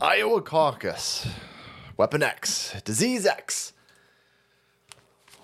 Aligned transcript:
Iowa 0.00 0.42
caucus, 0.42 1.26
Weapon 1.96 2.22
X, 2.22 2.80
Disease 2.84 3.26
X, 3.26 3.72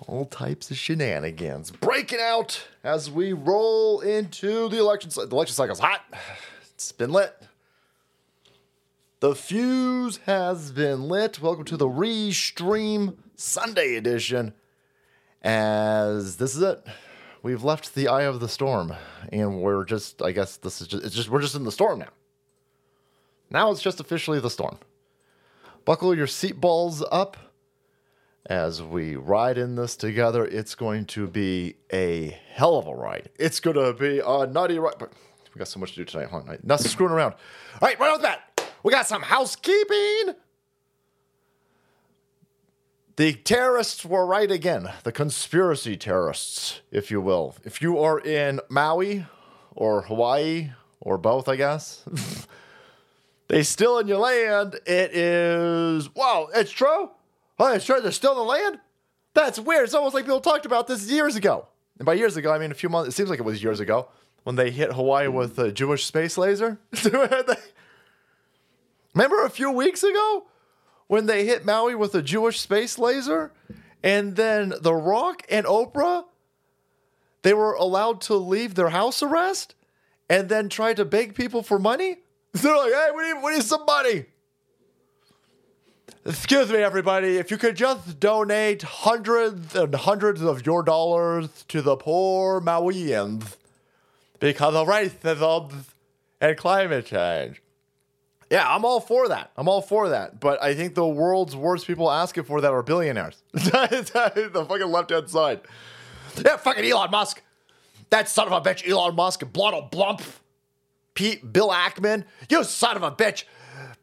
all 0.07 0.27
types 0.27 0.71
of 0.71 0.77
shenanigans 0.77 1.72
breaking 1.72 2.21
out 2.21 2.69
as 2.85 3.11
we 3.11 3.32
roll 3.32 3.98
into 3.98 4.69
the 4.69 4.79
election. 4.79 5.11
The 5.12 5.22
election 5.22 5.56
cycle's 5.56 5.80
hot. 5.80 6.03
It's 6.72 6.93
been 6.93 7.11
lit. 7.11 7.35
The 9.19 9.35
fuse 9.35 10.19
has 10.26 10.71
been 10.71 11.08
lit. 11.08 11.42
Welcome 11.42 11.64
to 11.64 11.76
the 11.76 11.88
Restream 11.88 13.16
Sunday 13.34 13.96
edition. 13.96 14.54
As 15.42 16.36
this 16.36 16.55
is 16.55 16.62
it, 16.62 16.86
we've 17.42 17.64
left 17.64 17.96
the 17.96 18.06
eye 18.06 18.23
of 18.23 18.38
the 18.38 18.48
storm, 18.48 18.95
and 19.32 19.62
we're 19.62 19.84
just. 19.84 20.23
I 20.23 20.30
guess 20.30 20.59
this 20.59 20.80
is 20.80 20.86
just. 20.86 21.05
It's 21.05 21.14
just 21.16 21.28
we're 21.28 21.42
just 21.42 21.56
in 21.56 21.64
the 21.64 21.73
storm 21.73 21.98
now. 21.98 22.10
Now 23.55 23.70
it's 23.70 23.80
just 23.80 24.00
officially 24.00 24.41
the 24.41 24.50
storm. 24.50 24.78
Buckle 25.84 26.12
your 26.12 26.26
seatballs 26.26 27.06
up 27.12 27.36
as 28.46 28.82
we 28.82 29.14
ride 29.14 29.58
in 29.58 29.76
this 29.76 29.95
together. 29.95 30.45
It's 30.45 30.74
going 30.74 31.04
to 31.06 31.28
be 31.28 31.76
a 31.92 32.36
hell 32.52 32.76
of 32.76 32.88
a 32.88 32.95
ride. 32.95 33.30
It's 33.38 33.60
going 33.60 33.76
to 33.76 33.92
be 33.92 34.18
a 34.18 34.48
nutty 34.48 34.80
ride. 34.80 34.96
But 34.98 35.12
we 35.54 35.60
got 35.60 35.68
so 35.68 35.78
much 35.78 35.90
to 35.92 35.98
do 35.98 36.04
tonight, 36.04 36.30
huh? 36.32 36.56
Not 36.64 36.80
screwing 36.80 37.12
around. 37.12 37.34
All 37.80 37.86
right, 37.88 37.98
right 38.00 38.10
off 38.10 38.16
the 38.18 38.24
bat, 38.24 38.72
we 38.82 38.90
got 38.90 39.06
some 39.06 39.22
housekeeping. 39.22 40.34
The 43.14 43.34
terrorists 43.34 44.04
were 44.04 44.26
right 44.26 44.50
again. 44.50 44.90
The 45.04 45.12
conspiracy 45.12 45.96
terrorists, 45.96 46.80
if 46.90 47.09
you 47.12 47.20
will. 47.20 47.54
If 47.62 47.80
you 47.80 48.00
are 48.00 48.18
in 48.18 48.59
Maui 48.68 49.26
or 49.76 50.02
Hawaii 50.02 50.73
or 51.00 51.18
both, 51.18 51.48
I 51.48 51.54
guess. 51.54 52.02
they 53.48 53.62
still 53.62 53.98
in 53.98 54.08
your 54.08 54.18
land. 54.18 54.74
It 54.86 55.14
is 55.14 56.14
wow, 56.14 56.48
it's 56.54 56.70
true. 56.70 57.10
Oh, 57.58 57.73
it's 57.73 57.84
true. 57.86 58.01
They're 58.01 58.12
still 58.12 58.32
in 58.32 58.38
the 58.38 58.45
land. 58.45 58.80
That's 59.34 59.59
weird. 59.59 59.84
It's 59.84 59.95
almost 59.95 60.14
like 60.14 60.24
people 60.24 60.40
talked 60.40 60.66
about 60.66 60.86
this 60.86 61.10
years 61.10 61.36
ago. 61.36 61.66
And 61.98 62.06
by 62.06 62.14
years 62.14 62.36
ago, 62.36 62.52
I 62.52 62.59
mean 62.59 62.70
a 62.70 62.74
few 62.74 62.88
months. 62.88 63.09
It 63.09 63.12
seems 63.12 63.30
like 63.30 63.38
it 63.38 63.45
was 63.45 63.62
years 63.62 63.80
ago 63.80 64.09
when 64.45 64.56
they 64.56 64.70
hit 64.70 64.92
Hawaii 64.92 65.27
hmm. 65.27 65.34
with 65.34 65.59
a 65.59 65.73
Jewish 65.73 66.05
space 66.05 66.39
laser. 66.39 66.78
Remember 69.14 69.45
a 69.45 69.51
few 69.51 69.70
weeks 69.70 70.03
ago 70.03 70.47
when 71.06 71.27
they 71.27 71.45
hit 71.45 71.64
Maui 71.64 71.95
with 71.95 72.14
a 72.14 72.23
Jewish 72.23 72.61
space 72.61 72.98
laser, 72.98 73.53
and 74.03 74.36
then 74.36 74.73
The 74.81 74.95
Rock 74.95 75.42
and 75.48 75.67
Oprah, 75.67 76.25
they 77.42 77.55
were 77.55 77.75
allowed 77.75 78.20
to 78.23 78.34
leave 78.34 78.75
their 78.75 78.89
house 78.89 79.23
arrest, 79.23 79.75
and 80.29 80.48
then 80.48 80.69
tried 80.69 80.97
to 80.97 81.05
beg 81.05 81.34
people 81.34 81.62
for 81.62 81.79
money. 81.79 82.19
They're 82.55 82.77
like, 82.77 82.93
"Hey, 82.93 83.09
we 83.15 83.33
need, 83.33 83.43
we 83.43 83.53
need 83.55 83.63
some 83.63 83.85
money." 83.85 84.27
Excuse 86.27 86.71
me, 86.71 86.79
everybody. 86.79 87.37
If 87.37 87.51
you 87.51 87.59
could 87.59 87.77
just 87.77 88.19
donate 88.19 88.81
hundreds 88.81 89.75
and 89.75 89.95
hundreds 89.95 90.41
of 90.41 90.65
your 90.65 90.83
dollars 90.83 91.65
to 91.69 91.83
the 91.83 91.97
poor 91.97 92.63
Mauians 92.63 93.57
because 94.41 94.75
of 94.75 94.87
racism 94.87 95.85
and 96.41 96.57
climate 96.57 97.05
change. 97.07 97.61
Yeah, 98.51 98.67
I'm 98.67 98.85
all 98.85 99.01
for 99.01 99.29
that. 99.29 99.51
I'm 99.57 99.69
all 99.69 99.83
for 99.83 100.11
that. 100.11 100.41
But 100.41 100.63
I 100.63 100.75
think 100.75 100.95
the 100.95 101.07
world's 101.07 101.57
worst 101.57 101.87
people 101.87 102.11
asking 102.11 102.45
for 102.45 102.61
that 102.61 102.71
are 102.71 102.83
billionaires. 102.83 103.43
the 103.53 104.65
fucking 104.69 104.91
left 104.91 105.11
hand 105.11 105.29
side. 105.29 105.61
Yeah, 106.43 106.57
fucking 106.57 106.85
Elon 106.85 107.11
Musk. 107.11 107.43
That 108.11 108.29
son 108.29 108.47
of 108.49 108.53
a 108.53 108.61
bitch, 108.61 108.89
Elon 108.89 109.15
Musk, 109.15 109.43
Blottle 109.53 109.89
Blump, 109.91 110.23
Pete, 111.15 111.53
Bill 111.53 111.70
Ackman. 111.70 112.25
You 112.48 112.65
son 112.65 112.97
of 112.97 113.03
a 113.03 113.11
bitch. 113.11 113.45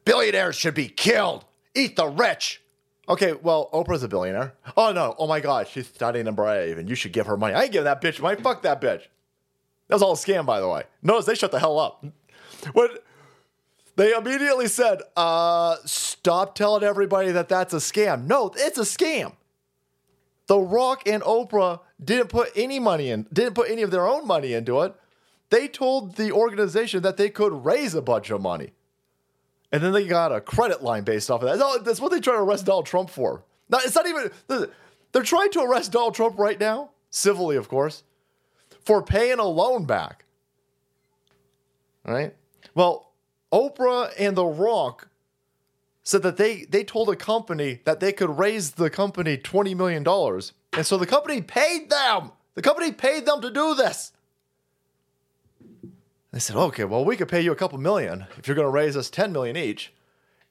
Billionaires 0.06 0.56
should 0.56 0.74
be 0.74 0.88
killed. 0.88 1.46
Eat 1.76 1.96
the 1.96 2.08
rich. 2.08 2.62
Okay, 3.08 3.34
well, 3.34 3.70
Oprah's 3.74 4.04
a 4.04 4.08
billionaire. 4.08 4.54
Oh 4.78 4.92
no, 4.92 5.16
oh 5.18 5.28
my 5.28 5.40
god, 5.40 5.68
she's 5.68 5.88
studying 5.88 6.28
and 6.28 6.36
brave, 6.36 6.78
and 6.78 6.88
you 6.88 6.96
should 6.96 7.12
give 7.12 7.28
her 7.28 7.36
money. 7.36 7.54
I 7.54 7.64
ain't 7.64 7.72
giving 7.72 7.86
that 7.86 8.02
bitch 8.02 8.22
money. 8.22 8.42
Fuck 8.42 8.62
that 8.64 8.80
bitch. 8.80 9.04
That 9.88 9.96
was 9.96 10.02
all 10.02 10.14
a 10.14 10.16
scam, 10.16 10.46
by 10.46 10.60
the 10.62 10.68
way. 10.70 10.84
Notice 11.02 11.26
they 11.26 11.36
shut 11.36 11.52
the 11.52 11.60
hell 11.60 11.78
up. 11.78 12.06
When 12.74 12.90
they 13.98 14.14
immediately 14.14 14.68
said, 14.68 15.02
uh, 15.18 15.76
stop 15.86 16.56
telling 16.56 16.84
everybody 16.84 17.32
that 17.32 17.50
that's 17.50 17.74
a 17.74 17.78
scam. 17.78 18.26
No, 18.28 18.52
it's 18.56 18.78
a 18.78 18.84
scam. 18.84 19.34
The 20.48 20.60
Rock 20.60 21.08
and 21.08 21.22
Oprah 21.24 21.82
didn't 22.04 22.30
put 22.30 22.52
any 22.56 22.80
money 22.80 23.10
in, 23.10 23.28
didn't 23.34 23.56
put 23.56 23.70
any 23.70 23.82
of 23.82 23.92
their 23.92 24.08
own 24.08 24.26
money 24.26 24.54
into 24.54 24.82
it. 24.82 24.96
They 25.52 25.68
told 25.68 26.16
the 26.16 26.32
organization 26.32 27.04
that 27.04 27.18
they 27.18 27.30
could 27.30 27.64
raise 27.64 27.94
a 27.94 28.02
bunch 28.02 28.32
of 28.32 28.42
money. 28.42 28.72
And 29.72 29.84
then 29.84 29.92
they 29.92 30.08
got 30.08 30.32
a 30.32 30.42
credit 30.42 30.82
line 30.82 31.04
based 31.04 31.30
off 31.30 31.44
of 31.44 31.60
that. 31.60 31.86
That's 31.86 32.02
what 32.02 32.12
they 32.12 32.20
try 32.20 32.34
to 32.34 32.42
arrest 32.42 32.66
Donald 32.66 32.88
Trump 32.88 33.10
for. 33.10 33.44
Now, 33.70 33.80
it's 33.84 33.96
not 33.96 34.08
even, 34.08 34.32
they're 35.12 35.24
trying 35.24 35.52
to 35.52 35.62
arrest 35.62 35.92
Donald 35.92 36.16
Trump 36.16 36.40
right 36.40 36.60
now, 36.60 36.90
civilly, 37.10 37.56
of 37.56 37.70
course, 37.70 38.04
for 38.84 39.04
paying 39.04 39.40
a 39.40 39.46
loan 39.46 39.86
back. 39.86 40.26
All 42.06 42.14
right. 42.14 42.34
Well, 42.74 43.12
Oprah 43.52 44.12
and 44.18 44.36
The 44.36 44.46
Rock 44.46 45.10
said 46.04 46.24
that 46.24 46.38
they 46.38 46.64
they 46.64 46.84
told 46.84 47.10
a 47.10 47.16
company 47.16 47.82
that 47.84 48.00
they 48.00 48.12
could 48.12 48.40
raise 48.40 48.72
the 48.72 48.90
company 48.90 49.38
twenty 49.38 49.76
million 49.76 50.02
dollars, 50.02 50.54
and 50.74 50.86
so 50.86 50.98
the 50.98 51.06
company 51.06 51.42
paid 51.42 51.92
them. 51.92 52.32
The 52.56 52.64
company 52.64 52.92
paid 52.92 53.26
them 53.26 53.40
to 53.42 53.52
do 53.52 53.76
this. 53.76 54.12
They 56.32 56.40
said, 56.40 56.56
"Okay, 56.56 56.86
well, 56.86 57.04
we 57.04 57.18
could 57.18 57.28
pay 57.28 57.42
you 57.42 57.52
a 57.52 57.56
couple 57.56 57.78
million 57.78 58.26
if 58.38 58.48
you're 58.48 58.56
going 58.56 58.66
to 58.66 58.72
raise 58.72 58.96
us 58.96 59.10
ten 59.10 59.32
million 59.32 59.58
each." 59.58 59.94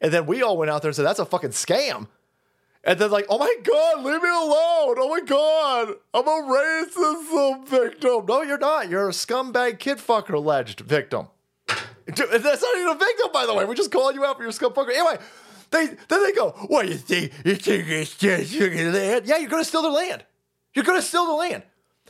And 0.00 0.12
then 0.12 0.26
we 0.26 0.42
all 0.42 0.56
went 0.56 0.70
out 0.70 0.82
there 0.82 0.90
and 0.90 0.96
said, 0.96 1.06
"That's 1.06 1.18
a 1.18 1.24
fucking 1.24 1.50
scam." 1.50 2.08
And 2.84 2.98
then 2.98 3.10
like, 3.10 3.26
"Oh 3.28 3.38
my 3.38 3.54
god, 3.62 4.04
leave 4.04 4.22
me 4.22 4.28
alone! 4.28 4.96
Oh 4.98 5.08
my 5.10 5.20
god, 5.20 5.94
I'm 6.14 6.26
a 6.26 6.54
racism 6.54 7.66
victim." 7.66 8.26
No, 8.26 8.42
you're 8.42 8.58
not. 8.58 8.88
You're 8.88 9.08
a 9.08 9.12
scumbag 9.12 9.78
kid 9.78 9.98
fucker 9.98 10.34
alleged 10.34 10.80
victim. 10.80 11.28
Dude, 11.68 12.30
That's 12.30 12.62
not 12.62 12.76
even 12.76 12.88
a 12.88 12.98
victim, 12.98 13.28
by 13.32 13.46
the 13.46 13.54
way. 13.54 13.64
We're 13.64 13.74
just 13.74 13.92
calling 13.92 14.16
you 14.16 14.24
out 14.24 14.36
for 14.36 14.42
your 14.42 14.52
scum 14.52 14.72
fucker. 14.72 14.90
Anyway, 14.90 15.18
they 15.70 15.86
then 15.86 16.24
they 16.24 16.32
go, 16.32 16.50
"What 16.68 16.88
you 16.88 16.94
think? 16.96 17.32
You 17.44 17.54
think 17.54 17.88
it's 17.88 18.16
just 18.16 18.52
your 18.52 18.70
land? 18.92 19.26
Yeah, 19.26 19.38
you're 19.38 19.50
gonna 19.50 19.64
steal 19.64 19.82
their 19.82 19.92
land. 19.92 20.24
You're 20.74 20.84
gonna 20.84 21.02
steal 21.02 21.26
the 21.26 21.32
land." 21.32 21.62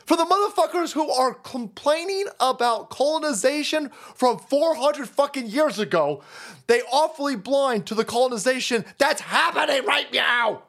For 0.07 0.17
the 0.17 0.25
motherfuckers 0.25 0.93
who 0.93 1.11
are 1.11 1.35
complaining 1.35 2.27
about 2.41 2.91
colonization 2.91 3.91
from 4.15 4.39
400 4.39 5.09
fucking 5.09 5.47
years 5.47 5.79
ago, 5.79 6.23
they 6.67 6.81
awfully 6.83 7.37
blind 7.37 7.87
to 7.87 7.95
the 7.95 8.05
colonization 8.05 8.85
that's 8.99 9.21
happening 9.21 9.85
right 9.85 10.13
now. 10.13 10.63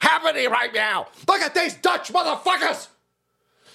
Happening 0.00 0.48
right 0.48 0.72
now. 0.72 1.08
Look 1.28 1.42
at 1.42 1.54
these 1.54 1.74
Dutch 1.74 2.12
motherfuckers 2.12 2.88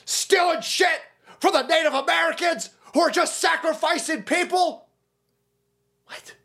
stealing 0.06 0.61
shit 0.61 1.01
from 1.39 1.53
the 1.53 1.63
Native 1.63 1.94
Americans 1.94 2.69
who 2.94 3.01
are 3.01 3.12
just 3.12 3.38
sacrificing 3.38 4.23
people. 4.23 4.88
What? 6.06 6.35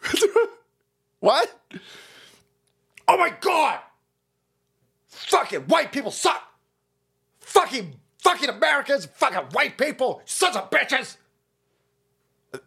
what? 1.20 1.60
Oh 3.06 3.16
my 3.16 3.32
god! 3.40 3.80
Fucking 5.08 5.62
white 5.62 5.92
people 5.92 6.10
suck! 6.10 6.51
Fucking 7.52 8.00
fucking 8.16 8.48
Americans, 8.48 9.04
fucking 9.04 9.50
white 9.52 9.76
people, 9.76 10.22
sons 10.24 10.56
of 10.56 10.70
bitches! 10.70 11.18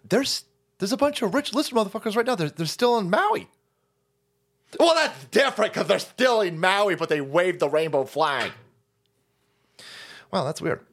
There's 0.07 0.46
there's 0.78 0.91
a 0.91 0.97
bunch 0.97 1.23
of 1.23 1.34
rich 1.34 1.56
list 1.56 1.73
motherfuckers 1.73 2.16
right 2.16 2.25
now. 2.25 2.35
They're, 2.35 2.50
they're 2.50 2.68
still 2.68 3.00
in 3.00 3.09
Maui. 3.09 3.50
Well, 4.79 4.94
that's 4.94 5.25
different 5.25 5.74
because 5.74 5.88
they're 5.88 5.97
still 5.97 6.41
in 6.41 6.59
Maui, 6.59 6.94
but 6.94 7.09
they 7.09 7.19
waved 7.19 7.62
the 7.62 7.69
rainbow 7.69 8.03
flag. 8.03 8.51
Wow, 10.31 10.44
that's 10.44 10.62
weird. 10.62 10.85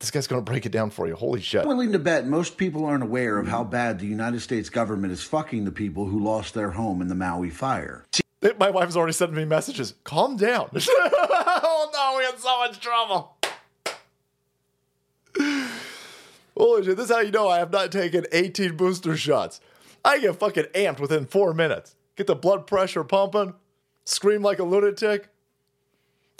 This 0.00 0.10
guy's 0.10 0.26
gonna 0.26 0.42
break 0.42 0.66
it 0.66 0.72
down 0.72 0.90
for 0.90 1.06
you. 1.06 1.14
Holy 1.14 1.40
shit. 1.40 1.60
I'm 1.62 1.68
willing 1.68 1.92
to 1.92 2.00
bet 2.00 2.26
most 2.26 2.56
people 2.56 2.84
aren't 2.84 3.04
aware 3.04 3.38
of 3.38 3.46
how 3.46 3.62
bad 3.62 4.00
the 4.00 4.06
United 4.06 4.40
States 4.40 4.70
government 4.70 5.12
is 5.12 5.22
fucking 5.22 5.64
the 5.64 5.70
people 5.70 6.06
who 6.06 6.18
lost 6.18 6.52
their 6.52 6.72
home 6.72 7.00
in 7.00 7.06
the 7.06 7.14
Maui 7.14 7.50
fire. 7.50 8.04
My 8.58 8.70
wife's 8.70 8.96
already 8.96 9.12
sending 9.12 9.36
me 9.36 9.44
messages. 9.44 9.94
Calm 10.04 10.36
down. 10.36 10.68
oh 10.74 11.90
no, 11.92 12.18
we 12.18 12.26
in 12.26 12.38
so 12.38 12.58
much 12.58 12.80
trouble. 12.80 13.35
Holy 16.56 16.84
shit, 16.84 16.96
this 16.96 17.10
is 17.10 17.14
how 17.14 17.20
you 17.20 17.30
know 17.30 17.48
I 17.48 17.58
have 17.58 17.70
not 17.70 17.92
taken 17.92 18.24
18 18.32 18.76
booster 18.76 19.16
shots. 19.16 19.60
I 20.04 20.18
get 20.18 20.36
fucking 20.36 20.64
amped 20.74 21.00
within 21.00 21.26
four 21.26 21.52
minutes. 21.52 21.94
Get 22.16 22.26
the 22.26 22.34
blood 22.34 22.66
pressure 22.66 23.04
pumping, 23.04 23.54
scream 24.04 24.40
like 24.42 24.58
a 24.58 24.64
lunatic, 24.64 25.28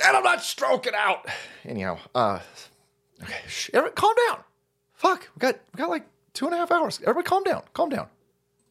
and 0.05 0.17
I'm 0.17 0.23
not 0.23 0.43
stroking 0.43 0.95
out. 0.97 1.27
Anyhow, 1.65 1.99
uh, 2.15 2.39
okay, 3.23 3.41
sh- 3.47 3.71
everybody, 3.75 3.95
calm 3.95 4.15
down. 4.29 4.41
Fuck, 4.95 5.29
we 5.35 5.41
got 5.41 5.57
we 5.75 5.79
got 5.79 5.91
like 5.91 6.07
two 6.33 6.47
and 6.47 6.55
a 6.55 6.59
half 6.59 6.71
hours. 6.71 6.99
Everybody, 7.03 7.27
calm 7.27 7.43
down, 7.45 7.63
calm 7.75 7.91
down. 7.91 8.09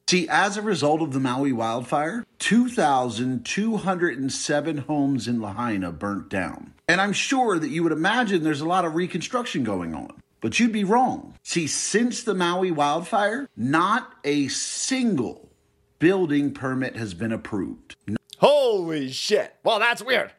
See, 0.07 0.27
as 0.29 0.55
a 0.55 0.61
result 0.61 1.01
of 1.01 1.13
the 1.13 1.19
Maui 1.19 1.51
wildfire, 1.51 2.27
2,207 2.37 4.77
homes 4.77 5.27
in 5.27 5.41
Lahaina 5.41 5.91
burnt 5.91 6.29
down. 6.29 6.75
And 6.87 7.01
I'm 7.01 7.13
sure 7.13 7.57
that 7.57 7.69
you 7.69 7.81
would 7.81 7.91
imagine 7.91 8.43
there's 8.43 8.61
a 8.61 8.67
lot 8.67 8.85
of 8.85 8.93
reconstruction 8.93 9.63
going 9.63 9.95
on. 9.95 10.21
But 10.41 10.59
you'd 10.59 10.71
be 10.71 10.83
wrong. 10.83 11.33
See, 11.41 11.65
since 11.65 12.21
the 12.21 12.35
Maui 12.35 12.69
wildfire, 12.69 13.49
not 13.57 14.13
a 14.23 14.47
single 14.49 15.49
building 15.97 16.53
permit 16.53 16.95
has 16.97 17.15
been 17.15 17.31
approved. 17.31 17.95
Holy 18.37 19.11
shit. 19.11 19.55
Well, 19.63 19.79
that's 19.79 20.03
weird. 20.03 20.33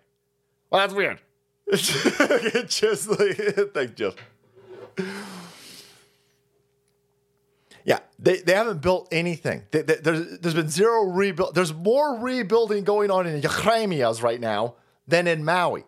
Well, 0.70 0.80
that's 0.80 0.94
weird. 0.94 1.20
It's 1.68 2.78
just 2.78 3.08
like, 3.08 3.36
thank 3.74 3.98
you. 3.98 4.12
Yeah, 7.86 8.00
they, 8.18 8.38
they 8.38 8.52
haven't 8.52 8.82
built 8.82 9.06
anything. 9.12 9.62
They, 9.70 9.82
they, 9.82 9.94
there's, 9.94 10.40
there's 10.40 10.54
been 10.54 10.68
zero 10.68 11.04
rebuild. 11.04 11.54
There's 11.54 11.72
more 11.72 12.18
rebuilding 12.18 12.82
going 12.82 13.12
on 13.12 13.28
in 13.28 13.40
Yakramias 13.40 14.24
right 14.24 14.40
now 14.40 14.74
than 15.06 15.28
in 15.28 15.44
Maui. 15.44 15.84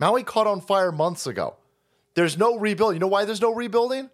Maui 0.00 0.24
caught 0.24 0.48
on 0.48 0.60
fire 0.60 0.90
months 0.90 1.24
ago. 1.24 1.54
There's 2.14 2.36
no 2.36 2.58
rebuilding. 2.58 2.96
You 2.96 3.00
know 3.00 3.06
why 3.06 3.24
there's 3.24 3.40
no 3.40 3.54
rebuilding? 3.54 4.10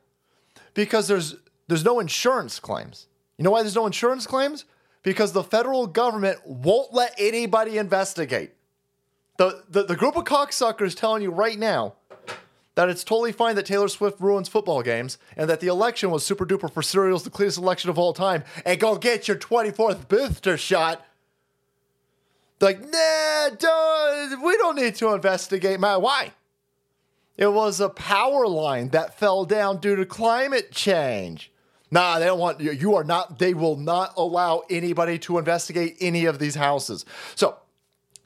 Because 0.74 1.08
there's 1.08 1.36
there's 1.68 1.84
no 1.84 2.00
insurance 2.00 2.60
claims. 2.60 3.06
You 3.38 3.44
know 3.44 3.50
why 3.50 3.62
there's 3.62 3.76
no 3.76 3.86
insurance 3.86 4.26
claims? 4.26 4.66
Because 5.02 5.32
the 5.32 5.42
federal 5.42 5.86
government 5.86 6.40
won't 6.44 6.92
let 6.92 7.14
anybody 7.18 7.78
investigate. 7.78 8.52
The, 9.38 9.64
the, 9.70 9.84
the 9.84 9.96
group 9.96 10.16
of 10.16 10.24
cocksuckers 10.24 10.94
telling 10.94 11.22
you 11.22 11.30
right 11.30 11.58
now 11.58 11.94
that 12.74 12.88
it's 12.88 13.04
totally 13.04 13.32
fine 13.32 13.54
that 13.56 13.66
Taylor 13.66 13.88
Swift 13.88 14.20
ruins 14.20 14.48
football 14.48 14.82
games 14.82 15.18
and 15.36 15.48
that 15.50 15.60
the 15.60 15.66
election 15.66 16.10
was 16.10 16.24
super 16.24 16.46
duper 16.46 16.72
for 16.72 16.82
cereals, 16.82 17.22
the 17.22 17.30
cleanest 17.30 17.58
election 17.58 17.90
of 17.90 17.98
all 17.98 18.12
time, 18.12 18.44
and 18.64 18.80
go 18.80 18.96
get 18.96 19.28
your 19.28 19.36
24th 19.36 20.08
booster 20.08 20.56
shot. 20.56 21.04
Like, 22.60 22.80
nah, 22.80 23.50
don't, 23.58 24.42
we 24.42 24.56
don't 24.56 24.76
need 24.76 24.94
to 24.96 25.12
investigate. 25.12 25.80
My, 25.80 25.96
why? 25.96 26.32
It 27.36 27.52
was 27.52 27.80
a 27.80 27.88
power 27.88 28.46
line 28.46 28.90
that 28.90 29.18
fell 29.18 29.44
down 29.44 29.78
due 29.78 29.96
to 29.96 30.06
climate 30.06 30.70
change. 30.70 31.50
Nah, 31.90 32.18
they 32.18 32.26
don't 32.26 32.38
want 32.38 32.60
you. 32.60 32.72
You 32.72 32.94
are 32.94 33.04
not, 33.04 33.38
they 33.38 33.52
will 33.52 33.76
not 33.76 34.14
allow 34.16 34.62
anybody 34.70 35.18
to 35.20 35.38
investigate 35.38 35.96
any 36.00 36.24
of 36.24 36.38
these 36.38 36.54
houses. 36.54 37.04
So 37.34 37.56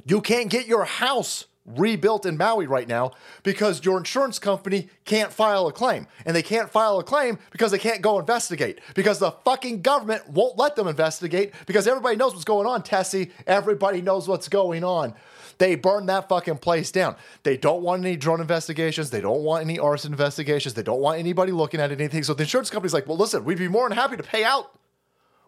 you 0.05 0.21
can't 0.21 0.51
get 0.51 0.67
your 0.67 0.85
house 0.85 1.47
rebuilt 1.67 2.27
in 2.27 2.37
Maui 2.37 2.67
right 2.67 2.89
now 2.89 3.13
because 3.43 3.85
your 3.85 3.99
insurance 3.99 4.39
company 4.39 4.89
can't 5.05 5.33
file 5.33 5.67
a 5.67 5.73
claim. 5.73 6.07
And 6.25 6.35
they 6.37 6.43
can't 6.43 6.71
file 6.71 6.99
a 6.99 7.05
claim 7.05 7.39
because 7.51 7.73
they 7.73 7.79
can't 7.79 8.03
go 8.03 8.19
investigate. 8.19 8.81
Because 8.95 9.19
the 9.19 9.33
fucking 9.33 9.83
government 9.83 10.29
won't 10.29 10.59
let 10.59 10.77
them 10.77 10.87
investigate 10.87 11.53
because 11.67 11.87
everybody 11.87 12.17
knows 12.17 12.33
what's 12.33 12.45
going 12.45 12.67
on, 12.67 12.83
Tessie. 12.83 13.31
Everybody 13.47 14.03
knows 14.03 14.29
what's 14.29 14.49
going 14.49 14.85
on. 14.85 15.15
They 15.59 15.75
burned 15.75 16.09
that 16.09 16.29
fucking 16.29 16.59
place 16.59 16.93
down. 16.93 17.17
They 17.43 17.57
don't 17.57 17.83
want 17.83 18.05
any 18.05 18.17
drone 18.17 18.41
investigations. 18.41 19.11
They 19.11 19.23
don't 19.23 19.43
want 19.43 19.65
any 19.65 19.79
arson 19.79 20.13
investigations. 20.13 20.75
They 20.75 20.83
don't 20.83 21.01
want 21.01 21.19
anybody 21.19 21.53
looking 21.53 21.81
at 21.81 21.91
anything. 21.91 22.23
So 22.25 22.35
the 22.35 22.43
insurance 22.43 22.69
company's 22.69 22.93
like, 22.93 23.07
well, 23.07 23.17
listen, 23.17 23.45
we'd 23.45 23.59
be 23.59 23.69
more 23.69 23.89
than 23.89 23.97
happy 23.97 24.17
to 24.17 24.23
pay 24.23 24.45
out. 24.45 24.79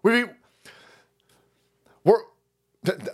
We'd 0.02 0.26
be, 0.26 0.32
we're, 2.04 2.22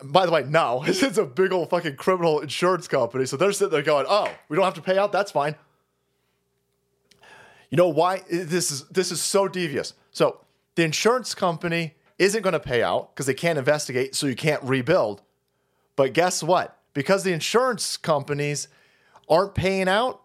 by 0.02 0.26
the 0.26 0.32
way, 0.32 0.44
no, 0.46 0.82
it's 0.86 1.18
a 1.18 1.24
big 1.24 1.52
old 1.52 1.70
fucking 1.70 1.96
criminal 1.96 2.40
insurance 2.40 2.88
company. 2.88 3.26
So 3.26 3.36
they're 3.36 3.52
sitting 3.52 3.72
there 3.72 3.82
going, 3.82 4.06
"Oh, 4.08 4.30
we 4.48 4.56
don't 4.56 4.64
have 4.64 4.74
to 4.74 4.82
pay 4.82 4.98
out. 4.98 5.12
That's 5.12 5.30
fine." 5.30 5.56
You 7.70 7.76
know 7.76 7.88
why? 7.88 8.22
This 8.30 8.70
is 8.70 8.84
this 8.88 9.10
is 9.10 9.20
so 9.20 9.48
devious. 9.48 9.94
So 10.12 10.40
the 10.74 10.84
insurance 10.84 11.34
company 11.34 11.94
isn't 12.18 12.42
going 12.42 12.52
to 12.52 12.60
pay 12.60 12.82
out 12.82 13.14
because 13.14 13.26
they 13.26 13.34
can't 13.34 13.58
investigate, 13.58 14.14
so 14.14 14.26
you 14.26 14.36
can't 14.36 14.62
rebuild. 14.62 15.22
But 15.96 16.12
guess 16.12 16.42
what? 16.42 16.78
Because 16.92 17.24
the 17.24 17.32
insurance 17.32 17.96
companies 17.96 18.68
aren't 19.28 19.54
paying 19.54 19.88
out, 19.88 20.24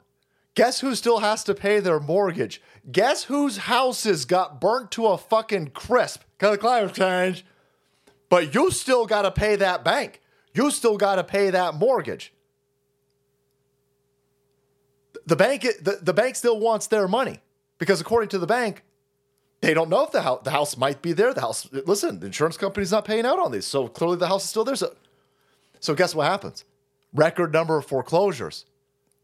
guess 0.55 0.81
who 0.81 0.93
still 0.93 1.19
has 1.19 1.43
to 1.45 1.55
pay 1.55 1.79
their 1.79 1.99
mortgage? 1.99 2.61
Guess 2.91 3.23
whose 3.23 3.57
houses 3.57 4.25
got 4.25 4.61
burnt 4.61 4.91
to 4.91 5.07
a 5.07 5.17
fucking 5.17 5.67
crisp 5.69 6.23
because 6.37 6.55
of 6.55 6.59
climate 6.59 6.93
change? 6.93 7.45
But 8.29 8.53
you 8.53 8.71
still 8.71 9.05
got 9.05 9.23
to 9.23 9.31
pay 9.31 9.55
that 9.57 9.83
bank. 9.83 10.21
You 10.53 10.71
still 10.71 10.97
got 10.97 11.15
to 11.15 11.23
pay 11.23 11.49
that 11.49 11.75
mortgage. 11.75 12.33
The 15.25 15.35
bank, 15.35 15.61
the, 15.61 15.99
the 16.01 16.13
bank 16.13 16.35
still 16.35 16.59
wants 16.59 16.87
their 16.87 17.07
money 17.07 17.39
because 17.77 18.01
according 18.01 18.29
to 18.29 18.39
the 18.39 18.47
bank, 18.47 18.83
they 19.61 19.73
don't 19.73 19.89
know 19.89 20.03
if 20.03 20.11
the 20.11 20.21
house, 20.21 20.41
the 20.43 20.51
house 20.51 20.77
might 20.77 21.01
be 21.01 21.11
there. 21.11 21.33
The 21.33 21.41
house, 21.41 21.67
listen, 21.71 22.19
the 22.19 22.27
insurance 22.27 22.57
company's 22.57 22.91
not 22.91 23.05
paying 23.05 23.25
out 23.25 23.39
on 23.39 23.51
these. 23.51 23.65
So 23.65 23.87
clearly 23.87 24.17
the 24.17 24.27
house 24.27 24.43
is 24.43 24.49
still 24.49 24.63
there. 24.63 24.75
So, 24.75 24.95
so 25.79 25.93
guess 25.95 26.15
what 26.15 26.27
happens? 26.27 26.65
Record 27.13 27.51
number 27.51 27.77
of 27.77 27.85
foreclosures. 27.85 28.65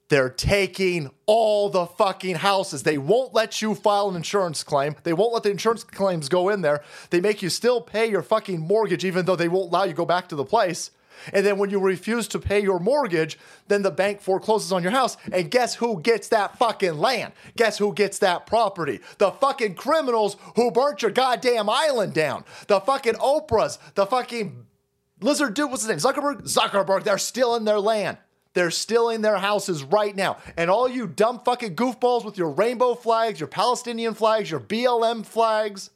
They're 0.10 0.30
taking 0.30 1.10
all 1.26 1.70
the 1.70 1.88
fucking 1.88 2.36
houses. 2.36 2.84
They 2.84 2.98
won't 2.98 3.34
let 3.34 3.62
you 3.62 3.74
file 3.74 4.10
an 4.10 4.16
insurance 4.16 4.64
claim. 4.64 4.96
They 5.04 5.14
won't 5.14 5.34
let 5.34 5.44
the 5.44 5.50
insurance 5.50 5.84
claims 5.84 6.30
go 6.30 6.50
in 6.50 6.62
there. 6.62 6.84
They 7.10 7.22
make 7.22 7.42
you 7.42 7.50
still 7.50 7.82
pay 7.82 8.06
your 8.06 8.22
fucking 8.22 8.60
mortgage, 8.60 9.04
even 9.04 9.26
though 9.26 9.36
they 9.36 9.48
won't 9.48 9.72
allow 9.72 9.84
you 9.84 9.92
to 9.92 9.98
go 9.98 10.06
back 10.06 10.30
to 10.30 10.36
the 10.36 10.46
place. 10.46 10.92
And 11.34 11.46
then 11.46 11.58
when 11.58 11.70
you 11.70 11.80
refuse 11.80 12.28
to 12.30 12.40
pay 12.40 12.62
your 12.62 12.80
mortgage, 12.80 13.40
then 13.68 13.82
the 13.82 13.90
bank 13.90 14.22
forecloses 14.22 14.72
on 14.72 14.84
your 14.84 14.92
house. 14.92 15.18
And 15.32 15.50
guess 15.50 15.76
who 15.76 16.00
gets 16.02 16.28
that 16.28 16.58
fucking 16.58 17.00
land? 17.00 17.34
Guess 17.56 17.78
who 17.78 17.94
gets 17.94 18.20
that 18.20 18.46
property? 18.46 19.00
The 19.18 19.32
fucking 19.32 19.76
criminals 19.76 20.38
who 20.56 20.72
burnt 20.72 21.02
your 21.02 21.12
goddamn 21.12 21.70
island 21.70 22.14
down. 22.14 22.44
The 22.68 22.80
fucking 22.80 23.16
Oprahs, 23.16 23.80
the 23.96 24.06
fucking 24.06 24.66
lizard 25.22 25.54
dude, 25.54 25.72
what's 25.72 25.84
his 25.84 25.90
name? 25.90 26.14
Zuckerberg? 26.14 26.44
Zuckerberg, 26.44 27.04
they're 27.04 27.18
still 27.18 27.56
in 27.56 27.66
their 27.66 27.80
land. 27.80 28.18
They're 28.56 28.72
still 28.72 29.10
in 29.10 29.22
their 29.22 29.38
houses 29.38 29.84
right 29.84 30.16
now. 30.16 30.38
And 30.58 30.72
all 30.72 30.90
you 30.90 31.08
dumb 31.08 31.42
fucking 31.46 31.76
goofballs 31.76 32.24
with 32.26 32.38
your 32.38 32.50
rainbow 32.50 32.96
flags, 32.96 33.40
your 33.40 33.48
Palestinian 33.48 34.14
flags, 34.14 34.50
your 34.50 34.62
BLM 34.62 35.26
flags, 35.26 35.92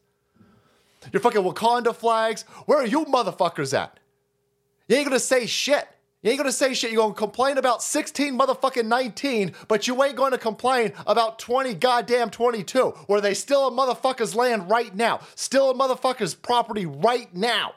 your 1.14 1.22
fucking 1.22 1.42
Wakanda 1.42 1.96
flags, 1.96 2.44
where 2.66 2.78
are 2.78 2.86
you 2.86 3.06
motherfuckers 3.06 3.74
at? 3.74 3.98
You 4.90 4.98
ain't 4.98 5.08
gonna 5.08 5.20
say 5.20 5.46
shit. 5.46 5.88
You 6.22 6.32
ain't 6.32 6.38
gonna 6.38 6.52
say 6.52 6.74
shit. 6.74 6.92
You're 6.92 7.02
gonna 7.02 7.14
complain 7.14 7.58
about 7.58 7.82
16 7.82 8.38
motherfucking 8.38 8.86
19, 8.86 9.54
but 9.70 9.88
you 9.88 10.04
ain't 10.04 10.18
gonna 10.18 10.38
complain 10.38 10.92
about 11.08 11.40
20 11.40 11.76
goddamn 11.76 12.30
22, 12.30 12.90
where 13.08 13.22
they 13.22 13.34
still 13.34 13.70
a 13.70 13.72
motherfucker's 13.72 14.36
land 14.36 14.70
right 14.70 14.94
now, 14.94 15.22
still 15.36 15.72
a 15.72 15.74
motherfucker's 15.74 16.36
property 16.36 16.86
right 16.86 17.34
now. 17.34 17.74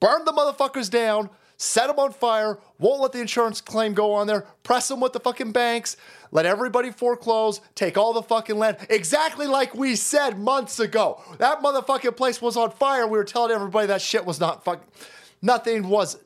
Burn 0.00 0.26
the 0.26 0.32
motherfuckers 0.32 0.90
down, 0.90 1.30
set 1.56 1.86
them 1.86 1.98
on 1.98 2.12
fire, 2.12 2.58
won't 2.78 3.00
let 3.00 3.12
the 3.12 3.20
insurance 3.20 3.60
claim 3.60 3.94
go 3.94 4.12
on 4.12 4.26
there, 4.26 4.46
press 4.62 4.88
them 4.88 5.00
with 5.00 5.12
the 5.12 5.20
fucking 5.20 5.52
banks, 5.52 5.96
let 6.30 6.46
everybody 6.46 6.90
foreclose, 6.90 7.60
take 7.74 7.96
all 7.96 8.12
the 8.12 8.22
fucking 8.22 8.58
land. 8.58 8.76
Exactly 8.90 9.46
like 9.46 9.74
we 9.74 9.96
said 9.96 10.38
months 10.38 10.80
ago. 10.80 11.20
That 11.38 11.62
motherfucking 11.62 12.16
place 12.16 12.42
was 12.42 12.56
on 12.56 12.72
fire. 12.72 13.06
We 13.06 13.18
were 13.18 13.24
telling 13.24 13.52
everybody 13.52 13.86
that 13.86 14.02
shit 14.02 14.26
was 14.26 14.40
not 14.40 14.64
fucking. 14.64 14.86
Nothing 15.42 15.88
was. 15.88 16.18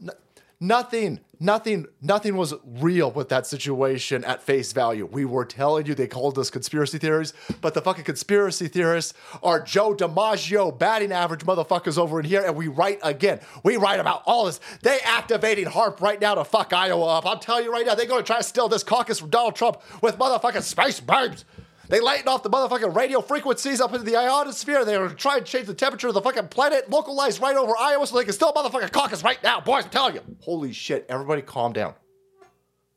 Nothing, 0.59 1.21
nothing, 1.41 1.87
nothing 2.01 2.37
was 2.37 2.55
real 2.65 3.11
with 3.11 3.31
that 3.31 3.47
situation 3.47 4.25
at 4.25 4.43
face 4.43 4.73
value. 4.73 5.07
We 5.07 5.25
were 5.25 5.45
telling 5.45 5.87
you 5.87 5.95
they 5.95 6.07
called 6.07 6.39
us 6.39 6.51
conspiracy 6.51 6.99
theories, 6.99 7.33
but 7.61 7.75
the 7.75 7.81
fucking 7.81 8.05
conspiracy 8.05 8.69
theorists 8.69 9.15
are 9.43 9.61
Joe 9.61 9.95
DiMaggio 9.95 10.79
batting 10.79 11.11
average 11.11 11.41
motherfuckers 11.41 11.99
over 11.99 12.21
in 12.21 12.27
here, 12.27 12.45
and 12.45 12.55
we 12.55 12.69
write 12.69 13.01
again. 13.03 13.41
We 13.65 13.77
write 13.77 13.99
about 13.99 14.23
all 14.27 14.45
this. 14.45 14.61
They 14.83 15.01
activating 15.01 15.67
HAARP 15.67 16.01
right 16.01 16.21
now 16.21 16.35
to 16.35 16.45
fuck 16.45 16.73
Iowa 16.73 17.19
up. 17.19 17.27
I'm 17.27 17.41
telling 17.41 17.65
you 17.65 17.73
right 17.73 17.87
now, 17.87 17.95
they're 17.95 18.07
to 18.07 18.23
try 18.23 18.39
to 18.39 18.43
steal 18.43 18.69
this 18.69 18.83
caucus 18.83 19.19
from 19.19 19.31
Donald 19.31 19.57
Trump 19.57 19.81
with 20.03 20.19
motherfucking 20.19 20.63
space 20.63 21.01
babes. 21.01 21.45
They 21.91 21.99
lighten 21.99 22.29
off 22.29 22.45
the 22.45 22.51
motherfucking 22.51 22.95
radio 22.95 23.21
frequencies 23.21 23.81
up 23.81 23.93
into 23.93 24.05
the 24.05 24.15
ionosphere. 24.15 24.85
They 24.85 24.95
are 24.95 25.09
trying 25.09 25.41
to 25.41 25.45
change 25.45 25.67
the 25.67 25.75
temperature 25.75 26.07
of 26.07 26.15
the 26.15 26.23
fucking 26.23 26.47
planet, 26.47 26.89
localized 26.89 27.43
right 27.43 27.57
over 27.57 27.77
Iowa, 27.77 28.07
so 28.07 28.17
they 28.17 28.23
can 28.23 28.33
still 28.33 28.53
motherfucking 28.53 28.93
caucus 28.93 29.25
right 29.25 29.43
now, 29.43 29.61
boys. 29.61 29.85
I'm 29.85 29.91
telling 29.91 30.15
you. 30.15 30.23
Holy 30.39 30.73
shit! 30.73 31.05
Everybody, 31.09 31.43
calm 31.43 31.73
down. 31.73 31.95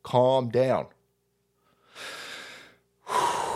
Calm 0.04 0.48
down. 0.48 0.86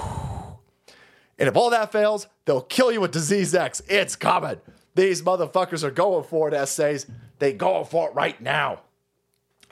And 1.41 1.49
if 1.49 1.55
all 1.57 1.71
that 1.71 1.93
fails, 1.93 2.27
they'll 2.47 2.61
kill 2.61 2.91
you 2.91 3.01
with 3.01 3.13
disease 3.13 3.55
X. 3.55 3.81
It's 3.89 4.17
coming. 4.17 4.61
These 4.97 5.23
motherfuckers 5.23 5.85
are 5.85 5.93
going 5.93 6.25
for 6.25 6.49
it, 6.49 6.55
essays. 6.55 7.07
They 7.39 7.53
going 7.53 7.85
for 7.85 8.09
it 8.09 8.15
right 8.17 8.41
now 8.41 8.81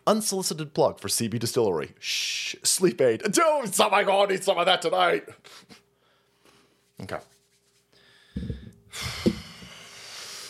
unsolicited 0.07 0.75
plug 0.75 1.01
for 1.01 1.09
CB 1.09 1.39
Distillery. 1.39 1.91
Shh, 1.99 2.57
sleep 2.63 3.01
aid. 3.01 3.23
Dude, 3.23 3.75
somebody 3.75 4.05
gonna 4.05 4.33
need 4.33 4.45
some 4.45 4.59
of 4.59 4.67
that 4.67 4.83
tonight. 4.83 5.25
okay. 7.03 7.19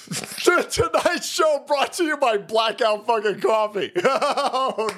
Tonight's 0.71 1.29
show 1.29 1.65
brought 1.67 1.93
to 1.95 2.05
you 2.05 2.17
by 2.17 2.39
Blackout 2.39 3.07
fucking 3.07 3.41
Coffee. 3.41 3.93
oh 4.05 4.89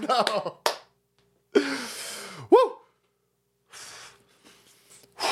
no. 1.55 1.63
Woo. 2.51 2.73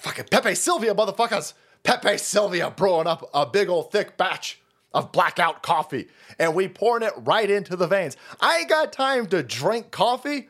fucking 0.00 0.26
Pepe 0.30 0.54
Sylvia, 0.54 0.94
motherfuckers. 0.94 1.54
Pepe 1.82 2.18
Sylvia 2.18 2.70
brewing 2.70 3.06
up 3.06 3.28
a 3.32 3.46
big 3.46 3.68
old 3.68 3.92
thick 3.92 4.16
batch 4.16 4.60
of 4.94 5.12
blackout 5.12 5.62
coffee 5.62 6.06
and 6.38 6.54
we 6.54 6.68
pouring 6.68 7.02
it 7.02 7.12
right 7.18 7.50
into 7.50 7.76
the 7.76 7.86
veins. 7.86 8.16
I 8.40 8.58
ain't 8.58 8.70
got 8.70 8.92
time 8.92 9.26
to 9.26 9.42
drink 9.42 9.90
coffee 9.90 10.48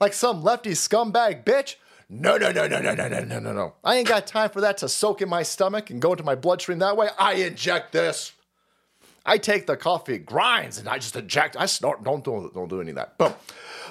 like 0.00 0.14
some 0.14 0.42
lefty 0.42 0.70
scumbag 0.70 1.44
bitch. 1.44 1.74
No, 2.08 2.36
no, 2.36 2.50
no, 2.50 2.66
no, 2.66 2.80
no, 2.80 2.94
no, 2.94 3.08
no, 3.08 3.20
no, 3.20 3.38
no, 3.38 3.52
no. 3.52 3.74
I 3.84 3.96
ain't 3.96 4.08
got 4.08 4.26
time 4.26 4.50
for 4.50 4.62
that 4.62 4.78
to 4.78 4.88
soak 4.88 5.22
in 5.22 5.28
my 5.28 5.42
stomach 5.42 5.90
and 5.90 6.00
go 6.00 6.12
into 6.12 6.24
my 6.24 6.34
bloodstream 6.34 6.78
that 6.78 6.96
way. 6.96 7.08
I 7.18 7.34
inject 7.34 7.92
this. 7.92 8.32
I 9.24 9.38
take 9.38 9.66
the 9.66 9.76
coffee 9.76 10.18
grinds 10.18 10.78
and 10.78 10.88
I 10.88 10.98
just 10.98 11.14
eject. 11.14 11.56
I 11.58 11.66
snort. 11.66 12.02
Don't 12.02 12.24
do, 12.24 12.50
don't 12.54 12.68
do 12.68 12.80
any 12.80 12.90
of 12.90 12.96
that. 12.96 13.18
Boom. 13.18 13.34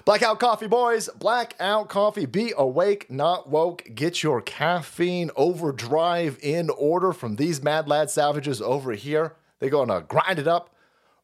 Blackout 0.05 0.39
coffee, 0.39 0.67
boys. 0.67 1.07
Blackout 1.17 1.87
coffee. 1.87 2.25
Be 2.25 2.53
awake, 2.57 3.11
not 3.11 3.49
woke. 3.49 3.87
Get 3.93 4.23
your 4.23 4.41
caffeine 4.41 5.29
overdrive 5.35 6.39
in 6.41 6.69
order 6.71 7.13
from 7.13 7.35
these 7.35 7.61
mad 7.61 7.87
lad 7.87 8.09
savages 8.09 8.61
over 8.61 8.93
here. 8.93 9.33
They're 9.59 9.69
going 9.69 9.89
to 9.89 10.01
grind 10.07 10.39
it 10.39 10.47
up, 10.47 10.73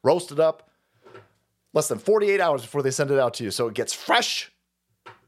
roast 0.03 0.31
it 0.31 0.39
up, 0.39 0.69
less 1.73 1.87
than 1.87 1.99
48 1.99 2.39
hours 2.41 2.61
before 2.61 2.81
they 2.81 2.91
send 2.91 3.11
it 3.11 3.19
out 3.19 3.33
to 3.35 3.43
you. 3.43 3.51
So 3.51 3.67
it 3.67 3.73
gets 3.73 3.93
fresh, 3.93 4.51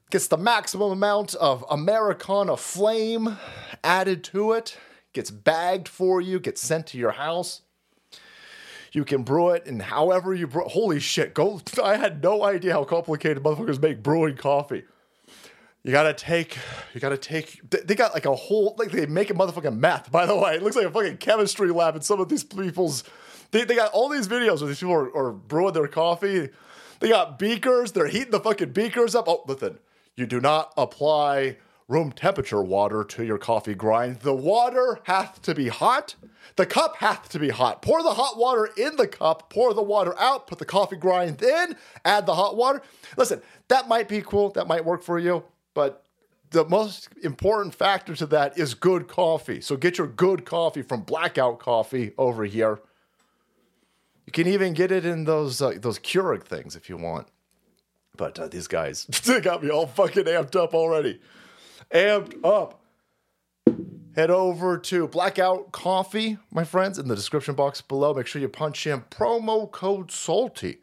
gets 0.10 0.28
the 0.28 0.38
maximum 0.38 0.92
amount 0.92 1.36
of 1.36 1.66
Americana 1.70 2.58
flame 2.58 3.38
added 3.84 4.24
to 4.26 4.54
it, 4.54 4.78
gets 5.14 5.32
bagged 5.32 5.88
for 5.88 6.22
you, 6.22 6.40
gets 6.40 6.62
sent 6.62 6.88
to 6.88 6.98
your 6.98 7.12
house. 7.12 7.62
You 8.94 9.04
can 9.06 9.24
brew 9.24 9.50
it 9.50 9.66
and 9.66 9.82
however 9.82 10.34
you 10.34 10.48
brew. 10.48 10.64
Holy 10.64 11.00
shit! 11.00 11.34
Go. 11.34 11.62
I 11.84 11.98
had 11.98 12.24
no 12.24 12.44
idea 12.44 12.74
how 12.74 12.84
complicated 12.86 13.44
motherfuckers 13.44 13.82
make 13.82 14.02
brewing 14.02 14.38
coffee. 14.38 14.86
You 15.84 15.92
gotta 15.92 16.14
take. 16.14 16.58
You 16.94 17.00
gotta 17.00 17.18
take. 17.18 17.62
They 17.70 17.96
got 17.96 18.14
like 18.14 18.26
a 18.26 18.36
whole. 18.36 18.76
Like 18.78 18.92
they 18.92 19.06
make 19.06 19.30
a 19.30 19.34
motherfucking 19.34 19.78
meth. 19.78 20.12
By 20.12 20.26
the 20.26 20.36
way, 20.36 20.56
it 20.56 20.64
looks 20.64 20.76
like 20.76 20.86
a 20.86 20.92
fucking 20.92 21.18
chemistry 21.18 21.72
lab 21.72 21.96
in 21.96 22.02
some 22.02 22.20
of 22.20 22.30
these 22.30 22.44
people's. 22.44 23.04
They, 23.52 23.64
they 23.64 23.76
got 23.76 23.94
all 23.94 24.10
these 24.10 24.28
videos 24.28 24.60
where 24.60 24.68
these 24.68 24.80
people 24.80 24.94
are, 24.94 25.16
are 25.16 25.32
brewing 25.32 25.74
their 25.74 25.88
coffee. 25.88 26.50
They 27.00 27.10
got 27.10 27.40
beakers. 27.40 27.94
They're 27.94 28.08
heating 28.08 28.32
the 28.32 28.40
fucking 28.40 28.72
beakers 28.72 29.16
up. 29.16 29.26
Oh, 29.28 29.44
listen. 29.48 29.80
You 30.16 30.26
do 30.26 30.42
not 30.42 30.74
apply 30.76 31.58
room 31.88 32.12
temperature 32.12 32.62
water 32.62 33.04
to 33.04 33.24
your 33.24 33.38
coffee 33.38 33.76
grind. 33.76 34.20
The 34.20 34.34
water 34.34 35.00
hath 35.04 35.42
to 35.44 35.56
be 35.56 35.70
hot. 35.70 36.16
The 36.56 36.66
cup 36.66 36.98
hath 36.98 37.30
to 37.30 37.40
be 37.40 37.50
hot. 37.50 37.82
Pour 37.82 38.04
the 38.04 38.14
hot 38.14 38.38
water 38.38 38.70
in 38.78 38.96
the 38.98 39.08
cup, 39.08 39.50
pour 39.50 39.74
the 39.74 39.84
water 39.84 40.18
out, 40.20 40.48
put 40.48 40.60
the 40.60 40.66
coffee 40.66 40.96
grind 40.96 41.42
in, 41.42 41.76
add 42.04 42.26
the 42.26 42.34
hot 42.34 42.58
water. 42.58 42.82
Listen, 43.16 43.42
that 43.68 43.88
might 43.88 44.08
be 44.08 44.22
cool. 44.22 44.50
That 44.50 44.68
might 44.68 44.84
work 44.84 45.04
for 45.04 45.20
you, 45.20 45.44
but 45.78 46.08
the 46.50 46.66
most 46.66 47.10
important 47.22 47.76
factor 47.76 48.16
to 48.16 48.26
that 48.26 48.58
is 48.58 48.74
good 48.74 49.08
coffee. 49.08 49.62
So 49.62 49.78
get 49.78 50.00
your 50.00 50.08
good 50.08 50.44
coffee 50.44 50.82
from 50.82 51.02
Blackout 51.02 51.60
Coffee 51.60 52.14
over 52.18 52.46
here. 52.46 52.80
You 54.26 54.32
can 54.32 54.48
even 54.48 54.74
get 54.74 54.92
it 54.92 55.06
in 55.06 55.26
those 55.26 55.62
uh, 55.62 55.74
those 55.80 56.00
Keurig 56.00 56.46
things 56.46 56.76
if 56.76 56.90
you 56.90 56.98
want. 56.98 57.28
But 58.18 58.40
uh, 58.40 58.48
these 58.48 58.68
guys, 58.68 59.06
they 59.26 59.40
got 59.40 59.64
me 59.64 59.70
all 59.70 59.86
fucking 59.86 60.24
amped 60.24 60.56
up 60.56 60.74
already. 60.74 61.22
Amped 61.94 62.44
up. 62.44 62.82
Head 64.16 64.32
over 64.32 64.80
to 64.80 65.08
Blackout 65.08 65.72
Coffee, 65.72 66.40
my 66.50 66.64
friends, 66.64 66.98
in 66.98 67.08
the 67.08 67.16
description 67.16 67.54
box 67.54 67.82
below. 67.82 68.16
Make 68.16 68.26
sure 68.26 68.42
you 68.42 68.50
punch 68.50 68.88
in 68.88 69.02
promo 69.02 69.70
code 69.70 70.10
SALTY. 70.10 70.80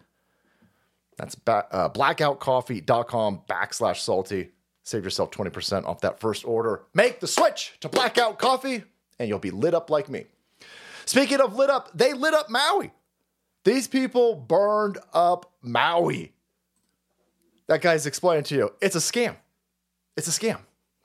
That's 1.16 1.34
ba- 1.34 1.66
uh, 1.72 1.88
blackoutcoffee.com 1.88 3.42
backslash 3.48 3.96
salty. 3.96 4.50
Save 4.84 5.02
yourself 5.02 5.30
20% 5.30 5.86
off 5.86 6.02
that 6.02 6.20
first 6.20 6.46
order. 6.46 6.82
Make 6.92 7.20
the 7.20 7.26
switch 7.26 7.74
to 7.80 7.88
Blackout 7.88 8.38
Coffee, 8.38 8.84
and 9.18 9.28
you'll 9.28 9.38
be 9.38 9.50
lit 9.50 9.74
up 9.74 9.88
like 9.88 10.10
me. 10.10 10.26
Speaking 11.06 11.40
of 11.40 11.56
lit 11.56 11.70
up, 11.70 11.90
they 11.94 12.12
lit 12.12 12.34
up 12.34 12.50
Maui. 12.50 12.92
These 13.64 13.88
people 13.88 14.34
burned 14.34 14.98
up 15.12 15.52
Maui. 15.62 16.32
That 17.66 17.80
guy's 17.80 18.06
explaining 18.06 18.44
to 18.44 18.54
you 18.54 18.72
it's 18.80 18.94
a 18.94 18.98
scam. 18.98 19.36
It's 20.16 20.28
a 20.28 20.38
scam. 20.38 20.60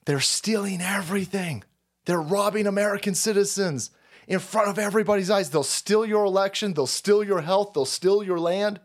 They're 0.05 0.19
stealing 0.19 0.81
everything. 0.81 1.63
They're 2.05 2.21
robbing 2.21 2.67
American 2.67 3.15
citizens 3.15 3.91
in 4.27 4.39
front 4.39 4.69
of 4.69 4.77
everybody's 4.77 5.29
eyes. 5.29 5.49
They'll 5.49 5.63
steal 5.63 6.05
your 6.05 6.25
election, 6.25 6.73
they'll 6.73 6.85
steal 6.85 7.23
your 7.23 7.41
health, 7.41 7.73
they'll 7.73 7.85
steal 7.85 8.23
your 8.23 8.39
land. 8.39 8.79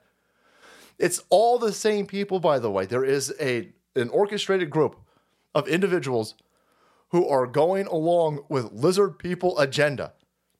It's 0.98 1.22
all 1.30 1.58
the 1.58 1.72
same 1.72 2.06
people, 2.06 2.38
by 2.38 2.60
the 2.60 2.70
way. 2.70 2.86
There 2.86 3.04
is 3.04 3.34
a 3.40 3.68
an 3.94 4.08
orchestrated 4.10 4.70
group 4.70 4.96
of 5.54 5.68
individuals 5.68 6.34
who 7.10 7.28
are 7.28 7.46
going 7.46 7.86
along 7.86 8.44
with 8.48 8.72
lizard 8.72 9.18
people 9.18 9.58
agenda. 9.58 10.12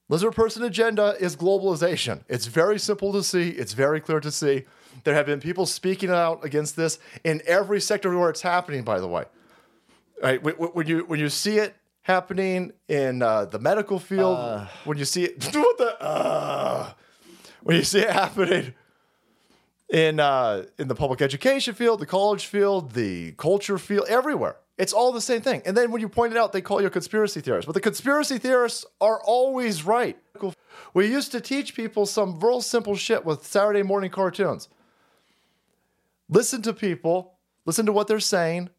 Lizard 0.09 0.35
person 0.35 0.63
agenda 0.63 1.17
is 1.19 1.35
globalization. 1.35 2.23
It's 2.29 2.47
very 2.47 2.79
simple 2.79 3.13
to 3.13 3.23
see, 3.23 3.49
it's 3.51 3.73
very 3.73 4.01
clear 4.01 4.21
to 4.21 4.31
see. 4.31 4.65
There 5.03 5.15
have 5.15 5.27
been 5.27 5.41
people 5.41 5.67
speaking 5.67 6.11
out 6.11 6.45
against 6.45 6.77
this 6.77 6.99
in 7.25 7.43
every 7.47 7.81
sector 7.81 8.17
where 8.17 8.31
it's 8.31 8.43
happening, 8.43 8.83
by 8.85 9.01
the 9.01 9.09
way. 9.09 9.25
Right? 10.23 10.43
When 10.43 10.87
you 10.87 11.01
when 11.07 11.19
you 11.19 11.29
see 11.29 11.59
it 11.59 11.75
happening 12.03 12.73
in 12.87 13.23
uh, 13.23 13.47
the 13.47 13.59
medical 13.59 13.99
field, 13.99 14.39
uh. 14.39 14.67
when 14.85 14.99
you 14.99 15.05
see 15.05 15.25
it, 15.25 15.43
what 15.55 15.79
the, 15.79 16.01
uh, 16.01 16.93
when 17.63 17.77
you 17.77 17.83
see 17.83 18.01
it 18.01 18.11
happening 18.11 18.75
in 19.91 20.21
uh, 20.21 20.65
in 20.79 20.89
the 20.89 20.95
public 20.95 21.21
education 21.23 21.75
field, 21.75 22.01
the 22.01 22.07
college 22.07 22.47
field, 22.47 22.93
the 22.93 23.33
culture 23.33 23.79
field, 23.79 24.07
everywhere. 24.09 24.57
It's 24.77 24.93
all 24.93 25.13
the 25.13 25.21
same 25.21 25.41
thing. 25.41 25.63
And 25.65 25.77
then 25.77 25.93
when 25.93 26.01
you 26.01 26.09
point 26.09 26.33
it 26.33 26.37
out, 26.37 26.53
they 26.53 26.61
call 26.61 26.81
you 26.81 26.89
a 26.89 26.91
conspiracy 26.91 27.41
theorist. 27.41 27.67
But 27.67 27.75
the 27.75 27.81
conspiracy 27.81 28.39
theorists 28.39 28.85
are 29.01 29.21
always 29.23 29.85
right. 29.85 30.19
We 30.95 31.07
used 31.07 31.31
to 31.33 31.41
teach 31.41 31.77
people 31.77 32.07
some 32.07 32.41
real 32.41 32.61
simple 32.61 32.97
shit 32.97 33.25
with 33.25 33.47
Saturday 33.47 33.85
morning 33.85 34.11
cartoons. 34.11 34.69
Listen 36.29 36.61
to 36.63 36.73
people, 36.73 37.35
listen 37.67 37.87
to 37.87 37.93
what 37.93 38.09
they're 38.09 38.19
saying, 38.19 38.71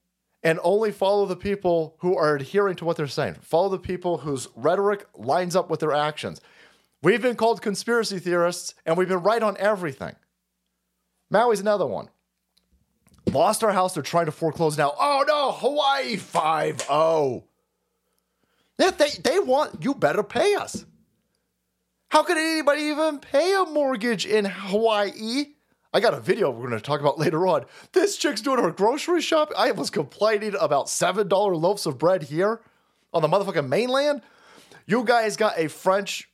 and 0.44 0.60
only 0.64 0.92
follow 0.92 1.26
the 1.26 1.36
people 1.36 1.96
who 2.00 2.18
are 2.18 2.36
adhering 2.36 2.76
to 2.76 2.86
what 2.86 2.98
they're 2.98 3.08
saying. 3.08 3.36
Follow 3.42 3.70
the 3.70 3.80
people 3.80 4.18
whose 4.18 4.50
rhetoric 4.56 5.06
lines 5.16 5.56
up 5.56 5.70
with 5.70 5.80
their 5.80 5.94
actions. 5.94 6.42
We've 7.02 7.22
been 7.22 7.36
called 7.36 7.62
conspiracy 7.62 8.20
theorists, 8.20 8.74
and 8.86 8.98
we've 8.98 9.08
been 9.08 9.24
right 9.24 9.42
on 9.42 9.56
everything. 9.58 10.16
Maui's 11.29 11.60
another 11.60 11.86
one. 11.86 12.10
Lost 13.32 13.63
our 13.63 13.72
house, 13.72 13.94
they're 13.94 14.03
trying 14.03 14.27
to 14.27 14.32
foreclose 14.32 14.77
now. 14.77 14.94
Oh 15.00 15.24
no, 15.27 15.51
Hawaii 15.51 16.15
5 16.15 16.82
0. 16.82 17.44
Yeah, 18.77 18.91
they, 18.91 19.10
they 19.24 19.39
want, 19.39 19.84
you 19.84 19.96
better 19.96 20.24
pay 20.24 20.55
us. 20.55 20.86
How 22.10 22.24
could 22.24 22.38
anybody 22.38 22.84
even 22.84 23.20
pay 23.20 23.53
a 23.55 23.65
mortgage 23.65 24.25
in 24.25 24.46
Hawaii? 24.46 25.48
I 25.94 26.00
got 26.01 26.13
a 26.13 26.20
video 26.20 26.51
we're 26.51 26.67
going 26.67 26.79
to 26.79 26.86
talk 26.86 27.00
about 27.00 27.17
later 27.17 27.48
on. 27.48 27.65
This 27.94 28.17
chick's 28.17 28.41
doing 28.41 28.62
her 28.62 28.72
grocery 28.72 29.22
shop. 29.22 29.51
I 29.58 29.72
was 29.72 29.89
complaining 29.89 30.53
about 30.60 30.88
$7 30.88 31.29
loaves 31.32 31.86
of 31.86 31.98
bread 31.98 32.24
here 32.24 32.62
on 33.13 33.22
the 33.22 33.29
motherfucking 33.29 33.70
mainland. 33.70 34.22
You 34.86 35.03
guys 35.03 35.38
got 35.38 35.58
a 35.58 35.67
French 35.70 36.29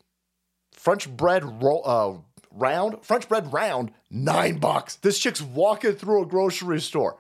French 0.71 1.07
bread 1.09 1.43
roll, 1.63 1.83
uh, 1.85 2.13
round, 2.51 3.03
French 3.03 3.27
bread 3.27 3.51
round, 3.51 3.91
nine 4.09 4.57
bucks. 4.57 4.95
This 4.95 5.19
chick's 5.19 5.41
walking 5.41 5.93
through 5.93 6.23
a 6.23 6.25
grocery 6.25 6.81
store. 6.81 7.17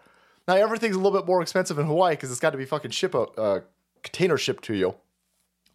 Now 0.47 0.55
everything's 0.55 0.95
a 0.95 0.99
little 0.99 1.17
bit 1.17 1.27
more 1.27 1.41
expensive 1.41 1.79
in 1.79 1.85
Hawaii 1.85 2.13
because 2.13 2.31
it's 2.31 2.39
got 2.39 2.51
to 2.51 2.57
be 2.57 2.65
fucking 2.65 2.91
ship 2.91 3.13
a 3.13 3.21
uh, 3.21 3.59
container 4.03 4.37
shipped 4.37 4.63
to 4.65 4.73
you. 4.73 4.95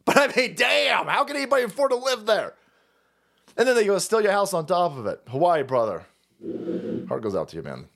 But 0.04 0.18
I 0.18 0.36
mean, 0.36 0.54
damn, 0.54 1.06
how 1.06 1.25
can 1.25 1.36
anybody 1.36 1.64
afford 1.64 1.90
to 1.90 1.96
live 1.96 2.26
there? 2.26 2.54
And 3.56 3.66
then 3.66 3.75
they 3.75 3.84
go 3.84 3.98
steal 3.98 4.20
your 4.20 4.32
house 4.32 4.54
on 4.54 4.66
top 4.66 4.96
of 4.96 5.06
it. 5.06 5.20
Hawaii, 5.28 5.62
brother. 5.62 6.04
Heart 7.08 7.22
goes 7.22 7.34
out 7.34 7.48
to 7.48 7.56
you, 7.56 7.62
man. 7.62 7.86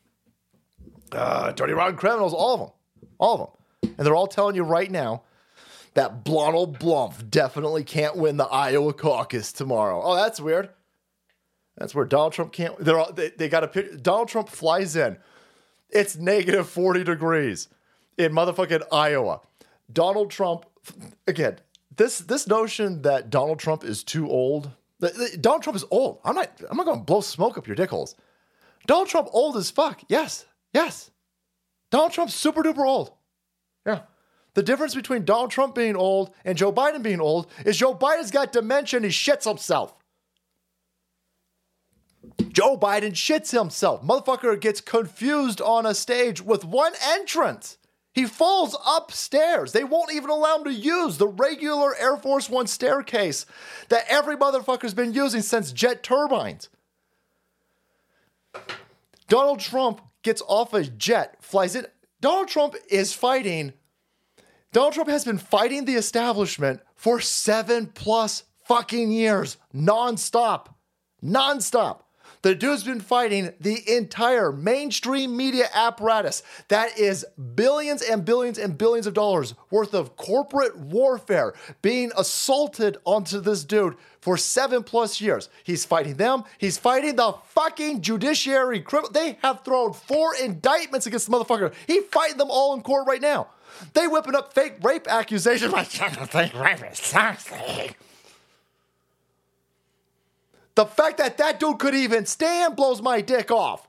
Uh, 1.13 1.53
dirty 1.53 1.73
rotten 1.73 1.97
criminals, 1.97 2.33
all 2.33 2.55
of 2.55 2.61
them, 2.61 2.71
all 3.19 3.35
of 3.35 3.41
them, 3.41 3.95
and 3.97 4.07
they're 4.07 4.15
all 4.15 4.27
telling 4.27 4.57
you 4.57 4.63
right 4.63 4.91
now 4.91 5.23
that 5.95 6.25
Donald 6.25 6.79
Blump 6.79 7.31
definitely 7.31 7.85
can't 7.85 8.17
win 8.17 8.37
the 8.37 8.45
Iowa 8.45 8.93
caucus 8.93 9.53
tomorrow. 9.53 10.01
Oh, 10.03 10.15
that's 10.15 10.41
weird. 10.41 10.71
That's 11.77 11.95
where 11.95 12.05
Donald 12.05 12.33
Trump 12.33 12.53
can't. 12.53 12.79
They're 12.79 12.99
all, 12.99 13.13
they, 13.13 13.31
they 13.31 13.49
got 13.49 13.65
a 13.65 13.69
picture. 13.69 13.97
Donald 13.97 14.29
Trump 14.29 14.49
flies 14.49 14.97
in. 14.97 15.17
It's 15.89 16.17
negative 16.17 16.69
40 16.69 17.05
degrees 17.05 17.69
in 18.17 18.33
motherfucking 18.33 18.83
Iowa. 18.93 19.41
Donald 19.93 20.31
Trump, 20.31 20.67
again, 21.27 21.59
this 21.97 22.21
this 22.21 22.47
notion 22.47 23.03
that 23.03 23.31
Donald 23.31 23.59
Trump 23.59 23.85
is 23.85 24.05
too 24.05 24.29
old. 24.29 24.71
Donald 25.41 25.63
Trump 25.63 25.77
is 25.77 25.85
old. 25.91 26.21
I'm 26.25 26.35
not. 26.35 26.51
I'm 26.71 26.77
not 26.77 26.87
going 26.87 26.99
to 26.99 27.05
blow 27.05 27.21
smoke 27.21 27.59
up 27.59 27.67
your 27.67 27.77
dick 27.77 27.91
holes. 27.91 28.15
Donald 28.87 29.09
Trump 29.09 29.29
old 29.33 29.57
as 29.57 29.71
fuck. 29.71 30.03
Yes. 30.09 30.47
Yes. 30.73 31.11
Donald 31.91 32.13
Trump's 32.13 32.35
super 32.35 32.63
duper 32.63 32.87
old. 32.87 33.13
Yeah. 33.85 34.03
The 34.55 34.63
difference 34.63 34.95
between 34.95 35.25
Donald 35.25 35.51
Trump 35.51 35.75
being 35.75 35.97
old 35.97 36.35
and 36.45 36.57
Joe 36.57 36.73
Biden 36.73 37.03
being 37.03 37.21
old 37.21 37.51
is 37.65 37.77
Joe 37.77 37.95
Biden's 37.95 38.31
got 38.31 38.53
dementia 38.53 38.99
and 38.99 39.05
he 39.05 39.11
shits 39.11 39.45
himself. 39.45 39.95
Joe 42.53 42.77
Biden 42.77 43.13
shits 43.13 43.57
himself. 43.57 44.03
Motherfucker 44.03 44.61
gets 44.61 44.81
confused 44.81 45.61
on 45.61 45.87
a 45.87 45.95
stage 45.95 46.41
with 46.41 46.65
one 46.65 46.93
entrance. 47.03 47.79
He 48.13 48.27
falls 48.27 48.77
upstairs. 48.85 49.73
They 49.73 49.85
won't 49.85 50.13
even 50.13 50.31
allow 50.31 50.57
him 50.57 50.65
to 50.65 50.73
use 50.73 51.17
the 51.17 51.29
regular 51.29 51.95
Air 51.97 52.17
Force 52.17 52.51
One 52.51 52.67
staircase 52.67 53.47
that 53.89 54.05
every 54.09 54.37
motherfucker's 54.37 54.95
been 54.95 55.15
using 55.15 55.43
since 55.43 55.71
jet 55.71 56.03
turbines. 56.03 56.69
Donald 59.29 59.61
Trump 59.61 60.01
gets 60.23 60.43
off 60.49 60.75
a 60.75 60.83
jet, 60.83 61.37
flies 61.41 61.77
in. 61.77 61.87
Donald 62.21 62.49
Trump 62.49 62.75
is 62.91 63.15
fighting. 63.15 63.73
Donald 64.73 64.95
Trump 64.95 65.09
has 65.09 65.25
been 65.25 65.39
fighting 65.39 65.85
the 65.85 65.95
establishment 65.95 66.81
for 66.97 67.21
seven 67.21 67.87
plus 67.87 68.43
fucking 68.65 69.13
years, 69.13 69.57
nonstop. 69.73 70.67
nonstop. 71.23 72.01
The 72.43 72.55
dude's 72.55 72.85
been 72.85 73.01
fighting 73.01 73.53
the 73.61 73.83
entire 73.87 74.51
mainstream 74.51 75.37
media 75.37 75.67
apparatus 75.75 76.43
that 76.69 76.99
is 76.99 77.27
billions 77.55 78.01
and 78.01 78.25
billions 78.25 78.57
and 78.57 78.79
billions 78.79 79.07
of 79.07 79.13
dollars 79.13 79.55
worth 79.71 79.93
of 79.93 80.17
corporate 80.17 80.79
warfare 80.79 81.53
being 81.83 82.11
assaulted 82.17 82.97
onto 83.05 83.41
this 83.41 83.63
dude 83.65 83.95
for 84.21 84.39
seven 84.39 84.83
plus 84.83 85.21
years. 85.21 85.51
He's 85.65 85.85
fighting 85.85 86.15
them. 86.15 86.45
He's 86.57 86.79
fighting 86.79 87.17
the 87.17 87.35
fucking 87.49 88.01
judiciary. 88.01 88.85
They 89.13 89.39
have 89.43 89.63
thrown 89.63 89.93
four 89.93 90.35
indictments 90.35 91.07
against 91.07 91.31
the 91.31 91.37
motherfucker. 91.37 91.75
He's 91.87 92.05
fighting 92.05 92.39
them 92.39 92.51
all 92.51 92.75
in 92.75 92.81
court 92.81 93.07
right 93.07 93.21
now. 93.21 93.49
They 93.93 94.07
whipping 94.09 94.35
up 94.35 94.55
fake 94.55 94.75
rape 94.83 95.07
accusations. 95.09 95.73
fake 96.29 96.55
rapist. 96.55 97.15
The 100.81 100.87
fact 100.87 101.19
that 101.19 101.37
that 101.37 101.61
dude 101.61 101.79
could 101.79 101.95
even 101.95 102.25
stand 102.25 102.75
blows 102.75 103.03
my 103.03 103.21
dick 103.21 103.51
off. 103.51 103.87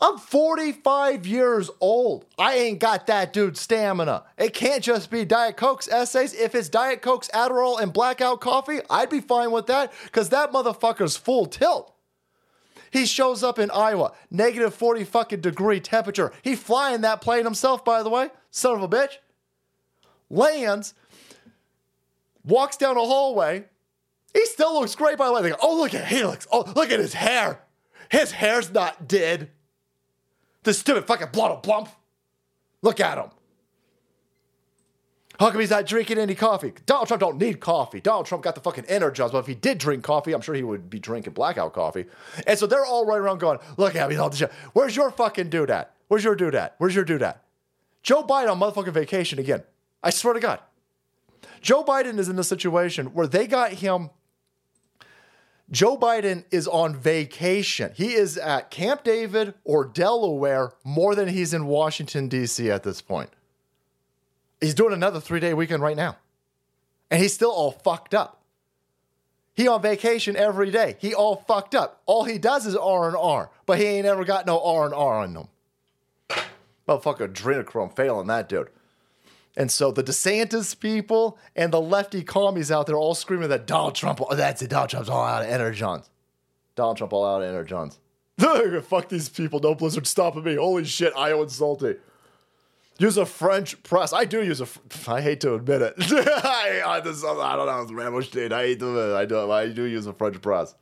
I'm 0.00 0.18
45 0.18 1.24
years 1.24 1.70
old. 1.78 2.26
I 2.36 2.54
ain't 2.54 2.80
got 2.80 3.06
that 3.06 3.32
dude's 3.32 3.60
stamina. 3.60 4.24
It 4.36 4.54
can't 4.54 4.82
just 4.82 5.08
be 5.08 5.24
Diet 5.24 5.56
Coke's 5.56 5.86
essays. 5.86 6.34
If 6.34 6.56
it's 6.56 6.68
Diet 6.68 7.00
Coke's 7.00 7.28
Adderall 7.28 7.80
and 7.80 7.92
blackout 7.92 8.40
coffee, 8.40 8.80
I'd 8.90 9.08
be 9.08 9.20
fine 9.20 9.52
with 9.52 9.68
that 9.68 9.92
because 10.02 10.30
that 10.30 10.50
motherfucker's 10.50 11.16
full 11.16 11.46
tilt. 11.46 11.94
He 12.90 13.06
shows 13.06 13.44
up 13.44 13.60
in 13.60 13.70
Iowa, 13.70 14.10
negative 14.32 14.74
40 14.74 15.04
fucking 15.04 15.42
degree 15.42 15.78
temperature. 15.78 16.32
He 16.42 16.56
flying 16.56 17.02
that 17.02 17.20
plane 17.20 17.44
himself, 17.44 17.84
by 17.84 18.02
the 18.02 18.10
way, 18.10 18.30
son 18.50 18.74
of 18.74 18.82
a 18.82 18.88
bitch. 18.88 19.18
Lands, 20.28 20.92
walks 22.44 22.76
down 22.76 22.96
a 22.96 23.04
hallway, 23.04 23.66
he 24.32 24.46
still 24.46 24.74
looks 24.74 24.94
great 24.94 25.18
by 25.18 25.26
the 25.26 25.32
way. 25.32 25.42
They 25.42 25.50
go, 25.50 25.56
oh, 25.62 25.76
look 25.76 25.94
at 25.94 26.06
Helix. 26.06 26.46
Oh, 26.52 26.70
look 26.74 26.90
at 26.90 26.98
his 26.98 27.14
hair. 27.14 27.62
His 28.10 28.32
hair's 28.32 28.72
not 28.72 29.08
dead. 29.08 29.50
This 30.62 30.78
stupid 30.78 31.06
fucking 31.06 31.28
blotto 31.32 31.60
blump. 31.60 31.88
Look 32.82 33.00
at 33.00 33.18
him. 33.18 33.30
How 35.38 35.50
come 35.50 35.60
he's 35.60 35.70
not 35.70 35.86
drinking 35.86 36.18
any 36.18 36.34
coffee? 36.34 36.74
Donald 36.84 37.08
Trump 37.08 37.20
don't 37.20 37.38
need 37.38 37.60
coffee. 37.60 38.00
Donald 38.00 38.26
Trump 38.26 38.44
got 38.44 38.54
the 38.54 38.60
fucking 38.60 38.84
energized. 38.84 39.32
But 39.32 39.38
if 39.38 39.46
he 39.46 39.54
did 39.54 39.78
drink 39.78 40.04
coffee, 40.04 40.34
I'm 40.34 40.42
sure 40.42 40.54
he 40.54 40.62
would 40.62 40.90
be 40.90 40.98
drinking 40.98 41.32
blackout 41.32 41.72
coffee. 41.72 42.04
And 42.46 42.58
so 42.58 42.66
they're 42.66 42.84
all 42.84 43.06
running 43.06 43.24
around 43.24 43.38
going, 43.38 43.58
look 43.78 43.96
at 43.96 44.10
me, 44.10 44.16
all 44.16 44.28
this 44.28 44.40
shit. 44.40 44.52
Where's 44.74 44.94
your 44.94 45.10
fucking 45.10 45.48
dude 45.48 45.70
at? 45.70 45.94
Where's 46.08 46.24
your 46.24 46.34
dude 46.34 46.54
at? 46.54 46.74
Where's 46.76 46.94
your 46.94 47.04
dude 47.04 47.22
at? 47.22 47.42
Joe 48.02 48.22
Biden 48.22 48.50
on 48.50 48.60
motherfucking 48.60 48.92
vacation 48.92 49.38
again. 49.38 49.62
I 50.02 50.10
swear 50.10 50.34
to 50.34 50.40
God. 50.40 50.60
Joe 51.62 51.84
Biden 51.84 52.18
is 52.18 52.28
in 52.28 52.38
a 52.38 52.44
situation 52.44 53.06
where 53.14 53.26
they 53.26 53.46
got 53.46 53.72
him 53.72 54.10
Joe 55.70 55.96
Biden 55.96 56.44
is 56.50 56.66
on 56.66 56.96
vacation. 56.96 57.92
He 57.94 58.14
is 58.14 58.36
at 58.36 58.70
Camp 58.70 59.04
David 59.04 59.54
or 59.64 59.84
Delaware 59.84 60.72
more 60.82 61.14
than 61.14 61.28
he's 61.28 61.54
in 61.54 61.66
Washington, 61.66 62.28
D.C. 62.28 62.70
at 62.70 62.82
this 62.82 63.00
point. 63.00 63.30
He's 64.60 64.74
doing 64.74 64.92
another 64.92 65.20
three 65.20 65.40
day 65.40 65.54
weekend 65.54 65.82
right 65.82 65.96
now. 65.96 66.16
And 67.10 67.22
he's 67.22 67.32
still 67.32 67.50
all 67.50 67.72
fucked 67.72 68.14
up. 68.14 68.42
He 69.54 69.68
on 69.68 69.82
vacation 69.82 70.36
every 70.36 70.70
day. 70.70 70.96
He 70.98 71.14
all 71.14 71.36
fucked 71.36 71.74
up. 71.74 72.02
All 72.06 72.24
he 72.24 72.38
does 72.38 72.66
is 72.66 72.76
R 72.76 73.08
and 73.08 73.16
R, 73.16 73.50
but 73.66 73.78
he 73.78 73.84
ain't 73.84 74.06
ever 74.06 74.24
got 74.24 74.46
no 74.46 74.62
R 74.62 74.86
and 74.86 74.94
R 74.94 75.18
on 75.18 75.36
him. 75.36 75.48
Motherfucker 76.88 77.32
adrenochrome 77.32 77.94
failing 77.94 78.26
that 78.28 78.48
dude. 78.48 78.70
And 79.60 79.70
so 79.70 79.92
the 79.92 80.02
DeSantis 80.02 80.80
people 80.80 81.36
and 81.54 81.70
the 81.70 81.82
lefty 81.82 82.22
commies 82.22 82.72
out 82.72 82.86
there 82.86 82.96
all 82.96 83.14
screaming 83.14 83.50
that 83.50 83.66
Donald 83.66 83.94
Trump, 83.94 84.18
oh, 84.22 84.34
that's 84.34 84.62
it, 84.62 84.70
Donald 84.70 84.88
Trump's 84.88 85.10
all 85.10 85.22
out 85.22 85.42
of 85.42 85.48
energons. 85.50 86.08
Donald 86.76 86.96
Trump 86.96 87.12
all 87.12 87.26
out 87.26 87.42
of 87.42 87.54
energons. 87.54 87.98
Fuck 88.84 89.10
these 89.10 89.28
people, 89.28 89.60
no 89.60 89.74
blizzard 89.74 90.06
stopping 90.06 90.44
me. 90.44 90.54
Holy 90.54 90.86
shit, 90.86 91.12
Iowa 91.14 91.46
salty. 91.50 91.96
Use 92.98 93.18
a 93.18 93.26
French 93.26 93.82
press. 93.82 94.14
I 94.14 94.24
do 94.24 94.42
use 94.42 94.62
a. 94.62 94.68
I 95.06 95.20
hate 95.20 95.42
to 95.42 95.56
admit 95.56 95.82
it. 95.82 95.94
I, 95.98 96.80
I, 96.82 96.96
I 96.96 97.00
don't 97.02 97.66
know. 97.66 97.82
It's 97.82 97.92
Rambo 97.92 98.22
State. 98.22 98.54
I 98.54 98.62
hate 98.62 98.78
to 98.78 98.88
admit 98.88 99.10
it. 99.10 99.14
I 99.14 99.26
do. 99.26 99.50
I 99.50 99.68
do 99.68 99.84
use 99.84 100.06
a 100.06 100.14
French 100.14 100.40
press. 100.40 100.74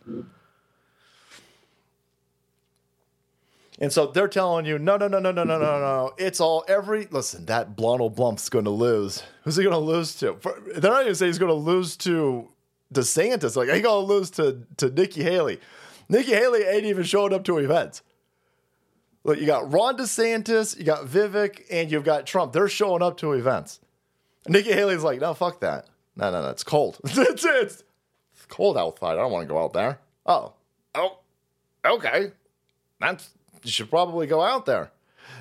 And 3.80 3.92
so 3.92 4.06
they're 4.06 4.28
telling 4.28 4.66
you, 4.66 4.78
no, 4.78 4.96
no, 4.96 5.06
no, 5.06 5.20
no, 5.20 5.30
no, 5.30 5.44
no, 5.44 5.58
no, 5.58 5.78
no. 5.78 6.12
It's 6.18 6.40
all 6.40 6.64
every. 6.66 7.06
Listen, 7.10 7.46
that 7.46 7.76
Blonald 7.76 8.16
Blump's 8.16 8.48
going 8.48 8.64
to 8.64 8.72
lose. 8.72 9.22
Who's 9.44 9.56
he 9.56 9.62
going 9.62 9.72
to 9.72 9.78
lose 9.78 10.16
to? 10.16 10.34
For, 10.40 10.60
they're 10.74 10.90
not 10.90 11.02
even 11.02 11.14
saying 11.14 11.28
he's 11.30 11.38
going 11.38 11.50
to 11.50 11.54
lose 11.54 11.96
to 11.98 12.48
DeSantis. 12.92 13.54
Like, 13.54 13.68
he's 13.68 13.82
going 13.82 14.06
to 14.06 14.12
lose 14.12 14.30
to, 14.32 14.64
to 14.78 14.90
Nikki 14.90 15.22
Haley. 15.22 15.60
Nikki 16.08 16.32
Haley 16.32 16.64
ain't 16.64 16.86
even 16.86 17.04
showing 17.04 17.32
up 17.32 17.44
to 17.44 17.58
events. 17.58 18.02
Look, 19.22 19.38
you 19.38 19.46
got 19.46 19.72
Ron 19.72 19.96
DeSantis, 19.96 20.76
you 20.78 20.84
got 20.84 21.04
Vivek, 21.06 21.62
and 21.70 21.90
you've 21.90 22.04
got 22.04 22.26
Trump. 22.26 22.52
They're 22.52 22.68
showing 22.68 23.02
up 23.02 23.18
to 23.18 23.32
events. 23.32 23.78
And 24.44 24.54
Nikki 24.54 24.72
Haley's 24.72 25.02
like, 25.02 25.20
no, 25.20 25.34
fuck 25.34 25.60
that. 25.60 25.86
No, 26.16 26.30
no, 26.30 26.42
no, 26.42 26.48
it's 26.48 26.64
cold. 26.64 26.98
it's, 27.04 27.44
it's 27.44 27.84
cold 28.48 28.76
outside. 28.76 29.12
I 29.12 29.16
don't 29.16 29.30
want 29.30 29.46
to 29.46 29.52
go 29.52 29.62
out 29.62 29.72
there. 29.72 30.00
Oh, 30.26 30.54
oh, 30.94 31.18
okay. 31.84 32.32
That's 33.00 33.30
you 33.62 33.70
should 33.70 33.90
probably 33.90 34.26
go 34.26 34.42
out 34.42 34.66
there. 34.66 34.90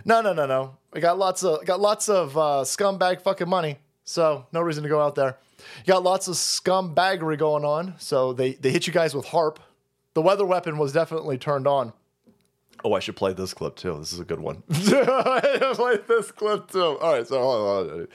No, 0.05 0.21
no, 0.21 0.33
no, 0.33 0.45
no. 0.45 0.77
We 0.93 1.01
got 1.01 1.17
lots 1.17 1.43
of 1.43 1.65
got 1.65 1.79
lots 1.79 2.09
of 2.09 2.37
uh, 2.37 2.63
scumbag 2.63 3.21
fucking 3.21 3.49
money, 3.49 3.79
so 4.03 4.45
no 4.51 4.61
reason 4.61 4.83
to 4.83 4.89
go 4.89 5.01
out 5.01 5.15
there. 5.15 5.37
You 5.85 5.93
got 5.93 6.03
lots 6.03 6.27
of 6.27 6.35
scumbaggery 6.35 7.37
going 7.37 7.65
on, 7.65 7.95
so 7.97 8.33
they 8.33 8.53
they 8.53 8.71
hit 8.71 8.87
you 8.87 8.93
guys 8.93 9.13
with 9.15 9.27
HAARP. 9.27 9.57
The 10.13 10.21
weather 10.21 10.45
weapon 10.45 10.77
was 10.77 10.93
definitely 10.93 11.37
turned 11.37 11.67
on. 11.67 11.93
Oh, 12.83 12.93
I 12.93 12.99
should 12.99 13.15
play 13.15 13.33
this 13.33 13.53
clip 13.53 13.75
too. 13.75 13.97
This 13.97 14.13
is 14.13 14.19
a 14.19 14.25
good 14.25 14.39
one. 14.39 14.63
I 14.69 14.73
should 15.59 15.75
play 15.75 15.97
this 16.07 16.31
clip 16.31 16.71
too. 16.71 16.97
All 16.99 17.13
right, 17.13 17.27
so 17.27 17.39
hold 17.39 17.91
on. 17.91 18.07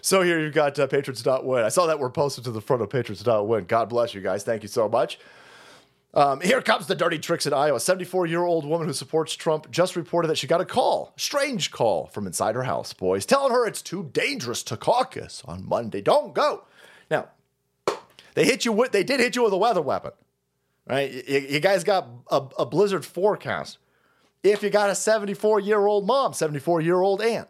So 0.00 0.20
here 0.22 0.38
you've 0.38 0.54
got 0.54 0.78
uh, 0.78 0.86
Patriots.win. 0.86 1.64
I 1.64 1.68
saw 1.70 1.86
that 1.86 1.98
we're 1.98 2.10
posted 2.10 2.44
to 2.44 2.50
the 2.50 2.60
front 2.60 2.82
of 2.82 2.90
Patriots.win. 2.90 3.64
God 3.64 3.88
bless 3.88 4.12
you 4.14 4.20
guys. 4.20 4.44
Thank 4.44 4.62
you 4.62 4.68
so 4.68 4.88
much. 4.88 5.18
Um, 6.14 6.40
here 6.40 6.62
comes 6.62 6.86
the 6.86 6.94
dirty 6.94 7.18
tricks 7.18 7.44
in 7.44 7.52
Iowa. 7.52 7.80
74 7.80 8.26
year 8.26 8.44
old 8.44 8.64
woman 8.64 8.86
who 8.86 8.92
supports 8.92 9.34
Trump 9.34 9.70
just 9.70 9.96
reported 9.96 10.28
that 10.28 10.38
she 10.38 10.46
got 10.46 10.60
a 10.60 10.64
call, 10.64 11.12
strange 11.16 11.72
call 11.72 12.06
from 12.06 12.26
inside 12.26 12.54
her 12.54 12.62
house, 12.62 12.92
boys, 12.92 13.26
telling 13.26 13.52
her 13.52 13.66
it's 13.66 13.82
too 13.82 14.10
dangerous 14.12 14.62
to 14.64 14.76
caucus 14.76 15.42
on 15.44 15.68
Monday. 15.68 16.00
Don't 16.00 16.32
go. 16.32 16.64
Now, 17.10 17.30
they 18.34 18.44
hit 18.44 18.64
you 18.64 18.72
with, 18.72 18.92
they 18.92 19.02
did 19.02 19.18
hit 19.18 19.34
you 19.34 19.42
with 19.42 19.52
a 19.52 19.56
weather 19.56 19.82
weapon, 19.82 20.12
right? 20.88 21.12
You, 21.28 21.40
you 21.40 21.60
guys 21.60 21.82
got 21.82 22.08
a, 22.30 22.42
a 22.60 22.66
blizzard 22.66 23.04
forecast. 23.04 23.78
If 24.44 24.62
you 24.62 24.70
got 24.70 24.90
a 24.90 24.94
74 24.94 25.60
year 25.60 25.84
old 25.84 26.06
mom, 26.06 26.32
74 26.32 26.80
year 26.80 27.00
old 27.00 27.22
aunt, 27.22 27.48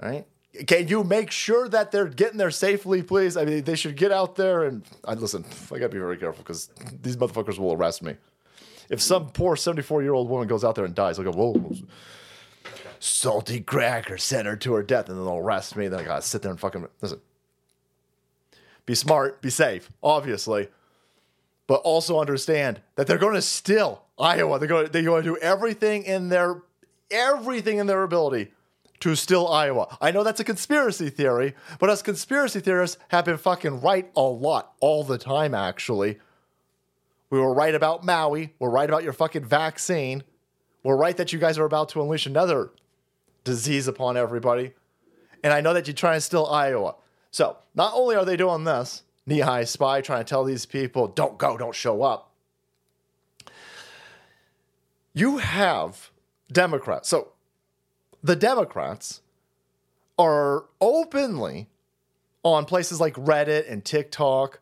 right? 0.00 0.26
Can 0.66 0.88
you 0.88 1.04
make 1.04 1.30
sure 1.30 1.68
that 1.68 1.90
they're 1.92 2.08
getting 2.08 2.38
there 2.38 2.50
safely, 2.50 3.02
please? 3.02 3.36
I 3.36 3.44
mean, 3.44 3.64
they 3.64 3.76
should 3.76 3.96
get 3.96 4.12
out 4.12 4.36
there 4.36 4.64
and 4.64 4.84
I 5.04 5.14
listen. 5.14 5.44
I 5.72 5.78
gotta 5.78 5.88
be 5.88 5.98
very 5.98 6.16
careful 6.16 6.42
because 6.42 6.70
these 7.02 7.16
motherfuckers 7.16 7.58
will 7.58 7.72
arrest 7.72 8.02
me. 8.02 8.16
If 8.88 9.00
some 9.00 9.30
poor 9.30 9.56
seventy-four-year-old 9.56 10.28
woman 10.28 10.48
goes 10.48 10.64
out 10.64 10.74
there 10.74 10.84
and 10.84 10.94
dies, 10.94 11.18
I'll 11.18 11.24
go, 11.24 11.32
"Whoa, 11.32 11.74
salty 13.00 13.60
cracker 13.60 14.16
sent 14.18 14.46
her 14.46 14.56
to 14.56 14.74
her 14.74 14.82
death," 14.82 15.08
and 15.08 15.18
then 15.18 15.24
they'll 15.24 15.38
arrest 15.38 15.76
me. 15.76 15.88
Then 15.88 16.00
I 16.00 16.04
gotta 16.04 16.22
sit 16.22 16.42
there 16.42 16.50
and 16.50 16.60
fucking 16.60 16.86
listen. 17.02 17.20
Be 18.86 18.94
smart, 18.94 19.42
be 19.42 19.50
safe, 19.50 19.90
obviously, 20.00 20.68
but 21.66 21.80
also 21.82 22.20
understand 22.20 22.80
that 22.94 23.08
they're 23.08 23.18
going 23.18 23.34
to 23.34 23.42
steal 23.42 24.04
Iowa. 24.16 24.60
They're 24.60 24.68
going. 24.68 24.92
They're 24.92 25.02
going 25.02 25.24
to 25.24 25.30
do 25.30 25.36
everything 25.38 26.04
in 26.04 26.28
their 26.28 26.62
everything 27.10 27.78
in 27.78 27.88
their 27.88 28.04
ability 28.04 28.52
to 29.00 29.14
still 29.14 29.48
Iowa. 29.48 29.96
I 30.00 30.10
know 30.10 30.22
that's 30.22 30.40
a 30.40 30.44
conspiracy 30.44 31.10
theory, 31.10 31.54
but 31.78 31.90
us 31.90 32.02
conspiracy 32.02 32.60
theorists 32.60 32.98
have 33.08 33.24
been 33.24 33.38
fucking 33.38 33.80
right 33.80 34.10
a 34.16 34.22
lot, 34.22 34.72
all 34.80 35.04
the 35.04 35.18
time, 35.18 35.54
actually. 35.54 36.18
We 37.30 37.40
were 37.40 37.52
right 37.52 37.74
about 37.74 38.04
Maui. 38.04 38.54
We're 38.58 38.70
right 38.70 38.88
about 38.88 39.04
your 39.04 39.12
fucking 39.12 39.44
vaccine. 39.44 40.22
We're 40.82 40.96
right 40.96 41.16
that 41.16 41.32
you 41.32 41.38
guys 41.38 41.58
are 41.58 41.64
about 41.64 41.88
to 41.90 42.02
unleash 42.02 42.26
another 42.26 42.70
disease 43.44 43.88
upon 43.88 44.16
everybody. 44.16 44.72
And 45.42 45.52
I 45.52 45.60
know 45.60 45.74
that 45.74 45.86
you 45.88 45.92
try 45.92 46.14
and 46.14 46.22
steal 46.22 46.46
Iowa. 46.46 46.94
So 47.30 47.58
not 47.74 47.92
only 47.94 48.16
are 48.16 48.24
they 48.24 48.36
doing 48.36 48.64
this, 48.64 49.02
knee 49.26 49.40
high 49.40 49.64
spy 49.64 50.00
trying 50.00 50.20
to 50.20 50.28
tell 50.28 50.44
these 50.44 50.66
people, 50.66 51.08
don't 51.08 51.38
go, 51.38 51.56
don't 51.56 51.74
show 51.74 52.02
up. 52.02 52.32
You 55.12 55.38
have 55.38 56.10
Democrats. 56.50 57.08
So 57.08 57.32
the 58.26 58.36
Democrats 58.36 59.20
are 60.18 60.64
openly 60.80 61.68
on 62.42 62.64
places 62.64 63.00
like 63.00 63.14
Reddit 63.14 63.70
and 63.70 63.84
TikTok. 63.84 64.58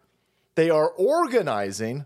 They 0.55 0.69
are 0.69 0.91
organizing 0.91 2.05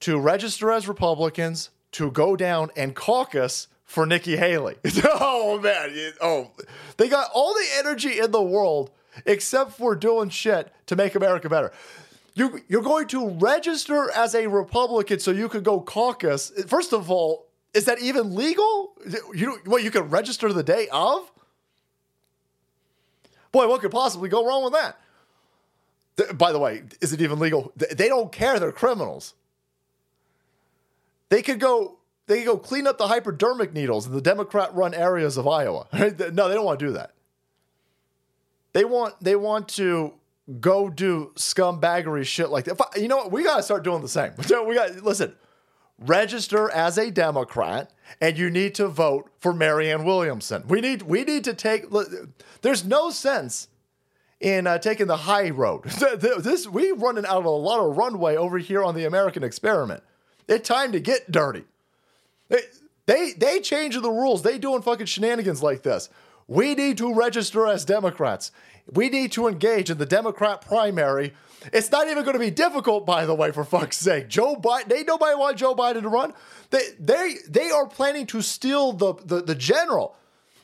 to 0.00 0.18
register 0.18 0.70
as 0.70 0.86
Republicans 0.86 1.70
to 1.92 2.10
go 2.10 2.36
down 2.36 2.70
and 2.76 2.94
caucus 2.94 3.68
for 3.84 4.04
Nikki 4.04 4.36
Haley. 4.36 4.76
oh 5.04 5.58
man, 5.62 6.12
oh, 6.20 6.50
they 6.98 7.08
got 7.08 7.30
all 7.32 7.54
the 7.54 7.66
energy 7.78 8.18
in 8.18 8.30
the 8.30 8.42
world 8.42 8.90
except 9.24 9.72
for 9.72 9.94
doing 9.94 10.28
shit 10.28 10.70
to 10.86 10.96
make 10.96 11.14
America 11.14 11.48
better. 11.48 11.72
You 12.34 12.60
you're 12.68 12.82
going 12.82 13.08
to 13.08 13.30
register 13.30 14.10
as 14.10 14.34
a 14.34 14.46
Republican 14.46 15.20
so 15.20 15.30
you 15.30 15.48
could 15.48 15.64
go 15.64 15.80
caucus. 15.80 16.52
First 16.66 16.92
of 16.92 17.10
all, 17.10 17.46
is 17.74 17.84
that 17.86 18.00
even 18.00 18.34
legal? 18.34 18.92
You 19.34 19.58
what 19.64 19.82
you 19.82 19.90
can 19.90 20.10
register 20.10 20.52
the 20.52 20.62
day 20.62 20.88
of? 20.92 21.30
Boy, 23.50 23.68
what 23.68 23.80
could 23.80 23.90
possibly 23.90 24.28
go 24.28 24.46
wrong 24.46 24.64
with 24.64 24.72
that? 24.72 24.96
Th- 26.16 26.36
By 26.38 26.52
the 26.52 26.58
way, 26.58 26.82
is 27.00 27.12
it 27.12 27.20
even 27.20 27.38
legal? 27.38 27.72
Th- 27.78 27.92
They 27.92 28.08
don't 28.08 28.32
care. 28.32 28.58
They're 28.58 28.72
criminals. 28.72 29.34
They 31.28 31.42
could 31.42 31.60
go. 31.60 31.98
They 32.26 32.38
could 32.38 32.46
go 32.46 32.56
clean 32.58 32.86
up 32.86 32.98
the 32.98 33.08
hypodermic 33.08 33.72
needles 33.74 34.06
in 34.06 34.12
the 34.12 34.20
Democrat-run 34.22 34.94
areas 34.94 35.36
of 35.36 35.46
Iowa. 35.48 35.86
No, 35.92 36.48
they 36.48 36.54
don't 36.54 36.64
want 36.64 36.78
to 36.78 36.86
do 36.86 36.92
that. 36.92 37.12
They 38.72 38.84
want. 38.84 39.14
They 39.20 39.36
want 39.36 39.68
to 39.70 40.14
go 40.60 40.88
do 40.88 41.32
scumbaggery 41.36 42.24
shit 42.26 42.50
like 42.50 42.64
that. 42.66 42.78
You 42.96 43.08
know 43.08 43.16
what? 43.18 43.32
We 43.32 43.44
got 43.44 43.56
to 43.58 43.62
start 43.62 43.82
doing 43.84 44.02
the 44.02 44.08
same. 44.08 44.32
We 44.66 44.74
got 44.74 44.96
listen. 45.02 45.34
Register 46.04 46.70
as 46.70 46.98
a 46.98 47.10
Democrat, 47.10 47.92
and 48.20 48.36
you 48.36 48.50
need 48.50 48.74
to 48.76 48.88
vote 48.88 49.30
for 49.38 49.52
Marianne 49.52 50.04
Williamson. 50.04 50.64
We 50.68 50.80
need. 50.80 51.02
We 51.02 51.24
need 51.24 51.44
to 51.44 51.54
take. 51.54 51.86
There's 52.62 52.84
no 52.84 53.10
sense 53.10 53.68
in 54.40 54.66
uh, 54.66 54.78
taking 54.78 55.06
the 55.06 55.16
high 55.16 55.50
road. 55.50 55.84
this 56.18 56.66
we're 56.66 56.94
running 56.94 57.24
out 57.24 57.38
of 57.38 57.44
a 57.44 57.50
lot 57.50 57.80
of 57.80 57.96
runway 57.96 58.36
over 58.36 58.58
here 58.58 58.82
on 58.82 58.94
the 58.94 59.04
American 59.04 59.44
experiment. 59.44 60.02
It's 60.48 60.68
time 60.68 60.92
to 60.92 61.00
get 61.00 61.30
dirty. 61.30 61.64
They 62.48 62.60
they 63.06 63.32
they 63.32 63.60
change 63.60 63.94
the 64.00 64.10
rules. 64.10 64.42
They 64.42 64.58
doing 64.58 64.82
fucking 64.82 65.06
shenanigans 65.06 65.62
like 65.62 65.82
this. 65.82 66.10
We 66.48 66.74
need 66.74 66.98
to 66.98 67.12
register 67.14 67.66
as 67.66 67.84
Democrats. 67.84 68.50
We 68.92 69.08
need 69.08 69.32
to 69.32 69.46
engage 69.46 69.90
in 69.90 69.98
the 69.98 70.06
Democrat 70.06 70.60
primary. 70.60 71.32
It's 71.72 71.90
not 71.90 72.08
even 72.08 72.24
going 72.24 72.34
to 72.34 72.40
be 72.40 72.50
difficult, 72.50 73.06
by 73.06 73.24
the 73.26 73.34
way, 73.34 73.52
for 73.52 73.64
fuck's 73.64 73.96
sake. 73.98 74.28
Joe 74.28 74.56
Biden, 74.56 74.88
they 74.88 75.04
nobody 75.04 75.36
want 75.36 75.56
Joe 75.56 75.74
Biden 75.74 76.02
to 76.02 76.08
run. 76.08 76.34
They 76.70 76.82
they 76.98 77.36
they 77.48 77.70
are 77.70 77.86
planning 77.86 78.26
to 78.26 78.42
steal 78.42 78.92
the 78.92 79.14
the, 79.24 79.42
the 79.42 79.54
general. 79.54 80.16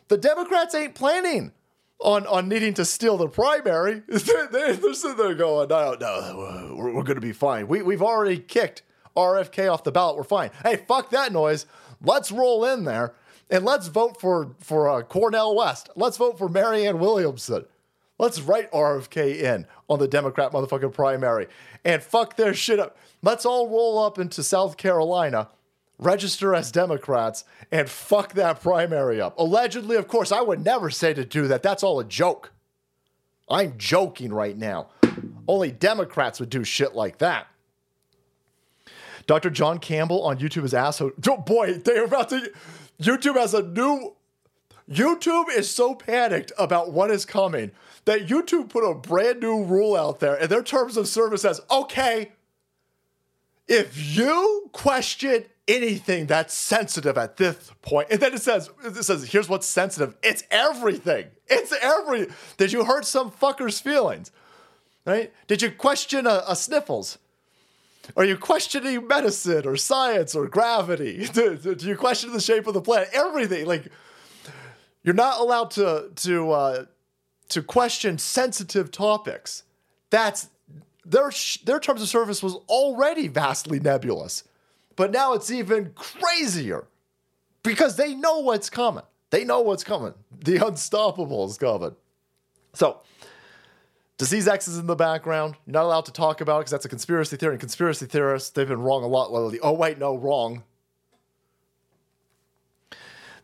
The 0.08 0.18
Democrats 0.18 0.74
ain't 0.74 0.94
planning 0.94 1.52
on 2.00 2.26
on 2.26 2.48
needing 2.48 2.74
to 2.74 2.84
steal 2.84 3.16
the 3.16 3.28
primary. 3.28 4.02
they're, 4.08 4.48
they're, 4.48 4.74
they're 4.74 4.94
sitting 4.94 5.16
there 5.16 5.34
going, 5.34 5.68
no, 5.68 5.96
no, 6.00 6.74
we're, 6.76 6.92
we're 6.92 7.02
going 7.04 7.16
to 7.16 7.20
be 7.20 7.32
fine. 7.32 7.68
We, 7.68 7.82
we've 7.82 8.02
already 8.02 8.38
kicked 8.38 8.82
RFK 9.16 9.72
off 9.72 9.84
the 9.84 9.92
ballot. 9.92 10.16
We're 10.16 10.24
fine. 10.24 10.50
Hey, 10.64 10.76
fuck 10.76 11.10
that 11.10 11.32
noise. 11.32 11.66
Let's 12.00 12.32
roll 12.32 12.64
in 12.64 12.84
there 12.84 13.14
and 13.50 13.64
let's 13.64 13.88
vote 13.88 14.20
for 14.20 14.54
for 14.60 14.88
uh, 14.88 15.02
Cornel 15.02 15.56
West. 15.56 15.90
Let's 15.96 16.16
vote 16.16 16.38
for 16.38 16.48
Marianne 16.48 16.98
Williamson. 16.98 17.64
Let's 18.18 18.40
write 18.40 18.70
RFK 18.72 19.36
in 19.36 19.66
on 19.88 20.00
the 20.00 20.08
Democrat 20.08 20.52
motherfucking 20.52 20.92
primary 20.92 21.46
and 21.84 22.02
fuck 22.02 22.36
their 22.36 22.52
shit 22.52 22.80
up. 22.80 22.96
Let's 23.22 23.46
all 23.46 23.68
roll 23.68 23.98
up 23.98 24.18
into 24.18 24.42
South 24.42 24.76
Carolina, 24.76 25.48
register 25.98 26.54
as 26.54 26.72
Democrats, 26.72 27.44
and 27.70 27.88
fuck 27.88 28.34
that 28.34 28.60
primary 28.60 29.20
up. 29.20 29.38
Allegedly, 29.38 29.96
of 29.96 30.08
course, 30.08 30.32
I 30.32 30.40
would 30.40 30.64
never 30.64 30.90
say 30.90 31.14
to 31.14 31.24
do 31.24 31.46
that. 31.46 31.62
That's 31.62 31.84
all 31.84 32.00
a 32.00 32.04
joke. 32.04 32.52
I'm 33.48 33.78
joking 33.78 34.32
right 34.32 34.56
now. 34.56 34.88
Only 35.46 35.70
Democrats 35.70 36.40
would 36.40 36.50
do 36.50 36.64
shit 36.64 36.94
like 36.94 37.18
that. 37.18 37.46
Dr. 39.26 39.50
John 39.50 39.78
Campbell 39.78 40.22
on 40.22 40.38
YouTube 40.38 40.64
is 40.64 40.74
asshole. 40.74 41.12
Oh 41.28 41.36
boy, 41.36 41.74
they're 41.74 42.04
about 42.04 42.30
to. 42.30 42.50
YouTube 43.00 43.36
has 43.36 43.54
a 43.54 43.62
new. 43.62 44.14
YouTube 44.90 45.50
is 45.54 45.70
so 45.70 45.94
panicked 45.94 46.50
about 46.58 46.92
what 46.92 47.10
is 47.10 47.26
coming 47.26 47.72
that 48.08 48.26
YouTube 48.26 48.70
put 48.70 48.90
a 48.90 48.94
brand 48.94 49.40
new 49.40 49.64
rule 49.64 49.94
out 49.94 50.18
there, 50.18 50.34
and 50.34 50.48
their 50.48 50.62
terms 50.62 50.96
of 50.96 51.06
service 51.06 51.42
says, 51.42 51.60
okay, 51.70 52.32
if 53.68 54.16
you 54.16 54.70
question 54.72 55.44
anything 55.68 56.26
that's 56.26 56.54
sensitive 56.54 57.18
at 57.18 57.36
this 57.36 57.70
point, 57.82 58.08
and 58.10 58.18
then 58.18 58.32
it 58.32 58.40
says, 58.40 58.70
it 58.82 59.04
says, 59.04 59.28
here's 59.28 59.46
what's 59.46 59.66
sensitive. 59.66 60.16
It's 60.22 60.42
everything. 60.50 61.26
It's 61.48 61.74
every. 61.82 62.28
Did 62.56 62.72
you 62.72 62.84
hurt 62.84 63.04
some 63.04 63.30
fucker's 63.30 63.78
feelings? 63.78 64.32
Right? 65.04 65.30
Did 65.46 65.60
you 65.60 65.70
question 65.70 66.26
a, 66.26 66.42
a 66.48 66.56
sniffles? 66.56 67.18
Are 68.16 68.24
you 68.24 68.36
questioning 68.36 69.06
medicine 69.06 69.66
or 69.66 69.76
science 69.76 70.34
or 70.34 70.46
gravity? 70.48 71.26
Do, 71.32 71.56
do- 71.56 71.86
you 71.86 71.96
question 71.96 72.32
the 72.32 72.40
shape 72.40 72.66
of 72.66 72.74
the 72.74 72.80
planet? 72.80 73.10
Everything. 73.12 73.66
Like 73.66 73.88
you're 75.02 75.14
not 75.14 75.40
allowed 75.40 75.70
to 75.72 76.10
to 76.16 76.50
uh, 76.52 76.84
to 77.50 77.62
question 77.62 78.18
sensitive 78.18 78.90
topics. 78.90 79.62
That's 80.10 80.48
their 81.04 81.30
their 81.64 81.80
terms 81.80 82.02
of 82.02 82.08
service 82.08 82.42
was 82.42 82.54
already 82.68 83.28
vastly 83.28 83.80
nebulous, 83.80 84.44
but 84.96 85.10
now 85.10 85.34
it's 85.34 85.50
even 85.50 85.92
crazier 85.94 86.86
because 87.62 87.96
they 87.96 88.14
know 88.14 88.40
what's 88.40 88.70
coming. 88.70 89.04
They 89.30 89.44
know 89.44 89.60
what's 89.60 89.84
coming. 89.84 90.14
The 90.44 90.66
unstoppable 90.66 91.46
is 91.46 91.58
coming. 91.58 91.94
So. 92.72 93.00
Disease 94.18 94.48
X 94.48 94.66
is 94.66 94.78
in 94.78 94.86
the 94.88 94.96
background. 94.96 95.54
You're 95.64 95.74
not 95.74 95.84
allowed 95.84 96.04
to 96.06 96.12
talk 96.12 96.40
about 96.40 96.56
it 96.56 96.60
because 96.62 96.72
that's 96.72 96.84
a 96.84 96.88
conspiracy 96.88 97.36
theory. 97.36 97.54
And 97.54 97.60
conspiracy 97.60 98.06
theorists, 98.06 98.50
they've 98.50 98.66
been 98.66 98.82
wrong 98.82 99.04
a 99.04 99.06
lot 99.06 99.32
lately. 99.32 99.60
Oh, 99.60 99.72
wait, 99.72 99.98
no, 99.98 100.16
wrong. 100.16 100.64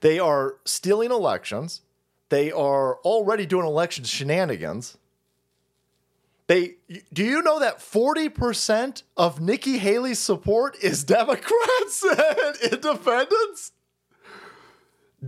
They 0.00 0.18
are 0.18 0.56
stealing 0.64 1.12
elections. 1.12 1.82
They 2.28 2.50
are 2.50 2.96
already 2.98 3.46
doing 3.46 3.64
election 3.64 4.04
shenanigans. 4.04 4.98
They 6.46 6.74
do 7.12 7.24
you 7.24 7.40
know 7.40 7.60
that 7.60 7.78
40% 7.78 9.02
of 9.16 9.40
Nikki 9.40 9.78
Haley's 9.78 10.18
support 10.18 10.76
is 10.82 11.04
Democrats 11.04 12.04
and 12.18 12.72
independents? 12.72 13.72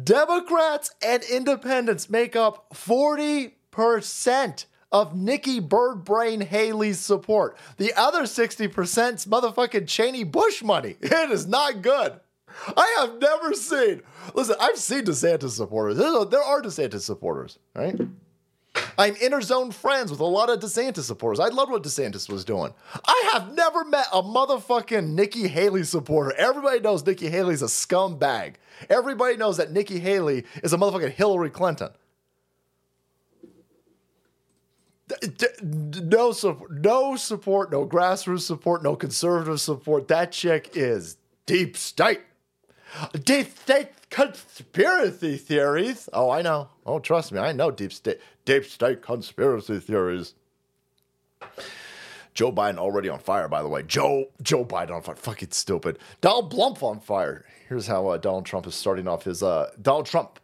Democrats 0.04 0.90
and 1.00 1.22
independents 1.22 2.11
make 2.11 2.37
up 2.37 2.68
40% 2.74 4.66
of 4.96 5.14
Nikki 5.14 5.61
Birdbrain 5.61 6.42
Haley's 6.42 6.98
support. 6.98 7.59
The 7.76 7.92
other 7.94 8.22
60%'s 8.22 9.26
motherfucking 9.26 9.87
Cheney 9.87 10.24
Bush 10.24 10.62
money. 10.62 10.96
It 11.02 11.30
is 11.30 11.46
not 11.46 11.82
good. 11.82 12.20
I 12.76 12.96
have 12.98 13.18
never 13.20 13.52
seen, 13.52 14.02
listen, 14.35 14.56
I've 14.61 14.78
seen 14.78 15.04
DeSantis 15.04 15.50
supporters. 15.50 15.98
There 15.98 16.06
are, 16.42 16.62
DeSantis 16.62 17.02
supporters, 17.02 17.59
right? 17.74 17.98
I'm 18.96 19.14
inner 19.20 19.42
zone 19.42 19.72
friends 19.72 20.11
with 20.11 20.20
a 20.20 20.24
lot 20.24 20.48
of 20.48 20.61
DeSantis 20.61 21.02
supporters. 21.02 21.40
I 21.40 21.48
loved 21.48 21.70
what 21.72 21.82
DeSantis 21.82 22.30
was 22.30 22.44
doing. 22.44 22.72
I 23.04 23.30
have 23.35 23.54
never 23.54 23.85
met 23.85 24.06
a 24.12 24.22
motherfucking 24.22 25.09
Nikki 25.11 25.48
Haley 25.48 25.85
supporter. 25.85 26.32
Everybody 26.38 26.80
knows 26.80 27.04
Nikki 27.04 27.28
Haley's 27.28 27.62
a 27.62 27.66
scumbag. 27.66 28.54
Everybody 28.88 29.37
knows 29.37 29.59
that 29.59 29.72
Nikki 29.72 29.98
Haley 29.98 30.44
is 30.62 30.72
a 30.72 30.78
motherfucking 30.78 31.12
Hillary 31.12 31.50
Clinton. 31.50 31.90
D- 33.42 33.48
d- 33.48 33.52
No 35.62 36.33
support, 36.33 36.73
no 36.73 37.16
support, 37.16 37.71
no 37.71 37.87
grassroots 37.87 38.40
support, 38.40 38.83
no 38.83 38.97
conservative 38.97 39.61
support. 39.61 40.09
That 40.09 40.33
chick 40.33 40.71
is 40.75 41.16
deep 41.47 41.77
state. 41.77 42.23
Deep 43.25 43.57
state 43.59 43.88
conspiracy 44.11 45.37
theories. 45.37 46.09
Oh, 46.12 46.31
I 46.31 46.42
know. 46.42 46.71
Oh, 46.85 46.99
trust 46.99 47.33
me, 47.33 47.38
I 47.38 47.53
know 47.53 47.71
deep 47.71 47.92
state 47.92 48.21
deep 48.45 48.64
state 48.64 49.03
conspiracy 49.03 49.79
theories. 49.79 50.35
Joe 52.35 52.53
Biden 52.53 52.79
already 52.79 53.09
on 53.09 53.19
fire, 53.19 53.49
by 53.49 53.62
the 53.62 53.69
way. 53.69 53.83
Joe 53.83 54.27
Joe 54.42 54.64
Biden 54.64 54.90
on 54.90 55.03
fire. 55.03 55.16
Fucking 55.16 55.53
stupid. 55.53 55.99
Donald 56.21 56.53
Blump 56.53 56.83
on 56.83 57.01
fire. 57.01 57.45
Here's 57.69 57.87
how 57.87 58.09
uh, 58.09 58.16
Donald 58.16 58.47
Trump 58.47 58.66
is 58.66 58.75
starting 58.75 59.07
off 59.09 59.25
his 59.25 59.42
uh 59.42 59.71
Donald 59.81 60.07
Trump. 60.07 60.40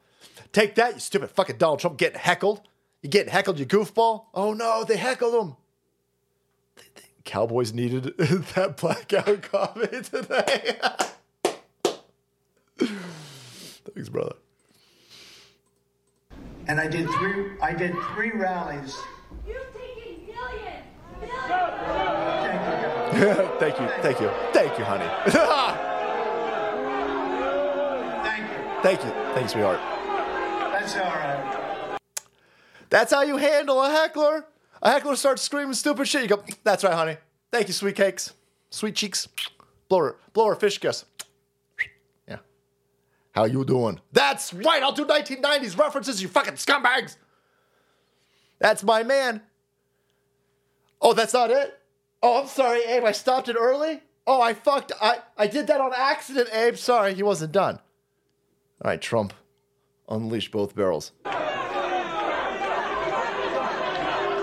Take 0.53 0.75
that, 0.77 0.95
you 0.95 1.01
stupid 1.01 1.31
fucking 1.31 1.57
Donald 1.57 1.81
Trump 1.81 1.99
getting 1.99 2.19
heckled. 2.19 2.63
You 3.03 3.09
getting 3.09 3.33
heckled, 3.33 3.59
you 3.59 3.67
goofball. 3.67 4.27
Oh 4.33 4.53
no, 4.53 4.85
they 4.85 4.97
heckled 4.97 5.35
him. 5.35 5.57
Cowboys 7.25 7.73
needed 7.73 8.17
that 8.19 8.77
blackout 8.77 9.43
coffee 9.43 10.03
today. 10.03 10.77
Thanks, 13.95 14.09
brother. 14.09 14.35
and 16.69 16.81
I 16.81 16.87
did 16.87 17.09
three. 17.11 17.51
I 17.61 17.73
did 17.75 17.93
three 18.15 18.31
rallies. 18.33 18.97
You've 19.47 19.57
taken 19.73 20.27
millions, 20.27 20.85
millions. 21.21 21.41
Thank 22.43 22.61
you, 23.19 23.25
guys. 23.25 23.59
thank 23.59 23.79
you, 23.81 23.89
thank 24.03 24.21
you, 24.21 24.31
thank 24.53 24.79
you, 24.79 24.85
honey. 24.85 25.09
Thank 28.23 28.49
you. 28.51 28.57
thank 28.83 29.05
you, 29.05 29.11
thank 29.35 29.43
you, 29.43 29.49
sweetheart. 29.49 29.81
That's 30.73 30.97
all 30.97 31.03
right. 31.03 31.59
That's 32.93 33.11
how 33.11 33.23
you 33.23 33.39
handle 33.39 33.83
a 33.83 33.89
heckler. 33.89 34.45
A 34.83 34.91
heckler 34.91 35.17
starts 35.17 35.41
screaming 35.41 35.73
stupid 35.73 36.07
shit. 36.07 36.23
You 36.23 36.29
go, 36.29 36.45
that's 36.63 36.85
right, 36.85 36.93
honey. 36.93 37.17
Thank 37.51 37.69
you, 37.69 37.73
sweet 37.73 37.97
cakes, 37.97 38.35
sweet 38.69 38.95
cheeks. 38.95 39.29
Blow 39.89 39.99
her, 40.01 40.17
blow 40.35 40.49
her 40.49 40.55
fish 40.55 40.77
kiss. 40.77 41.07
Yeah. 42.29 42.37
How 43.35 43.47
you 43.47 43.65
doing? 43.65 43.99
That's 44.13 44.53
right. 44.53 44.83
I'll 44.83 44.93
do 44.93 45.07
1990s 45.07 45.79
references. 45.79 46.21
You 46.21 46.29
fucking 46.29 46.55
scumbags. 46.55 47.17
That's 48.59 48.83
my 48.83 49.03
man. 49.03 49.41
Oh, 51.01 51.15
that's 51.15 51.33
not 51.33 51.51
it. 51.51 51.79
Oh, 52.23 52.43
I'm 52.43 52.47
sorry, 52.47 52.85
Abe. 52.85 53.05
I 53.05 53.13
stopped 53.13 53.49
it 53.49 53.57
early. 53.59 54.03
Oh, 54.27 54.43
I 54.43 54.53
fucked. 54.53 54.93
I 55.01 55.21
I 55.39 55.47
did 55.47 55.67
that 55.69 55.81
on 55.81 55.93
accident, 55.97 56.55
Abe. 56.55 56.77
Sorry, 56.77 57.15
he 57.15 57.23
wasn't 57.23 57.53
done. 57.53 57.77
All 58.85 58.91
right, 58.91 59.01
Trump, 59.01 59.33
unleash 60.11 60.51
both 60.51 60.75
barrels. 60.77 61.13
Go 61.25 61.31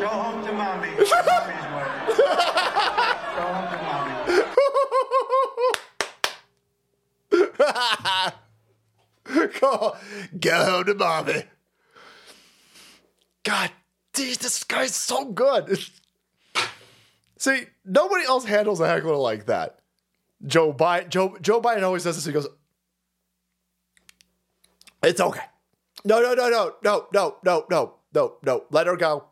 home 0.08 0.46
to 0.46 0.52
mommy. 0.54 0.88
Mommy's 0.88 0.98
waiting. 0.98 0.99
Go 9.60 9.96
go, 10.40 10.66
home 10.66 10.86
to 10.86 10.94
mommy. 10.96 11.44
God, 13.44 13.72
geez, 14.14 14.38
this 14.38 14.64
guy's 14.64 14.96
so 14.96 15.26
good. 15.26 15.80
See, 17.38 17.64
nobody 17.86 18.26
else 18.26 18.46
handles 18.46 18.80
a 18.80 18.88
heckler 18.88 19.16
like 19.16 19.46
that. 19.46 19.80
Joe 20.46 20.74
Biden, 20.74 21.10
Joe, 21.10 21.38
Joe 21.42 21.62
Biden 21.62 21.84
always 21.84 22.04
says 22.04 22.16
this. 22.16 22.26
He 22.26 22.32
goes, 22.32 22.48
"It's 25.04 25.22
okay. 25.22 25.44
No, 26.06 26.22
no, 26.22 26.34
no, 26.34 26.50
no, 26.50 26.76
no, 26.84 27.08
no, 27.14 27.36
no, 27.44 27.66
no, 27.70 27.94
no, 28.14 28.38
no. 28.44 28.64
Let 28.72 28.88
her 28.88 28.96
go. 28.96 29.26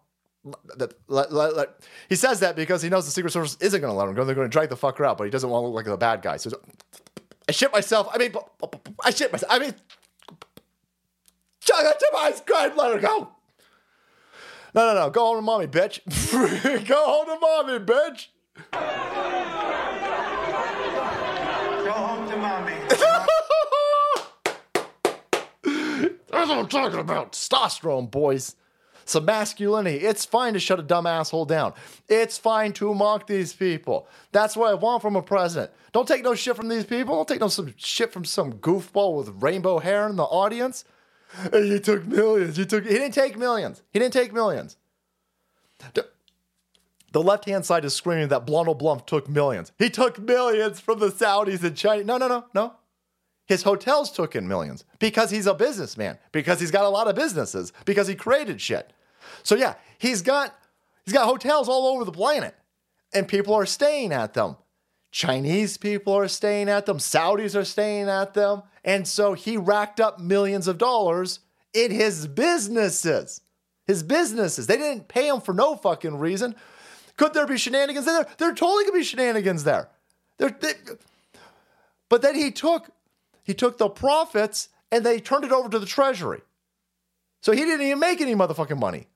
Let, 0.78 0.94
let, 1.08 1.34
let, 1.34 1.56
let." 1.56 1.70
He 2.10 2.16
says 2.16 2.40
that 2.42 2.56
because 2.56 2.82
he 2.82 2.90
knows 2.90 3.06
the 3.06 3.12
Secret 3.12 3.32
Service 3.32 3.58
isn't 3.60 3.82
going 3.82 3.92
to 3.92 3.98
let 3.98 4.08
him 4.08 4.16
go. 4.16 4.26
They're 4.26 4.36
going 4.36 4.50
to 4.50 4.52
drag 4.52 4.70
the 4.70 4.78
fucker 4.78 5.06
out, 5.06 5.18
but 5.18 5.26
he 5.26 5.30
doesn't 5.30 5.50
want 5.50 5.64
to 5.64 5.68
look 5.68 5.76
like 5.76 5.86
the 5.86 5.98
bad 5.98 6.22
guy. 6.22 6.38
So 6.38 6.52
I 7.48 7.52
shit 7.52 7.72
myself. 7.72 8.08
I 8.12 8.18
mean, 8.18 8.34
I 9.04 9.12
shit 9.12 9.32
myself. 9.32 9.52
I 9.52 9.60
mean, 9.60 9.74
Chugga 11.62 11.94
Tobias, 11.98 12.42
God, 12.46 12.76
let 12.76 12.94
her 12.94 13.00
go. 13.00 13.30
No, 14.74 14.94
no, 14.94 14.94
no. 14.94 15.10
Go 15.10 15.26
home 15.26 15.38
to 15.38 15.42
mommy, 15.42 15.68
bitch. 15.68 16.00
go 16.88 17.06
home 17.06 17.26
to 17.26 17.40
mommy, 17.40 17.80
bitch. 17.80 18.28
Go 21.84 21.92
home 21.92 22.30
to 22.30 22.38
mommy. 22.38 22.74
That's 26.30 26.50
what 26.50 26.60
I'm 26.60 26.68
talking 26.68 27.00
about. 27.00 27.32
Testosterone, 27.32 28.12
boys. 28.12 28.56
Some 29.08 29.24
masculinity. 29.24 30.06
It's 30.06 30.26
fine 30.26 30.54
to 30.54 30.60
shut 30.60 30.80
a 30.80 30.84
dumb 30.84 31.08
asshole 31.08 31.46
down. 31.46 31.74
It's 32.10 32.38
fine 32.38 32.74
to 32.74 32.94
mock 32.94 33.26
these 33.26 33.54
people. 33.54 34.06
That's 34.34 34.58
what 34.58 34.70
I 34.70 34.74
want 34.74 35.02
from 35.02 35.16
a 35.16 35.22
president. 35.22 35.72
Don't 35.94 36.06
take 36.06 36.24
no 36.24 36.36
shit 36.36 36.58
from 36.58 36.68
these 36.68 36.84
people. 36.84 37.16
Don't 37.16 37.28
take 37.28 37.40
no 37.40 37.48
some 37.48 37.74
shit 37.78 38.12
from 38.12 38.26
some 38.26 38.56
goofball 38.56 39.16
with 39.16 39.42
rainbow 39.42 39.80
hair 39.80 40.10
in 40.10 40.18
the 40.18 40.24
audience. 40.24 40.84
Hey, 41.52 41.70
he 41.70 41.80
took 41.80 42.06
millions. 42.06 42.58
He 42.58 42.66
took. 42.66 42.84
He 42.84 42.94
didn't 42.94 43.14
take 43.14 43.38
millions. 43.38 43.82
He 43.92 44.00
didn't 44.00 44.14
take 44.14 44.34
millions. 44.34 44.76
The- 45.94 46.08
left 47.14 47.46
hand 47.46 47.66
side 47.66 47.84
is 47.84 47.96
screaming 47.96 48.28
that 48.28 48.46
Blondel 48.46 48.76
Blump 48.76 49.08
took 49.08 49.28
millions. 49.28 49.72
He 49.80 49.90
took 49.90 50.20
millions 50.20 50.80
from 50.80 51.00
the 51.00 51.10
Saudis 51.10 51.64
and 51.64 51.76
China. 51.76 52.04
No, 52.04 52.18
no, 52.18 52.28
no, 52.28 52.46
no. 52.54 52.74
His 53.48 53.64
hotels 53.64 54.12
took 54.12 54.36
in 54.36 54.48
millions 54.48 54.84
because 55.00 55.32
he's 55.32 55.48
a 55.48 55.54
businessman, 55.54 56.20
because 56.32 56.60
he's 56.60 56.70
got 56.70 56.84
a 56.84 56.90
lot 56.90 57.08
of 57.08 57.16
businesses, 57.16 57.74
because 57.86 58.08
he 58.08 58.14
created 58.14 58.62
shit. 58.62 58.94
So 59.48 59.56
yeah, 59.56 59.76
he's 59.98 60.22
got 60.22 60.54
he's 61.06 61.14
got 61.14 61.26
hotels 61.26 61.70
all 61.70 61.88
over 61.88 62.04
the 62.04 62.12
planet, 62.12 62.54
and 63.14 63.26
people 63.30 63.54
are 63.54 63.66
staying 63.66 64.12
at 64.12 64.34
them. 64.34 64.58
Chinese 65.10 65.78
people 65.78 66.12
are 66.14 66.28
staying 66.28 66.68
at 66.68 66.86
them, 66.86 66.98
Saudis 66.98 67.56
are 67.56 67.64
staying 67.64 68.10
at 68.10 68.34
them, 68.34 68.64
and 68.84 69.08
so 69.08 69.32
he 69.32 69.56
racked 69.56 70.02
up 70.02 70.20
millions 70.20 70.68
of 70.68 70.78
dollars 70.78 71.40
in 71.74 71.92
his 71.92 72.28
businesses. 72.28 73.40
His 73.86 74.04
businesses. 74.04 74.68
They 74.68 74.76
didn't 74.76 75.08
pay 75.08 75.30
him 75.30 75.40
for 75.40 75.54
no 75.54 75.78
fucking 75.78 76.20
reason. 76.20 76.54
Could 77.16 77.34
there 77.34 77.48
be 77.48 77.58
shenanigans 77.58 78.06
there? 78.06 78.28
There 78.38 78.54
totally 78.54 78.84
could 78.84 78.96
be 78.96 79.04
shenanigans 79.06 79.64
there. 79.64 79.88
There, 80.40 80.50
they- 80.50 80.74
but 82.10 82.22
then 82.22 82.36
he 82.36 82.52
took 82.52 82.90
he 83.44 83.54
took 83.54 83.78
the 83.78 83.88
profits 83.88 84.68
and 84.92 85.06
they 85.06 85.22
turned 85.22 85.46
it 85.46 85.54
over 85.54 85.70
to 85.70 85.80
the 85.80 85.86
treasury. 85.86 86.42
So 87.42 87.54
he 87.54 87.62
didn't 87.62 87.86
even 87.86 88.00
make 88.00 88.20
any 88.20 88.36
motherfucking 88.36 88.78
money. 88.78 89.08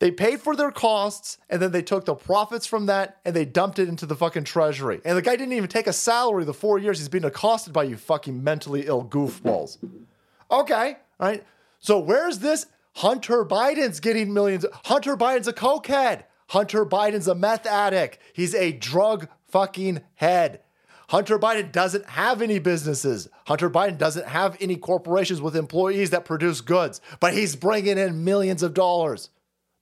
They 0.00 0.10
paid 0.10 0.40
for 0.40 0.56
their 0.56 0.70
costs 0.70 1.38
and 1.48 1.62
then 1.62 1.72
they 1.72 1.82
took 1.82 2.04
the 2.04 2.14
profits 2.14 2.66
from 2.66 2.86
that 2.86 3.18
and 3.24 3.34
they 3.34 3.44
dumped 3.44 3.78
it 3.78 3.88
into 3.88 4.06
the 4.06 4.16
fucking 4.16 4.44
treasury. 4.44 5.00
And 5.04 5.16
the 5.16 5.22
guy 5.22 5.36
didn't 5.36 5.54
even 5.54 5.68
take 5.68 5.86
a 5.86 5.92
salary 5.92 6.44
the 6.44 6.52
four 6.54 6.78
years 6.78 6.98
he's 6.98 7.08
been 7.08 7.24
accosted 7.24 7.72
by 7.72 7.84
you 7.84 7.96
fucking 7.96 8.42
mentally 8.42 8.86
ill 8.86 9.04
goofballs. 9.04 9.78
Okay, 10.50 10.96
all 11.20 11.28
right. 11.28 11.44
So 11.78 11.98
where's 11.98 12.40
this? 12.40 12.66
Hunter 12.96 13.44
Biden's 13.44 14.00
getting 14.00 14.32
millions. 14.32 14.64
Hunter 14.84 15.16
Biden's 15.16 15.48
a 15.48 15.52
cokehead. 15.52 16.24
Hunter 16.48 16.84
Biden's 16.84 17.28
a 17.28 17.34
meth 17.34 17.66
addict. 17.66 18.18
He's 18.32 18.54
a 18.54 18.72
drug 18.72 19.28
fucking 19.48 20.00
head. 20.14 20.60
Hunter 21.08 21.38
Biden 21.38 21.70
doesn't 21.70 22.06
have 22.06 22.40
any 22.40 22.58
businesses. 22.58 23.28
Hunter 23.46 23.68
Biden 23.68 23.98
doesn't 23.98 24.26
have 24.26 24.56
any 24.60 24.76
corporations 24.76 25.40
with 25.40 25.56
employees 25.56 26.10
that 26.10 26.24
produce 26.24 26.60
goods, 26.60 27.00
but 27.20 27.34
he's 27.34 27.56
bringing 27.56 27.98
in 27.98 28.24
millions 28.24 28.62
of 28.62 28.74
dollars. 28.74 29.30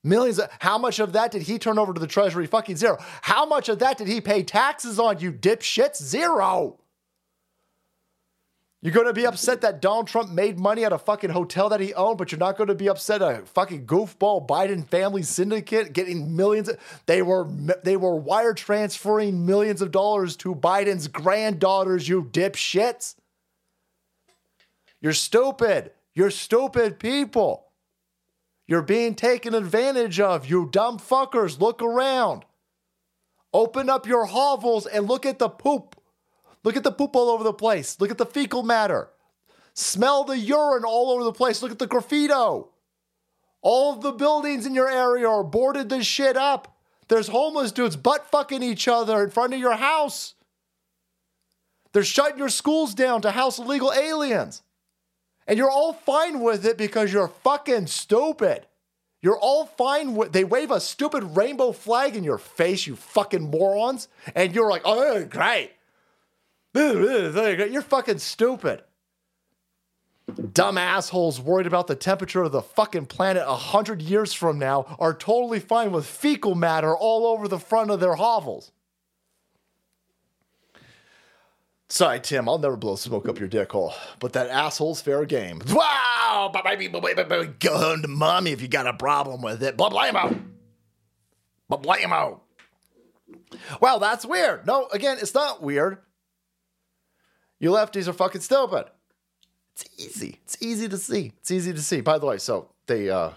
Millions. 0.05 0.38
Of, 0.38 0.51
how 0.59 0.79
much 0.79 0.99
of 0.99 1.12
that 1.12 1.31
did 1.31 1.43
he 1.43 1.59
turn 1.59 1.79
over 1.79 1.93
to 1.93 2.01
the 2.01 2.07
Treasury? 2.07 2.47
Fucking 2.47 2.77
zero. 2.77 2.99
How 3.23 3.47
much 3.47 3.69
of 3.69 3.79
that 3.81 3.99
did 3.99 4.09
he 4.09 4.21
pay 4.21 4.43
taxes 4.43 4.99
on, 4.99 5.21
you 5.21 5.33
dipshits? 5.33 6.03
Zero. 6.03 6.79
You're 8.85 8.93
going 8.93 9.07
to 9.07 9.12
be 9.12 9.27
upset 9.27 9.61
that 9.61 9.81
Donald 9.81 10.09
Trump 10.09 10.31
made 10.31 10.59
money 10.59 10.85
at 10.85 10.93
a 10.93 10.99
fucking 10.99 11.31
hotel 11.31 11.69
that 11.69 11.79
he 11.79 11.95
owned, 11.95 12.19
but 12.19 12.33
you're 12.33 12.41
not 12.41 12.57
going 12.57 12.67
to 12.67 12.75
be 12.75 12.88
upset 12.88 13.23
a 13.23 13.43
fucking 13.47 13.87
goofball 13.87 14.49
Biden 14.49 14.85
family 14.85 15.23
syndicate 15.23 15.93
getting 15.93 16.35
millions. 16.35 16.69
They 17.07 17.23
were 17.23 17.47
they 17.85 17.97
were 17.97 18.17
wire 18.17 18.55
transferring 18.55 19.47
millions 19.47 19.83
of 19.83 19.93
dollars 19.93 20.37
to 20.38 20.57
Biden's 20.57 21.07
granddaughters. 21.07 22.09
You 22.09 22.25
dipshits. 22.25 23.15
You're 25.01 25.12
stupid. 25.12 25.93
You're 26.17 26.33
stupid 26.33 26.99
people. 26.99 27.69
You're 28.66 28.83
being 28.83 29.14
taken 29.14 29.55
advantage 29.55 30.20
of. 30.20 30.48
You 30.48 30.68
dumb 30.70 30.98
fuckers. 30.98 31.61
Look 31.61 31.83
around. 31.83 32.44
Open 33.53 33.90
up 33.90 34.07
your 34.07 34.27
hovels 34.27 34.87
and 34.87 35.07
look 35.07 35.27
at 35.27 35.38
the 35.38 35.48
poop. 35.48 36.01
Look 36.64 36.77
at 36.77 36.85
the 36.85 36.92
poop 36.92 37.16
all 37.16 37.29
over 37.29 37.44
the 37.44 37.53
place. 37.53 38.01
Look 38.01 38.11
at 38.11 38.18
the 38.18 38.27
fecal 38.27 38.62
matter. 38.62 39.09
Smell 39.75 40.25
the 40.25 40.38
urine 40.38 40.85
all 40.85 41.11
over 41.11 41.25
the 41.25 41.33
place. 41.33 41.62
Look 41.62 41.72
at 41.72 41.79
the 41.79 41.88
graffito. 41.88 42.68
All 43.62 43.94
of 43.94 44.03
the 44.03 44.12
buildings 44.12 44.66
in 44.66 44.75
your 44.75 44.90
area 44.90 45.29
are 45.29 45.44
boarded 45.44 45.88
this 45.88 46.07
shit 46.07 46.37
up. 46.37 46.77
There's 47.09 47.29
homeless 47.29 47.72
dudes 47.72 47.96
butt 47.96 48.31
fucking 48.31 48.62
each 48.62 48.88
other 48.88 49.22
in 49.22 49.31
front 49.31 49.55
of 49.55 49.61
your 49.61 49.77
house. 49.77 50.35
They're 51.92 52.05
shutting 52.05 52.38
your 52.38 52.48
schools 52.48 52.94
down 52.94 53.22
to 53.22 53.31
house 53.31 53.59
illegal 53.59 53.92
aliens. 53.92 54.62
And 55.46 55.59
you're 55.59 55.70
all 55.70 55.92
fine 55.92 56.40
with 56.40 56.64
it 56.64 56.78
because 56.78 57.12
you're 57.12 57.28
fucking 57.28 57.87
stupid. 57.88 58.66
You're 59.20 59.38
all 59.38 59.66
fine 59.66 60.14
with 60.14 60.33
they 60.33 60.44
wave 60.44 60.70
a 60.70 60.81
stupid 60.81 61.37
rainbow 61.37 61.72
flag 61.72 62.16
in 62.16 62.24
your 62.24 62.38
face, 62.38 62.87
you 62.87 62.96
fucking 62.96 63.50
morons. 63.50 64.09
And 64.35 64.55
you're 64.55 64.70
like, 64.70 64.83
oh, 64.85 65.24
great. 65.24 65.72
You're 66.74 67.83
fucking 67.83 68.18
stupid. 68.18 68.83
Dumb 70.52 70.78
assholes 70.78 71.40
worried 71.40 71.66
about 71.66 71.88
the 71.88 71.94
temperature 71.94 72.42
of 72.42 72.52
the 72.52 72.62
fucking 72.62 73.07
planet 73.07 73.42
a 73.46 73.55
hundred 73.55 74.00
years 74.00 74.33
from 74.33 74.59
now 74.59 74.96
are 74.98 75.12
totally 75.12 75.61
fine 75.61 75.92
with 75.92 76.07
fecal 76.07 76.55
matter 76.55 76.96
all 76.96 77.26
over 77.26 77.48
the 77.48 77.59
front 77.59 77.90
of 77.90 78.00
their 78.00 78.14
hovels. 78.14 78.72
Sorry, 81.92 82.20
Tim, 82.20 82.48
I'll 82.48 82.57
never 82.57 82.78
blow 82.78 82.96
smoke 82.96 83.28
up 83.28 83.38
your 83.38 83.48
dick 83.48 83.70
hole, 83.70 83.92
but 84.18 84.33
that 84.33 84.48
asshole's 84.48 85.02
fair 85.02 85.26
game. 85.26 85.61
Wow! 85.68 86.50
Go 87.61 87.76
home 87.76 88.00
to 88.00 88.09
mommy 88.09 88.52
if 88.52 88.62
you 88.62 88.68
got 88.68 88.87
a 88.87 88.94
problem 88.94 89.42
with 89.42 89.62
it. 89.62 89.76
Blah, 89.76 89.90
blah, 89.90 90.11
blah, 90.11 90.28
blah. 90.28 90.38
Well, 93.78 93.98
that's 93.98 94.24
weird. 94.24 94.66
No, 94.66 94.87
again, 94.87 95.18
it's 95.20 95.35
not 95.35 95.62
weird. 95.62 95.98
You 97.61 97.72
lefties 97.72 98.09
are 98.09 98.14
fucking 98.14 98.40
stupid. 98.40 98.87
It's 99.74 99.85
easy. 99.98 100.38
It's 100.44 100.57
easy 100.62 100.88
to 100.88 100.96
see. 100.96 101.35
It's 101.40 101.50
easy 101.50 101.74
to 101.74 101.83
see. 101.83 102.00
By 102.00 102.16
the 102.16 102.24
way, 102.24 102.38
so 102.38 102.70
they 102.87 103.11
uh 103.11 103.33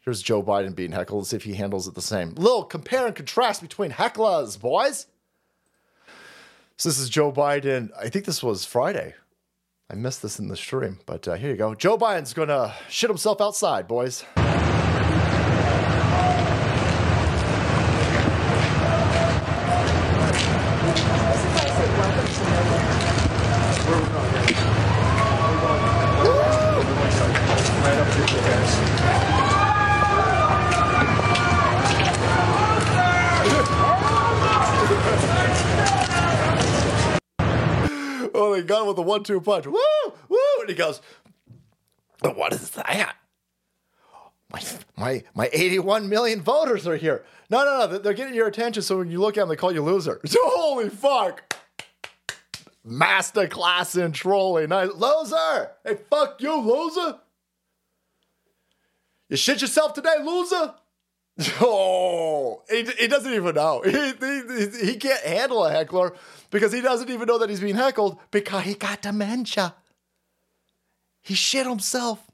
here's 0.00 0.22
Joe 0.22 0.42
Biden 0.42 0.74
being 0.74 0.92
heckled. 0.92 1.20
Let's 1.20 1.30
see 1.30 1.36
if 1.36 1.44
he 1.44 1.52
handles 1.52 1.86
it 1.86 1.94
the 1.94 2.00
same. 2.00 2.30
Little 2.36 2.64
compare 2.64 3.06
and 3.06 3.14
contrast 3.14 3.60
between 3.60 3.90
hecklers, 3.90 4.58
boys. 4.58 5.08
So 6.78 6.90
this 6.90 6.98
is 6.98 7.08
Joe 7.08 7.32
Biden. 7.32 7.88
I 7.98 8.10
think 8.10 8.26
this 8.26 8.42
was 8.42 8.66
Friday. 8.66 9.14
I 9.90 9.94
missed 9.94 10.20
this 10.20 10.38
in 10.38 10.48
the 10.48 10.56
stream, 10.56 10.98
but 11.06 11.26
uh, 11.26 11.34
here 11.34 11.50
you 11.50 11.56
go. 11.56 11.74
Joe 11.74 11.96
Biden's 11.96 12.34
gonna 12.34 12.74
shit 12.90 13.08
himself 13.08 13.40
outside, 13.40 13.88
boys. 13.88 14.24
Oh, 38.36 38.54
they 38.54 38.62
got 38.62 38.82
him 38.82 38.88
with 38.88 38.98
a 38.98 39.02
one-two 39.02 39.40
punch. 39.40 39.66
Woo, 39.66 39.78
woo, 40.28 40.38
and 40.60 40.68
he 40.68 40.74
goes, 40.74 41.00
"What 42.20 42.52
is 42.52 42.70
that?" 42.70 43.16
My, 44.52 44.62
my, 44.96 45.24
my 45.34 45.50
81 45.52 46.08
million 46.08 46.40
voters 46.40 46.86
are 46.86 46.96
here. 46.96 47.24
No, 47.50 47.64
no, 47.64 47.86
no. 47.86 47.98
They're 47.98 48.12
getting 48.12 48.34
your 48.34 48.46
attention. 48.46 48.82
So 48.82 48.98
when 48.98 49.10
you 49.10 49.20
look 49.20 49.36
at 49.36 49.40
them, 49.40 49.48
they 49.48 49.56
call 49.56 49.72
you 49.72 49.82
loser. 49.82 50.20
Holy 50.30 50.88
fuck. 50.88 51.54
Master 52.84 53.48
class 53.48 53.96
in 53.96 54.12
trolling. 54.12 54.68
Nice. 54.68 54.90
Loser. 54.94 55.70
Hey, 55.84 55.98
fuck 56.08 56.40
you, 56.40 56.56
loser. 56.56 57.18
You 59.28 59.36
shit 59.36 59.60
yourself 59.60 59.94
today, 59.94 60.14
loser. 60.22 60.74
Oh, 61.60 62.62
he, 62.70 62.84
he 62.98 63.08
doesn't 63.08 63.32
even 63.32 63.56
know. 63.56 63.82
He, 63.84 63.90
he, 63.92 64.86
he 64.92 64.96
can't 64.96 65.22
handle 65.22 65.66
a 65.66 65.70
heckler 65.70 66.14
because 66.56 66.72
he 66.72 66.80
doesn't 66.80 67.10
even 67.10 67.26
know 67.26 67.36
that 67.36 67.50
he's 67.50 67.60
being 67.60 67.74
heckled 67.74 68.18
because 68.30 68.64
he 68.64 68.72
got 68.72 69.02
dementia. 69.02 69.74
He 71.20 71.34
shit 71.34 71.66
himself. 71.66 72.30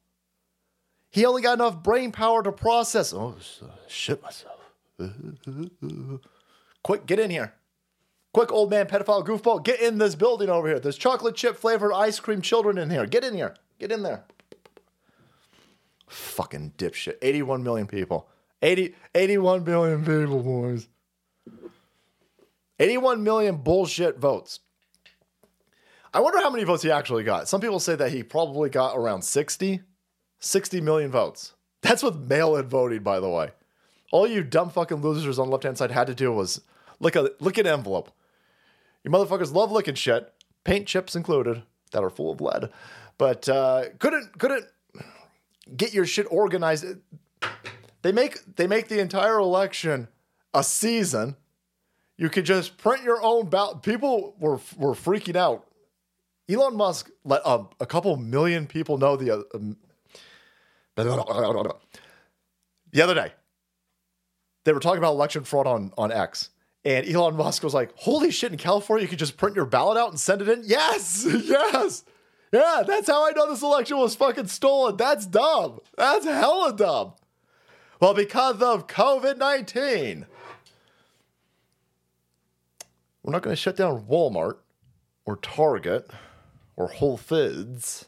He 1.11 1.27
only 1.27 1.43
got 1.43 1.55
enough 1.55 1.83
brain 1.83 2.13
power 2.13 2.41
to 2.41 2.53
process. 2.53 3.13
Oh, 3.13 3.35
shit 3.89 4.23
myself. 4.23 4.61
Quick, 6.85 7.05
get 7.07 7.19
in 7.19 7.31
here. 7.31 7.55
Quick, 8.33 8.53
old 8.53 8.71
man, 8.71 8.87
pedophile, 8.87 9.27
goofball, 9.27 9.65
get 9.65 9.81
in 9.81 9.99
this 9.99 10.15
building 10.15 10.49
over 10.49 10.69
here. 10.69 10.79
There's 10.79 10.97
chocolate 10.97 11.35
chip 11.35 11.57
flavored 11.57 11.93
ice 11.93 12.21
cream 12.21 12.43
children 12.43 12.79
in 12.79 12.91
here. 12.91 13.07
Get 13.07 13.25
in 13.25 13.35
here. 13.35 13.57
Get 13.81 13.91
in 13.91 14.05
there. 14.05 14.23
Fucking 16.07 16.75
dipshit. 16.79 17.17
81 17.23 17.65
million 17.65 17.89
people. 17.89 18.29
80, 18.63 18.95
81 19.17 19.65
million 19.65 20.05
people, 20.05 20.45
boys. 20.45 20.87
81 22.83 23.23
million 23.23 23.57
bullshit 23.59 24.19
votes. 24.19 24.59
I 26.13 26.21
wonder 26.21 26.41
how 26.41 26.51
many 26.51 26.65
votes 26.65 26.83
he 26.83 26.91
actually 26.91 27.23
got. 27.23 27.49
Some 27.49 27.61
people 27.61 27.79
say 27.79 27.95
that 27.95 28.11
he 28.11 28.25
probably 28.25 28.69
got 28.69 28.97
around 28.97 29.23
60, 29.23 29.83
60 30.41 30.81
million 30.81 31.11
votes. 31.13 31.55
That's 31.83 32.03
with 32.03 32.17
mail 32.17 32.57
in 32.57 32.69
voting, 32.69 33.05
by 33.05 33.21
the 33.21 33.29
way. 33.29 33.53
All 34.11 34.27
you 34.27 34.43
dumb 34.43 34.69
fucking 34.69 35.01
losers 35.01 35.39
on 35.39 35.47
the 35.47 35.53
left 35.53 35.63
hand 35.63 35.79
side 35.79 35.93
had 35.93 36.09
to 36.09 36.15
do 36.15 36.33
was 36.33 36.61
look 36.99 37.15
at 37.15 37.41
look 37.41 37.57
at 37.57 37.67
envelope. 37.67 38.11
You 39.05 39.11
motherfuckers 39.11 39.55
love 39.55 39.71
looking 39.71 39.95
shit, 39.95 40.33
paint 40.65 40.87
chips 40.87 41.15
included, 41.15 41.63
that 41.93 42.03
are 42.03 42.11
full 42.11 42.33
of 42.33 42.41
lead, 42.41 42.71
but 43.17 43.49
uh, 43.49 43.85
couldn't 44.01 44.39
couldn't 44.39 44.67
get 45.77 45.95
your 45.95 46.05
shit 46.05 46.27
organized. 46.31 46.85
They 48.03 48.13
make 48.13 48.57
they 48.57 48.67
make 48.67 48.89
the 48.89 49.01
entire 49.01 49.39
election 49.39 50.09
a 50.53 50.65
season. 50.65 51.37
You 52.19 52.29
could 52.29 52.45
just 52.45 52.77
print 52.77 53.03
your 53.03 53.23
own 53.23 53.49
ballot. 53.49 53.83
People 53.83 54.35
were 54.39 54.61
were 54.77 54.95
freaking 54.95 55.37
out. 55.37 55.67
Elon 56.49 56.77
Musk 56.77 57.11
let 57.25 57.45
um, 57.47 57.69
a 57.81 57.87
couple 57.87 58.17
million 58.17 58.67
people 58.67 58.99
know 58.99 59.17
the 59.17 59.47
um, 59.55 59.77
the 62.93 63.03
other 63.03 63.15
day. 63.15 63.33
They 64.65 64.73
were 64.73 64.81
talking 64.81 64.99
about 64.99 65.13
election 65.13 65.45
fraud 65.45 65.67
on 65.67 65.93
on 65.97 66.13
X. 66.13 66.51
And 66.85 67.07
Elon 67.09 67.37
Musk 67.37 67.63
was 67.63 67.75
like, 67.75 67.93
"Holy 67.97 68.31
shit! 68.31 68.53
In 68.53 68.59
California, 68.59 69.05
you 69.05 69.09
could 69.09 69.19
just 69.19 69.37
print 69.37 69.55
your 69.55 69.65
ballot 69.65 69.97
out 69.97 70.11
and 70.11 70.19
send 70.19 70.43
it 70.43 70.49
in." 70.49 70.63
Yes, 70.65 71.25
yes, 71.45 72.05
yeah. 72.53 72.83
That's 72.87 73.09
how 73.09 73.27
I 73.27 73.31
know 73.31 73.49
this 73.49 73.63
election 73.63 73.99
was 73.99 74.17
fucking 74.17 74.49
stolen. 74.49 74.97
That's 74.97 75.27
dumb. 75.27 75.79
That's 75.97 76.25
hella 76.25 76.75
dumb. 76.77 77.13
Well, 78.01 78.15
because 78.15 78.61
of 78.61 78.89
COVID 78.89 79.39
nineteen, 79.39 80.27
we're 83.23 83.33
not 83.33 83.43
going 83.43 83.55
to 83.55 83.61
shut 83.61 83.77
down 83.77 84.07
Walmart 84.07 84.59
or 85.25 85.37
Target 85.37 86.11
or 86.77 86.89
Whole 86.89 87.17
Foods, 87.17 88.07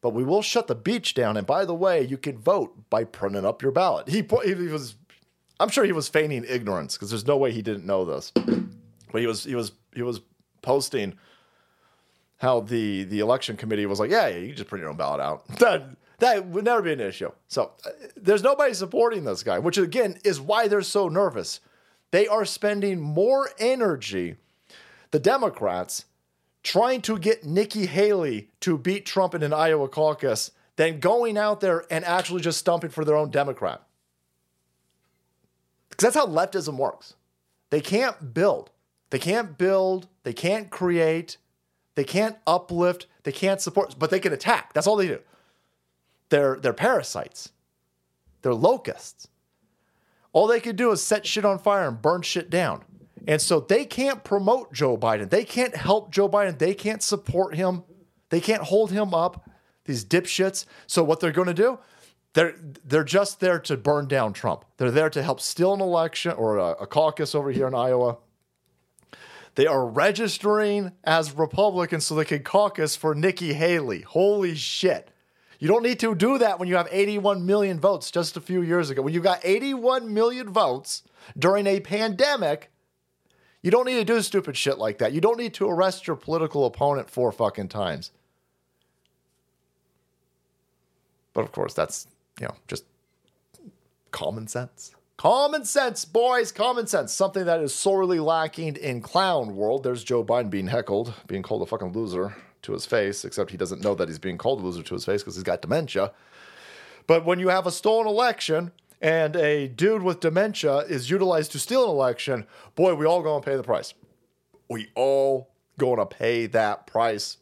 but 0.00 0.10
we 0.10 0.24
will 0.24 0.42
shut 0.42 0.66
the 0.66 0.74
beach 0.74 1.14
down. 1.14 1.36
And 1.36 1.46
by 1.46 1.64
the 1.64 1.74
way, 1.74 2.02
you 2.02 2.16
can 2.16 2.38
vote 2.38 2.88
by 2.88 3.04
printing 3.04 3.44
up 3.44 3.62
your 3.62 3.72
ballot. 3.72 4.08
He 4.08 4.26
he 4.44 4.54
was 4.54 4.96
I'm 5.58 5.68
sure 5.68 5.84
he 5.84 5.92
was 5.92 6.08
feigning 6.08 6.44
ignorance 6.48 6.94
because 6.96 7.10
there's 7.10 7.26
no 7.26 7.36
way 7.36 7.52
he 7.52 7.62
didn't 7.62 7.86
know 7.86 8.04
this. 8.04 8.32
But 9.12 9.20
he 9.20 9.26
was 9.26 9.44
he 9.44 9.54
was 9.54 9.72
he 9.94 10.02
was 10.02 10.20
posting 10.62 11.18
how 12.38 12.60
the 12.60 13.04
the 13.04 13.20
election 13.20 13.56
committee 13.56 13.86
was 13.86 14.00
like, 14.00 14.10
yeah, 14.10 14.28
yeah 14.28 14.36
you 14.36 14.48
can 14.48 14.56
just 14.56 14.68
print 14.68 14.80
your 14.80 14.90
own 14.90 14.96
ballot 14.96 15.20
out. 15.20 15.44
That 15.58 15.96
that 16.18 16.46
would 16.46 16.64
never 16.64 16.80
be 16.80 16.92
an 16.92 17.00
issue. 17.00 17.30
So 17.48 17.72
uh, 17.84 17.90
there's 18.16 18.42
nobody 18.42 18.72
supporting 18.72 19.24
this 19.24 19.42
guy, 19.42 19.58
which 19.58 19.78
again 19.78 20.18
is 20.24 20.40
why 20.40 20.68
they're 20.68 20.82
so 20.82 21.08
nervous. 21.08 21.60
They 22.10 22.26
are 22.26 22.44
spending 22.44 23.00
more 23.00 23.50
energy, 23.58 24.36
the 25.10 25.18
Democrats, 25.18 26.04
trying 26.62 27.00
to 27.02 27.18
get 27.18 27.44
Nikki 27.44 27.86
Haley 27.86 28.50
to 28.60 28.76
beat 28.76 29.06
Trump 29.06 29.34
in 29.34 29.42
an 29.42 29.52
Iowa 29.52 29.88
caucus 29.88 30.50
than 30.76 31.00
going 31.00 31.38
out 31.38 31.60
there 31.60 31.84
and 31.90 32.04
actually 32.04 32.42
just 32.42 32.58
stumping 32.58 32.90
for 32.90 33.04
their 33.04 33.16
own 33.16 33.30
Democrat. 33.30 33.82
Because 35.88 36.12
that's 36.12 36.16
how 36.16 36.26
leftism 36.26 36.76
works. 36.76 37.14
They 37.70 37.80
can't 37.80 38.34
build. 38.34 38.70
They 39.10 39.18
can't 39.18 39.56
build. 39.56 40.08
They 40.24 40.32
can't 40.32 40.70
create. 40.70 41.38
They 41.94 42.04
can't 42.04 42.36
uplift. 42.46 43.06
They 43.22 43.32
can't 43.32 43.60
support, 43.60 43.94
but 43.98 44.10
they 44.10 44.20
can 44.20 44.32
attack. 44.32 44.72
That's 44.72 44.86
all 44.86 44.96
they 44.96 45.08
do. 45.08 45.20
They're, 46.28 46.56
they're 46.56 46.72
parasites. 46.72 47.50
They're 48.42 48.54
locusts. 48.54 49.28
All 50.32 50.46
they 50.46 50.60
can 50.60 50.76
do 50.76 50.90
is 50.90 51.02
set 51.02 51.26
shit 51.26 51.44
on 51.44 51.58
fire 51.58 51.88
and 51.88 52.02
burn 52.02 52.22
shit 52.22 52.50
down. 52.50 52.84
And 53.26 53.42
so 53.42 53.60
they 53.60 53.84
can't 53.84 54.22
promote 54.22 54.72
Joe 54.72 54.96
Biden. 54.96 55.28
They 55.28 55.44
can't 55.44 55.74
help 55.74 56.10
Joe 56.10 56.28
Biden. 56.28 56.58
They 56.58 56.74
can't 56.74 57.02
support 57.02 57.56
him. 57.56 57.82
They 58.30 58.40
can't 58.40 58.62
hold 58.62 58.92
him 58.92 59.14
up, 59.14 59.48
these 59.84 60.04
dipshits. 60.04 60.64
So 60.86 61.02
what 61.02 61.20
they're 61.20 61.32
going 61.32 61.48
to 61.48 61.54
do, 61.54 61.78
they're 62.34 62.54
they're 62.84 63.04
just 63.04 63.40
there 63.40 63.58
to 63.60 63.76
burn 63.76 64.08
down 64.08 64.32
Trump. 64.32 64.64
They're 64.76 64.90
there 64.90 65.10
to 65.10 65.22
help 65.22 65.40
steal 65.40 65.74
an 65.74 65.80
election 65.80 66.32
or 66.32 66.58
a, 66.58 66.70
a 66.72 66.86
caucus 66.86 67.34
over 67.34 67.50
here 67.50 67.66
in 67.66 67.74
Iowa. 67.74 68.18
They 69.54 69.66
are 69.66 69.86
registering 69.86 70.92
as 71.02 71.32
Republicans 71.32 72.04
so 72.04 72.14
they 72.14 72.26
can 72.26 72.42
caucus 72.42 72.94
for 72.94 73.14
Nikki 73.14 73.54
Haley. 73.54 74.02
Holy 74.02 74.54
shit. 74.54 75.10
You 75.58 75.68
don't 75.68 75.82
need 75.82 75.98
to 76.00 76.14
do 76.14 76.36
that 76.38 76.58
when 76.58 76.68
you 76.68 76.76
have 76.76 76.88
81 76.90 77.46
million 77.46 77.80
votes 77.80 78.10
just 78.10 78.36
a 78.36 78.40
few 78.42 78.60
years 78.60 78.90
ago. 78.90 79.00
When 79.00 79.14
you 79.14 79.20
got 79.20 79.40
81 79.42 80.12
million 80.12 80.50
votes 80.50 81.02
during 81.38 81.66
a 81.66 81.80
pandemic, 81.80 82.70
you 83.66 83.72
don't 83.72 83.86
need 83.86 83.96
to 83.96 84.04
do 84.04 84.22
stupid 84.22 84.56
shit 84.56 84.78
like 84.78 84.98
that. 84.98 85.12
You 85.12 85.20
don't 85.20 85.38
need 85.38 85.52
to 85.54 85.68
arrest 85.68 86.06
your 86.06 86.14
political 86.14 86.66
opponent 86.66 87.10
four 87.10 87.32
fucking 87.32 87.66
times. 87.66 88.12
But 91.34 91.40
of 91.40 91.50
course, 91.50 91.74
that's, 91.74 92.06
you 92.40 92.46
know, 92.46 92.54
just 92.68 92.84
common 94.12 94.46
sense. 94.46 94.94
Common 95.16 95.64
sense, 95.64 96.04
boys, 96.04 96.52
common 96.52 96.86
sense. 96.86 97.12
Something 97.12 97.44
that 97.46 97.58
is 97.58 97.74
sorely 97.74 98.20
lacking 98.20 98.76
in 98.76 99.00
clown 99.00 99.56
world. 99.56 99.82
There's 99.82 100.04
Joe 100.04 100.24
Biden 100.24 100.48
being 100.48 100.68
heckled, 100.68 101.14
being 101.26 101.42
called 101.42 101.62
a 101.62 101.66
fucking 101.66 101.92
loser 101.92 102.36
to 102.62 102.72
his 102.72 102.86
face, 102.86 103.24
except 103.24 103.50
he 103.50 103.56
doesn't 103.56 103.82
know 103.82 103.96
that 103.96 104.08
he's 104.08 104.20
being 104.20 104.38
called 104.38 104.60
a 104.60 104.64
loser 104.64 104.84
to 104.84 104.94
his 104.94 105.04
face 105.04 105.22
because 105.22 105.34
he's 105.34 105.42
got 105.42 105.60
dementia. 105.60 106.12
But 107.08 107.24
when 107.24 107.40
you 107.40 107.48
have 107.48 107.66
a 107.66 107.72
stolen 107.72 108.06
election 108.06 108.70
and 109.00 109.36
a 109.36 109.68
dude 109.68 110.02
with 110.02 110.20
dementia 110.20 110.78
is 110.78 111.10
utilized 111.10 111.52
to 111.52 111.58
steal 111.58 111.84
an 111.84 111.90
election, 111.90 112.46
boy, 112.74 112.94
we 112.94 113.06
all 113.06 113.22
gonna 113.22 113.42
pay 113.44 113.56
the 113.56 113.62
price. 113.62 113.94
We 114.68 114.88
all 114.94 115.50
gonna 115.78 116.06
pay 116.06 116.46
that 116.46 116.86
price. 116.86 117.38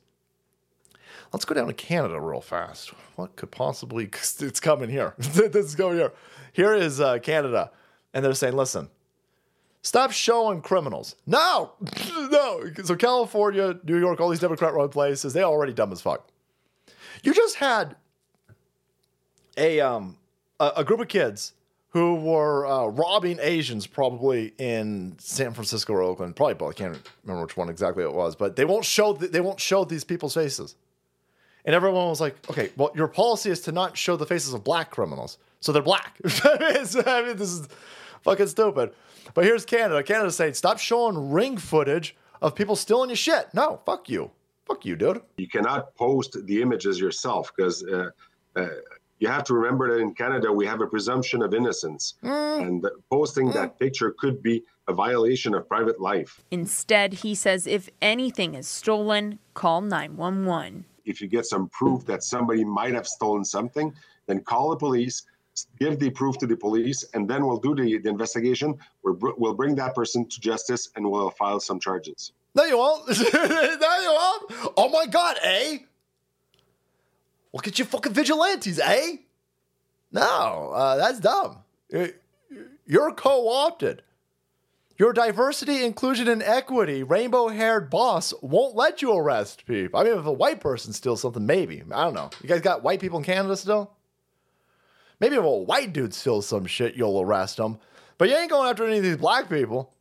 Let's 1.32 1.44
go 1.44 1.54
down 1.54 1.66
to 1.66 1.74
Canada 1.74 2.20
real 2.20 2.40
fast. 2.40 2.90
What 3.16 3.36
could 3.36 3.50
possibly? 3.50 4.04
It's 4.04 4.60
coming 4.60 4.88
here. 4.88 5.14
this 5.18 5.66
is 5.66 5.74
going 5.74 5.96
here. 5.96 6.12
Here 6.52 6.74
is 6.74 7.00
uh, 7.00 7.18
Canada, 7.18 7.70
and 8.12 8.24
they're 8.24 8.34
saying, 8.34 8.54
"Listen, 8.54 8.88
stop 9.82 10.12
showing 10.12 10.60
criminals." 10.60 11.16
No, 11.26 11.72
no. 12.30 12.70
So 12.84 12.94
California, 12.96 13.78
New 13.84 13.98
York, 13.98 14.20
all 14.20 14.28
these 14.28 14.40
Democrat-run 14.40 14.88
places, 14.90 15.32
they 15.32 15.42
already 15.42 15.72
dumb 15.72 15.92
as 15.92 16.00
fuck. 16.00 16.28
You 17.22 17.32
just 17.32 17.56
had 17.56 17.96
a 19.56 19.80
um 19.80 20.16
a, 20.60 20.72
a 20.76 20.84
group 20.84 21.00
of 21.00 21.08
kids 21.08 21.52
who 21.90 22.16
were 22.16 22.66
uh, 22.66 22.86
robbing 22.86 23.38
Asians 23.40 23.86
probably 23.86 24.52
in 24.58 25.14
San 25.18 25.52
Francisco 25.52 25.92
or 25.92 26.02
Oakland, 26.02 26.34
probably 26.34 26.54
both. 26.54 26.70
I 26.70 26.76
can't 26.76 27.10
remember 27.22 27.44
which 27.44 27.56
one 27.56 27.68
exactly 27.68 28.02
it 28.02 28.12
was, 28.12 28.34
but 28.34 28.56
they 28.56 28.64
won't 28.64 28.84
show 28.84 29.14
th- 29.14 29.30
they 29.30 29.40
won't 29.40 29.60
show 29.60 29.84
these 29.84 30.02
people's 30.02 30.34
faces. 30.34 30.74
And 31.64 31.74
everyone 31.74 32.08
was 32.08 32.20
like, 32.20 32.36
okay, 32.50 32.70
well, 32.76 32.90
your 32.94 33.08
policy 33.08 33.48
is 33.50 33.60
to 33.60 33.72
not 33.72 33.96
show 33.96 34.16
the 34.16 34.26
faces 34.26 34.52
of 34.52 34.64
black 34.64 34.90
criminals. 34.90 35.38
So 35.60 35.72
they're 35.72 35.82
black. 35.82 36.18
I 36.44 37.22
mean, 37.26 37.36
this 37.36 37.52
is 37.52 37.68
fucking 38.22 38.48
stupid. 38.48 38.92
But 39.32 39.44
here's 39.44 39.64
Canada. 39.64 40.02
Canada's 40.02 40.36
saying, 40.36 40.54
stop 40.54 40.78
showing 40.78 41.30
ring 41.30 41.56
footage 41.56 42.16
of 42.42 42.54
people 42.54 42.76
stealing 42.76 43.08
your 43.08 43.16
shit. 43.16 43.48
No, 43.54 43.80
fuck 43.86 44.10
you. 44.10 44.30
Fuck 44.66 44.84
you, 44.84 44.96
dude. 44.96 45.22
you 45.36 45.48
cannot 45.48 45.94
post 45.94 46.36
the 46.44 46.60
images 46.60 46.98
yourself 46.98 47.50
because 47.54 47.84
uh, 47.84 48.10
uh, 48.56 48.66
you 49.18 49.28
have 49.28 49.44
to 49.44 49.54
remember 49.54 49.92
that 49.92 50.00
in 50.00 50.14
Canada 50.14 50.52
we 50.52 50.66
have 50.66 50.80
a 50.80 50.86
presumption 50.86 51.42
of 51.42 51.54
innocence, 51.54 52.14
and 52.22 52.82
that 52.82 52.92
posting 53.10 53.50
that 53.52 53.78
picture 53.78 54.14
could 54.18 54.42
be 54.42 54.62
a 54.88 54.92
violation 54.92 55.54
of 55.54 55.68
private 55.68 56.00
life. 56.00 56.42
Instead, 56.50 57.14
he 57.14 57.34
says 57.34 57.66
if 57.66 57.88
anything 58.02 58.54
is 58.54 58.66
stolen, 58.68 59.38
call 59.54 59.80
911. 59.80 60.84
If 61.04 61.20
you 61.20 61.28
get 61.28 61.46
some 61.46 61.68
proof 61.68 62.04
that 62.06 62.22
somebody 62.22 62.64
might 62.64 62.94
have 62.94 63.06
stolen 63.06 63.44
something, 63.44 63.94
then 64.26 64.40
call 64.40 64.70
the 64.70 64.76
police, 64.76 65.22
give 65.78 65.98
the 65.98 66.10
proof 66.10 66.38
to 66.38 66.46
the 66.46 66.56
police, 66.56 67.04
and 67.14 67.28
then 67.28 67.46
we'll 67.46 67.58
do 67.58 67.74
the, 67.74 67.98
the 67.98 68.08
investigation. 68.08 68.74
We'll, 69.02 69.18
we'll 69.36 69.54
bring 69.54 69.74
that 69.76 69.94
person 69.94 70.26
to 70.28 70.40
justice 70.40 70.90
and 70.96 71.10
we'll 71.10 71.30
file 71.30 71.60
some 71.60 71.78
charges. 71.78 72.32
No, 72.54 72.64
you 72.64 72.78
won't. 72.78 73.08
no, 73.08 73.14
you 73.14 74.12
won't. 74.12 74.72
Oh 74.76 74.88
my 74.92 75.06
God, 75.06 75.36
eh? 75.42 75.78
Look 77.54 77.66
at 77.68 77.78
you 77.78 77.84
fucking 77.86 78.12
vigilantes, 78.12 78.78
eh? 78.80 79.16
No, 80.12 80.72
uh, 80.74 80.96
that's 80.96 81.20
dumb. 81.20 81.58
You- 81.88 82.12
You're 82.86 83.12
co 83.14 83.48
opted. 83.48 84.02
Your 84.98 85.12
diversity, 85.12 85.84
inclusion, 85.84 86.28
and 86.28 86.42
equity 86.42 87.02
rainbow 87.02 87.48
haired 87.48 87.90
boss 87.90 88.34
won't 88.42 88.76
let 88.76 89.00
you 89.02 89.12
arrest 89.16 89.64
people. 89.66 89.98
I 89.98 90.04
mean, 90.04 90.18
if 90.18 90.26
a 90.26 90.32
white 90.32 90.60
person 90.60 90.92
steals 90.92 91.20
something, 91.22 91.46
maybe. 91.46 91.82
I 91.90 92.04
don't 92.04 92.14
know. 92.14 92.30
You 92.42 92.48
guys 92.48 92.60
got 92.60 92.82
white 92.84 93.00
people 93.00 93.18
in 93.18 93.24
Canada 93.24 93.56
still? 93.56 93.90
Maybe 95.18 95.36
if 95.36 95.42
a 95.42 95.50
white 95.50 95.92
dude 95.92 96.12
steals 96.14 96.46
some 96.46 96.66
shit, 96.66 96.94
you'll 96.94 97.20
arrest 97.20 97.58
him. 97.58 97.78
But 98.18 98.28
you 98.28 98.36
ain't 98.36 98.50
going 98.50 98.68
after 98.68 98.84
any 98.86 98.98
of 98.98 99.02
these 99.02 99.16
black 99.16 99.48
people. 99.48 99.92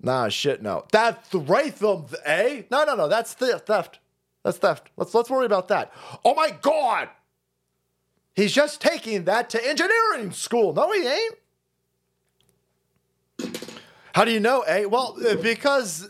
Nah, 0.00 0.28
shit, 0.28 0.62
no. 0.62 0.84
That's 0.92 1.28
the 1.30 1.40
right 1.40 1.74
Ratham, 1.74 2.14
eh? 2.24 2.62
No, 2.70 2.84
no, 2.84 2.94
no. 2.94 3.08
That's 3.08 3.34
theft. 3.34 3.66
Theft. 3.66 3.98
That's 4.44 4.58
theft. 4.58 4.90
Let's 4.96 5.14
let's 5.14 5.30
worry 5.30 5.46
about 5.46 5.68
that. 5.68 5.92
Oh 6.24 6.34
my 6.34 6.50
god! 6.60 7.08
He's 8.34 8.52
just 8.52 8.80
taking 8.80 9.24
that 9.24 9.50
to 9.50 9.68
engineering 9.68 10.32
school. 10.32 10.72
No, 10.72 10.92
he 10.92 11.06
ain't. 11.06 11.34
How 14.14 14.24
do 14.24 14.32
you 14.32 14.40
know, 14.40 14.62
eh? 14.62 14.84
Well, 14.84 15.16
uh, 15.28 15.36
because 15.36 16.08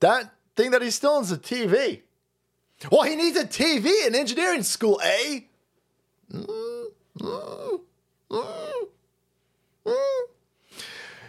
that 0.00 0.32
thing 0.56 0.70
that 0.70 0.82
he's 0.82 0.94
stealing 0.94 1.22
is 1.22 1.32
a 1.32 1.38
TV. 1.38 2.02
Well, 2.90 3.02
he 3.02 3.16
needs 3.16 3.36
a 3.36 3.44
TV 3.44 4.06
in 4.06 4.14
engineering 4.14 4.62
school, 4.62 5.00
eh? 5.02 5.40
Mm, 6.32 6.84
mm, 7.18 7.80
mm. 8.30 8.88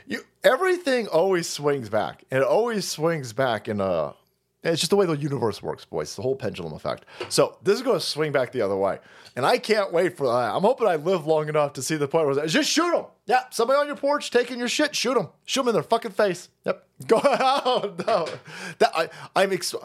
You 0.05 0.21
everything 0.43 1.07
always 1.07 1.47
swings 1.47 1.89
back. 1.89 2.23
It 2.29 2.43
always 2.43 2.87
swings 2.87 3.33
back 3.33 3.67
in 3.67 3.81
a. 3.81 4.13
It's 4.61 4.81
just 4.81 4.89
the 4.89 4.97
way 4.97 5.05
the 5.05 5.15
universe 5.15 5.63
works, 5.63 5.85
boys. 5.85 6.15
The 6.15 6.21
whole 6.21 6.35
pendulum 6.35 6.73
effect. 6.73 7.05
So 7.29 7.57
this 7.63 7.75
is 7.75 7.81
going 7.81 7.97
to 7.97 8.05
swing 8.05 8.33
back 8.33 8.51
the 8.51 8.61
other 8.61 8.75
way, 8.75 8.99
and 9.37 9.45
I 9.45 9.57
can't 9.57 9.93
wait 9.93 10.17
for 10.17 10.27
that. 10.27 10.53
I'm 10.53 10.63
hoping 10.63 10.87
I 10.87 10.97
live 10.97 11.25
long 11.25 11.47
enough 11.47 11.73
to 11.73 11.81
see 11.81 11.95
the 11.95 12.09
point 12.09 12.27
where 12.27 12.37
it's 12.43 12.51
just 12.51 12.69
shoot 12.69 12.91
them. 12.91 13.05
Yeah, 13.25 13.43
somebody 13.51 13.79
on 13.79 13.87
your 13.87 13.95
porch 13.95 14.31
taking 14.31 14.59
your 14.59 14.67
shit, 14.67 14.93
shoot 14.95 15.13
them. 15.13 15.29
Shoot 15.45 15.61
them 15.61 15.69
in 15.69 15.73
their 15.75 15.83
fucking 15.83 16.11
face. 16.11 16.49
Yep. 16.65 16.85
Go. 17.07 17.21
Oh, 17.23 17.93
no. 18.05 18.27
That 18.79 18.91
I, 18.93 19.09
I'm. 19.35 19.53
Ex- 19.53 19.75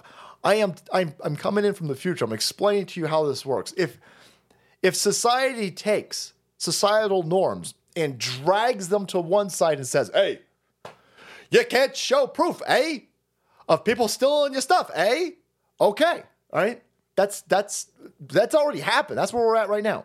I 0.42 0.56
am. 0.56 0.74
I'm. 0.92 1.14
I'm 1.22 1.36
coming 1.36 1.64
in 1.64 1.74
from 1.74 1.86
the 1.86 1.94
future. 1.94 2.24
I'm 2.24 2.32
explaining 2.32 2.86
to 2.86 3.00
you 3.00 3.06
how 3.06 3.24
this 3.26 3.46
works. 3.46 3.72
If 3.76 3.98
if 4.82 4.96
society 4.96 5.70
takes 5.70 6.32
societal 6.58 7.22
norms 7.22 7.74
and 7.96 8.18
drags 8.18 8.88
them 8.88 9.06
to 9.06 9.20
one 9.20 9.50
side 9.50 9.78
and 9.78 9.86
says, 9.86 10.10
hey, 10.12 10.40
you 11.50 11.64
can't 11.64 11.96
show 11.96 12.26
proof, 12.26 12.60
eh? 12.66 12.98
Of 13.68 13.84
people 13.84 14.08
stealing 14.08 14.52
your 14.52 14.62
stuff, 14.62 14.90
eh? 14.94 15.30
Okay. 15.80 16.22
All 16.52 16.60
right. 16.60 16.82
That's 17.16 17.42
that's 17.42 17.90
that's 18.20 18.54
already 18.54 18.80
happened. 18.80 19.18
That's 19.18 19.32
where 19.32 19.46
we're 19.46 19.56
at 19.56 19.68
right 19.68 19.82
now. 19.82 20.04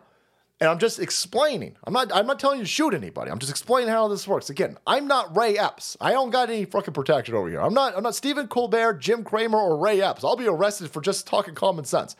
And 0.60 0.68
I'm 0.68 0.78
just 0.78 0.98
explaining. 0.98 1.76
I'm 1.84 1.92
not 1.92 2.12
I'm 2.14 2.26
not 2.26 2.38
telling 2.38 2.58
you 2.58 2.64
to 2.64 2.70
shoot 2.70 2.94
anybody. 2.94 3.30
I'm 3.30 3.38
just 3.38 3.50
explaining 3.50 3.88
how 3.88 4.08
this 4.08 4.28
works. 4.28 4.50
Again, 4.50 4.78
I'm 4.86 5.06
not 5.08 5.36
Ray 5.36 5.58
Epps. 5.58 5.96
I 6.00 6.12
don't 6.12 6.30
got 6.30 6.50
any 6.50 6.66
fucking 6.66 6.94
protection 6.94 7.34
over 7.34 7.48
here. 7.48 7.60
I'm 7.60 7.74
not 7.74 7.96
I'm 7.96 8.02
not 8.02 8.14
Stephen 8.14 8.46
Colbert, 8.46 8.94
Jim 8.94 9.24
Cramer, 9.24 9.58
or 9.58 9.76
Ray 9.76 10.00
Epps. 10.02 10.22
I'll 10.22 10.36
be 10.36 10.46
arrested 10.46 10.90
for 10.90 11.00
just 11.00 11.26
talking 11.26 11.54
common 11.54 11.84
sense. 11.84 12.14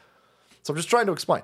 So 0.62 0.72
I'm 0.72 0.76
just 0.76 0.90
trying 0.90 1.06
to 1.06 1.12
explain. 1.12 1.42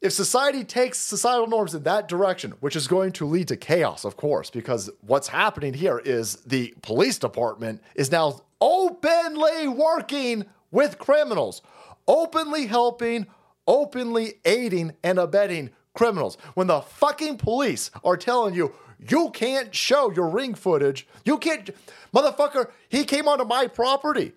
If 0.00 0.12
society 0.12 0.64
takes 0.64 0.98
societal 0.98 1.46
norms 1.46 1.74
in 1.74 1.82
that 1.82 2.08
direction, 2.08 2.52
which 2.60 2.74
is 2.74 2.88
going 2.88 3.12
to 3.12 3.26
lead 3.26 3.48
to 3.48 3.56
chaos, 3.56 4.04
of 4.04 4.16
course, 4.16 4.48
because 4.48 4.88
what's 5.02 5.28
happening 5.28 5.74
here 5.74 5.98
is 5.98 6.36
the 6.46 6.74
police 6.80 7.18
department 7.18 7.82
is 7.94 8.10
now 8.10 8.40
openly 8.60 9.68
working 9.68 10.46
with 10.70 10.98
criminals, 10.98 11.62
openly 12.06 12.66
helping, 12.66 13.26
openly 13.66 14.34
aiding 14.44 14.94
and 15.02 15.18
abetting 15.18 15.70
criminals. 15.94 16.36
When 16.54 16.66
the 16.66 16.80
fucking 16.80 17.38
police 17.38 17.90
are 18.04 18.16
telling 18.16 18.54
you, 18.54 18.72
you 18.98 19.30
can't 19.30 19.74
show 19.74 20.10
your 20.10 20.28
ring 20.28 20.54
footage, 20.54 21.06
you 21.24 21.38
can't, 21.38 21.70
motherfucker, 22.14 22.70
he 22.88 23.04
came 23.04 23.28
onto 23.28 23.44
my 23.44 23.66
property. 23.66 24.32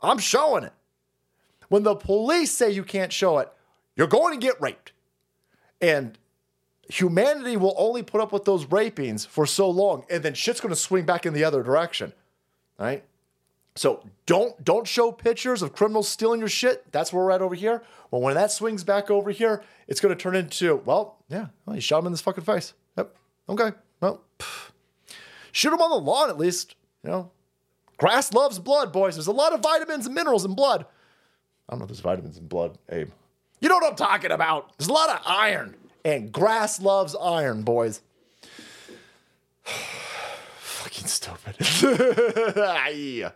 I'm 0.00 0.18
showing 0.18 0.64
it. 0.64 0.72
When 1.68 1.82
the 1.82 1.94
police 1.94 2.50
say 2.50 2.70
you 2.70 2.84
can't 2.84 3.12
show 3.12 3.38
it, 3.38 3.52
you're 3.96 4.06
going 4.06 4.38
to 4.38 4.46
get 4.46 4.60
raped. 4.60 4.92
And 5.80 6.18
humanity 6.88 7.56
will 7.56 7.74
only 7.76 8.02
put 8.02 8.20
up 8.20 8.32
with 8.32 8.44
those 8.44 8.66
rapings 8.66 9.26
for 9.26 9.46
so 9.46 9.68
long, 9.68 10.04
and 10.10 10.22
then 10.22 10.34
shit's 10.34 10.60
going 10.60 10.70
to 10.74 10.76
swing 10.80 11.04
back 11.04 11.26
in 11.26 11.34
the 11.34 11.44
other 11.44 11.62
direction. 11.62 12.12
Right? 12.78 13.04
So 13.78 14.02
don't 14.26 14.64
don't 14.64 14.88
show 14.88 15.12
pictures 15.12 15.62
of 15.62 15.72
criminals 15.72 16.08
stealing 16.08 16.40
your 16.40 16.48
shit. 16.48 16.90
That's 16.90 17.12
where 17.12 17.24
we're 17.24 17.30
at 17.30 17.42
over 17.42 17.54
here. 17.54 17.84
Well, 18.10 18.20
when 18.20 18.34
that 18.34 18.50
swings 18.50 18.82
back 18.82 19.08
over 19.08 19.30
here, 19.30 19.62
it's 19.86 20.00
going 20.00 20.12
to 20.12 20.20
turn 20.20 20.34
into 20.34 20.82
well, 20.84 21.18
yeah, 21.28 21.46
well, 21.64 21.76
you 21.76 21.80
shot 21.80 22.00
him 22.00 22.06
in 22.06 22.12
this 22.12 22.20
fucking 22.20 22.42
face. 22.42 22.74
Yep. 22.96 23.14
Okay. 23.50 23.70
Well, 24.00 24.24
pff. 24.40 24.70
shoot 25.52 25.72
him 25.72 25.80
on 25.80 25.90
the 25.90 25.96
lawn 25.96 26.28
at 26.28 26.36
least. 26.36 26.74
You 27.04 27.10
know, 27.10 27.30
grass 27.98 28.32
loves 28.32 28.58
blood, 28.58 28.92
boys. 28.92 29.14
There's 29.14 29.28
a 29.28 29.32
lot 29.32 29.52
of 29.52 29.60
vitamins 29.60 30.06
and 30.06 30.14
minerals 30.14 30.44
in 30.44 30.56
blood. 30.56 30.84
I 31.68 31.72
don't 31.72 31.78
know 31.78 31.84
if 31.84 31.90
there's 31.90 32.00
vitamins 32.00 32.36
in 32.36 32.48
blood, 32.48 32.78
Abe. 32.88 33.10
You 33.60 33.68
know 33.68 33.76
what 33.76 33.88
I'm 33.88 33.96
talking 33.96 34.32
about. 34.32 34.76
There's 34.76 34.88
a 34.88 34.92
lot 34.92 35.08
of 35.08 35.20
iron, 35.24 35.76
and 36.04 36.32
grass 36.32 36.80
loves 36.80 37.14
iron, 37.14 37.62
boys. 37.62 38.00
Fucking 39.62 41.06
stupid. 41.06 41.56
Aye. 42.58 43.30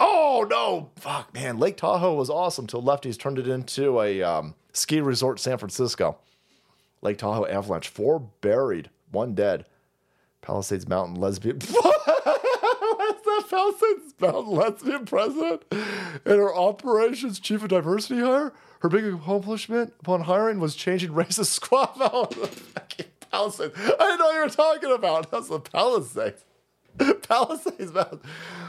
Oh 0.00 0.46
no! 0.48 0.90
Fuck, 0.96 1.32
man. 1.34 1.58
Lake 1.58 1.76
Tahoe 1.76 2.14
was 2.14 2.30
awesome 2.30 2.66
till 2.66 2.82
lefties 2.82 3.18
turned 3.18 3.38
it 3.38 3.48
into 3.48 4.00
a 4.00 4.22
um, 4.22 4.54
ski 4.72 5.00
resort, 5.00 5.40
San 5.40 5.58
Francisco. 5.58 6.18
Lake 7.02 7.18
Tahoe 7.18 7.46
avalanche. 7.46 7.88
Four 7.88 8.20
buried, 8.40 8.90
one 9.10 9.34
dead. 9.34 9.66
Palisades 10.42 10.88
Mountain 10.88 11.16
lesbian. 11.16 11.58
What's 11.70 13.22
that 13.24 13.44
Palisades 13.50 14.14
Mountain 14.20 14.52
lesbian 14.54 15.04
president 15.04 15.62
and 15.72 16.20
her 16.24 16.54
operations 16.54 17.40
chief 17.40 17.62
of 17.62 17.68
diversity 17.68 18.20
hire? 18.20 18.52
Her 18.80 18.88
big 18.88 19.04
accomplishment 19.04 19.94
upon 20.00 20.22
hiring 20.22 20.60
was 20.60 20.76
changing 20.76 21.10
racist 21.10 21.46
squad 21.46 22.00
out 22.00 22.34
Palisades. 23.30 23.74
I 23.76 23.88
didn't 23.88 24.18
know 24.18 24.26
what 24.26 24.34
you 24.34 24.40
were 24.40 24.48
talking 24.48 24.92
about. 24.92 25.30
That's 25.30 25.48
the 25.48 25.60
Palisades. 25.60 26.44
Palisades 27.28 27.92
Mountain. 27.92 28.20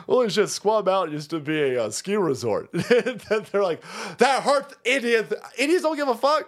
Holy 0.07 0.29
shit, 0.29 0.45
Squaw 0.45 0.85
Mountain 0.85 1.13
used 1.13 1.29
to 1.29 1.39
be 1.39 1.59
a 1.61 1.85
uh, 1.85 1.89
ski 1.89 2.15
resort. 2.15 2.69
They're 2.73 3.63
like, 3.63 3.81
that 4.17 4.43
hurts 4.43 4.75
Indians. 4.85 5.33
Indians 5.57 5.83
don't 5.83 5.95
give 5.95 6.07
a 6.07 6.15
fuck. 6.15 6.47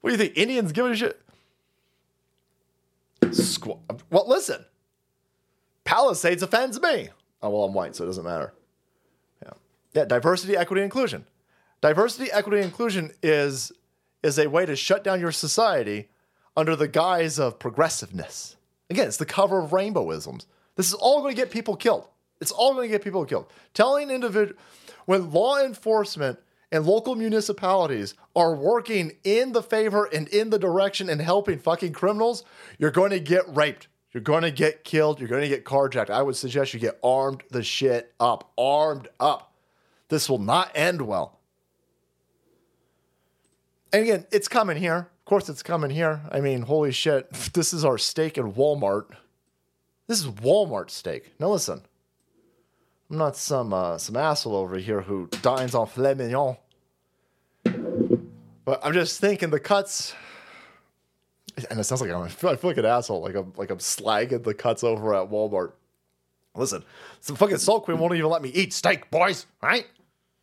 What 0.00 0.10
do 0.10 0.14
you 0.14 0.18
think? 0.18 0.36
Indians 0.36 0.72
give 0.72 0.86
a 0.86 0.96
shit? 0.96 1.20
Squ- 3.22 3.78
well, 4.10 4.28
listen. 4.28 4.64
Palisades 5.84 6.42
offends 6.42 6.80
me. 6.80 7.08
Oh, 7.42 7.50
well, 7.50 7.64
I'm 7.64 7.74
white, 7.74 7.96
so 7.96 8.04
it 8.04 8.08
doesn't 8.08 8.24
matter. 8.24 8.52
Yeah. 9.42 9.52
Yeah, 9.94 10.04
diversity, 10.04 10.56
equity, 10.56 10.82
inclusion. 10.82 11.24
Diversity, 11.80 12.30
equity, 12.32 12.62
inclusion 12.62 13.12
is 13.22 13.72
is 14.22 14.38
a 14.38 14.48
way 14.48 14.66
to 14.66 14.74
shut 14.74 15.04
down 15.04 15.20
your 15.20 15.30
society 15.30 16.08
under 16.56 16.74
the 16.74 16.88
guise 16.88 17.38
of 17.38 17.58
progressiveness. 17.60 18.56
Again, 18.90 19.06
it's 19.06 19.16
the 19.16 19.24
cover 19.24 19.60
of 19.60 19.70
rainbowisms. 19.70 20.46
This 20.78 20.86
is 20.86 20.94
all 20.94 21.22
going 21.22 21.34
to 21.34 21.36
get 21.36 21.50
people 21.50 21.74
killed. 21.74 22.06
It's 22.40 22.52
all 22.52 22.72
going 22.72 22.88
to 22.88 22.92
get 22.92 23.02
people 23.02 23.24
killed. 23.24 23.46
Telling 23.74 24.10
individual 24.10 24.56
when 25.06 25.32
law 25.32 25.60
enforcement 25.60 26.38
and 26.70 26.86
local 26.86 27.16
municipalities 27.16 28.14
are 28.36 28.54
working 28.54 29.16
in 29.24 29.50
the 29.50 29.62
favor 29.62 30.04
and 30.04 30.28
in 30.28 30.50
the 30.50 30.58
direction 30.58 31.10
and 31.10 31.20
helping 31.20 31.58
fucking 31.58 31.94
criminals, 31.94 32.44
you're 32.78 32.92
going 32.92 33.10
to 33.10 33.18
get 33.18 33.42
raped. 33.56 33.88
You're 34.12 34.22
going 34.22 34.44
to 34.44 34.52
get 34.52 34.84
killed. 34.84 35.18
You're 35.18 35.28
going 35.28 35.42
to 35.42 35.48
get 35.48 35.64
carjacked. 35.64 36.10
I 36.10 36.22
would 36.22 36.36
suggest 36.36 36.72
you 36.72 36.78
get 36.78 37.00
armed 37.02 37.42
the 37.50 37.64
shit 37.64 38.14
up. 38.20 38.52
Armed 38.56 39.08
up. 39.18 39.52
This 40.10 40.30
will 40.30 40.38
not 40.38 40.70
end 40.76 41.02
well. 41.02 41.40
And 43.92 44.04
again, 44.04 44.26
it's 44.30 44.46
coming 44.46 44.76
here. 44.76 45.08
Of 45.18 45.24
course, 45.24 45.48
it's 45.48 45.64
coming 45.64 45.90
here. 45.90 46.20
I 46.30 46.40
mean, 46.40 46.62
holy 46.62 46.92
shit. 46.92 47.28
This 47.52 47.74
is 47.74 47.84
our 47.84 47.98
steak 47.98 48.38
in 48.38 48.52
Walmart. 48.52 49.06
This 50.08 50.20
is 50.20 50.26
Walmart 50.26 50.90
steak. 50.90 51.32
Now, 51.38 51.50
listen. 51.50 51.82
I'm 53.10 53.16
not 53.18 53.36
some 53.36 53.72
uh, 53.72 53.96
some 53.98 54.16
asshole 54.16 54.54
over 54.54 54.76
here 54.76 55.00
who 55.00 55.28
dines 55.40 55.74
on 55.74 55.86
filet 55.86 56.14
mignon. 56.14 56.56
But 57.64 58.80
I'm 58.82 58.92
just 58.92 59.18
thinking 59.18 59.48
the 59.48 59.60
cuts, 59.60 60.14
and 61.70 61.80
it 61.80 61.84
sounds 61.84 62.02
like 62.02 62.10
I'm, 62.10 62.22
I 62.24 62.28
feel 62.28 62.56
like 62.64 62.76
an 62.76 62.84
asshole, 62.84 63.22
like 63.22 63.34
I'm 63.34 63.52
like 63.56 63.70
I'm 63.70 63.78
slagging 63.78 64.44
the 64.44 64.52
cuts 64.52 64.84
over 64.84 65.14
at 65.14 65.30
Walmart. 65.30 65.72
Listen, 66.54 66.84
some 67.20 67.36
fucking 67.36 67.58
Salt 67.58 67.84
Queen 67.84 67.98
won't 67.98 68.14
even 68.14 68.30
let 68.30 68.42
me 68.42 68.50
eat 68.50 68.72
steak, 68.72 69.10
boys. 69.10 69.46
Right? 69.62 69.86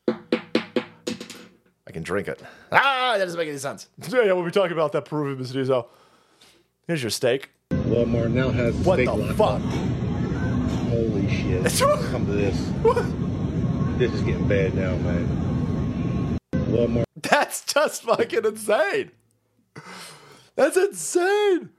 I 0.07 1.91
can 1.91 2.01
drink 2.01 2.27
it. 2.27 2.41
Ah, 2.71 3.15
that 3.17 3.25
doesn't 3.25 3.37
make 3.37 3.49
any 3.49 3.57
sense. 3.57 3.89
Yeah, 4.09 4.33
we'll 4.33 4.43
be 4.43 4.51
talking 4.51 4.71
about 4.71 4.91
that 4.93 5.05
Peruvian 5.05 5.37
mestizo. 5.37 5.87
Here's 6.87 7.03
your 7.03 7.11
steak. 7.11 7.51
Walmart 7.85 8.31
now 8.31 8.49
has 8.49 8.75
What 8.75 8.97
the 8.97 9.33
fuck? 9.35 9.61
Holy 10.89 11.29
shit. 11.29 11.63
Come 12.09 12.25
to 12.25 12.31
this. 12.31 12.57
What? 12.81 13.05
This 13.95 14.11
is 14.11 14.23
getting 14.23 14.45
bad 14.45 14.75
now, 14.75 14.93
man. 14.97 16.37
Walmart 16.51 17.05
That's 17.15 17.63
just 17.63 18.03
fucking 18.03 18.43
insane. 18.43 19.11
That's 20.57 20.75
insane. 20.75 21.69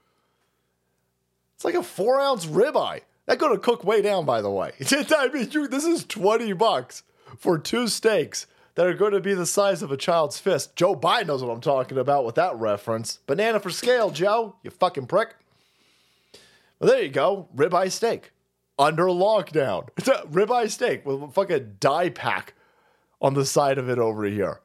It's 1.55 1.65
like 1.67 1.75
a 1.75 1.83
four 1.83 2.19
ounce 2.19 2.47
ribeye. 2.47 3.03
That 3.27 3.39
going 3.39 3.53
to 3.53 3.59
cook 3.59 3.85
way 3.85 4.01
down, 4.01 4.25
by 4.25 4.41
the 4.41 4.51
way. 4.51 4.73
I 4.91 5.29
mean, 5.29 5.51
you, 5.51 5.69
this 5.69 5.85
is 5.85 6.05
20 6.05 6.55
bucks 6.55 7.03
for 7.37 7.59
two 7.59 7.87
steaks 7.87 8.47
that 8.77 8.87
are 8.87 8.95
going 8.95 9.13
to 9.13 9.21
be 9.21 9.35
the 9.35 9.47
size 9.47 9.83
of 9.83 9.91
a 9.91 9.97
child's 9.99 10.39
fist. 10.39 10.75
Joe 10.77 10.95
Biden 10.95 11.27
knows 11.27 11.43
what 11.43 11.53
I'm 11.53 11.61
talking 11.61 11.99
about 11.99 12.25
with 12.25 12.37
that 12.37 12.57
reference. 12.57 13.19
Banana 13.27 13.61
for 13.61 13.71
scale, 13.71 14.11
Joe, 14.11 14.57
you 14.63 14.71
fucking 14.71 15.07
prick. 15.07 15.35
Well, 16.79 16.91
there 16.91 17.03
you 17.03 17.09
go. 17.09 17.49
Ribeye 17.55 17.91
steak. 17.91 18.33
Under 18.79 19.05
lockdown. 19.05 19.89
It's 19.97 20.09
a 20.09 20.27
ribeye 20.31 20.71
steak 20.71 21.07
with 21.07 21.23
a 21.23 21.29
fucking 21.29 21.77
die 21.81 22.11
pack 22.11 22.55
on 23.21 23.35
the 23.35 23.47
side 23.47 23.79
of 23.79 23.89
it 23.89 23.99
over 23.99 24.25
here. 24.25 24.61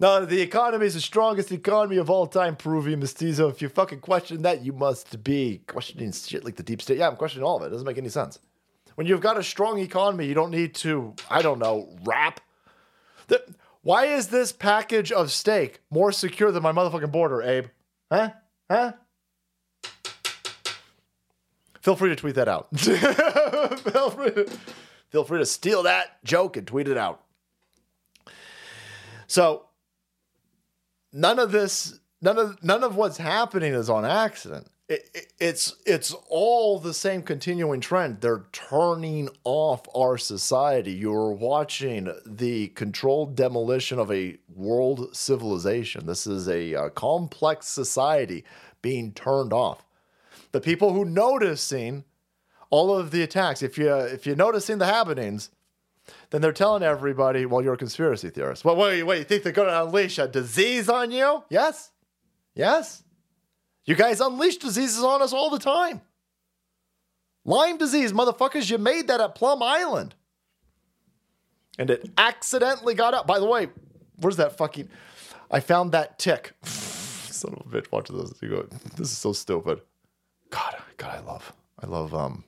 Now, 0.00 0.24
the 0.24 0.40
economy 0.40 0.86
is 0.86 0.94
the 0.94 1.00
strongest 1.00 1.50
economy 1.50 1.96
of 1.96 2.08
all 2.08 2.28
time, 2.28 2.54
Peruvian 2.54 3.00
mestizo. 3.00 3.48
If 3.48 3.60
you 3.60 3.68
fucking 3.68 3.98
question 4.00 4.42
that, 4.42 4.62
you 4.62 4.72
must 4.72 5.24
be 5.24 5.62
questioning 5.66 6.12
shit 6.12 6.44
like 6.44 6.54
the 6.54 6.62
deep 6.62 6.80
state. 6.80 6.98
Yeah, 6.98 7.08
I'm 7.08 7.16
questioning 7.16 7.44
all 7.44 7.56
of 7.56 7.62
it. 7.62 7.66
It 7.66 7.70
doesn't 7.70 7.86
make 7.86 7.98
any 7.98 8.08
sense. 8.08 8.38
When 8.94 9.08
you've 9.08 9.20
got 9.20 9.38
a 9.38 9.42
strong 9.42 9.80
economy, 9.80 10.26
you 10.26 10.34
don't 10.34 10.52
need 10.52 10.74
to, 10.76 11.14
I 11.28 11.42
don't 11.42 11.58
know, 11.58 11.96
rap. 12.04 12.40
The, 13.26 13.42
why 13.82 14.04
is 14.06 14.28
this 14.28 14.52
package 14.52 15.10
of 15.10 15.32
steak 15.32 15.80
more 15.90 16.12
secure 16.12 16.52
than 16.52 16.62
my 16.62 16.72
motherfucking 16.72 17.10
border, 17.10 17.42
Abe? 17.42 17.66
Huh? 18.10 18.30
Huh? 18.70 18.92
Feel 21.88 21.96
free 21.96 22.10
to 22.10 22.16
tweet 22.16 22.34
that 22.34 22.48
out. 22.48 22.68
feel, 22.78 24.10
free 24.10 24.30
to, 24.30 24.58
feel 25.08 25.24
free 25.24 25.38
to 25.38 25.46
steal 25.46 25.84
that 25.84 26.22
joke 26.22 26.58
and 26.58 26.66
tweet 26.66 26.86
it 26.86 26.98
out. 26.98 27.22
So, 29.26 29.64
none 31.14 31.38
of 31.38 31.50
this 31.50 31.98
none 32.20 32.36
of 32.38 32.62
none 32.62 32.84
of 32.84 32.94
what's 32.96 33.16
happening 33.16 33.72
is 33.72 33.88
on 33.88 34.04
accident. 34.04 34.70
It, 34.90 35.08
it- 35.14 35.32
it's 35.40 35.76
it's 35.86 36.14
all 36.28 36.78
the 36.78 36.92
same 36.92 37.22
continuing 37.22 37.80
trend. 37.80 38.20
They're 38.20 38.44
turning 38.52 39.30
off 39.44 39.80
our 39.96 40.18
society. 40.18 40.92
You're 40.92 41.32
watching 41.32 42.12
the 42.26 42.68
controlled 42.68 43.34
demolition 43.34 43.98
of 43.98 44.12
a 44.12 44.36
world 44.54 45.16
civilization. 45.16 46.04
This 46.04 46.26
is 46.26 46.48
a, 46.50 46.74
uh 46.74 46.88
complex 46.90 47.66
society 47.66 48.44
being 48.82 49.12
turned 49.12 49.54
off 49.54 49.86
the 50.52 50.60
people 50.60 50.92
who 50.92 51.04
noticing 51.04 52.04
all 52.70 52.96
of 52.96 53.10
the 53.10 53.22
attacks 53.22 53.62
if 53.62 53.78
you 53.78 53.92
if 53.92 54.26
you're 54.26 54.36
noticing 54.36 54.78
the 54.78 54.86
happenings 54.86 55.50
then 56.30 56.40
they're 56.40 56.52
telling 56.52 56.82
everybody, 56.82 57.46
well, 57.46 57.62
you're 57.62 57.74
a 57.74 57.78
conspiracy 57.78 58.30
theorist. 58.30 58.64
Well, 58.64 58.76
wait, 58.76 59.02
wait, 59.02 59.18
you 59.18 59.24
think 59.24 59.42
they're 59.42 59.52
going 59.52 59.68
to 59.68 59.84
unleash 59.84 60.18
a 60.18 60.28
disease 60.28 60.88
on 60.88 61.10
you? 61.10 61.42
Yes? 61.48 61.90
Yes? 62.54 63.02
You 63.84 63.94
guys 63.94 64.20
unleash 64.20 64.58
diseases 64.58 65.02
on 65.02 65.22
us 65.22 65.32
all 65.32 65.50
the 65.50 65.58
time. 65.58 66.00
Lyme 67.44 67.78
disease, 67.78 68.12
motherfuckers, 68.12 68.70
you 68.70 68.78
made 68.78 69.08
that 69.08 69.20
at 69.20 69.34
Plum 69.34 69.62
Island. 69.62 70.14
And 71.78 71.88
it 71.90 72.10
accidentally 72.18 72.94
got 72.94 73.14
out. 73.14 73.26
By 73.26 73.38
the 73.38 73.46
way, 73.46 73.68
where's 74.16 74.36
that 74.36 74.56
fucking. 74.58 74.88
I 75.50 75.60
found 75.60 75.92
that 75.92 76.18
tick. 76.18 76.52
Son 76.64 77.54
of 77.54 77.72
a 77.72 77.80
bitch, 77.80 77.90
watch 77.92 78.08
this. 78.08 78.32
You 78.42 78.48
go, 78.48 78.68
this 78.96 79.12
is 79.12 79.16
so 79.16 79.32
stupid. 79.32 79.80
God, 80.50 80.76
God, 80.96 81.16
I 81.16 81.20
love, 81.20 81.52
I 81.82 81.86
love, 81.86 82.14
um, 82.14 82.44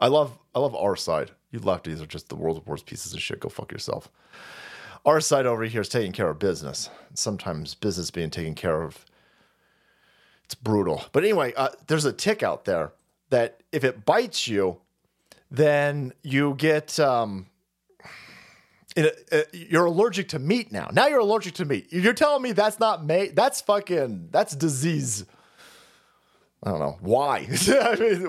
I 0.00 0.08
love 0.08 0.38
I 0.54 0.58
love 0.58 0.74
our 0.74 0.96
side. 0.96 1.30
You 1.50 1.60
lefties 1.60 2.02
are 2.02 2.06
just 2.06 2.28
the 2.28 2.36
world's 2.36 2.64
worst 2.66 2.86
pieces 2.86 3.14
of 3.14 3.20
shit. 3.20 3.40
Go 3.40 3.48
fuck 3.48 3.72
yourself. 3.72 4.10
Our 5.04 5.20
side 5.20 5.46
over 5.46 5.64
here 5.64 5.82
is 5.82 5.88
taking 5.88 6.12
care 6.12 6.28
of 6.28 6.38
business. 6.38 6.88
Sometimes 7.14 7.74
business 7.74 8.10
being 8.10 8.30
taken 8.30 8.54
care 8.54 8.82
of, 8.82 9.04
it's 10.44 10.54
brutal. 10.54 11.04
But 11.12 11.24
anyway, 11.24 11.52
uh, 11.56 11.70
there's 11.86 12.04
a 12.04 12.12
tick 12.12 12.42
out 12.42 12.64
there 12.64 12.92
that 13.30 13.62
if 13.70 13.84
it 13.84 14.04
bites 14.04 14.48
you, 14.48 14.78
then 15.50 16.12
you 16.22 16.54
get 16.54 16.98
um, 16.98 17.46
it, 18.96 19.28
uh, 19.30 19.42
you're 19.52 19.86
allergic 19.86 20.28
to 20.28 20.38
meat 20.38 20.72
now. 20.72 20.88
Now 20.92 21.06
you're 21.06 21.20
allergic 21.20 21.54
to 21.54 21.64
meat. 21.64 21.88
You're 21.90 22.14
telling 22.14 22.42
me 22.42 22.52
that's 22.52 22.80
not 22.80 23.04
meat? 23.04 23.36
That's 23.36 23.60
fucking 23.60 24.28
that's 24.30 24.56
disease. 24.56 25.26
I 26.64 26.70
don't 26.70 26.80
know 26.80 26.96
why. 27.00 27.46
I 27.68 27.96
mean, 27.96 28.22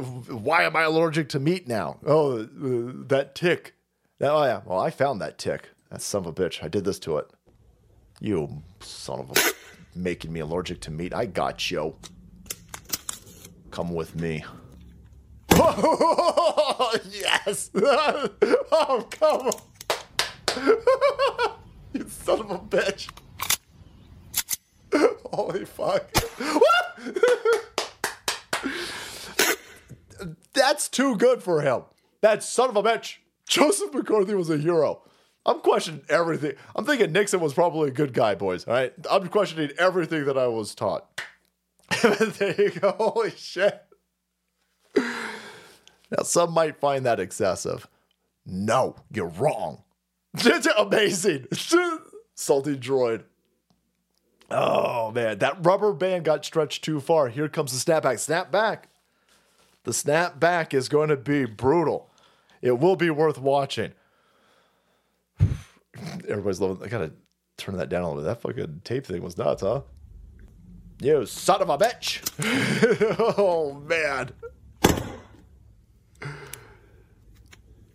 why 0.44 0.64
am 0.64 0.76
I 0.76 0.82
allergic 0.84 1.30
to 1.30 1.40
meat 1.40 1.68
now? 1.68 2.00
Oh, 2.06 2.40
uh, 2.42 2.92
that 3.08 3.34
tick. 3.34 3.76
Oh 4.20 4.44
yeah. 4.44 4.62
Well, 4.66 4.80
I 4.80 4.90
found 4.90 5.22
that 5.22 5.38
tick. 5.38 5.70
That 5.90 6.02
son 6.02 6.26
of 6.26 6.28
a 6.28 6.34
bitch. 6.34 6.62
I 6.62 6.68
did 6.68 6.84
this 6.84 7.00
to 7.00 7.18
it. 7.18 7.30
You 8.20 8.62
son 8.82 9.20
of 9.22 9.32
a 9.32 9.36
making 9.98 10.34
me 10.34 10.42
allergic 10.42 10.82
to 10.82 10.92
meat. 10.92 11.14
I 11.14 11.26
got 11.26 11.72
you. 11.72 11.96
Come 13.72 13.94
with 13.94 14.16
me. 14.16 14.44
yes. 17.12 17.70
oh 17.76 19.08
come 19.12 19.48
on. 19.48 19.54
you 21.94 22.06
son 22.10 22.42
of 22.42 22.52
a 22.52 22.60
bitch. 22.60 23.10
Holy 25.32 25.64
fuck. 25.66 26.12
That's 30.54 30.88
too 30.88 31.18
good 31.18 31.44
for 31.44 31.62
him. 31.62 31.84
That 32.22 32.44
son 32.44 32.70
of 32.70 32.76
a 32.78 32.84
bitch. 32.84 33.18
Joseph 33.48 33.94
McCarthy 33.94 34.34
was 34.34 34.50
a 34.50 34.58
hero. 34.58 35.04
I'm 35.46 35.60
questioning 35.60 36.02
everything. 36.10 36.54
I'm 36.76 36.86
thinking 36.86 37.12
Nixon 37.12 37.40
was 37.40 37.54
probably 37.54 37.90
a 37.90 37.94
good 37.94 38.14
guy, 38.14 38.34
boys. 38.34 38.66
All 38.68 38.74
right. 38.74 38.94
I'm 39.10 39.28
questioning 39.28 39.70
everything 39.78 40.26
that 40.26 40.38
I 40.38 40.48
was 40.48 40.74
taught. 40.74 41.22
there 42.02 42.60
you 42.60 42.72
go. 42.72 42.96
Holy 42.98 43.30
shit. 43.32 43.80
Now, 44.96 46.24
some 46.24 46.52
might 46.52 46.80
find 46.80 47.06
that 47.06 47.20
excessive. 47.20 47.88
No, 48.46 48.96
you're 49.12 49.28
wrong. 49.28 49.84
Amazing. 50.78 51.48
Salty 52.34 52.76
droid. 52.76 53.24
Oh, 54.50 55.12
man. 55.12 55.40
That 55.40 55.66
rubber 55.66 55.94
band 55.94 56.26
got 56.26 56.46
stretched 56.46 56.84
too 56.84 57.00
far. 57.00 57.30
Here 57.30 57.50
comes 57.50 57.72
the 57.72 57.92
snapback. 57.92 58.20
Snap 58.20 58.52
back. 58.52 58.90
The 59.84 59.94
snap 59.94 60.40
back 60.40 60.74
is 60.74 60.90
going 60.90 61.10
to 61.10 61.18
be 61.18 61.46
brutal. 61.46 62.10
It 62.62 62.80
will 62.80 62.96
be 62.96 63.10
worth 63.12 63.38
watching. 63.38 63.94
Everybody's 66.28 66.60
loving. 66.60 66.84
I 66.84 66.90
gotta 66.90 67.14
turn 67.58 67.78
that 67.78 67.90
down 67.90 68.02
a 68.02 68.08
little 68.08 68.24
bit. 68.24 68.28
That 68.28 68.42
fucking 68.42 68.82
tape 68.84 69.06
thing 69.06 69.22
was 69.22 69.38
nuts, 69.38 69.62
huh? 69.62 69.82
You 71.00 71.26
son 71.26 71.62
of 71.62 71.70
a 71.70 71.78
bitch! 71.78 72.22
oh 73.38 73.74
man, 73.74 74.32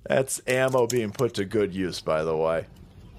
that's 0.05 0.41
ammo 0.47 0.87
being 0.87 1.11
put 1.11 1.35
to 1.35 1.45
good 1.45 1.75
use, 1.75 2.01
by 2.01 2.23
the 2.23 2.37
way. 2.37 2.67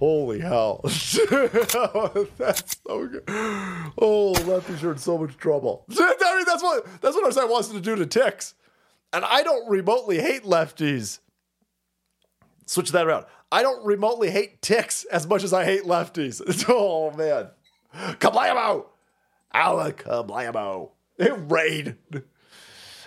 Holy 0.01 0.39
hell! 0.39 0.81
that's 0.83 2.75
so 2.87 3.05
good. 3.05 3.23
Oh, 3.27 4.33
lefties 4.35 4.81
are 4.81 4.93
in 4.93 4.97
so 4.97 5.15
much 5.19 5.37
trouble. 5.37 5.85
I 5.91 6.35
mean, 6.37 6.45
that's 6.47 6.63
what 6.63 6.87
that's 7.01 7.15
what 7.15 7.23
our 7.23 7.31
side 7.31 7.47
wants 7.47 7.67
to 7.67 7.79
do 7.79 7.95
to 7.95 8.07
ticks, 8.07 8.55
and 9.13 9.23
I 9.23 9.43
don't 9.43 9.69
remotely 9.69 10.19
hate 10.19 10.41
lefties. 10.41 11.19
Switch 12.65 12.91
that 12.93 13.05
around. 13.05 13.27
I 13.51 13.61
don't 13.61 13.85
remotely 13.85 14.31
hate 14.31 14.63
ticks 14.63 15.03
as 15.03 15.27
much 15.27 15.43
as 15.43 15.53
I 15.53 15.65
hate 15.65 15.83
lefties. 15.83 16.41
Oh 16.67 17.11
man! 17.11 17.49
Alec 19.53 20.03
kablamo! 20.03 20.89
Raid. 21.19 21.95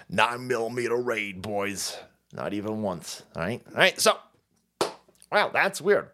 Nine 0.08 0.46
millimeter 0.46 0.94
raid, 0.94 1.42
boys. 1.42 1.98
Not 2.32 2.54
even 2.54 2.82
once. 2.82 3.24
All 3.34 3.42
right. 3.42 3.60
All 3.70 3.74
right. 3.78 4.00
So, 4.00 4.16
wow, 5.32 5.50
that's 5.52 5.80
weird. 5.80 6.10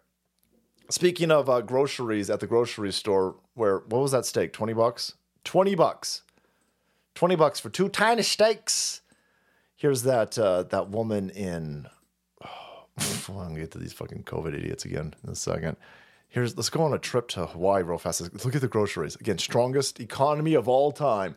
Speaking 0.90 1.30
of 1.30 1.48
uh, 1.48 1.60
groceries 1.60 2.30
at 2.30 2.40
the 2.40 2.46
grocery 2.46 2.92
store, 2.92 3.36
where 3.54 3.78
what 3.78 4.02
was 4.02 4.12
that 4.12 4.26
steak? 4.26 4.52
Twenty 4.52 4.72
bucks. 4.72 5.14
Twenty 5.44 5.74
bucks. 5.74 6.22
Twenty 7.14 7.36
bucks 7.36 7.60
for 7.60 7.70
two 7.70 7.88
tiny 7.88 8.22
steaks. 8.22 9.00
Here's 9.76 10.02
that 10.02 10.38
uh, 10.38 10.64
that 10.64 10.90
woman 10.90 11.30
in. 11.30 11.86
Oh, 12.44 12.86
I'm 13.28 13.34
gonna 13.34 13.60
get 13.60 13.70
to 13.72 13.78
these 13.78 13.92
fucking 13.92 14.24
COVID 14.24 14.54
idiots 14.54 14.84
again 14.84 15.14
in 15.24 15.30
a 15.30 15.36
second. 15.36 15.76
Here's 16.28 16.56
let's 16.56 16.70
go 16.70 16.82
on 16.82 16.92
a 16.92 16.98
trip 16.98 17.28
to 17.28 17.46
Hawaii 17.46 17.82
real 17.82 17.98
fast. 17.98 18.44
Look 18.44 18.54
at 18.54 18.60
the 18.60 18.68
groceries 18.68 19.16
again. 19.16 19.38
Strongest 19.38 20.00
economy 20.00 20.54
of 20.54 20.68
all 20.68 20.92
time. 20.92 21.36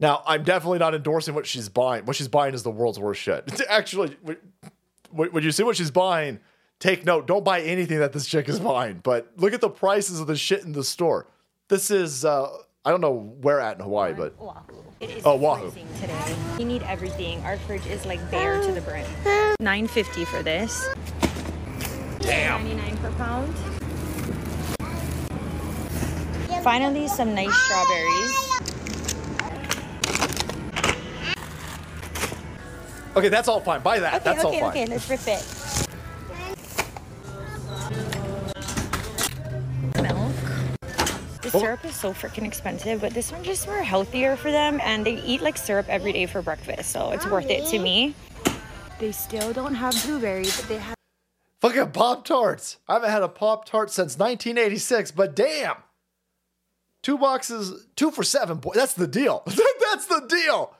Now, 0.00 0.22
I'm 0.26 0.42
definitely 0.42 0.80
not 0.80 0.94
endorsing 0.94 1.34
what 1.34 1.46
she's 1.46 1.68
buying. 1.68 2.04
What 2.04 2.16
she's 2.16 2.28
buying 2.28 2.54
is 2.54 2.62
the 2.62 2.70
world's 2.70 2.98
worst 2.98 3.20
shit. 3.20 3.60
Actually, 3.68 4.16
when 5.10 5.44
you 5.44 5.52
see 5.52 5.62
what 5.62 5.76
she's 5.76 5.90
buying, 5.90 6.40
take 6.84 7.06
note. 7.06 7.26
Don't 7.26 7.44
buy 7.44 7.62
anything 7.62 7.98
that 8.00 8.12
this 8.12 8.26
chick 8.26 8.46
is 8.48 8.60
buying. 8.60 9.00
But 9.02 9.32
look 9.36 9.54
at 9.54 9.60
the 9.62 9.70
prices 9.70 10.20
of 10.20 10.26
the 10.26 10.36
shit 10.36 10.64
in 10.64 10.72
the 10.72 10.84
store. 10.84 11.26
This 11.68 11.90
is 11.90 12.24
uh, 12.26 12.48
I 12.84 12.90
don't 12.90 13.00
know 13.00 13.34
where 13.40 13.58
at 13.58 13.78
in 13.78 13.82
Hawaii, 13.82 14.12
but 14.12 14.34
Oahu. 14.38 14.82
It 15.00 15.10
is 15.10 15.22
Oh, 15.24 15.42
Oahu. 15.42 15.70
freezing 15.70 15.88
today. 16.00 16.36
You 16.58 16.66
need 16.66 16.82
everything. 16.82 17.40
Our 17.42 17.56
fridge 17.56 17.86
is 17.86 18.04
like 18.04 18.20
bare 18.30 18.60
to 18.62 18.70
the 18.72 18.82
brim. 18.82 19.06
9.50 19.60 20.26
for 20.26 20.42
this. 20.42 20.86
Damn. 22.20 22.62
99 22.64 22.96
per 22.98 23.10
pound. 23.12 23.54
Finally, 26.62 27.08
some 27.08 27.34
nice 27.34 27.54
strawberries. 27.64 28.50
okay, 33.16 33.28
that's 33.28 33.48
all 33.48 33.60
fine. 33.60 33.82
Buy 33.82 33.98
that. 34.00 34.14
Okay, 34.14 34.24
that's 34.24 34.44
okay, 34.44 34.60
all 34.60 34.70
fine. 34.70 34.82
okay. 34.82 34.86
Let's 34.86 35.08
rip 35.10 35.26
it. 35.26 35.63
The 41.54 41.60
syrup 41.60 41.84
is 41.84 41.94
so 41.94 42.12
freaking 42.12 42.44
expensive, 42.44 43.00
but 43.00 43.14
this 43.14 43.30
one 43.30 43.44
just 43.44 43.68
more 43.68 43.80
healthier 43.80 44.34
for 44.34 44.50
them, 44.50 44.80
and 44.82 45.06
they 45.06 45.22
eat 45.22 45.40
like 45.40 45.56
syrup 45.56 45.86
every 45.88 46.12
day 46.12 46.26
for 46.26 46.42
breakfast, 46.42 46.90
so 46.90 47.12
it's 47.12 47.26
oh, 47.26 47.30
worth 47.30 47.48
it 47.48 47.64
to 47.66 47.78
me. 47.78 48.12
They 48.98 49.12
still 49.12 49.52
don't 49.52 49.76
have 49.76 49.94
blueberries, 50.04 50.60
but 50.60 50.68
they 50.68 50.78
have. 50.78 50.96
Fucking 51.60 51.92
Pop 51.92 52.24
Tarts. 52.24 52.78
I 52.88 52.94
haven't 52.94 53.10
had 53.10 53.22
a 53.22 53.28
Pop 53.28 53.66
Tart 53.66 53.92
since 53.92 54.18
1986, 54.18 55.12
but 55.12 55.36
damn. 55.36 55.76
Two 57.04 57.18
boxes, 57.18 57.86
two 57.94 58.10
for 58.10 58.24
seven. 58.24 58.58
Boy, 58.58 58.72
that's 58.74 58.94
the 58.94 59.06
deal. 59.06 59.44
that's 59.46 60.06
the 60.06 60.26
deal. 60.28 60.74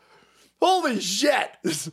Holy 0.60 1.00
shit. 1.00 1.50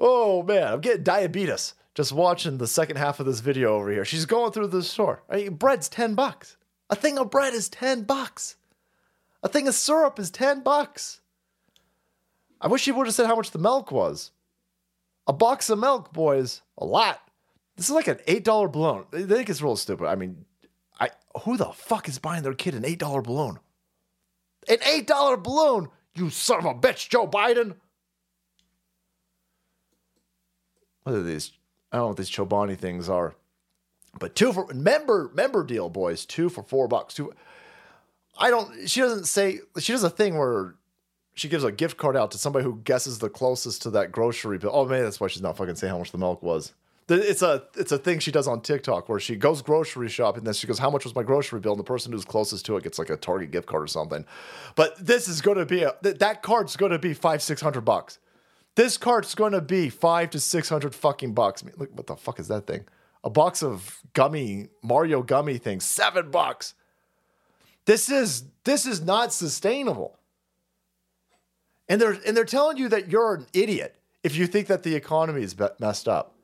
Oh 0.00 0.44
man, 0.44 0.74
I'm 0.74 0.80
getting 0.80 1.02
diabetes 1.02 1.74
just 1.92 2.12
watching 2.12 2.58
the 2.58 2.68
second 2.68 2.96
half 2.96 3.18
of 3.18 3.26
this 3.26 3.40
video 3.40 3.74
over 3.74 3.90
here. 3.90 4.04
She's 4.04 4.26
going 4.26 4.52
through 4.52 4.68
the 4.68 4.84
store. 4.84 5.24
I 5.28 5.38
mean, 5.38 5.54
bread's 5.54 5.88
10 5.88 6.14
bucks. 6.14 6.56
A 6.90 6.96
thing 6.96 7.18
of 7.18 7.30
bread 7.30 7.54
is 7.54 7.68
10 7.68 8.02
bucks. 8.02 8.56
A 9.42 9.48
thing 9.48 9.68
of 9.68 9.74
syrup 9.74 10.18
is 10.18 10.30
10 10.30 10.62
bucks. 10.62 11.20
I 12.60 12.68
wish 12.68 12.82
she 12.82 12.92
would 12.92 13.06
have 13.06 13.14
said 13.14 13.26
how 13.26 13.36
much 13.36 13.50
the 13.50 13.58
milk 13.58 13.92
was. 13.92 14.32
A 15.26 15.32
box 15.32 15.70
of 15.70 15.78
milk, 15.78 16.12
boys, 16.12 16.62
a 16.76 16.84
lot. 16.84 17.20
This 17.76 17.88
is 17.88 17.94
like 17.94 18.08
an 18.08 18.18
eight 18.26 18.44
dollar 18.44 18.66
balloon. 18.66 19.04
They 19.10 19.22
think 19.22 19.48
it's 19.48 19.62
real 19.62 19.76
stupid. 19.76 20.06
I 20.06 20.16
mean, 20.16 20.44
I 20.98 21.10
who 21.42 21.56
the 21.56 21.66
fuck 21.66 22.08
is 22.08 22.18
buying 22.18 22.42
their 22.42 22.54
kid 22.54 22.74
an 22.74 22.84
eight 22.84 22.98
dollar 22.98 23.22
balloon? 23.22 23.60
An 24.68 24.78
eight 24.84 25.06
dollar 25.06 25.36
balloon, 25.36 25.88
you 26.14 26.30
son 26.30 26.58
of 26.58 26.64
a 26.64 26.74
bitch, 26.74 27.08
Joe 27.08 27.28
Biden. 27.28 27.76
What 31.04 31.14
are 31.14 31.22
these? 31.22 31.52
I 31.92 31.96
don't 31.96 32.04
know 32.04 32.08
what 32.08 32.16
these 32.16 32.30
Chobani 32.30 32.76
things 32.76 33.08
are, 33.08 33.34
but 34.18 34.34
two 34.34 34.52
for 34.52 34.66
member 34.74 35.30
member 35.34 35.64
deal, 35.64 35.88
boys. 35.88 36.26
Two 36.26 36.48
for 36.48 36.62
four 36.62 36.88
bucks. 36.88 37.14
Two. 37.14 37.32
I 38.38 38.50
don't. 38.50 38.88
She 38.88 39.00
doesn't 39.00 39.24
say. 39.24 39.60
She 39.78 39.92
does 39.92 40.04
a 40.04 40.10
thing 40.10 40.38
where 40.38 40.74
she 41.34 41.48
gives 41.48 41.64
a 41.64 41.72
gift 41.72 41.96
card 41.96 42.16
out 42.16 42.30
to 42.32 42.38
somebody 42.38 42.64
who 42.64 42.80
guesses 42.84 43.18
the 43.18 43.30
closest 43.30 43.82
to 43.82 43.90
that 43.90 44.12
grocery 44.12 44.58
bill. 44.58 44.70
Oh 44.72 44.84
man, 44.84 45.04
that's 45.04 45.20
why 45.20 45.28
she's 45.28 45.42
not 45.42 45.56
fucking 45.56 45.76
saying 45.76 45.92
how 45.92 45.98
much 45.98 46.12
the 46.12 46.18
milk 46.18 46.42
was. 46.42 46.72
It's 47.10 47.40
a 47.40 47.64
it's 47.74 47.90
a 47.90 47.96
thing 47.96 48.18
she 48.18 48.30
does 48.30 48.46
on 48.46 48.60
TikTok 48.60 49.08
where 49.08 49.18
she 49.18 49.34
goes 49.36 49.62
grocery 49.62 50.08
shopping 50.10 50.40
and 50.40 50.46
then 50.46 50.54
she 50.54 50.66
goes, 50.66 50.78
"How 50.78 50.90
much 50.90 51.04
was 51.04 51.14
my 51.14 51.22
grocery 51.22 51.58
bill?" 51.58 51.72
And 51.72 51.80
the 51.80 51.84
person 51.84 52.12
who's 52.12 52.24
closest 52.26 52.66
to 52.66 52.76
it 52.76 52.82
gets 52.82 52.98
like 52.98 53.08
a 53.08 53.16
Target 53.16 53.50
gift 53.50 53.66
card 53.66 53.82
or 53.84 53.86
something. 53.86 54.26
But 54.74 54.94
this 54.98 55.26
is 55.26 55.40
going 55.40 55.56
to 55.56 55.64
be 55.64 55.84
a 55.84 55.94
th- 56.02 56.18
that 56.18 56.42
card's 56.42 56.76
going 56.76 56.92
to 56.92 56.98
be 56.98 57.14
five 57.14 57.40
six 57.40 57.62
hundred 57.62 57.82
bucks. 57.82 58.18
This 58.74 58.98
card's 58.98 59.34
going 59.34 59.52
to 59.52 59.62
be 59.62 59.88
five 59.88 60.28
to 60.30 60.40
six 60.40 60.68
hundred 60.68 60.94
fucking 60.94 61.32
bucks. 61.32 61.62
I 61.62 61.66
mean, 61.66 61.76
look, 61.78 61.90
what 61.94 62.08
the 62.08 62.16
fuck 62.16 62.38
is 62.40 62.48
that 62.48 62.66
thing? 62.66 62.84
A 63.24 63.30
box 63.30 63.62
of 63.62 64.00
gummy 64.12 64.68
Mario 64.82 65.22
gummy 65.22 65.58
things, 65.58 65.84
seven 65.84 66.30
bucks. 66.30 66.74
This 67.84 68.10
is 68.10 68.44
this 68.64 68.86
is 68.86 69.00
not 69.00 69.32
sustainable. 69.32 70.18
And 71.88 72.00
they're 72.00 72.18
and 72.26 72.36
they're 72.36 72.44
telling 72.44 72.76
you 72.76 72.88
that 72.90 73.10
you're 73.10 73.34
an 73.34 73.46
idiot 73.52 73.96
if 74.22 74.36
you 74.36 74.46
think 74.46 74.66
that 74.68 74.82
the 74.82 74.94
economy 74.94 75.42
is 75.42 75.56
messed 75.80 76.08
up. 76.08 76.34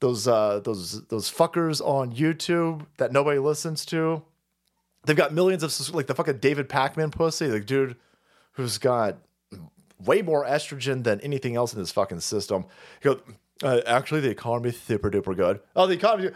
Those 0.00 0.26
uh, 0.26 0.60
those 0.60 1.04
those 1.06 1.30
fuckers 1.30 1.80
on 1.80 2.12
YouTube 2.12 2.86
that 2.96 3.12
nobody 3.12 3.38
listens 3.38 3.84
to, 3.86 4.22
they've 5.04 5.16
got 5.16 5.32
millions 5.32 5.62
of 5.62 5.94
like 5.94 6.06
the 6.06 6.14
fucking 6.14 6.38
David 6.38 6.68
Pakman 6.68 7.12
pussy, 7.12 7.46
the 7.46 7.60
dude 7.60 7.96
who's 8.52 8.78
got 8.78 9.18
way 10.04 10.22
more 10.22 10.44
estrogen 10.44 11.04
than 11.04 11.20
anything 11.20 11.56
else 11.56 11.72
in 11.72 11.78
his 11.78 11.92
fucking 11.92 12.20
system. 12.20 12.64
He 13.00 13.08
goes, 13.08 13.20
uh, 13.62 13.80
actually, 13.86 14.20
the 14.20 14.30
economy's 14.30 14.80
super 14.80 15.10
duper 15.10 15.36
good. 15.36 15.60
Oh, 15.76 15.86
the 15.86 15.94
economy, 15.94 16.30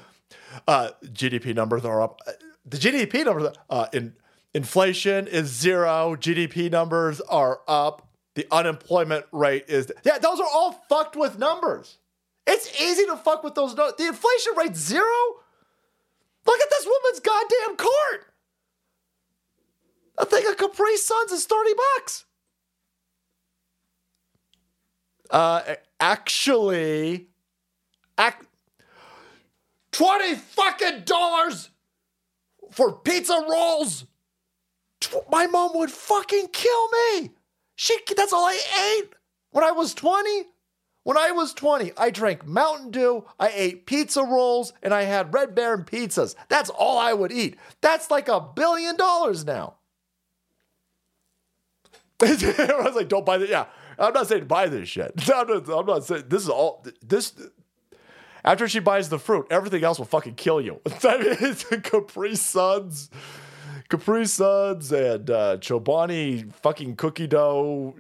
uh, 0.67 0.91
GDP 1.05 1.55
numbers 1.55 1.85
are 1.85 2.03
up. 2.03 2.21
Uh, 2.27 2.33
The 2.67 2.77
GDP 2.79 3.25
numbers, 3.25 3.57
uh, 3.71 3.87
in 3.93 4.15
inflation 4.55 5.27
is 5.29 5.47
zero. 5.49 6.17
GDP 6.17 6.71
numbers 6.71 7.21
are 7.23 7.61
up. 7.69 8.09
The 8.35 8.47
unemployment 8.51 9.25
rate 9.33 9.65
is 9.69 9.91
yeah. 10.05 10.19
Those 10.19 10.41
are 10.41 10.49
all 10.53 10.73
fucked 10.89 11.17
with 11.17 11.39
numbers. 11.39 11.99
It's 12.47 12.81
easy 12.81 13.07
to 13.07 13.17
fuck 13.17 13.43
with 13.43 13.55
those. 13.55 13.75
The 13.75 13.95
inflation 13.99 14.53
rate 14.57 14.77
zero. 14.77 15.15
Look 16.47 16.61
at 16.61 16.71
this 16.71 16.87
woman's 16.87 17.21
goddamn 17.21 17.77
cart. 17.77 18.27
I 20.19 20.25
think 20.25 20.47
a 20.49 20.55
Capri 20.55 20.97
Suns 20.97 21.33
is 21.33 21.45
thirty 21.47 21.73
bucks. 21.97 22.25
Uh, 25.31 25.75
actually, 26.01 27.29
ac- 28.19 28.35
twenty 29.93 30.35
fucking 30.35 31.03
dollars 31.05 31.71
for 32.71 32.93
pizza 32.93 33.45
rolls. 33.49 34.05
My 35.31 35.47
mom 35.47 35.73
would 35.75 35.91
fucking 35.91 36.49
kill 36.53 36.89
me. 36.89 37.31
She 37.77 37.97
that's 38.17 38.33
all 38.33 38.47
I 38.47 38.99
ate 39.03 39.13
when 39.51 39.65
I 39.65 39.71
was 39.71 39.95
20. 39.95 40.45
When 41.05 41.17
I 41.17 41.31
was 41.31 41.55
20, 41.55 41.93
I 41.97 42.11
drank 42.11 42.45
Mountain 42.45 42.91
Dew, 42.91 43.25
I 43.39 43.53
ate 43.55 43.87
pizza 43.87 44.25
rolls, 44.25 44.73
and 44.83 44.93
I 44.93 45.03
had 45.03 45.33
Red 45.33 45.55
Baron 45.55 45.85
pizzas. 45.85 46.35
That's 46.49 46.69
all 46.69 46.99
I 46.99 47.13
would 47.13 47.31
eat. 47.31 47.57
That's 47.81 48.11
like 48.11 48.27
a 48.27 48.41
billion 48.41 48.97
dollars 48.97 49.45
now. 49.45 49.75
I 52.23 52.81
was 52.85 52.97
like, 52.97 53.09
don't 53.09 53.25
buy 53.25 53.39
that. 53.39 53.49
Yeah, 53.49 53.67
I'm 53.99 54.13
not 54.13 54.29
saying 54.29 54.47
buy 54.47 54.69
this 54.69 54.89
shit. 54.89 55.13
I'm 55.35 55.47
not, 55.47 55.69
I'm 55.69 55.87
not 55.87 56.05
saying 56.05 56.25
this 56.29 56.43
is 56.43 56.49
all. 56.49 56.85
This 57.03 57.33
after 58.45 58.69
she 58.69 58.79
buys 58.79 59.09
the 59.09 59.19
fruit, 59.19 59.47
everything 59.51 59.83
else 59.83 59.99
will 59.99 60.07
fucking 60.07 60.35
kill 60.35 60.61
you. 60.61 60.81
It's 61.03 61.65
Capri 61.65 62.37
Suns, 62.37 63.11
Capri 63.89 64.27
Suns, 64.27 64.93
and 64.93 65.29
uh, 65.31 65.57
Chobani 65.59 66.53
fucking 66.55 66.97
cookie 66.97 67.27
dough. 67.27 67.95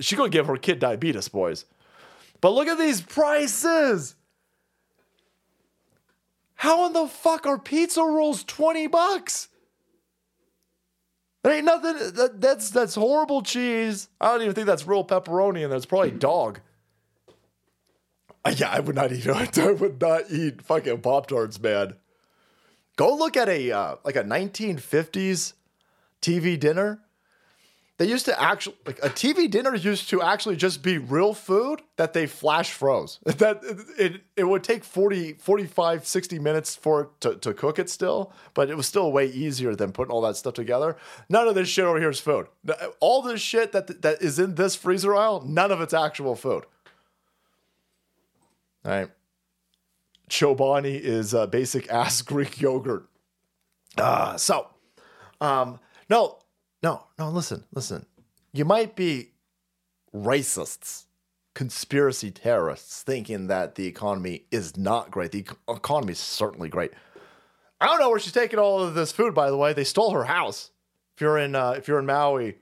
She's 0.00 0.16
gonna 0.16 0.30
give 0.30 0.46
her 0.46 0.56
kid 0.56 0.78
diabetes, 0.78 1.28
boys. 1.28 1.64
But 2.40 2.50
look 2.50 2.68
at 2.68 2.78
these 2.78 3.00
prices. 3.00 4.14
How 6.54 6.86
in 6.86 6.92
the 6.92 7.06
fuck 7.06 7.46
are 7.46 7.58
pizza 7.58 8.02
rolls 8.02 8.42
20 8.44 8.88
bucks? 8.88 9.48
There 11.48 11.56
ain't 11.56 11.64
nothing. 11.64 11.96
That, 12.12 12.42
that's 12.42 12.68
that's 12.68 12.94
horrible 12.94 13.40
cheese. 13.40 14.10
I 14.20 14.32
don't 14.32 14.42
even 14.42 14.54
think 14.54 14.66
that's 14.66 14.86
real 14.86 15.02
pepperoni, 15.02 15.64
and 15.64 15.72
that's 15.72 15.86
probably 15.86 16.10
dog. 16.10 16.60
Uh, 18.44 18.52
Yeah, 18.54 18.68
I 18.70 18.80
would 18.80 18.94
not 18.94 19.12
eat. 19.12 19.26
I 19.58 19.72
would 19.72 19.98
not 19.98 20.30
eat 20.30 20.60
fucking 20.60 21.00
Pop 21.00 21.26
Tarts, 21.26 21.58
man. 21.58 21.94
Go 22.96 23.16
look 23.16 23.34
at 23.34 23.48
a 23.48 23.72
uh, 23.72 23.96
like 24.04 24.16
a 24.16 24.24
1950s 24.24 25.54
TV 26.20 26.60
dinner. 26.60 27.00
They 27.98 28.06
used 28.06 28.26
to 28.26 28.40
actually 28.40 28.76
like 28.86 29.00
a 29.00 29.10
TV 29.10 29.50
dinner 29.50 29.74
used 29.74 30.08
to 30.10 30.22
actually 30.22 30.54
just 30.54 30.84
be 30.84 30.98
real 30.98 31.34
food 31.34 31.82
that 31.96 32.12
they 32.12 32.26
flash 32.26 32.72
froze. 32.72 33.18
That 33.24 33.60
it, 33.98 34.22
it 34.36 34.44
would 34.44 34.62
take 34.62 34.84
40, 34.84 35.34
45, 35.34 36.06
60 36.06 36.38
minutes 36.38 36.76
for 36.76 37.02
it 37.02 37.08
to, 37.20 37.34
to 37.36 37.52
cook 37.52 37.78
it 37.78 37.90
still, 37.90 38.32
but 38.54 38.70
it 38.70 38.76
was 38.76 38.86
still 38.86 39.10
way 39.10 39.26
easier 39.26 39.74
than 39.74 39.90
putting 39.90 40.12
all 40.12 40.20
that 40.22 40.36
stuff 40.36 40.54
together. 40.54 40.96
None 41.28 41.48
of 41.48 41.56
this 41.56 41.68
shit 41.68 41.84
over 41.84 41.98
here 41.98 42.10
is 42.10 42.20
food. 42.20 42.46
All 43.00 43.20
this 43.20 43.40
shit 43.40 43.72
that 43.72 44.02
that 44.02 44.22
is 44.22 44.38
in 44.38 44.54
this 44.54 44.76
freezer 44.76 45.14
aisle, 45.16 45.42
none 45.44 45.72
of 45.72 45.80
it's 45.80 45.94
actual 45.94 46.36
food. 46.36 46.64
All 48.84 48.92
right. 48.92 49.10
Chobani 50.30 51.00
is 51.00 51.34
uh, 51.34 51.46
basic 51.46 51.90
ass 51.90 52.22
Greek 52.32 52.60
yogurt. 52.60 53.08
Ah, 53.96 54.36
so, 54.36 54.68
um, 55.40 55.80
no, 56.08 56.38
no, 56.82 57.04
no. 57.18 57.30
Listen, 57.30 57.64
listen. 57.72 58.06
You 58.52 58.64
might 58.64 58.96
be 58.96 59.32
racists, 60.14 61.04
conspiracy 61.54 62.30
terrorists, 62.30 63.02
thinking 63.02 63.48
that 63.48 63.74
the 63.74 63.86
economy 63.86 64.44
is 64.50 64.76
not 64.76 65.10
great. 65.10 65.32
The 65.32 65.46
economy 65.68 66.12
is 66.12 66.18
certainly 66.18 66.68
great. 66.68 66.92
I 67.80 67.86
don't 67.86 68.00
know 68.00 68.10
where 68.10 68.18
she's 68.18 68.32
taking 68.32 68.58
all 68.58 68.80
of 68.82 68.94
this 68.94 69.12
food. 69.12 69.34
By 69.34 69.50
the 69.50 69.56
way, 69.56 69.72
they 69.72 69.84
stole 69.84 70.12
her 70.12 70.24
house. 70.24 70.70
If 71.16 71.20
you're 71.20 71.38
in 71.38 71.54
uh, 71.54 71.72
if 71.72 71.88
you're 71.88 71.98
in 71.98 72.06
Maui, 72.06 72.56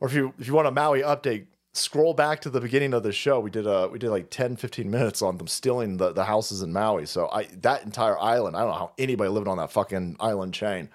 or 0.00 0.08
if 0.08 0.14
you 0.14 0.34
if 0.38 0.46
you 0.46 0.54
want 0.54 0.68
a 0.68 0.72
Maui 0.72 1.02
update, 1.02 1.46
scroll 1.72 2.14
back 2.14 2.40
to 2.40 2.50
the 2.50 2.60
beginning 2.60 2.92
of 2.92 3.02
the 3.02 3.12
show. 3.12 3.40
We 3.40 3.50
did 3.50 3.66
uh 3.66 3.88
we 3.90 3.98
did 3.98 4.10
like 4.10 4.30
10, 4.30 4.56
15 4.56 4.90
minutes 4.90 5.22
on 5.22 5.38
them 5.38 5.46
stealing 5.46 5.96
the, 5.96 6.12
the 6.12 6.24
houses 6.24 6.62
in 6.62 6.72
Maui. 6.72 7.06
So 7.06 7.28
I 7.32 7.44
that 7.62 7.84
entire 7.84 8.18
island, 8.18 8.56
I 8.56 8.60
don't 8.60 8.70
know 8.70 8.78
how 8.78 8.92
anybody 8.98 9.30
lived 9.30 9.48
on 9.48 9.58
that 9.58 9.72
fucking 9.72 10.16
island 10.20 10.54
chain. 10.54 10.88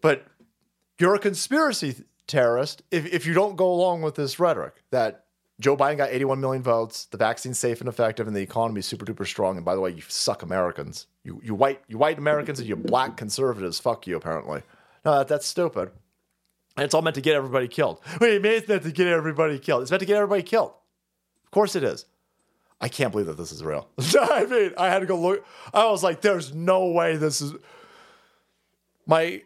But 0.00 0.24
you're 0.98 1.14
a 1.14 1.18
conspiracy 1.18 2.04
terrorist 2.26 2.82
if, 2.90 3.06
if 3.06 3.26
you 3.26 3.34
don't 3.34 3.56
go 3.56 3.72
along 3.72 4.02
with 4.02 4.14
this 4.14 4.38
rhetoric 4.38 4.82
that 4.90 5.24
Joe 5.60 5.76
Biden 5.76 5.96
got 5.96 6.10
81 6.10 6.40
million 6.40 6.62
votes, 6.62 7.06
the 7.06 7.16
vaccine's 7.16 7.58
safe 7.58 7.80
and 7.80 7.88
effective, 7.88 8.28
and 8.28 8.36
the 8.36 8.40
economy 8.40 8.78
is 8.78 8.86
super 8.86 9.04
duper 9.04 9.26
strong. 9.26 9.56
And 9.56 9.64
by 9.64 9.74
the 9.74 9.80
way, 9.80 9.90
you 9.90 10.02
suck 10.06 10.42
Americans. 10.42 11.06
You 11.24 11.40
you 11.42 11.54
white 11.54 11.80
you 11.88 11.98
white 11.98 12.18
Americans 12.18 12.60
and 12.60 12.68
you 12.68 12.76
black 12.76 13.16
conservatives. 13.16 13.80
Fuck 13.80 14.06
you, 14.06 14.16
apparently. 14.16 14.62
No, 15.04 15.18
that, 15.18 15.28
that's 15.28 15.46
stupid. 15.46 15.90
And 16.76 16.84
it's 16.84 16.94
all 16.94 17.02
meant 17.02 17.16
to 17.16 17.20
get 17.20 17.34
everybody 17.34 17.66
killed. 17.66 18.00
Wait, 18.20 18.40
man, 18.40 18.52
it's 18.52 18.68
meant 18.68 18.84
to 18.84 18.92
get 18.92 19.08
everybody 19.08 19.58
killed. 19.58 19.82
It's 19.82 19.90
meant 19.90 20.00
to 20.00 20.06
get 20.06 20.16
everybody 20.16 20.44
killed. 20.44 20.72
Of 21.44 21.50
course 21.50 21.74
it 21.74 21.82
is. 21.82 22.04
I 22.80 22.88
can't 22.88 23.10
believe 23.10 23.26
that 23.26 23.36
this 23.36 23.50
is 23.50 23.64
real. 23.64 23.88
I 23.98 24.46
mean, 24.46 24.72
I 24.78 24.88
had 24.88 25.00
to 25.00 25.06
go 25.06 25.18
look. 25.18 25.44
I 25.74 25.86
was 25.86 26.04
like, 26.04 26.20
there's 26.20 26.54
no 26.54 26.86
way 26.86 27.16
this 27.16 27.40
is. 27.40 27.54
My 29.06 29.42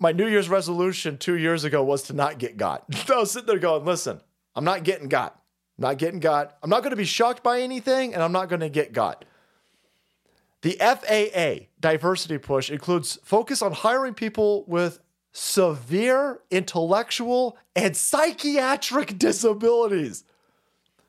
my 0.00 0.12
New 0.12 0.26
Year's 0.26 0.48
resolution 0.48 1.18
two 1.18 1.36
years 1.36 1.62
ago 1.62 1.84
was 1.84 2.02
to 2.04 2.14
not 2.14 2.38
get 2.38 2.56
got. 2.56 2.84
I 3.08 3.18
was 3.18 3.30
sitting 3.30 3.46
there 3.46 3.58
going, 3.58 3.84
listen, 3.84 4.20
I'm 4.56 4.64
not 4.64 4.82
getting 4.82 5.08
got. 5.08 5.40
I'm 5.78 5.82
not 5.82 5.98
getting 5.98 6.20
got. 6.20 6.56
I'm 6.62 6.70
not 6.70 6.80
going 6.80 6.90
to 6.90 6.96
be 6.96 7.04
shocked 7.04 7.42
by 7.42 7.60
anything, 7.60 8.14
and 8.14 8.22
I'm 8.22 8.32
not 8.32 8.48
going 8.48 8.60
to 8.60 8.68
get 8.68 8.92
got. 8.92 9.24
The 10.62 10.76
FAA 10.80 11.66
diversity 11.80 12.38
push 12.38 12.70
includes 12.70 13.18
focus 13.22 13.62
on 13.62 13.72
hiring 13.72 14.14
people 14.14 14.64
with 14.66 14.98
severe 15.32 16.40
intellectual 16.50 17.56
and 17.76 17.96
psychiatric 17.96 19.18
disabilities. 19.18 20.24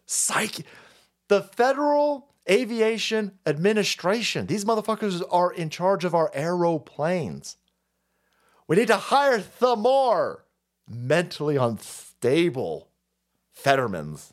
Psych 0.05 0.65
the 1.27 1.41
Federal 1.41 2.27
Aviation 2.49 3.39
Administration. 3.45 4.47
These 4.47 4.65
motherfuckers 4.65 5.21
are 5.31 5.51
in 5.51 5.69
charge 5.69 6.03
of 6.03 6.13
our 6.13 6.29
aeroplanes. 6.33 7.55
We 8.71 8.77
need 8.77 8.87
to 8.87 8.95
hire 8.95 9.43
the 9.59 9.75
more 9.75 10.45
mentally 10.89 11.57
unstable 11.57 12.87
Fettermans. 13.53 14.31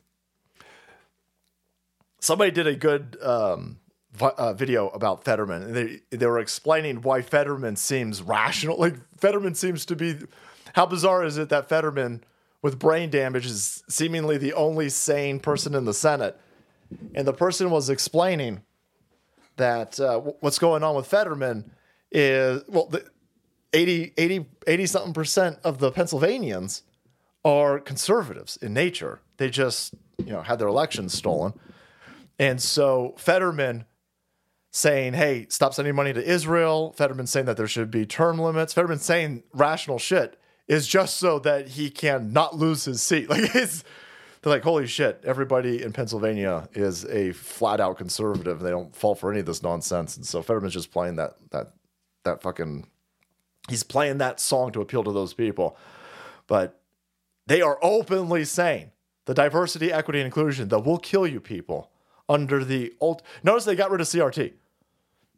Somebody 2.20 2.53
did 2.53 2.68
a 2.68 2.76
good 2.76 3.18
um, 3.20 3.80
vi- 4.12 4.34
uh, 4.39 4.53
video 4.53 4.91
about 4.91 5.24
Fetterman, 5.24 5.64
and 5.64 5.74
they 5.74 6.16
they 6.16 6.26
were 6.26 6.39
explaining 6.39 7.03
why 7.03 7.20
Fetterman 7.20 7.74
seems 7.74 8.22
rational. 8.22 8.78
Like 8.78 8.95
Fetterman 9.16 9.57
seems 9.57 9.84
to 9.86 9.97
be. 9.97 10.16
How 10.72 10.86
bizarre 10.86 11.24
is 11.24 11.36
it 11.36 11.49
that 11.49 11.68
Fetterman, 11.68 12.22
with 12.62 12.78
brain 12.78 13.11
damage, 13.11 13.45
is 13.45 13.82
seemingly 13.89 14.39
the 14.39 14.53
only 14.53 14.89
sane 14.89 15.41
person 15.41 15.74
in 15.74 15.84
the 15.84 15.93
Senate? 15.93 16.41
And 17.12 17.26
the 17.26 17.32
person 17.32 17.70
was 17.70 17.91
explaining 17.91 18.62
that 19.57 19.99
uh, 19.99 20.20
wh- 20.20 20.41
what's 20.45 20.61
going 20.61 20.84
on 20.84 20.95
with 20.95 21.09
Fetterman 21.09 21.72
is 22.12 22.62
well, 22.68 22.89
80, 23.73 24.14
80, 24.16 24.47
80 24.66 24.87
something 24.87 25.12
percent 25.12 25.59
of 25.64 25.79
the 25.79 25.91
Pennsylvanians 25.91 26.83
are 27.45 27.79
conservatives 27.79 28.57
in 28.57 28.75
nature. 28.75 29.21
They 29.37 29.51
just, 29.51 29.95
you 30.19 30.33
know, 30.33 30.43
had 30.43 30.59
their 30.59 30.69
elections 30.69 31.14
stolen. 31.14 31.53
And 32.39 32.61
so 32.61 33.14
Fetterman 33.19 33.85
saying, 34.71 35.14
hey, 35.14 35.47
stop 35.49 35.75
sending 35.75 35.95
money 35.95 36.12
to 36.12 36.23
Israel. 36.23 36.93
Fetterman 36.97 37.27
saying 37.27 37.47
that 37.47 37.57
there 37.57 37.66
should 37.66 37.91
be 37.91 38.07
term 38.07 38.39
limits. 38.39 38.73
Fetterman 38.73 38.99
saying 38.99 39.43
rational 39.53 39.99
shit 39.99 40.39
is 40.66 40.87
just 40.87 41.16
so 41.16 41.39
that 41.41 41.69
he 41.69 41.91
can 41.91 42.33
not 42.33 42.57
lose 42.57 42.85
his 42.85 43.03
seat. 43.03 43.29
Like 43.39 43.55
it's 43.55 43.85
they're 44.43 44.53
like, 44.53 44.62
holy 44.62 44.87
shit, 44.87 45.21
everybody 45.25 45.83
in 45.83 45.93
Pennsylvania 45.93 46.69
is 46.73 47.05
a 47.07 47.33
flat 47.33 47.81
out 47.81 47.99
conservative. 47.99 48.61
They 48.61 48.71
don't 48.71 48.95
fall 48.95 49.16
for 49.16 49.33
any 49.33 49.41
of 49.41 49.47
this 49.47 49.64
nonsense. 49.64 50.16
And 50.16 50.25
so 50.25 50.43
Fetterman's 50.43 50.75
just 50.75 50.93
playing 50.93 51.16
that 51.16 51.35
that 51.51 51.73
that 52.25 52.43
fucking 52.43 52.87
he's 53.69 53.83
playing 53.83 54.19
that 54.19 54.41
song 54.41 54.73
to 54.73 54.81
appeal 54.81 55.05
to 55.05 55.12
those 55.12 55.35
people. 55.35 55.77
But 56.47 56.81
they 57.47 57.61
are 57.61 57.79
openly 57.83 58.45
saying 58.45 58.93
the 59.27 59.35
diversity, 59.35 59.93
equity, 59.93 60.21
and 60.21 60.27
inclusion 60.27 60.69
that 60.69 60.81
will 60.81 60.99
kill 60.99 61.27
you 61.27 61.41
people 61.41 61.91
under 62.29 62.64
the 62.64 62.95
old. 63.01 63.23
Notice 63.43 63.64
they 63.64 63.77
got 63.77 63.91
rid 63.91 64.01
of 64.01 64.07
CRT. 64.07 64.53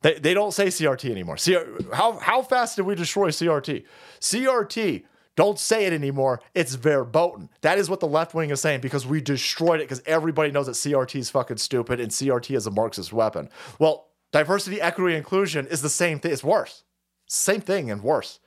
They, 0.03 0.15
they 0.15 0.35
don't 0.35 0.53
say 0.53 0.69
CRT 0.69 1.11
anymore. 1.11 1.37
CR, 1.37 1.95
how, 1.95 2.19
how 2.19 2.43
fast 2.43 2.77
did 2.77 2.87
we 2.87 2.95
destroy 2.95 3.29
CRT? 3.29 3.85
CRT, 4.21 5.05
don't 5.37 5.59
say 5.59 5.87
it 5.87 5.93
anymore. 5.93 6.41
It's 6.55 6.75
verboten. 6.75 7.51
That 7.61 7.79
is 7.79 7.91
what 7.91 8.01
the 8.01 8.07
left 8.07 8.35
wing 8.35 8.51
is 8.51 8.61
saying 8.61 8.81
because 8.81 9.07
we 9.07 9.21
destroyed 9.21 9.81
it 9.81 9.85
because 9.85 10.03
everybody 10.07 10.51
knows 10.51 10.67
that 10.67 10.73
CRT 10.73 11.17
is 11.17 11.31
fucking 11.31 11.59
stupid 11.59 12.01
and 12.01 12.11
CRT 12.11 12.57
is 12.57 12.67
a 12.67 12.71
Marxist 12.71 13.13
weapon. 13.13 13.49
Well, 13.79 14.09
diversity, 14.33 14.81
equity, 14.81 15.17
inclusion 15.17 15.67
is 15.67 15.83
the 15.83 15.89
same 15.89 16.19
thing. 16.19 16.33
It's 16.33 16.45
worse. 16.45 16.85
Same 17.33 17.61
thing 17.61 17.93
and 17.93 18.03
worse. 18.03 18.41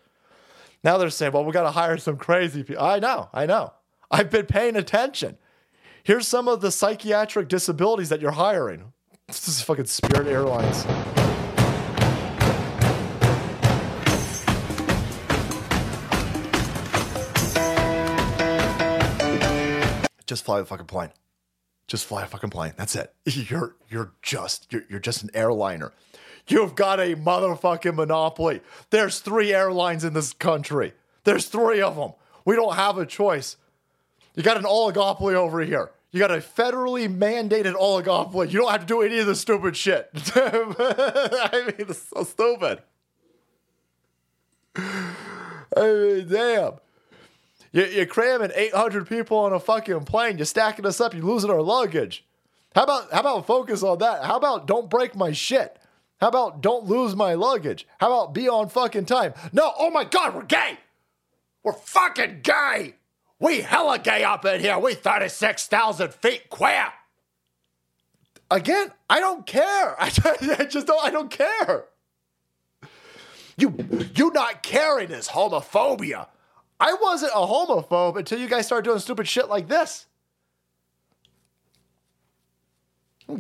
Now 0.84 0.98
they're 0.98 1.10
saying, 1.10 1.32
well, 1.32 1.46
we 1.46 1.54
got 1.54 1.64
to 1.64 1.72
hire 1.72 1.98
some 1.98 2.18
crazy 2.18 2.64
people. 2.64 2.84
I 2.84 3.00
know, 3.00 3.30
I 3.34 3.46
know. 3.46 3.72
I've 4.12 4.30
been 4.30 4.46
paying 4.46 4.76
attention. 4.76 5.38
Here's 6.04 6.28
some 6.28 6.50
of 6.50 6.60
the 6.60 6.70
psychiatric 6.70 7.48
disabilities 7.48 8.10
that 8.10 8.20
you're 8.20 8.32
hiring. 8.32 8.92
This 9.28 9.48
is 9.48 9.62
fucking 9.62 9.86
Spirit 9.86 10.28
Airlines. 10.28 10.84
Just 20.26 20.44
fly 20.44 20.60
the 20.60 20.66
fucking 20.66 20.88
plane. 20.88 21.12
Just 21.88 22.06
fly 22.06 22.24
a 22.24 22.26
fucking 22.26 22.50
plane. 22.50 22.74
That's 22.76 22.96
it. 22.98 23.14
You're 23.26 23.76
you're 23.88 24.14
just 24.22 24.68
you're, 24.72 24.84
you're 24.90 25.00
just 25.00 25.24
an 25.24 25.30
airliner. 25.34 25.94
You've 26.48 26.76
got 26.76 27.00
a 27.00 27.16
motherfucking 27.16 27.96
monopoly. 27.96 28.62
There's 28.90 29.20
three 29.20 29.54
airlines 29.54 30.04
in 30.04 30.14
this 30.14 30.34
country. 30.34 30.94
There's 31.24 31.46
three 31.46 31.82
of 31.82 31.96
them. 31.96 32.14
We 32.46 32.56
don't 32.56 32.76
have 32.76 32.98
a 32.98 33.06
choice. 33.06 33.58
You 34.36 34.44
got 34.44 34.58
an 34.58 34.64
oligopoly 34.64 35.36
over 35.36 35.62
here. 35.62 35.92
You 36.12 36.20
got 36.20 36.32
a 36.32 36.38
federally 36.38 37.08
mandated 37.14 37.74
oligopoly. 37.74 38.52
You 38.52 38.60
don't 38.60 38.72
have 38.72 38.82
to 38.82 38.86
do 38.88 39.02
any 39.02 39.20
of 39.20 39.26
the 39.26 39.36
stupid 39.36 39.76
shit. 39.76 40.10
I 40.36 41.64
mean, 41.66 41.88
it's 41.90 42.10
so 42.14 42.24
stupid. 42.24 42.82
I 44.76 45.02
mean, 45.78 46.28
damn. 46.28 46.74
You, 47.72 47.86
you're 47.86 48.06
cramming 48.06 48.52
800 48.54 49.08
people 49.08 49.38
on 49.38 49.54
a 49.54 49.60
fucking 49.60 50.04
plane. 50.04 50.38
You're 50.38 50.46
stacking 50.46 50.86
us 50.86 51.02
up. 51.02 51.14
You're 51.14 51.24
losing 51.24 51.50
our 51.50 51.62
luggage. 51.62 52.26
How 52.76 52.84
about 52.84 53.12
how 53.12 53.20
about 53.20 53.48
focus 53.48 53.84
on 53.84 54.00
that? 54.00 54.24
How 54.24 54.38
about 54.38 54.68
don't 54.68 54.90
break 54.90 55.16
my 55.16 55.32
shit? 55.32 55.78
How 56.24 56.30
about 56.30 56.62
don't 56.62 56.86
lose 56.86 57.18
my 57.18 57.34
luggage? 57.34 57.86
How 58.00 58.08
about 58.08 58.34
be 58.34 58.48
on 58.48 58.70
fucking 58.70 59.08
time? 59.08 59.34
No, 59.52 59.74
oh 59.78 59.90
my 59.90 60.06
god, 60.06 60.34
we're 60.34 60.46
gay. 60.46 60.78
We're 61.64 61.74
fucking 61.74 62.40
gay. 62.44 62.96
We 63.42 63.60
hella 63.60 64.00
gay 64.00 64.24
up 64.24 64.46
in 64.46 64.62
here. 64.62 64.80
We 64.80 64.94
36,000 64.94 66.14
feet 66.14 66.50
queer. 66.50 66.94
Again, 68.50 68.94
I 69.10 69.20
don't 69.20 69.46
care. 69.46 69.98
I 70.02 70.10
just, 70.70 70.88
don't, 70.88 71.04
I 71.04 71.10
don't 71.10 71.30
care. 71.30 71.88
You, 73.58 73.76
you 74.16 74.32
not 74.32 74.64
caring 74.64 75.12
is 75.12 75.28
homophobia. 75.28 76.28
I 76.80 76.94
wasn't 77.02 77.34
a 77.34 77.46
homophobe 77.46 78.16
until 78.16 78.40
you 78.40 78.48
guys 78.48 78.66
started 78.66 78.86
doing 78.86 79.00
stupid 79.00 79.28
shit 79.28 79.50
like 79.50 79.68
this. 79.68 80.06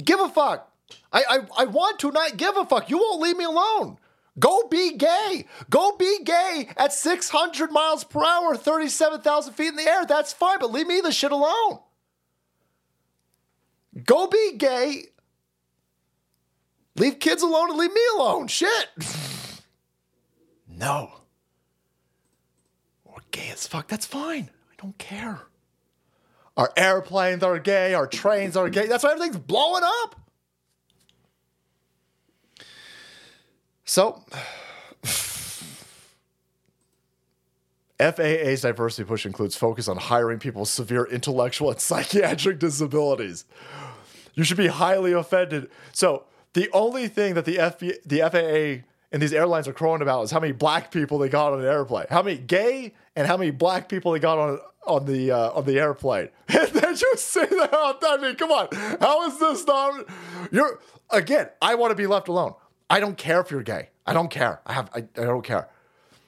Give 0.03 0.19
a 0.19 0.27
fuck. 0.27 0.72
I, 1.11 1.23
I, 1.29 1.63
I 1.63 1.65
want 1.65 1.99
to 1.99 2.11
not 2.11 2.37
give 2.37 2.57
a 2.57 2.65
fuck. 2.65 2.89
You 2.89 2.97
won't 2.97 3.21
leave 3.21 3.37
me 3.37 3.43
alone. 3.45 3.97
Go 4.39 4.67
be 4.67 4.97
gay. 4.97 5.45
Go 5.69 5.95
be 5.95 6.19
gay 6.23 6.69
at 6.75 6.91
600 6.91 7.71
miles 7.71 8.03
per 8.03 8.23
hour, 8.25 8.55
37,000 8.55 9.53
feet 9.53 9.67
in 9.69 9.75
the 9.75 9.87
air. 9.87 10.05
That's 10.05 10.33
fine, 10.33 10.59
but 10.59 10.71
leave 10.71 10.87
me 10.87 11.01
the 11.01 11.11
shit 11.11 11.31
alone. 11.31 11.79
Go 14.05 14.27
be 14.27 14.53
gay. 14.57 15.05
Leave 16.95 17.19
kids 17.19 17.43
alone 17.43 17.69
and 17.69 17.79
leave 17.79 17.93
me 17.93 18.01
alone. 18.15 18.47
Shit. 18.47 18.89
no. 20.67 21.11
We're 23.05 23.17
gay 23.31 23.49
as 23.51 23.67
fuck. 23.67 23.87
That's 23.87 24.05
fine. 24.05 24.49
I 24.71 24.81
don't 24.81 24.97
care. 24.97 25.41
Our 26.57 26.71
airplanes 26.77 27.43
are 27.43 27.59
gay. 27.59 27.93
Our 27.93 28.07
trains 28.07 28.55
are 28.55 28.69
gay. 28.69 28.87
That's 28.87 29.03
why 29.03 29.11
everything's 29.11 29.37
blowing 29.37 29.83
up. 29.83 30.22
So, 33.85 34.23
FAA's 37.99 38.61
diversity 38.61 39.05
push 39.07 39.25
includes 39.25 39.55
focus 39.55 39.87
on 39.87 39.97
hiring 39.97 40.39
people 40.39 40.61
with 40.61 40.69
severe 40.69 41.05
intellectual 41.05 41.71
and 41.71 41.79
psychiatric 41.89 42.59
disabilities. 42.59 43.45
You 44.35 44.43
should 44.43 44.57
be 44.57 44.67
highly 44.67 45.13
offended. 45.13 45.69
So, 45.91 46.23
the 46.53 46.69
only 46.71 47.07
thing 47.07 47.33
that 47.33 47.45
the, 47.45 47.57
FB, 47.57 48.03
the 48.05 48.19
FAA 48.19 48.85
and 49.11 49.21
these 49.21 49.33
airlines 49.33 49.67
are 49.67 49.73
crowing 49.73 50.01
about 50.01 50.23
is 50.23 50.31
how 50.31 50.39
many 50.39 50.53
black 50.53 50.91
people 50.91 51.17
they 51.19 51.29
got 51.29 51.53
on 51.53 51.61
an 51.61 51.65
airplane, 51.65 52.05
how 52.09 52.21
many 52.21 52.37
gay 52.37 52.93
and 53.15 53.27
how 53.27 53.37
many 53.37 53.51
black 53.51 53.89
people 53.89 54.11
they 54.11 54.19
got 54.19 54.37
on 54.37 54.59
on 54.85 55.05
the 55.05 55.31
uh, 55.31 55.51
on 55.51 55.65
the 55.65 55.79
airplane. 55.79 56.29
Then 56.47 56.95
you 56.99 57.13
say 57.15 57.45
that. 57.45 57.97
I 58.03 58.17
mean, 58.21 58.35
come 58.35 58.51
on, 58.51 58.67
how 58.99 59.27
is 59.27 59.39
this 59.39 59.65
not? 59.65 60.05
You're 60.51 60.79
again. 61.09 61.49
I 61.61 61.75
want 61.75 61.91
to 61.91 61.95
be 61.95 62.07
left 62.07 62.27
alone. 62.27 62.53
I 62.93 62.99
don't 62.99 63.17
care 63.17 63.41
if 63.41 63.49
you're 63.49 63.63
gay. 63.63 63.89
I 64.05 64.13
don't 64.13 64.29
care. 64.29 64.61
I 64.67 64.73
have. 64.73 64.87
I, 64.93 64.99
I 64.99 65.23
don't 65.23 65.43
care. 65.43 65.67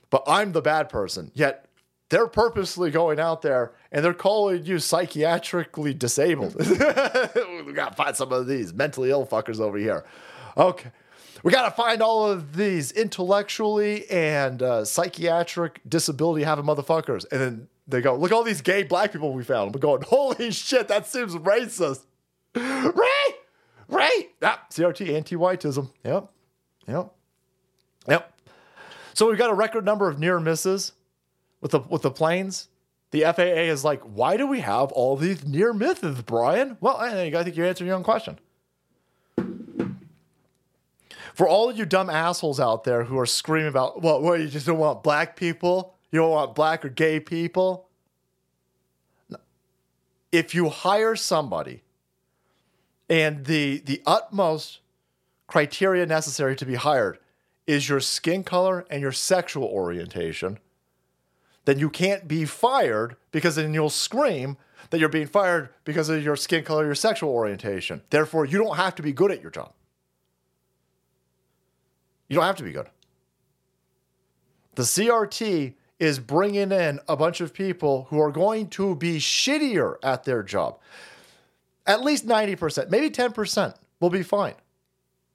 But 0.09 0.23
I'm 0.25 0.51
the 0.51 0.63
bad 0.63 0.89
person. 0.89 1.29
Yet 1.35 1.67
they're 2.09 2.25
purposely 2.25 2.89
going 2.89 3.19
out 3.19 3.43
there 3.43 3.73
and 3.91 4.03
they're 4.03 4.15
calling 4.15 4.65
you 4.65 4.77
psychiatrically 4.77 5.93
disabled. 5.93 6.55
we 6.59 7.73
gotta 7.73 7.95
find 7.95 8.15
some 8.15 8.31
of 8.31 8.47
these 8.47 8.73
mentally 8.73 9.11
ill 9.11 9.27
fuckers 9.27 9.59
over 9.59 9.77
here. 9.77 10.05
Okay. 10.57 10.91
We 11.43 11.51
gotta 11.51 11.69
find 11.69 12.01
all 12.01 12.25
of 12.25 12.55
these 12.55 12.91
intellectually 12.91 14.09
and 14.09 14.63
uh, 14.63 14.85
psychiatric 14.85 15.81
disability 15.87 16.45
having 16.45 16.65
motherfuckers. 16.65 17.31
And 17.31 17.41
then 17.41 17.67
they 17.87 18.01
go, 18.01 18.15
look, 18.15 18.31
all 18.31 18.43
these 18.43 18.61
gay 18.61 18.81
black 18.81 19.11
people 19.11 19.33
we 19.33 19.43
found. 19.43 19.75
We're 19.75 19.81
going, 19.81 20.01
holy 20.01 20.49
shit, 20.49 20.87
that 20.87 21.05
seems 21.05 21.35
racist. 21.35 22.05
Right? 22.55 23.31
Right? 23.87 24.29
Ah, 24.41 24.65
CRT, 24.71 25.13
anti 25.13 25.35
whiteism. 25.35 25.91
Yep. 26.03 26.31
Yep. 26.87 27.11
Yep. 28.07 28.39
So 29.13 29.27
we've 29.27 29.37
got 29.37 29.49
a 29.49 29.53
record 29.53 29.85
number 29.85 30.07
of 30.07 30.19
near 30.19 30.39
misses 30.39 30.91
with 31.61 31.71
the 31.71 31.79
with 31.79 32.01
the 32.01 32.11
planes. 32.11 32.69
The 33.11 33.21
FAA 33.21 33.71
is 33.71 33.85
like, 33.85 34.01
why 34.01 34.35
do 34.35 34.45
we 34.45 34.59
have 34.59 34.91
all 34.91 35.15
these 35.15 35.45
near 35.45 35.71
misses, 35.73 36.21
Brian? 36.21 36.77
Well, 36.81 36.97
I 36.97 37.11
think 37.11 37.55
you're 37.55 37.65
answering 37.65 37.87
your 37.87 37.95
own 37.95 38.03
question. 38.03 38.39
For 41.33 41.47
all 41.47 41.69
of 41.69 41.77
you 41.77 41.85
dumb 41.85 42.09
assholes 42.09 42.59
out 42.59 42.83
there 42.83 43.03
who 43.03 43.19
are 43.19 43.25
screaming 43.25 43.67
about, 43.67 44.01
well, 44.01 44.21
what, 44.21 44.39
you 44.39 44.47
just 44.47 44.65
don't 44.65 44.77
want 44.77 45.03
black 45.03 45.35
people? 45.35 45.95
You 46.11 46.19
don't 46.19 46.31
want 46.31 46.55
black 46.55 46.85
or 46.85 46.89
gay 46.89 47.19
people? 47.19 47.89
If 50.31 50.55
you 50.55 50.69
hire 50.69 51.15
somebody 51.15 51.83
and 53.09 53.45
the 53.45 53.79
the 53.79 54.01
utmost 54.05 54.79
criteria 55.47 56.05
necessary 56.05 56.55
to 56.55 56.65
be 56.65 56.75
hired 56.75 57.19
is 57.67 57.89
your 57.89 57.99
skin 57.99 58.43
color 58.43 58.85
and 58.89 59.01
your 59.01 59.11
sexual 59.11 59.65
orientation, 59.65 60.59
then 61.65 61.79
you 61.79 61.89
can't 61.89 62.27
be 62.27 62.45
fired 62.45 63.15
because 63.31 63.55
then 63.55 63.73
you'll 63.73 63.89
scream 63.89 64.57
that 64.89 64.99
you're 64.99 65.09
being 65.09 65.27
fired 65.27 65.69
because 65.83 66.09
of 66.09 66.23
your 66.23 66.35
skin 66.35 66.63
color, 66.63 66.85
your 66.85 66.95
sexual 66.95 67.31
orientation. 67.31 68.01
Therefore, 68.09 68.45
you 68.45 68.57
don't 68.57 68.77
have 68.77 68.95
to 68.95 69.01
be 69.01 69.11
good 69.11 69.31
at 69.31 69.41
your 69.41 69.51
job. 69.51 69.73
You 72.27 72.35
don't 72.35 72.45
have 72.45 72.57
to 72.57 72.63
be 72.63 72.71
good. 72.71 72.87
The 74.75 74.83
CRT 74.83 75.73
is 75.99 76.19
bringing 76.19 76.71
in 76.71 76.99
a 77.07 77.15
bunch 77.15 77.41
of 77.41 77.53
people 77.53 78.07
who 78.09 78.19
are 78.19 78.31
going 78.31 78.67
to 78.67 78.95
be 78.95 79.17
shittier 79.17 79.95
at 80.03 80.23
their 80.23 80.43
job. 80.43 80.79
At 81.87 82.03
least 82.03 82.27
90%, 82.27 82.89
maybe 82.89 83.09
10% 83.09 83.75
will 83.99 84.09
be 84.09 84.23
fine. 84.23 84.55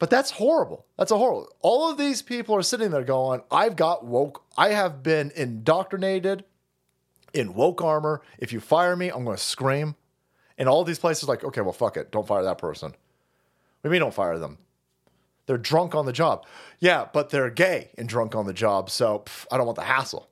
But 0.00 0.08
that's 0.08 0.30
horrible. 0.30 0.86
That's 0.96 1.12
a 1.12 1.18
horrible. 1.18 1.50
All 1.60 1.90
of 1.90 1.98
these 1.98 2.22
people 2.22 2.56
are 2.56 2.62
sitting 2.62 2.90
there 2.90 3.04
going, 3.04 3.42
I've 3.50 3.76
got 3.76 4.04
woke. 4.04 4.42
I 4.56 4.70
have 4.70 5.02
been 5.02 5.30
indoctrinated 5.36 6.42
in 7.34 7.52
woke 7.52 7.82
armor. 7.82 8.22
If 8.38 8.50
you 8.50 8.60
fire 8.60 8.96
me, 8.96 9.10
I'm 9.10 9.24
going 9.24 9.36
to 9.36 9.42
scream. 9.42 9.94
And 10.56 10.70
all 10.70 10.84
these 10.84 10.98
places 10.98 11.28
like, 11.28 11.44
okay, 11.44 11.60
well, 11.60 11.74
fuck 11.74 11.98
it. 11.98 12.10
Don't 12.10 12.26
fire 12.26 12.42
that 12.42 12.56
person. 12.56 12.94
You 13.84 13.90
mean 13.90 14.00
don't 14.00 14.14
fire 14.14 14.38
them? 14.38 14.56
They're 15.44 15.58
drunk 15.58 15.94
on 15.94 16.06
the 16.06 16.12
job. 16.12 16.46
Yeah, 16.78 17.06
but 17.12 17.28
they're 17.28 17.50
gay 17.50 17.90
and 17.98 18.08
drunk 18.08 18.34
on 18.34 18.46
the 18.46 18.54
job. 18.54 18.88
So 18.88 19.20
pff, 19.26 19.46
I 19.52 19.58
don't 19.58 19.66
want 19.66 19.76
the 19.76 19.84
hassle. 19.84 20.30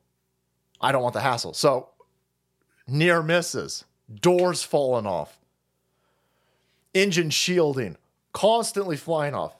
I 0.81 0.93
don't 0.93 1.03
want 1.03 1.13
the 1.13 1.21
hassle. 1.21 1.53
So 1.53 1.91
near 2.87 3.23
misses, 3.23 3.85
doors 4.13 4.63
falling 4.63 5.07
off, 5.07 5.39
engine 6.95 7.29
shielding, 7.29 7.99
constantly 8.33 8.97
flying 8.97 9.35
off. 9.35 9.55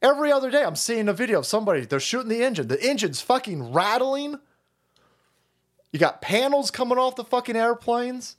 Every 0.00 0.32
other 0.32 0.50
day, 0.50 0.64
I'm 0.64 0.76
seeing 0.76 1.08
a 1.08 1.12
video 1.12 1.38
of 1.38 1.46
somebody, 1.46 1.84
they're 1.84 2.00
shooting 2.00 2.28
the 2.28 2.42
engine. 2.42 2.68
The 2.68 2.82
engine's 2.82 3.20
fucking 3.20 3.72
rattling. 3.72 4.38
You 5.92 5.98
got 5.98 6.22
panels 6.22 6.70
coming 6.70 6.98
off 6.98 7.16
the 7.16 7.24
fucking 7.24 7.56
airplanes. 7.56 8.36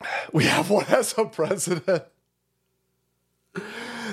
We 0.32 0.44
have 0.44 0.70
one 0.70 0.86
as 0.88 1.14
a 1.18 1.24
president. 1.24 2.04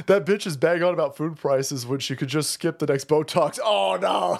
That 0.07 0.25
bitch 0.25 0.45
is 0.45 0.57
bang 0.57 0.83
on 0.83 0.93
about 0.93 1.15
food 1.15 1.37
prices 1.37 1.85
when 1.85 1.99
she 1.99 2.15
could 2.15 2.27
just 2.27 2.51
skip 2.51 2.79
the 2.79 2.85
next 2.85 3.07
Botox. 3.07 3.59
Oh 3.63 3.97
no! 3.99 4.39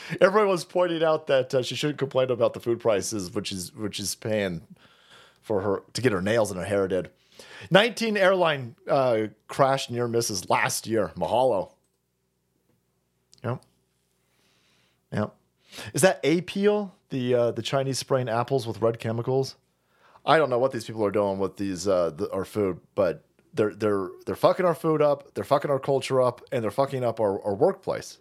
Everyone 0.20 0.50
was 0.50 0.64
pointing 0.64 1.02
out 1.02 1.26
that 1.28 1.54
uh, 1.54 1.62
she 1.62 1.74
shouldn't 1.74 1.98
complain 1.98 2.30
about 2.30 2.54
the 2.54 2.60
food 2.60 2.80
prices, 2.80 3.32
which 3.32 3.52
is 3.52 3.74
which 3.74 4.00
is 4.00 4.14
paying 4.14 4.62
for 5.40 5.60
her 5.60 5.82
to 5.92 6.02
get 6.02 6.12
her 6.12 6.20
nails 6.20 6.50
and 6.50 6.58
her 6.58 6.66
hair 6.66 6.88
did. 6.88 7.10
19 7.70 8.16
airline 8.16 8.76
uh, 8.88 9.26
crash 9.48 9.90
near 9.90 10.08
misses 10.08 10.48
last 10.48 10.86
year. 10.86 11.12
Mahalo. 11.16 11.72
Yep. 13.42 13.62
Yep. 15.12 15.34
Is 15.92 16.02
that 16.02 16.20
appeal? 16.24 16.94
The 17.10 17.34
uh, 17.34 17.50
the 17.52 17.62
Chinese 17.62 17.98
spraying 17.98 18.28
apples 18.28 18.66
with 18.66 18.80
red 18.80 18.98
chemicals? 18.98 19.56
I 20.26 20.38
don't 20.38 20.50
know 20.50 20.58
what 20.58 20.72
these 20.72 20.84
people 20.84 21.04
are 21.04 21.10
doing 21.10 21.38
with 21.38 21.56
these 21.56 21.86
uh, 21.86 22.10
the, 22.10 22.30
our 22.32 22.44
food, 22.44 22.80
but 22.94 23.24
they're 23.52 23.74
they're 23.74 24.08
they're 24.26 24.34
fucking 24.34 24.66
our 24.66 24.74
food 24.74 25.02
up, 25.02 25.34
they're 25.34 25.44
fucking 25.44 25.70
our 25.70 25.78
culture 25.78 26.20
up, 26.20 26.40
and 26.50 26.64
they're 26.64 26.70
fucking 26.70 27.04
up 27.04 27.20
our, 27.20 27.40
our 27.44 27.54
workplace. 27.54 28.18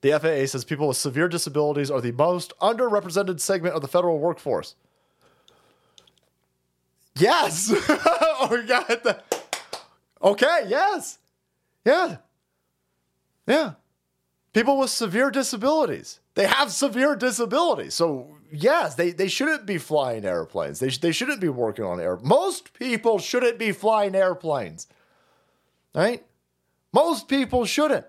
The 0.00 0.18
FAA 0.18 0.46
says 0.46 0.64
people 0.64 0.88
with 0.88 0.96
severe 0.96 1.28
disabilities 1.28 1.90
are 1.90 2.00
the 2.00 2.12
most 2.12 2.52
underrepresented 2.60 3.40
segment 3.40 3.74
of 3.74 3.80
the 3.80 3.88
federal 3.88 4.18
workforce. 4.18 4.74
Yes. 7.16 7.72
oh, 8.44 8.56
we 8.60 8.66
got 8.66 8.88
the. 8.88 9.22
Okay. 10.22 10.66
Yes. 10.68 11.18
Yeah. 11.84 12.16
Yeah. 13.46 13.72
People 14.52 14.78
with 14.78 14.90
severe 14.90 15.30
disabilities. 15.30 16.20
They 16.34 16.46
have 16.46 16.70
severe 16.70 17.16
disabilities. 17.16 17.94
So, 17.94 18.36
yes, 18.50 18.94
they, 18.94 19.10
they 19.10 19.28
shouldn't 19.28 19.66
be 19.66 19.78
flying 19.78 20.24
airplanes. 20.24 20.78
They, 20.78 20.90
sh- 20.90 21.00
they 21.00 21.12
shouldn't 21.12 21.40
be 21.40 21.48
working 21.48 21.84
on 21.84 22.00
air. 22.00 22.18
Most 22.22 22.72
people 22.72 23.18
shouldn't 23.18 23.58
be 23.58 23.72
flying 23.72 24.14
airplanes. 24.14 24.86
Right? 25.94 26.24
Most 26.92 27.28
people 27.28 27.64
shouldn't. 27.64 28.06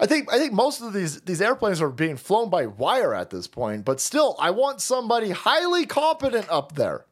I 0.00 0.06
think 0.06 0.32
I 0.32 0.38
think 0.38 0.54
most 0.54 0.80
of 0.80 0.94
these 0.94 1.20
these 1.20 1.42
airplanes 1.42 1.82
are 1.82 1.90
being 1.90 2.16
flown 2.16 2.48
by 2.48 2.64
wire 2.64 3.14
at 3.14 3.28
this 3.28 3.46
point, 3.46 3.84
but 3.84 4.00
still, 4.00 4.34
I 4.40 4.50
want 4.50 4.80
somebody 4.80 5.30
highly 5.30 5.84
competent 5.84 6.48
up 6.48 6.74
there. 6.74 7.04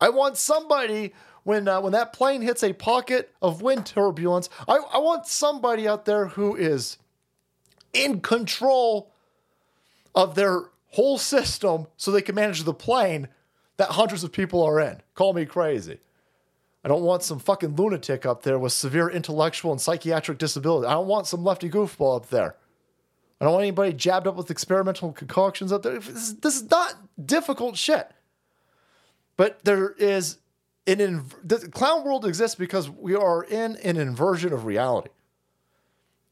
I 0.00 0.08
want 0.08 0.36
somebody 0.36 1.12
when 1.44 1.68
uh, 1.68 1.80
when 1.80 1.92
that 1.92 2.12
plane 2.12 2.42
hits 2.42 2.62
a 2.62 2.72
pocket 2.72 3.34
of 3.42 3.62
wind 3.62 3.86
turbulence. 3.86 4.48
I, 4.68 4.76
I 4.92 4.98
want 4.98 5.26
somebody 5.26 5.86
out 5.88 6.04
there 6.04 6.26
who 6.26 6.56
is 6.56 6.98
in 7.92 8.20
control 8.20 9.12
of 10.14 10.34
their 10.34 10.64
whole 10.92 11.18
system, 11.18 11.86
so 11.96 12.10
they 12.10 12.22
can 12.22 12.34
manage 12.34 12.64
the 12.64 12.74
plane 12.74 13.28
that 13.76 13.90
hundreds 13.90 14.24
of 14.24 14.32
people 14.32 14.62
are 14.62 14.80
in. 14.80 15.00
Call 15.14 15.32
me 15.32 15.46
crazy. 15.46 15.98
I 16.84 16.88
don't 16.88 17.02
want 17.02 17.22
some 17.22 17.38
fucking 17.38 17.76
lunatic 17.76 18.24
up 18.24 18.42
there 18.42 18.58
with 18.58 18.72
severe 18.72 19.08
intellectual 19.08 19.70
and 19.70 19.80
psychiatric 19.80 20.38
disability. 20.38 20.86
I 20.86 20.92
don't 20.94 21.06
want 21.06 21.26
some 21.26 21.44
lefty 21.44 21.68
goofball 21.68 22.16
up 22.16 22.30
there. 22.30 22.56
I 23.40 23.44
don't 23.44 23.52
want 23.52 23.62
anybody 23.62 23.92
jabbed 23.92 24.26
up 24.26 24.36
with 24.36 24.50
experimental 24.50 25.12
concoctions 25.12 25.72
up 25.72 25.82
there. 25.82 25.98
This 25.98 26.08
is, 26.08 26.36
this 26.36 26.56
is 26.56 26.70
not 26.70 26.94
difficult 27.24 27.76
shit. 27.76 28.10
But 29.40 29.64
there 29.64 29.92
is 29.92 30.36
an 30.86 30.98
inv- 30.98 31.32
the 31.42 31.66
clown 31.70 32.04
world 32.04 32.26
exists 32.26 32.56
because 32.56 32.90
we 32.90 33.14
are 33.14 33.42
in 33.42 33.76
an 33.76 33.96
inversion 33.96 34.52
of 34.52 34.66
reality. 34.66 35.08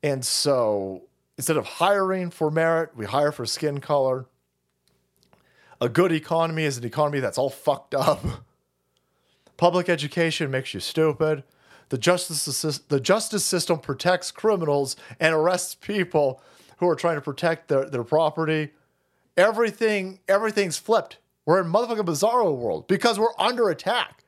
And 0.03 0.23
so 0.23 1.05
instead 1.39 1.57
of 1.57 1.65
hiring 1.65 2.29
for 2.29 2.51
merit, 2.51 2.91
we 2.95 3.07
hire 3.07 3.33
for 3.33 3.47
skin 3.47 3.81
color. 3.81 4.27
A 5.81 5.89
good 5.89 6.13
economy 6.13 6.65
is 6.65 6.77
an 6.77 6.85
economy 6.85 7.21
that's 7.21 7.39
all 7.39 7.49
fucked 7.49 7.95
up. 7.95 8.23
Public 9.57 9.89
education 9.89 10.51
makes 10.51 10.75
you 10.75 10.81
stupid. 10.81 11.45
The 11.89 11.97
justice, 11.97 12.79
the 12.89 13.01
justice 13.01 13.43
system 13.47 13.79
protects 13.79 14.31
criminals 14.31 14.97
and 15.19 15.35
arrests 15.35 15.75
people 15.77 16.43
who 16.77 16.87
are 16.87 16.95
trying 16.95 17.17
to 17.17 17.23
protect 17.23 17.69
their, 17.69 17.89
their 17.89 18.05
property. 18.05 18.73
Everything, 19.35 20.21
everything's 20.29 20.77
flipped. 20.77 21.17
We're 21.49 21.63
in 21.63 21.73
motherfucking 21.73 22.05
bizarro 22.05 22.55
world 22.55 22.87
because 22.89 23.19
we're 23.19 23.33
under 23.39 23.71
attack. 23.71 24.23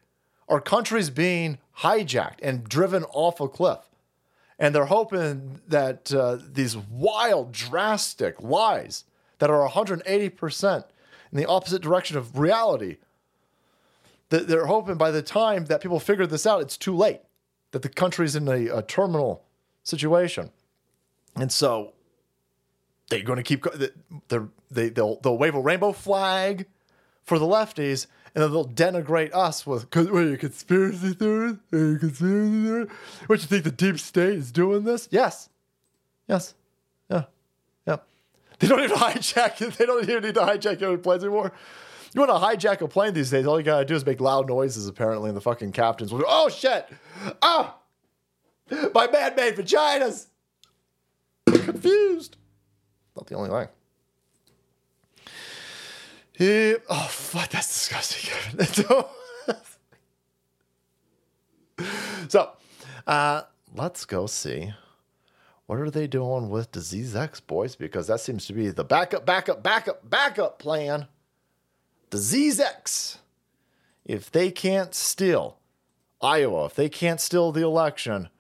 Our 0.49 0.59
country's 0.59 1.11
being 1.11 1.59
hijacked 1.81 2.39
and 2.43 2.65
driven 2.65 3.05
off 3.13 3.41
a 3.41 3.49
cliff. 3.49 3.91
And 4.59 4.75
they're 4.75 4.87
hoping 4.87 5.61
that 5.69 6.15
uh, 6.15 6.39
these 6.41 6.79
wild, 6.79 7.53
drastic 7.53 8.41
lies 8.41 9.05
that 9.39 9.51
are 9.51 9.69
180% 9.69 10.85
in 11.31 11.37
the 11.37 11.45
opposite 11.45 11.83
direction 11.83 12.17
of 12.17 12.39
reality, 12.39 12.97
that 14.31 14.49
they're 14.49 14.65
hoping 14.65 14.95
by 14.95 15.11
the 15.11 15.21
time 15.21 15.67
that 15.67 15.83
people 15.83 16.01
figure 16.01 16.27
this 16.27 16.47
out, 16.47 16.63
it's 16.63 16.79
too 16.79 16.97
late. 16.97 17.21
that 17.73 17.83
the 17.83 17.91
country's 17.91 18.35
in 18.35 18.49
a, 18.49 18.79
a 18.79 18.83
terminal 18.83 19.45
situation. 19.83 20.53
And 21.37 21.53
so 21.53 21.93
they're 23.11 23.23
going 23.23 23.37
to 23.37 23.43
keep 23.43 23.67
they 24.71 24.89
they'll 24.89 25.21
they'll 25.21 25.37
wave 25.37 25.55
a 25.55 25.61
rainbow 25.61 25.93
flag 25.93 26.65
for 27.31 27.39
the 27.39 27.47
lefties 27.47 28.09
and 28.35 28.43
then 28.43 28.51
they'll 28.51 28.67
denigrate 28.67 29.33
us 29.33 29.65
with 29.65 29.89
"Cause 29.91 30.09
are 30.09 30.21
you 30.21 30.37
conspiracy 30.37 31.15
theories? 31.15 31.59
Are 31.73 31.79
you 31.79 31.97
conspiracy 31.97 32.65
theories? 32.65 32.89
What 33.29 33.41
you 33.41 33.47
think 33.47 33.63
the 33.63 33.71
deep 33.71 34.01
state 34.01 34.35
is 34.35 34.51
doing 34.51 34.83
this? 34.83 35.09
Yes, 35.13 35.49
yes, 36.29 36.55
yeah, 37.09 37.27
yeah. 37.87 37.99
They 38.59 38.67
don't 38.67 38.83
even 38.83 38.97
hijack. 39.07 39.77
They 39.77 39.87
don't 39.87 40.03
even 40.03 40.25
need 40.25 40.35
to 40.35 40.41
hijack 40.41 40.81
your 40.81 40.99
planes 40.99 41.23
anymore. 41.23 41.53
You 42.13 42.21
want 42.21 42.33
to 42.33 42.69
hijack 42.69 42.81
a 42.81 42.89
plane 42.89 43.15
these 43.15 43.31
days? 43.31 43.47
All 43.47 43.61
you 43.61 43.65
gotta 43.65 43.85
do 43.85 43.95
is 43.95 44.05
make 44.05 44.21
loud 44.21 44.49
noises. 44.49 44.89
Apparently, 44.89 45.29
and 45.29 45.37
the 45.37 45.41
fucking 45.41 45.71
captains 45.71 46.13
will 46.13 46.19
go, 46.19 46.27
"Oh 46.29 46.49
shit! 46.49 46.89
Oh, 47.43 47.77
my 48.93 49.07
man-made 49.07 49.55
vaginas." 49.55 50.27
Confused. 51.47 52.39
Not 53.15 53.29
the 53.29 53.37
only 53.37 53.51
thing. 53.51 53.69
Yeah. 56.41 56.77
Oh 56.89 57.07
fuck, 57.11 57.51
that's 57.51 57.69
disgusting. 57.69 58.33
so, 62.29 62.53
uh, 63.07 63.43
let's 63.75 64.07
go 64.07 64.27
see 64.27 64.73
what 65.67 65.79
are 65.79 65.91
they 65.91 66.07
doing 66.07 66.49
with 66.49 66.73
Disease 66.73 67.15
X, 67.15 67.39
boys? 67.39 67.77
Because 67.77 68.07
that 68.09 68.19
seems 68.19 68.47
to 68.47 68.55
be 68.55 68.71
the 68.71 68.83
backup, 68.83 69.25
backup, 69.25 69.63
backup, 69.63 70.11
backup 70.11 70.59
plan. 70.59 71.07
Disease 72.11 72.59
X. 72.59 73.19
If 74.05 74.33
they 74.33 74.51
can't 74.51 74.95
steal 74.97 75.59
Iowa, 76.21 76.65
if 76.65 76.75
they 76.75 76.89
can't 76.89 77.21
steal 77.21 77.53
the 77.53 77.63
election, 77.63 78.31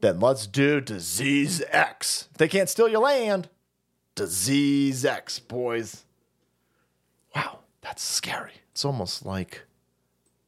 then 0.00 0.20
let's 0.20 0.46
do 0.46 0.82
Disease 0.82 1.62
X. 1.70 2.28
If 2.32 2.38
they 2.38 2.48
can't 2.48 2.68
steal 2.68 2.88
your 2.88 3.04
land, 3.04 3.48
Disease 4.14 5.04
X, 5.06 5.38
boys. 5.38 6.04
Wow, 7.34 7.60
that's 7.80 8.02
scary. 8.02 8.52
It's 8.72 8.84
almost 8.84 9.24
like 9.24 9.62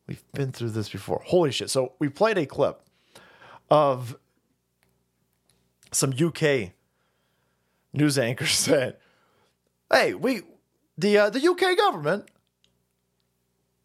we've 0.06 0.24
been 0.32 0.52
through 0.52 0.70
this 0.70 0.88
before. 0.88 1.22
Holy 1.24 1.52
shit. 1.52 1.70
So 1.70 1.92
we 1.98 2.08
played 2.08 2.38
a 2.38 2.46
clip 2.46 2.82
of 3.70 4.16
some 5.92 6.12
UK 6.12 6.72
news 7.92 8.18
anchors 8.18 8.50
said, 8.52 8.96
"Hey, 9.90 10.14
we 10.14 10.42
the 10.96 11.18
uh, 11.18 11.30
the 11.30 11.46
UK 11.46 11.76
government 11.76 12.28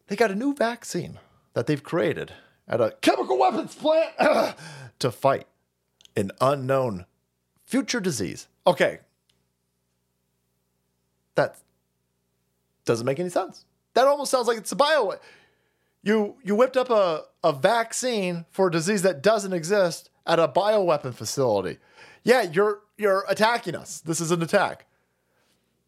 they 0.06 0.16
got 0.16 0.30
a 0.30 0.34
new 0.34 0.54
vaccine 0.54 1.18
that 1.52 1.66
they've 1.66 1.82
created 1.82 2.32
at 2.66 2.80
a 2.80 2.96
chemical 3.02 3.38
weapons 3.38 3.74
plant 3.74 4.10
to 4.98 5.10
fight 5.10 5.46
an 6.16 6.32
unknown 6.40 7.06
future 7.64 8.00
disease." 8.00 8.48
Okay. 8.66 9.00
That 11.34 11.56
doesn't 12.88 13.06
make 13.06 13.20
any 13.20 13.30
sense. 13.30 13.64
That 13.94 14.06
almost 14.06 14.30
sounds 14.30 14.48
like 14.48 14.58
it's 14.58 14.72
a 14.72 14.76
bio. 14.76 15.14
You 16.02 16.36
you 16.42 16.56
whipped 16.56 16.76
up 16.76 16.90
a, 16.90 17.22
a 17.44 17.52
vaccine 17.52 18.44
for 18.50 18.68
a 18.68 18.70
disease 18.70 19.02
that 19.02 19.22
doesn't 19.22 19.52
exist 19.52 20.10
at 20.26 20.38
a 20.38 20.48
bioweapon 20.48 21.14
facility. 21.14 21.78
Yeah, 22.24 22.42
you're 22.42 22.80
you're 22.96 23.24
attacking 23.28 23.74
us. 23.74 24.00
This 24.00 24.20
is 24.20 24.30
an 24.30 24.42
attack. 24.42 24.86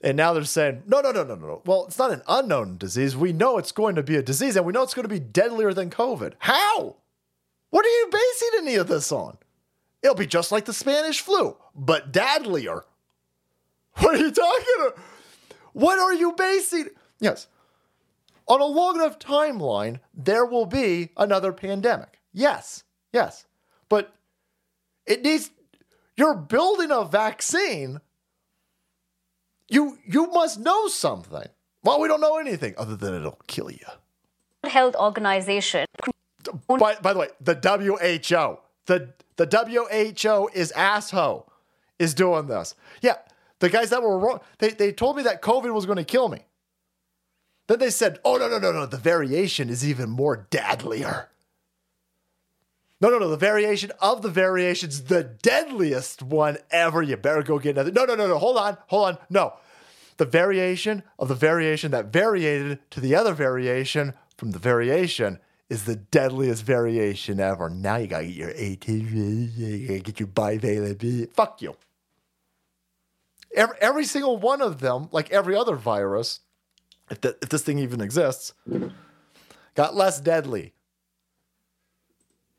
And 0.03 0.16
now 0.16 0.32
they're 0.32 0.44
saying, 0.44 0.84
no, 0.86 1.03
no, 1.03 1.12
no, 1.12 1.24
no, 1.24 1.34
no. 1.34 1.62
Well, 1.66 1.84
it's 1.86 1.98
not 1.98 2.11
an 2.11 2.22
unknown 2.26 2.78
disease. 2.78 3.14
We 3.14 3.34
know 3.34 3.59
it's 3.59 3.72
going 3.72 3.96
to 3.96 4.03
be 4.03 4.16
a 4.16 4.22
disease, 4.22 4.57
and 4.57 4.64
we 4.64 4.72
know 4.72 4.82
it's 4.82 4.94
going 4.94 5.07
to 5.07 5.14
be 5.14 5.20
deadlier 5.20 5.74
than 5.74 5.90
COVID. 5.90 6.34
How? 6.38 6.96
What 7.68 7.84
are 7.84 7.88
you 7.88 8.09
basing 8.11 8.66
any 8.66 8.76
of 8.76 8.88
this 8.88 9.12
on? 9.12 9.36
It'll 10.03 10.16
be 10.16 10.26
just 10.26 10.51
like 10.53 10.64
the 10.64 10.72
Spanish 10.72 11.20
flu, 11.20 11.55
but 11.74 12.12
deadlier. 12.12 12.84
What 13.98 14.14
are 14.14 14.18
you 14.18 14.30
talking 14.30 14.66
about? 14.78 14.98
What 15.72 15.98
are 15.98 16.14
you 16.14 16.32
basing? 16.32 16.88
Yes. 17.20 17.46
On 18.46 18.60
a 18.60 18.64
long 18.64 18.96
enough 18.96 19.18
timeline, 19.18 20.00
there 20.14 20.44
will 20.44 20.66
be 20.66 21.10
another 21.16 21.52
pandemic. 21.52 22.18
Yes. 22.32 22.84
Yes. 23.12 23.46
But 23.88 24.12
it 25.06 25.22
needs 25.22 25.50
you're 26.16 26.34
building 26.34 26.90
a 26.90 27.04
vaccine. 27.04 28.00
You 29.68 29.98
you 30.04 30.26
must 30.26 30.58
know 30.58 30.88
something. 30.88 31.46
Well, 31.82 32.00
we 32.00 32.08
don't 32.08 32.20
know 32.20 32.36
anything 32.38 32.74
other 32.76 32.96
than 32.96 33.14
it'll 33.14 33.38
kill 33.46 33.70
you. 33.70 33.86
Health 34.64 34.94
Organization. 34.96 35.86
By, 36.68 36.96
by 36.96 37.12
the 37.12 37.18
way, 37.18 37.28
the 37.40 37.54
WHO, 37.54 38.58
the 38.86 39.12
the 39.36 39.46
WHO 39.46 40.50
is 40.52 40.72
asshole, 40.72 41.50
is 41.98 42.14
doing 42.14 42.46
this. 42.46 42.74
Yeah, 43.00 43.16
the 43.61 43.68
guys 43.68 43.90
that 43.90 44.02
were 44.02 44.18
wrong, 44.18 44.40
they, 44.58 44.70
they 44.70 44.92
told 44.92 45.16
me 45.16 45.22
that 45.22 45.42
COVID 45.42 45.72
was 45.72 45.86
going 45.86 45.98
to 45.98 46.04
kill 46.04 46.28
me. 46.28 46.40
Then 47.68 47.78
they 47.78 47.90
said, 47.90 48.18
oh, 48.24 48.36
no, 48.36 48.48
no, 48.48 48.58
no, 48.58 48.72
no, 48.72 48.86
the 48.86 48.96
variation 48.96 49.70
is 49.70 49.86
even 49.86 50.11
more 50.11 50.48
deadlier. 50.50 51.28
No, 53.00 53.08
no, 53.08 53.18
no, 53.18 53.28
the 53.30 53.36
variation 53.36 53.92
of 54.00 54.22
the 54.22 54.28
variation's 54.28 55.04
the 55.04 55.24
deadliest 55.24 56.22
one 56.22 56.58
ever. 56.70 57.00
You 57.00 57.16
better 57.16 57.42
go 57.42 57.58
get 57.58 57.70
another. 57.70 57.92
No, 57.92 58.04
no, 58.04 58.14
no, 58.14 58.26
no, 58.28 58.38
hold 58.38 58.58
on, 58.58 58.76
hold 58.88 59.08
on. 59.08 59.18
No. 59.30 59.54
The 60.18 60.26
variation 60.26 61.02
of 61.18 61.28
the 61.28 61.34
variation 61.34 61.92
that 61.92 62.12
variated 62.12 62.78
to 62.90 63.00
the 63.00 63.14
other 63.14 63.32
variation 63.32 64.12
from 64.36 64.50
the 64.50 64.58
variation 64.58 65.38
is 65.70 65.84
the 65.84 65.96
deadliest 65.96 66.64
variation 66.64 67.40
ever. 67.40 67.70
Now 67.70 67.96
you 67.96 68.06
gotta 68.06 68.26
get 68.26 68.34
your 68.34 68.50
AT, 68.50 68.88
you 68.88 69.86
gotta 69.86 70.00
get 70.00 70.20
your 70.20 70.28
bivalent. 70.28 71.32
Fuck 71.32 71.62
you. 71.62 71.76
Every, 73.55 73.76
every 73.80 74.05
single 74.05 74.36
one 74.36 74.62
of 74.62 74.80
them, 74.80 75.09
like 75.11 75.30
every 75.30 75.57
other 75.57 75.76
virus, 75.76 76.40
if, 77.11 77.20
the, 77.20 77.36
if 77.42 77.48
this 77.48 77.62
thing 77.62 77.78
even 77.78 78.01
exists, 78.01 78.55
got 79.74 79.94
less 79.94 80.20
deadly. 80.20 80.74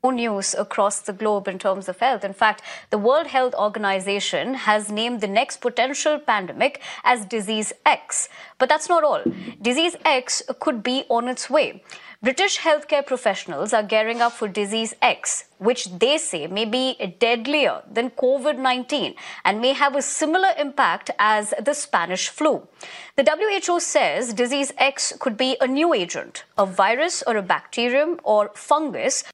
News 0.04 0.52
across 0.54 1.00
the 1.00 1.12
globe 1.12 1.46
in 1.46 1.60
terms 1.60 1.88
of 1.88 2.00
health. 2.00 2.24
In 2.24 2.32
fact, 2.32 2.60
the 2.90 2.98
World 2.98 3.28
Health 3.28 3.54
Organization 3.54 4.54
has 4.54 4.90
named 4.90 5.20
the 5.20 5.28
next 5.28 5.60
potential 5.60 6.18
pandemic 6.18 6.82
as 7.04 7.24
Disease 7.24 7.72
X. 7.86 8.28
But 8.58 8.68
that's 8.68 8.88
not 8.88 9.04
all. 9.04 9.22
Disease 9.62 9.94
X 10.04 10.42
could 10.58 10.82
be 10.82 11.04
on 11.08 11.28
its 11.28 11.48
way. 11.48 11.84
British 12.22 12.58
healthcare 12.60 13.04
professionals 13.04 13.72
are 13.72 13.82
gearing 13.82 14.20
up 14.20 14.30
for 14.30 14.46
Disease 14.46 14.94
X, 15.02 15.46
which 15.58 15.90
they 15.98 16.18
say 16.18 16.46
may 16.46 16.64
be 16.64 16.94
deadlier 17.18 17.82
than 17.90 18.10
COVID 18.10 18.58
19 18.58 19.16
and 19.44 19.60
may 19.60 19.72
have 19.72 19.96
a 19.96 20.02
similar 20.02 20.50
impact 20.56 21.10
as 21.18 21.52
the 21.60 21.74
Spanish 21.74 22.28
flu. 22.28 22.68
The 23.16 23.24
WHO 23.24 23.80
says 23.80 24.34
Disease 24.34 24.72
X 24.78 25.14
could 25.18 25.36
be 25.36 25.56
a 25.60 25.66
new 25.66 25.92
agent, 25.92 26.44
a 26.56 26.64
virus 26.64 27.24
or 27.26 27.36
a 27.36 27.42
bacterium 27.42 28.20
or 28.22 28.52
fungus. 28.54 29.24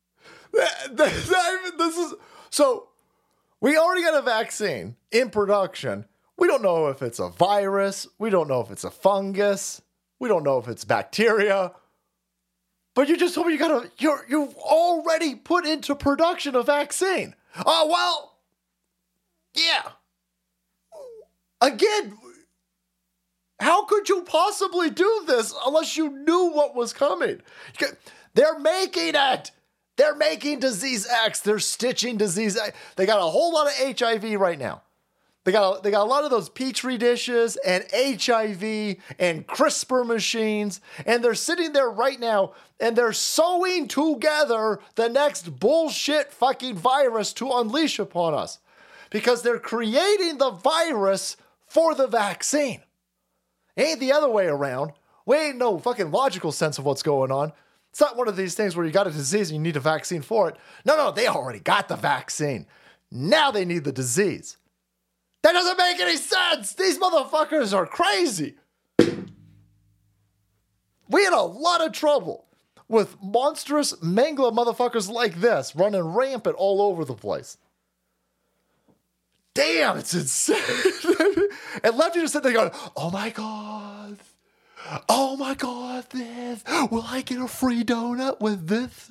This 0.91 1.99
is 1.99 2.15
so. 2.49 2.89
We 3.61 3.77
already 3.77 4.03
got 4.03 4.15
a 4.15 4.23
vaccine 4.23 4.97
in 5.13 5.29
production. 5.29 6.07
We 6.39 6.47
don't 6.47 6.63
know 6.63 6.87
if 6.87 7.03
it's 7.03 7.19
a 7.19 7.29
virus. 7.29 8.07
We 8.19 8.31
don't 8.31 8.49
know 8.49 8.63
if 8.63 8.71
it's 8.71 8.85
a 8.85 8.91
fungus. 8.91 9.83
We 10.19 10.31
don't 10.31 10.43
know 10.43 10.57
if 10.57 10.69
it's 10.69 10.87
bacteria. 10.87 11.73
But 12.99 13.09
you 13.09 13.17
just 13.17 13.37
told 13.37 13.47
me 13.47 13.53
you 13.53 13.61
got 13.61 13.71
a 13.71 13.89
you're 13.99 14.27
you've 14.29 14.57
already 14.57 15.37
put 15.37 15.65
into 15.65 15.95
production 15.95 16.57
a 16.57 16.65
vaccine. 16.65 17.37
Oh 17.65 17.87
well, 17.89 18.41
yeah. 19.55 19.91
Again, 21.61 22.19
how 23.61 23.85
could 23.85 24.09
you 24.09 24.23
possibly 24.23 24.91
do 24.91 25.23
this 25.29 25.55
unless 25.65 25.97
you 25.97 26.11
knew 26.11 26.51
what 26.51 26.75
was 26.75 26.93
coming? 26.93 27.41
They're 28.35 28.59
making 28.59 29.13
it. 29.15 29.53
They're 29.97 30.17
making 30.17 30.59
disease 30.59 31.07
X. 31.07 31.39
They're 31.39 31.61
stitching 31.61 32.17
disease 32.17 32.57
X. 32.57 32.77
They 32.97 33.07
got 33.07 33.21
a 33.21 33.31
whole 33.31 33.53
lot 33.53 33.69
of 33.69 33.97
HIV 33.97 34.41
right 34.41 34.59
now. 34.59 34.83
They 35.49 35.53
got 35.53 35.79
a, 35.79 35.81
they 35.81 35.91
got 35.91 36.03
a 36.03 36.05
lot 36.05 36.25
of 36.25 36.31
those 36.31 36.51
petri 36.51 36.99
dishes 36.99 37.57
and 37.65 37.83
HIV 37.91 38.97
and 39.19 39.47
CRISPR 39.47 40.07
machines, 40.07 40.83
and 41.07 41.25
they're 41.25 41.35
sitting 41.35 41.73
there 41.73 41.89
right 41.89 42.21
now 42.21 42.53
and 42.79 42.95
they're 42.95 43.15
sewing 43.15 43.89
together 43.89 44.79
the 44.95 45.09
next 45.09 45.59
bullshit 45.59 46.35
fucking 46.35 46.77
virus 46.77 47.33
to 47.33 47.51
unleash 47.51 47.99
upon 47.99 48.35
us 48.35 48.59
because 49.09 49.41
they're 49.41 49.59
creating 49.59 50.37
the 50.37 50.51
virus 50.51 51.39
for 51.67 51.95
the 51.95 52.09
vaccine. 52.09 52.83
Ain't 53.79 54.01
the 54.01 54.13
other 54.13 54.29
way 54.29 54.49
around. 54.49 54.93
We 55.25 55.37
ain't 55.39 55.57
no 55.57 55.79
fucking 55.79 56.11
logical 56.11 56.53
sense 56.53 56.77
of 56.77 56.85
what's 56.85 57.03
going 57.03 57.33
on. 57.33 57.55
It's 57.89 58.01
not 58.03 58.19
one 58.19 58.29
of 58.29 58.37
these 58.37 58.55
things 58.55 58.77
where 58.77 58.85
you 58.85 58.93
got 58.93 59.07
a 59.07 59.11
disease 59.11 59.51
and 59.51 59.57
you 59.57 59.63
need 59.63 59.79
a 59.79 59.81
vaccine 59.81 60.21
for 60.21 60.51
it. 60.51 60.57
No, 60.85 60.95
no, 60.95 61.11
they 61.11 61.27
already 61.27 61.61
got 61.61 61.89
the 61.89 61.97
vaccine. 61.97 62.67
Now 63.11 63.51
they 63.51 63.65
need 63.65 63.85
the 63.85 63.93
disease. 63.93 64.58
That 65.43 65.53
doesn't 65.53 65.79
make 65.79 66.01
any 66.01 66.17
sense. 66.17 66.75
These 66.75 66.99
motherfuckers 66.99 67.73
are 67.77 67.87
crazy. 67.87 68.57
We 71.11 71.25
had 71.25 71.33
a 71.33 71.41
lot 71.43 71.81
of 71.85 71.93
trouble 71.93 72.47
with 72.89 73.17
monstrous 73.23 73.93
mangla 73.95 74.53
motherfuckers 74.53 75.11
like 75.11 75.41
this 75.41 75.75
running 75.77 76.03
rampant 76.03 76.57
all 76.57 76.83
over 76.83 77.05
the 77.05 77.15
place. 77.15 77.57
Damn, 79.55 79.97
it's 79.99 80.15
insane. 80.15 80.57
and 81.83 81.97
Lefty 81.97 82.21
just 82.21 82.33
sitting 82.33 82.53
there 82.53 82.61
going, 82.61 82.71
oh 82.97 83.11
my 83.11 83.31
God. 83.31 84.19
Oh 85.09 85.37
my 85.37 85.55
God, 85.55 86.07
this. 86.11 86.63
Will 86.91 87.05
I 87.07 87.23
get 87.23 87.41
a 87.41 87.49
free 87.49 87.83
donut 87.85 88.41
with 88.41 88.69
this? 88.69 89.11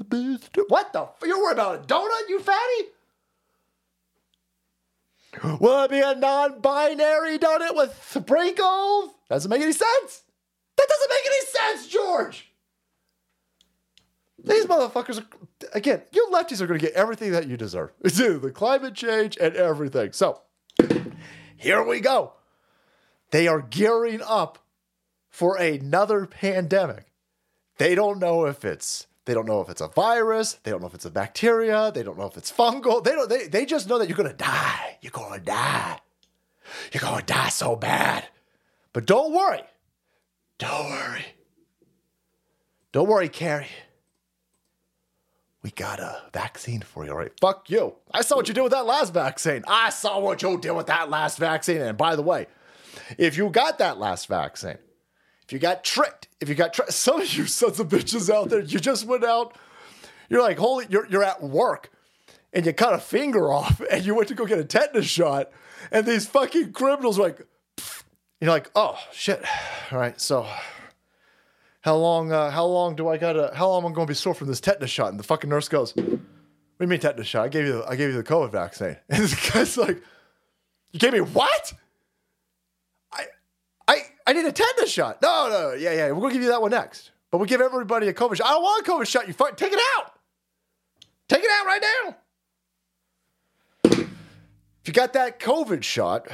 What 0.69 0.93
the? 0.93 1.01
f- 1.01 1.15
You're 1.23 1.41
worried 1.41 1.53
about 1.53 1.75
a 1.75 1.80
donut, 1.88 2.30
you 2.30 2.39
fatty? 2.39 2.84
Will 5.59 5.84
it 5.84 5.91
be 5.91 5.99
a 5.99 6.15
non 6.15 6.61
binary 6.61 7.38
donut 7.38 7.75
with 7.75 8.01
sprinkles? 8.09 9.11
Doesn't 9.30 9.49
make 9.49 9.61
any 9.61 9.71
sense. 9.71 10.23
That 10.78 10.88
doesn't 10.88 11.09
make 11.09 11.25
any 11.25 11.45
sense, 11.45 11.88
George. 11.88 12.51
These 14.43 14.65
motherfuckers 14.65 15.19
are, 15.19 15.28
again, 15.73 16.03
you 16.11 16.30
lefties 16.32 16.61
are 16.61 16.67
going 16.67 16.80
to 16.80 16.86
get 16.86 16.95
everything 16.95 17.32
that 17.32 17.47
you 17.47 17.57
deserve. 17.57 17.91
the 18.01 18.51
climate 18.53 18.93
change 18.93 19.38
and 19.39 19.55
everything. 19.55 20.13
So, 20.13 20.41
here 21.57 21.84
we 21.84 21.99
go. 21.99 22.34
They 23.32 23.47
are 23.47 23.61
gearing 23.61 24.21
up 24.21 24.59
for 25.30 25.57
another 25.57 26.25
pandemic. 26.25 27.11
They 27.78 27.95
don't 27.95 28.19
know 28.19 28.45
if 28.45 28.63
it's 28.63 29.07
they 29.28 29.34
don't 29.34 29.45
know 29.45 29.59
if 29.59 29.67
it's 29.67 29.82
a 29.82 29.89
virus, 29.89 30.53
they 30.63 30.71
don't 30.71 30.80
know 30.80 30.88
if 30.88 30.93
it's 30.93 31.05
a 31.05 31.11
bacteria, 31.11 31.91
they 31.93 32.01
don't 32.01 32.17
know 32.17 32.28
if 32.28 32.38
it's 32.38 32.49
fungal. 32.49 33.03
They 33.03 33.11
don't 33.11 33.30
they, 33.30 33.47
they 33.47 33.65
just 33.65 33.89
know 33.89 33.99
that 33.99 34.07
you're 34.07 34.17
to 34.17 34.34
die. 34.34 34.97
You're 35.01 35.11
to 35.11 35.39
die. 35.43 35.99
You're 36.93 37.17
to 37.19 37.25
die 37.25 37.49
so 37.49 37.75
bad. 37.75 38.25
But 38.93 39.05
don't 39.05 39.34
worry. 39.34 39.63
Don't 40.57 40.89
worry. 40.89 41.25
Don't 42.93 43.09
worry, 43.09 43.28
Carrie. 43.28 43.67
We 45.61 45.71
got 45.71 45.99
a 45.99 46.21
vaccine 46.32 46.80
for 46.80 47.03
you, 47.03 47.11
all 47.11 47.17
right? 47.17 47.32
Fuck 47.41 47.69
you. 47.69 47.95
I 48.11 48.21
saw 48.21 48.38
what 48.38 48.47
you 48.47 48.53
did 48.53 48.61
with 48.61 48.71
that 48.71 48.86
last 48.86 49.13
vaccine. 49.13 49.65
I 49.67 49.89
saw 49.89 50.19
what 50.19 50.41
you 50.41 50.57
did 50.57 50.71
with 50.71 50.88
that 50.88 51.09
last 51.09 51.38
vaccine. 51.38 51.82
And 51.82 51.97
by 51.97 52.15
the 52.15 52.21
way, 52.21 52.47
if 53.17 53.36
you 53.36 53.49
got 53.49 53.78
that 53.80 53.99
last 53.99 54.28
vaccine, 54.28 54.78
if 55.48 55.54
you 55.54 55.60
got 55.60 55.84
tricked, 55.84 56.28
if 56.41 56.50
you 56.50 56.56
got 56.56 56.74
tricked, 56.74 56.93
some 56.93 57.22
of 57.22 57.34
you 57.34 57.45
sons 57.45 57.80
of 57.80 57.88
bitches 57.88 58.34
out 58.34 58.50
there, 58.50 58.60
you 58.60 58.80
just 58.80 59.06
went 59.06 59.24
out, 59.24 59.56
you're 60.30 60.41
like, 60.41 60.58
holy, 60.58 60.86
you're, 60.89 61.08
you're 61.08 61.24
at 61.24 61.41
work 61.41 61.89
and 62.54 62.66
you 62.66 62.74
cut 62.74 62.93
a 62.93 63.00
finger 63.00 63.52
off 63.52 63.82
and 63.91 64.06
you 64.06 64.14
went 64.14 64.28
to 64.28 64.36
go 64.36 64.45
get 64.45 64.60
a 64.60 64.66
tetanus 64.66 65.06
shot. 65.06 65.52
And 65.91 66.06
these 66.06 66.28
fucking 66.28 66.74
criminals 66.74 67.18
like, 67.18 67.48
you're 68.41 68.52
like, 68.52 68.70
oh 68.76 69.00
shit. 69.12 69.43
All 69.91 70.00
right, 70.00 70.20
so 70.20 70.45
how 71.88 71.95
long? 71.95 72.34
Uh, 72.34 72.52
how 72.52 72.66
long 72.66 72.98
do 72.98 73.08
I 73.08 73.16
gotta? 73.18 73.52
How 73.54 73.70
long 73.70 73.86
am 73.86 73.91
I 73.91 73.95
going 73.95 74.08
to 74.08 74.12
be 74.12 74.16
sore 74.16 74.34
from 74.34 74.48
this 74.48 74.60
tetanus 74.60 74.89
shot? 74.89 75.10
And 75.10 75.18
the 75.18 75.24
fucking 75.24 75.50
nurse 75.50 75.70
goes, 75.70 75.95
"What 75.95 76.06
do 76.06 76.20
you 76.82 76.88
mean 76.88 77.00
tetanus 77.00 77.28
shot? 77.28 77.45
I 77.45 77.48
gave 77.48 77.66
you, 77.66 77.74
the, 77.74 77.86
I 77.88 77.95
gave 77.95 78.10
you 78.10 78.18
the 78.18 78.26
COVID 78.26 78.52
vaccine." 78.52 78.98
And 79.10 79.24
this 79.24 79.52
guy's 79.52 79.78
like, 79.78 80.02
"You 80.91 81.00
gave 81.00 81.14
me 81.14 81.22
what? 81.22 81.72
I, 84.28 84.34
need 84.34 84.45
a 84.45 84.51
tetanus 84.51 84.91
shot. 84.91 85.21
No, 85.21 85.47
no, 85.49 85.73
yeah, 85.73 85.93
yeah. 85.93 86.11
We're 86.11 86.21
gonna 86.21 86.34
give 86.34 86.43
you 86.43 86.49
that 86.49 86.61
one 86.61 86.71
next. 86.71 87.11
But 87.32 87.39
we 87.39 87.47
give 87.47 87.61
everybody 87.61 88.07
a 88.07 88.13
COVID 88.13 88.36
shot. 88.36 88.47
I 88.47 88.51
don't 88.51 88.63
want 88.63 88.88
a 88.88 88.91
COVID 88.91 89.07
shot. 89.07 89.28
You 89.28 89.34
fuck, 89.34 89.57
take 89.57 89.73
it 89.73 89.80
out. 89.97 90.13
Take 91.28 91.43
it 91.43 91.49
out 91.51 91.65
right 91.65 91.82
now. 91.82 92.15
If 93.84 94.88
you 94.88 94.93
got 94.93 95.13
that 95.13 95.39
COVID 95.39 95.84
shot, 95.84 96.28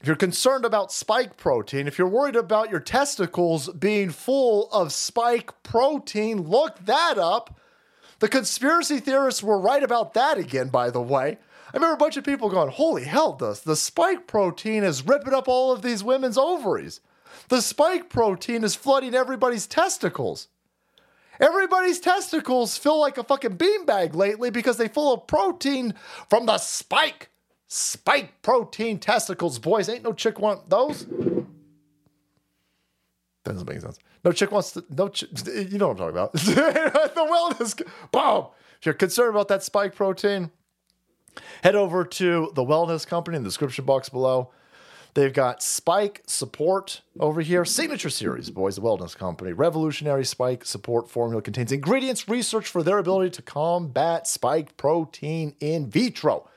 if 0.00 0.06
you're 0.06 0.16
concerned 0.16 0.64
about 0.64 0.92
spike 0.92 1.36
protein, 1.36 1.86
if 1.86 1.96
you're 1.96 2.08
worried 2.08 2.36
about 2.36 2.70
your 2.70 2.80
testicles 2.80 3.68
being 3.68 4.10
full 4.10 4.68
of 4.70 4.92
spike 4.92 5.62
protein, 5.62 6.42
look 6.42 6.78
that 6.84 7.18
up. 7.18 7.58
The 8.18 8.28
conspiracy 8.28 9.00
theorists 9.00 9.42
were 9.42 9.58
right 9.58 9.82
about 9.82 10.14
that 10.14 10.38
again, 10.38 10.68
by 10.68 10.90
the 10.90 11.00
way. 11.00 11.38
I 11.72 11.76
remember 11.76 11.94
a 11.94 11.98
bunch 11.98 12.18
of 12.18 12.24
people 12.24 12.50
going, 12.50 12.70
Holy 12.70 13.04
hell, 13.04 13.32
the, 13.32 13.58
the 13.64 13.76
spike 13.76 14.26
protein 14.26 14.84
is 14.84 15.06
ripping 15.06 15.32
up 15.32 15.48
all 15.48 15.72
of 15.72 15.82
these 15.82 16.04
women's 16.04 16.36
ovaries. 16.36 17.00
The 17.48 17.62
spike 17.62 18.10
protein 18.10 18.62
is 18.62 18.74
flooding 18.74 19.14
everybody's 19.14 19.66
testicles. 19.66 20.48
Everybody's 21.40 21.98
testicles 21.98 22.76
feel 22.76 23.00
like 23.00 23.16
a 23.16 23.24
fucking 23.24 23.56
beanbag 23.56 24.14
lately 24.14 24.50
because 24.50 24.76
they 24.76 24.88
full 24.88 25.14
of 25.14 25.26
protein 25.26 25.94
from 26.28 26.46
the 26.46 26.58
spike. 26.58 27.30
Spike 27.68 28.42
protein 28.42 28.98
testicles, 28.98 29.58
boys. 29.58 29.88
Ain't 29.88 30.04
no 30.04 30.12
chick 30.12 30.38
want 30.38 30.68
those. 30.68 31.06
That 31.06 31.46
doesn't 33.54 33.68
make 33.68 33.80
sense. 33.80 33.98
No 34.24 34.30
chick 34.30 34.52
wants 34.52 34.72
to, 34.72 34.84
no 34.90 35.10
you 35.46 35.78
know 35.78 35.88
what 35.88 36.00
I'm 36.00 36.12
talking 36.12 36.16
about. 36.16 36.32
the 37.14 37.56
wellness, 37.58 37.82
boom. 38.12 38.46
If 38.78 38.86
you're 38.86 38.94
concerned 38.94 39.30
about 39.30 39.48
that 39.48 39.62
spike 39.64 39.94
protein, 39.94 40.50
head 41.62 41.74
over 41.74 42.04
to 42.04 42.52
the 42.54 42.64
wellness 42.64 43.06
company 43.06 43.36
in 43.36 43.42
the 43.42 43.48
description 43.48 43.84
box 43.84 44.08
below. 44.08 44.50
They've 45.14 45.32
got 45.32 45.62
Spike 45.62 46.22
Support 46.26 47.02
over 47.20 47.42
here. 47.42 47.66
Signature 47.66 48.08
Series, 48.08 48.48
boys, 48.48 48.76
the 48.76 48.82
wellness 48.82 49.16
company. 49.16 49.52
Revolutionary 49.52 50.24
Spike 50.24 50.64
Support 50.64 51.10
formula 51.10 51.42
contains 51.42 51.70
ingredients 51.70 52.28
researched 52.28 52.68
for 52.68 52.82
their 52.82 52.96
ability 52.96 53.30
to 53.32 53.42
combat 53.42 54.26
spike 54.26 54.76
protein 54.78 55.54
in 55.60 55.90
vitro. 55.90 56.48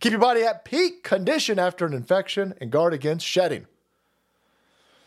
Keep 0.00 0.10
your 0.10 0.20
body 0.20 0.42
at 0.42 0.64
peak 0.64 1.04
condition 1.04 1.58
after 1.58 1.86
an 1.86 1.92
infection 1.94 2.54
and 2.60 2.72
guard 2.72 2.92
against 2.92 3.24
shedding. 3.24 3.66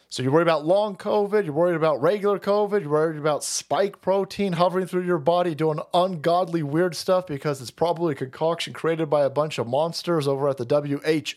So 0.09 0.23
you're 0.23 0.31
worried 0.31 0.43
about 0.43 0.65
long 0.65 0.95
COVID, 0.95 1.43
you're 1.43 1.53
worried 1.53 1.75
about 1.75 2.01
regular 2.01 2.39
COVID, 2.39 2.81
you're 2.81 2.89
worried 2.89 3.19
about 3.19 3.43
spike 3.43 3.99
protein 3.99 4.53
hovering 4.53 4.87
through 4.87 5.05
your 5.05 5.17
body 5.17 5.53
doing 5.53 5.81
ungodly 5.93 6.63
weird 6.63 6.95
stuff 6.95 7.27
because 7.27 7.61
it's 7.61 7.71
probably 7.71 8.13
a 8.13 8.15
concoction 8.15 8.71
created 8.71 9.09
by 9.09 9.25
a 9.25 9.29
bunch 9.29 9.57
of 9.57 9.67
monsters 9.67 10.25
over 10.25 10.47
at 10.47 10.57
the 10.57 10.65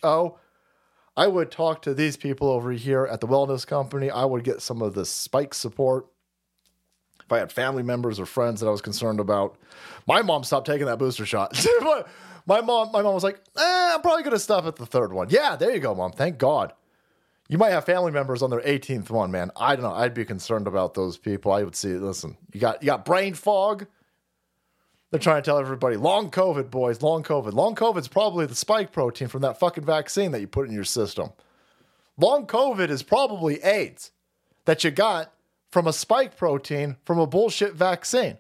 WHO. 0.03 0.37
I 1.17 1.27
would 1.27 1.51
talk 1.51 1.83
to 1.83 1.95
these 1.95 2.17
people 2.17 2.49
over 2.49 2.71
here 2.71 3.07
at 3.07 3.21
the 3.21 3.27
wellness 3.27 3.67
company. 3.67 4.09
I 4.09 4.25
would 4.25 4.45
get 4.45 4.63
some 4.63 4.83
of 4.83 4.95
the 4.95 5.05
spike 5.05 5.53
support. 5.53 6.07
If 7.25 7.33
I 7.33 7.39
had 7.39 7.51
family 7.51 7.83
members 7.83 8.21
or 8.21 8.27
friends 8.27 8.61
that 8.61 8.69
I 8.69 8.71
was 8.71 8.81
concerned 8.81 9.19
about, 9.19 9.57
my 10.07 10.23
mom 10.23 10.45
stopped 10.45 10.67
taking 10.67 10.87
that 10.87 10.99
booster 10.99 11.27
shot. 11.27 11.61
my 12.47 12.61
mom, 12.61 12.93
my 12.93 13.03
mom 13.03 13.15
was 13.15 13.25
like, 13.25 13.41
eh, 13.57 13.93
"I'm 13.95 14.01
probably 14.01 14.23
going 14.23 14.35
to 14.35 14.41
stop 14.41 14.65
at 14.65 14.77
the 14.77 14.87
third 14.87 15.13
one." 15.13 15.29
Yeah, 15.31 15.57
there 15.57 15.73
you 15.73 15.81
go, 15.81 15.95
mom. 15.95 16.13
Thank 16.13 16.39
God. 16.39 16.73
You 17.51 17.59
might 17.59 17.71
have 17.71 17.85
family 17.85 18.13
members 18.13 18.43
on 18.43 18.51
their 18.51 18.61
18th 18.61 19.11
one, 19.11 19.33
man. 19.33 19.51
I 19.57 19.75
don't 19.75 19.83
know. 19.83 19.93
I'd 19.93 20.15
be 20.15 20.25
concerned 20.25 20.69
about 20.69 20.95
those 20.95 21.19
people. 21.19 21.51
I 21.51 21.65
would 21.65 21.75
see. 21.75 21.89
Listen, 21.95 22.37
you 22.53 22.61
got 22.61 22.81
you 22.81 22.87
got 22.87 23.05
brain 23.05 23.35
fog. 23.35 23.89
They're 25.11 25.19
trying 25.19 25.43
to 25.43 25.45
tell 25.45 25.59
everybody 25.59 25.97
long 25.97 26.31
COVID, 26.31 26.71
boys, 26.71 27.03
long 27.03 27.25
COVID. 27.25 27.53
Long 27.53 27.75
COVID's 27.75 28.07
probably 28.07 28.47
the 28.47 28.55
spike 28.55 28.93
protein 28.93 29.27
from 29.27 29.43
that 29.43 29.59
fucking 29.59 29.85
vaccine 29.85 30.31
that 30.31 30.41
you 30.41 30.47
put 30.47 30.69
in 30.69 30.73
your 30.73 30.85
system. 30.85 31.31
Long 32.17 32.47
COVID 32.47 32.89
is 32.89 33.03
probably 33.03 33.61
AIDS 33.65 34.13
that 34.67 34.85
you 34.85 34.93
got 34.93 35.33
from 35.73 35.89
a 35.89 35.93
spike 35.93 36.37
protein 36.37 36.99
from 37.05 37.19
a 37.19 37.27
bullshit 37.27 37.75
vaccine. 37.75 38.23
And 38.23 38.39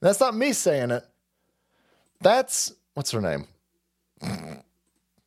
that's 0.00 0.18
not 0.18 0.36
me 0.36 0.52
saying 0.52 0.90
it. 0.90 1.06
That's 2.20 2.72
what's 2.94 3.12
her 3.12 3.20
name? 3.20 3.46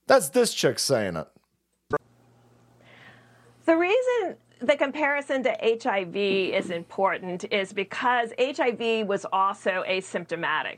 That's 0.07 0.27
this 0.27 0.53
chick 0.53 0.77
saying 0.77 1.15
it. 1.15 1.27
The 3.67 3.75
reason 3.75 4.37
the 4.61 4.77
comparison 4.77 5.43
to 5.43 5.51
HIV 5.61 6.15
is 6.15 6.69
important 6.69 7.43
is 7.51 7.73
because 7.73 8.31
HIV 8.39 9.05
was 9.05 9.25
also 9.33 9.83
asymptomatic. 9.85 10.77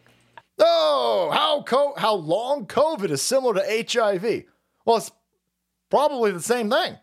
Oh, 0.58 1.30
how 1.32 1.62
co- 1.62 1.94
how 1.96 2.16
long 2.16 2.66
COVID 2.66 3.12
is 3.12 3.22
similar 3.22 3.54
to 3.54 3.86
HIV? 3.88 4.46
Well, 4.86 4.98
it's 4.98 5.12
probably 5.92 6.32
the 6.32 6.42
same 6.42 6.72
thing. 6.72 6.98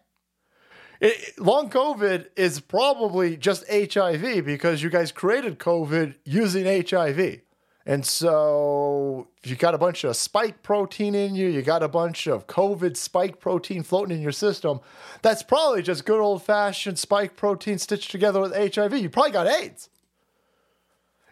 It, 1.00 1.38
long 1.38 1.70
COVID 1.70 2.30
is 2.36 2.58
probably 2.58 3.36
just 3.36 3.64
HIV 3.70 4.44
because 4.44 4.82
you 4.82 4.90
guys 4.90 5.12
created 5.12 5.60
COVID 5.60 6.16
using 6.24 6.64
HIV. 6.64 7.42
And 7.88 8.04
so 8.04 9.28
you 9.44 9.54
got 9.54 9.74
a 9.74 9.78
bunch 9.78 10.02
of 10.02 10.16
spike 10.16 10.64
protein 10.64 11.14
in 11.14 11.36
you, 11.36 11.46
you 11.46 11.62
got 11.62 11.84
a 11.84 11.88
bunch 11.88 12.26
of 12.26 12.48
COVID 12.48 12.96
spike 12.96 13.38
protein 13.38 13.84
floating 13.84 14.16
in 14.16 14.22
your 14.22 14.32
system, 14.32 14.80
that's 15.22 15.44
probably 15.44 15.82
just 15.82 16.04
good 16.04 16.20
old 16.20 16.42
fashioned 16.42 16.98
spike 16.98 17.36
protein 17.36 17.78
stitched 17.78 18.10
together 18.10 18.40
with 18.40 18.52
HIV. 18.74 18.98
You 18.98 19.08
probably 19.08 19.30
got 19.30 19.46
AIDS. 19.46 19.88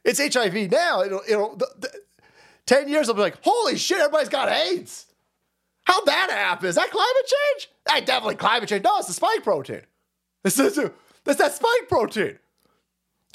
It's 0.05 0.21
HIV 0.21 0.71
now. 0.71 1.03
It'll, 1.03 1.23
it'll, 1.29 1.57
the, 1.57 1.67
the, 1.81 1.91
10 2.67 2.89
years, 2.89 3.09
I'll 3.09 3.17
be 3.17 3.23
like, 3.23 3.39
holy 3.43 3.77
shit, 3.77 3.99
everybody's 3.99 4.29
got 4.29 4.49
AIDS. 4.49 5.07
How'd 5.83 6.07
that 6.07 6.31
happen? 6.31 6.69
Is 6.69 6.77
that 6.77 6.91
climate 6.91 7.27
change? 7.27 7.71
That 7.87 8.07
definitely 8.07 8.37
climate 8.37 8.69
change. 8.69 8.85
No, 8.85 8.99
it's 8.99 9.09
the 9.09 9.13
spike 9.13 9.43
protein. 9.43 9.83
It's, 10.45 10.59
it's, 10.59 10.79
it's 10.79 11.39
that 11.39 11.53
spike 11.53 11.89
protein. 11.89 12.39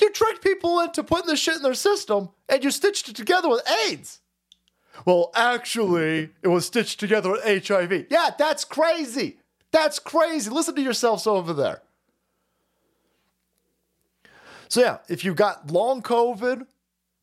You 0.02 0.12
tricked 0.12 0.44
people 0.44 0.80
into 0.80 1.04
putting 1.04 1.28
this 1.28 1.40
shit 1.40 1.58
in 1.58 1.62
their 1.62 1.74
system 1.74 2.30
and 2.48 2.64
you 2.64 2.72
stitched 2.72 3.10
it 3.10 3.16
together 3.16 3.50
with 3.50 3.62
AIDS. 3.88 4.20
Well, 5.06 5.32
actually, 5.36 6.30
it 6.42 6.48
was 6.48 6.66
stitched 6.66 7.00
together 7.00 7.32
with 7.32 7.68
HIV. 7.68 8.08
Yeah, 8.10 8.32
that's 8.38 8.66
crazy. 8.66 9.38
That's 9.72 10.00
crazy. 10.00 10.50
Listen 10.50 10.76
to 10.76 10.82
yourselves 10.82 11.28
over 11.28 11.54
there. 11.54 11.82
So 14.68 14.82
yeah, 14.82 14.98
if 15.08 15.26
you 15.26 15.34
got 15.34 15.72
long 15.72 16.02
COVID, 16.02 16.66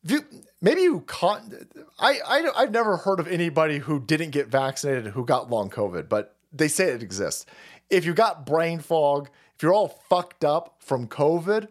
you 0.03 0.25
maybe 0.61 0.81
you 0.81 1.01
con 1.01 1.67
I, 1.99 2.19
I 2.25 2.49
I've 2.55 2.71
never 2.71 2.97
heard 2.97 3.19
of 3.19 3.27
anybody 3.27 3.79
who 3.79 3.99
didn't 3.99 4.31
get 4.31 4.47
vaccinated 4.47 5.07
who 5.07 5.25
got 5.25 5.49
long 5.49 5.69
COVID, 5.69 6.09
but 6.09 6.35
they 6.51 6.67
say 6.67 6.89
it 6.89 7.01
exists. 7.01 7.45
If 7.89 8.05
you 8.05 8.13
got 8.13 8.45
brain 8.45 8.79
fog, 8.79 9.29
if 9.55 9.63
you're 9.63 9.73
all 9.73 9.87
fucked 10.09 10.43
up 10.43 10.75
from 10.79 11.07
COVID, 11.07 11.69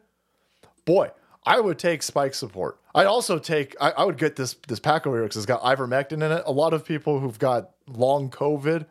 boy, 0.86 1.10
I 1.44 1.60
would 1.60 1.78
take 1.78 2.02
spike 2.02 2.32
support. 2.32 2.80
I'd 2.94 3.06
also 3.06 3.38
take 3.38 3.76
I, 3.78 3.90
I 3.90 4.04
would 4.04 4.16
get 4.16 4.36
this 4.36 4.56
this 4.66 4.80
pack 4.80 5.06
over 5.06 5.16
here 5.16 5.24
because 5.24 5.36
it's 5.36 5.46
got 5.46 5.60
ivermectin 5.62 6.24
in 6.24 6.32
it. 6.32 6.42
A 6.46 6.52
lot 6.52 6.72
of 6.72 6.86
people 6.86 7.20
who've 7.20 7.38
got 7.38 7.72
long 7.86 8.30
COVID, 8.30 8.86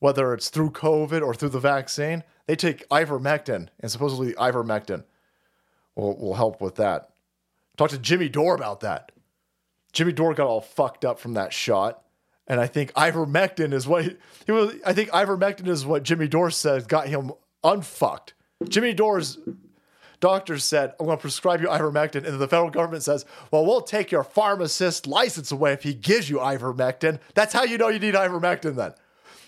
whether 0.00 0.34
it's 0.34 0.48
through 0.48 0.70
COVID 0.70 1.22
or 1.22 1.32
through 1.32 1.50
the 1.50 1.60
vaccine, 1.60 2.24
they 2.46 2.56
take 2.56 2.88
ivermectin, 2.88 3.68
and 3.78 3.90
supposedly 3.90 4.32
ivermectin 4.34 5.04
will, 5.94 6.16
will 6.18 6.34
help 6.34 6.60
with 6.60 6.74
that. 6.74 7.10
Talk 7.76 7.90
to 7.90 7.98
Jimmy 7.98 8.28
Dore 8.28 8.56
about 8.56 8.80
that. 8.80 9.12
Jimmy 9.92 10.12
Dore 10.12 10.34
got 10.34 10.48
all 10.48 10.60
fucked 10.60 11.04
up 11.04 11.18
from 11.18 11.34
that 11.34 11.52
shot. 11.52 12.02
And 12.48 12.60
I 12.60 12.66
think 12.66 12.92
ivermectin 12.92 13.72
is 13.72 13.88
what 13.88 14.04
he, 14.04 14.16
he 14.46 14.52
was. 14.52 14.74
I 14.84 14.92
think 14.92 15.10
ivermectin 15.10 15.68
is 15.68 15.84
what 15.84 16.02
Jimmy 16.04 16.28
Dore 16.28 16.50
said 16.50 16.88
got 16.88 17.08
him 17.08 17.32
unfucked. 17.64 18.34
Jimmy 18.68 18.94
Dore's 18.94 19.38
doctor 20.20 20.58
said, 20.58 20.94
I'm 20.98 21.06
going 21.06 21.18
to 21.18 21.20
prescribe 21.20 21.60
you 21.60 21.68
ivermectin. 21.68 22.26
And 22.26 22.38
the 22.38 22.48
federal 22.48 22.70
government 22.70 23.02
says, 23.02 23.24
well, 23.50 23.64
we'll 23.64 23.82
take 23.82 24.10
your 24.10 24.24
pharmacist 24.24 25.06
license 25.06 25.52
away 25.52 25.72
if 25.72 25.82
he 25.82 25.94
gives 25.94 26.30
you 26.30 26.38
ivermectin. 26.38 27.20
That's 27.34 27.52
how 27.52 27.64
you 27.64 27.78
know 27.78 27.88
you 27.88 27.98
need 27.98 28.14
ivermectin 28.14 28.76
then. 28.76 28.94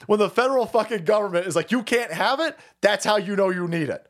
When 0.07 0.19
the 0.19 0.31
federal 0.31 0.67
fucking 0.67 1.05
government 1.05 1.47
is 1.47 1.57
like, 1.57 1.71
you 1.71 1.83
can't 1.83 2.13
have 2.13 2.41
it, 2.41 2.57
that's 2.81 3.05
how 3.05 3.17
you 3.17 3.37
know 3.37 3.51
you 3.51 3.67
need 3.69 3.89
it. 3.89 4.09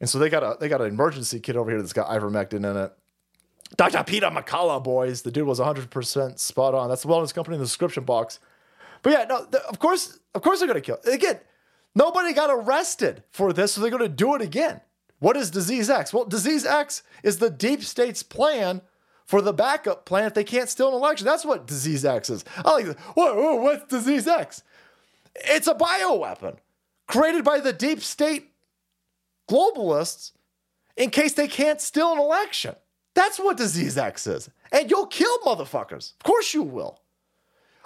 And 0.00 0.08
so 0.08 0.18
they 0.18 0.28
got 0.28 0.42
a 0.42 0.56
they 0.58 0.68
got 0.68 0.80
an 0.80 0.88
emergency 0.88 1.40
kit 1.40 1.56
over 1.56 1.70
here 1.70 1.80
that's 1.80 1.92
got 1.92 2.08
ivermectin 2.08 2.68
in 2.68 2.76
it. 2.76 2.92
Dr. 3.76 4.04
Peter 4.04 4.26
McCullough, 4.26 4.84
boys. 4.84 5.22
The 5.22 5.30
dude 5.30 5.46
was 5.46 5.58
100% 5.58 6.38
spot 6.38 6.74
on. 6.74 6.88
That's 6.88 7.02
the 7.02 7.08
wellness 7.08 7.34
company 7.34 7.54
in 7.54 7.60
the 7.60 7.66
description 7.66 8.04
box. 8.04 8.38
But 9.02 9.12
yeah, 9.12 9.24
no, 9.28 9.44
th- 9.44 9.62
of 9.64 9.78
course, 9.78 10.18
of 10.34 10.42
course 10.42 10.58
they're 10.58 10.68
going 10.68 10.80
to 10.80 10.84
kill. 10.84 10.98
Again, 11.12 11.40
nobody 11.94 12.32
got 12.32 12.50
arrested 12.50 13.22
for 13.30 13.52
this, 13.52 13.72
so 13.72 13.80
they're 13.80 13.90
going 13.90 14.02
to 14.02 14.08
do 14.08 14.34
it 14.34 14.42
again. 14.42 14.80
What 15.18 15.36
is 15.36 15.50
Disease 15.50 15.88
X? 15.88 16.12
Well, 16.12 16.24
Disease 16.24 16.66
X 16.66 17.02
is 17.22 17.38
the 17.38 17.50
deep 17.50 17.82
state's 17.82 18.22
plan 18.22 18.82
for 19.24 19.40
the 19.40 19.52
backup 19.52 20.04
plan 20.04 20.26
if 20.26 20.34
they 20.34 20.44
can't 20.44 20.68
steal 20.68 20.88
an 20.88 20.94
election. 20.94 21.24
That's 21.24 21.44
what 21.44 21.66
Disease 21.66 22.04
X 22.04 22.30
is. 22.30 22.44
I 22.58 22.70
like. 22.72 22.98
Whoa, 22.98 23.34
whoa, 23.34 23.56
what's 23.56 23.86
Disease 23.86 24.26
X? 24.26 24.62
It's 25.34 25.66
a 25.66 25.74
bioweapon 25.74 26.56
created 27.06 27.44
by 27.44 27.60
the 27.60 27.72
deep 27.72 28.02
state 28.02 28.50
globalists 29.48 30.32
in 30.96 31.10
case 31.10 31.32
they 31.32 31.48
can't 31.48 31.80
steal 31.80 32.12
an 32.12 32.18
election. 32.18 32.74
That's 33.14 33.38
what 33.38 33.56
Disease 33.56 33.96
X 33.96 34.26
is. 34.26 34.50
And 34.72 34.90
you'll 34.90 35.06
kill 35.06 35.38
motherfuckers. 35.40 36.12
Of 36.14 36.24
course 36.24 36.52
you 36.52 36.62
will. 36.62 37.00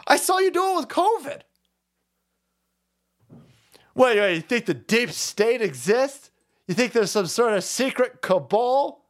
I 0.06 0.16
saw 0.16 0.38
you 0.38 0.50
do 0.50 0.72
it 0.72 0.76
with 0.76 0.88
COVID. 0.88 1.40
Wait, 3.94 4.18
wait, 4.18 4.34
you 4.36 4.40
think 4.40 4.66
the 4.66 4.74
deep 4.74 5.10
state 5.10 5.60
exists? 5.60 6.30
You 6.68 6.74
think 6.74 6.92
there's 6.92 7.10
some 7.10 7.26
sort 7.26 7.54
of 7.54 7.64
secret 7.64 8.20
cabal 8.20 9.02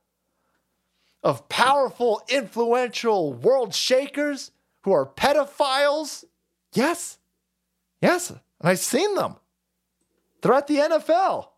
of 1.24 1.48
powerful, 1.48 2.22
influential 2.28 3.32
world 3.34 3.74
shakers 3.74 4.52
who 4.82 4.92
are 4.92 5.04
pedophiles? 5.04 6.24
Yes. 6.72 7.18
Yes. 8.00 8.30
And 8.30 8.40
I've 8.62 8.78
seen 8.78 9.14
them. 9.16 9.36
They're 10.40 10.54
at 10.54 10.68
the 10.68 10.76
NFL. 10.76 11.48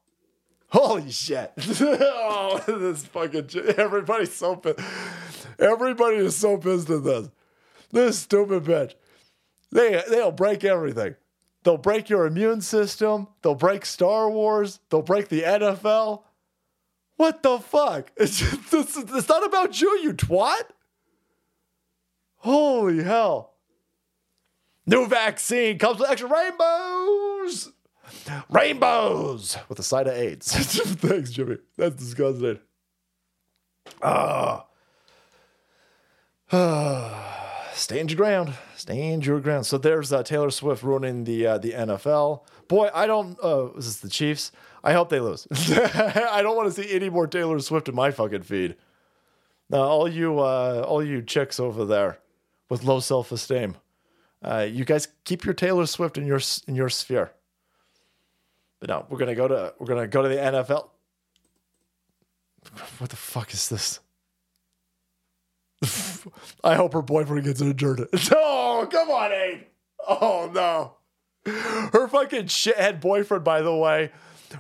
Holy 0.71 1.11
shit. 1.11 1.53
oh, 1.59 2.63
this 2.67 3.05
fucking. 3.07 3.51
Everybody's 3.77 4.35
so 4.35 4.57
pissed. 4.57 4.79
Everybody 5.59 6.17
is 6.17 6.37
so 6.37 6.57
pissed 6.57 6.89
at 6.89 7.05
this. 7.05 7.29
This 7.93 8.19
stupid 8.21 8.65
bitch. 8.65 8.95
They, 9.71 10.03
they'll 10.09 10.33
break 10.33 10.65
everything. 10.65 11.17
They'll 11.63 11.77
break 11.77 12.09
your 12.09 12.27
immune 12.27 12.61
system. 12.63 13.29
They'll 13.43 13.55
break 13.55 13.85
Star 13.85 14.31
Wars. 14.31 14.81
They'll 14.89 15.03
break 15.03 15.29
the 15.29 15.43
NFL. 15.43 16.23
What 17.17 17.43
the 17.43 17.59
fuck? 17.59 18.11
It's, 18.17 18.39
just, 18.39 18.73
it's, 18.73 18.97
it's 18.97 19.29
not 19.29 19.45
about 19.45 19.81
you, 19.81 19.99
you 20.03 20.15
twat. 20.15 20.63
Holy 22.37 23.03
hell. 23.03 23.55
New 24.87 25.07
vaccine 25.07 25.79
comes 25.79 26.01
with 26.01 26.11
extra 26.11 26.29
rainbows. 26.31 27.73
Rainbows 28.49 29.59
with 29.69 29.79
a 29.79 29.83
side 29.83 30.07
of 30.07 30.15
AIDS. 30.15 30.53
Thanks, 30.55 31.31
Jimmy. 31.31 31.59
That's 31.77 31.97
disgusting. 31.97 32.59
Ah. 34.03 34.65
Stand 37.81 38.11
your 38.11 38.19
ground. 38.19 38.53
Stand 38.77 39.25
your 39.25 39.41
ground. 39.41 39.65
So 39.65 39.79
there's 39.79 40.13
uh, 40.13 40.23
Taylor 40.23 40.51
Swift 40.51 40.83
ruining 40.83 41.25
the 41.25 41.47
uh, 41.47 41.59
the 41.59 41.73
NFL. 41.73 42.43
Boy, 42.69 42.91
I 42.95 43.07
don't. 43.07 43.39
Uh, 43.43 43.73
is 43.73 43.87
this 43.87 44.01
the 44.01 44.11
Chiefs? 44.11 44.53
I 44.85 44.93
hope 44.93 45.09
they 45.09 45.19
lose. 45.19 45.47
I 45.71 46.43
don't 46.43 46.57
want 46.57 46.73
to 46.73 46.83
see 46.83 46.95
any 46.95 47.09
more 47.09 47.27
Taylor 47.27 47.59
Swift 47.59 47.89
in 47.89 47.95
my 47.95 48.11
fucking 48.11 48.43
feed. 48.43 48.77
Now, 49.71 49.79
all 49.79 50.07
you 50.07 50.41
uh, 50.41 50.85
all 50.87 51.03
you 51.03 51.23
chicks 51.23 51.59
over 51.59 51.87
there 51.87 52.19
with 52.69 52.85
low 52.85 53.01
self 53.01 53.33
esteem, 53.33 53.79
uh, 54.43 54.69
you 54.71 54.85
guys 54.85 55.09
keep 55.25 55.47
your 55.47 55.55
Taylor 55.55 55.87
Swift 55.87 56.19
in 56.19 56.27
your 56.27 56.41
in 56.69 56.75
your 56.75 56.91
sphere. 56.91 57.33
But 58.79 58.91
no, 58.91 59.07
we're 59.09 59.19
gonna 59.19 59.35
go 59.35 59.49
to 59.49 59.73
we're 59.79 59.87
gonna 59.87 60.07
go 60.07 60.21
to 60.21 60.29
the 60.29 60.37
NFL. 60.37 60.91
What 62.99 63.09
the 63.09 63.17
fuck 63.17 63.55
is 63.55 63.71
this? 63.71 64.01
I 66.65 66.75
hope 66.75 66.93
her 66.93 67.03
boyfriend 67.03 67.45
gets 67.45 67.61
adjourned. 67.61 68.07
Oh, 68.33 68.89
come 68.91 69.11
on, 69.11 69.33
Abe. 69.33 69.63
Oh 70.09 70.51
no. 70.53 70.97
Her 71.93 72.09
fucking 72.09 72.47
shithead 72.47 73.01
boyfriend, 73.01 73.45
by 73.45 73.63
the 73.63 73.75
way, 73.75 74.11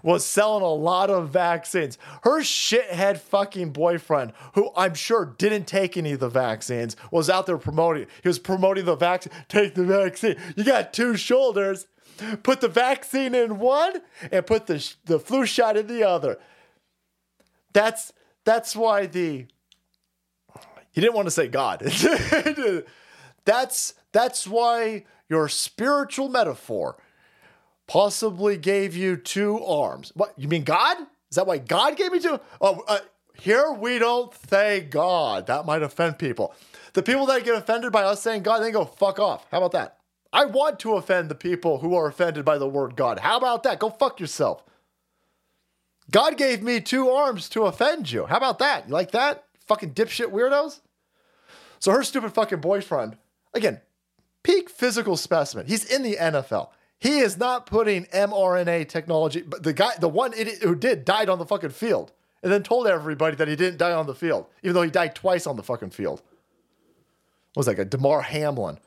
was 0.02 0.24
selling 0.24 0.62
a 0.62 0.68
lot 0.68 1.10
of 1.10 1.30
vaccines. 1.30 1.98
Her 2.22 2.40
shithead 2.40 3.18
fucking 3.18 3.72
boyfriend, 3.72 4.32
who 4.54 4.70
I'm 4.76 4.94
sure 4.94 5.34
didn't 5.38 5.66
take 5.66 5.96
any 5.96 6.12
of 6.12 6.20
the 6.20 6.28
vaccines, 6.28 6.96
was 7.10 7.28
out 7.28 7.46
there 7.46 7.58
promoting. 7.58 8.06
He 8.22 8.28
was 8.28 8.38
promoting 8.38 8.84
the 8.84 8.96
vaccine. 8.96 9.32
Take 9.48 9.74
the 9.74 9.84
vaccine. 9.84 10.36
You 10.56 10.64
got 10.64 10.92
two 10.92 11.16
shoulders. 11.16 11.86
Put 12.42 12.60
the 12.60 12.68
vaccine 12.68 13.34
in 13.34 13.58
one 13.58 14.02
and 14.30 14.46
put 14.46 14.66
the 14.66 14.94
the 15.06 15.18
flu 15.18 15.46
shot 15.46 15.76
in 15.76 15.86
the 15.86 16.06
other. 16.06 16.38
That's 17.72 18.12
that's 18.44 18.76
why 18.76 19.06
the 19.06 19.46
he 21.00 21.06
didn't 21.06 21.16
want 21.16 21.28
to 21.28 21.30
say 21.30 21.48
God. 21.48 21.80
that's 23.46 23.94
that's 24.12 24.46
why 24.46 25.04
your 25.30 25.48
spiritual 25.48 26.28
metaphor 26.28 26.98
possibly 27.86 28.58
gave 28.58 28.94
you 28.94 29.16
two 29.16 29.64
arms. 29.64 30.12
What 30.14 30.34
you 30.36 30.46
mean 30.46 30.62
God? 30.62 30.98
Is 31.30 31.36
that 31.36 31.46
why 31.46 31.56
God 31.56 31.96
gave 31.96 32.12
me 32.12 32.20
two? 32.20 32.38
Oh, 32.60 32.84
uh, 32.86 32.98
here 33.32 33.72
we 33.72 33.98
don't 33.98 34.34
say 34.50 34.82
God. 34.82 35.46
That 35.46 35.64
might 35.64 35.82
offend 35.82 36.18
people. 36.18 36.54
The 36.92 37.02
people 37.02 37.24
that 37.26 37.44
get 37.44 37.54
offended 37.54 37.92
by 37.92 38.02
us 38.02 38.20
saying 38.20 38.42
God, 38.42 38.58
they 38.58 38.70
go 38.70 38.84
fuck 38.84 39.18
off. 39.18 39.46
How 39.50 39.56
about 39.56 39.72
that? 39.72 39.96
I 40.34 40.44
want 40.44 40.78
to 40.80 40.96
offend 40.96 41.30
the 41.30 41.34
people 41.34 41.78
who 41.78 41.94
are 41.94 42.08
offended 42.08 42.44
by 42.44 42.58
the 42.58 42.68
word 42.68 42.94
God. 42.94 43.20
How 43.20 43.38
about 43.38 43.62
that? 43.62 43.78
Go 43.78 43.88
fuck 43.88 44.20
yourself. 44.20 44.62
God 46.10 46.36
gave 46.36 46.62
me 46.62 46.82
two 46.82 47.08
arms 47.08 47.48
to 47.50 47.62
offend 47.62 48.12
you. 48.12 48.26
How 48.26 48.36
about 48.36 48.58
that? 48.58 48.88
You 48.88 48.92
like 48.92 49.12
that? 49.12 49.44
Fucking 49.66 49.94
dipshit 49.94 50.30
weirdos. 50.30 50.80
So 51.80 51.92
her 51.92 52.04
stupid 52.04 52.32
fucking 52.32 52.60
boyfriend, 52.60 53.16
again, 53.54 53.80
peak 54.42 54.70
physical 54.70 55.16
specimen. 55.16 55.66
He's 55.66 55.84
in 55.84 56.02
the 56.02 56.16
NFL. 56.16 56.68
He 56.98 57.20
is 57.20 57.38
not 57.38 57.64
putting 57.64 58.04
mRNA 58.06 58.88
technology, 58.88 59.40
but 59.40 59.62
the 59.62 59.72
guy, 59.72 59.92
the 59.98 60.08
one 60.08 60.34
idiot 60.34 60.58
who 60.62 60.74
did, 60.74 61.06
died 61.06 61.30
on 61.30 61.38
the 61.38 61.46
fucking 61.46 61.70
field 61.70 62.12
and 62.42 62.52
then 62.52 62.62
told 62.62 62.86
everybody 62.86 63.36
that 63.36 63.48
he 63.48 63.56
didn't 63.56 63.78
die 63.78 63.92
on 63.92 64.06
the 64.06 64.14
field, 64.14 64.46
even 64.62 64.74
though 64.74 64.82
he 64.82 64.90
died 64.90 65.14
twice 65.14 65.46
on 65.46 65.56
the 65.56 65.62
fucking 65.62 65.90
field. 65.90 66.22
What 67.54 67.60
was 67.60 67.66
that 67.66 67.76
guy? 67.76 67.84
Damar 67.84 68.20
Hamlin. 68.20 68.78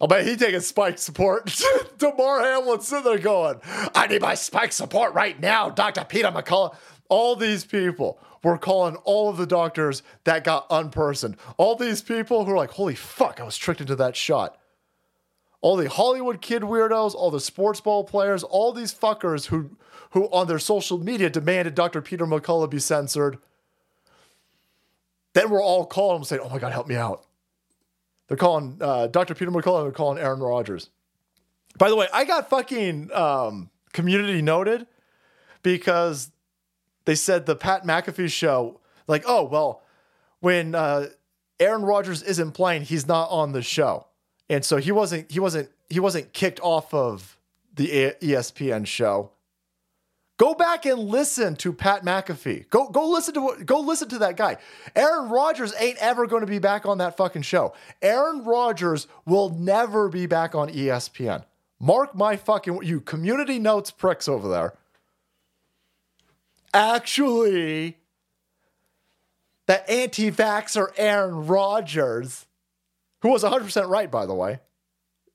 I'll 0.00 0.06
bet 0.06 0.26
he 0.26 0.36
taking 0.36 0.60
spike 0.60 0.98
support. 0.98 1.52
Damar 1.98 2.40
Hamlin 2.42 2.80
sitting 2.80 3.04
there 3.04 3.18
going, 3.18 3.60
I 3.94 4.06
need 4.08 4.22
my 4.22 4.34
spike 4.34 4.72
support 4.72 5.14
right 5.14 5.38
now, 5.40 5.70
Dr. 5.70 6.04
Peter 6.04 6.28
McCullough. 6.28 6.76
All 7.08 7.36
these 7.36 7.64
people 7.64 8.18
were 8.42 8.58
calling 8.58 8.96
all 8.96 9.28
of 9.28 9.36
the 9.36 9.46
doctors 9.46 10.02
that 10.24 10.44
got 10.44 10.68
unpersoned. 10.68 11.36
All 11.56 11.74
these 11.74 12.02
people 12.02 12.44
who 12.44 12.52
are 12.52 12.56
like, 12.56 12.70
holy 12.70 12.94
fuck, 12.94 13.40
I 13.40 13.44
was 13.44 13.56
tricked 13.56 13.80
into 13.80 13.96
that 13.96 14.16
shot. 14.16 14.58
All 15.60 15.76
the 15.76 15.88
Hollywood 15.88 16.40
kid 16.40 16.62
weirdos, 16.62 17.14
all 17.14 17.30
the 17.30 17.40
sports 17.40 17.80
ball 17.80 18.04
players, 18.04 18.44
all 18.44 18.72
these 18.72 18.94
fuckers 18.94 19.46
who 19.46 19.76
who 20.12 20.24
on 20.30 20.46
their 20.46 20.58
social 20.58 20.98
media 20.98 21.28
demanded 21.28 21.74
Dr. 21.74 22.00
Peter 22.00 22.26
McCullough 22.26 22.70
be 22.70 22.78
censored. 22.78 23.38
Then 25.34 25.50
we're 25.50 25.62
all 25.62 25.84
calling 25.84 26.18
him 26.18 26.24
saying, 26.24 26.40
oh 26.42 26.48
my 26.48 26.58
God, 26.58 26.72
help 26.72 26.88
me 26.88 26.96
out. 26.96 27.26
They're 28.26 28.36
calling 28.36 28.78
uh, 28.80 29.08
Dr. 29.08 29.34
Peter 29.34 29.50
McCullough, 29.50 29.84
they're 29.84 29.92
calling 29.92 30.18
Aaron 30.18 30.40
Rodgers. 30.40 30.90
By 31.76 31.88
the 31.88 31.96
way, 31.96 32.08
I 32.12 32.24
got 32.24 32.48
fucking 32.50 33.12
um, 33.12 33.70
community 33.92 34.42
noted 34.42 34.86
because 35.62 36.30
they 37.08 37.14
said 37.14 37.46
the 37.46 37.56
Pat 37.56 37.86
McAfee 37.86 38.30
show, 38.30 38.80
like, 39.06 39.24
oh 39.26 39.44
well, 39.44 39.80
when 40.40 40.74
uh, 40.74 41.06
Aaron 41.58 41.80
Rodgers 41.80 42.22
isn't 42.22 42.52
playing, 42.52 42.82
he's 42.82 43.08
not 43.08 43.30
on 43.30 43.52
the 43.52 43.62
show, 43.62 44.08
and 44.50 44.62
so 44.62 44.76
he 44.76 44.92
wasn't 44.92 45.30
he 45.30 45.40
wasn't 45.40 45.70
he 45.88 46.00
wasn't 46.00 46.34
kicked 46.34 46.60
off 46.60 46.92
of 46.92 47.38
the 47.74 48.14
ESPN 48.20 48.86
show. 48.86 49.30
Go 50.36 50.52
back 50.52 50.84
and 50.84 51.00
listen 51.00 51.56
to 51.56 51.72
Pat 51.72 52.04
McAfee. 52.04 52.68
Go 52.68 52.90
go 52.90 53.08
listen 53.08 53.32
to 53.32 53.64
go 53.64 53.80
listen 53.80 54.10
to 54.10 54.18
that 54.18 54.36
guy. 54.36 54.58
Aaron 54.94 55.30
Rodgers 55.30 55.72
ain't 55.80 55.96
ever 56.02 56.26
going 56.26 56.42
to 56.42 56.46
be 56.46 56.58
back 56.58 56.84
on 56.84 56.98
that 56.98 57.16
fucking 57.16 57.40
show. 57.40 57.72
Aaron 58.02 58.44
Rodgers 58.44 59.06
will 59.24 59.48
never 59.48 60.10
be 60.10 60.26
back 60.26 60.54
on 60.54 60.68
ESPN. 60.68 61.42
Mark 61.80 62.14
my 62.14 62.36
fucking 62.36 62.80
you 62.82 63.00
community 63.00 63.58
notes 63.58 63.90
pricks 63.90 64.28
over 64.28 64.46
there. 64.46 64.74
Actually, 66.74 67.96
that 69.66 69.88
anti-vaxxer 69.88 70.88
Aaron 70.96 71.46
Rodgers, 71.46 72.46
who 73.22 73.30
was 73.30 73.44
100% 73.44 73.88
right 73.88 74.10
by 74.10 74.26
the 74.26 74.34
way. 74.34 74.60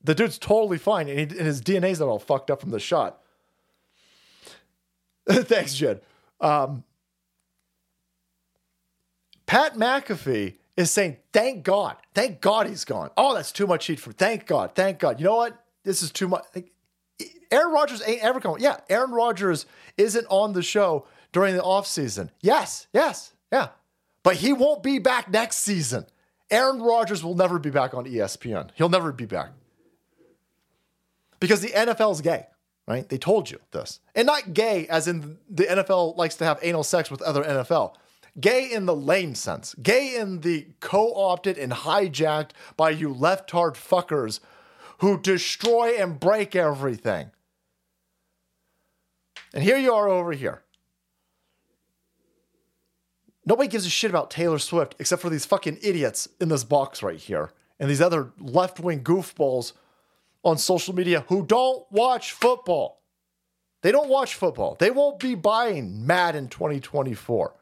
The 0.03 0.15
dude's 0.15 0.37
totally 0.37 0.77
fine 0.77 1.07
and, 1.07 1.17
he, 1.17 1.23
and 1.37 1.47
his 1.47 1.61
DNA's 1.61 1.99
not 1.99 2.09
all 2.09 2.19
fucked 2.19 2.51
up 2.51 2.59
from 2.59 2.71
the 2.71 2.79
shot. 2.79 3.21
Thanks, 5.29 5.75
Jed. 5.75 6.01
Um, 6.41 6.83
Pat 9.45 9.75
McAfee 9.75 10.55
is 10.75 10.91
saying, 10.91 11.17
thank 11.31 11.63
God. 11.63 11.95
Thank 12.13 12.41
God 12.41 12.67
he's 12.67 12.85
gone. 12.85 13.11
Oh, 13.15 13.33
that's 13.33 13.51
too 13.51 13.67
much 13.67 13.85
heat 13.85 13.99
for 13.99 14.11
thank 14.11 14.47
God. 14.47 14.71
Thank 14.73 14.99
God. 14.99 15.19
You 15.19 15.25
know 15.25 15.35
what? 15.35 15.63
This 15.83 16.01
is 16.01 16.11
too 16.11 16.27
much. 16.27 16.43
Like, 16.55 16.71
Aaron 17.51 17.71
Rodgers 17.71 18.01
ain't 18.05 18.23
ever 18.23 18.39
going. 18.39 18.61
Yeah, 18.61 18.77
Aaron 18.89 19.11
Rodgers 19.11 19.67
isn't 19.97 20.25
on 20.27 20.53
the 20.53 20.63
show 20.63 21.05
during 21.33 21.55
the 21.57 21.61
offseason. 21.61 22.29
Yes, 22.39 22.87
yes, 22.93 23.33
yeah. 23.51 23.69
But 24.23 24.37
he 24.37 24.53
won't 24.53 24.81
be 24.81 24.99
back 24.99 25.29
next 25.29 25.57
season. 25.57 26.05
Aaron 26.49 26.81
Rodgers 26.81 27.23
will 27.23 27.35
never 27.35 27.59
be 27.59 27.71
back 27.71 27.93
on 27.93 28.05
ESPN. 28.05 28.69
He'll 28.75 28.87
never 28.87 29.11
be 29.11 29.25
back. 29.25 29.49
Because 31.39 31.59
the 31.59 31.69
NFL 31.69 32.13
is 32.13 32.21
gay, 32.21 32.45
right? 32.87 33.09
They 33.09 33.17
told 33.17 33.51
you 33.51 33.59
this. 33.71 33.99
And 34.15 34.27
not 34.27 34.53
gay 34.53 34.87
as 34.87 35.09
in 35.09 35.39
the 35.49 35.65
NFL 35.65 36.15
likes 36.15 36.35
to 36.35 36.45
have 36.45 36.59
anal 36.61 36.83
sex 36.83 37.11
with 37.11 37.21
other 37.21 37.43
NFL. 37.43 37.95
Gay 38.39 38.71
in 38.71 38.85
the 38.85 38.95
lame 38.95 39.35
sense. 39.35 39.75
Gay 39.75 40.15
in 40.15 40.41
the 40.41 40.67
co 40.79 41.13
opted 41.13 41.57
and 41.57 41.71
hijacked 41.71 42.51
by 42.77 42.91
you 42.91 43.13
leftard 43.13 43.73
fuckers 43.73 44.39
who 44.99 45.19
destroy 45.19 45.95
and 45.97 46.19
break 46.19 46.55
everything. 46.55 47.31
And 49.53 49.63
here 49.63 49.77
you 49.77 49.93
are 49.93 50.07
over 50.07 50.31
here. 50.31 50.63
Nobody 53.45 53.67
gives 53.67 53.85
a 53.85 53.89
shit 53.89 54.09
about 54.09 54.31
Taylor 54.31 54.59
Swift 54.59 54.95
except 54.99 55.21
for 55.21 55.29
these 55.29 55.45
fucking 55.45 55.79
idiots 55.81 56.29
in 56.39 56.49
this 56.49 56.63
box 56.63 57.03
right 57.03 57.19
here 57.19 57.51
and 57.79 57.89
these 57.89 58.01
other 58.01 58.31
left 58.39 58.79
wing 58.79 59.03
goofballs 59.03 59.73
on 60.43 60.57
social 60.57 60.95
media 60.95 61.25
who 61.27 61.45
don't 61.45 61.85
watch 61.91 62.31
football. 62.31 63.01
They 63.81 63.91
don't 63.91 64.09
watch 64.09 64.35
football. 64.35 64.77
They 64.79 64.91
won't 64.91 65.19
be 65.19 65.35
buying 65.35 66.05
Madden 66.05 66.47
2024. 66.47 67.53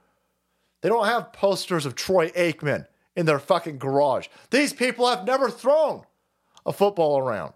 They 0.81 0.89
don't 0.89 1.05
have 1.05 1.33
posters 1.33 1.85
of 1.85 1.95
Troy 1.95 2.29
Aikman 2.29 2.85
in 3.15 3.25
their 3.25 3.39
fucking 3.39 3.79
garage. 3.79 4.27
These 4.51 4.73
people 4.73 5.07
have 5.07 5.25
never 5.25 5.49
thrown 5.49 6.03
a 6.65 6.73
football 6.73 7.17
around. 7.17 7.53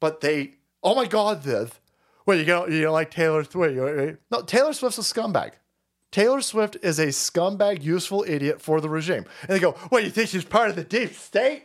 But 0.00 0.20
they, 0.20 0.54
oh 0.82 0.94
my 0.94 1.06
God, 1.06 1.42
Viv. 1.42 1.80
Wait, 2.26 2.38
you 2.38 2.44
don't, 2.44 2.70
you 2.70 2.82
don't 2.82 2.92
like 2.92 3.10
Taylor 3.10 3.44
Swift? 3.44 4.20
No, 4.30 4.42
Taylor 4.42 4.72
Swift's 4.72 4.98
a 4.98 5.02
scumbag. 5.02 5.52
Taylor 6.12 6.42
Swift 6.42 6.76
is 6.82 6.98
a 6.98 7.06
scumbag, 7.06 7.82
useful 7.82 8.24
idiot 8.28 8.60
for 8.60 8.80
the 8.80 8.88
regime. 8.88 9.24
And 9.42 9.50
they 9.50 9.58
go, 9.58 9.72
What, 9.88 10.04
you 10.04 10.10
think 10.10 10.28
she's 10.28 10.44
part 10.44 10.70
of 10.70 10.76
the 10.76 10.84
deep 10.84 11.14
state? 11.14 11.64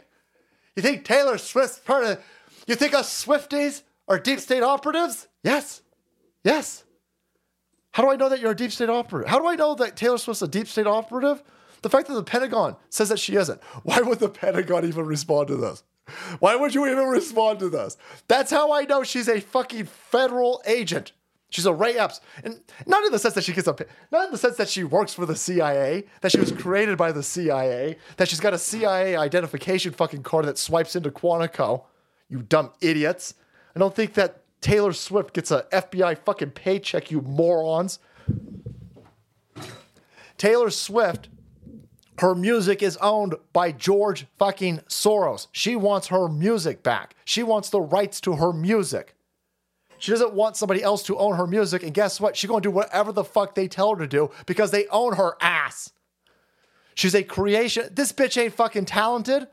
You 0.75 0.81
think 0.81 1.05
Taylor 1.05 1.37
Swift's 1.37 1.79
part 1.79 2.05
of 2.05 2.23
You 2.65 2.75
think 2.75 2.93
us 2.93 3.25
Swifties 3.25 3.83
are 4.07 4.17
deep 4.17 4.39
state 4.39 4.63
operatives? 4.63 5.27
Yes. 5.43 5.81
Yes. 6.43 6.85
How 7.91 8.03
do 8.03 8.09
I 8.09 8.15
know 8.15 8.29
that 8.29 8.39
you're 8.39 8.51
a 8.51 8.55
deep 8.55 8.71
state 8.71 8.89
operative? 8.89 9.29
How 9.29 9.39
do 9.39 9.47
I 9.47 9.55
know 9.55 9.75
that 9.75 9.95
Taylor 9.95 10.17
Swift's 10.17 10.41
a 10.41 10.47
deep 10.47 10.67
state 10.67 10.87
operative? 10.87 11.43
The 11.81 11.89
fact 11.89 12.07
that 12.07 12.13
the 12.13 12.23
Pentagon 12.23 12.75
says 12.89 13.09
that 13.09 13.19
she 13.19 13.35
isn't. 13.35 13.61
Why 13.83 13.99
would 14.01 14.19
the 14.19 14.29
Pentagon 14.29 14.85
even 14.85 15.05
respond 15.05 15.49
to 15.49 15.57
this? 15.57 15.83
Why 16.39 16.55
would 16.55 16.73
you 16.73 16.87
even 16.87 17.05
respond 17.05 17.59
to 17.59 17.69
this? 17.69 17.97
That's 18.27 18.51
how 18.51 18.71
I 18.71 18.83
know 18.83 19.03
she's 19.03 19.27
a 19.27 19.41
fucking 19.41 19.85
federal 19.85 20.61
agent. 20.65 21.11
She's 21.49 21.65
a 21.65 21.73
Ray 21.73 21.97
Epps. 21.97 22.19
And 22.43 22.59
not 22.85 23.05
in 23.05 23.11
the 23.11 23.19
sense 23.19 23.33
that 23.35 23.43
she 23.43 23.53
gets 23.53 23.67
a 23.67 23.75
not 24.11 24.25
in 24.25 24.31
the 24.31 24.37
sense 24.37 24.57
that 24.57 24.69
she 24.69 24.83
works 24.83 25.13
for 25.13 25.25
the 25.25 25.35
CIA, 25.35 26.05
that 26.21 26.31
she 26.31 26.39
was 26.39 26.51
created 26.51 26.97
by 26.97 27.11
the 27.11 27.23
CIA, 27.23 27.97
that 28.17 28.27
she's 28.27 28.39
got 28.39 28.53
a 28.53 28.57
CIA 28.57 29.15
identification 29.15 29.93
fucking 29.93 30.23
card 30.23 30.45
that 30.45 30.57
swipes 30.57 30.95
into 30.95 31.09
Quantico. 31.09 31.85
You 32.29 32.41
dumb 32.41 32.71
idiots. 32.81 33.35
I 33.75 33.79
don't 33.79 33.95
think 33.95 34.13
that 34.15 34.41
Taylor 34.59 34.91
Swift 34.91 35.33
gets 35.33 35.51
a 35.51 35.65
FBI 35.71 36.17
fucking 36.25 36.51
paycheck, 36.51 37.11
you 37.11 37.21
morons. 37.21 37.99
Taylor 40.37 40.69
Swift, 40.69 41.29
her 42.19 42.35
music 42.35 42.83
is 42.83 42.97
owned 42.97 43.35
by 43.53 43.71
George 43.71 44.25
fucking 44.37 44.79
Soros. 44.89 45.47
She 45.51 45.75
wants 45.75 46.07
her 46.07 46.27
music 46.27 46.83
back. 46.83 47.15
She 47.23 47.43
wants 47.43 47.69
the 47.69 47.81
rights 47.81 48.19
to 48.21 48.35
her 48.35 48.51
music. 48.51 49.15
She 49.99 50.11
doesn't 50.11 50.33
want 50.33 50.55
somebody 50.55 50.83
else 50.83 51.03
to 51.03 51.17
own 51.17 51.35
her 51.35 51.47
music. 51.47 51.83
And 51.83 51.93
guess 51.93 52.19
what? 52.19 52.37
She's 52.37 52.49
going 52.49 52.61
to 52.61 52.69
do 52.69 52.73
whatever 52.73 53.11
the 53.11 53.23
fuck 53.23 53.55
they 53.55 53.67
tell 53.67 53.95
her 53.95 54.01
to 54.01 54.07
do 54.07 54.31
because 54.45 54.71
they 54.71 54.87
own 54.87 55.15
her 55.15 55.35
ass. 55.41 55.91
She's 56.95 57.15
a 57.15 57.23
creation. 57.23 57.89
This 57.91 58.11
bitch 58.11 58.41
ain't 58.41 58.53
fucking 58.53 58.85
talented. 58.85 59.47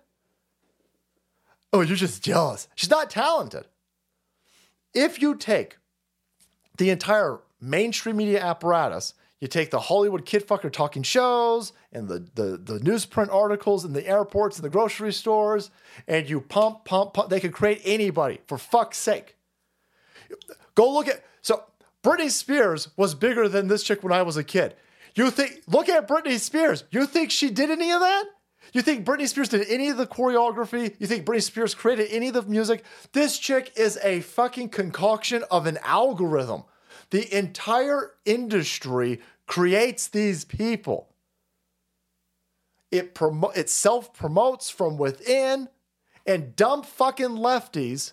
Oh, 1.73 1.81
you're 1.81 1.97
just 1.97 2.23
jealous. 2.23 2.69
She's 2.75 2.91
not 2.91 3.11
talented. 3.11 3.66
If 4.95 5.21
you 5.21 5.35
take 5.35 5.79
the 6.79 6.91
entire 6.91 7.41
mainstream 7.61 8.16
media 8.16 8.41
apparatus, 8.41 9.15
you 9.41 9.49
take 9.49 9.71
the 9.71 9.81
Hollywood 9.81 10.25
kid 10.25 10.47
fucker 10.47 10.73
talking 10.73 11.03
shows 11.03 11.73
and 11.93 12.09
the, 12.09 12.27
the, 12.35 12.57
the 12.57 12.79
newsprint 12.79 13.31
articles 13.31 13.85
in 13.85 13.93
the 13.93 14.07
airports 14.07 14.57
and 14.57 14.65
the 14.65 14.71
grocery 14.71 15.12
stores, 15.12 15.71
and 16.09 16.31
you 16.31 16.41
pump, 16.41 16.85
pump, 16.85 17.12
pump. 17.12 17.29
They 17.29 17.41
could 17.41 17.53
create 17.53 17.83
anybody, 17.85 18.41
for 18.47 18.57
fuck's 18.57 18.97
sake. 18.97 19.37
Go 20.75 20.93
look 20.93 21.09
at 21.09 21.25
so 21.43 21.65
Britney 22.03 22.31
Spears 22.31 22.89
was 22.97 23.15
bigger 23.15 23.49
than 23.49 23.69
this 23.69 23.83
chick 23.83 24.03
when 24.03 24.13
I 24.13 24.23
was 24.23 24.37
a 24.37 24.45
kid. 24.45 24.75
You 25.15 25.31
think 25.31 25.63
look 25.67 25.89
at 25.89 26.09
Britney 26.09 26.39
Spears. 26.39 26.85
You 26.91 27.07
think 27.07 27.31
she 27.31 27.51
did 27.51 27.71
any 27.71 27.91
of 27.93 28.01
that? 28.01 28.25
You 28.73 28.83
think 28.83 29.07
Britney 29.07 29.29
Spears 29.29 29.49
did 29.49 29.67
any 29.69 29.89
of 29.91 29.97
the 29.97 30.07
choreography? 30.07 30.97
You 30.99 31.07
think 31.07 31.25
Britney 31.25 31.43
Spears 31.43 31.75
created 31.75 32.09
any 32.11 32.29
of 32.29 32.35
the 32.35 32.43
music? 32.43 32.85
This 33.13 33.39
chick 33.39 33.73
is 33.77 33.99
a 34.03 34.21
fucking 34.21 34.71
concoction 34.71 35.45
of 35.51 35.67
an 35.67 35.79
algorithm. 35.85 36.65
The 37.11 37.37
entire 37.37 38.13
industry 38.25 39.21
creates 39.47 40.09
these 40.09 40.45
people. 40.45 41.09
It 42.91 43.15
promo- 43.15 43.57
it 43.57 43.71
self 43.71 44.13
promotes 44.13 44.71
from 44.71 44.97
within, 44.97 45.69
and 46.27 46.57
dumb 46.57 46.83
fucking 46.83 47.29
lefties 47.29 48.13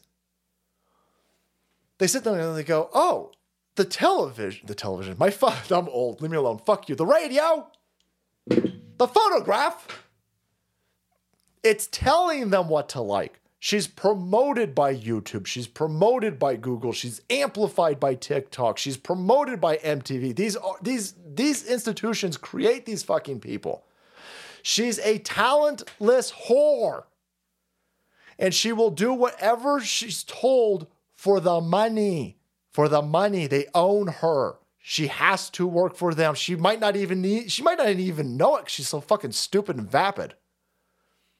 they 2.01 2.07
sit 2.07 2.23
down 2.23 2.39
and 2.39 2.57
they 2.57 2.63
go, 2.63 2.89
"Oh, 2.95 3.31
the 3.75 3.85
television, 3.85 4.65
the 4.65 4.73
television. 4.73 5.15
My 5.19 5.29
phone. 5.29 5.53
I'm 5.69 5.87
old. 5.87 6.19
Leave 6.19 6.31
me 6.31 6.37
alone. 6.37 6.57
Fuck 6.65 6.89
you. 6.89 6.95
The 6.95 7.05
radio, 7.05 7.67
the 8.47 9.07
photograph. 9.07 10.03
It's 11.63 11.87
telling 11.91 12.49
them 12.49 12.69
what 12.69 12.89
to 12.89 13.01
like. 13.01 13.39
She's 13.59 13.85
promoted 13.85 14.73
by 14.73 14.95
YouTube. 14.95 15.45
She's 15.45 15.67
promoted 15.67 16.39
by 16.39 16.55
Google. 16.55 16.91
She's 16.91 17.21
amplified 17.29 17.99
by 17.99 18.15
TikTok. 18.15 18.79
She's 18.79 18.97
promoted 18.97 19.61
by 19.61 19.77
MTV. 19.77 20.35
These 20.35 20.57
these 20.81 21.13
these 21.23 21.67
institutions 21.67 22.35
create 22.35 22.87
these 22.87 23.03
fucking 23.03 23.41
people. 23.41 23.85
She's 24.63 24.97
a 24.99 25.19
talentless 25.19 26.31
whore. 26.31 27.03
And 28.39 28.55
she 28.55 28.71
will 28.71 28.89
do 28.89 29.13
whatever 29.13 29.79
she's 29.79 30.23
told 30.23 30.87
for 31.21 31.39
the 31.39 31.61
money. 31.61 32.39
For 32.71 32.89
the 32.89 33.03
money. 33.03 33.45
They 33.45 33.67
own 33.75 34.07
her. 34.07 34.55
She 34.79 35.05
has 35.05 35.51
to 35.51 35.67
work 35.67 35.95
for 35.95 36.15
them. 36.15 36.33
She 36.33 36.55
might 36.55 36.79
not 36.79 36.95
even 36.95 37.21
need, 37.21 37.51
she 37.51 37.61
might 37.61 37.77
not 37.77 37.89
even 37.89 38.37
know 38.37 38.55
it. 38.55 38.71
she's 38.71 38.87
so 38.87 38.99
fucking 38.99 39.33
stupid 39.33 39.77
and 39.77 39.87
vapid. 39.87 40.33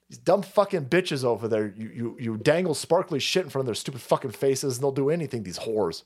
These 0.07 0.19
dumb 0.19 0.43
fucking 0.43 0.85
bitches 0.85 1.23
over 1.23 1.47
there, 1.47 1.73
you, 1.75 1.89
you, 1.89 2.17
you 2.19 2.37
dangle 2.37 2.75
sparkly 2.75 3.19
shit 3.19 3.43
in 3.43 3.49
front 3.49 3.63
of 3.63 3.65
their 3.65 3.73
stupid 3.73 4.01
fucking 4.01 4.31
faces 4.31 4.77
and 4.77 4.83
they'll 4.83 4.91
do 4.91 5.09
anything, 5.09 5.41
these 5.41 5.57
whores. 5.57 6.03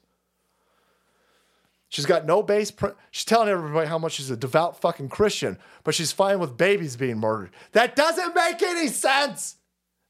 She's 1.89 2.05
got 2.05 2.25
no 2.25 2.41
base. 2.41 2.71
Pr- 2.71 2.95
she's 3.11 3.25
telling 3.25 3.49
everybody 3.49 3.89
how 3.89 3.97
much 3.97 4.13
she's 4.13 4.29
a 4.29 4.37
devout 4.37 4.79
fucking 4.79 5.09
Christian, 5.09 5.57
but 5.83 5.93
she's 5.93 6.13
fine 6.13 6.39
with 6.39 6.55
babies 6.55 6.95
being 6.95 7.17
murdered. 7.17 7.49
That 7.73 7.97
doesn't 7.97 8.33
make 8.33 8.61
any 8.61 8.87
sense. 8.87 9.57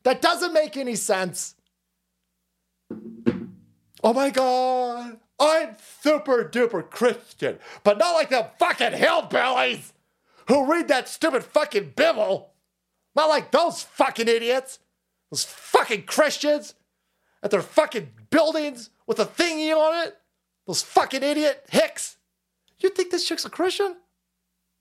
That 0.03 0.21
doesn't 0.21 0.53
make 0.53 0.77
any 0.77 0.95
sense. 0.95 1.55
Oh 4.05 4.13
my 4.13 4.29
God. 4.29 5.17
I'm 5.39 5.75
super 6.01 6.45
duper 6.45 6.87
Christian, 6.87 7.57
but 7.83 7.97
not 7.97 8.13
like 8.13 8.29
them 8.29 8.45
fucking 8.59 8.91
hillbillies 8.91 9.93
who 10.47 10.71
read 10.71 10.87
that 10.89 11.09
stupid 11.09 11.43
fucking 11.43 11.93
Bible. 11.95 12.53
Not 13.15 13.29
like 13.29 13.49
those 13.49 13.81
fucking 13.81 14.27
idiots. 14.27 14.77
Those 15.31 15.43
fucking 15.43 16.03
Christians 16.03 16.75
at 17.41 17.49
their 17.49 17.63
fucking 17.63 18.11
buildings 18.29 18.91
with 19.07 19.19
a 19.19 19.25
thingy 19.25 19.75
on 19.75 20.07
it. 20.07 20.15
Those 20.67 20.83
fucking 20.83 21.23
idiot 21.23 21.65
hicks. 21.69 22.17
You 22.79 22.89
think 22.91 23.09
this 23.09 23.27
chick's 23.27 23.43
a 23.43 23.49
Christian? 23.49 23.95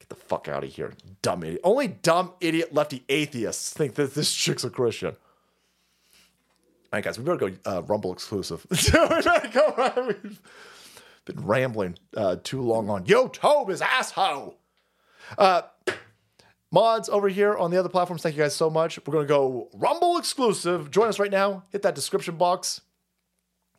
Get 0.01 0.11
the 0.11 0.17
fuck 0.17 0.49
out 0.49 0.65
of 0.65 0.71
here, 0.71 0.93
dumb 1.23 1.45
idiot. 1.45 1.63
Only 1.65 1.89
dumb 1.89 2.33
idiot 2.43 2.75
lefty 2.75 3.05
atheists 3.09 3.73
think 3.73 3.95
that 3.95 4.15
this 4.15 4.35
chick's 4.35 4.65
a 4.65 4.71
Christian. 4.71 5.17
All 6.95 6.99
right, 6.99 7.05
guys, 7.07 7.19
we 7.19 7.25
better 7.25 7.51
go 7.51 7.51
uh, 7.67 7.83
Rumble 7.83 8.13
exclusive. 8.13 8.65
We've 8.71 10.41
been 11.25 11.45
rambling 11.45 11.99
uh, 12.17 12.37
too 12.45 12.63
long 12.63 12.89
on 12.89 13.05
YouTube 13.05 13.69
is 13.69 13.83
asshole. 13.83 14.61
Uh, 15.37 15.63
mods 16.71 17.09
over 17.09 17.29
here 17.29 17.57
on 17.57 17.73
the 17.73 17.79
other 17.79 17.89
platforms, 17.89 18.23
thank 18.23 18.37
you 18.37 18.43
guys 18.45 18.55
so 18.55 18.71
much. 18.71 19.05
We're 19.05 19.13
gonna 19.13 19.27
go 19.27 19.71
Rumble 19.75 20.19
exclusive. 20.19 20.93
Join 20.93 21.09
us 21.09 21.19
right 21.19 21.33
now. 21.33 21.65
Hit 21.73 21.83
that 21.83 21.97
description 21.97 22.37
box. 22.37 22.81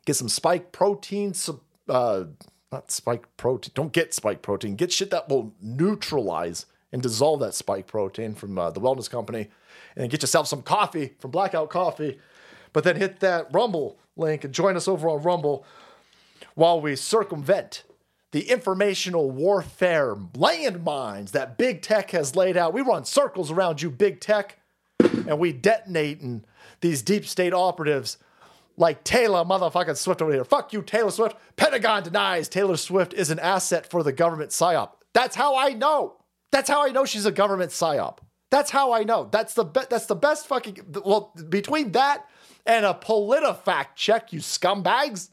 Get 0.04 0.16
some 0.16 0.28
spike 0.28 0.70
protein. 0.70 1.32
Some, 1.32 1.62
uh, 1.88 2.24
not 2.70 2.90
spike 2.90 3.34
protein. 3.38 3.72
Don't 3.74 3.94
get 3.94 4.12
spike 4.12 4.42
protein. 4.42 4.76
Get 4.76 4.92
shit 4.92 5.08
that 5.08 5.30
will 5.30 5.54
neutralize 5.62 6.66
and 6.92 7.00
dissolve 7.00 7.40
that 7.40 7.54
spike 7.54 7.86
protein 7.86 8.34
from 8.34 8.58
uh, 8.58 8.72
the 8.72 8.80
wellness 8.82 9.08
company, 9.08 9.48
and 9.96 10.10
get 10.10 10.20
yourself 10.20 10.46
some 10.48 10.60
coffee 10.60 11.14
from 11.18 11.30
Blackout 11.30 11.70
Coffee. 11.70 12.18
But 12.76 12.84
then 12.84 12.96
hit 12.96 13.20
that 13.20 13.48
Rumble 13.54 13.98
link 14.18 14.44
and 14.44 14.52
join 14.52 14.76
us 14.76 14.86
over 14.86 15.08
on 15.08 15.22
Rumble 15.22 15.64
while 16.56 16.78
we 16.78 16.94
circumvent 16.94 17.84
the 18.32 18.50
informational 18.50 19.30
warfare 19.30 20.14
landmines 20.14 21.30
that 21.30 21.56
big 21.56 21.80
tech 21.80 22.10
has 22.10 22.36
laid 22.36 22.54
out. 22.54 22.74
We 22.74 22.82
run 22.82 23.06
circles 23.06 23.50
around 23.50 23.80
you, 23.80 23.90
big 23.90 24.20
tech, 24.20 24.58
and 25.00 25.38
we 25.38 25.54
detonating 25.54 26.44
these 26.82 27.00
deep 27.00 27.24
state 27.24 27.54
operatives 27.54 28.18
like 28.76 29.04
Taylor 29.04 29.42
motherfucking 29.42 29.96
Swift 29.96 30.20
over 30.20 30.34
here. 30.34 30.44
Fuck 30.44 30.74
you, 30.74 30.82
Taylor 30.82 31.10
Swift. 31.10 31.34
Pentagon 31.56 32.02
denies 32.02 32.46
Taylor 32.46 32.76
Swift 32.76 33.14
is 33.14 33.30
an 33.30 33.38
asset 33.38 33.88
for 33.88 34.02
the 34.02 34.12
government 34.12 34.50
psyop. 34.50 34.90
That's 35.14 35.34
how 35.34 35.56
I 35.56 35.70
know. 35.70 36.16
That's 36.52 36.68
how 36.68 36.86
I 36.86 36.90
know 36.90 37.06
she's 37.06 37.24
a 37.24 37.32
government 37.32 37.70
psyop. 37.70 38.18
That's 38.50 38.70
how 38.70 38.92
I 38.92 39.02
know. 39.02 39.28
That's 39.32 39.54
the 39.54 39.64
be- 39.64 39.80
that's 39.88 40.06
the 40.06 40.14
best 40.14 40.46
fucking 40.46 41.00
well 41.02 41.32
between 41.48 41.92
that 41.92 42.26
and 42.66 42.84
a 42.84 42.94
PolitiFact 42.94 43.94
check, 43.94 44.32
you 44.32 44.40
scumbags. 44.40 45.30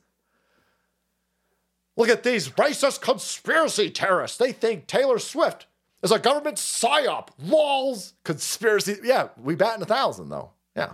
Look 1.95 2.09
at 2.09 2.23
these 2.23 2.49
racist 2.49 3.01
conspiracy 3.01 3.89
terrorists. 3.89 4.37
They 4.37 4.51
think 4.51 4.87
Taylor 4.87 5.19
Swift 5.19 5.67
is 6.01 6.11
a 6.11 6.19
government 6.19 6.57
psyop. 6.57 7.29
Walls, 7.39 8.13
conspiracy. 8.23 8.97
Yeah, 9.03 9.29
we 9.41 9.55
bat 9.55 9.77
in 9.77 9.83
a 9.83 9.85
thousand, 9.85 10.29
though. 10.29 10.51
Yeah. 10.75 10.93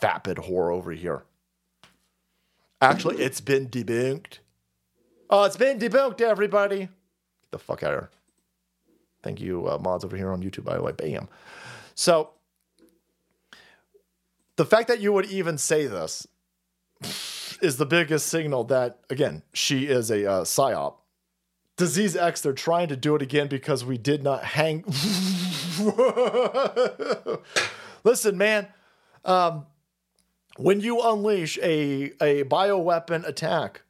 Vapid 0.00 0.36
whore 0.36 0.72
over 0.72 0.92
here. 0.92 1.22
Actually, 2.80 3.22
it's 3.22 3.40
been 3.40 3.68
debunked. 3.68 4.38
Oh, 5.30 5.44
it's 5.44 5.56
been 5.56 5.78
debunked, 5.78 6.20
everybody. 6.20 6.80
Get 6.80 6.90
the 7.50 7.58
fuck 7.58 7.82
out 7.82 7.94
of 7.94 8.00
here. 8.00 8.10
Thank 9.22 9.40
you, 9.40 9.66
uh, 9.68 9.78
mods 9.78 10.04
over 10.04 10.16
here 10.16 10.30
on 10.30 10.42
YouTube, 10.42 10.64
by 10.64 10.76
the 10.76 10.82
way. 10.82 10.92
Bam. 10.92 11.28
So, 11.94 12.30
the 14.58 14.66
fact 14.66 14.88
that 14.88 15.00
you 15.00 15.12
would 15.12 15.26
even 15.26 15.56
say 15.56 15.86
this 15.86 16.26
is 17.62 17.76
the 17.76 17.86
biggest 17.86 18.26
signal 18.26 18.64
that, 18.64 18.98
again, 19.08 19.44
she 19.52 19.86
is 19.86 20.10
a 20.10 20.28
uh, 20.28 20.42
psyop. 20.42 20.96
Disease 21.76 22.16
X, 22.16 22.40
they're 22.40 22.52
trying 22.52 22.88
to 22.88 22.96
do 22.96 23.14
it 23.14 23.22
again 23.22 23.46
because 23.46 23.84
we 23.84 23.96
did 23.96 24.24
not 24.24 24.42
hang. 24.42 24.82
Listen, 28.02 28.36
man, 28.36 28.66
um, 29.24 29.64
when 30.56 30.80
you 30.80 31.00
unleash 31.02 31.56
a, 31.58 32.10
a 32.20 32.42
bioweapon 32.42 33.24
attack 33.28 33.82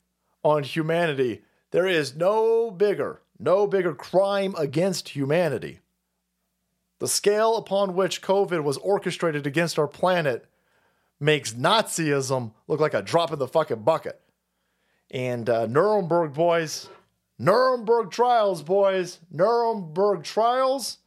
on 0.45 0.65
humanity, 0.65 1.45
there 1.71 1.87
is 1.87 2.15
no 2.15 2.71
bigger, 2.71 3.23
no 3.39 3.67
bigger 3.67 3.95
crime 3.95 4.55
against 4.59 5.09
humanity. 5.09 5.81
The 6.99 7.09
scale 7.09 7.57
upon 7.57 7.95
which 7.95 8.21
COVID 8.21 8.63
was 8.63 8.77
orchestrated 8.77 9.47
against 9.47 9.79
our 9.79 9.89
planet 9.89 10.45
makes 11.21 11.53
Nazism 11.53 12.53
look 12.67 12.81
like 12.81 12.95
a 12.95 13.03
drop 13.03 13.33
in 13.33 13.39
the 13.39 13.49
fucking 13.49 13.83
bucket. 13.83 14.21
And 15.11 15.49
uh, 15.49 15.67
Nuremberg 15.67 16.35
boys, 16.35 16.89
Nuremberg 17.39 18.11
trials, 18.11 18.63
boys, 18.63 19.21
Nuremberg 19.31 20.23
trials 20.23 20.99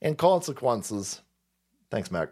and 0.00 0.18
consequences. 0.18 1.20
Thanks, 1.90 2.10
Mac. 2.10 2.30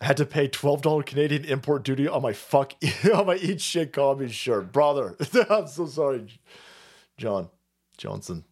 I 0.00 0.04
had 0.04 0.18
to 0.18 0.26
pay 0.26 0.46
twelve 0.46 0.82
dollar 0.82 1.02
Canadian 1.02 1.46
import 1.46 1.82
duty 1.82 2.06
on 2.06 2.20
my 2.20 2.34
fuck 2.34 2.74
on 3.14 3.26
my 3.26 3.36
eat 3.36 3.62
shit 3.62 3.92
coffee 3.94 4.28
shirt, 4.28 4.70
brother. 4.72 5.16
I'm 5.50 5.66
so 5.66 5.86
sorry, 5.86 6.26
John 7.16 7.48
Johnson. 7.96 8.44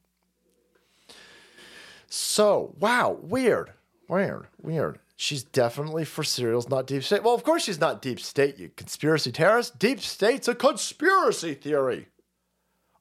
So 2.08 2.74
wow, 2.78 3.18
weird, 3.20 3.72
weird, 4.08 4.46
weird. 4.62 5.00
She's 5.16 5.44
definitely 5.44 6.04
for 6.04 6.24
cereals, 6.24 6.68
not 6.68 6.86
deep 6.86 7.04
state. 7.04 7.22
Well, 7.22 7.34
of 7.34 7.44
course 7.44 7.64
she's 7.64 7.80
not 7.80 8.02
deep 8.02 8.18
state, 8.18 8.58
you 8.58 8.70
conspiracy 8.76 9.30
terrorist. 9.30 9.78
Deep 9.78 10.00
state's 10.00 10.48
a 10.48 10.54
conspiracy 10.54 11.54
theory. 11.54 12.08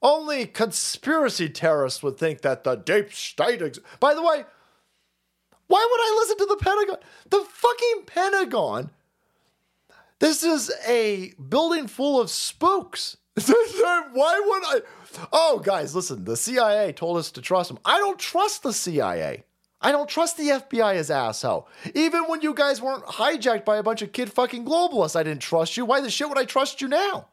Only 0.00 0.46
conspiracy 0.46 1.48
terrorists 1.48 2.02
would 2.02 2.18
think 2.18 2.42
that 2.42 2.62
the 2.62 2.76
deep 2.76 3.12
state. 3.12 3.62
Ex- 3.62 3.80
By 3.98 4.14
the 4.14 4.22
way, 4.22 4.44
why 5.66 5.88
would 5.90 6.00
I 6.00 6.16
listen 6.20 6.36
to 6.38 6.46
the 6.46 6.56
Pentagon? 6.56 6.96
The 7.30 7.44
fucking 7.48 8.02
Pentagon. 8.06 8.90
This 10.20 10.44
is 10.44 10.70
a 10.86 11.32
building 11.48 11.88
full 11.88 12.20
of 12.20 12.30
spooks. 12.30 13.16
why 13.34 14.40
would 14.44 14.62
I? 14.66 14.80
Oh, 15.32 15.58
guys, 15.58 15.94
listen. 15.96 16.24
The 16.24 16.36
CIA 16.36 16.92
told 16.92 17.16
us 17.16 17.32
to 17.32 17.42
trust 17.42 17.68
them. 17.70 17.80
I 17.84 17.98
don't 17.98 18.18
trust 18.18 18.62
the 18.62 18.72
CIA. 18.72 19.44
I 19.84 19.92
don't 19.92 20.08
trust 20.08 20.38
the 20.38 20.48
FBI 20.48 20.94
as 20.94 21.10
asshole. 21.10 21.68
Even 21.94 22.24
when 22.24 22.40
you 22.40 22.54
guys 22.54 22.80
weren't 22.80 23.04
hijacked 23.04 23.66
by 23.66 23.76
a 23.76 23.82
bunch 23.82 24.00
of 24.00 24.12
kid 24.12 24.32
fucking 24.32 24.64
globalists, 24.64 25.14
I 25.14 25.22
didn't 25.22 25.42
trust 25.42 25.76
you. 25.76 25.84
Why 25.84 26.00
the 26.00 26.10
shit 26.10 26.26
would 26.26 26.38
I 26.38 26.46
trust 26.46 26.80
you 26.80 26.88
now? 26.88 27.28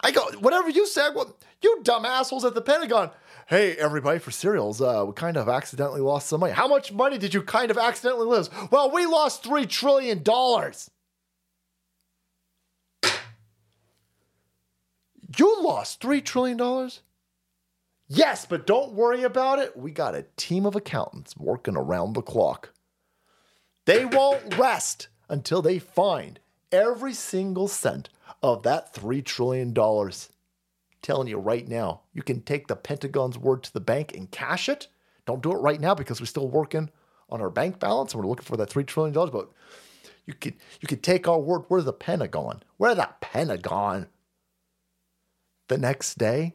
I 0.00 0.12
go, 0.12 0.22
whatever 0.38 0.70
you 0.70 0.86
said, 0.86 1.10
well, 1.16 1.36
you 1.60 1.80
dumb 1.82 2.04
assholes 2.04 2.44
at 2.44 2.54
the 2.54 2.62
Pentagon. 2.62 3.10
Hey, 3.48 3.74
everybody, 3.74 4.20
for 4.20 4.30
cereals, 4.30 4.80
uh, 4.80 5.04
we 5.04 5.12
kind 5.12 5.36
of 5.36 5.48
accidentally 5.48 6.02
lost 6.02 6.28
some 6.28 6.38
money. 6.38 6.52
How 6.52 6.68
much 6.68 6.92
money 6.92 7.18
did 7.18 7.34
you 7.34 7.42
kind 7.42 7.72
of 7.72 7.76
accidentally 7.76 8.26
lose? 8.26 8.48
Well, 8.70 8.92
we 8.92 9.06
lost 9.06 9.42
$3 9.42 9.68
trillion. 9.68 10.22
You 15.36 15.62
lost 15.62 16.00
$3 16.00 16.24
trillion? 16.24 16.90
Yes, 18.08 18.46
but 18.46 18.66
don't 18.66 18.94
worry 18.94 19.22
about 19.22 19.58
it. 19.58 19.76
We 19.76 19.90
got 19.90 20.14
a 20.14 20.26
team 20.36 20.64
of 20.64 20.74
accountants 20.74 21.36
working 21.36 21.76
around 21.76 22.14
the 22.14 22.22
clock. 22.22 22.70
They 23.84 24.06
won't 24.06 24.56
rest 24.56 25.08
until 25.28 25.60
they 25.60 25.78
find 25.78 26.40
every 26.72 27.12
single 27.12 27.68
cent 27.68 28.08
of 28.42 28.62
that 28.62 28.94
$3 28.94 29.24
trillion. 29.24 29.74
telling 31.02 31.28
you 31.28 31.38
right 31.38 31.68
now, 31.68 32.02
you 32.12 32.22
can 32.22 32.40
take 32.42 32.66
the 32.66 32.76
Pentagon's 32.76 33.38
word 33.38 33.62
to 33.64 33.72
the 33.72 33.80
bank 33.80 34.14
and 34.14 34.30
cash 34.30 34.68
it. 34.68 34.88
Don't 35.26 35.42
do 35.42 35.52
it 35.52 35.56
right 35.56 35.80
now 35.80 35.94
because 35.94 36.20
we're 36.20 36.26
still 36.26 36.48
working 36.48 36.90
on 37.28 37.42
our 37.42 37.50
bank 37.50 37.78
balance 37.78 38.14
and 38.14 38.22
we're 38.22 38.28
looking 38.28 38.44
for 38.44 38.56
that 38.56 38.70
$3 38.70 38.86
trillion. 38.86 39.12
But 39.12 39.50
you 40.24 40.34
could 40.34 40.54
you 40.80 40.88
could 40.88 41.02
take 41.02 41.28
our 41.28 41.38
word. 41.38 41.62
We're 41.68 41.82
the 41.82 41.92
Pentagon. 41.92 42.62
We're 42.78 42.94
the 42.94 43.08
Pentagon. 43.20 44.08
The 45.68 45.78
next 45.78 46.16
day, 46.16 46.54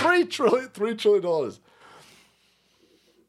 3 0.00 0.24
trillion 0.26 0.68
3 0.68 0.94
trillion 0.96 1.22
dollars. 1.22 1.60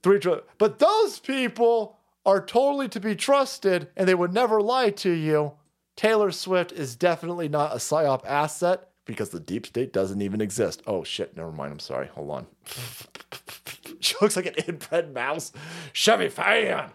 3 0.04 0.20
trillion. 0.20 0.44
But 0.58 0.80
those 0.80 1.20
people 1.20 1.98
are 2.26 2.44
totally 2.44 2.88
to 2.90 3.00
be 3.00 3.16
trusted 3.16 3.90
and 3.96 4.08
they 4.08 4.16
would 4.16 4.34
never 4.34 4.62
lie 4.62 4.92
to 4.92 5.12
you 5.12 5.54
Taylor 5.96 6.32
Swift 6.32 6.72
is 6.72 6.96
definitely 6.96 7.48
not 7.50 7.74
a 7.74 7.76
psyop 7.76 8.26
asset 8.26 8.90
because 9.06 9.30
the 9.30 9.40
deep 9.40 9.66
state 9.68 9.94
doesn't 9.94 10.22
even 10.22 10.42
exist. 10.42 10.82
Oh 10.88 11.04
shit, 11.04 11.36
never 11.36 11.52
mind. 11.52 11.72
I'm 11.72 11.80
sorry. 11.80 12.08
Hold 12.08 12.32
on. 12.32 12.48
she 14.00 14.16
looks 14.22 14.36
like 14.36 14.46
an 14.46 14.56
inbred 14.68 15.14
mouse. 15.14 15.52
Chevy 15.94 16.30
fan. 16.30 16.90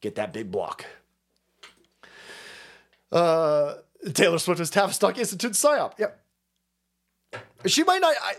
Get 0.00 0.16
that 0.16 0.32
big 0.32 0.50
block. 0.50 0.84
Uh, 3.10 3.76
Taylor 4.12 4.38
Swift 4.38 4.60
is 4.60 4.70
Tavistock 4.70 5.18
Institute 5.18 5.52
psyop. 5.52 5.98
Yep. 5.98 6.18
She 7.66 7.84
might 7.84 8.00
not. 8.00 8.14
I, 8.20 8.34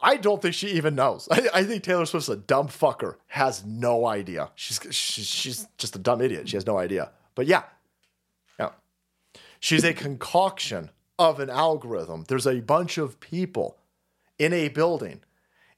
I 0.00 0.16
don't 0.16 0.40
think 0.40 0.54
she 0.54 0.68
even 0.68 0.94
knows. 0.94 1.28
I, 1.30 1.48
I 1.54 1.64
think 1.64 1.82
Taylor 1.82 2.06
Swift's 2.06 2.28
a 2.28 2.36
dumb 2.36 2.68
fucker. 2.68 3.16
Has 3.28 3.64
no 3.64 4.06
idea. 4.06 4.50
She's 4.54 4.80
she's 4.90 5.26
she's 5.26 5.68
just 5.78 5.96
a 5.96 5.98
dumb 5.98 6.20
idiot. 6.20 6.48
She 6.48 6.56
has 6.56 6.66
no 6.66 6.78
idea. 6.78 7.10
But 7.34 7.46
yeah, 7.46 7.64
yeah, 8.58 8.70
she's 9.60 9.84
a 9.84 9.92
concoction 9.92 10.90
of 11.18 11.40
an 11.40 11.50
algorithm. 11.50 12.24
There's 12.28 12.46
a 12.46 12.60
bunch 12.60 12.98
of 12.98 13.20
people 13.20 13.78
in 14.38 14.52
a 14.52 14.68
building, 14.68 15.20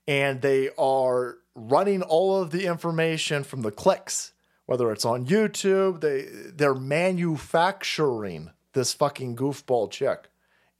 and 0.07 0.43
they 0.43 0.71
are 0.79 1.39
running 1.55 2.03
all 2.03 2.41
of 2.41 2.51
the 2.51 2.67
information 2.67 3.45
from 3.45 3.63
the 3.63 3.71
clicks. 3.71 4.33
Whether 4.67 4.93
it's 4.93 5.05
on 5.05 5.27
YouTube, 5.27 6.01
they 6.01 6.27
they're 6.53 6.75
manufacturing 6.75 8.51
this 8.73 8.93
fucking 8.93 9.35
goofball 9.35 9.91
chick 9.91 10.29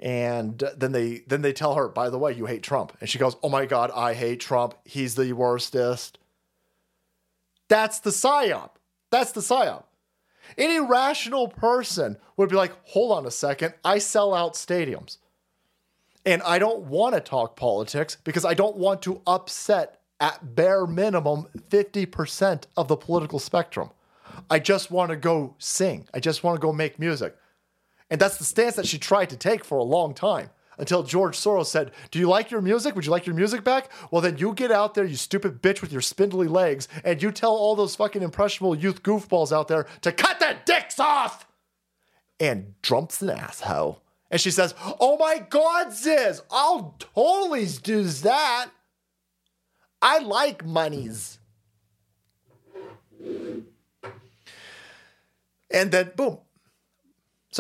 and 0.01 0.65
then 0.77 0.93
they 0.93 1.19
then 1.27 1.43
they 1.43 1.53
tell 1.53 1.75
her 1.75 1.87
by 1.87 2.09
the 2.09 2.19
way 2.19 2.33
you 2.33 2.47
hate 2.47 2.63
trump. 2.63 2.97
And 3.01 3.09
she 3.09 3.19
goes 3.19 3.37
oh 3.43 3.49
my 3.49 3.67
god 3.67 3.91
i 3.95 4.15
hate 4.15 4.41
trump. 4.41 4.75
He's 4.85 5.15
the 5.15 5.33
worstest. 5.35 6.19
That's 7.69 8.01
the 8.01 8.11
psyop. 8.11 8.71
That's 9.11 9.33
the 9.33 9.43
psyop. 9.43 9.85
Any 10.59 10.81
rational 10.81 11.49
person 11.49 12.17
would 12.37 12.49
be 12.49 12.57
like 12.57 12.73
hold 12.85 13.13
on 13.13 13.27
a 13.27 13.31
second. 13.31 13.75
I 13.85 13.99
sell 13.99 14.35
out 14.35 14.55
stadiums. 14.55 15.19
And 16.25 16.43
i 16.43 16.59
don't 16.59 16.85
want 16.85 17.15
to 17.15 17.21
talk 17.21 17.57
politics 17.57 18.17
because 18.25 18.45
i 18.45 18.55
don't 18.55 18.77
want 18.77 19.03
to 19.03 19.21
upset 19.27 20.01
at 20.21 20.55
bare 20.55 20.87
minimum 20.87 21.47
50% 21.71 22.65
of 22.77 22.89
the 22.89 22.97
political 22.97 23.39
spectrum. 23.39 23.91
I 24.51 24.59
just 24.59 24.91
want 24.91 25.09
to 25.09 25.17
go 25.17 25.55
sing. 25.59 26.07
I 26.13 26.21
just 26.21 26.45
want 26.45 26.57
to 26.57 26.61
go 26.61 26.75
make 26.75 26.99
music 26.99 27.35
and 28.11 28.21
that's 28.21 28.39
the 28.39 28.45
stance 28.45 28.77
that 28.77 28.87
she 28.87 28.99
tried 28.99 29.31
to 29.31 29.37
take 29.37 29.65
for 29.65 29.79
a 29.79 29.85
long 29.85 30.15
time 30.15 30.51
until 30.79 31.03
George 31.03 31.37
Soros 31.37 31.67
said, 31.67 31.93
Do 32.11 32.19
you 32.19 32.29
like 32.29 32.51
your 32.51 32.63
music? 32.63 32.97
Would 32.97 33.05
you 33.05 33.13
like 33.13 33.27
your 33.27 33.37
music 33.37 33.63
back? 33.63 33.91
Well, 34.11 34.23
then 34.23 34.39
you 34.39 34.53
get 34.55 34.73
out 34.73 34.95
there, 34.95 35.05
you 35.05 35.17
stupid 35.17 35.63
bitch 35.63 35.81
with 35.81 35.93
your 35.93 36.01
spindly 36.01 36.49
legs, 36.49 36.89
and 37.05 37.23
you 37.23 37.31
tell 37.31 37.53
all 37.53 37.77
those 37.77 37.95
fucking 37.95 38.23
impressionable 38.23 38.75
youth 38.75 39.03
goofballs 39.03 39.53
out 39.53 39.69
there 39.69 39.87
to 40.01 40.11
cut 40.11 40.41
their 40.41 40.59
dicks 40.65 40.99
off. 40.99 41.47
And 42.41 42.75
Trump's 42.83 43.23
an 43.23 43.31
asshole. 43.31 44.03
And 44.31 44.41
she 44.41 44.51
says, 44.51 44.75
Oh 44.99 45.17
my 45.19 45.45
God, 45.49 45.93
Ziz, 45.93 46.43
I'll 46.51 46.97
totally 46.99 47.67
do 47.67 48.05
that. 48.05 48.71
I 50.03 50.19
like 50.21 50.65
monies. 50.65 51.39
And 55.73 55.93
then, 55.93 56.13
boom, 56.17 56.39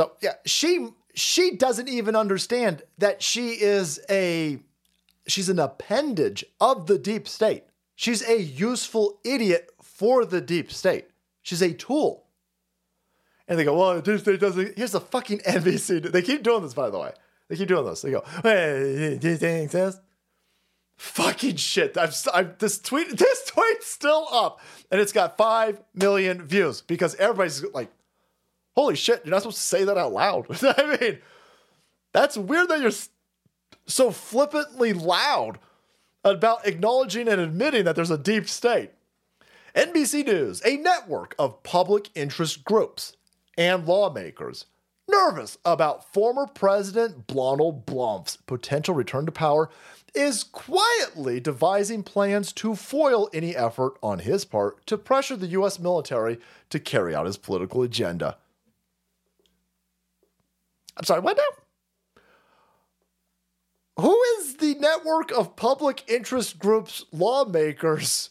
so 0.00 0.12
yeah, 0.22 0.36
she 0.46 0.88
she 1.12 1.56
doesn't 1.56 1.90
even 1.90 2.16
understand 2.16 2.84
that 2.96 3.22
she 3.22 3.50
is 3.50 4.00
a 4.08 4.58
she's 5.26 5.50
an 5.50 5.58
appendage 5.58 6.42
of 6.58 6.86
the 6.86 6.96
deep 6.96 7.28
state. 7.28 7.64
She's 7.96 8.26
a 8.26 8.40
useful 8.40 9.20
idiot 9.24 9.68
for 9.82 10.24
the 10.24 10.40
deep 10.40 10.72
state. 10.72 11.08
She's 11.42 11.60
a 11.60 11.74
tool. 11.74 12.24
And 13.46 13.58
they 13.58 13.64
go, 13.64 13.76
well, 13.76 13.96
the 13.96 14.00
deep 14.00 14.20
state 14.20 14.40
doesn't. 14.40 14.78
Here's 14.78 14.92
the 14.92 15.02
fucking 15.02 15.40
NBC. 15.46 16.10
They 16.10 16.22
keep 16.22 16.42
doing 16.42 16.62
this, 16.62 16.72
by 16.72 16.88
the 16.88 16.98
way. 16.98 17.12
They 17.48 17.56
keep 17.56 17.68
doing 17.68 17.84
this. 17.84 18.00
They 18.00 18.12
go, 18.12 18.24
hey, 18.42 19.18
do 19.20 19.28
you 19.28 19.36
think 19.36 19.64
exist? 19.64 20.00
Fucking 20.96 21.56
shit. 21.56 21.98
I'm, 21.98 22.08
I'm, 22.32 22.54
this 22.58 22.78
tweet, 22.78 23.10
this 23.18 23.44
tweet's 23.48 23.86
still 23.86 24.28
up, 24.32 24.60
and 24.90 24.98
it's 24.98 25.12
got 25.12 25.36
five 25.36 25.78
million 25.92 26.46
views 26.46 26.80
because 26.80 27.14
everybody's 27.16 27.62
like, 27.74 27.90
holy 28.80 28.96
shit, 28.96 29.20
you're 29.24 29.30
not 29.30 29.42
supposed 29.42 29.58
to 29.58 29.62
say 29.62 29.84
that 29.84 29.98
out 29.98 30.12
loud. 30.12 30.46
I 30.62 30.96
mean, 30.98 31.18
that's 32.14 32.38
weird 32.38 32.68
that 32.70 32.80
you're 32.80 32.90
so 33.86 34.10
flippantly 34.10 34.94
loud 34.94 35.58
about 36.24 36.66
acknowledging 36.66 37.28
and 37.28 37.40
admitting 37.40 37.84
that 37.84 37.94
there's 37.94 38.10
a 38.10 38.16
deep 38.16 38.48
state. 38.48 38.92
NBC 39.74 40.24
News, 40.24 40.62
a 40.64 40.78
network 40.78 41.34
of 41.38 41.62
public 41.62 42.08
interest 42.14 42.64
groups 42.64 43.16
and 43.58 43.86
lawmakers 43.86 44.64
nervous 45.10 45.58
about 45.64 46.10
former 46.12 46.46
President 46.46 47.26
Donald 47.26 47.86
Trump's 47.86 48.36
potential 48.36 48.94
return 48.94 49.26
to 49.26 49.32
power, 49.32 49.68
is 50.14 50.42
quietly 50.42 51.38
devising 51.38 52.02
plans 52.02 52.52
to 52.52 52.74
foil 52.74 53.28
any 53.32 53.54
effort 53.54 53.94
on 54.02 54.20
his 54.20 54.44
part 54.44 54.84
to 54.86 54.96
pressure 54.96 55.36
the 55.36 55.48
U.S. 55.48 55.78
military 55.78 56.38
to 56.70 56.80
carry 56.80 57.14
out 57.14 57.26
his 57.26 57.36
political 57.36 57.82
agenda. 57.82 58.36
I'm 60.96 61.04
sorry, 61.04 61.20
what 61.20 61.36
now? 61.36 61.42
Who 64.02 64.22
is 64.38 64.56
the 64.56 64.74
network 64.76 65.30
of 65.30 65.56
public 65.56 66.04
interest 66.08 66.58
groups, 66.58 67.04
lawmakers, 67.12 68.30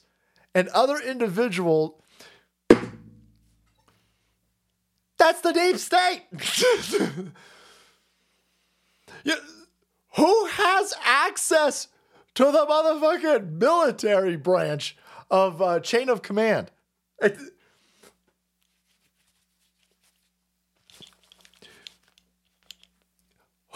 and 0.56 0.68
other 0.70 0.98
individuals? 0.98 1.94
That's 5.18 5.42
the 5.42 5.52
deep 5.52 5.78
state. 5.78 6.24
Who 10.16 10.46
has 10.46 10.94
access 11.04 11.88
to 12.36 12.46
the 12.46 12.66
motherfucking 12.66 13.52
military 13.52 14.38
branch 14.38 14.98
of 15.30 15.62
uh, 15.62 15.82
chain 15.82 16.10
of 16.10 16.22
command? 16.22 16.72
It, 17.22 17.38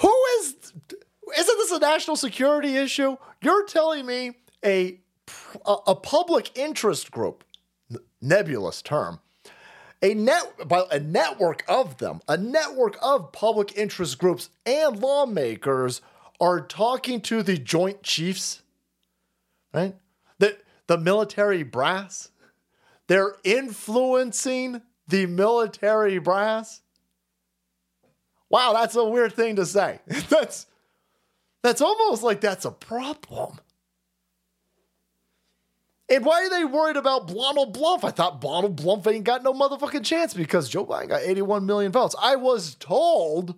Who 0.03 0.13
is? 0.39 0.55
Isn't 1.37 1.57
this 1.57 1.71
a 1.71 1.79
national 1.79 2.17
security 2.17 2.75
issue? 2.75 3.15
You're 3.41 3.65
telling 3.65 4.05
me 4.05 4.33
a 4.63 4.99
a, 5.65 5.75
a 5.87 5.95
public 5.95 6.57
interest 6.57 7.09
group, 7.09 7.45
nebulous 8.21 8.81
term, 8.81 9.21
a 10.01 10.13
net 10.13 10.43
a 10.91 10.99
network 10.99 11.63
of 11.69 11.99
them, 11.99 12.19
a 12.27 12.35
network 12.35 12.97
of 13.01 13.31
public 13.31 13.77
interest 13.77 14.17
groups 14.17 14.49
and 14.65 14.99
lawmakers 14.99 16.01
are 16.41 16.59
talking 16.59 17.21
to 17.21 17.41
the 17.41 17.57
Joint 17.57 18.03
Chiefs, 18.03 18.61
right? 19.73 19.95
The 20.39 20.57
the 20.87 20.97
military 20.97 21.63
brass. 21.63 22.29
They're 23.07 23.35
influencing 23.45 24.81
the 25.07 25.27
military 25.27 26.17
brass 26.17 26.81
Wow, 28.53 28.73
that's 28.73 28.95
a 28.95 29.03
weird 29.03 29.33
thing 29.33 29.55
to 29.55 29.65
say. 29.65 29.99
that's 30.29 30.67
that's 31.63 31.81
almost 31.81 32.21
like 32.21 32.39
that's 32.39 32.65
a 32.65 32.71
problem. 32.71 33.59
And 36.07 36.23
why 36.23 36.43
are 36.43 36.49
they 36.51 36.63
worried 36.63 36.95
about 36.95 37.29
Donald 37.29 37.73
Bluff? 37.73 38.03
I 38.03 38.11
thought 38.11 38.41
Donald 38.41 38.75
Bluff 38.75 39.07
ain't 39.07 39.23
got 39.23 39.41
no 39.41 39.53
motherfucking 39.53 40.05
chance 40.05 40.35
because 40.35 40.69
Joe 40.69 40.85
Biden 40.85 41.09
got 41.09 41.23
81 41.23 41.65
million 41.65 41.91
votes. 41.91 42.15
I 42.21 42.35
was 42.35 42.75
told 42.75 43.55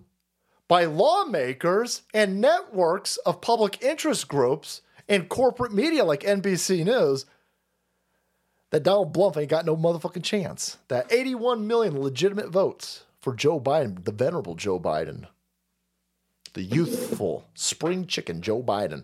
by 0.66 0.86
lawmakers 0.86 2.00
and 2.14 2.40
networks 2.40 3.18
of 3.18 3.42
public 3.42 3.82
interest 3.82 4.28
groups 4.28 4.80
and 5.10 5.28
corporate 5.28 5.74
media 5.74 6.06
like 6.06 6.20
NBC 6.20 6.86
News 6.86 7.26
that 8.70 8.84
Donald 8.84 9.12
Bluff 9.12 9.36
ain't 9.36 9.50
got 9.50 9.66
no 9.66 9.76
motherfucking 9.76 10.24
chance. 10.24 10.78
That 10.88 11.12
81 11.12 11.66
million 11.66 12.00
legitimate 12.00 12.48
votes 12.48 13.02
for 13.26 13.34
Joe 13.34 13.58
Biden, 13.58 14.04
the 14.04 14.12
venerable 14.12 14.54
Joe 14.54 14.78
Biden, 14.78 15.26
the 16.54 16.62
youthful 16.62 17.48
spring 17.54 18.06
chicken 18.06 18.40
Joe 18.40 18.62
Biden. 18.62 19.02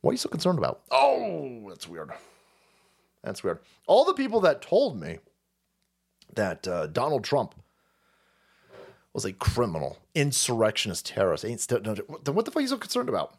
What 0.00 0.12
are 0.12 0.14
you 0.14 0.16
so 0.16 0.30
concerned 0.30 0.56
about? 0.56 0.80
Oh, 0.90 1.66
that's 1.68 1.86
weird. 1.86 2.12
That's 3.22 3.44
weird. 3.44 3.58
All 3.86 4.06
the 4.06 4.14
people 4.14 4.40
that 4.40 4.62
told 4.62 4.98
me 4.98 5.18
that 6.32 6.66
uh, 6.66 6.86
Donald 6.86 7.24
Trump 7.24 7.54
was 9.12 9.26
a 9.26 9.34
criminal, 9.34 9.98
insurrectionist, 10.14 11.04
terrorist, 11.04 11.44
ain't 11.44 11.70
no, 11.84 11.94
then 12.24 12.34
what 12.34 12.46
the 12.46 12.50
fuck 12.50 12.56
are 12.56 12.62
you 12.62 12.68
so 12.68 12.78
concerned 12.78 13.10
about? 13.10 13.36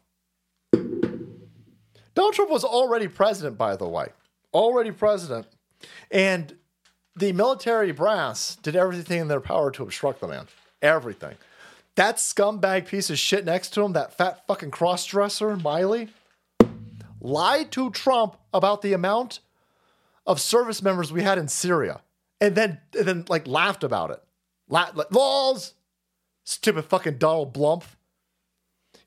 Donald 2.14 2.34
Trump 2.34 2.52
was 2.52 2.62
already 2.62 3.08
president, 3.08 3.58
by 3.58 3.74
the 3.74 3.88
way, 3.88 4.10
already 4.54 4.92
president, 4.92 5.48
and 6.12 6.54
the 7.16 7.32
military 7.32 7.92
brass 7.92 8.56
did 8.56 8.76
everything 8.76 9.20
in 9.20 9.28
their 9.28 9.40
power 9.40 9.70
to 9.72 9.82
obstruct 9.82 10.20
the 10.20 10.28
man. 10.28 10.46
Everything. 10.82 11.36
That 11.96 12.16
scumbag 12.16 12.86
piece 12.86 13.10
of 13.10 13.18
shit 13.18 13.44
next 13.44 13.70
to 13.74 13.82
him, 13.82 13.92
that 13.92 14.16
fat 14.16 14.46
fucking 14.46 14.70
crossdresser, 14.70 15.60
Milley, 15.60 16.08
lied 17.20 17.70
to 17.72 17.90
Trump 17.90 18.36
about 18.54 18.82
the 18.82 18.92
amount 18.92 19.40
of 20.26 20.40
service 20.40 20.82
members 20.82 21.12
we 21.12 21.22
had 21.22 21.38
in 21.38 21.48
Syria 21.48 22.00
and 22.40 22.54
then 22.54 22.80
and 22.96 23.06
then 23.06 23.24
like 23.28 23.46
laughed 23.46 23.84
about 23.84 24.10
it. 24.10 24.22
La- 24.68 24.90
like, 24.94 25.08
stupid 26.44 26.84
fucking 26.84 27.18
Donald 27.18 27.52
Blump. 27.52 27.82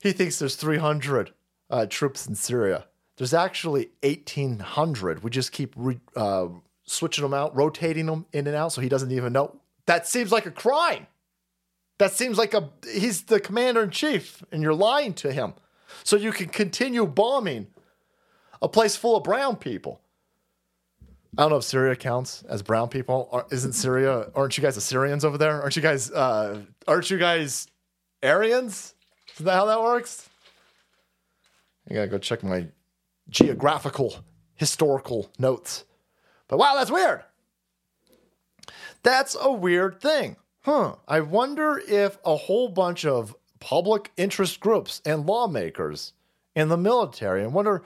He 0.00 0.12
thinks 0.12 0.38
there's 0.38 0.56
300 0.56 1.32
uh, 1.70 1.86
troops 1.86 2.26
in 2.26 2.34
Syria. 2.34 2.86
There's 3.16 3.34
actually 3.34 3.90
1,800. 4.02 5.22
We 5.22 5.30
just 5.30 5.52
keep 5.52 5.72
re- 5.76 6.00
uh, 6.14 6.48
switching 6.84 7.22
them 7.22 7.34
out, 7.34 7.54
rotating 7.56 8.06
them 8.06 8.26
in 8.32 8.46
and 8.46 8.56
out, 8.56 8.72
so 8.72 8.80
he 8.80 8.88
doesn't 8.88 9.12
even 9.12 9.32
know. 9.32 9.56
That 9.86 10.06
seems 10.06 10.32
like 10.32 10.46
a 10.46 10.50
crime. 10.50 11.06
That 11.98 12.12
seems 12.12 12.38
like 12.38 12.54
a 12.54 12.70
he's 12.90 13.22
the 13.22 13.40
commander 13.40 13.82
in 13.82 13.90
chief, 13.90 14.42
and 14.50 14.62
you're 14.62 14.74
lying 14.74 15.14
to 15.14 15.32
him, 15.32 15.54
so 16.02 16.16
you 16.16 16.32
can 16.32 16.48
continue 16.48 17.06
bombing 17.06 17.68
a 18.60 18.68
place 18.68 18.96
full 18.96 19.16
of 19.16 19.24
brown 19.24 19.56
people. 19.56 20.00
I 21.36 21.42
don't 21.42 21.50
know 21.50 21.56
if 21.56 21.64
Syria 21.64 21.96
counts 21.96 22.44
as 22.48 22.62
brown 22.62 22.88
people. 22.88 23.44
Isn't 23.50 23.72
Syria? 23.72 24.30
Aren't 24.34 24.56
you 24.56 24.62
guys 24.62 24.76
Assyrians 24.76 25.24
over 25.24 25.36
there? 25.36 25.60
Aren't 25.62 25.76
you 25.76 25.82
guys? 25.82 26.10
Uh, 26.10 26.62
aren't 26.86 27.10
you 27.10 27.18
guys 27.18 27.66
Aryans? 28.22 28.94
Is 29.36 29.44
that 29.44 29.54
how 29.54 29.66
that 29.66 29.82
works? 29.82 30.28
I 31.90 31.94
gotta 31.94 32.06
go 32.06 32.18
check 32.18 32.42
my 32.42 32.68
geographical, 33.28 34.16
historical 34.54 35.30
notes. 35.38 35.84
But 36.48 36.58
wow, 36.58 36.74
that's 36.76 36.90
weird. 36.90 37.22
That's 39.02 39.36
a 39.40 39.52
weird 39.52 40.00
thing. 40.00 40.36
Huh. 40.62 40.96
I 41.06 41.20
wonder 41.20 41.80
if 41.86 42.18
a 42.24 42.36
whole 42.36 42.68
bunch 42.68 43.04
of 43.04 43.36
public 43.60 44.10
interest 44.16 44.60
groups 44.60 45.02
and 45.04 45.26
lawmakers 45.26 46.12
in 46.54 46.68
the 46.68 46.76
military, 46.76 47.42
I 47.42 47.46
wonder 47.46 47.82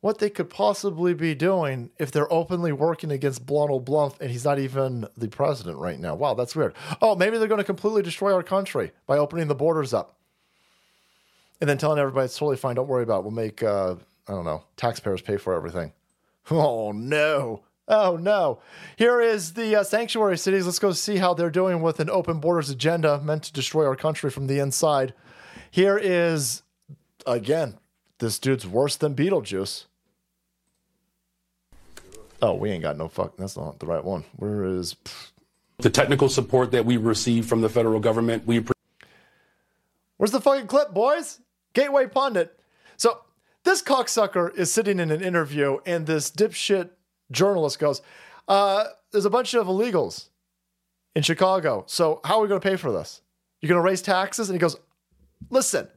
what 0.00 0.18
they 0.18 0.30
could 0.30 0.48
possibly 0.48 1.12
be 1.12 1.34
doing 1.34 1.90
if 1.98 2.10
they're 2.10 2.32
openly 2.32 2.72
working 2.72 3.10
against 3.10 3.46
Donald 3.46 3.84
Blunt 3.84 4.14
and 4.20 4.30
he's 4.30 4.44
not 4.44 4.58
even 4.58 5.06
the 5.16 5.28
president 5.28 5.78
right 5.78 5.98
now. 5.98 6.14
Wow, 6.14 6.34
that's 6.34 6.56
weird. 6.56 6.74
Oh, 7.02 7.14
maybe 7.16 7.36
they're 7.36 7.48
going 7.48 7.58
to 7.58 7.64
completely 7.64 8.02
destroy 8.02 8.32
our 8.32 8.42
country 8.42 8.92
by 9.06 9.18
opening 9.18 9.48
the 9.48 9.54
borders 9.54 9.92
up 9.92 10.16
and 11.60 11.68
then 11.68 11.78
telling 11.78 11.98
everybody 11.98 12.24
it's 12.24 12.38
totally 12.38 12.56
fine. 12.56 12.76
Don't 12.76 12.88
worry 12.88 13.02
about 13.02 13.18
it. 13.18 13.22
We'll 13.24 13.32
make, 13.32 13.62
uh, 13.62 13.96
I 14.26 14.32
don't 14.32 14.44
know, 14.44 14.64
taxpayers 14.76 15.20
pay 15.20 15.36
for 15.36 15.54
everything. 15.54 15.92
Oh, 16.52 16.90
no. 16.90 17.62
Oh, 17.90 18.16
no. 18.16 18.60
Here 18.96 19.20
is 19.20 19.54
the 19.54 19.74
uh, 19.74 19.82
sanctuary 19.82 20.38
cities. 20.38 20.64
Let's 20.64 20.78
go 20.78 20.92
see 20.92 21.16
how 21.16 21.34
they're 21.34 21.50
doing 21.50 21.82
with 21.82 21.98
an 21.98 22.08
open 22.08 22.38
borders 22.38 22.70
agenda 22.70 23.20
meant 23.20 23.42
to 23.42 23.52
destroy 23.52 23.84
our 23.84 23.96
country 23.96 24.30
from 24.30 24.46
the 24.46 24.60
inside. 24.60 25.12
Here 25.72 25.98
is, 25.98 26.62
again, 27.26 27.78
this 28.20 28.38
dude's 28.38 28.64
worse 28.64 28.94
than 28.94 29.16
Beetlejuice. 29.16 29.86
Oh, 32.40 32.54
we 32.54 32.70
ain't 32.70 32.82
got 32.82 32.96
no 32.96 33.08
fuck. 33.08 33.36
That's 33.36 33.56
not 33.56 33.80
the 33.80 33.86
right 33.86 34.04
one. 34.04 34.24
Where 34.36 34.64
is. 34.64 34.94
The 35.78 35.90
technical 35.90 36.28
support 36.28 36.70
that 36.70 36.86
we 36.86 36.96
receive 36.96 37.46
from 37.46 37.60
the 37.60 37.68
federal 37.68 37.98
government, 37.98 38.46
we 38.46 38.64
Where's 40.16 40.30
the 40.30 40.40
fucking 40.40 40.68
clip, 40.68 40.94
boys? 40.94 41.40
Gateway 41.72 42.06
Pundit. 42.06 42.56
So 42.96 43.22
this 43.64 43.82
cocksucker 43.82 44.54
is 44.54 44.70
sitting 44.70 45.00
in 45.00 45.10
an 45.10 45.22
interview, 45.22 45.78
and 45.84 46.06
this 46.06 46.30
dipshit 46.30 46.90
journalist 47.30 47.78
goes, 47.78 48.02
uh, 48.48 48.84
There's 49.12 49.24
a 49.24 49.30
bunch 49.30 49.54
of 49.54 49.66
illegals 49.66 50.28
in 51.14 51.22
Chicago. 51.22 51.84
So 51.86 52.20
how 52.24 52.38
are 52.38 52.42
we 52.42 52.48
going 52.48 52.60
to 52.60 52.68
pay 52.68 52.76
for 52.76 52.92
this? 52.92 53.22
You're 53.60 53.68
going 53.68 53.82
to 53.82 53.88
raise 53.88 54.02
taxes? 54.02 54.48
And 54.48 54.54
he 54.54 54.60
goes, 54.60 54.76
Listen, 55.50 55.88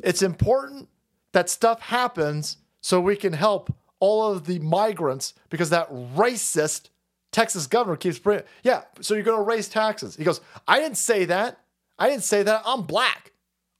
it's 0.00 0.22
important 0.22 0.88
that 1.32 1.50
stuff 1.50 1.80
happens 1.80 2.58
so 2.80 3.00
we 3.00 3.16
can 3.16 3.32
help 3.32 3.74
all 4.00 4.30
of 4.30 4.46
the 4.46 4.58
migrants 4.60 5.34
because 5.50 5.70
that 5.70 5.90
racist 5.90 6.90
Texas 7.32 7.66
governor 7.66 7.96
keeps 7.96 8.18
bringing. 8.18 8.44
Yeah, 8.62 8.82
so 9.00 9.14
you're 9.14 9.22
going 9.22 9.38
to 9.38 9.44
raise 9.44 9.68
taxes. 9.68 10.16
He 10.16 10.24
goes, 10.24 10.40
I 10.66 10.80
didn't 10.80 10.96
say 10.96 11.26
that. 11.26 11.60
I 11.98 12.08
didn't 12.08 12.24
say 12.24 12.42
that. 12.42 12.62
I'm 12.64 12.82
black. 12.82 13.32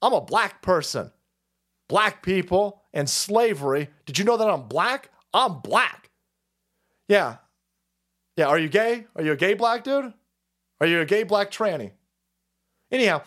I'm 0.03 0.13
a 0.13 0.21
black 0.21 0.63
person. 0.63 1.11
Black 1.89 2.23
people 2.23 2.83
and 2.93 3.09
slavery. 3.09 3.89
Did 4.05 4.19
you 4.19 4.25
know 4.25 4.37
that 4.37 4.49
I'm 4.49 4.69
black? 4.69 5.11
I'm 5.33 5.61
black. 5.61 6.06
Yeah. 7.09 7.37
Yeah. 8.37 8.47
Are 8.47 8.59
you 8.59 8.69
gay? 8.69 9.07
Are 9.15 9.23
you 9.23 9.33
a 9.33 9.37
gay 9.37 9.55
black 9.55 9.85
dude? 9.85 10.13
Are 10.81 10.87
you 10.87 11.01
a 11.01 11.07
gay 11.07 11.23
black 11.23 11.51
tranny? 11.51 11.93
Anyhow, 12.93 13.23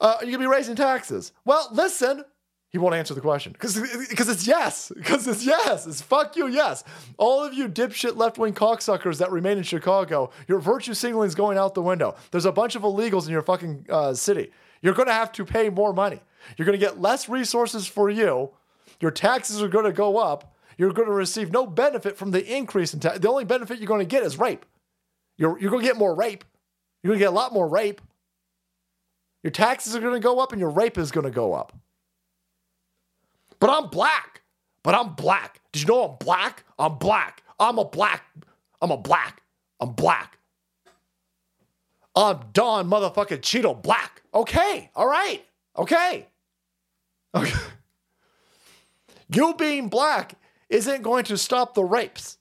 uh, 0.00 0.16
are 0.18 0.24
you 0.24 0.32
going 0.32 0.42
to 0.42 0.48
be 0.48 0.56
raising 0.56 0.76
taxes? 0.76 1.32
Well, 1.44 1.68
listen. 1.72 2.24
He 2.70 2.76
won't 2.76 2.94
answer 2.94 3.14
the 3.14 3.22
question 3.22 3.52
because 3.52 3.78
cause 4.14 4.28
it's 4.28 4.46
yes. 4.46 4.92
Because 4.94 5.26
it's 5.26 5.44
yes. 5.44 5.86
It's 5.86 6.02
fuck 6.02 6.36
you, 6.36 6.48
yes. 6.48 6.84
All 7.16 7.42
of 7.42 7.54
you 7.54 7.66
dipshit 7.66 8.16
left 8.16 8.36
wing 8.36 8.52
cocksuckers 8.52 9.18
that 9.18 9.32
remain 9.32 9.56
in 9.56 9.64
Chicago, 9.64 10.30
your 10.48 10.58
virtue 10.58 10.92
signaling 10.92 11.28
is 11.28 11.34
going 11.34 11.56
out 11.56 11.74
the 11.74 11.82
window. 11.82 12.14
There's 12.30 12.44
a 12.44 12.52
bunch 12.52 12.74
of 12.74 12.82
illegals 12.82 13.24
in 13.24 13.32
your 13.32 13.40
fucking 13.40 13.86
uh, 13.88 14.12
city. 14.12 14.52
You're 14.82 14.92
going 14.92 15.08
to 15.08 15.14
have 15.14 15.32
to 15.32 15.46
pay 15.46 15.70
more 15.70 15.94
money. 15.94 16.20
You're 16.56 16.66
going 16.66 16.78
to 16.78 16.84
get 16.84 17.00
less 17.00 17.28
resources 17.28 17.86
for 17.86 18.10
you. 18.10 18.50
Your 19.00 19.12
taxes 19.12 19.62
are 19.62 19.68
going 19.68 19.86
to 19.86 19.92
go 19.92 20.18
up. 20.18 20.54
You're 20.78 20.92
going 20.92 21.08
to 21.08 21.14
receive 21.14 21.50
no 21.50 21.66
benefit 21.66 22.16
from 22.16 22.30
the 22.30 22.56
increase 22.56 22.94
in 22.94 23.00
tax. 23.00 23.18
The 23.18 23.28
only 23.28 23.44
benefit 23.44 23.78
you're 23.78 23.88
going 23.88 24.00
to 24.00 24.06
get 24.06 24.22
is 24.22 24.38
rape. 24.38 24.64
You're, 25.36 25.58
you're 25.58 25.70
going 25.70 25.82
to 25.82 25.88
get 25.88 25.98
more 25.98 26.14
rape. 26.14 26.44
You're 27.02 27.10
going 27.10 27.18
to 27.18 27.24
get 27.24 27.32
a 27.32 27.36
lot 27.36 27.52
more 27.52 27.68
rape. 27.68 28.00
Your 29.42 29.50
taxes 29.50 29.94
are 29.96 30.00
going 30.00 30.14
to 30.14 30.20
go 30.20 30.38
up 30.38 30.52
and 30.52 30.60
your 30.60 30.70
rape 30.70 30.96
is 30.96 31.10
going 31.10 31.24
to 31.24 31.32
go 31.32 31.52
up. 31.52 31.72
But 33.60 33.70
I'm 33.70 33.90
black. 33.90 34.42
But 34.84 34.94
I'm 34.94 35.14
black. 35.14 35.60
Did 35.72 35.82
you 35.82 35.88
know 35.88 36.04
I'm 36.04 36.16
black? 36.16 36.64
I'm 36.78 36.96
black. 36.96 37.42
I'm 37.58 37.78
a 37.78 37.84
black. 37.84 38.24
I'm 38.80 38.92
a 38.92 38.96
black. 38.96 39.42
I'm 39.80 39.92
black. 39.92 40.38
I'm 42.14 42.40
Don 42.52 42.88
motherfucking 42.88 43.40
Cheeto 43.40 43.80
Black. 43.80 44.22
Okay. 44.32 44.90
All 44.94 45.06
right. 45.06 45.44
Okay. 45.76 46.26
Okay. 47.34 47.52
You 49.30 49.54
being 49.54 49.88
black 49.88 50.34
isn't 50.68 51.02
going 51.02 51.24
to 51.24 51.38
stop 51.38 51.74
the 51.74 51.84
rapes. 51.84 52.38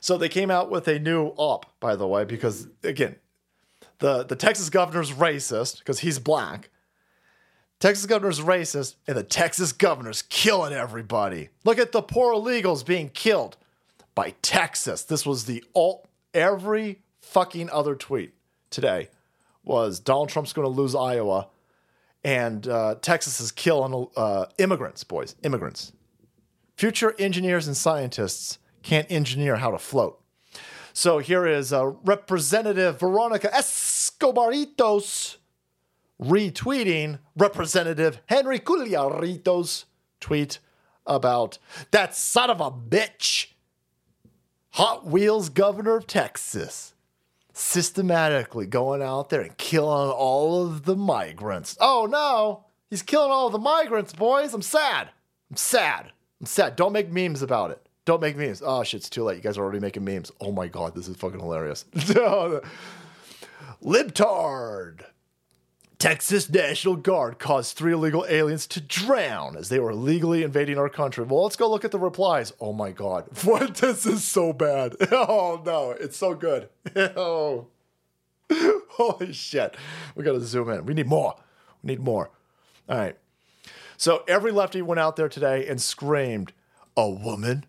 So 0.00 0.16
they 0.16 0.28
came 0.28 0.50
out 0.50 0.70
with 0.70 0.88
a 0.88 0.98
new 0.98 1.32
op, 1.36 1.78
by 1.78 1.94
the 1.94 2.06
way, 2.06 2.24
because 2.24 2.68
again, 2.82 3.16
the, 3.98 4.24
the 4.24 4.36
Texas 4.36 4.70
governor's 4.70 5.12
racist 5.12 5.78
because 5.78 6.00
he's 6.00 6.18
black. 6.18 6.70
Texas 7.78 8.04
governor's 8.04 8.40
racist, 8.40 8.96
and 9.06 9.16
the 9.16 9.22
Texas 9.22 9.72
governor's 9.72 10.20
killing 10.20 10.74
everybody. 10.74 11.48
Look 11.64 11.78
at 11.78 11.92
the 11.92 12.02
poor 12.02 12.34
illegals 12.34 12.84
being 12.84 13.08
killed 13.08 13.56
by 14.14 14.34
Texas. 14.42 15.02
This 15.02 15.24
was 15.24 15.46
the 15.46 15.64
alt. 15.74 16.06
Every 16.34 17.00
fucking 17.22 17.70
other 17.70 17.94
tweet 17.94 18.34
today 18.68 19.08
was 19.64 19.98
Donald 19.98 20.28
Trump's 20.28 20.52
going 20.52 20.66
to 20.66 20.80
lose 20.80 20.94
Iowa, 20.94 21.48
and 22.24 22.66
uh, 22.68 22.96
Texas 23.00 23.40
is 23.40 23.50
killing 23.50 24.08
uh, 24.16 24.46
immigrants, 24.58 25.04
boys, 25.04 25.36
immigrants. 25.42 25.92
Future 26.76 27.14
engineers 27.18 27.66
and 27.66 27.76
scientists 27.76 28.58
can't 28.82 29.10
engineer 29.10 29.56
how 29.56 29.70
to 29.70 29.78
float. 29.78 30.20
So 30.92 31.18
here 31.18 31.46
is 31.46 31.72
uh, 31.72 31.86
Representative 31.86 32.98
Veronica 33.00 33.48
Escobaritos 33.48 35.36
retweeting 36.20 37.18
Representative 37.36 38.20
Henry 38.26 38.58
Culiarito's 38.58 39.86
tweet 40.20 40.58
about 41.06 41.58
that 41.90 42.14
son 42.14 42.50
of 42.50 42.60
a 42.60 42.70
bitch, 42.70 43.48
Hot 44.70 45.06
Wheels 45.06 45.48
governor 45.48 45.96
of 45.96 46.06
Texas, 46.06 46.89
systematically 47.60 48.66
going 48.66 49.02
out 49.02 49.28
there 49.28 49.42
and 49.42 49.56
killing 49.58 50.10
all 50.10 50.64
of 50.64 50.84
the 50.84 50.96
migrants. 50.96 51.76
Oh 51.80 52.08
no, 52.10 52.64
he's 52.88 53.02
killing 53.02 53.30
all 53.30 53.50
the 53.50 53.58
migrants, 53.58 54.12
boys. 54.12 54.54
I'm 54.54 54.62
sad. 54.62 55.10
I'm 55.50 55.56
sad. 55.56 56.12
I'm 56.40 56.46
sad. 56.46 56.74
Don't 56.76 56.92
make 56.92 57.10
memes 57.10 57.42
about 57.42 57.70
it. 57.70 57.86
Don't 58.06 58.22
make 58.22 58.36
memes. 58.36 58.62
Oh 58.64 58.82
shit, 58.82 59.00
it's 59.00 59.10
too 59.10 59.24
late. 59.24 59.36
You 59.36 59.42
guys 59.42 59.58
are 59.58 59.62
already 59.62 59.80
making 59.80 60.04
memes. 60.04 60.32
Oh 60.40 60.52
my 60.52 60.68
god, 60.68 60.94
this 60.94 61.06
is 61.06 61.16
fucking 61.16 61.40
hilarious. 61.40 61.84
Libtard. 63.82 65.02
Texas 66.00 66.48
National 66.48 66.96
Guard 66.96 67.38
caused 67.38 67.76
three 67.76 67.92
illegal 67.92 68.24
aliens 68.26 68.66
to 68.68 68.80
drown 68.80 69.54
as 69.54 69.68
they 69.68 69.78
were 69.78 69.90
illegally 69.90 70.42
invading 70.42 70.78
our 70.78 70.88
country. 70.88 71.24
Well, 71.24 71.42
let's 71.42 71.56
go 71.56 71.68
look 71.68 71.84
at 71.84 71.90
the 71.90 71.98
replies. 71.98 72.54
Oh 72.58 72.72
my 72.72 72.90
God. 72.90 73.26
What? 73.44 73.74
This 73.74 74.06
is 74.06 74.24
so 74.24 74.54
bad. 74.54 74.96
Oh 75.12 75.60
no, 75.64 75.90
it's 75.90 76.16
so 76.16 76.34
good. 76.34 76.70
Oh. 76.96 77.66
Holy 78.50 79.32
shit. 79.34 79.76
We 80.14 80.24
got 80.24 80.32
to 80.32 80.40
zoom 80.40 80.70
in. 80.70 80.86
We 80.86 80.94
need 80.94 81.06
more. 81.06 81.34
We 81.82 81.88
need 81.88 82.00
more. 82.00 82.30
All 82.88 82.96
right. 82.96 83.16
So 83.98 84.24
every 84.26 84.52
lefty 84.52 84.80
went 84.80 85.00
out 85.00 85.16
there 85.16 85.28
today 85.28 85.68
and 85.68 85.82
screamed, 85.82 86.54
A 86.96 87.08
woman 87.10 87.66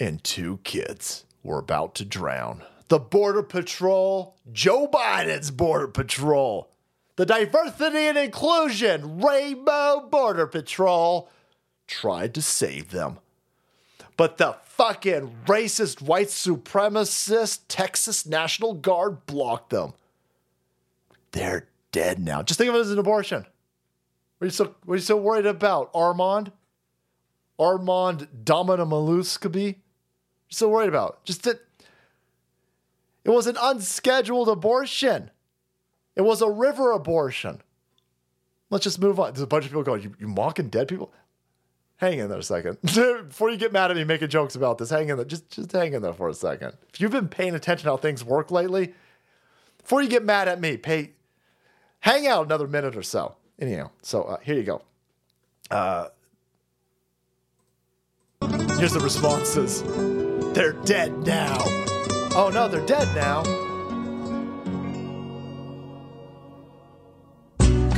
and 0.00 0.22
two 0.24 0.58
kids 0.64 1.26
were 1.44 1.58
about 1.60 1.94
to 1.94 2.04
drown. 2.04 2.64
The 2.88 2.98
Border 2.98 3.44
Patrol, 3.44 4.36
Joe 4.52 4.88
Biden's 4.88 5.52
Border 5.52 5.88
Patrol 5.88 6.70
the 7.18 7.26
diversity 7.26 8.06
and 8.06 8.16
inclusion 8.16 9.20
Rainbow 9.20 10.06
Border 10.08 10.46
Patrol 10.46 11.28
tried 11.88 12.32
to 12.34 12.40
save 12.40 12.92
them. 12.92 13.18
But 14.16 14.38
the 14.38 14.54
fucking 14.62 15.34
racist 15.46 16.00
white 16.00 16.28
supremacist 16.28 17.62
Texas 17.66 18.24
National 18.24 18.72
Guard 18.72 19.26
blocked 19.26 19.70
them. 19.70 19.94
They're 21.32 21.66
dead 21.90 22.20
now. 22.20 22.44
Just 22.44 22.58
think 22.58 22.68
of 22.68 22.76
it 22.76 22.80
as 22.82 22.92
an 22.92 23.00
abortion. 23.00 23.44
What 24.38 24.44
are 24.44 24.46
you 24.46 24.52
so, 24.52 24.76
what 24.84 24.94
are 24.94 24.96
you 24.98 25.02
so 25.02 25.16
worried 25.16 25.46
about? 25.46 25.90
Armand? 25.94 26.52
Armand 27.58 28.28
Domina? 28.44 28.86
You're 28.86 29.74
so 30.50 30.68
worried 30.68 30.88
about? 30.88 31.24
Just 31.24 31.42
that 31.42 31.60
it 33.24 33.30
was 33.30 33.48
an 33.48 33.56
unscheduled 33.60 34.48
abortion. 34.48 35.32
It 36.18 36.22
was 36.22 36.42
a 36.42 36.50
river 36.50 36.90
abortion. 36.90 37.62
Let's 38.70 38.82
just 38.82 39.00
move 39.00 39.20
on. 39.20 39.32
There's 39.32 39.40
a 39.40 39.46
bunch 39.46 39.64
of 39.64 39.70
people 39.70 39.84
going, 39.84 40.02
you, 40.02 40.14
you 40.18 40.26
mocking 40.26 40.68
dead 40.68 40.88
people? 40.88 41.12
Hang 41.96 42.18
in 42.18 42.28
there 42.28 42.38
a 42.38 42.42
second. 42.42 42.78
Before 42.82 43.50
you 43.50 43.56
get 43.56 43.72
mad 43.72 43.92
at 43.92 43.96
me 43.96 44.02
making 44.02 44.28
jokes 44.28 44.56
about 44.56 44.78
this, 44.78 44.90
hang 44.90 45.08
in 45.08 45.16
there. 45.16 45.24
Just, 45.24 45.48
just 45.48 45.70
hang 45.70 45.94
in 45.94 46.02
there 46.02 46.12
for 46.12 46.28
a 46.28 46.34
second. 46.34 46.76
If 46.92 47.00
you've 47.00 47.12
been 47.12 47.28
paying 47.28 47.54
attention 47.54 47.88
how 47.88 47.96
things 47.96 48.24
work 48.24 48.50
lately, 48.50 48.94
before 49.78 50.02
you 50.02 50.08
get 50.08 50.24
mad 50.24 50.48
at 50.48 50.60
me, 50.60 50.76
pay 50.76 51.12
hang 52.00 52.26
out 52.26 52.46
another 52.46 52.66
minute 52.66 52.96
or 52.96 53.02
so. 53.02 53.36
Anyhow, 53.60 53.90
so 54.02 54.24
uh, 54.24 54.38
here 54.38 54.56
you 54.56 54.64
go. 54.64 54.82
Uh, 55.70 56.08
here's 58.76 58.92
the 58.92 59.00
responses. 59.00 59.82
They're 60.52 60.72
dead 60.72 61.26
now. 61.26 61.58
Oh 62.34 62.50
no, 62.52 62.68
they're 62.68 62.84
dead 62.86 63.08
now. 63.14 63.67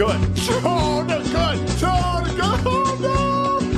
Good. 0.00 0.16
No, 2.38 2.56
good. 2.64 2.88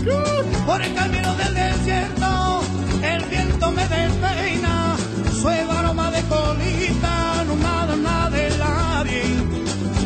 Good. 0.05 0.47
Por 0.65 0.81
el 0.81 0.95
camino 0.95 1.35
del 1.35 1.53
desierto, 1.53 2.63
el 3.03 3.25
viento 3.25 3.73
me 3.73 3.89
despeina, 3.89 4.97
suave 5.41 5.67
aroma 5.69 6.13
de 6.13 6.23
colita, 6.29 7.43
no 7.45 7.57
nada, 7.57 7.97
nada 7.97 8.31
de 8.31 8.57
nadie. 8.57 9.25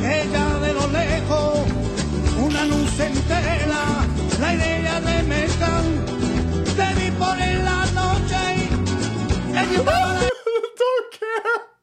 Ella 0.02 0.58
de 0.60 0.72
lo 0.72 0.86
lejos, 0.86 1.66
una 2.42 2.64
luz 2.64 2.98
entera, 2.98 3.84
la 4.40 4.54
idea 4.54 4.98
de 5.02 5.22
mezcal, 5.22 5.84
te 6.76 6.94
vi 6.98 7.10
por 7.10 7.38
en 7.38 7.62
la 7.62 7.84
noche, 7.92 8.70
Don't 10.78 11.10
care. 11.20 11.76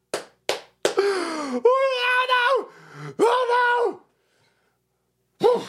Whew. 5.44 5.62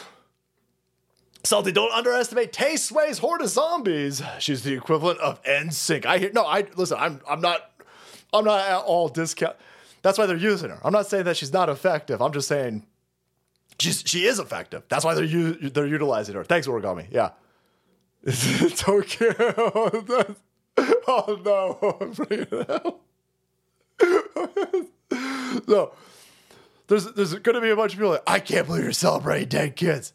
Salty, 1.43 1.71
don't 1.71 1.91
underestimate 1.91 2.51
Tay 2.53 2.75
Sway's 2.75 3.19
horde 3.19 3.41
of 3.41 3.49
zombies. 3.49 4.21
She's 4.39 4.63
the 4.63 4.73
equivalent 4.73 5.19
of 5.19 5.43
NSYNC. 5.43 6.05
I 6.05 6.17
hear 6.17 6.31
no, 6.33 6.43
I 6.45 6.65
listen, 6.75 6.97
I'm 6.99 7.21
I'm 7.29 7.41
not 7.41 7.69
I'm 8.33 8.45
not 8.45 8.67
at 8.67 8.77
all 8.79 9.09
discount. 9.09 9.55
That's 10.01 10.17
why 10.17 10.25
they're 10.25 10.37
using 10.37 10.69
her. 10.69 10.79
I'm 10.83 10.93
not 10.93 11.07
saying 11.07 11.25
that 11.25 11.37
she's 11.37 11.53
not 11.53 11.69
effective. 11.69 12.21
I'm 12.21 12.31
just 12.31 12.47
saying 12.47 12.85
she's 13.79 14.01
she 14.05 14.25
is 14.25 14.39
effective. 14.39 14.83
That's 14.89 15.03
why 15.05 15.13
they're 15.13 15.23
u- 15.23 15.69
they're 15.69 15.85
utilizing 15.85 16.35
her. 16.35 16.43
Thanks, 16.43 16.67
Origami. 16.67 17.07
Yeah. 17.11 17.31
don't 18.85 20.35
oh 21.07 21.39
no. 21.45 23.01
No. 25.67 25.91
There's 26.87 27.11
there's 27.13 27.33
gonna 27.35 27.61
be 27.61 27.69
a 27.69 27.75
bunch 27.75 27.93
of 27.93 27.99
people 27.99 28.11
like, 28.11 28.23
I 28.27 28.39
can't 28.39 28.67
believe 28.67 28.83
you're 28.83 28.91
celebrating 28.91 29.49
dead 29.49 29.75
kids. 29.75 30.13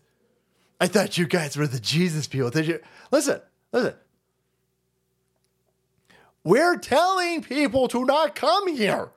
I 0.81 0.87
thought 0.87 1.19
you 1.19 1.27
guys 1.27 1.57
were 1.57 1.67
the 1.67 1.81
Jesus 1.81 2.27
people. 2.27 2.51
Did 2.51 2.67
you 2.67 2.81
listen, 3.11 3.41
listen. 3.73 3.95
We're 6.43 6.79
telling 6.79 7.43
people 7.43 7.89
to 7.89 8.05
not 8.05 8.35
come 8.35 8.75
here. 8.75 9.11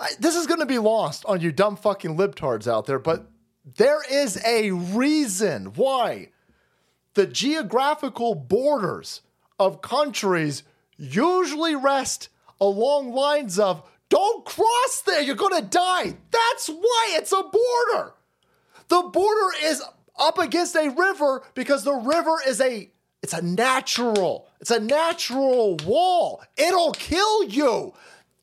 I, 0.00 0.10
this 0.18 0.34
is 0.34 0.46
gonna 0.46 0.66
be 0.66 0.78
lost 0.78 1.24
on 1.26 1.40
you 1.40 1.52
dumb 1.52 1.76
fucking 1.76 2.16
libtards 2.16 2.66
out 2.66 2.86
there, 2.86 2.98
but 2.98 3.30
there 3.76 4.02
is 4.10 4.42
a 4.44 4.72
reason 4.72 5.66
why 5.74 6.30
the 7.14 7.26
geographical 7.26 8.34
borders 8.34 9.22
of 9.58 9.80
countries 9.82 10.64
usually 10.96 11.76
rest 11.76 12.28
along 12.60 13.12
lines 13.12 13.58
of 13.58 13.88
don't 14.08 14.44
cross 14.44 15.02
there, 15.06 15.22
you're 15.22 15.34
gonna 15.34 15.62
die. 15.62 16.16
That's 16.30 16.68
why 16.68 17.08
it's 17.12 17.32
a 17.32 17.42
border. 17.42 18.14
The 18.88 19.02
border 19.02 19.54
is 19.64 19.82
up 20.18 20.38
against 20.38 20.76
a 20.76 20.90
river 20.90 21.42
because 21.54 21.84
the 21.84 21.94
river 21.94 22.36
is 22.46 22.60
a 22.60 22.90
it's 23.22 23.32
a 23.32 23.40
natural, 23.40 24.48
it's 24.60 24.70
a 24.70 24.80
natural 24.80 25.76
wall. 25.86 26.42
It'll 26.58 26.92
kill 26.92 27.44
you. 27.44 27.94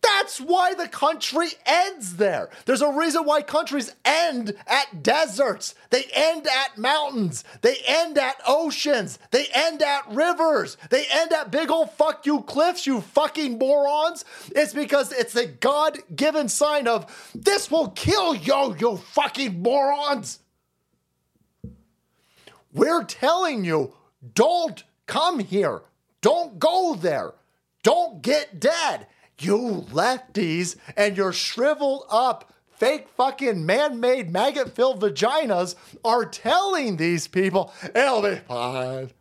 That's 0.02 0.40
why 0.40 0.74
the 0.74 0.88
country 0.88 1.50
ends 1.66 2.16
there. 2.16 2.50
There's 2.66 2.82
a 2.82 2.92
reason 2.92 3.24
why 3.24 3.44
countries 3.44 3.94
end 4.04 4.54
at 4.66 5.04
deserts. 5.04 5.76
They 5.92 6.06
end 6.14 6.48
at 6.48 6.78
mountains. 6.78 7.44
They 7.62 7.78
end 7.88 8.18
at 8.18 8.42
oceans. 8.48 9.20
They 9.30 9.46
end 9.54 9.84
at 9.84 10.10
rivers. 10.12 10.78
They 10.90 11.06
end 11.12 11.32
at 11.34 11.52
big 11.52 11.70
old 11.70 11.92
fuck 11.92 12.26
you 12.26 12.42
cliffs, 12.42 12.88
you 12.88 13.02
fucking 13.02 13.60
morons. 13.60 14.26
It's 14.56 14.74
because 14.74 15.12
it's 15.12 15.36
a 15.36 15.46
God 15.46 16.00
given 16.16 16.50
sign 16.50 16.88
of 16.88 17.32
this 17.36 17.70
will 17.70 17.90
kill 17.90 18.34
you, 18.34 18.76
you 18.80 18.98
fucking 18.98 19.62
morons. 19.62 20.40
We're 22.74 23.04
telling 23.04 23.66
you, 23.66 23.94
don't 24.34 24.84
come 25.06 25.40
here. 25.40 25.82
Don't 26.22 26.58
go 26.58 26.96
there. 26.96 27.34
Don't 27.84 28.22
get 28.22 28.60
dead. 28.60 29.08
You 29.42 29.86
lefties 29.92 30.76
and 30.96 31.18
your 31.18 31.34
shriveled 31.34 32.06
up, 32.10 32.54
fake 32.70 33.08
fucking 33.16 33.66
man 33.66 34.00
made 34.00 34.32
maggot 34.32 34.76
filled 34.76 35.02
vaginas 35.02 35.76
are 36.06 36.26
telling 36.26 36.98
these 36.98 37.28
people 37.28 37.74
it'll 37.96 38.22
be 38.22 38.36
fine. 38.36 39.12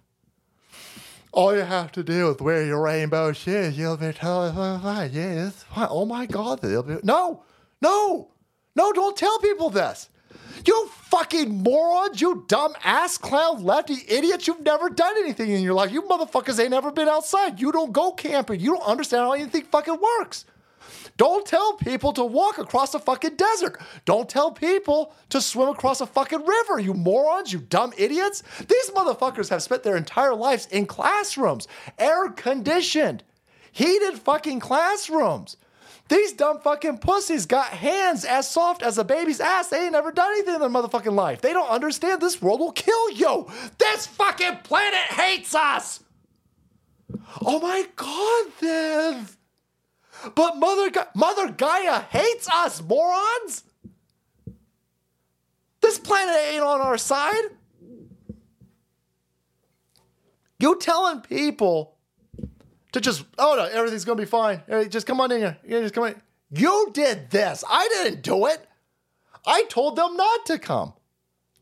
All 1.33 1.55
you 1.55 1.63
have 1.63 1.93
to 1.93 2.03
do 2.03 2.31
is 2.31 2.41
wear 2.41 2.65
your 2.67 2.83
rainbow 2.83 3.33
shoes. 3.33 3.79
You'll 3.79 3.97
be 3.97 4.13
totally 4.13 4.53
fine. 4.53 5.11
Yeah, 5.13 5.47
it's 5.47 5.63
fine. 5.63 5.89
Oh 5.91 6.05
my 6.05 6.27
God, 6.27 6.61
they'll 6.61 6.83
be. 6.83 6.97
No, 7.03 7.45
no, 7.81 8.31
no, 8.75 8.93
don't 8.93 9.17
tell 9.17 9.39
people 9.39 9.71
this. 9.71 10.09
You 10.66 10.89
fucking 10.89 11.62
morons, 11.62 12.20
you 12.20 12.45
dumb 12.47 12.74
ass 12.85 13.19
clown 13.19 13.65
lefty 13.65 13.99
idiots. 14.09 14.47
You've 14.47 14.62
never 14.62 14.91
done 14.91 15.15
anything 15.19 15.51
in 15.51 15.62
your 15.62 15.74
life. 15.74 15.93
You 15.93 16.03
motherfuckers 16.03 16.61
ain't 16.61 16.70
never 16.70 16.93
been 16.93 17.09
outside. 17.09 17.61
You 17.61 17.73
don't 17.73 17.93
go 17.93 18.12
camping. 18.12 18.61
You 18.61 18.77
don't 18.77 18.87
understand 18.87 19.23
how 19.23 19.32
anything 19.32 19.65
fucking 19.65 19.99
works. 20.01 20.45
Don't 21.16 21.47
tell 21.47 21.74
people 21.74 22.12
to 22.15 22.24
walk 22.24 22.59
across 22.59 22.95
a 22.95 22.99
fucking 22.99 23.37
desert. 23.37 23.81
Don't 24.05 24.28
tell 24.28 24.53
people 24.53 25.15
to 25.28 25.41
swim 25.41 25.69
across 25.69 26.01
a 26.01 26.07
fucking 26.07 26.45
river, 26.45 26.81
you 26.81 26.95
morons, 26.95 27.53
you 27.53 27.59
dumb 27.59 27.93
idiots. 27.99 28.43
These 28.66 28.91
motherfuckers 28.91 29.51
have 29.51 29.62
spent 29.62 29.82
their 29.82 29.97
entire 29.97 30.35
lives 30.35 30.66
in 30.66 30.87
classrooms, 30.87 31.69
air 31.99 32.31
conditioned, 32.31 33.23
heated 33.70 34.15
fucking 34.19 34.61
classrooms. 34.61 35.57
These 36.11 36.32
dumb 36.32 36.59
fucking 36.59 36.99
pussies 36.99 37.47
got 37.47 37.69
hands 37.69 38.24
as 38.24 38.51
soft 38.51 38.82
as 38.82 38.99
a 38.99 39.05
baby's 39.05 39.39
ass. 39.41 39.69
They 39.69 39.85
ain't 39.85 39.93
never 39.93 40.11
done 40.11 40.32
anything 40.32 40.57
in 40.57 40.61
their 40.61 40.69
motherfucking 40.69 41.15
life. 41.15 41.41
They 41.41 41.53
don't 41.53 41.70
understand 41.70 42.20
this 42.20 42.43
world 42.43 42.59
will 42.59 42.73
kill 42.73 43.11
you. 43.12 43.47
This 43.78 44.09
fucking 44.09 44.59
planet 44.65 44.99
hates 44.99 45.55
us. 45.55 46.03
Oh 47.41 47.61
my 47.61 47.87
god, 47.95 48.47
Viv. 48.59 49.37
But 50.35 50.57
Mother 50.57 50.91
Ga- 50.91 51.11
Mother 51.15 51.53
Gaia 51.53 52.01
hates 52.11 52.49
us, 52.51 52.82
morons. 52.82 53.62
This 55.81 55.97
planet 55.97 56.37
ain't 56.51 56.65
on 56.65 56.81
our 56.81 56.99
side. 56.99 57.51
You 60.59 60.77
telling 60.77 61.20
people 61.20 61.95
to 62.93 63.01
just, 63.01 63.25
oh 63.39 63.55
no, 63.57 63.65
everything's 63.65 64.05
gonna 64.05 64.21
be 64.21 64.25
fine. 64.25 64.62
Just 64.89 65.07
come 65.07 65.21
on 65.21 65.31
in 65.33 65.39
here. 65.39 65.59
Yeah, 65.67 65.81
just 65.81 65.95
come 65.95 66.05
in. 66.05 66.21
You 66.51 66.91
did 66.93 67.31
this. 67.31 67.62
I 67.69 67.89
didn't 67.89 68.23
do 68.23 68.47
it. 68.47 68.67
I 69.47 69.65
told 69.65 69.97
them 69.97 70.17
not 70.17 70.47
to 70.47 70.59
come. 70.59 70.95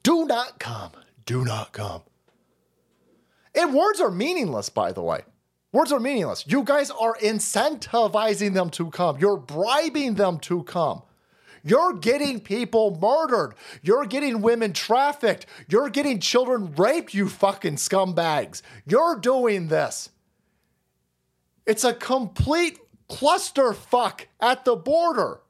Do 0.03 0.25
not 0.25 0.59
come. 0.59 0.93
Do 1.27 1.45
not 1.45 1.73
come. 1.73 2.03
And 3.55 3.75
words 3.75 4.01
are 4.01 4.11
meaningless, 4.11 4.69
by 4.69 4.93
the 4.93 5.03
way. 5.03 5.23
Words 5.73 5.93
are 5.93 6.01
meaningless. 6.01 6.45
You 6.47 6.63
guys 6.63 6.91
are 6.91 7.15
incentivizing 7.17 8.55
them 8.55 8.71
to 8.71 8.91
come. 8.91 9.19
You're 9.19 9.37
bribing 9.37 10.15
them 10.15 10.39
to 10.41 10.63
come. 10.63 11.03
You're 11.63 11.93
getting 11.93 12.41
people 12.41 12.97
murdered. 13.03 13.55
You're 13.83 14.07
getting 14.07 14.41
women 14.41 14.73
trafficked. 14.73 15.45
You're 15.69 15.91
getting 15.91 16.21
children 16.21 16.73
raped, 16.77 17.13
you 17.13 17.29
fucking 17.29 17.77
scumbags. 17.77 18.63
You're 18.87 19.17
doing 19.17 19.69
this. 19.69 20.09
It's 21.69 21.85
a 21.85 21.93
complete 21.93 22.79
clusterfuck 23.11 24.23
at 24.41 24.65
the 24.65 24.75
border. 24.75 25.41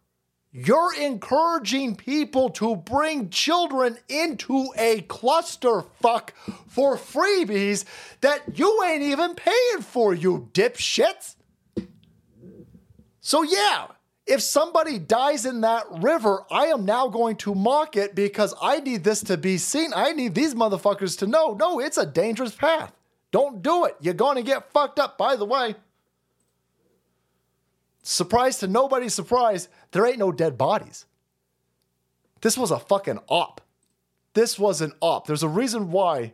You're 0.51 0.93
encouraging 1.01 1.95
people 1.95 2.51
to 2.51 2.75
bring 2.75 3.31
children 3.31 3.99
into 4.09 4.67
a 4.77 5.03
clusterfuck 5.03 6.31
for 6.67 6.97
freebies 6.97 7.85
that 8.21 8.59
you 8.59 8.83
ain't 8.83 9.05
even 9.05 9.37
paying 9.37 9.83
for, 9.83 10.13
you 10.13 10.49
dipshits. 10.53 11.37
So, 13.21 13.45
yeah, 13.45 13.87
if 14.27 14.43
somebody 14.43 14.99
dies 14.99 15.47
in 15.47 15.61
that 15.61 15.85
river, 16.03 16.43
I 16.51 16.67
am 16.67 16.85
now 16.85 17.07
going 17.07 17.37
to 17.37 17.55
mock 17.55 17.95
it 17.95 18.17
because 18.17 18.55
I 18.61 18.81
need 18.81 19.05
this 19.05 19.23
to 19.25 19.37
be 19.37 19.57
seen. 19.57 19.93
I 19.95 20.15
need 20.15 20.35
these 20.35 20.57
motherfuckers 20.57 21.17
to 21.21 21.29
know 21.29 21.55
no, 21.55 21.79
it's 21.79 21.97
a 21.97 22.07
dangerous 22.07 22.57
path. 22.57 22.93
Don't 23.31 23.63
do 23.63 23.85
it. 23.85 23.95
You're 24.01 24.15
going 24.15 24.37
to 24.37 24.43
get 24.43 24.73
fucked 24.73 24.99
up, 24.99 25.17
by 25.17 25.37
the 25.37 25.45
way. 25.45 25.77
Surprise 28.11 28.57
to 28.57 28.67
nobody's 28.67 29.13
surprise, 29.13 29.69
there 29.91 30.07
ain't 30.07 30.17
no 30.17 30.33
dead 30.33 30.57
bodies. 30.57 31.05
This 32.41 32.57
was 32.57 32.71
a 32.71 32.79
fucking 32.79 33.19
op. 33.29 33.61
This 34.33 34.59
was 34.59 34.81
an 34.81 34.95
op. 35.03 35.27
There's 35.27 35.43
a 35.43 35.49
reason 35.49 35.91
why 35.91 36.33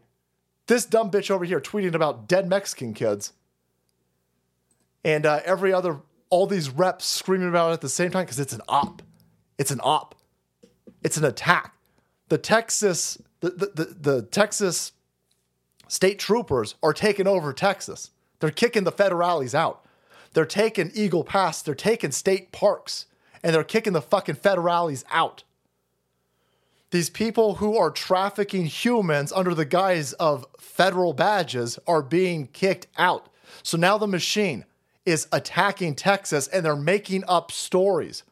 this 0.68 0.86
dumb 0.86 1.10
bitch 1.10 1.32
over 1.32 1.44
here 1.44 1.60
tweeting 1.60 1.96
about 1.96 2.28
dead 2.28 2.48
Mexican 2.48 2.94
kids 2.94 3.32
and 5.04 5.26
uh, 5.26 5.40
every 5.44 5.72
other, 5.72 5.98
all 6.30 6.46
these 6.46 6.70
reps 6.70 7.06
screaming 7.06 7.48
about 7.48 7.70
it 7.70 7.72
at 7.72 7.80
the 7.80 7.88
same 7.88 8.12
time 8.12 8.24
because 8.24 8.38
it's 8.38 8.52
an 8.52 8.62
op. 8.68 9.02
It's 9.58 9.72
an 9.72 9.80
op. 9.82 10.14
It's 11.02 11.16
an 11.16 11.24
attack. 11.24 11.74
The 12.28 12.38
Texas, 12.38 13.20
the, 13.40 13.50
the, 13.50 13.66
the, 13.74 13.84
the 14.12 14.22
Texas 14.22 14.92
state 15.88 16.20
troopers 16.20 16.76
are 16.84 16.92
taking 16.92 17.26
over 17.26 17.52
Texas. 17.52 18.12
They're 18.38 18.52
kicking 18.52 18.84
the 18.84 18.92
federales 18.92 19.56
out. 19.56 19.83
They're 20.34 20.44
taking 20.44 20.90
Eagle 20.94 21.24
Pass. 21.24 21.62
They're 21.62 21.74
taking 21.74 22.12
state 22.12 22.52
parks 22.52 23.06
and 23.42 23.54
they're 23.54 23.64
kicking 23.64 23.92
the 23.92 24.02
fucking 24.02 24.36
federales 24.36 25.04
out. 25.10 25.44
These 26.90 27.10
people 27.10 27.56
who 27.56 27.76
are 27.76 27.90
trafficking 27.90 28.66
humans 28.66 29.32
under 29.32 29.54
the 29.54 29.64
guise 29.64 30.12
of 30.14 30.46
federal 30.58 31.12
badges 31.12 31.78
are 31.86 32.02
being 32.02 32.48
kicked 32.48 32.86
out. 32.96 33.28
So 33.62 33.76
now 33.76 33.98
the 33.98 34.06
machine 34.06 34.64
is 35.04 35.26
attacking 35.32 35.94
Texas 35.96 36.48
and 36.48 36.64
they're 36.64 36.76
making 36.76 37.24
up 37.26 37.50
stories. 37.50 38.22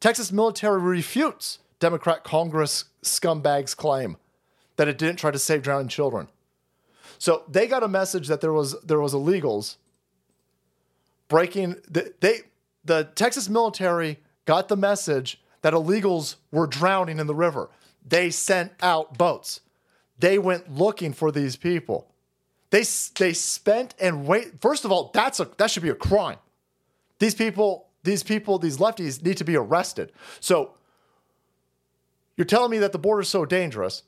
Texas 0.00 0.30
military 0.32 0.80
refutes 0.80 1.58
Democrat 1.78 2.24
Congress 2.24 2.84
scumbags 3.02 3.76
claim 3.76 4.16
that 4.76 4.88
it 4.88 4.98
didn't 4.98 5.18
try 5.18 5.30
to 5.30 5.38
save 5.38 5.62
drowning 5.62 5.88
children. 5.88 6.28
So 7.18 7.44
they 7.48 7.66
got 7.66 7.82
a 7.82 7.88
message 7.88 8.28
that 8.28 8.40
there 8.40 8.52
was 8.52 8.80
there 8.82 9.00
was 9.00 9.14
illegals 9.14 9.76
breaking 11.28 11.76
the, 11.88 12.12
they 12.20 12.40
the 12.84 13.10
Texas 13.14 13.48
military 13.48 14.18
got 14.44 14.68
the 14.68 14.76
message 14.76 15.40
that 15.62 15.72
illegals 15.74 16.36
were 16.52 16.66
drowning 16.66 17.18
in 17.18 17.26
the 17.26 17.34
river. 17.34 17.68
They 18.06 18.30
sent 18.30 18.72
out 18.80 19.18
boats. 19.18 19.60
They 20.18 20.38
went 20.38 20.72
looking 20.72 21.12
for 21.12 21.32
these 21.32 21.56
people. 21.56 22.08
They 22.70 22.84
they 23.18 23.32
spent 23.32 23.94
and 24.00 24.26
wait. 24.26 24.60
First 24.60 24.84
of 24.84 24.92
all, 24.92 25.10
that's 25.12 25.40
a 25.40 25.50
that 25.56 25.70
should 25.70 25.82
be 25.82 25.88
a 25.88 25.94
crime. 25.94 26.38
These 27.18 27.34
people, 27.34 27.88
these 28.02 28.22
people, 28.22 28.58
these 28.58 28.78
lefties 28.78 29.22
need 29.22 29.36
to 29.38 29.44
be 29.44 29.56
arrested. 29.56 30.12
So 30.40 30.74
you're 32.36 32.44
telling 32.44 32.70
me 32.70 32.78
that 32.78 32.92
the 32.92 32.98
border 32.98 33.22
is 33.22 33.28
so 33.28 33.44
dangerous 33.44 34.02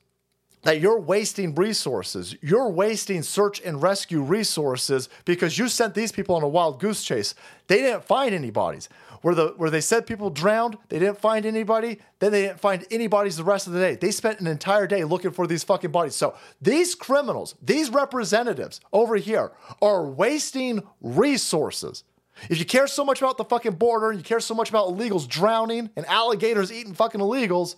that 0.62 0.80
you're 0.80 0.98
wasting 0.98 1.54
resources. 1.54 2.36
You're 2.40 2.70
wasting 2.70 3.22
search 3.22 3.60
and 3.60 3.82
rescue 3.82 4.22
resources 4.22 5.08
because 5.24 5.58
you 5.58 5.68
sent 5.68 5.94
these 5.94 6.12
people 6.12 6.34
on 6.34 6.42
a 6.42 6.48
wild 6.48 6.80
goose 6.80 7.02
chase. 7.02 7.34
They 7.66 7.78
didn't 7.78 8.04
find 8.04 8.34
any 8.34 8.50
bodies. 8.50 8.88
Where 9.22 9.34
the 9.34 9.48
where 9.56 9.70
they 9.70 9.80
said 9.80 10.06
people 10.06 10.30
drowned, 10.30 10.78
they 10.88 10.98
didn't 11.00 11.18
find 11.18 11.44
anybody. 11.44 11.98
Then 12.20 12.30
they 12.30 12.42
didn't 12.42 12.60
find 12.60 12.86
any 12.90 13.08
bodies 13.08 13.36
the 13.36 13.44
rest 13.44 13.66
of 13.66 13.72
the 13.72 13.80
day. 13.80 13.96
They 13.96 14.12
spent 14.12 14.40
an 14.40 14.46
entire 14.46 14.86
day 14.86 15.02
looking 15.02 15.32
for 15.32 15.46
these 15.46 15.64
fucking 15.64 15.90
bodies. 15.90 16.14
So 16.14 16.36
these 16.62 16.94
criminals, 16.94 17.56
these 17.60 17.90
representatives 17.90 18.80
over 18.92 19.16
here, 19.16 19.52
are 19.82 20.06
wasting 20.06 20.82
resources. 21.00 22.04
If 22.48 22.60
you 22.60 22.64
care 22.64 22.86
so 22.86 23.04
much 23.04 23.20
about 23.20 23.36
the 23.36 23.44
fucking 23.44 23.72
border, 23.72 24.10
and 24.10 24.18
you 24.18 24.24
care 24.24 24.38
so 24.38 24.54
much 24.54 24.68
about 24.68 24.88
illegals 24.88 25.26
drowning 25.26 25.90
and 25.96 26.06
alligators 26.06 26.70
eating 26.70 26.94
fucking 26.94 27.20
illegals, 27.20 27.74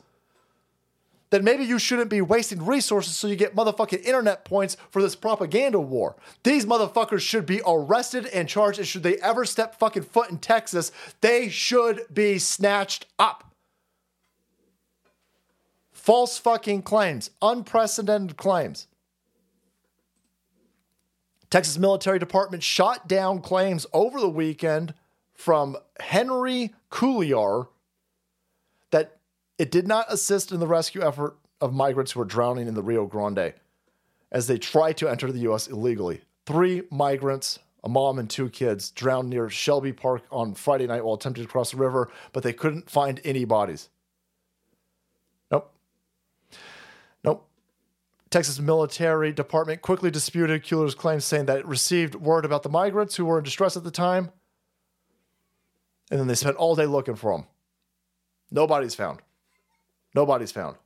then 1.30 1.44
maybe 1.44 1.64
you 1.64 1.78
shouldn't 1.78 2.10
be 2.10 2.20
wasting 2.20 2.64
resources 2.64 3.16
so 3.16 3.28
you 3.28 3.36
get 3.36 3.54
motherfucking 3.54 4.04
internet 4.04 4.44
points 4.44 4.76
for 4.90 5.00
this 5.00 5.14
propaganda 5.14 5.80
war. 5.80 6.16
These 6.42 6.66
motherfuckers 6.66 7.20
should 7.20 7.46
be 7.46 7.62
arrested 7.66 8.26
and 8.26 8.48
charged, 8.48 8.78
and 8.78 8.86
should 8.86 9.04
they 9.04 9.16
ever 9.18 9.44
step 9.44 9.78
fucking 9.78 10.02
foot 10.02 10.30
in 10.30 10.38
Texas, 10.38 10.90
they 11.20 11.48
should 11.48 12.02
be 12.12 12.38
snatched 12.38 13.06
up. 13.18 13.54
False 15.92 16.38
fucking 16.38 16.82
claims, 16.82 17.30
unprecedented 17.40 18.36
claims. 18.36 18.88
Texas 21.50 21.78
Military 21.78 22.18
Department 22.18 22.62
shot 22.62 23.08
down 23.08 23.40
claims 23.40 23.86
over 23.92 24.20
the 24.20 24.28
weekend 24.28 24.94
from 25.34 25.76
Henry 25.98 26.72
Cuellar 26.90 27.68
it 29.60 29.70
did 29.70 29.86
not 29.86 30.06
assist 30.08 30.52
in 30.52 30.58
the 30.58 30.66
rescue 30.66 31.02
effort 31.02 31.36
of 31.60 31.74
migrants 31.74 32.12
who 32.12 32.20
were 32.20 32.24
drowning 32.24 32.66
in 32.66 32.72
the 32.72 32.82
Rio 32.82 33.04
Grande 33.04 33.52
as 34.32 34.46
they 34.46 34.56
tried 34.56 34.96
to 34.96 35.06
enter 35.06 35.30
the 35.30 35.40
U.S. 35.40 35.66
illegally. 35.66 36.22
Three 36.46 36.84
migrants, 36.90 37.58
a 37.84 37.88
mom 37.90 38.18
and 38.18 38.30
two 38.30 38.48
kids, 38.48 38.90
drowned 38.90 39.28
near 39.28 39.50
Shelby 39.50 39.92
Park 39.92 40.22
on 40.30 40.54
Friday 40.54 40.86
night 40.86 41.04
while 41.04 41.16
attempting 41.16 41.44
to 41.44 41.50
cross 41.50 41.72
the 41.72 41.76
river, 41.76 42.10
but 42.32 42.42
they 42.42 42.54
couldn't 42.54 42.88
find 42.88 43.20
any 43.22 43.44
bodies. 43.44 43.90
Nope. 45.50 45.70
Nope. 47.22 47.46
Texas 48.30 48.58
Military 48.58 49.30
Department 49.30 49.82
quickly 49.82 50.10
disputed 50.10 50.64
Cuellar's 50.64 50.94
claims, 50.94 51.26
saying 51.26 51.44
that 51.44 51.58
it 51.58 51.66
received 51.66 52.14
word 52.14 52.46
about 52.46 52.62
the 52.62 52.70
migrants 52.70 53.16
who 53.16 53.26
were 53.26 53.36
in 53.36 53.44
distress 53.44 53.76
at 53.76 53.84
the 53.84 53.90
time, 53.90 54.30
and 56.10 56.18
then 56.18 56.28
they 56.28 56.34
spent 56.34 56.56
all 56.56 56.74
day 56.74 56.86
looking 56.86 57.14
for 57.14 57.36
them. 57.36 57.46
Nobody's 58.50 58.94
found. 58.94 59.20
Nobody's 60.14 60.50
found. 60.50 60.76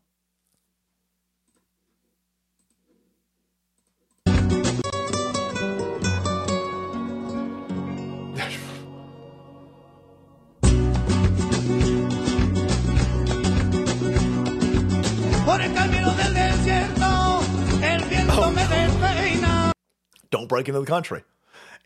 Por 15.45 15.61
el 15.61 15.75
camino 15.75 16.15
del 16.17 16.35
desierto, 16.35 17.41
el 17.83 18.05
viento 18.09 18.33
oh, 18.37 18.51
me 18.51 18.63
despeina. 18.63 19.73
Don't 20.31 20.49
break 20.49 20.69
into 20.69 20.81
the 20.81 20.87
country. 20.87 21.23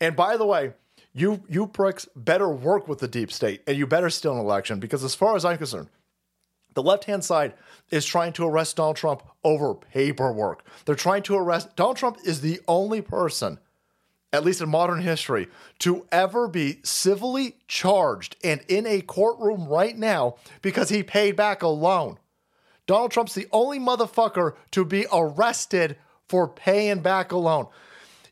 And 0.01 0.15
by 0.15 0.35
the 0.37 0.45
way, 0.45 0.73
you 1.13 1.41
you 1.47 1.67
pricks 1.67 2.07
better 2.15 2.49
work 2.49 2.87
with 2.87 2.99
the 2.99 3.07
deep 3.07 3.31
state 3.31 3.61
and 3.67 3.77
you 3.77 3.87
better 3.87 4.09
steal 4.09 4.33
an 4.33 4.39
election 4.39 4.79
because 4.79 5.03
as 5.03 5.15
far 5.15 5.35
as 5.35 5.45
I'm 5.45 5.57
concerned, 5.57 5.89
the 6.79 6.87
left 6.87 7.03
hand 7.03 7.25
side 7.25 7.53
is 7.89 8.05
trying 8.05 8.31
to 8.31 8.45
arrest 8.45 8.77
Donald 8.77 8.95
Trump 8.95 9.21
over 9.43 9.75
paperwork. 9.75 10.63
They're 10.85 10.95
trying 10.95 11.23
to 11.23 11.35
arrest 11.35 11.75
Donald 11.75 11.97
Trump 11.97 12.19
is 12.23 12.39
the 12.39 12.61
only 12.69 13.01
person, 13.01 13.59
at 14.31 14.45
least 14.45 14.61
in 14.61 14.69
modern 14.69 15.01
history, 15.01 15.49
to 15.79 16.07
ever 16.09 16.47
be 16.47 16.79
civilly 16.83 17.57
charged 17.67 18.37
and 18.45 18.61
in 18.69 18.87
a 18.87 19.01
courtroom 19.01 19.67
right 19.67 19.97
now 19.97 20.35
because 20.61 20.87
he 20.87 21.03
paid 21.03 21.35
back 21.35 21.63
a 21.63 21.67
loan. 21.67 22.17
Donald 22.87 23.11
Trump's 23.11 23.35
the 23.35 23.47
only 23.51 23.77
motherfucker 23.77 24.53
to 24.71 24.85
be 24.85 25.05
arrested 25.11 25.97
for 26.29 26.47
paying 26.47 27.01
back 27.01 27.33
a 27.33 27.37
loan. 27.37 27.67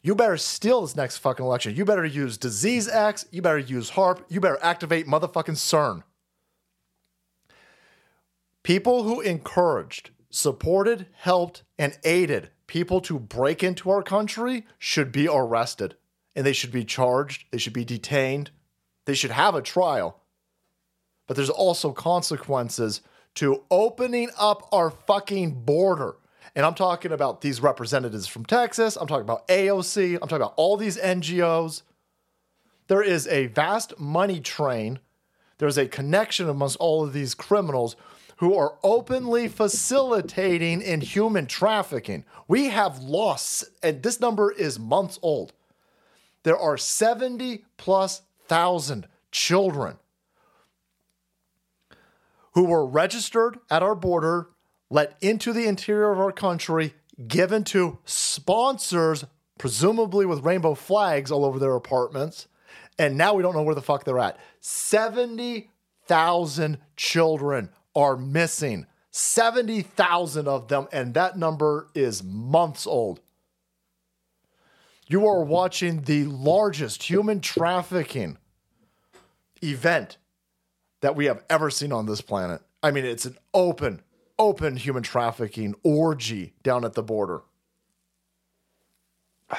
You 0.01 0.15
better 0.15 0.37
steal 0.37 0.83
this 0.83 0.95
next 0.95 1.17
fucking 1.17 1.45
election. 1.45 1.75
You 1.75 1.83
better 1.83 2.05
use 2.05 2.37
Disease 2.37 2.87
X. 2.87 3.25
You 3.29 3.41
better 3.41 3.57
use 3.57 3.91
HAARP. 3.91 4.23
You 4.29 4.39
better 4.39 4.59
activate 4.61 5.05
motherfucking 5.05 5.57
CERN. 5.57 6.03
People 8.67 9.03
who 9.03 9.21
encouraged, 9.21 10.09
supported, 10.29 11.05
helped, 11.13 11.63
and 11.79 11.97
aided 12.03 12.49
people 12.67 12.99
to 12.99 13.17
break 13.17 13.63
into 13.63 13.89
our 13.89 14.03
country 14.03 14.65
should 14.77 15.09
be 15.09 15.25
arrested 15.25 15.95
and 16.35 16.45
they 16.45 16.51
should 16.51 16.73
be 16.73 16.83
charged. 16.83 17.45
They 17.49 17.59
should 17.59 17.71
be 17.71 17.85
detained. 17.85 18.51
They 19.05 19.13
should 19.13 19.31
have 19.31 19.55
a 19.55 19.61
trial. 19.61 20.19
But 21.27 21.37
there's 21.37 21.49
also 21.49 21.93
consequences 21.93 22.99
to 23.35 23.63
opening 23.71 24.31
up 24.37 24.67
our 24.73 24.91
fucking 24.91 25.63
border. 25.63 26.17
And 26.53 26.65
I'm 26.65 26.75
talking 26.75 27.13
about 27.13 27.39
these 27.39 27.61
representatives 27.61 28.27
from 28.27 28.45
Texas. 28.45 28.97
I'm 28.97 29.07
talking 29.07 29.21
about 29.21 29.47
AOC. 29.47 30.15
I'm 30.15 30.27
talking 30.27 30.43
about 30.43 30.55
all 30.57 30.75
these 30.75 30.97
NGOs. 30.97 31.83
There 32.89 33.01
is 33.01 33.27
a 33.27 33.47
vast 33.47 33.97
money 33.97 34.41
train. 34.41 34.99
There's 35.57 35.77
a 35.77 35.87
connection 35.87 36.49
amongst 36.49 36.75
all 36.81 37.05
of 37.05 37.13
these 37.13 37.33
criminals 37.33 37.95
who 38.37 38.55
are 38.55 38.77
openly 38.83 39.47
facilitating 39.47 40.81
in 40.81 41.01
human 41.01 41.45
trafficking. 41.47 42.23
We 42.47 42.69
have 42.69 42.99
lost, 42.99 43.65
and 43.83 44.03
this 44.03 44.19
number 44.19 44.51
is 44.51 44.79
months 44.79 45.19
old. 45.21 45.53
There 46.43 46.57
are 46.57 46.77
70 46.77 47.65
plus 47.77 48.21
thousand 48.47 49.07
children 49.31 49.97
who 52.53 52.65
were 52.65 52.85
registered 52.85 53.57
at 53.69 53.83
our 53.83 53.95
border, 53.95 54.47
let 54.89 55.17
into 55.21 55.53
the 55.53 55.67
interior 55.67 56.11
of 56.11 56.19
our 56.19 56.31
country, 56.31 56.95
given 57.27 57.63
to 57.65 57.99
sponsors, 58.05 59.25
presumably 59.57 60.25
with 60.25 60.45
rainbow 60.45 60.73
flags 60.73 61.29
all 61.31 61.43
over 61.43 61.59
their 61.59 61.75
apartments. 61.75 62.47
And 62.97 63.17
now 63.17 63.33
we 63.33 63.43
don't 63.43 63.53
know 63.53 63.63
where 63.63 63.75
the 63.75 63.81
fuck 63.81 64.05
they're 64.05 64.17
at. 64.17 64.39
70,000 64.59 66.77
children 66.95 67.69
are 67.97 68.15
missing. 68.15 68.85
70,000 69.09 70.47
of 70.47 70.67
them. 70.67 70.87
And 70.93 71.15
that 71.15 71.37
number 71.37 71.89
is 71.95 72.23
months 72.23 72.85
old. 72.85 73.19
You 75.07 75.25
are 75.25 75.43
watching 75.43 76.01
the 76.01 76.25
largest 76.25 77.03
human 77.03 77.41
trafficking 77.41 78.37
event 79.63 80.17
that 81.01 81.15
we 81.15 81.25
have 81.25 81.43
ever 81.49 81.71
seen 81.71 81.91
on 81.91 82.05
this 82.05 82.21
planet. 82.21 82.61
I 82.83 82.91
mean, 82.91 83.05
it's 83.05 83.25
an 83.25 83.37
open, 83.53 84.01
open 84.37 84.77
human 84.77 85.01
trafficking 85.01 85.73
orgy 85.83 86.53
down 86.61 86.85
at 86.85 86.93
the 86.93 87.03
border. 87.03 87.41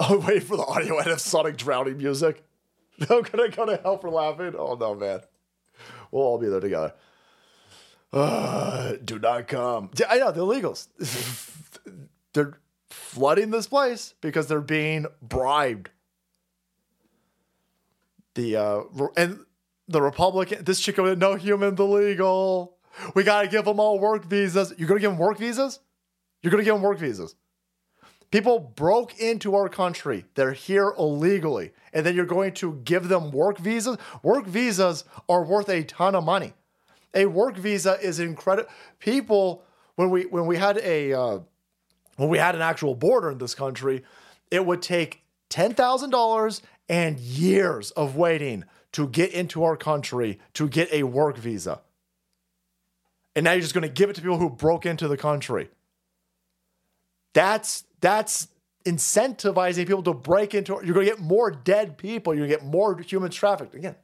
Oh, 0.00 0.22
wait 0.26 0.42
for 0.42 0.56
the 0.56 0.64
audio 0.64 0.98
edit 0.98 1.12
of 1.12 1.20
Sonic 1.20 1.56
drowning 1.56 1.98
music. 1.98 2.42
I'm 3.00 3.22
gonna 3.22 3.48
go 3.48 3.64
to 3.64 3.76
hell 3.76 3.98
for 3.98 4.10
laughing. 4.10 4.54
Oh 4.58 4.74
no, 4.74 4.94
man. 4.94 5.20
We'll 6.10 6.24
all 6.24 6.38
be 6.38 6.48
there 6.48 6.58
together. 6.58 6.94
Uh, 8.12 8.94
do 9.04 9.18
not 9.18 9.48
come. 9.48 9.90
Yeah, 9.98 10.06
I 10.08 10.18
know 10.18 10.32
the 10.32 10.40
illegals. 10.40 10.88
they're 12.32 12.58
flooding 12.88 13.50
this 13.50 13.66
place 13.66 14.14
because 14.20 14.46
they're 14.46 14.60
being 14.60 15.06
bribed. 15.20 15.90
The 18.34 18.56
uh 18.56 18.82
and 19.16 19.44
the 19.88 20.00
Republican, 20.00 20.64
this 20.64 20.80
chick 20.80 20.96
there, 20.96 21.16
no 21.16 21.34
humans 21.34 21.80
illegal. 21.80 22.76
We 23.14 23.24
gotta 23.24 23.48
give 23.48 23.64
them 23.64 23.80
all 23.80 23.98
work 23.98 24.24
visas. 24.24 24.72
You're 24.78 24.88
gonna 24.88 25.00
give 25.00 25.10
them 25.10 25.18
work 25.18 25.38
visas? 25.38 25.80
You're 26.42 26.50
gonna 26.50 26.64
give 26.64 26.74
them 26.74 26.82
work 26.82 26.98
visas. 26.98 27.34
People 28.30 28.58
broke 28.58 29.18
into 29.18 29.54
our 29.54 29.68
country. 29.68 30.26
They're 30.34 30.52
here 30.52 30.92
illegally. 30.98 31.72
And 31.92 32.04
then 32.04 32.14
you're 32.14 32.26
going 32.26 32.52
to 32.54 32.80
give 32.84 33.08
them 33.08 33.30
work 33.30 33.58
visas? 33.58 33.96
Work 34.22 34.46
visas 34.46 35.04
are 35.28 35.44
worth 35.44 35.70
a 35.70 35.82
ton 35.84 36.14
of 36.14 36.24
money. 36.24 36.52
A 37.14 37.26
work 37.26 37.56
visa 37.56 37.98
is 38.00 38.20
incredible. 38.20 38.70
People, 38.98 39.64
when 39.96 40.10
we 40.10 40.26
when 40.26 40.46
we 40.46 40.56
had 40.56 40.78
a 40.78 41.12
uh, 41.12 41.38
when 42.16 42.28
we 42.28 42.38
had 42.38 42.54
an 42.54 42.62
actual 42.62 42.94
border 42.94 43.30
in 43.30 43.38
this 43.38 43.54
country, 43.54 44.04
it 44.50 44.64
would 44.64 44.82
take 44.82 45.22
ten 45.48 45.74
thousand 45.74 46.10
dollars 46.10 46.62
and 46.88 47.18
years 47.18 47.90
of 47.92 48.16
waiting 48.16 48.64
to 48.92 49.08
get 49.08 49.32
into 49.32 49.64
our 49.64 49.76
country 49.76 50.38
to 50.54 50.68
get 50.68 50.92
a 50.92 51.02
work 51.02 51.36
visa. 51.36 51.80
And 53.36 53.44
now 53.44 53.52
you're 53.52 53.60
just 53.60 53.74
going 53.74 53.82
to 53.82 53.88
give 53.88 54.10
it 54.10 54.16
to 54.16 54.22
people 54.22 54.38
who 54.38 54.50
broke 54.50 54.86
into 54.86 55.06
the 55.06 55.16
country. 55.16 55.68
That's 57.34 57.84
that's 58.00 58.48
incentivizing 58.84 59.86
people 59.86 60.02
to 60.02 60.14
break 60.14 60.54
into. 60.54 60.80
You're 60.84 60.94
going 60.94 61.06
to 61.06 61.12
get 61.12 61.20
more 61.20 61.50
dead 61.50 61.98
people. 61.98 62.34
You're 62.34 62.46
going 62.46 62.58
to 62.58 62.64
get 62.64 62.66
more 62.66 62.98
human 63.00 63.30
trafficked. 63.30 63.74
Again, 63.74 63.96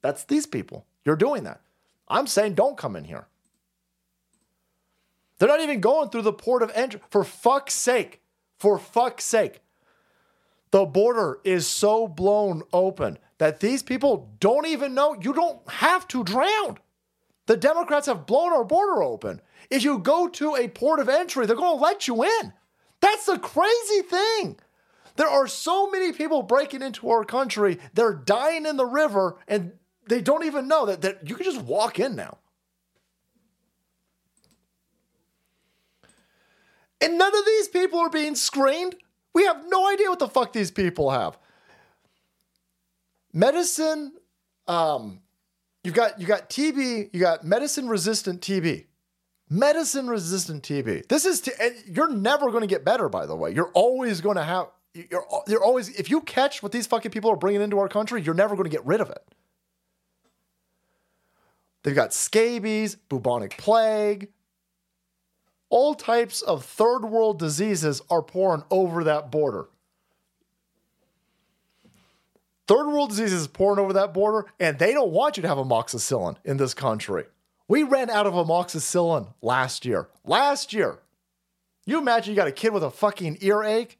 that's 0.00 0.24
these 0.24 0.46
people. 0.46 0.86
You're 1.04 1.16
doing 1.16 1.44
that. 1.44 1.60
I'm 2.08 2.26
saying 2.26 2.54
don't 2.54 2.76
come 2.76 2.96
in 2.96 3.04
here. 3.04 3.28
They're 5.38 5.48
not 5.48 5.60
even 5.60 5.80
going 5.80 6.10
through 6.10 6.22
the 6.22 6.32
port 6.32 6.62
of 6.62 6.72
entry. 6.74 7.00
For 7.10 7.24
fuck's 7.24 7.74
sake. 7.74 8.20
For 8.58 8.78
fuck's 8.78 9.24
sake. 9.24 9.60
The 10.70 10.84
border 10.84 11.38
is 11.44 11.66
so 11.66 12.08
blown 12.08 12.62
open 12.72 13.18
that 13.38 13.60
these 13.60 13.82
people 13.82 14.30
don't 14.40 14.66
even 14.66 14.94
know 14.94 15.16
you 15.20 15.32
don't 15.32 15.66
have 15.68 16.06
to 16.08 16.24
drown. 16.24 16.78
The 17.46 17.56
Democrats 17.56 18.06
have 18.06 18.26
blown 18.26 18.52
our 18.52 18.64
border 18.64 19.02
open. 19.02 19.40
If 19.70 19.82
you 19.82 19.98
go 19.98 20.28
to 20.28 20.56
a 20.56 20.68
port 20.68 21.00
of 21.00 21.08
entry, 21.08 21.46
they're 21.46 21.56
going 21.56 21.78
to 21.78 21.82
let 21.82 22.06
you 22.06 22.24
in. 22.24 22.52
That's 23.00 23.26
the 23.26 23.38
crazy 23.38 24.02
thing. 24.02 24.56
There 25.16 25.28
are 25.28 25.46
so 25.48 25.90
many 25.90 26.12
people 26.12 26.42
breaking 26.42 26.82
into 26.82 27.08
our 27.10 27.24
country, 27.24 27.78
they're 27.94 28.14
dying 28.14 28.66
in 28.66 28.76
the 28.76 28.86
river, 28.86 29.36
and 29.48 29.72
they 30.08 30.20
don't 30.20 30.44
even 30.44 30.68
know 30.68 30.86
that, 30.86 31.02
that 31.02 31.28
you 31.28 31.34
can 31.34 31.44
just 31.44 31.60
walk 31.62 31.98
in 31.98 32.16
now. 32.16 32.38
And 37.00 37.16
none 37.16 37.34
of 37.34 37.44
these 37.44 37.68
people 37.68 38.00
are 38.00 38.10
being 38.10 38.34
screened. 38.34 38.96
We 39.32 39.44
have 39.44 39.64
no 39.68 39.88
idea 39.88 40.08
what 40.08 40.18
the 40.18 40.28
fuck 40.28 40.52
these 40.52 40.70
people 40.70 41.10
have. 41.10 41.38
Medicine, 43.32 44.14
um, 44.66 45.20
you've 45.84 45.94
got 45.94 46.20
you 46.20 46.26
got 46.26 46.50
TB, 46.50 47.10
you 47.12 47.20
got 47.20 47.44
medicine 47.44 47.88
resistant 47.88 48.40
TB. 48.40 48.86
Medicine 49.50 50.08
resistant 50.08 50.62
TB. 50.62 51.08
This 51.08 51.24
is 51.24 51.40
t- 51.40 51.52
you're 51.86 52.12
never 52.12 52.50
going 52.50 52.62
to 52.62 52.66
get 52.66 52.84
better 52.84 53.08
by 53.08 53.26
the 53.26 53.36
way. 53.36 53.52
You're 53.52 53.70
always 53.74 54.20
going 54.20 54.36
to 54.36 54.42
have 54.42 54.68
you're 54.94 55.24
you're 55.46 55.62
always 55.62 55.88
if 55.90 56.10
you 56.10 56.20
catch 56.22 56.62
what 56.62 56.72
these 56.72 56.86
fucking 56.86 57.12
people 57.12 57.30
are 57.30 57.36
bringing 57.36 57.62
into 57.62 57.78
our 57.78 57.88
country, 57.88 58.22
you're 58.22 58.34
never 58.34 58.56
going 58.56 58.68
to 58.68 58.74
get 58.74 58.84
rid 58.84 59.00
of 59.00 59.10
it. 59.10 59.22
They've 61.82 61.94
got 61.94 62.12
scabies, 62.12 62.96
bubonic 62.96 63.56
plague, 63.56 64.28
all 65.70 65.94
types 65.94 66.40
of 66.42 66.64
third 66.64 67.00
world 67.00 67.38
diseases 67.38 68.00
are 68.10 68.22
pouring 68.22 68.64
over 68.70 69.04
that 69.04 69.30
border. 69.30 69.66
Third 72.66 72.86
world 72.86 73.10
diseases 73.10 73.46
are 73.46 73.50
pouring 73.50 73.78
over 73.78 73.92
that 73.94 74.12
border, 74.12 74.46
and 74.60 74.78
they 74.78 74.92
don't 74.92 75.10
want 75.10 75.36
you 75.36 75.42
to 75.42 75.48
have 75.48 75.58
amoxicillin 75.58 76.36
in 76.44 76.56
this 76.56 76.74
country. 76.74 77.24
We 77.66 77.82
ran 77.82 78.10
out 78.10 78.26
of 78.26 78.34
amoxicillin 78.34 79.34
last 79.42 79.84
year. 79.84 80.08
Last 80.24 80.72
year. 80.72 80.98
You 81.84 81.98
imagine 81.98 82.32
you 82.32 82.36
got 82.36 82.48
a 82.48 82.52
kid 82.52 82.72
with 82.72 82.82
a 82.82 82.90
fucking 82.90 83.38
earache 83.40 83.98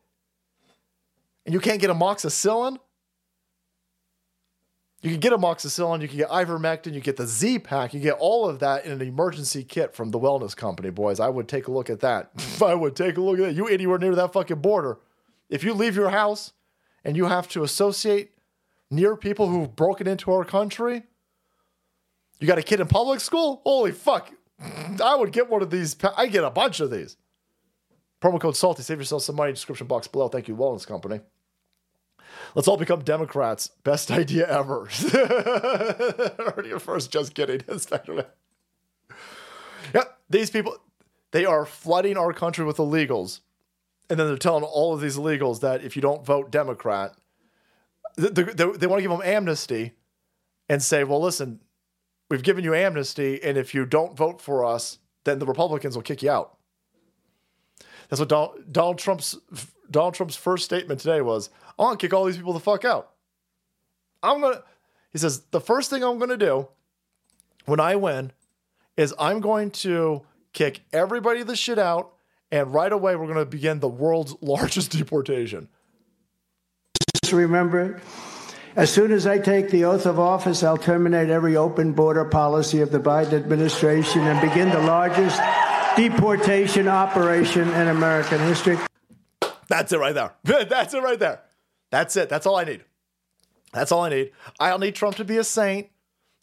and 1.46 1.54
you 1.54 1.60
can't 1.60 1.80
get 1.80 1.88
amoxicillin? 1.88 2.78
You 5.00 5.10
can 5.10 5.20
get 5.20 5.32
amoxicillin, 5.32 6.02
you 6.02 6.08
can 6.08 6.16
get 6.16 6.28
ivermectin, 6.28 6.92
you 6.92 7.00
get 7.00 7.16
the 7.16 7.26
Z 7.26 7.60
pack, 7.60 7.94
you 7.94 8.00
get 8.00 8.14
all 8.18 8.48
of 8.48 8.58
that 8.58 8.84
in 8.84 8.90
an 8.90 9.00
emergency 9.00 9.62
kit 9.62 9.94
from 9.94 10.10
the 10.10 10.18
wellness 10.18 10.56
company, 10.56 10.90
boys. 10.90 11.20
I 11.20 11.28
would 11.28 11.46
take 11.46 11.68
a 11.68 11.72
look 11.72 11.88
at 11.88 12.00
that. 12.00 12.30
I 12.64 12.74
would 12.74 12.96
take 12.96 13.16
a 13.16 13.20
look 13.20 13.38
at 13.38 13.44
that. 13.44 13.52
You 13.54 13.68
anywhere 13.68 13.98
near 13.98 14.14
that 14.16 14.32
fucking 14.32 14.60
border. 14.60 14.98
If 15.48 15.62
you 15.62 15.72
leave 15.72 15.94
your 15.94 16.10
house 16.10 16.52
and 17.04 17.16
you 17.16 17.26
have 17.26 17.46
to 17.50 17.62
associate 17.62 18.32
near 18.90 19.14
people 19.16 19.48
who've 19.48 19.74
broken 19.74 20.08
into 20.08 20.32
our 20.32 20.44
country, 20.44 21.04
you 22.40 22.48
got 22.48 22.58
a 22.58 22.62
kid 22.62 22.80
in 22.80 22.88
public 22.88 23.20
school? 23.20 23.62
Holy 23.64 23.92
fuck. 23.92 24.32
I 25.02 25.14
would 25.14 25.30
get 25.32 25.48
one 25.48 25.62
of 25.62 25.70
these. 25.70 25.94
pa- 25.94 26.14
I 26.16 26.26
get 26.26 26.42
a 26.42 26.50
bunch 26.50 26.80
of 26.80 26.90
these. 26.90 27.16
Promo 28.20 28.40
code 28.40 28.56
SALTY. 28.56 28.82
Save 28.82 28.98
yourself 28.98 29.22
some 29.22 29.36
money. 29.36 29.52
Description 29.52 29.86
box 29.86 30.08
below. 30.08 30.28
Thank 30.28 30.48
you, 30.48 30.56
Wellness 30.56 30.84
Company. 30.84 31.20
Let's 32.54 32.68
all 32.68 32.76
become 32.76 33.02
Democrats. 33.02 33.68
Best 33.84 34.10
idea 34.22 34.48
ever. 34.48 34.86
Heard 35.12 36.66
you 36.66 36.78
first. 36.78 37.10
Just 37.12 37.34
kidding. 37.34 37.62
Yep. 39.94 40.18
These 40.28 40.50
people, 40.50 40.76
they 41.30 41.46
are 41.46 41.64
flooding 41.64 42.18
our 42.18 42.34
country 42.34 42.62
with 42.62 42.76
illegals. 42.76 43.40
And 44.10 44.20
then 44.20 44.26
they're 44.26 44.36
telling 44.36 44.64
all 44.64 44.92
of 44.92 45.00
these 45.00 45.16
illegals 45.16 45.60
that 45.60 45.82
if 45.82 45.96
you 45.96 46.02
don't 46.02 46.26
vote 46.26 46.50
Democrat, 46.50 47.14
they, 48.16 48.28
they, 48.28 48.42
they 48.52 48.86
want 48.86 48.98
to 48.98 49.02
give 49.02 49.10
them 49.10 49.22
amnesty 49.24 49.92
and 50.68 50.82
say, 50.82 51.04
well, 51.04 51.22
listen, 51.22 51.60
we've 52.28 52.42
given 52.42 52.64
you 52.64 52.74
amnesty. 52.74 53.42
And 53.42 53.56
if 53.56 53.74
you 53.74 53.86
don't 53.86 54.14
vote 54.14 54.42
for 54.42 54.62
us, 54.62 54.98
then 55.24 55.38
the 55.38 55.46
Republicans 55.46 55.96
will 55.96 56.02
kick 56.02 56.22
you 56.22 56.30
out. 56.30 56.58
That's 58.08 58.20
what 58.20 58.28
Donald, 58.28 58.72
Donald 58.72 58.98
Trump's 58.98 59.38
Donald 59.90 60.14
Trump's 60.14 60.36
first 60.36 60.64
statement 60.64 61.00
today 61.00 61.20
was. 61.20 61.50
I 61.78 61.82
want 61.82 62.00
to 62.00 62.06
kick 62.06 62.12
all 62.12 62.24
these 62.24 62.36
people 62.36 62.52
the 62.52 62.60
fuck 62.60 62.84
out. 62.84 63.10
I'm 64.22 64.40
gonna. 64.40 64.62
He 65.12 65.18
says 65.18 65.42
the 65.50 65.60
first 65.60 65.90
thing 65.90 66.02
I'm 66.02 66.18
gonna 66.18 66.36
do 66.36 66.68
when 67.66 67.80
I 67.80 67.96
win 67.96 68.32
is 68.96 69.14
I'm 69.18 69.40
going 69.40 69.70
to 69.70 70.22
kick 70.52 70.80
everybody 70.92 71.42
the 71.44 71.54
shit 71.54 71.78
out, 71.78 72.12
and 72.50 72.74
right 72.74 72.92
away 72.92 73.14
we're 73.14 73.28
gonna 73.28 73.44
begin 73.44 73.80
the 73.80 73.88
world's 73.88 74.34
largest 74.40 74.90
deportation. 74.90 75.68
Just 77.22 77.32
remember, 77.32 78.00
as 78.74 78.90
soon 78.90 79.12
as 79.12 79.26
I 79.26 79.38
take 79.38 79.70
the 79.70 79.84
oath 79.84 80.06
of 80.06 80.18
office, 80.18 80.62
I'll 80.62 80.76
terminate 80.76 81.30
every 81.30 81.56
open 81.56 81.92
border 81.92 82.24
policy 82.24 82.80
of 82.80 82.90
the 82.90 82.98
Biden 82.98 83.34
administration 83.34 84.22
and 84.22 84.40
begin 84.40 84.70
the 84.70 84.80
largest 84.80 85.40
deportation 85.96 86.88
operation 86.88 87.68
in 87.68 87.88
American 87.88 88.40
history. 88.40 88.78
That's 89.68 89.92
it 89.92 89.98
right 89.98 90.14
there. 90.14 90.32
That's 90.44 90.94
it 90.94 91.02
right 91.02 91.18
there. 91.18 91.42
That's 91.90 92.16
it. 92.16 92.28
That's 92.28 92.46
all 92.46 92.56
I 92.56 92.64
need. 92.64 92.84
That's 93.72 93.92
all 93.92 94.02
I 94.02 94.08
need. 94.10 94.32
I 94.58 94.70
don't 94.70 94.80
need 94.80 94.94
Trump 94.94 95.16
to 95.16 95.24
be 95.24 95.36
a 95.38 95.44
saint. 95.44 95.88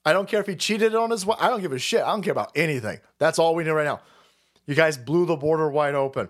I 0.06 0.14
don't 0.14 0.30
care 0.30 0.40
if 0.40 0.48
he 0.48 0.56
cheated 0.56 0.94
on 0.94 1.10
his 1.10 1.26
wife. 1.26 1.40
I 1.42 1.50
don't 1.50 1.62
give 1.62 1.72
a 1.72 1.80
shit. 1.80 2.04
I 2.04 2.12
don't 2.12 2.22
care 2.22 2.32
about 2.32 2.52
anything. 2.56 3.00
That's 3.18 3.40
all 3.40 3.56
we 3.56 3.64
need 3.64 3.72
right 3.72 3.86
now. 3.86 4.02
You 4.68 4.76
guys 4.76 4.98
blew 4.98 5.26
the 5.26 5.36
border 5.36 5.70
wide 5.70 5.96
open. 5.96 6.30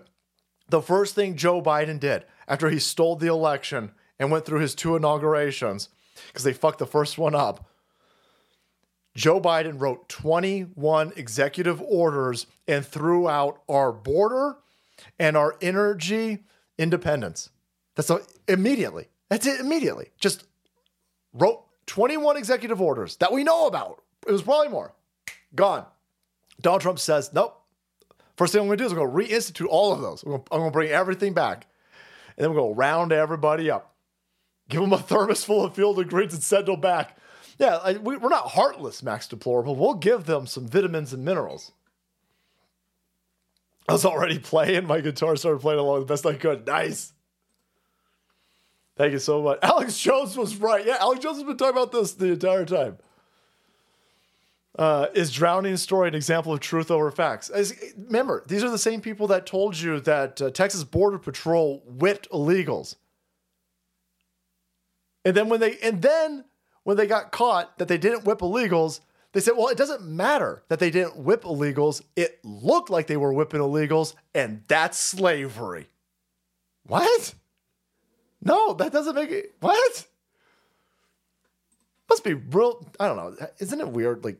The 0.68 0.82
first 0.82 1.14
thing 1.14 1.36
Joe 1.36 1.62
Biden 1.62 2.00
did 2.00 2.24
after 2.48 2.70
he 2.70 2.78
stole 2.78 3.16
the 3.16 3.28
election 3.28 3.92
and 4.18 4.30
went 4.30 4.46
through 4.46 4.60
his 4.60 4.74
two 4.74 4.96
inaugurations, 4.96 5.90
because 6.28 6.42
they 6.42 6.52
fucked 6.52 6.78
the 6.78 6.86
first 6.86 7.18
one 7.18 7.34
up, 7.34 7.68
Joe 9.14 9.40
Biden 9.40 9.80
wrote 9.80 10.08
21 10.08 11.12
executive 11.16 11.80
orders 11.82 12.46
and 12.68 12.84
threw 12.84 13.28
out 13.28 13.62
our 13.68 13.92
border 13.92 14.56
and 15.18 15.36
our 15.36 15.56
energy 15.60 16.44
independence. 16.78 17.50
That's 17.96 18.10
immediately. 18.46 19.08
That's 19.28 19.46
it 19.46 19.58
immediately. 19.58 20.10
Just 20.20 20.44
wrote 21.32 21.64
21 21.86 22.36
executive 22.36 22.80
orders 22.80 23.16
that 23.16 23.32
we 23.32 23.42
know 23.42 23.66
about. 23.66 24.02
It 24.26 24.32
was 24.32 24.42
probably 24.42 24.68
more. 24.68 24.94
Gone. 25.54 25.84
Donald 26.60 26.82
Trump 26.82 26.98
says, 26.98 27.32
nope. 27.32 27.60
First 28.36 28.52
thing 28.52 28.60
I'm 28.60 28.66
going 28.66 28.78
to 28.78 28.82
do 28.82 28.86
is 28.86 28.92
I'm 28.92 28.98
going 28.98 29.28
to 29.28 29.34
reinstitute 29.34 29.68
all 29.68 29.92
of 29.92 30.00
those. 30.00 30.22
I'm 30.22 30.30
going, 30.30 30.42
to, 30.42 30.52
I'm 30.52 30.58
going 30.60 30.70
to 30.70 30.74
bring 30.74 30.90
everything 30.90 31.32
back. 31.32 31.66
And 32.36 32.44
then 32.44 32.50
we're 32.50 32.60
going 32.60 32.74
to 32.74 32.78
round 32.78 33.12
everybody 33.12 33.70
up. 33.70 33.94
Give 34.68 34.80
them 34.80 34.92
a 34.92 34.98
thermos 34.98 35.44
full 35.44 35.64
of 35.64 35.74
field 35.74 35.98
of 35.98 36.08
greens 36.08 36.34
and 36.34 36.42
send 36.42 36.66
them 36.66 36.80
back. 36.80 37.16
Yeah, 37.58 37.76
I, 37.76 37.94
we, 37.94 38.16
we're 38.18 38.28
not 38.28 38.48
heartless, 38.48 39.02
Max 39.02 39.26
Deplorable. 39.26 39.74
We'll 39.74 39.94
give 39.94 40.26
them 40.26 40.46
some 40.46 40.68
vitamins 40.68 41.14
and 41.14 41.24
minerals. 41.24 41.72
I 43.88 43.92
was 43.92 44.04
already 44.04 44.38
playing. 44.40 44.86
My 44.86 45.00
guitar 45.00 45.36
started 45.36 45.62
playing 45.62 45.80
along 45.80 46.00
the 46.00 46.06
best 46.06 46.26
I 46.26 46.34
could. 46.34 46.66
Nice. 46.66 47.12
Thank 48.96 49.12
you 49.12 49.18
so 49.18 49.42
much. 49.42 49.58
Alex 49.62 49.98
Jones 49.98 50.36
was 50.36 50.56
right. 50.56 50.84
Yeah, 50.84 50.96
Alex 51.00 51.22
Jones 51.22 51.36
has 51.36 51.44
been 51.44 51.56
talking 51.56 51.76
about 51.76 51.92
this 51.92 52.12
the 52.14 52.32
entire 52.32 52.64
time. 52.64 52.98
Uh, 54.78 55.06
is 55.14 55.32
drowning 55.32 55.76
story 55.76 56.06
an 56.08 56.14
example 56.14 56.52
of 56.52 56.60
truth 56.60 56.90
over 56.90 57.10
facts? 57.10 57.48
As, 57.48 57.74
remember, 57.96 58.44
these 58.46 58.62
are 58.62 58.70
the 58.70 58.78
same 58.78 59.00
people 59.00 59.26
that 59.28 59.46
told 59.46 59.78
you 59.78 60.00
that 60.00 60.42
uh, 60.42 60.50
Texas 60.50 60.84
Border 60.84 61.18
Patrol 61.18 61.82
whipped 61.86 62.28
illegals. 62.30 62.96
And 65.24 65.34
then 65.34 65.48
when 65.48 65.60
they 65.60 65.78
and 65.78 66.02
then 66.02 66.44
when 66.84 66.96
they 66.96 67.06
got 67.06 67.32
caught 67.32 67.78
that 67.78 67.88
they 67.88 67.98
didn't 67.98 68.24
whip 68.24 68.38
illegals, 68.40 69.00
they 69.32 69.40
said, 69.40 69.54
"Well, 69.56 69.68
it 69.68 69.78
doesn't 69.78 70.02
matter 70.02 70.62
that 70.68 70.78
they 70.78 70.90
didn't 70.90 71.16
whip 71.16 71.42
illegals. 71.42 72.02
It 72.14 72.38
looked 72.44 72.90
like 72.90 73.06
they 73.08 73.16
were 73.16 73.32
whipping 73.32 73.60
illegals, 73.60 74.14
and 74.34 74.62
that's 74.68 74.98
slavery." 74.98 75.88
What? 76.84 77.34
No, 78.42 78.74
that 78.74 78.92
doesn't 78.92 79.14
make 79.14 79.30
it. 79.30 79.54
What? 79.60 80.06
Must 82.08 82.24
be 82.24 82.34
real. 82.34 82.86
I 83.00 83.08
don't 83.08 83.16
know. 83.16 83.46
Isn't 83.58 83.80
it 83.80 83.88
weird? 83.88 84.24
Like, 84.24 84.38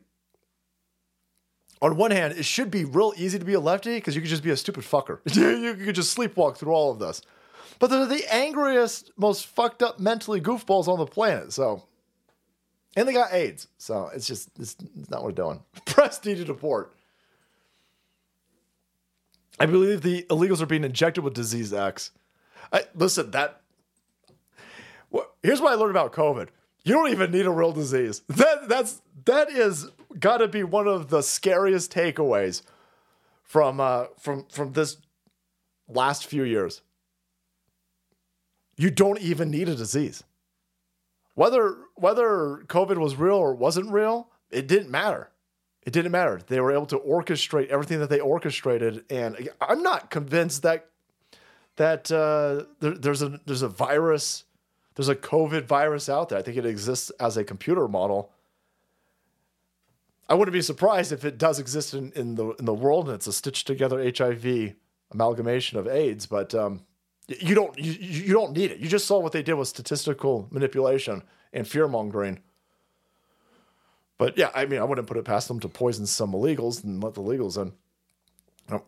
on 1.81 1.97
one 1.97 2.11
hand, 2.11 2.33
it 2.37 2.45
should 2.45 2.71
be 2.71 2.85
real 2.85 3.13
easy 3.17 3.37
to 3.37 3.45
be 3.45 3.53
a 3.53 3.59
lefty 3.59 3.95
because 3.95 4.15
you 4.15 4.21
could 4.21 4.29
just 4.29 4.43
be 4.43 4.51
a 4.51 4.57
stupid 4.57 4.83
fucker. 4.83 5.19
you 5.35 5.85
could 5.85 5.95
just 5.95 6.17
sleepwalk 6.17 6.57
through 6.57 6.73
all 6.73 6.91
of 6.91 6.99
this. 6.99 7.21
But 7.79 7.89
they're 7.89 8.05
the 8.05 8.33
angriest, 8.33 9.11
most 9.17 9.45
fucked 9.45 9.83
up 9.83 9.99
mentally 9.99 10.41
goofballs 10.41 10.87
on 10.87 10.97
the 10.97 11.05
planet. 11.05 11.53
So, 11.53 11.83
and 12.95 13.07
they 13.07 13.13
got 13.13 13.33
AIDS. 13.33 13.67
So 13.77 14.09
it's 14.13 14.25
just, 14.25 14.49
it's, 14.59 14.75
it's 14.99 15.09
not 15.09 15.21
what 15.21 15.27
we're 15.27 15.43
doing. 15.43 15.63
Press 15.85 16.17
D 16.19 16.33
to 16.35 16.43
deport. 16.43 16.93
I 19.59 19.65
believe 19.65 20.01
the 20.01 20.23
illegals 20.29 20.61
are 20.61 20.67
being 20.67 20.83
injected 20.83 21.23
with 21.23 21.33
disease 21.33 21.73
X. 21.73 22.11
I, 22.71 22.83
listen, 22.95 23.31
that 23.31 23.61
here's 25.43 25.61
what 25.61 25.71
I 25.71 25.75
learned 25.75 25.91
about 25.91 26.13
COVID. 26.13 26.49
You 26.83 26.93
don't 26.93 27.11
even 27.11 27.31
need 27.31 27.45
a 27.45 27.51
real 27.51 27.71
disease. 27.71 28.21
That 28.29 28.69
that's 28.69 29.01
that 29.25 29.49
is 29.49 29.89
got 30.19 30.37
to 30.37 30.47
be 30.47 30.63
one 30.63 30.87
of 30.87 31.09
the 31.09 31.21
scariest 31.21 31.91
takeaways 31.91 32.61
from 33.43 33.79
uh, 33.79 34.05
from 34.17 34.45
from 34.49 34.73
this 34.73 34.97
last 35.87 36.25
few 36.25 36.43
years. 36.43 36.81
You 38.77 38.91
don't 38.91 39.19
even 39.19 39.49
need 39.49 39.69
a 39.69 39.75
disease. 39.75 40.23
Whether 41.35 41.77
whether 41.95 42.63
COVID 42.67 42.97
was 42.97 43.15
real 43.15 43.35
or 43.35 43.53
wasn't 43.53 43.91
real, 43.91 44.29
it 44.49 44.67
didn't 44.67 44.89
matter. 44.89 45.29
It 45.83 45.93
didn't 45.93 46.11
matter. 46.11 46.41
They 46.45 46.59
were 46.59 46.73
able 46.73 46.85
to 46.87 46.99
orchestrate 46.99 47.67
everything 47.67 47.99
that 47.99 48.09
they 48.09 48.19
orchestrated, 48.19 49.05
and 49.09 49.49
I'm 49.61 49.81
not 49.81 50.09
convinced 50.09 50.63
that 50.63 50.89
that 51.77 52.11
uh, 52.11 52.65
there, 52.79 52.95
there's 52.95 53.21
a 53.21 53.39
there's 53.45 53.61
a 53.61 53.69
virus 53.69 54.43
there's 54.97 55.09
a 55.09 55.15
COVID 55.15 55.65
virus 55.65 56.09
out 56.09 56.29
there. 56.29 56.39
I 56.39 56.41
think 56.41 56.57
it 56.57 56.65
exists 56.65 57.11
as 57.19 57.37
a 57.37 57.43
computer 57.43 57.87
model. 57.87 58.31
I 60.27 60.33
wouldn't 60.33 60.53
be 60.53 60.61
surprised 60.61 61.11
if 61.11 61.23
it 61.23 61.37
does 61.37 61.59
exist 61.59 61.93
in, 61.93 62.11
in 62.15 62.33
the 62.33 62.49
in 62.55 62.65
the 62.65 62.73
world 62.73 63.05
and 63.07 63.13
it's 63.13 63.27
a 63.27 63.31
stitched 63.31 63.67
together 63.67 64.03
HIV 64.03 64.73
amalgamation 65.11 65.77
of 65.77 65.87
AIDS, 65.87 66.25
but 66.25 66.55
um, 66.55 66.81
you 67.27 67.53
don't 67.53 67.77
you, 67.77 67.91
you 67.91 68.33
don't 68.33 68.57
need 68.57 68.71
it. 68.71 68.79
You 68.79 68.89
just 68.89 69.05
saw 69.05 69.19
what 69.19 69.33
they 69.33 69.43
did 69.43 69.53
with 69.53 69.67
statistical 69.67 70.47
manipulation 70.49 71.21
and 71.53 71.67
fear 71.67 71.87
mongering. 71.87 72.39
But 74.17 74.35
yeah, 74.35 74.49
I 74.55 74.65
mean, 74.65 74.79
I 74.79 74.83
wouldn't 74.83 75.07
put 75.07 75.17
it 75.17 75.25
past 75.25 75.47
them 75.47 75.59
to 75.59 75.69
poison 75.69 76.07
some 76.07 76.31
illegals 76.31 76.83
and 76.83 77.03
let 77.03 77.13
the 77.13 77.21
legals 77.21 77.61
in. 77.61 77.71
Oh. 78.71 78.83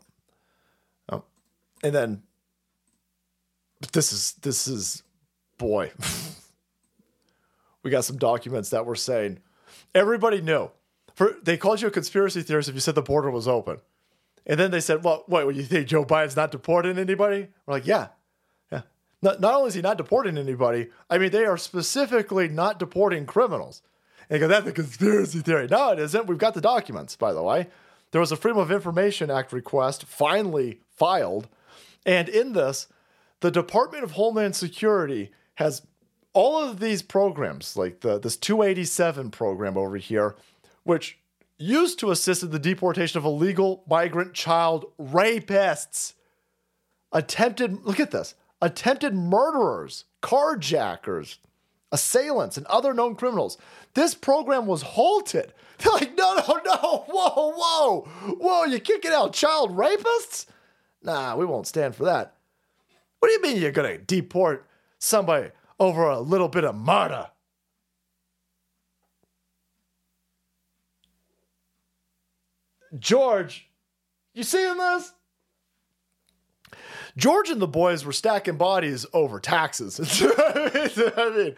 Oh. 1.10 1.24
And 1.84 1.94
then 1.94 2.24
this 3.94 4.12
is 4.12 4.34
this 4.42 4.68
is 4.68 5.04
boy, 5.60 5.92
we 7.84 7.92
got 7.92 8.06
some 8.06 8.18
documents 8.18 8.72
that 8.72 8.88
were 8.88 8.96
saying 8.96 9.38
everybody 9.94 10.42
knew. 10.42 10.72
For 11.14 11.36
they 11.44 11.58
called 11.58 11.82
you 11.82 11.90
a 11.90 11.92
conspiracy 11.92 12.42
theorist 12.42 12.70
if 12.70 12.76
you 12.76 12.82
said 12.82 12.96
the 12.96 13.04
border 13.04 13.30
was 13.30 13.48
open. 13.48 13.78
And 14.48 14.60
then 14.60 14.72
they 14.72 14.80
said, 14.80 15.04
"Well, 15.04 15.26
wait, 15.28 15.42
what? 15.42 15.48
What 15.48 15.56
you 15.56 15.64
think 15.64 15.88
Joe 15.88 16.06
Biden's 16.06 16.36
not 16.36 16.52
deporting 16.52 16.98
anybody?" 16.98 17.50
We're 17.66 17.74
like, 17.74 17.86
"Yeah, 17.86 18.08
yeah." 18.72 18.82
Not, 19.22 19.42
not 19.42 19.54
only 19.54 19.68
is 19.68 19.74
he 19.76 19.82
not 19.82 19.98
deporting 19.98 20.38
anybody, 20.38 20.88
I 21.10 21.18
mean, 21.18 21.32
they 21.32 21.46
are 21.46 21.58
specifically 21.58 22.48
not 22.48 22.80
deporting 22.80 23.26
criminals. 23.26 23.84
And 24.30 24.40
go, 24.40 24.48
"That's 24.48 24.66
a 24.66 24.72
conspiracy 24.72 25.42
theory." 25.42 25.68
No, 25.68 25.92
it 25.92 26.00
isn't. 26.00 26.26
We've 26.26 26.38
got 26.38 26.54
the 26.54 26.62
documents, 26.62 27.16
by 27.16 27.34
the 27.34 27.44
way. 27.44 27.68
There 28.12 28.22
was 28.22 28.32
a 28.32 28.38
Freedom 28.38 28.60
of 28.60 28.72
Information 28.72 29.30
Act 29.30 29.54
request 29.54 30.06
finally 30.06 30.80
filed, 30.90 31.48
and 32.06 32.28
in 32.30 32.54
this, 32.54 32.88
the 33.42 33.52
Department 33.52 34.04
of 34.04 34.12
Homeland 34.12 34.56
Security 34.56 35.32
has 35.60 35.82
all 36.32 36.64
of 36.64 36.80
these 36.80 37.02
programs, 37.02 37.76
like 37.76 38.00
the 38.00 38.18
this 38.18 38.38
287 38.38 39.30
program 39.30 39.78
over 39.78 39.98
here, 39.98 40.38
which 40.84 41.20
used 41.58 42.00
to 42.00 42.12
assist 42.12 42.44
in 42.44 42.52
the 42.52 42.60
deportation 42.60 43.18
of 43.18 43.26
illegal 43.26 43.84
migrant 43.86 44.34
child 44.34 44.86
rapists, 44.98 46.14
attempted, 47.12 47.84
look 47.84 48.00
at 48.00 48.12
this, 48.12 48.36
attempted 48.62 49.14
murderers, 49.14 50.06
carjackers, 50.24 51.40
assailants, 51.92 52.56
and 52.56 52.66
other 52.68 52.94
known 52.94 53.16
criminals. 53.16 53.58
This 53.96 54.16
program 54.16 54.66
was 54.66 54.82
halted. 54.82 55.54
They're 55.80 55.92
like, 55.92 56.16
no, 56.16 56.36
no, 56.36 56.62
no, 56.64 57.06
whoa, 57.10 57.54
whoa, 57.58 58.02
whoa, 58.40 58.64
you're 58.64 58.80
kicking 58.80 59.12
out 59.12 59.34
child 59.34 59.76
rapists? 59.76 60.46
Nah, 61.04 61.36
we 61.36 61.46
won't 61.46 61.68
stand 61.68 61.96
for 61.96 62.06
that. 62.06 62.36
What 63.20 63.28
do 63.28 63.34
you 63.34 63.42
mean 63.42 63.62
you're 63.62 63.74
going 63.74 63.98
to 63.98 64.06
deport 64.06 64.69
somebody 65.00 65.50
over 65.80 66.08
a 66.08 66.20
little 66.20 66.50
bit 66.50 66.64
of 66.64 66.76
murder. 66.76 67.30
George, 72.98 73.70
you 74.34 74.44
seeing 74.44 74.78
this? 74.78 75.14
George 77.18 77.50
and 77.50 77.62
the 77.62 77.68
boys 77.68 78.06
were 78.06 78.14
stacking 78.14 78.58
bodies 78.58 79.06
over 79.14 79.40
taxes. 79.40 80.00
I 80.24 81.34
mean, 81.36 81.56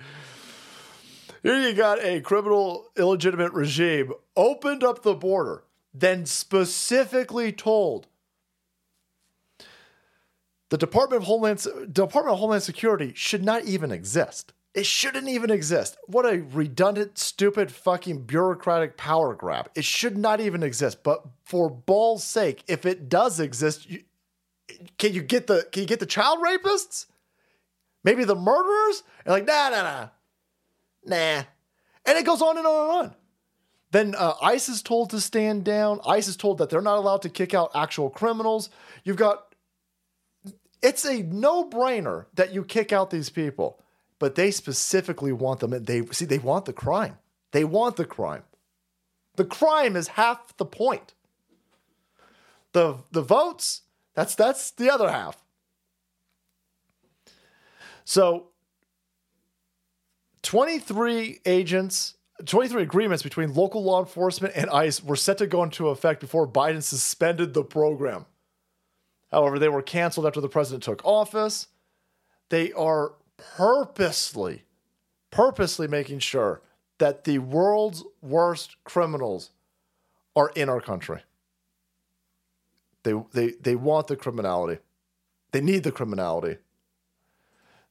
here 1.43 1.59
you 1.59 1.73
got 1.73 2.03
a 2.03 2.21
criminal, 2.21 2.89
illegitimate 2.97 3.53
regime 3.53 4.13
opened 4.35 4.83
up 4.83 5.03
the 5.03 5.13
border, 5.13 5.63
then 5.93 6.25
specifically 6.25 7.51
told 7.51 8.07
the 10.71 10.77
Department 10.77 11.21
of 11.21 11.27
Homeland 11.27 11.59
Department 11.91 12.33
of 12.33 12.39
Homeland 12.39 12.63
Security 12.63 13.11
should 13.13 13.43
not 13.43 13.65
even 13.65 13.91
exist. 13.91 14.53
It 14.73 14.85
shouldn't 14.85 15.27
even 15.27 15.51
exist. 15.51 15.97
What 16.07 16.25
a 16.25 16.43
redundant, 16.43 17.17
stupid, 17.17 17.73
fucking 17.73 18.21
bureaucratic 18.21 18.95
power 18.95 19.35
grab. 19.35 19.69
It 19.75 19.83
should 19.83 20.17
not 20.17 20.39
even 20.39 20.63
exist. 20.63 21.03
But 21.03 21.25
for 21.43 21.69
ball's 21.69 22.23
sake, 22.23 22.63
if 22.69 22.85
it 22.85 23.09
does 23.09 23.41
exist, 23.41 23.89
you, 23.89 24.03
can 24.97 25.13
you 25.13 25.21
get 25.21 25.47
the 25.47 25.67
can 25.73 25.81
you 25.81 25.87
get 25.87 25.99
the 25.99 26.05
child 26.05 26.39
rapists? 26.39 27.07
Maybe 28.05 28.23
the 28.23 28.35
murderers? 28.35 29.03
And 29.25 29.33
like, 29.33 29.45
nah, 29.45 29.69
nah, 29.71 29.83
nah, 29.83 30.07
nah. 31.05 31.43
And 32.05 32.17
it 32.17 32.25
goes 32.25 32.41
on 32.41 32.57
and 32.57 32.65
on 32.65 32.81
and 32.81 32.91
on. 33.07 33.15
Then 33.91 34.15
uh, 34.17 34.35
ICE 34.41 34.69
is 34.69 34.81
told 34.81 35.09
to 35.09 35.19
stand 35.19 35.65
down. 35.65 35.99
ICE 36.07 36.29
is 36.29 36.37
told 36.37 36.59
that 36.59 36.69
they're 36.69 36.81
not 36.81 36.95
allowed 36.95 37.23
to 37.23 37.29
kick 37.29 37.53
out 37.53 37.71
actual 37.75 38.09
criminals. 38.09 38.69
You've 39.03 39.17
got 39.17 39.50
it's 40.81 41.05
a 41.05 41.21
no-brainer 41.23 42.25
that 42.33 42.53
you 42.53 42.63
kick 42.63 42.91
out 42.91 43.09
these 43.09 43.29
people, 43.29 43.79
but 44.19 44.35
they 44.35 44.51
specifically 44.51 45.31
want 45.31 45.59
them. 45.59 45.73
And 45.73 45.85
They 45.85 46.05
see 46.07 46.25
they 46.25 46.39
want 46.39 46.65
the 46.65 46.73
crime. 46.73 47.17
They 47.51 47.63
want 47.63 47.97
the 47.97 48.05
crime. 48.05 48.43
The 49.35 49.45
crime 49.45 49.95
is 49.95 50.09
half 50.09 50.55
the 50.57 50.65
point. 50.65 51.13
The 52.73 52.97
the 53.11 53.21
votes, 53.21 53.81
that's 54.13 54.35
that's 54.35 54.71
the 54.71 54.89
other 54.89 55.11
half. 55.11 55.43
So 58.03 58.47
23 60.43 61.41
agents 61.45 62.15
23 62.45 62.81
agreements 62.81 63.23
between 63.23 63.53
local 63.53 63.83
law 63.83 63.99
enforcement 63.99 64.53
and 64.55 64.69
ICE 64.69 65.03
were 65.03 65.15
set 65.15 65.37
to 65.37 65.47
go 65.47 65.63
into 65.63 65.89
effect 65.89 66.19
before 66.19 66.47
Biden 66.47 66.81
suspended 66.81 67.53
the 67.53 67.63
program. 67.63 68.25
However, 69.31 69.59
they 69.59 69.69
were 69.69 69.81
canceled 69.81 70.25
after 70.25 70.41
the 70.41 70.49
president 70.49 70.83
took 70.83 71.03
office. 71.05 71.67
They 72.49 72.73
are 72.73 73.13
purposely, 73.37 74.65
purposely 75.29 75.87
making 75.87 76.19
sure 76.19 76.61
that 76.97 77.23
the 77.23 77.39
world's 77.39 78.03
worst 78.21 78.75
criminals 78.83 79.51
are 80.35 80.51
in 80.55 80.69
our 80.69 80.81
country. 80.81 81.21
They, 83.03 83.13
they, 83.33 83.51
they 83.51 83.75
want 83.75 84.07
the 84.07 84.15
criminality. 84.15 84.81
They 85.51 85.61
need 85.61 85.83
the 85.83 85.91
criminality. 85.91 86.57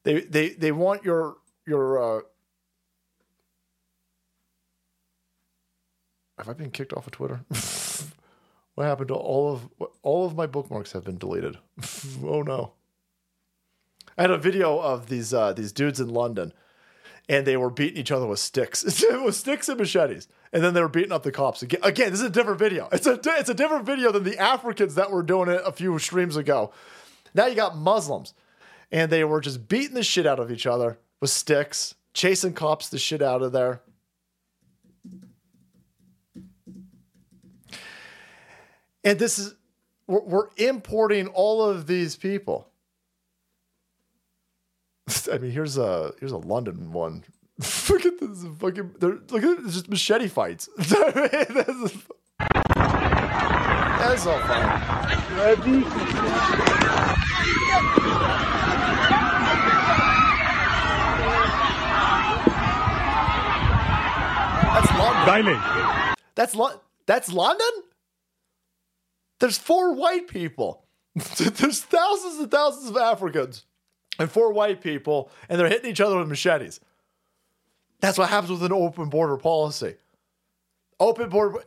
They, 0.04 0.20
they, 0.20 0.50
they 0.50 0.72
want 0.72 1.04
your, 1.04 1.38
your, 1.66 2.18
uh, 2.18 2.22
have 6.38 6.48
I 6.48 6.52
been 6.52 6.70
kicked 6.70 6.92
off 6.92 7.06
of 7.06 7.12
Twitter? 7.12 7.40
what 8.80 8.86
happened 8.86 9.08
to 9.08 9.14
all 9.14 9.52
of 9.52 9.68
all 10.00 10.24
of 10.24 10.34
my 10.34 10.46
bookmarks 10.46 10.92
have 10.92 11.04
been 11.04 11.18
deleted? 11.18 11.58
oh 12.24 12.40
no. 12.40 12.72
I 14.16 14.22
had 14.22 14.30
a 14.30 14.38
video 14.38 14.78
of 14.78 15.10
these 15.10 15.34
uh, 15.34 15.52
these 15.52 15.70
dudes 15.70 16.00
in 16.00 16.08
London, 16.08 16.54
and 17.28 17.46
they 17.46 17.58
were 17.58 17.68
beating 17.68 17.98
each 17.98 18.10
other 18.10 18.26
with 18.26 18.38
sticks, 18.38 18.82
with 19.22 19.34
sticks 19.34 19.68
and 19.68 19.78
machetes, 19.78 20.28
and 20.50 20.64
then 20.64 20.72
they 20.72 20.80
were 20.80 20.88
beating 20.88 21.12
up 21.12 21.24
the 21.24 21.30
cops 21.30 21.60
again. 21.60 21.80
Again, 21.82 22.10
this 22.10 22.20
is 22.20 22.26
a 22.26 22.30
different 22.30 22.58
video. 22.58 22.88
It's 22.90 23.06
a 23.06 23.20
it's 23.22 23.50
a 23.50 23.54
different 23.54 23.84
video 23.84 24.12
than 24.12 24.24
the 24.24 24.38
Africans 24.38 24.94
that 24.94 25.10
were 25.10 25.22
doing 25.22 25.50
it 25.50 25.60
a 25.66 25.72
few 25.72 25.98
streams 25.98 26.38
ago. 26.38 26.72
Now 27.34 27.44
you 27.48 27.56
got 27.56 27.76
Muslims, 27.76 28.32
and 28.90 29.12
they 29.12 29.24
were 29.24 29.42
just 29.42 29.68
beating 29.68 29.94
the 29.94 30.02
shit 30.02 30.26
out 30.26 30.40
of 30.40 30.50
each 30.50 30.66
other 30.66 30.98
with 31.20 31.28
sticks, 31.28 31.96
chasing 32.14 32.54
cops 32.54 32.88
the 32.88 32.98
shit 32.98 33.20
out 33.20 33.42
of 33.42 33.52
there. 33.52 33.82
And 39.04 39.18
this 39.18 39.38
is, 39.38 39.54
we're, 40.06 40.20
we're 40.20 40.48
importing 40.56 41.28
all 41.28 41.64
of 41.64 41.86
these 41.86 42.16
people. 42.16 42.68
I 45.32 45.38
mean, 45.38 45.50
here's 45.50 45.78
a 45.78 46.12
here's 46.20 46.32
a 46.32 46.36
London 46.38 46.92
one. 46.92 47.24
look 47.88 48.06
at 48.06 48.20
this 48.20 48.44
fucking. 48.58 48.94
Look 49.00 49.32
at 49.42 49.64
this, 49.64 49.74
just 49.74 49.88
machete 49.88 50.28
fights. 50.28 50.68
That's 54.00 54.26
all 54.26 54.38
fun. 54.40 55.36
Ready? 55.36 55.84
That's 64.72 64.92
London. 64.98 65.60
That's 66.34 66.54
Lo- 66.54 66.80
That's 67.06 67.32
London. 67.32 67.66
There's 69.40 69.58
four 69.58 69.94
white 69.94 70.28
people. 70.28 70.84
There's 71.14 71.82
thousands 71.82 72.38
and 72.38 72.50
thousands 72.50 72.90
of 72.90 72.96
Africans 72.96 73.64
and 74.18 74.30
four 74.30 74.52
white 74.52 74.80
people, 74.80 75.30
and 75.48 75.58
they're 75.58 75.68
hitting 75.68 75.90
each 75.90 76.00
other 76.00 76.18
with 76.18 76.28
machetes. 76.28 76.78
That's 78.00 78.18
what 78.18 78.30
happens 78.30 78.52
with 78.52 78.62
an 78.62 78.72
open 78.72 79.08
border 79.08 79.36
policy. 79.36 79.96
Open 81.00 81.28
border. 81.28 81.64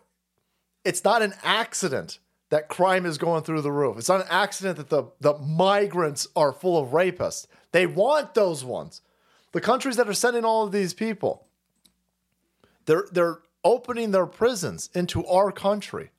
It's 0.85 1.03
not 1.03 1.21
an 1.21 1.33
accident 1.43 2.19
that 2.49 2.69
crime 2.69 3.05
is 3.05 3.17
going 3.17 3.43
through 3.43 3.61
the 3.61 3.71
roof. 3.71 3.97
It's 3.97 4.09
not 4.09 4.21
an 4.21 4.27
accident 4.29 4.77
that 4.77 4.89
the, 4.89 5.05
the 5.19 5.37
migrants 5.39 6.27
are 6.35 6.53
full 6.53 6.81
of 6.81 6.89
rapists. 6.89 7.47
They 7.71 7.87
want 7.87 8.35
those 8.35 8.63
ones. 8.63 9.01
The 9.51 9.61
countries 9.61 9.95
that 9.97 10.07
are 10.07 10.13
sending 10.13 10.45
all 10.45 10.63
of 10.63 10.71
these 10.71 10.93
people, 10.93 11.47
they're 12.85 13.05
they're 13.11 13.39
opening 13.63 14.11
their 14.11 14.25
prisons 14.25 14.89
into 14.93 15.25
our 15.25 15.51
country. 15.51 16.11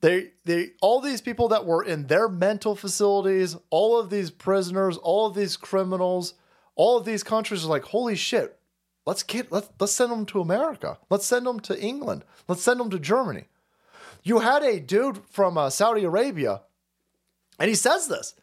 They 0.00 0.30
they 0.44 0.70
all 0.80 1.00
these 1.00 1.20
people 1.20 1.48
that 1.48 1.66
were 1.66 1.82
in 1.82 2.06
their 2.06 2.28
mental 2.28 2.74
facilities, 2.74 3.56
all 3.68 3.98
of 3.98 4.08
these 4.08 4.30
prisoners, 4.30 4.96
all 4.96 5.26
of 5.26 5.34
these 5.34 5.56
criminals, 5.56 6.34
all 6.74 6.96
of 6.96 7.04
these 7.04 7.22
countries 7.22 7.64
are 7.64 7.68
like, 7.68 7.84
holy 7.84 8.16
shit, 8.16 8.58
let's 9.06 9.22
get 9.22 9.52
let's 9.52 9.68
let's 9.78 9.92
send 9.92 10.10
them 10.10 10.24
to 10.26 10.40
America. 10.40 10.98
Let's 11.10 11.26
send 11.26 11.46
them 11.46 11.60
to 11.60 11.78
England. 11.78 12.24
Let's 12.48 12.62
send 12.62 12.80
them 12.80 12.90
to 12.90 12.98
Germany. 12.98 13.44
You 14.22 14.40
had 14.40 14.62
a 14.62 14.80
dude 14.80 15.20
from 15.30 15.58
uh, 15.58 15.70
Saudi 15.70 16.04
Arabia, 16.04 16.62
and 17.58 17.68
he 17.68 17.74
says 17.74 18.08
this. 18.08 18.34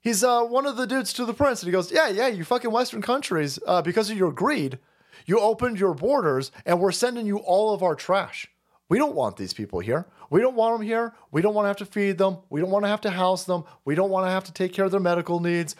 He's 0.00 0.24
uh, 0.24 0.44
one 0.44 0.66
of 0.66 0.76
the 0.76 0.86
dudes 0.86 1.12
to 1.14 1.26
the 1.26 1.34
prince, 1.34 1.62
and 1.62 1.68
he 1.68 1.72
goes, 1.72 1.90
"Yeah, 1.90 2.08
yeah, 2.08 2.28
you 2.28 2.44
fucking 2.44 2.70
Western 2.70 3.02
countries, 3.02 3.58
uh, 3.66 3.82
because 3.82 4.08
of 4.08 4.16
your 4.16 4.32
greed, 4.32 4.78
you 5.26 5.40
opened 5.40 5.80
your 5.80 5.94
borders, 5.94 6.52
and 6.64 6.80
we're 6.80 6.92
sending 6.92 7.26
you 7.26 7.38
all 7.38 7.74
of 7.74 7.82
our 7.82 7.94
trash. 7.94 8.48
We 8.90 8.98
don't 8.98 9.14
want 9.14 9.36
these 9.36 9.54
people 9.54 9.78
here. 9.78 10.04
We 10.30 10.40
don't 10.40 10.56
want 10.56 10.76
them 10.76 10.86
here. 10.86 11.14
We 11.30 11.42
don't 11.42 11.54
want 11.54 11.64
to 11.64 11.68
have 11.68 11.76
to 11.78 11.86
feed 11.86 12.18
them. 12.18 12.38
We 12.50 12.60
don't 12.60 12.70
want 12.70 12.84
to 12.84 12.88
have 12.88 13.00
to 13.02 13.10
house 13.10 13.44
them. 13.44 13.62
We 13.84 13.94
don't 13.94 14.10
want 14.10 14.26
to 14.26 14.30
have 14.30 14.44
to 14.44 14.52
take 14.52 14.72
care 14.72 14.84
of 14.84 14.90
their 14.90 15.00
medical 15.00 15.38
needs. 15.38 15.76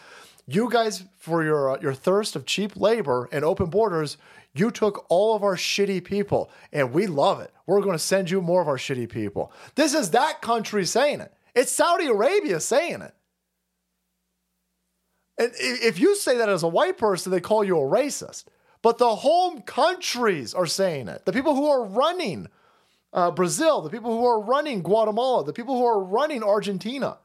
You 0.47 0.71
guys, 0.71 1.05
for 1.19 1.43
your 1.43 1.73
uh, 1.73 1.81
your 1.83 1.93
thirst 1.93 2.37
of 2.37 2.47
cheap 2.47 2.77
labor 2.77 3.29
and 3.33 3.45
open 3.45 3.69
borders, 3.69 4.17
you 4.55 4.71
took 4.71 5.07
all 5.09 5.35
of 5.35 5.43
our 5.43 5.57
shitty 5.57 6.05
people, 6.05 6.51
and 6.73 6.93
we 6.93 7.09
love 7.09 7.41
it. 7.41 7.53
We're 7.67 7.81
going 7.81 7.97
to 7.97 7.99
send 7.99 8.31
you 8.31 8.41
more 8.41 8.63
of 8.63 8.69
our 8.69 8.79
shitty 8.79 9.09
people. 9.11 9.53
This 9.75 9.93
is 9.93 10.11
that 10.13 10.41
country 10.41 10.87
saying 10.87 11.21
it. 11.21 11.33
It's 11.55 11.73
Saudi 11.73 12.07
Arabia 12.07 12.61
saying 12.61 13.03
it. 13.03 13.15
And 15.37 15.53
if 15.57 15.99
you 15.99 16.15
say 16.15 16.37
that 16.37 16.49
as 16.49 16.63
a 16.63 16.69
white 16.69 16.97
person, 16.97 17.33
they 17.33 17.41
call 17.41 17.65
you 17.65 17.77
a 17.77 17.83
racist. 17.83 18.45
But 18.83 18.99
the 18.99 19.17
home 19.17 19.63
countries 19.63 20.55
are 20.55 20.67
saying 20.67 21.09
it. 21.09 21.25
The 21.25 21.33
people 21.33 21.57
who 21.57 21.69
are 21.69 21.85
running 21.85 22.49
uh, 23.13 23.31
Brazil, 23.31 23.83
the 23.83 23.91
people 23.91 24.17
who 24.17 24.27
are 24.27 24.41
running 24.41 24.83
Guatemala, 24.83 25.45
the 25.45 25.53
people 25.53 25.77
who 25.77 25.87
are 25.87 26.03
running 26.03 26.43
Argentina, 26.43 27.19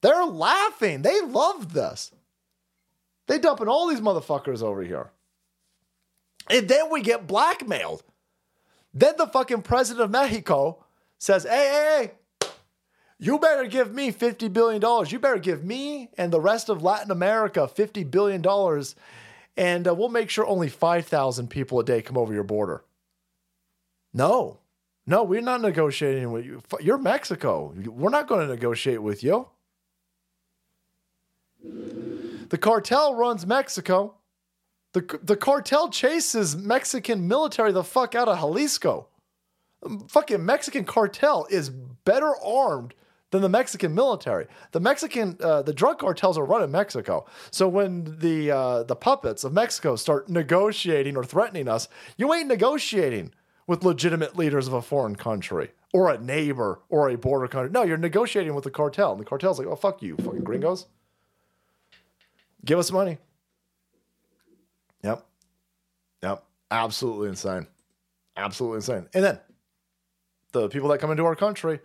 they're 0.00 0.24
laughing. 0.24 1.02
They 1.02 1.20
love 1.20 1.72
this. 1.72 2.12
They 3.28 3.38
dumping 3.38 3.68
all 3.68 3.88
these 3.88 4.00
motherfuckers 4.00 4.62
over 4.62 4.82
here. 4.82 5.10
And 6.50 6.68
then 6.68 6.90
we 6.90 7.02
get 7.02 7.26
blackmailed. 7.26 8.02
Then 8.92 9.14
the 9.16 9.28
fucking 9.28 9.62
president 9.62 10.04
of 10.04 10.10
Mexico 10.10 10.84
says, 11.18 11.44
hey, 11.44 11.50
hey, 11.50 12.10
hey, 12.40 12.48
you 13.18 13.38
better 13.38 13.66
give 13.66 13.94
me 13.94 14.10
$50 14.10 14.52
billion. 14.52 14.82
You 15.08 15.18
better 15.20 15.38
give 15.38 15.64
me 15.64 16.10
and 16.18 16.32
the 16.32 16.40
rest 16.40 16.68
of 16.68 16.82
Latin 16.82 17.12
America 17.12 17.70
$50 17.72 18.10
billion. 18.10 18.44
And 19.56 19.86
uh, 19.86 19.94
we'll 19.94 20.08
make 20.08 20.28
sure 20.28 20.44
only 20.44 20.68
5,000 20.68 21.48
people 21.48 21.78
a 21.78 21.84
day 21.84 22.02
come 22.02 22.18
over 22.18 22.34
your 22.34 22.42
border. 22.42 22.82
No, 24.12 24.58
no, 25.06 25.24
we're 25.24 25.40
not 25.40 25.60
negotiating 25.60 26.30
with 26.30 26.44
you. 26.44 26.62
You're 26.80 26.98
Mexico. 26.98 27.74
We're 27.86 28.10
not 28.10 28.28
going 28.28 28.46
to 28.46 28.52
negotiate 28.52 29.02
with 29.02 29.22
you. 29.22 29.48
The 32.48 32.58
cartel 32.58 33.14
runs 33.14 33.46
Mexico. 33.46 34.14
The, 34.92 35.18
the 35.22 35.36
cartel 35.36 35.88
chases 35.88 36.54
Mexican 36.54 37.26
military 37.26 37.72
the 37.72 37.82
fuck 37.82 38.14
out 38.14 38.28
of 38.28 38.38
Jalisco. 38.38 39.08
Fucking 40.08 40.44
Mexican 40.44 40.84
cartel 40.84 41.46
is 41.50 41.70
better 41.70 42.32
armed 42.44 42.94
than 43.30 43.42
the 43.42 43.48
Mexican 43.48 43.94
military. 43.94 44.46
The 44.70 44.80
Mexican, 44.80 45.36
uh, 45.40 45.62
the 45.62 45.72
drug 45.72 45.98
cartels 45.98 46.38
are 46.38 46.44
running 46.44 46.70
Mexico. 46.70 47.24
So 47.50 47.66
when 47.66 48.18
the 48.18 48.50
uh, 48.50 48.82
the 48.84 48.94
puppets 48.94 49.42
of 49.42 49.52
Mexico 49.52 49.96
start 49.96 50.28
negotiating 50.28 51.16
or 51.16 51.24
threatening 51.24 51.66
us, 51.66 51.88
you 52.16 52.32
ain't 52.32 52.48
negotiating 52.48 53.32
with 53.66 53.84
legitimate 53.84 54.36
leaders 54.36 54.66
of 54.66 54.74
a 54.74 54.82
foreign 54.82 55.16
country 55.16 55.70
or 55.92 56.10
a 56.10 56.18
neighbor 56.18 56.80
or 56.88 57.08
a 57.08 57.16
border 57.16 57.48
country. 57.48 57.70
No, 57.70 57.82
you're 57.82 57.96
negotiating 57.96 58.54
with 58.54 58.64
the 58.64 58.70
cartel, 58.70 59.12
and 59.12 59.20
the 59.20 59.24
cartel's 59.24 59.58
like, 59.58 59.68
"Oh 59.68 59.76
fuck 59.76 60.02
you, 60.02 60.16
fucking 60.16 60.44
gringos, 60.44 60.86
give 62.64 62.78
us 62.78 62.90
money." 62.90 63.18
Yep, 65.02 65.26
yep, 66.22 66.44
absolutely 66.70 67.28
insane, 67.28 67.66
absolutely 68.36 68.76
insane. 68.76 69.08
And 69.14 69.24
then 69.24 69.40
the 70.52 70.68
people 70.68 70.88
that 70.90 70.98
come 70.98 71.10
into 71.10 71.24
our 71.24 71.36
country. 71.36 71.80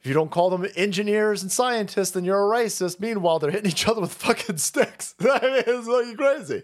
If 0.00 0.06
you 0.06 0.14
don't 0.14 0.30
call 0.30 0.48
them 0.48 0.66
engineers 0.76 1.42
and 1.42 1.52
scientists, 1.52 2.12
then 2.12 2.24
you're 2.24 2.38
a 2.38 2.58
racist. 2.58 3.00
Meanwhile, 3.00 3.38
they're 3.38 3.50
hitting 3.50 3.70
each 3.70 3.86
other 3.86 4.00
with 4.00 4.14
fucking 4.14 4.56
sticks. 4.56 5.14
I 5.20 5.40
mean, 5.42 5.62
it's 5.66 5.86
like 5.86 6.16
crazy. 6.16 6.62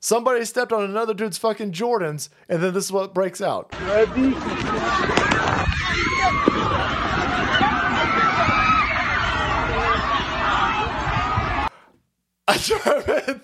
Somebody 0.00 0.44
stepped 0.44 0.72
on 0.72 0.84
another 0.84 1.12
dude's 1.12 1.38
fucking 1.38 1.72
Jordans, 1.72 2.28
and 2.48 2.62
then 2.62 2.72
this 2.72 2.84
is 2.84 2.92
what 2.92 3.14
breaks 3.14 3.40
out. 3.40 3.74
Ready? 3.82 4.34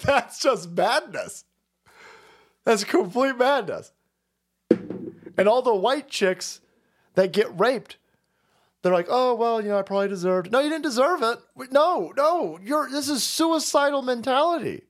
That's 0.05 0.39
just 0.39 0.71
madness. 0.71 1.45
That's 2.65 2.85
complete 2.85 3.37
madness. 3.37 3.93
And 4.71 5.49
all 5.49 5.63
the 5.63 5.75
white 5.75 6.09
chicks 6.09 6.61
that 7.15 7.33
get 7.33 7.59
raped, 7.59 7.97
they're 8.83 8.93
like, 8.93 9.07
"Oh 9.09 9.35
well, 9.35 9.61
you 9.61 9.69
know, 9.71 9.79
I 9.79 9.83
probably 9.83 10.09
deserved." 10.09 10.53
No, 10.53 10.61
you 10.61 10.69
didn't 10.69 10.85
deserve 10.85 11.23
it. 11.23 11.39
No, 11.73 12.13
no, 12.17 12.59
you're. 12.63 12.89
This 12.89 13.09
is 13.09 13.23
suicidal 13.23 14.03
mentality. 14.03 14.85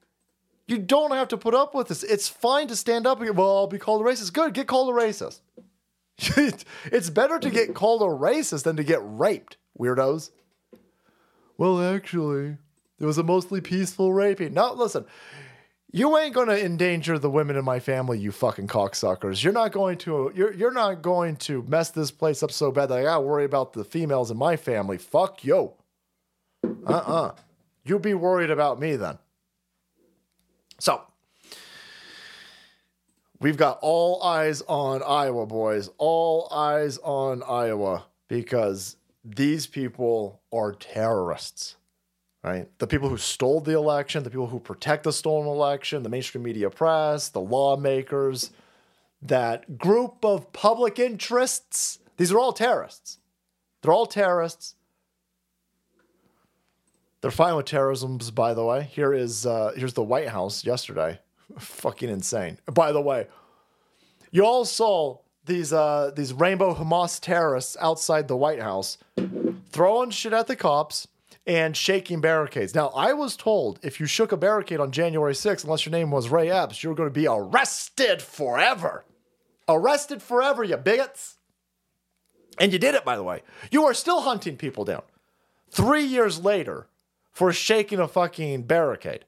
You 0.67 0.79
don't 0.79 1.13
have 1.13 1.29
to 1.29 1.37
put 1.37 1.55
up 1.55 1.75
with 1.75 1.89
this. 1.89 2.03
It's 2.03 2.29
fine 2.29 2.69
to 2.69 2.77
stand 2.77 3.07
up 3.07 3.19
and 3.19 3.27
go, 3.27 3.33
well, 3.35 3.57
I'll 3.57 3.67
be 3.67 3.79
called 3.79 4.01
a 4.01 4.05
racist. 4.05 4.33
Good, 4.33 4.55
get 4.55 4.67
called 4.67 4.89
a 4.89 4.99
racist. 4.99 5.41
it's 6.87 7.11
better 7.11 7.39
to 7.39 7.51
get 7.51 7.75
called 7.75 8.03
a 8.03 8.07
racist 8.07 8.65
than 8.65 8.77
to 8.77 8.85
get 8.85 9.01
raped, 9.03 9.57
weirdos. 9.79 10.31
Well, 11.59 11.83
actually, 11.83 12.57
it 12.99 13.05
was 13.05 13.19
a 13.19 13.23
mostly 13.23 13.61
peaceful 13.61 14.13
raping. 14.13 14.55
Now, 14.55 14.73
listen, 14.73 15.05
you 15.93 16.17
ain't 16.19 16.35
gonna 16.35 16.55
endanger 16.55 17.19
the 17.19 17.31
women 17.31 17.57
in 17.57 17.65
my 17.65 17.79
family, 17.79 18.19
you 18.19 18.33
fucking 18.33 18.67
cocksuckers. 18.67 19.45
You're 19.45 19.53
not 19.53 19.71
going 19.73 19.99
to. 19.99 20.33
You're 20.35 20.53
you're 20.53 20.73
not 20.73 21.03
going 21.03 21.37
to 21.37 21.63
mess 21.69 21.91
this 21.91 22.11
place 22.11 22.43
up 22.43 22.51
so 22.51 22.73
bad 22.73 22.87
that 22.87 22.99
I 22.99 23.03
gotta 23.05 23.21
worry 23.21 23.45
about 23.45 23.75
the 23.75 23.85
females 23.85 24.31
in 24.31 24.37
my 24.37 24.57
family. 24.57 24.99
Fuck 24.99 25.45
you. 25.45 25.73
Uh 26.65 26.93
uh 26.93 27.33
You 27.85 27.99
be 27.99 28.15
worried 28.15 28.51
about 28.51 28.81
me 28.81 28.97
then. 28.97 29.19
So 30.85 31.01
we've 33.41 33.57
got 33.57 33.79
all 33.81 34.23
eyes 34.23 34.61
on 34.69 35.03
Iowa, 35.03 35.47
boys. 35.47 35.89
All 35.97 36.47
eyes 36.53 36.99
on 36.99 37.43
Iowa 37.43 38.05
because 38.29 38.97
these 39.25 39.67
people 39.67 40.43
are 40.53 40.73
terrorists 40.73 41.77
right? 42.43 42.69
The 42.79 42.87
people 42.87 43.09
who 43.09 43.17
stole 43.17 43.63
the 43.63 43.73
election, 43.73 44.23
the 44.23 44.29
people 44.29 44.49
who 44.49 44.61
protect 44.61 45.05
the 45.05 45.15
stolen 45.15 45.49
election, 45.49 46.03
the 46.03 46.11
mainstream 46.11 46.45
media 46.45 46.69
press, 46.69 47.31
the 47.31 47.41
lawmakers, 47.41 48.51
that 49.23 49.79
group 49.79 50.23
of 50.23 50.53
public 50.53 50.99
interests, 50.99 52.01
these 52.19 52.31
are 52.31 52.39
all 52.39 52.53
terrorists. 52.53 53.17
They're 53.81 53.95
all 53.95 54.05
terrorists. 54.05 54.75
They're 57.25 57.31
fine 57.31 57.57
with 57.57 57.65
terrorisms, 57.65 58.31
by 58.31 58.53
the 58.53 58.63
way. 58.63 58.83
Here 58.83 59.15
is 59.15 59.47
uh, 59.47 59.73
here's 59.75 59.95
the 59.95 60.03
White 60.03 60.29
House 60.29 60.63
yesterday. 60.63 61.21
Fucking 61.59 62.11
insane. 62.11 62.59
By 62.67 62.93
the 62.93 63.01
way, 63.01 63.29
you 64.31 64.45
all 64.45 64.67
saw 64.67 65.21
these 65.47 65.73
uh, 65.73 66.11
these 66.15 66.35
rainbow 66.35 66.75
Hamas 66.75 67.19
terrorists 67.19 67.79
outside 67.81 68.29
the 68.29 68.37
White 68.37 68.61
House 68.61 68.99
throwing 69.71 70.11
shit 70.11 70.35
at 70.35 70.49
the 70.49 70.55
cops 70.55 71.09
and 71.47 71.75
shaking 71.75 72.21
barricades. 72.21 72.75
Now, 72.75 72.89
I 72.89 73.15
was 73.15 73.39
told 73.39 73.81
if 73.83 74.01
you 74.01 74.05
shook 74.05 74.31
a 74.31 74.37
barricade 74.37 74.79
on 74.79 74.93
January 74.93 75.33
6th, 75.33 75.65
unless 75.65 75.87
your 75.87 75.93
name 75.93 76.11
was 76.11 76.29
Ray 76.29 76.51
Epps, 76.51 76.83
you 76.83 76.91
were 76.91 76.95
going 76.95 77.09
to 77.09 77.21
be 77.21 77.27
arrested 77.27 78.21
forever. 78.21 79.03
Arrested 79.67 80.21
forever, 80.21 80.63
you 80.63 80.77
bigots. 80.77 81.39
And 82.59 82.71
you 82.71 82.79
did 82.79 82.95
it, 82.95 83.03
by 83.03 83.17
the 83.17 83.23
way. 83.23 83.41
You 83.71 83.85
are 83.85 83.95
still 83.95 84.21
hunting 84.21 84.59
people 84.59 84.85
down 84.85 85.05
three 85.71 86.05
years 86.05 86.45
later 86.45 86.87
for 87.35 87.53
shaking 87.53 87.99
a 87.99 88.09
fucking 88.09 88.63
barricade. 88.63 89.25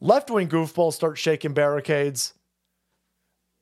Left 0.00 0.30
wing 0.30 0.48
goofballs 0.48 0.94
start 0.94 1.18
shaking 1.18 1.52
barricades. 1.52 2.32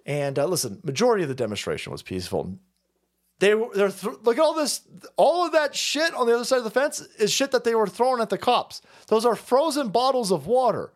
And 0.07 0.39
uh, 0.39 0.47
listen, 0.47 0.81
majority 0.85 1.25
of 1.25 1.29
the 1.29 1.35
demonstration 1.35 1.93
was 1.93 2.03
peaceful. 2.03 2.59
They 3.41 3.55
were 3.55 3.69
they're 3.75 3.91
th- 3.91 4.19
look 4.23 4.39
at 4.39 4.43
all 4.43 4.55
this 4.55 4.81
all 5.17 5.45
of 5.45 5.53
that 5.53 5.75
shit 5.75 6.15
on 6.15 6.27
the 6.27 6.35
other 6.35 6.45
side 6.45 6.59
of 6.59 6.65
the 6.65 6.71
fence 6.71 7.01
is 7.01 7.33
shit 7.33 7.51
that 7.51 7.65
they 7.65 7.75
were 7.75 7.87
throwing 7.87 8.21
at 8.23 8.31
the 8.31 8.39
cops. 8.39 8.81
Those 9.09 9.25
are 9.27 9.37
frozen 9.37 9.89
bottles 9.89 10.33
of 10.33 10.47
water. 10.47 10.93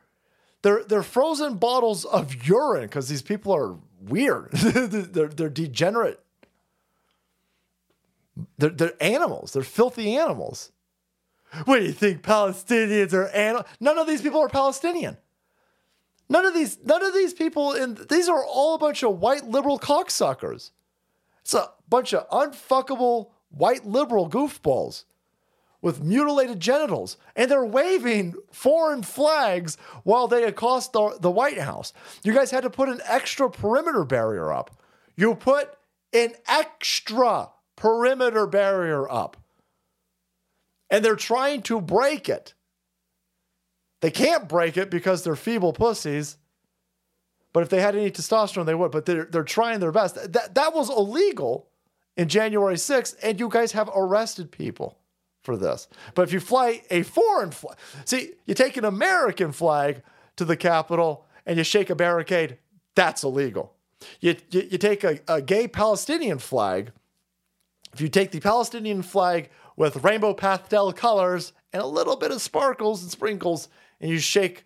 They're 0.62 0.82
they're 0.84 1.02
frozen 1.02 1.56
bottles 1.56 2.04
of 2.04 2.46
urine 2.46 2.84
because 2.84 3.08
these 3.08 3.22
people 3.22 3.52
are 3.52 3.76
weird. 4.00 4.50
they're 4.52 5.28
they're 5.28 5.48
degenerate. 5.48 6.20
They're, 8.58 8.70
they're 8.70 9.02
animals. 9.02 9.52
They're 9.52 9.62
filthy 9.62 10.16
animals. 10.16 10.72
What 11.64 11.80
do 11.80 11.84
you 11.84 11.92
think 11.92 12.22
Palestinians 12.22 13.12
are? 13.12 13.64
None 13.80 13.98
of 13.98 14.06
these 14.06 14.22
people 14.22 14.40
are 14.40 14.48
Palestinian. 14.48 15.16
None 16.28 16.46
of 16.46 16.54
these 16.54 16.78
none 16.82 17.04
of 17.04 17.12
these 17.12 17.34
people 17.34 17.72
in 17.72 17.98
these 18.08 18.28
are 18.28 18.44
all 18.44 18.74
a 18.74 18.78
bunch 18.78 19.02
of 19.02 19.20
white 19.20 19.46
liberal 19.46 19.78
cocksuckers. 19.78 20.70
It's 21.42 21.54
a 21.54 21.70
bunch 21.88 22.14
of 22.14 22.28
unfuckable 22.30 23.32
white 23.50 23.84
liberal 23.84 24.30
goofballs 24.30 25.04
with 25.82 26.02
mutilated 26.02 26.60
genitals, 26.60 27.18
and 27.36 27.50
they're 27.50 27.64
waving 27.64 28.34
foreign 28.52 29.02
flags 29.02 29.76
while 30.04 30.28
they 30.28 30.44
accost 30.44 30.92
the, 30.92 31.18
the 31.20 31.30
White 31.30 31.58
House. 31.58 31.92
You 32.22 32.32
guys 32.32 32.52
had 32.52 32.62
to 32.62 32.70
put 32.70 32.88
an 32.88 33.00
extra 33.04 33.50
perimeter 33.50 34.04
barrier 34.04 34.52
up. 34.52 34.80
You 35.16 35.34
put 35.34 35.76
an 36.12 36.34
extra 36.46 37.50
perimeter 37.74 38.46
barrier 38.46 39.10
up. 39.10 39.36
And 40.92 41.04
they're 41.04 41.16
trying 41.16 41.62
to 41.62 41.80
break 41.80 42.28
it. 42.28 42.54
They 44.02 44.10
can't 44.10 44.48
break 44.48 44.76
it 44.76 44.90
because 44.90 45.24
they're 45.24 45.34
feeble 45.34 45.72
pussies. 45.72 46.36
But 47.52 47.62
if 47.62 47.68
they 47.68 47.80
had 47.80 47.96
any 47.96 48.10
testosterone, 48.10 48.66
they 48.66 48.74
would. 48.74 48.92
But 48.92 49.06
they're, 49.06 49.24
they're 49.24 49.42
trying 49.42 49.80
their 49.80 49.92
best. 49.92 50.32
That, 50.32 50.54
that 50.54 50.74
was 50.74 50.90
illegal 50.90 51.68
in 52.16 52.28
January 52.28 52.74
6th, 52.76 53.16
and 53.22 53.40
you 53.40 53.48
guys 53.48 53.72
have 53.72 53.90
arrested 53.94 54.52
people 54.52 54.98
for 55.42 55.56
this. 55.56 55.88
But 56.14 56.22
if 56.22 56.32
you 56.32 56.40
fly 56.40 56.82
a 56.90 57.02
foreign 57.02 57.50
flag, 57.50 57.76
see, 58.04 58.32
you 58.46 58.54
take 58.54 58.76
an 58.76 58.84
American 58.84 59.52
flag 59.52 60.02
to 60.36 60.44
the 60.44 60.56
Capitol 60.56 61.26
and 61.46 61.58
you 61.58 61.64
shake 61.64 61.90
a 61.90 61.94
barricade, 61.94 62.58
that's 62.94 63.24
illegal. 63.24 63.74
You, 64.20 64.36
you, 64.50 64.68
you 64.72 64.78
take 64.78 65.04
a, 65.04 65.20
a 65.26 65.42
gay 65.42 65.66
Palestinian 65.66 66.38
flag, 66.38 66.92
if 67.92 68.00
you 68.00 68.08
take 68.08 68.30
the 68.30 68.40
Palestinian 68.40 69.02
flag 69.02 69.50
with 69.76 70.04
rainbow 70.04 70.34
pastel 70.34 70.92
colors 70.92 71.52
and 71.72 71.82
a 71.82 71.86
little 71.86 72.16
bit 72.16 72.30
of 72.30 72.42
sparkles 72.42 73.02
and 73.02 73.10
sprinkles, 73.10 73.68
and 74.00 74.10
you 74.10 74.18
shake 74.18 74.64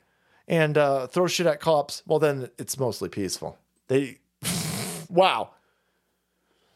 and 0.48 0.78
uh, 0.78 1.06
throw 1.06 1.26
shit 1.26 1.46
at 1.46 1.60
cops, 1.60 2.02
well, 2.06 2.18
then 2.18 2.50
it's 2.58 2.78
mostly 2.78 3.08
peaceful. 3.08 3.58
They, 3.88 4.18
wow. 5.08 5.50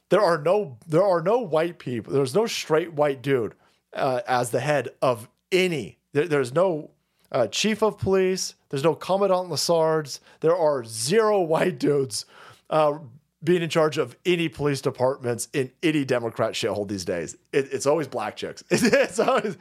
There 0.09 0.21
are 0.21 0.39
no 0.39 0.77
there 0.89 1.05
are 1.05 1.23
no 1.23 1.39
white 1.39 1.79
people. 1.79 2.13
There's 2.13 2.35
no 2.35 2.47
straight 2.47 2.93
white 2.95 3.23
dude 3.23 3.55
uh, 3.93 4.23
as 4.27 4.51
the 4.51 4.61
head 4.61 4.89
of 5.01 5.29
any. 5.53 5.99
There, 6.13 6.27
there's 6.27 6.53
no 6.53 6.91
uh, 7.31 7.47
chief 7.47 7.83
of 7.83 7.97
police. 7.97 8.55
There's 8.71 8.83
no 8.83 8.97
commandant 8.97 9.51
Lassards. 9.51 10.19
There 10.41 10.57
are 10.57 10.85
zero 10.85 11.41
white 11.41 11.79
dudes 11.79 12.27
uh, 12.71 12.99
being 13.43 13.63
in 13.63 13.71
charge 13.71 13.99
of 13.99 14.17
any 14.27 14.49
police 14.49 14.81
departments 14.81 15.49
in 15.53 15.71
any 15.83 16.05
Democrat 16.05 16.53
shithole 16.53 16.87
these 16.87 17.05
days. 17.05 17.37
It, 17.53 17.73
it's 17.73 17.87
always 17.87 18.07
black 18.07 18.37
chicks. 18.37 18.63
it's 18.71 19.19
always. 19.19 19.57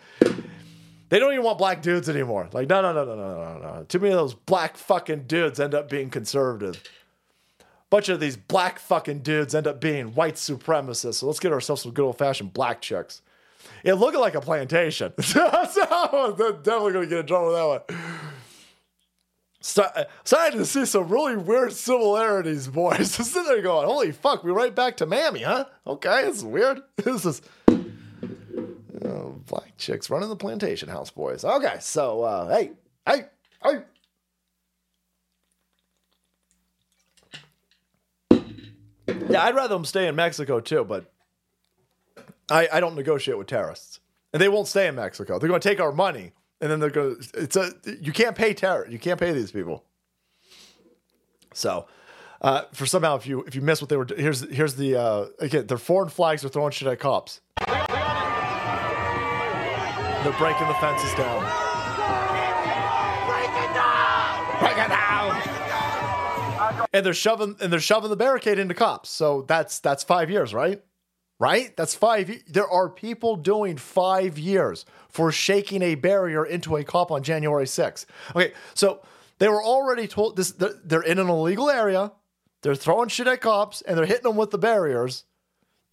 They 1.09 1.17
don't 1.17 1.31
even 1.31 1.43
want 1.43 1.57
black 1.57 1.81
dudes 1.81 2.07
anymore. 2.09 2.49
Like, 2.51 2.69
no, 2.69 2.81
no, 2.81 2.93
no, 2.93 3.05
no, 3.05 3.15
no, 3.15 3.35
no, 3.35 3.59
no. 3.59 3.83
Too 3.87 3.99
many 3.99 4.13
of 4.13 4.19
those 4.19 4.35
black 4.35 4.77
fucking 4.77 5.23
dudes 5.23 5.59
end 5.59 5.73
up 5.73 5.89
being 5.89 6.09
conservative. 6.09 6.83
Bunch 7.89 8.09
of 8.09 8.19
these 8.19 8.37
black 8.37 8.77
fucking 8.77 9.19
dudes 9.19 9.55
end 9.55 9.65
up 9.65 9.81
being 9.81 10.13
white 10.13 10.35
supremacists. 10.35 11.15
So 11.15 11.27
let's 11.27 11.39
get 11.39 11.51
ourselves 11.51 11.81
some 11.81 11.93
good 11.93 12.05
old 12.05 12.17
fashioned 12.17 12.53
black 12.53 12.81
chicks. 12.81 13.21
It 13.83 13.95
looked 13.95 14.17
like 14.17 14.35
a 14.35 14.41
plantation. 14.41 15.13
so 15.21 16.35
definitely 16.63 16.93
to 16.93 17.07
get 17.07 17.19
in 17.19 17.25
trouble 17.25 17.47
with 17.47 17.55
that 17.55 17.65
one. 17.65 18.35
Start, 19.61 20.07
starting 20.23 20.59
to 20.59 20.65
see 20.65 20.85
some 20.85 21.09
really 21.09 21.35
weird 21.35 21.73
similarities, 21.73 22.67
boys. 22.67 22.97
Just 23.17 23.33
sitting 23.33 23.49
there 23.49 23.61
going, 23.61 23.87
holy 23.87 24.13
fuck, 24.13 24.43
we 24.43 24.51
right 24.51 24.73
back 24.73 24.97
to 24.97 25.05
Mammy, 25.05 25.41
huh? 25.41 25.65
Okay, 25.85 26.23
this 26.23 26.37
is 26.37 26.45
weird. 26.45 26.81
This 26.97 27.25
is 27.25 27.41
oh, 27.67 29.35
black 29.47 29.75
chicks 29.77 30.09
running 30.09 30.29
the 30.29 30.35
plantation 30.37 30.87
house, 30.87 31.11
boys. 31.11 31.43
Okay, 31.43 31.75
so 31.81 32.23
uh, 32.23 32.55
hey, 32.55 32.71
hey, 33.05 33.25
hey. 33.63 33.81
Yeah, 39.29 39.43
I'd 39.43 39.55
rather 39.55 39.75
them 39.75 39.85
stay 39.85 40.07
in 40.07 40.15
Mexico 40.15 40.59
too, 40.59 40.85
but 40.85 41.11
I, 42.49 42.67
I 42.71 42.79
don't 42.79 42.95
negotiate 42.95 43.37
with 43.37 43.47
terrorists. 43.47 43.99
And 44.31 44.41
they 44.41 44.49
won't 44.49 44.67
stay 44.67 44.87
in 44.87 44.95
Mexico. 44.95 45.37
They're 45.37 45.49
going 45.49 45.61
to 45.61 45.69
take 45.69 45.79
our 45.79 45.91
money 45.91 46.33
and 46.61 46.71
then 46.71 46.79
they're 46.79 46.89
going 46.89 47.17
it's 47.33 47.55
a 47.55 47.71
you 48.01 48.11
can't 48.11 48.35
pay 48.35 48.53
terror. 48.53 48.87
You 48.89 48.99
can't 48.99 49.19
pay 49.19 49.31
these 49.31 49.51
people. 49.51 49.83
So, 51.53 51.87
uh, 52.41 52.63
for 52.73 52.85
somehow 52.85 53.15
if 53.15 53.25
you 53.25 53.43
if 53.43 53.55
you 53.55 53.61
miss 53.61 53.81
what 53.81 53.89
they 53.89 53.97
were 53.97 54.07
here's 54.15 54.49
here's 54.49 54.75
the 54.75 54.95
uh, 54.95 55.25
again 55.39 55.67
their 55.67 55.77
foreign 55.77 56.09
flags 56.09 56.43
are 56.45 56.49
throwing 56.49 56.71
shit 56.71 56.87
at 56.87 56.99
cops. 56.99 57.41
They're 60.23 60.33
breaking 60.33 60.67
the 60.67 60.73
fences 60.75 61.13
down. 61.15 61.39
Break 63.29 63.49
it 63.49 63.73
down. 63.73 64.59
Break 64.59 64.77
it 64.77 64.89
down. 64.89 65.41
And 66.91 67.05
they're 67.05 67.13
shoving 67.13 67.55
and 67.61 67.71
they're 67.71 67.79
shoving 67.79 68.09
the 68.09 68.17
barricade 68.17 68.59
into 68.59 68.73
cops. 68.73 69.09
So 69.09 69.43
that's 69.43 69.79
that's 69.79 70.03
five 70.03 70.29
years, 70.29 70.53
right? 70.53 70.81
Right? 71.39 71.75
That's 71.77 71.95
five. 71.95 72.43
There 72.47 72.67
are 72.67 72.89
people 72.89 73.37
doing 73.37 73.77
five 73.77 74.37
years 74.37 74.85
for 75.07 75.31
shaking 75.31 75.81
a 75.81 75.95
barrier 75.95 76.45
into 76.45 76.75
a 76.75 76.83
cop 76.83 77.11
on 77.11 77.23
January 77.23 77.65
6th. 77.65 78.05
Okay, 78.35 78.51
so 78.73 79.01
they 79.37 79.47
were 79.47 79.63
already 79.63 80.05
told 80.05 80.35
this. 80.35 80.51
They're, 80.51 81.01
in 81.01 81.17
an 81.17 81.29
illegal 81.29 81.69
area. 81.69 82.11
They're 82.61 82.75
throwing 82.75 83.07
shit 83.07 83.27
at 83.27 83.39
cops 83.39 83.81
and 83.81 83.97
they're 83.97 84.05
hitting 84.05 84.23
them 84.23 84.35
with 84.35 84.51
the 84.51 84.57
barriers, 84.57 85.23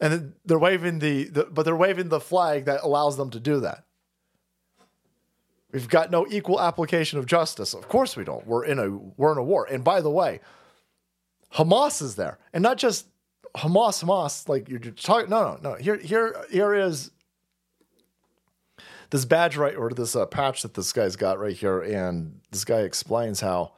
and 0.01 0.35
they're 0.45 0.59
waving 0.59 0.99
the, 0.99 1.25
the 1.25 1.45
but 1.45 1.63
they're 1.65 1.77
waving 1.77 2.09
the 2.09 2.21
flag 2.21 2.65
that 2.65 2.83
allows 2.83 3.17
them 3.17 3.31
to 3.31 3.41
do 3.41 3.61
that. 3.61 3.85
We've 5.73 5.89
got 5.89 6.11
no 6.11 6.27
equal 6.29 6.61
application 6.61 7.19
of 7.19 7.27
justice. 7.27 7.75
Of 7.75 7.89
course 7.89 8.17
we 8.17 8.25
don't. 8.25 8.47
We're 8.47 8.65
in 8.65 8.79
a 8.79 8.91
we're 8.91 9.33
in 9.33 9.39
a 9.39 9.45
war. 9.45 9.67
And 9.71 9.85
by 9.85 10.01
the 10.01 10.11
way, 10.11 10.41
Hamas 11.55 12.03
is 12.03 12.17
there, 12.17 12.39
and 12.53 12.63
not 12.63 12.79
just 12.79 13.07
Hamas, 13.57 14.05
Hamas. 14.05 14.49
Like 14.49 14.69
you're 14.69 14.79
talking. 14.79 15.31
No, 15.31 15.59
no, 15.63 15.71
no. 15.71 15.75
Here, 15.77 15.97
here, 15.97 16.35
here 16.51 16.75
is 16.75 17.11
this 19.11 19.25
badge 19.25 19.57
right, 19.57 19.77
or 19.77 19.91
this 19.91 20.15
uh, 20.17 20.27
patch 20.27 20.63
that 20.63 20.75
this 20.75 20.93
guy's 20.93 21.17
got 21.17 21.39
right 21.39 21.57
here, 21.57 21.81
and 21.81 22.41
this 22.51 22.65
guy 22.65 22.81
explains 22.81 23.41
how 23.41 23.73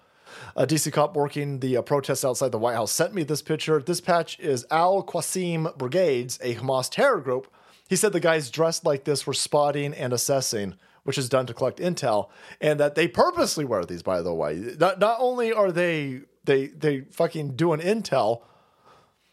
a 0.57 0.67
DC 0.67 0.93
cop 0.93 1.17
working 1.17 1.61
the 1.61 1.77
uh, 1.77 1.83
protests 1.83 2.25
outside 2.25 2.53
the 2.53 2.59
White 2.59 2.75
House 2.75 2.93
sent 2.93 3.15
me 3.15 3.23
this 3.23 3.43
picture. 3.43 3.81
This 3.81 4.01
patch 4.01 4.39
is 4.41 4.67
Al 4.71 5.03
Qassam 5.03 5.77
Brigades, 5.77 6.39
a 6.43 6.55
Hamas 6.55 6.91
terror 6.91 7.21
group. 7.21 7.53
He 7.89 7.97
said 7.97 8.13
the 8.13 8.21
guys 8.21 8.51
dressed 8.51 8.85
like 8.85 9.05
this 9.05 9.27
were 9.27 9.35
spotting 9.35 9.95
and 9.95 10.13
assessing, 10.13 10.75
which 11.05 11.17
is 11.17 11.29
done 11.29 11.47
to 11.47 11.55
collect 11.55 11.79
intel, 11.79 12.29
and 12.61 12.79
that 12.81 12.95
they 12.95 13.09
purposely 13.09 13.65
wear 13.65 13.85
these. 13.85 14.03
By 14.03 14.23
the 14.23 14.35
way, 14.35 14.75
not 14.79 14.99
not 14.99 15.19
only 15.21 15.53
are 15.53 15.73
they 15.73 16.23
they 16.45 16.67
they 16.67 17.01
fucking 17.03 17.57
doing 17.57 17.81
intel 17.81 18.43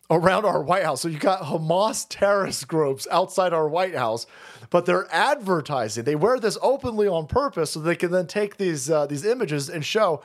around 0.09 0.45
our 0.45 0.61
White 0.61 0.83
House. 0.83 1.01
So 1.01 1.07
you 1.07 1.17
got 1.17 1.41
Hamas 1.41 2.05
terrorist 2.09 2.67
groups 2.67 3.07
outside 3.11 3.53
our 3.53 3.67
White 3.67 3.95
House, 3.95 4.27
but 4.69 4.85
they're 4.85 5.07
advertising. 5.11 6.03
They 6.03 6.15
wear 6.15 6.39
this 6.39 6.57
openly 6.61 7.07
on 7.07 7.27
purpose 7.27 7.71
so 7.71 7.79
they 7.79 7.95
can 7.95 8.11
then 8.11 8.27
take 8.27 8.57
these 8.57 8.89
uh, 8.89 9.05
these 9.07 9.25
images 9.25 9.69
and 9.69 9.83
show 9.85 10.23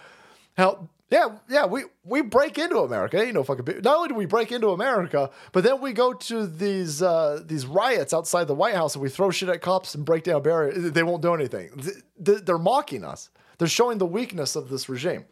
how 0.57 0.89
yeah 1.11 1.39
yeah 1.49 1.67
we 1.67 1.85
we 2.05 2.21
break 2.21 2.59
into 2.59 2.79
America. 2.79 3.25
You 3.25 3.33
know 3.33 3.43
fucking 3.43 3.65
not 3.83 3.97
only 3.97 4.09
do 4.09 4.15
we 4.15 4.27
break 4.27 4.53
into 4.53 4.69
America, 4.69 5.31
but 5.53 5.65
then 5.65 5.81
we 5.81 5.93
go 5.93 6.13
to 6.13 6.47
these 6.47 7.01
uh, 7.03 7.41
these 7.45 7.65
riots 7.67 8.13
outside 8.13 8.45
the 8.49 8.55
White 8.55 8.75
House 8.75 8.95
and 8.95 9.03
we 9.03 9.09
throw 9.09 9.31
shit 9.31 9.49
at 9.49 9.63
cops 9.63 9.95
and 9.95 10.05
break 10.05 10.25
down 10.25 10.43
barriers. 10.43 10.93
They 10.93 11.03
won't 11.03 11.23
do 11.23 11.35
anything. 11.35 11.71
Th- 11.81 11.97
th- 12.25 12.45
They're 12.45 12.59
mocking 12.59 13.05
us. 13.05 13.31
They're 13.59 13.69
showing 13.69 13.99
the 13.99 14.07
weakness 14.07 14.57
of 14.57 14.69
this 14.69 14.89
regime. 14.89 15.25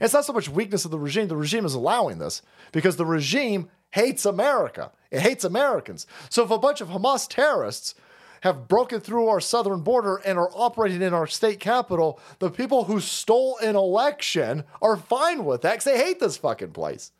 It's 0.00 0.12
not 0.12 0.26
so 0.26 0.32
much 0.34 0.48
weakness 0.48 0.84
of 0.84 0.90
the 0.90 0.98
regime. 0.98 1.26
The 1.28 1.36
regime 1.36 1.64
is 1.64 1.72
allowing 1.74 2.18
this 2.18 2.42
because 2.70 2.96
the 2.96 3.06
regime 3.06 3.70
hates 3.96 4.26
America. 4.26 4.92
It 5.10 5.20
hates 5.20 5.42
Americans. 5.42 6.06
So 6.28 6.44
if 6.44 6.50
a 6.50 6.58
bunch 6.58 6.82
of 6.82 6.88
Hamas 6.88 7.26
terrorists 7.26 7.94
have 8.42 8.68
broken 8.68 9.00
through 9.00 9.28
our 9.28 9.40
southern 9.40 9.80
border 9.80 10.16
and 10.16 10.38
are 10.38 10.50
operating 10.52 11.00
in 11.00 11.14
our 11.14 11.26
state 11.26 11.60
capital, 11.60 12.20
the 12.38 12.50
people 12.50 12.84
who 12.84 13.00
stole 13.00 13.56
an 13.62 13.74
election 13.74 14.64
are 14.82 14.98
fine 14.98 15.46
with 15.46 15.62
that 15.62 15.72
because 15.72 15.84
they 15.84 15.96
hate 15.96 16.20
this 16.20 16.36
fucking 16.36 16.72
place. 16.72 17.10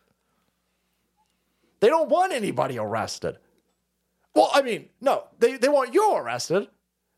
They 1.81 1.89
don't 1.89 2.11
want 2.11 2.35
anybody 2.35 2.79
arrested. 2.79 3.39
Well, 4.35 4.51
I 4.53 4.61
mean, 4.61 4.91
no, 5.01 5.25
they, 5.39 5.57
they 5.57 5.71
want 5.71 5.95
you 5.95 6.15
arrested. 6.15 6.69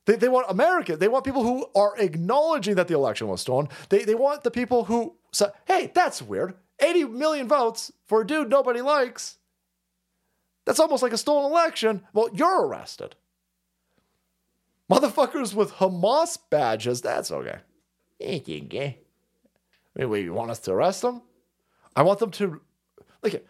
They, 0.07 0.15
they 0.15 0.29
want 0.29 0.47
America. 0.49 0.97
They 0.97 1.09
want 1.09 1.25
people 1.25 1.43
who 1.43 1.67
are 1.75 1.99
acknowledging 1.99 2.77
that 2.77 2.87
the 2.87 2.95
election 2.95 3.27
was 3.27 3.41
stolen. 3.41 3.69
They, 3.89 4.05
they 4.05 4.15
want 4.15 4.45
the 4.45 4.53
people 4.53 4.85
who 4.85 5.17
say, 5.33 5.47
hey, 5.67 5.91
that's 5.93 6.23
weird. 6.23 6.55
80 6.81 7.07
million 7.07 7.49
votes 7.49 7.91
for 8.07 8.21
a 8.21 8.27
dude 8.27 8.49
nobody 8.49 8.83
likes. 8.83 9.39
That's 10.69 10.81
almost 10.81 11.03
like 11.03 11.15
a 11.15 11.17
stolen 11.17 11.51
election. 11.51 12.03
Well, 12.13 12.29
you're 12.31 12.67
arrested. 12.67 13.17
Motherfuckers 14.93 15.55
with 15.55 15.73
Hamas 15.73 16.37
badges, 16.51 17.01
that's 17.01 17.31
okay. 17.31 17.61
Okay. 18.23 18.99
I 19.97 19.99
mean, 19.99 20.11
wait, 20.11 20.27
you 20.27 20.35
want 20.35 20.51
us 20.51 20.59
to 20.59 20.73
arrest 20.73 21.01
them? 21.01 21.23
I 21.97 22.03
want 22.03 22.19
them 22.19 22.31
to. 22.33 22.61
Look 23.23 23.43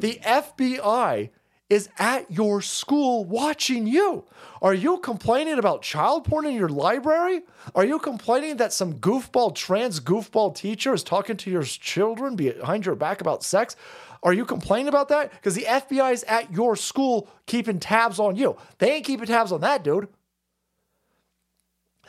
the 0.00 0.18
FBI 0.24 1.30
is 1.70 1.90
at 1.98 2.30
your 2.30 2.62
school 2.62 3.24
watching 3.24 3.86
you. 3.86 4.24
Are 4.62 4.74
you 4.74 4.98
complaining 4.98 5.58
about 5.58 5.82
child 5.82 6.24
porn 6.24 6.46
in 6.46 6.54
your 6.54 6.70
library? 6.70 7.42
Are 7.74 7.84
you 7.84 7.98
complaining 7.98 8.56
that 8.56 8.72
some 8.72 8.94
goofball, 8.94 9.54
trans 9.54 10.00
goofball 10.00 10.56
teacher 10.56 10.94
is 10.94 11.04
talking 11.04 11.36
to 11.36 11.50
your 11.50 11.62
children 11.62 12.36
behind 12.36 12.86
your 12.86 12.94
back 12.94 13.20
about 13.20 13.44
sex? 13.44 13.76
Are 14.22 14.32
you 14.32 14.44
complaining 14.44 14.88
about 14.88 15.08
that? 15.08 15.30
Because 15.32 15.54
the 15.54 15.64
FBI 15.64 16.12
is 16.12 16.24
at 16.24 16.52
your 16.52 16.76
school 16.76 17.28
keeping 17.46 17.78
tabs 17.78 18.18
on 18.18 18.36
you. 18.36 18.56
They 18.78 18.92
ain't 18.92 19.04
keeping 19.04 19.26
tabs 19.26 19.52
on 19.52 19.60
that 19.60 19.84
dude. 19.84 20.08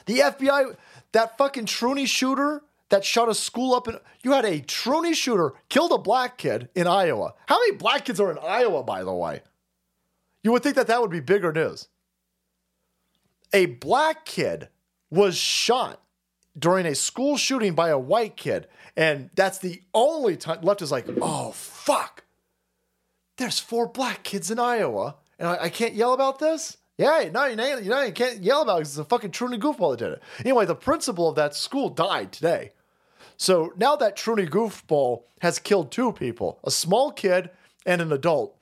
The 0.05 0.19
FBI, 0.19 0.75
that 1.11 1.37
fucking 1.37 1.65
Truny 1.65 2.07
shooter 2.07 2.63
that 2.89 3.05
shot 3.05 3.29
a 3.29 3.35
school 3.35 3.75
up 3.75 3.87
in. 3.87 3.97
You 4.23 4.31
had 4.31 4.45
a 4.45 4.61
Truny 4.61 5.13
shooter 5.13 5.53
killed 5.69 5.91
a 5.91 5.97
black 5.97 6.37
kid 6.37 6.69
in 6.75 6.87
Iowa. 6.87 7.33
How 7.45 7.59
many 7.59 7.77
black 7.77 8.05
kids 8.05 8.19
are 8.19 8.31
in 8.31 8.39
Iowa, 8.39 8.83
by 8.83 9.03
the 9.03 9.13
way? 9.13 9.41
You 10.43 10.51
would 10.51 10.63
think 10.63 10.75
that 10.75 10.87
that 10.87 11.01
would 11.01 11.11
be 11.11 11.19
bigger 11.19 11.51
news. 11.51 11.87
A 13.53 13.67
black 13.67 14.25
kid 14.25 14.69
was 15.09 15.35
shot 15.37 16.01
during 16.59 16.85
a 16.85 16.95
school 16.95 17.37
shooting 17.37 17.73
by 17.73 17.89
a 17.89 17.97
white 17.97 18.35
kid. 18.35 18.67
And 18.95 19.29
that's 19.35 19.59
the 19.59 19.81
only 19.93 20.35
time 20.35 20.61
left 20.61 20.81
is 20.81 20.91
like, 20.91 21.07
oh, 21.21 21.51
fuck. 21.51 22.23
There's 23.37 23.59
four 23.59 23.87
black 23.87 24.23
kids 24.23 24.51
in 24.51 24.59
Iowa. 24.59 25.15
And 25.37 25.47
I, 25.47 25.63
I 25.63 25.69
can't 25.69 25.93
yell 25.93 26.13
about 26.13 26.39
this? 26.39 26.77
Yeah, 26.97 27.29
no, 27.31 27.45
you, 27.45 27.55
know, 27.55 27.77
you, 27.77 27.89
know, 27.89 28.01
you 28.01 28.11
can't 28.11 28.43
yell 28.43 28.61
about 28.63 28.75
it 28.75 28.79
because 28.79 28.97
it's 28.97 29.05
a 29.05 29.05
fucking 29.05 29.31
Truny 29.31 29.57
goofball 29.57 29.91
that 29.91 30.03
did 30.03 30.13
it. 30.13 30.23
Anyway, 30.39 30.65
the 30.65 30.75
principal 30.75 31.29
of 31.29 31.35
that 31.35 31.55
school 31.55 31.87
died 31.87 32.33
today. 32.33 32.73
So 33.37 33.71
now 33.77 33.95
that 33.95 34.17
Truny 34.17 34.49
goofball 34.49 35.23
has 35.41 35.59
killed 35.59 35.91
two 35.91 36.11
people, 36.11 36.59
a 36.65 36.71
small 36.71 37.11
kid 37.11 37.51
and 37.85 38.01
an 38.01 38.11
adult, 38.11 38.57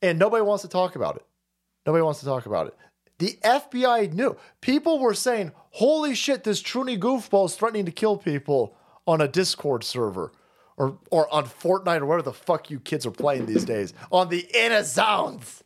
and 0.00 0.18
nobody 0.18 0.42
wants 0.42 0.62
to 0.62 0.68
talk 0.68 0.96
about 0.96 1.16
it. 1.16 1.26
Nobody 1.84 2.02
wants 2.02 2.20
to 2.20 2.26
talk 2.26 2.46
about 2.46 2.68
it. 2.68 2.76
The 3.18 3.38
FBI 3.42 4.12
knew. 4.12 4.36
People 4.60 4.98
were 5.00 5.14
saying, 5.14 5.52
holy 5.70 6.14
shit, 6.14 6.44
this 6.44 6.62
Truny 6.62 6.98
goofball 6.98 7.46
is 7.46 7.56
threatening 7.56 7.84
to 7.86 7.92
kill 7.92 8.16
people 8.16 8.76
on 9.06 9.20
a 9.20 9.28
Discord 9.28 9.82
server 9.84 10.32
or, 10.76 10.98
or 11.10 11.32
on 11.34 11.44
Fortnite 11.44 12.00
or 12.00 12.06
whatever 12.06 12.22
the 12.22 12.32
fuck 12.32 12.70
you 12.70 12.78
kids 12.78 13.04
are 13.04 13.10
playing 13.10 13.46
these 13.46 13.64
days 13.64 13.92
on 14.12 14.28
the 14.28 14.46
inner 14.54 14.84
zones. 14.84 15.64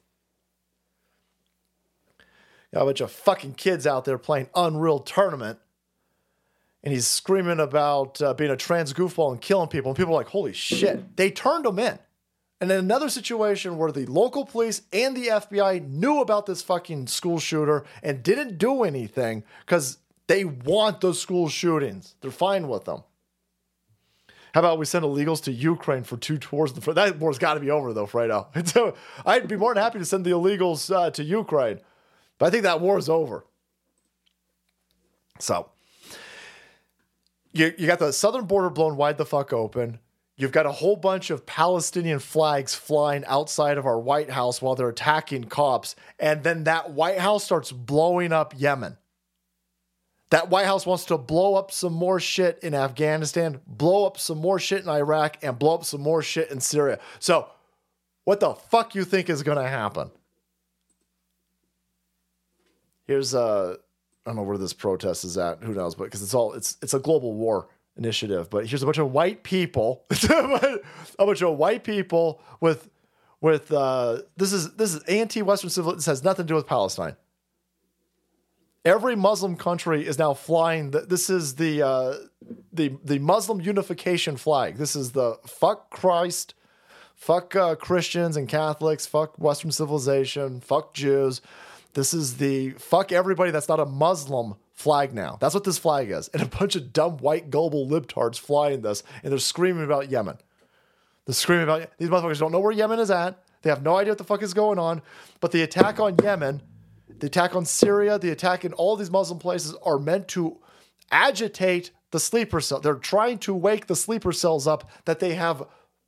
Got 2.73 2.83
a 2.83 2.85
bunch 2.87 3.01
of 3.03 3.13
fucking 3.13 3.55
kids 3.55 3.87
out 3.87 4.07
there 4.07 4.17
playing 4.17 4.49
Unreal 4.55 4.99
Tournament. 5.01 5.59
And 6.83 6.93
he's 6.93 7.07
screaming 7.07 7.61
about 7.61 8.21
uh, 8.21 8.35
being 8.35 8.51
a 8.51 8.57
trans 8.57 8.93
goofball 8.93 9.31
and 9.31 9.41
killing 9.41 9.69
people. 9.69 9.91
And 9.91 9.97
people 9.97 10.15
are 10.15 10.17
like, 10.17 10.29
holy 10.29 10.53
shit. 10.53 11.17
They 11.17 11.31
turned 11.31 11.67
him 11.67 11.79
in. 11.79 11.99
And 12.63 12.71
in 12.71 12.79
another 12.79 13.09
situation 13.09 13.77
where 13.77 13.91
the 13.91 14.07
local 14.07 14.45
police 14.45 14.83
and 14.93 15.17
the 15.17 15.27
FBI 15.27 15.85
knew 15.89 16.21
about 16.21 16.47
this 16.47 16.63
fucking 16.63 17.09
school 17.09 17.41
shooter 17.41 17.83
and 18.05 18.23
didn't 18.23 18.57
do 18.57 18.85
anything 18.85 19.43
because 19.67 19.99
they 20.29 20.45
want 20.45 21.01
those 21.01 21.21
school 21.21 21.49
shootings. 21.49 22.15
They're 22.21 22.31
fine 22.31 22.69
with 22.69 22.85
them. 22.85 23.03
How 24.55 24.61
about 24.61 24.79
we 24.79 24.85
send 24.85 25.05
illegals 25.05 25.43
to 25.43 25.53
Ukraine 25.53 26.05
for 26.05 26.17
two 26.17 26.39
tours? 26.39 26.73
That 26.75 27.19
war's 27.19 27.41
got 27.41 27.55
to 27.55 27.61
be 27.61 27.73
over 27.73 27.93
though, 27.93 28.07
Fredo. 28.07 28.47
So 28.69 28.95
I'd 29.27 29.49
be 29.49 29.57
more 29.57 29.75
than 29.75 29.83
happy 29.83 29.99
to 29.99 30.05
send 30.05 30.25
the 30.25 30.31
illegals 30.31 30.95
uh, 30.95 31.11
to 31.11 31.25
Ukraine, 31.25 31.81
but 32.39 32.47
I 32.47 32.51
think 32.51 32.63
that 32.63 32.81
war 32.81 32.97
is 32.97 33.09
over. 33.09 33.45
So 35.41 35.69
you, 37.53 37.75
you 37.77 37.89
got 37.89 37.99
the 37.99 38.13
southern 38.13 38.45
border 38.45 38.71
blown 38.71 38.97
wide 38.97 39.19
the 39.19 39.27
fuck 39.27 39.53
open. 39.53 39.99
You've 40.43 40.51
got 40.51 40.67
a 40.67 40.73
whole 40.73 40.97
bunch 40.97 41.31
of 41.31 41.47
Palestinian 41.47 42.19
flags 42.19 42.75
flying 42.75 43.25
outside 43.27 43.79
of 43.79 43.87
our 43.87 44.01
White 44.01 44.29
House 44.29 44.61
while 44.61 44.75
they're 44.75 44.89
attacking 44.89 45.45
cops. 45.45 45.95
And 46.19 46.43
then 46.43 46.65
that 46.65 46.91
White 46.91 47.21
House 47.21 47.45
starts 47.45 47.71
blowing 47.71 48.33
up 48.33 48.53
Yemen. 48.57 48.97
That 50.31 50.51
White 50.51 50.67
House 50.67 50.85
wants 50.85 51.05
to 51.05 51.17
blow 51.17 51.55
up 51.55 51.71
some 51.71 51.93
more 51.93 52.19
shit 52.19 52.59
in 52.61 52.75
Afghanistan, 52.75 53.61
blow 53.69 54.05
up 54.05 54.19
some 54.19 54.39
more 54.39 54.59
shit 54.59 54.83
in 54.83 54.89
Iraq, 54.89 55.39
and 55.43 55.61
blow 55.61 55.77
up 55.77 55.85
some 55.85 56.01
more 56.01 56.23
shit 56.23 56.51
in 56.51 56.59
Syria. 56.59 56.99
So, 57.21 57.49
what 58.25 58.41
the 58.41 58.55
fuck 58.55 58.97
you 58.97 59.05
think 59.05 59.31
is 59.31 59.45
going 59.45 59.59
to 59.59 59.69
happen? 59.69 60.11
Here's 63.07 63.33
uh 63.33 63.77
I 64.27 64.31
don't 64.31 64.37
know 64.37 64.43
where 64.43 64.59
this 64.59 64.73
protest 64.73 65.25
is 65.25 65.39
at. 65.39 65.63
Who 65.63 65.73
knows? 65.73 65.95
But 65.95 66.05
because 66.05 66.21
it's 66.21 66.35
all 66.35 66.55
it's 66.55 66.79
it's 66.83 66.95
a 66.95 66.99
global 66.99 67.33
war 67.33 67.69
initiative. 67.97 68.51
But 68.51 68.67
here's 68.67 68.83
a 68.83 68.87
bunch 68.87 68.99
of 68.99 69.13
white 69.13 69.43
people, 69.43 70.05
a 70.11 70.81
bunch 71.19 71.43
of 71.43 71.57
white 71.57 71.85
people 71.85 72.41
with 72.61 72.89
with 73.41 73.73
uh, 73.73 74.23
this 74.37 74.53
is 74.53 74.75
this 74.75 74.95
is 74.95 75.03
anti-Western 75.05 75.71
civil. 75.71 75.95
This 75.95 76.07
has 76.07 76.23
nothing 76.23 76.47
to 76.47 76.49
do 76.49 76.55
with 76.55 76.67
Palestine. 76.67 77.17
Every 78.85 79.15
Muslim 79.15 79.57
country 79.57 80.07
is 80.07 80.19
now 80.19 80.35
flying. 80.35 80.91
The, 80.91 81.01
this 81.01 81.29
is 81.29 81.57
the 81.57 81.83
uh, 81.83 82.15
the 82.73 82.97
the 83.05 83.19
Muslim 83.19 83.61
unification 83.61 84.37
flag. 84.37 84.77
This 84.77 84.97
is 84.97 85.13
the 85.13 85.39
fuck 85.47 85.91
Christ, 85.91 86.55
fuck 87.15 87.55
uh, 87.55 87.75
Christians 87.75 88.37
and 88.37 88.49
Catholics, 88.49 89.07
fuck 89.07 89.39
Western 89.39 89.73
civilization, 89.73 90.61
fuck 90.61 90.95
Jews. 90.95 91.41
This 91.95 92.15
is 92.15 92.39
the 92.39 92.71
fuck 92.71 93.13
everybody 93.13 93.51
that's 93.51 93.69
not 93.69 93.81
a 93.81 93.87
Muslim 93.87 94.55
flag 94.83 95.15
now. 95.15 95.39
That's 95.41 95.55
what 95.55 95.65
this 95.65 95.79
flag 95.79 96.11
is. 96.11 96.29
And 96.29 96.43
a 96.43 96.47
bunch 96.47 96.77
of 96.77 96.93
dumb 96.93 97.19
white 97.19 97.51
global 97.51 97.89
libtards 97.89 98.39
flying 98.39 98.83
this, 98.83 99.03
and 99.23 99.33
they're 99.33 99.39
screaming 99.39 99.85
about 99.85 100.11
Yemen. 100.11 100.39
They're 101.25 101.35
screaming 101.35 101.65
about 101.65 101.91
these 101.99 102.09
motherfuckers 102.09 102.39
don't 102.39 102.53
know 102.53 102.61
where 102.61 102.73
Yemen 102.73 102.99
is 102.99 103.11
at. 103.11 103.43
They 103.63 103.71
have 103.71 103.83
no 103.83 103.97
idea 103.97 104.11
what 104.11 104.19
the 104.19 104.25
fuck 104.25 104.43
is 104.43 104.55
going 104.55 104.79
on. 104.79 105.03
But 105.41 105.53
the 105.53 105.63
attack 105.63 106.01
on 106.01 106.17
Yemen 106.23 106.63
the 107.23 107.29
attack 107.29 107.55
on 107.55 107.65
Syria, 107.65 108.19
the 108.19 108.31
attack 108.31 108.65
in 108.65 108.73
all 108.73 108.97
these 108.97 109.11
Muslim 109.11 109.39
places 109.39 109.77
are 109.85 109.99
meant 109.99 110.27
to 110.29 110.59
agitate 111.13 111.93
the 112.11 112.19
sleeper 112.19 112.61
cell. 112.61 112.81
They're 112.81 112.95
trying 112.95 113.39
to 113.39 113.55
wake 113.55 113.87
the 113.87 113.95
sleeper 113.95 114.33
cells 114.33 114.67
up 114.67 114.91
that 115.05 115.21
they 115.21 115.35
have 115.35 115.63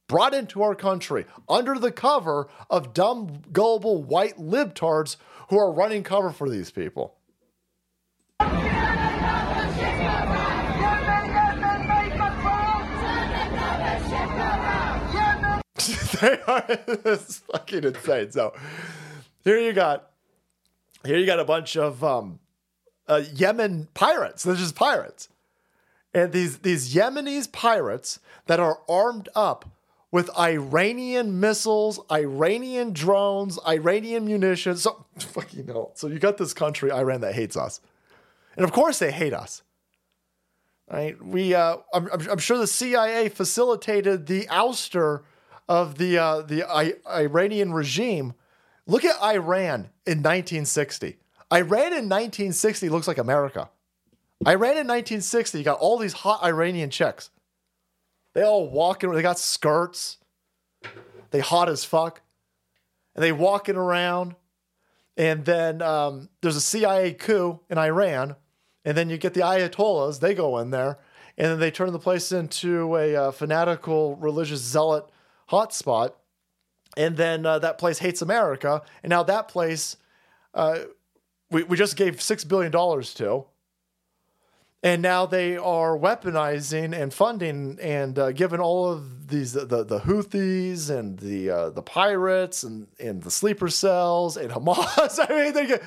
brought 0.08 0.34
into 0.34 0.60
our 0.60 0.74
country 0.74 1.24
under 1.48 1.78
the 1.78 1.92
cover 1.92 2.48
of 2.68 2.92
dumb, 2.92 3.42
gullible 3.52 4.02
white 4.02 4.38
libtards 4.38 5.16
who 5.50 5.58
are 5.58 5.72
running 5.72 6.02
cover 6.02 6.30
for 6.30 6.50
these 6.50 6.72
people. 6.72 7.14
They 16.24 16.40
are 16.46 16.64
it's 16.68 17.38
fucking 17.52 17.84
insane. 17.84 18.30
So 18.30 18.54
here 19.44 19.58
you 19.58 19.72
got 19.72 20.10
here 21.04 21.18
you 21.18 21.26
got 21.26 21.40
a 21.40 21.44
bunch 21.44 21.76
of 21.76 22.02
um, 22.02 22.40
uh, 23.08 23.22
Yemen 23.34 23.88
pirates. 23.94 24.42
They're 24.42 24.54
just 24.54 24.74
pirates, 24.74 25.28
and 26.12 26.32
these 26.32 26.58
these 26.58 26.94
Yemenis 26.94 27.50
pirates 27.50 28.20
that 28.46 28.60
are 28.60 28.80
armed 28.88 29.28
up 29.34 29.70
with 30.10 30.30
Iranian 30.38 31.40
missiles, 31.40 32.00
Iranian 32.10 32.92
drones, 32.92 33.58
Iranian 33.66 34.24
munitions. 34.26 34.82
So 34.82 35.04
fucking 35.18 35.66
hell. 35.66 35.92
So 35.94 36.06
you 36.06 36.18
got 36.18 36.38
this 36.38 36.54
country, 36.54 36.90
Iran, 36.90 37.20
that 37.22 37.34
hates 37.34 37.56
us, 37.56 37.80
and 38.56 38.64
of 38.64 38.72
course 38.72 38.98
they 38.98 39.10
hate 39.10 39.32
us. 39.32 39.62
Right? 40.90 41.22
We, 41.24 41.54
uh, 41.54 41.78
I'm, 41.94 42.08
I'm 42.30 42.38
sure 42.38 42.58
the 42.58 42.66
CIA 42.66 43.28
facilitated 43.30 44.26
the 44.26 44.46
ouster 44.46 45.22
of 45.68 45.96
the 45.96 46.18
uh, 46.18 46.42
the 46.42 46.64
I- 46.64 46.94
Iranian 47.08 47.72
regime. 47.72 48.34
Look 48.86 49.04
at 49.04 49.20
Iran 49.22 49.88
in 50.06 50.18
1960. 50.22 51.16
Iran 51.52 51.92
in 51.92 52.08
1960 52.08 52.88
looks 52.90 53.08
like 53.08 53.18
America. 53.18 53.70
Iran 54.46 54.72
in 54.72 54.86
1960, 54.86 55.56
you 55.56 55.64
got 55.64 55.78
all 55.78 55.96
these 55.96 56.12
hot 56.12 56.42
Iranian 56.42 56.90
chicks. 56.90 57.30
They 58.34 58.42
all 58.42 58.68
walking, 58.68 59.10
they 59.12 59.22
got 59.22 59.38
skirts. 59.38 60.18
They 61.30 61.40
hot 61.40 61.68
as 61.68 61.84
fuck. 61.84 62.20
And 63.14 63.22
they 63.22 63.32
walking 63.32 63.76
around. 63.76 64.34
And 65.16 65.44
then 65.44 65.80
um, 65.80 66.28
there's 66.42 66.56
a 66.56 66.60
CIA 66.60 67.14
coup 67.14 67.60
in 67.70 67.78
Iran. 67.78 68.36
And 68.84 68.96
then 68.96 69.08
you 69.10 69.16
get 69.16 69.34
the 69.34 69.40
Ayatollahs, 69.40 70.20
they 70.20 70.34
go 70.34 70.58
in 70.58 70.70
there. 70.70 70.98
And 71.36 71.48
then 71.50 71.58
they 71.58 71.70
turn 71.70 71.92
the 71.92 71.98
place 71.98 72.30
into 72.30 72.96
a 72.96 73.16
uh, 73.16 73.30
fanatical 73.32 74.16
religious 74.16 74.60
zealot 74.60 75.08
hotspot. 75.50 76.12
And 76.96 77.16
then 77.16 77.44
uh, 77.44 77.58
that 77.58 77.78
place 77.78 77.98
hates 77.98 78.22
America. 78.22 78.82
And 79.02 79.10
now 79.10 79.24
that 79.24 79.48
place, 79.48 79.96
uh, 80.52 80.80
we, 81.50 81.64
we 81.64 81.76
just 81.76 81.96
gave 81.96 82.16
$6 82.16 82.48
billion 82.48 82.70
to. 82.70 83.46
And 84.84 85.00
now 85.00 85.24
they 85.24 85.56
are 85.56 85.96
weaponizing 85.96 86.94
and 86.94 87.12
funding 87.12 87.78
and 87.80 88.18
uh, 88.18 88.32
giving 88.32 88.60
all 88.60 88.92
of 88.92 89.28
these 89.28 89.54
the, 89.54 89.64
the 89.64 90.00
Houthis 90.00 90.90
and 90.90 91.18
the 91.18 91.48
uh, 91.48 91.70
the 91.70 91.80
pirates 91.80 92.64
and, 92.64 92.88
and 93.00 93.22
the 93.22 93.30
sleeper 93.30 93.70
cells 93.70 94.36
and 94.36 94.52
Hamas. 94.52 95.18
I 95.30 95.44
mean, 95.44 95.54
they 95.54 95.66
get, 95.66 95.82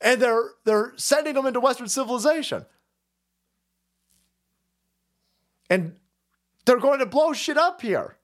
and 0.00 0.20
they're 0.20 0.50
they're 0.64 0.92
sending 0.96 1.34
them 1.34 1.46
into 1.46 1.60
Western 1.60 1.88
civilization, 1.88 2.64
and 5.68 5.96
they're 6.64 6.78
going 6.78 7.00
to 7.00 7.06
blow 7.06 7.32
shit 7.32 7.56
up 7.56 7.80
here. 7.80 8.16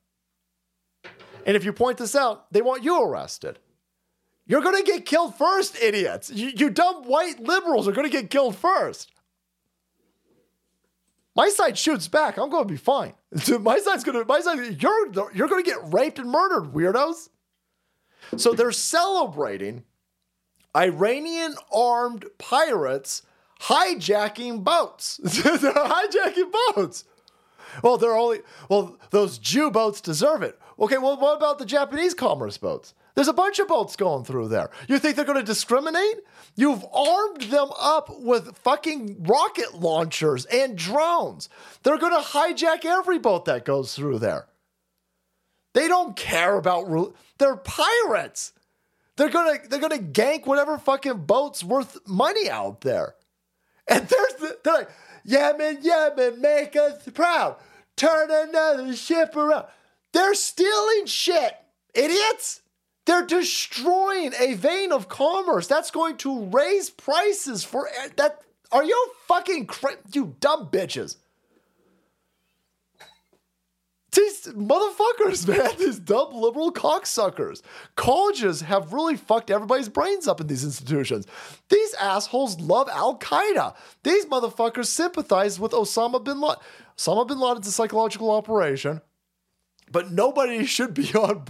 And 1.47 1.57
if 1.57 1.65
you 1.65 1.73
point 1.73 1.99
this 1.99 2.17
out, 2.17 2.51
they 2.53 2.63
want 2.63 2.85
you 2.85 3.03
arrested. 3.03 3.59
You're 4.47 4.63
going 4.63 4.83
to 4.83 4.91
get 4.91 5.07
killed 5.07 5.35
first, 5.37 5.81
idiots. 5.81 6.31
You, 6.31 6.53
you 6.55 6.71
dumb 6.71 7.05
white 7.05 7.41
liberals 7.41 7.89
are 7.89 7.93
going 7.93 8.11
to 8.11 8.13
get 8.13 8.31
killed 8.31 8.57
first. 8.57 9.11
My 11.35 11.49
side 11.49 11.77
shoots 11.77 12.09
back. 12.09 12.39
I'm 12.39 12.51
going 12.51 12.67
to 12.67 12.73
be 12.73 12.79
fine. 12.79 13.15
my 13.61 13.79
side's 13.79 14.05
going 14.05 14.19
to. 14.19 14.25
My 14.27 14.41
side. 14.41 14.81
You're 14.81 15.31
you're 15.33 15.49
going 15.49 15.65
to 15.65 15.69
get 15.69 15.79
raped 15.93 16.19
and 16.19 16.31
murdered, 16.31 16.73
weirdos. 16.73 17.29
So 18.37 18.53
they're 18.53 18.73
celebrating 18.73 19.85
Iranian 20.77 21.55
armed 21.73 22.27
pirates 22.39 23.23
hijacking 23.63 24.65
boats. 24.65 25.17
they're 25.23 25.73
hijacking 25.73 26.53
boats. 26.75 27.05
Well, 27.83 27.99
they're 27.99 28.17
only 28.17 28.41
well, 28.69 28.97
those 29.11 29.39
Jew 29.39 29.71
boats 29.71 30.01
deserve 30.01 30.43
it. 30.43 30.59
Okay, 30.79 30.99
well, 30.99 31.17
what 31.17 31.37
about 31.37 31.59
the 31.59 31.67
Japanese 31.67 32.15
commerce 32.15 32.59
boats? 32.59 32.95
There's 33.15 33.29
a 33.29 33.33
bunch 33.33 33.61
of 33.61 33.69
boats 33.69 33.95
going 33.95 34.25
through 34.25 34.49
there. 34.49 34.71
You 34.89 34.99
think 34.99 35.15
they're 35.15 35.25
going 35.25 35.39
to 35.39 35.45
discriminate? 35.45 36.17
You've 36.57 36.85
armed 36.93 37.43
them 37.43 37.69
up 37.79 38.11
with 38.21 38.57
fucking 38.59 39.23
rocket 39.23 39.75
launchers 39.75 40.47
and 40.47 40.77
drones. 40.77 41.49
They're 41.85 41.99
going 41.99 42.21
to 42.21 42.29
hijack 42.29 42.85
every 42.85 43.19
boat 43.19 43.45
that 43.45 43.65
goes 43.65 43.95
through 43.95 44.19
there. 44.19 44.47
They 45.75 45.87
don't 45.87 46.17
care 46.17 46.57
about 46.57 46.89
rule. 46.89 47.15
They're 47.39 47.57
pirates. 47.57 48.53
They're 49.17 49.31
gonna 49.31 49.59
they're 49.69 49.81
gonna 49.81 49.99
gank 49.99 50.47
whatever 50.47 50.79
fucking 50.79 51.25
boat's 51.27 51.63
worth 51.63 51.99
money 52.07 52.51
out 52.51 52.81
there. 52.81 53.15
And 53.87 54.09
there's 54.09 54.35
the, 54.35 54.59
they're 54.65 54.75
like, 54.75 54.91
Yemen, 55.25 55.79
Yemen, 55.83 56.41
make 56.41 56.75
us 56.77 57.07
proud. 57.13 57.57
Turn 57.97 58.31
another 58.31 58.95
ship 58.97 59.37
around. 59.37 59.67
They're 60.13 60.35
stealing 60.35 61.07
shit, 61.07 61.55
idiots. 61.95 62.61
They're 63.07 63.27
destroying 63.27 64.33
a 64.39 64.55
vein 64.55 64.91
of 64.91 65.09
commerce. 65.09 65.67
That's 65.67 65.91
going 65.91 66.17
to 66.19 66.47
raise 66.47 66.89
prices 66.89 67.63
for 67.63 67.89
that. 68.17 68.41
Are 68.73 68.85
you 68.85 69.11
fucking 69.29 69.67
cra- 69.67 69.99
you 70.13 70.35
dumb 70.41 70.69
bitches? 70.69 71.17
These 74.15 74.47
motherfuckers, 74.55 75.47
man, 75.57 75.71
these 75.79 75.99
dumb 75.99 76.33
liberal 76.33 76.73
cocksuckers. 76.73 77.63
Colleges 77.97 78.61
have 78.63 78.93
really 78.93 79.17
fucked 79.17 79.51
everybody's 79.51 79.89
brains 79.89 80.29
up 80.29 80.41
in 80.41 80.47
these 80.47 80.65
institutions. 80.65 81.27
These 81.69 81.95
assholes 81.95 82.61
love 82.61 82.89
Al 82.91 83.19
Qaeda. 83.19 83.75
These 84.03 84.27
motherfuckers 84.27 84.87
sympathize 84.87 85.59
with 85.59 85.73
Osama 85.73 86.23
bin 86.23 86.41
Laden. 86.41 86.63
Osama 86.97 87.27
bin 87.27 87.41
Laden's 87.41 87.67
a 87.67 87.73
psychological 87.73 88.31
operation, 88.31 89.01
but 89.91 90.13
nobody 90.13 90.65
should 90.75 90.95
be 90.95 91.13
on. 91.15 91.47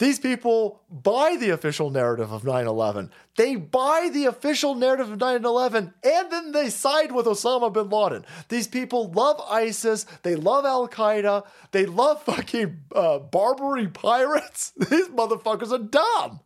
These 0.00 0.18
people 0.18 0.80
buy 0.90 1.36
the 1.38 1.50
official 1.50 1.90
narrative 1.90 2.32
of 2.32 2.42
9 2.42 2.66
11. 2.66 3.10
They 3.36 3.56
buy 3.56 4.08
the 4.10 4.24
official 4.24 4.74
narrative 4.74 5.10
of 5.10 5.20
9 5.20 5.44
11 5.44 5.92
and 6.02 6.32
then 6.32 6.52
they 6.52 6.70
side 6.70 7.12
with 7.12 7.26
Osama 7.26 7.70
bin 7.70 7.90
Laden. 7.90 8.24
These 8.48 8.66
people 8.66 9.10
love 9.10 9.38
ISIS. 9.50 10.06
They 10.22 10.36
love 10.36 10.64
Al 10.64 10.88
Qaeda. 10.88 11.44
They 11.72 11.84
love 11.84 12.22
fucking 12.22 12.80
uh, 12.94 13.18
Barbary 13.18 13.88
pirates. 13.88 14.72
These 14.78 15.08
motherfuckers 15.08 15.70
are 15.70 15.84
dumb. 15.84 16.40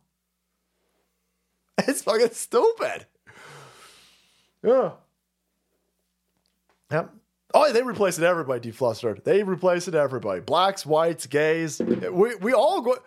It's 1.77 2.01
fucking 2.01 2.31
stupid. 2.31 3.05
Yeah. 4.61 4.91
Yep. 6.91 7.09
Oh, 7.53 7.71
they 7.71 7.83
replaced 7.83 8.19
everybody, 8.19 8.69
deflustered. 8.69 9.23
They 9.23 9.43
replaced 9.43 9.87
everybody. 9.87 10.41
Blacks, 10.41 10.85
whites, 10.85 11.25
gays. 11.25 11.79
We, 11.79 12.35
we 12.35 12.51
all 12.51 12.81
go. 12.81 12.97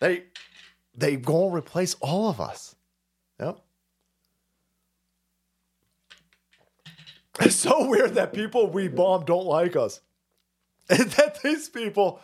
They 0.00 0.24
they 0.96 1.16
gonna 1.16 1.54
replace 1.54 1.94
all 2.00 2.28
of 2.28 2.40
us. 2.40 2.74
Yep. 3.40 3.58
It's 7.40 7.56
so 7.56 7.88
weird 7.88 8.14
that 8.14 8.32
people 8.32 8.68
we 8.70 8.88
bomb 8.88 9.24
don't 9.24 9.46
like 9.46 9.76
us. 9.76 10.00
And 10.88 11.10
that 11.12 11.42
these 11.42 11.68
people 11.68 12.20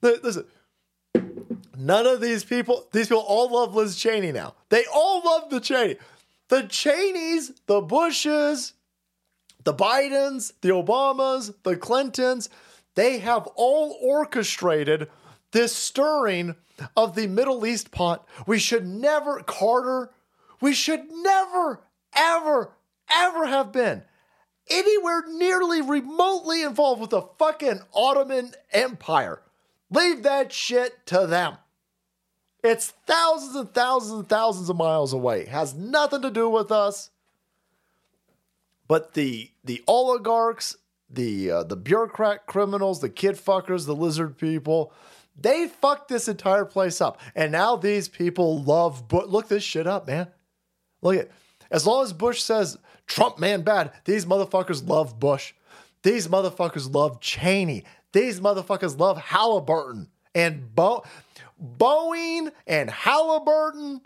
listen, 0.00 0.44
none 1.76 2.06
of 2.06 2.20
these 2.20 2.44
people, 2.44 2.86
these 2.92 3.08
people 3.08 3.24
all 3.26 3.50
love 3.50 3.74
Liz 3.74 3.96
Cheney 3.96 4.32
now. 4.32 4.54
They 4.68 4.84
all 4.92 5.22
love 5.24 5.50
the 5.50 5.60
Cheney. 5.60 5.96
The 6.48 6.62
Cheneys, 6.62 7.52
the 7.66 7.80
Bushes, 7.80 8.74
the 9.64 9.74
Bidens, 9.74 10.52
the 10.60 10.68
Obamas, 10.68 11.54
the 11.62 11.76
Clintons, 11.76 12.50
they 12.94 13.18
have 13.18 13.46
all 13.54 13.96
orchestrated 14.02 15.08
this 15.52 15.74
stirring 15.74 16.56
of 16.96 17.14
the 17.14 17.26
Middle 17.26 17.66
East 17.66 17.90
pot. 17.90 18.26
We 18.46 18.58
should 18.58 18.86
never, 18.86 19.40
Carter, 19.40 20.10
we 20.60 20.72
should 20.74 21.10
never, 21.10 21.82
ever, 22.14 22.72
ever 23.14 23.46
have 23.46 23.72
been 23.72 24.02
anywhere 24.68 25.24
nearly 25.28 25.82
remotely 25.82 26.62
involved 26.62 27.00
with 27.00 27.10
the 27.10 27.22
fucking 27.38 27.80
Ottoman 27.94 28.52
Empire. 28.72 29.42
Leave 29.90 30.22
that 30.22 30.52
shit 30.52 31.06
to 31.06 31.26
them. 31.26 31.58
It's 32.62 32.90
thousands 33.06 33.56
and 33.56 33.74
thousands 33.74 34.20
and 34.20 34.28
thousands 34.28 34.70
of 34.70 34.76
miles 34.76 35.12
away. 35.12 35.46
Has 35.46 35.74
nothing 35.74 36.22
to 36.22 36.30
do 36.30 36.48
with 36.48 36.70
us. 36.70 37.10
But 38.86 39.14
the 39.14 39.50
the 39.64 39.82
oligarchs, 39.86 40.76
the 41.10 41.50
uh, 41.50 41.62
the 41.64 41.76
bureaucrat 41.76 42.46
criminals, 42.46 43.00
the 43.00 43.08
kid 43.08 43.36
fuckers, 43.36 43.86
the 43.86 43.96
lizard 43.96 44.38
people, 44.38 44.92
They 45.34 45.66
fucked 45.66 46.08
this 46.08 46.28
entire 46.28 46.64
place 46.64 47.00
up. 47.00 47.20
And 47.34 47.52
now 47.52 47.76
these 47.76 48.08
people 48.08 48.62
love 48.62 49.08
Bush. 49.08 49.26
Look 49.26 49.48
this 49.48 49.62
shit 49.62 49.86
up, 49.86 50.06
man. 50.06 50.28
Look 51.00 51.16
at 51.16 51.30
as 51.70 51.86
long 51.86 52.04
as 52.04 52.12
Bush 52.12 52.42
says 52.42 52.78
Trump 53.06 53.38
man 53.38 53.62
bad, 53.62 53.92
these 54.04 54.26
motherfuckers 54.26 54.86
love 54.86 55.18
Bush. 55.18 55.54
These 56.02 56.28
motherfuckers 56.28 56.92
love 56.92 57.20
Cheney. 57.20 57.84
These 58.12 58.40
motherfuckers 58.40 58.98
love 58.98 59.18
Halliburton 59.18 60.08
and 60.34 60.74
Bo- 60.74 61.04
Boeing 61.60 62.52
and 62.66 62.90
Halliburton. 62.90 64.02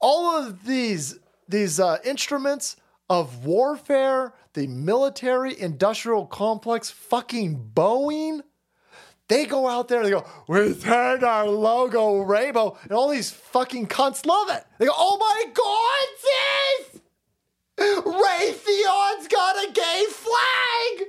All 0.00 0.36
of 0.36 0.64
these 0.64 1.18
these 1.48 1.80
uh, 1.80 1.98
instruments 2.04 2.76
of 3.10 3.44
warfare, 3.44 4.32
the 4.54 4.68
military 4.68 5.60
industrial 5.60 6.26
complex, 6.26 6.90
fucking 6.90 7.72
Boeing. 7.74 8.40
They 9.30 9.46
go 9.46 9.68
out 9.68 9.86
there 9.86 9.98
and 9.98 10.08
they 10.08 10.10
go, 10.10 10.26
we 10.48 10.74
turned 10.74 11.22
our 11.22 11.46
logo 11.46 12.18
rainbow, 12.18 12.76
and 12.82 12.90
all 12.90 13.08
these 13.08 13.30
fucking 13.30 13.86
cunts 13.86 14.26
love 14.26 14.50
it. 14.50 14.64
They 14.78 14.86
go, 14.86 14.92
oh 14.92 15.18
my 15.18 15.44
god, 15.54 16.08
sis! 16.90 17.00
Raytheon's 18.04 19.28
got 19.28 19.54
a 19.54 19.72
gay 19.72 20.04
flag! 20.10 21.06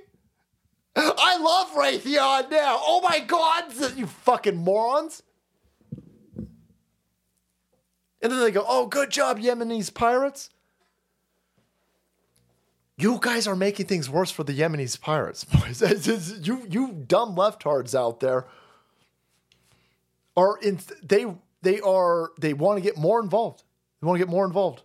I 0.95 1.37
love 1.37 1.71
Raytheon 1.71 2.51
now. 2.51 2.79
Oh 2.83 3.01
my 3.01 3.21
god, 3.21 3.73
you 3.97 4.05
fucking 4.05 4.55
morons. 4.55 5.23
And 8.21 8.31
then 8.31 8.39
they 8.39 8.51
go, 8.51 8.63
oh, 8.67 8.85
good 8.85 9.09
job, 9.09 9.39
Yemenis 9.39 9.91
pirates. 9.91 10.51
You 13.01 13.17
guys 13.19 13.47
are 13.47 13.55
making 13.55 13.87
things 13.87 14.09
worse 14.09 14.29
for 14.29 14.43
the 14.43 14.53
Yemenis 14.53 14.99
pirates. 15.01 15.43
boys. 15.45 15.81
You, 16.45 16.67
you 16.69 16.91
dumb 17.07 17.35
leftards 17.35 17.95
out 17.95 18.19
there 18.19 18.45
are 20.37 20.59
in. 20.59 20.79
They 21.01 21.25
they 21.63 21.79
are 21.81 22.29
they 22.39 22.53
want 22.53 22.77
to 22.77 22.81
get 22.81 22.97
more 22.97 23.19
involved. 23.19 23.63
They 23.99 24.07
want 24.07 24.19
to 24.19 24.25
get 24.25 24.29
more 24.29 24.45
involved. 24.45 24.83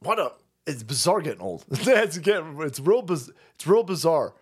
What 0.00 0.18
a 0.18 0.32
it's 0.66 0.82
bizarre 0.82 1.20
getting 1.20 1.40
old. 1.40 1.64
it's 1.70 2.18
getting 2.18 2.60
it's 2.62 2.80
real 2.80 3.04
it's 3.08 3.66
real 3.66 3.84
bizarre 3.84 4.34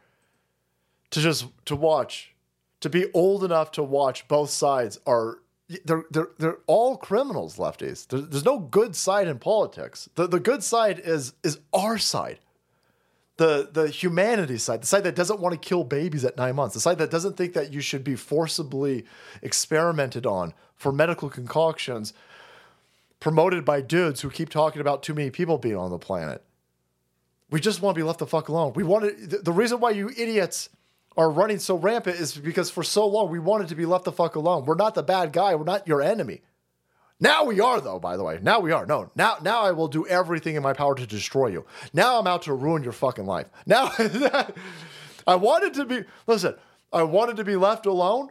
to 1.11 1.21
just 1.21 1.45
to 1.67 1.77
watch 1.77 2.35
to 2.81 2.89
be 2.89 3.13
old 3.13 3.45
enough 3.45 3.71
to 3.73 3.83
watch 3.83 4.27
both 4.29 4.49
sides 4.49 4.99
are 5.07 5.42
they're 5.85 6.05
they're 6.11 6.29
they're 6.39 6.59
all 6.67 6.97
criminals 6.97 7.57
lefties. 7.57 8.07
There, 8.09 8.21
there's 8.21 8.45
no 8.45 8.59
good 8.59 8.97
side 8.97 9.29
in 9.29 9.39
politics. 9.39 10.09
The 10.15 10.27
the 10.27 10.41
good 10.41 10.63
side 10.63 11.01
is 11.01 11.35
is 11.43 11.59
our 11.73 11.99
side. 11.99 12.39
The 13.37 13.69
the 13.73 13.89
humanity 13.89 14.59
side 14.59 14.83
the 14.83 14.87
side 14.87 15.05
that 15.05 15.15
doesn't 15.15 15.41
want 15.41 15.53
to 15.55 15.59
kill 15.59 15.85
babies 15.85 16.25
at 16.25 16.37
9 16.37 16.55
months 16.55 16.75
the 16.75 16.81
side 16.81 16.99
that 16.99 17.11
doesn't 17.11 17.37
think 17.37 17.55
that 17.55 17.73
you 17.73 17.81
should 17.81 18.05
be 18.05 18.15
forcibly 18.15 19.05
experimented 19.41 20.27
on 20.27 20.53
for 20.77 20.93
medical 20.93 21.31
concoctions 21.31 22.13
promoted 23.21 23.65
by 23.65 23.81
dudes 23.81 24.21
who 24.21 24.29
keep 24.29 24.49
talking 24.49 24.81
about 24.81 25.03
too 25.03 25.15
many 25.15 25.31
people 25.31 25.57
being 25.57 25.77
on 25.77 25.91
the 25.91 25.99
planet. 25.99 26.43
We 27.51 27.61
just 27.61 27.81
want 27.81 27.95
to 27.95 28.01
be 28.01 28.03
left 28.03 28.19
the 28.19 28.27
fuck 28.27 28.49
alone. 28.49 28.73
We 28.75 28.83
wanted 28.83 29.31
the, 29.31 29.39
the 29.39 29.53
reason 29.53 29.79
why 29.79 29.91
you 29.91 30.09
idiots 30.11 30.69
are 31.17 31.31
running 31.31 31.59
so 31.59 31.77
rampant 31.77 32.17
is 32.19 32.37
because 32.37 32.71
for 32.71 32.83
so 32.83 33.07
long 33.07 33.31
we 33.31 33.39
wanted 33.39 33.69
to 33.69 33.75
be 33.75 33.87
left 33.87 34.05
the 34.05 34.13
fuck 34.13 34.37
alone. 34.37 34.65
We're 34.65 34.75
not 34.75 34.95
the 34.95 35.03
bad 35.03 35.33
guy. 35.33 35.55
We're 35.55 35.65
not 35.65 35.87
your 35.87 36.03
enemy. 36.03 36.43
Now 37.21 37.45
we 37.45 37.61
are 37.61 37.81
though, 37.81 38.01
by 38.01 38.17
the 38.17 38.25
way. 38.25 38.41
Now 38.43 38.61
we 38.61 38.73
are. 38.73 38.85
No, 38.87 39.11
now 39.15 39.37
now 39.43 39.63
I 39.63 39.73
will 39.73 39.89
do 39.89 40.07
everything 40.07 40.57
in 40.57 40.63
my 40.63 40.73
power 40.73 40.95
to 40.95 41.07
destroy 41.07 41.49
you. 41.49 41.65
Now 41.93 42.19
I'm 42.19 42.27
out 42.27 42.43
to 42.43 42.55
ruin 42.55 42.83
your 42.83 42.93
fucking 42.93 43.27
life. 43.27 43.49
Now 43.67 43.93
I 45.27 45.37
wanted 45.37 45.75
to 45.75 45.85
be 45.85 46.05
listen, 46.27 46.57
I 46.93 47.05
wanted 47.05 47.37
to 47.37 47.45
be 47.45 47.57
left 47.57 47.87
alone. 47.87 48.31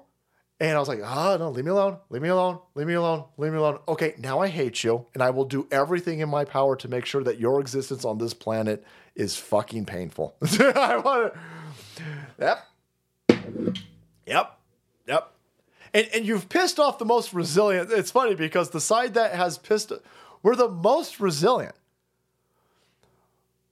And 0.59 0.75
I 0.75 0.79
was 0.79 0.87
like, 0.87 0.99
ah, 1.03 1.37
no, 1.37 1.49
leave 1.49 1.65
me 1.65 1.71
alone, 1.71 1.97
leave 2.11 2.21
me 2.21 2.29
alone, 2.29 2.59
leave 2.75 2.85
me 2.85 2.93
alone, 2.93 3.25
leave 3.37 3.51
me 3.51 3.57
alone. 3.57 3.79
Okay, 3.87 4.13
now 4.19 4.41
I 4.41 4.47
hate 4.47 4.83
you, 4.83 5.07
and 5.15 5.23
I 5.23 5.31
will 5.31 5.45
do 5.45 5.67
everything 5.71 6.19
in 6.19 6.29
my 6.29 6.45
power 6.45 6.75
to 6.75 6.87
make 6.87 7.07
sure 7.07 7.23
that 7.23 7.39
your 7.39 7.59
existence 7.59 8.05
on 8.05 8.19
this 8.19 8.35
planet 8.35 8.85
is 9.15 9.35
fucking 9.35 9.85
painful. 9.85 10.35
I 10.59 10.97
want 10.97 11.33
to. 11.33 12.03
Yep. 12.39 12.67
Yep. 14.25 14.57
Yep. 15.07 15.31
And 15.93 16.07
and 16.13 16.25
you've 16.25 16.47
pissed 16.49 16.79
off 16.79 16.97
the 16.99 17.05
most 17.05 17.33
resilient. 17.33 17.91
It's 17.91 18.11
funny 18.11 18.35
because 18.35 18.69
the 18.69 18.79
side 18.81 19.13
that 19.15 19.33
has 19.35 19.57
pissed, 19.57 19.91
we're 20.43 20.55
the 20.55 20.69
most 20.69 21.19
resilient. 21.19 21.75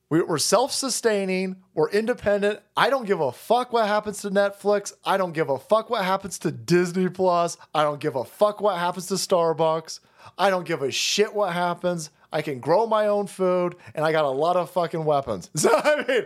We- 0.10 0.22
We're 0.24 0.40
self 0.40 0.72
sustaining. 0.72 1.58
We're 1.76 1.90
independent. 1.92 2.62
I 2.76 2.90
don't 2.90 3.06
give 3.06 3.22
a 3.22 3.32
fuck 3.32 3.72
what 3.72 3.88
happens 3.88 4.22
to 4.24 4.32
Netflix. 4.32 4.92
I 5.06 5.18
don't 5.18 5.34
give 5.34 5.50
a 5.50 5.60
fuck 5.60 5.90
what 5.92 6.04
happens 6.04 6.40
to 6.40 6.52
Disney 6.52 7.10
Plus. 7.10 7.58
I 7.76 7.84
don't 7.84 8.00
give 8.02 8.16
a 8.16 8.24
fuck 8.26 8.60
what 8.60 8.78
happens 8.80 9.06
to 9.08 9.14
Starbucks. 9.16 10.00
I 10.38 10.50
don't 10.50 10.66
give 10.66 10.82
a 10.82 10.92
shit 10.92 11.34
what 11.36 11.54
happens. 11.54 12.10
I 12.34 12.42
can 12.42 12.60
grow 12.60 12.86
my 12.88 13.08
own 13.08 13.28
food 13.28 13.76
and 13.96 14.04
I 14.04 14.12
got 14.12 14.26
a 14.26 14.30
lot 14.30 14.56
of 14.56 14.70
fucking 14.72 15.06
weapons. 15.06 15.50
So, 15.56 15.70
I 15.74 16.04
mean, 16.08 16.26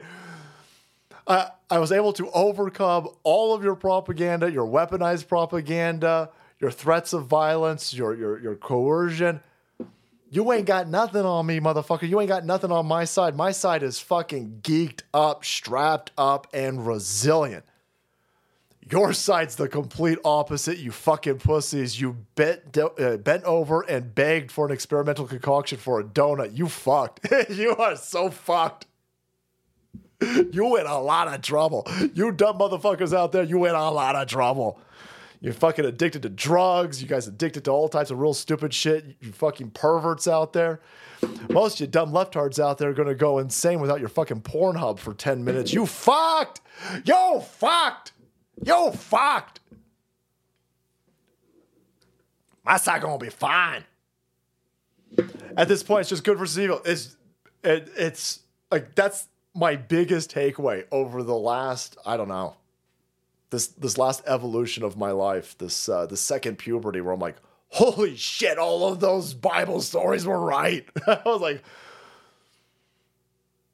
I, 1.27 1.77
was 1.79 1.91
able 1.91 2.13
to 2.13 2.29
overcome 2.31 3.09
all 3.23 3.53
of 3.53 3.63
your 3.63 3.75
propaganda, 3.75 4.51
your 4.51 4.67
weaponized 4.67 5.27
propaganda, 5.27 6.29
your 6.59 6.71
threats 6.71 7.13
of 7.13 7.25
violence, 7.25 7.93
your, 7.93 8.15
your, 8.15 8.39
your 8.39 8.55
coercion. 8.55 9.39
You 10.29 10.51
ain't 10.51 10.65
got 10.65 10.87
nothing 10.87 11.23
on 11.23 11.45
me, 11.45 11.59
motherfucker. 11.59 12.09
You 12.09 12.19
ain't 12.19 12.29
got 12.29 12.45
nothing 12.45 12.71
on 12.71 12.87
my 12.87 13.05
side. 13.05 13.35
My 13.35 13.51
side 13.51 13.83
is 13.83 13.99
fucking 13.99 14.61
geeked 14.63 15.01
up, 15.13 15.45
strapped 15.45 16.11
up, 16.17 16.47
and 16.53 16.85
resilient. 16.87 17.65
Your 18.89 19.13
side's 19.13 19.55
the 19.55 19.69
complete 19.69 20.17
opposite, 20.25 20.77
you 20.77 20.91
fucking 20.91 21.37
pussies. 21.39 22.01
You 22.01 22.17
bent, 22.35 22.77
uh, 22.77 23.17
bent 23.17 23.43
over 23.45 23.81
and 23.81 24.13
begged 24.13 24.51
for 24.51 24.65
an 24.65 24.71
experimental 24.71 25.25
concoction 25.25 25.77
for 25.77 25.99
a 25.99 26.03
donut. 26.03 26.57
You 26.57 26.67
fucked. 26.67 27.27
you 27.49 27.75
are 27.75 27.95
so 27.95 28.29
fucked. 28.29 28.87
You 30.51 30.77
in 30.77 30.85
a 30.85 30.99
lot 30.99 31.27
of 31.27 31.41
trouble. 31.41 31.87
You 32.13 32.31
dumb 32.31 32.59
motherfuckers 32.59 33.15
out 33.15 33.31
there, 33.31 33.43
you 33.43 33.65
in 33.65 33.75
a 33.75 33.91
lot 33.91 34.15
of 34.15 34.27
trouble. 34.27 34.79
You're 35.41 35.53
fucking 35.53 35.83
addicted 35.83 36.21
to 36.21 36.29
drugs. 36.29 37.01
You 37.01 37.07
guys 37.09 37.27
addicted 37.27 37.65
to 37.65 37.71
all 37.71 37.89
types 37.89 38.11
of 38.11 38.19
real 38.19 38.33
stupid 38.33 38.73
shit. 38.73 39.17
You 39.19 39.33
fucking 39.33 39.71
perverts 39.71 40.25
out 40.27 40.53
there. 40.53 40.79
Most 41.49 41.75
of 41.75 41.79
you 41.81 41.87
dumb 41.87 42.13
leftards 42.13 42.59
out 42.59 42.77
there 42.77 42.91
are 42.91 42.93
gonna 42.93 43.13
go 43.13 43.39
insane 43.39 43.81
without 43.81 43.99
your 43.99 44.09
fucking 44.09 44.41
Pornhub 44.41 44.99
for 44.99 45.13
10 45.13 45.43
minutes. 45.43 45.73
You 45.73 45.85
fucked! 45.85 46.61
Yo 47.03 47.41
fucked! 47.41 48.13
Yo 48.63 48.91
fucked! 48.91 49.59
My 52.63 52.77
side 52.77 53.01
gonna 53.01 53.17
be 53.17 53.29
fine. 53.29 53.83
At 55.57 55.67
this 55.67 55.83
point, 55.83 56.01
it's 56.01 56.09
just 56.09 56.23
good 56.23 56.37
versus 56.37 56.57
evil. 56.57 56.81
It's 56.85 57.15
it, 57.63 57.89
it's 57.97 58.39
like 58.71 58.95
that's 58.95 59.27
my 59.55 59.75
biggest 59.75 60.33
takeaway 60.33 60.85
over 60.91 61.23
the 61.23 61.35
last, 61.35 61.97
I 62.05 62.17
don't 62.17 62.27
know, 62.27 62.55
this 63.49 63.67
this 63.67 63.97
last 63.97 64.23
evolution 64.25 64.83
of 64.83 64.97
my 64.97 65.11
life, 65.11 65.57
this 65.57 65.87
uh, 65.87 66.07
the 66.07 66.17
second 66.17 66.57
puberty, 66.57 67.01
where 67.01 67.13
I'm 67.13 67.19
like, 67.19 67.37
holy 67.69 68.15
shit, 68.15 68.57
all 68.57 68.91
of 68.91 68.99
those 68.99 69.33
Bible 69.33 69.81
stories 69.81 70.25
were 70.25 70.39
right. 70.39 70.87
I 71.07 71.21
was 71.25 71.41
like, 71.41 71.57
I 71.57 71.61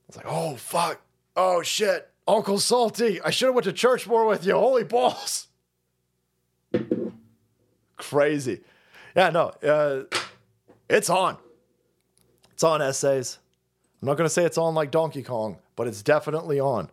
was 0.07 0.17
like, 0.17 0.25
oh 0.27 0.55
fuck, 0.57 1.01
oh 1.37 1.61
shit, 1.61 2.09
Uncle 2.27 2.59
Salty, 2.59 3.21
I 3.21 3.29
should 3.29 3.47
have 3.47 3.55
went 3.55 3.65
to 3.65 3.73
church 3.73 4.05
more 4.05 4.25
with 4.25 4.45
you. 4.45 4.53
Holy 4.53 4.83
balls, 4.83 5.47
crazy. 7.95 8.61
Yeah, 9.15 9.29
no, 9.29 9.53
uh, 9.63 10.03
it's 10.89 11.09
on. 11.09 11.37
It's 12.51 12.63
on 12.65 12.81
essays. 12.81 13.39
I'm 14.01 14.07
not 14.07 14.17
gonna 14.17 14.29
say 14.29 14.43
it's 14.43 14.57
on 14.57 14.75
like 14.75 14.91
Donkey 14.91 15.23
Kong, 15.23 15.57
but 15.79 15.87
it's 15.87 16.03
definitely 16.03 16.59
on. 16.59 16.89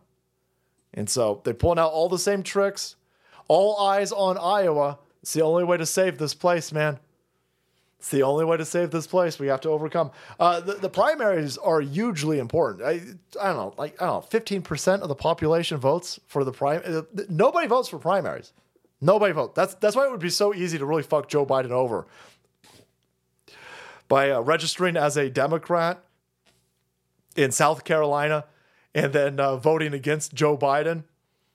And 0.93 1.09
so 1.09 1.41
they're 1.43 1.53
pulling 1.53 1.77
out 1.77 1.91
all 1.91 2.07
the 2.07 2.17
same 2.17 2.41
tricks. 2.41 2.95
All 3.49 3.85
eyes 3.85 4.13
on 4.13 4.37
Iowa. 4.37 4.97
It's 5.21 5.33
the 5.33 5.41
only 5.41 5.65
way 5.65 5.75
to 5.75 5.85
save 5.85 6.17
this 6.17 6.33
place, 6.33 6.71
man. 6.71 6.97
It's 7.99 8.11
the 8.11 8.23
only 8.23 8.45
way 8.45 8.55
to 8.55 8.63
save 8.63 8.91
this 8.91 9.05
place. 9.05 9.39
We 9.39 9.47
have 9.47 9.59
to 9.61 9.69
overcome. 9.71 10.11
Uh, 10.39 10.61
the, 10.61 10.75
the 10.75 10.89
primaries 10.89 11.57
are 11.57 11.81
hugely 11.81 12.39
important. 12.39 12.87
I, 12.87 13.01
I 13.41 13.47
don't 13.49 13.57
know, 13.57 13.73
like 13.77 14.01
I 14.01 14.05
don't 14.05 14.15
know, 14.15 14.21
fifteen 14.21 14.61
percent 14.61 15.01
of 15.01 15.09
the 15.09 15.15
population 15.15 15.79
votes 15.79 16.17
for 16.25 16.45
the 16.45 16.53
prime. 16.53 16.81
uh, 16.85 17.01
Nobody 17.27 17.67
votes 17.67 17.89
for 17.89 17.99
primaries. 17.99 18.53
Nobody 19.01 19.33
votes. 19.33 19.51
That's 19.53 19.73
that's 19.73 19.97
why 19.97 20.05
it 20.05 20.11
would 20.11 20.21
be 20.21 20.29
so 20.29 20.53
easy 20.55 20.77
to 20.77 20.85
really 20.85 21.03
fuck 21.03 21.27
Joe 21.27 21.45
Biden 21.45 21.71
over 21.71 22.07
by 24.07 24.31
uh, 24.31 24.39
registering 24.39 24.95
as 24.95 25.17
a 25.17 25.29
Democrat 25.29 26.01
in 27.35 27.51
South 27.51 27.83
Carolina 27.83 28.45
and 28.97 29.13
then 29.13 29.39
uh, 29.39 29.55
voting 29.57 29.93
against 29.93 30.33
Joe 30.33 30.57
Biden. 30.57 31.03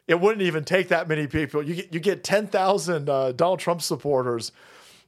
It 0.07 0.21
wouldn't 0.21 0.43
even 0.43 0.65
take 0.65 0.89
that 0.89 1.09
many 1.09 1.27
people. 1.27 1.62
You 1.62 1.75
get 1.75 1.93
you 1.93 2.01
get 2.01 2.23
ten 2.23 2.47
thousand 2.47 3.11
uh, 3.11 3.33
Donald 3.33 3.59
Trump 3.59 3.83
supporters 3.83 4.53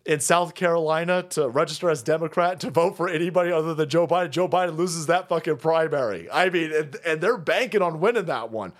in 0.05 0.21
South 0.21 0.55
Carolina 0.55 1.23
to 1.31 1.49
register 1.49 1.89
as 1.89 2.03
Democrat 2.03 2.61
to 2.61 2.71
vote 2.71 2.97
for 2.97 3.09
anybody 3.09 3.53
other 3.53 3.73
than 3.73 3.89
Joe 3.89 4.07
Biden. 4.07 4.31
Joe 4.31 4.49
Biden 4.49 4.77
loses 4.77 5.07
that 5.07 5.29
fucking 5.29 5.57
primary. 5.57 6.29
I 6.31 6.51
mean, 6.51 6.73
and, 6.73 6.97
and 7.07 7.21
they're 7.21 7.39
banking 7.39 7.81
on 7.81 8.01
winning 8.01 8.27
that 8.27 8.51
one. 8.51 8.73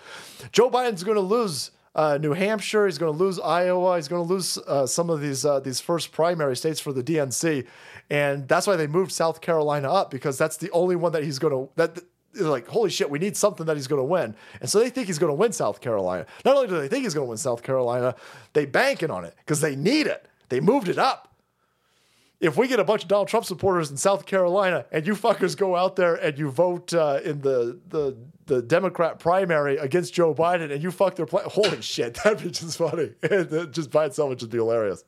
Joe 0.53 0.69
Biden's 0.69 1.05
going 1.05 1.17
to 1.17 1.23
lose 1.23 1.71
uh, 1.95 2.19
New 2.21 2.33
Hampshire. 2.33 2.87
He's 2.87 2.99
going 2.99 3.17
to 3.17 3.19
lose 3.19 3.39
Iowa. 3.39 3.97
He's 3.97 4.09
going 4.09 4.27
to 4.27 4.33
lose 4.33 4.59
uh, 4.59 4.87
some 4.87 5.11
of 5.11 5.21
these 5.21 5.45
uh, 5.45 5.61
these 5.61 5.81
first 5.81 6.11
primary 6.11 6.57
states 6.57 6.81
for 6.81 6.93
the 6.93 7.05
DNC, 7.05 7.67
and 8.11 8.49
that's 8.49 8.67
why 8.67 8.75
they 8.75 8.89
moved 8.89 9.13
South 9.13 9.41
Carolina 9.41 9.93
up 9.93 10.11
because 10.11 10.37
that's 10.37 10.57
the 10.57 10.71
only 10.73 10.97
one 10.97 11.13
that 11.13 11.23
he's 11.23 11.39
going 11.39 11.53
to 11.53 11.73
that. 11.77 12.01
Like, 12.37 12.67
holy 12.67 12.91
shit, 12.91 13.11
we 13.11 13.19
need 13.19 13.37
something 13.37 13.67
that 13.67 13.77
he's 13.77 13.87
going 13.87 14.01
to 14.01 14.05
win. 14.05 14.35
And 14.61 14.69
so 14.69 14.81
they 14.81 14.91
think 14.91 15.07
he's 15.07 15.19
going 15.19 15.31
to 15.31 15.35
win 15.35 15.53
South 15.53 15.81
Carolina. 15.81 16.27
Not 16.45 16.57
only 16.57 16.69
do 16.69 16.79
they 16.79 16.89
think 16.89 17.05
he's 17.05 17.15
going 17.15 17.27
to 17.27 17.29
win 17.29 17.39
South 17.39 17.63
Carolina, 17.63 18.15
they 18.53 18.67
banking 18.67 19.11
on 19.11 19.25
it 19.25 19.35
because 19.39 19.61
they 19.61 19.77
need 19.77 20.07
it. 20.07 20.27
They 20.49 20.61
moved 20.61 20.89
it 20.89 20.99
up. 20.99 21.35
If 22.41 22.57
we 22.57 22.69
get 22.69 22.79
a 22.81 22.85
bunch 22.85 23.03
of 23.03 23.09
Donald 23.09 23.29
Trump 23.29 23.47
supporters 23.47 23.91
in 23.91 23.97
South 23.97 24.27
Carolina 24.27 24.85
and 24.93 25.07
you 25.07 25.15
fuckers 25.15 25.57
go 25.57 25.77
out 25.77 25.97
there 25.97 26.15
and 26.17 26.39
you 26.39 26.51
vote 26.51 26.93
uh, 26.93 27.21
in 27.25 27.41
the, 27.41 27.81
the 27.89 28.17
the 28.47 28.63
Democrat 28.63 29.19
primary 29.19 29.77
against 29.79 30.13
Joe 30.15 30.35
Biden 30.35 30.71
and 30.71 30.83
you 30.83 30.91
fuck 30.91 31.17
their 31.17 31.27
plan, 31.27 31.45
holy 31.47 31.81
shit, 31.81 32.15
that'd 32.25 32.43
be 32.43 32.51
just 32.51 32.79
funny. 32.79 33.13
just 33.71 33.91
by 33.91 34.07
itself, 34.07 34.29
would 34.29 34.39
just 34.39 34.51
be 34.51 34.59
hilarious. 34.59 35.05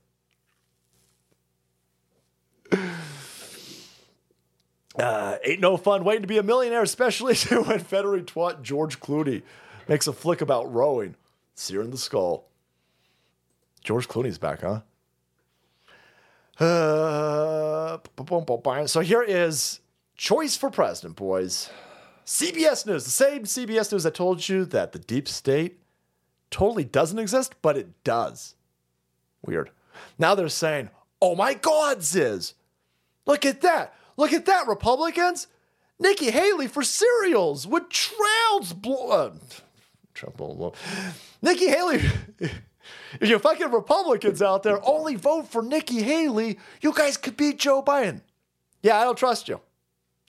Uh, 4.98 5.36
ain't 5.44 5.60
no 5.60 5.76
fun 5.76 6.04
waiting 6.04 6.22
to 6.22 6.28
be 6.28 6.38
a 6.38 6.42
millionaire, 6.42 6.82
especially 6.82 7.34
when 7.50 7.80
Federer 7.80 8.24
twat 8.24 8.62
George 8.62 8.98
Clooney 9.00 9.42
makes 9.88 10.06
a 10.06 10.12
flick 10.12 10.40
about 10.40 10.72
rowing. 10.72 11.14
Sear 11.54 11.82
in 11.82 11.90
the 11.90 11.98
skull. 11.98 12.48
George 13.82 14.08
Clooney's 14.08 14.38
back, 14.38 14.62
huh? 14.62 14.80
Uh, 16.58 17.98
so 18.86 19.00
here 19.00 19.22
is 19.22 19.80
choice 20.16 20.56
for 20.56 20.70
president, 20.70 21.16
boys. 21.16 21.70
CBS 22.24 22.86
News, 22.86 23.04
the 23.04 23.10
same 23.10 23.44
CBS 23.44 23.92
News 23.92 24.02
that 24.02 24.14
told 24.14 24.48
you 24.48 24.64
that 24.66 24.92
the 24.92 24.98
deep 24.98 25.28
state 25.28 25.78
totally 26.50 26.84
doesn't 26.84 27.18
exist, 27.18 27.54
but 27.62 27.76
it 27.76 28.02
does. 28.02 28.54
Weird. 29.44 29.70
Now 30.18 30.34
they're 30.34 30.48
saying, 30.48 30.90
oh 31.22 31.36
my 31.36 31.54
God, 31.54 32.02
Ziz, 32.02 32.54
look 33.26 33.46
at 33.46 33.60
that. 33.60 33.94
Look 34.16 34.32
at 34.32 34.46
that, 34.46 34.66
Republicans. 34.66 35.46
Nikki 35.98 36.30
Haley 36.30 36.66
for 36.66 36.82
cereals 36.82 37.66
with 37.66 37.88
trouts. 37.88 38.72
blood. 38.72 39.40
uh. 40.22 40.70
Nikki 41.42 41.68
Haley. 41.68 42.02
if 43.20 43.28
you 43.28 43.38
fucking 43.38 43.70
Republicans 43.70 44.42
out 44.42 44.62
there 44.62 44.78
only 44.86 45.14
vote 45.14 45.48
for 45.48 45.62
Nikki 45.62 46.02
Haley, 46.02 46.58
you 46.80 46.92
guys 46.92 47.16
could 47.16 47.36
beat 47.36 47.58
Joe 47.58 47.82
Biden. 47.82 48.20
Yeah, 48.82 48.98
I 48.98 49.04
don't 49.04 49.18
trust 49.18 49.48
you. 49.48 49.60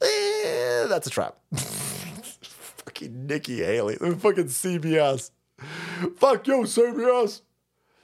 Eh, 0.02 0.86
that's 0.88 1.08
a 1.08 1.10
trap. 1.10 1.38
fucking 1.54 3.28
Nikki 3.28 3.64
Haley. 3.64 3.96
Fucking 3.96 4.46
CBS. 4.46 5.32
Fuck 6.18 6.48
you, 6.48 6.62
CBS. 6.64 7.42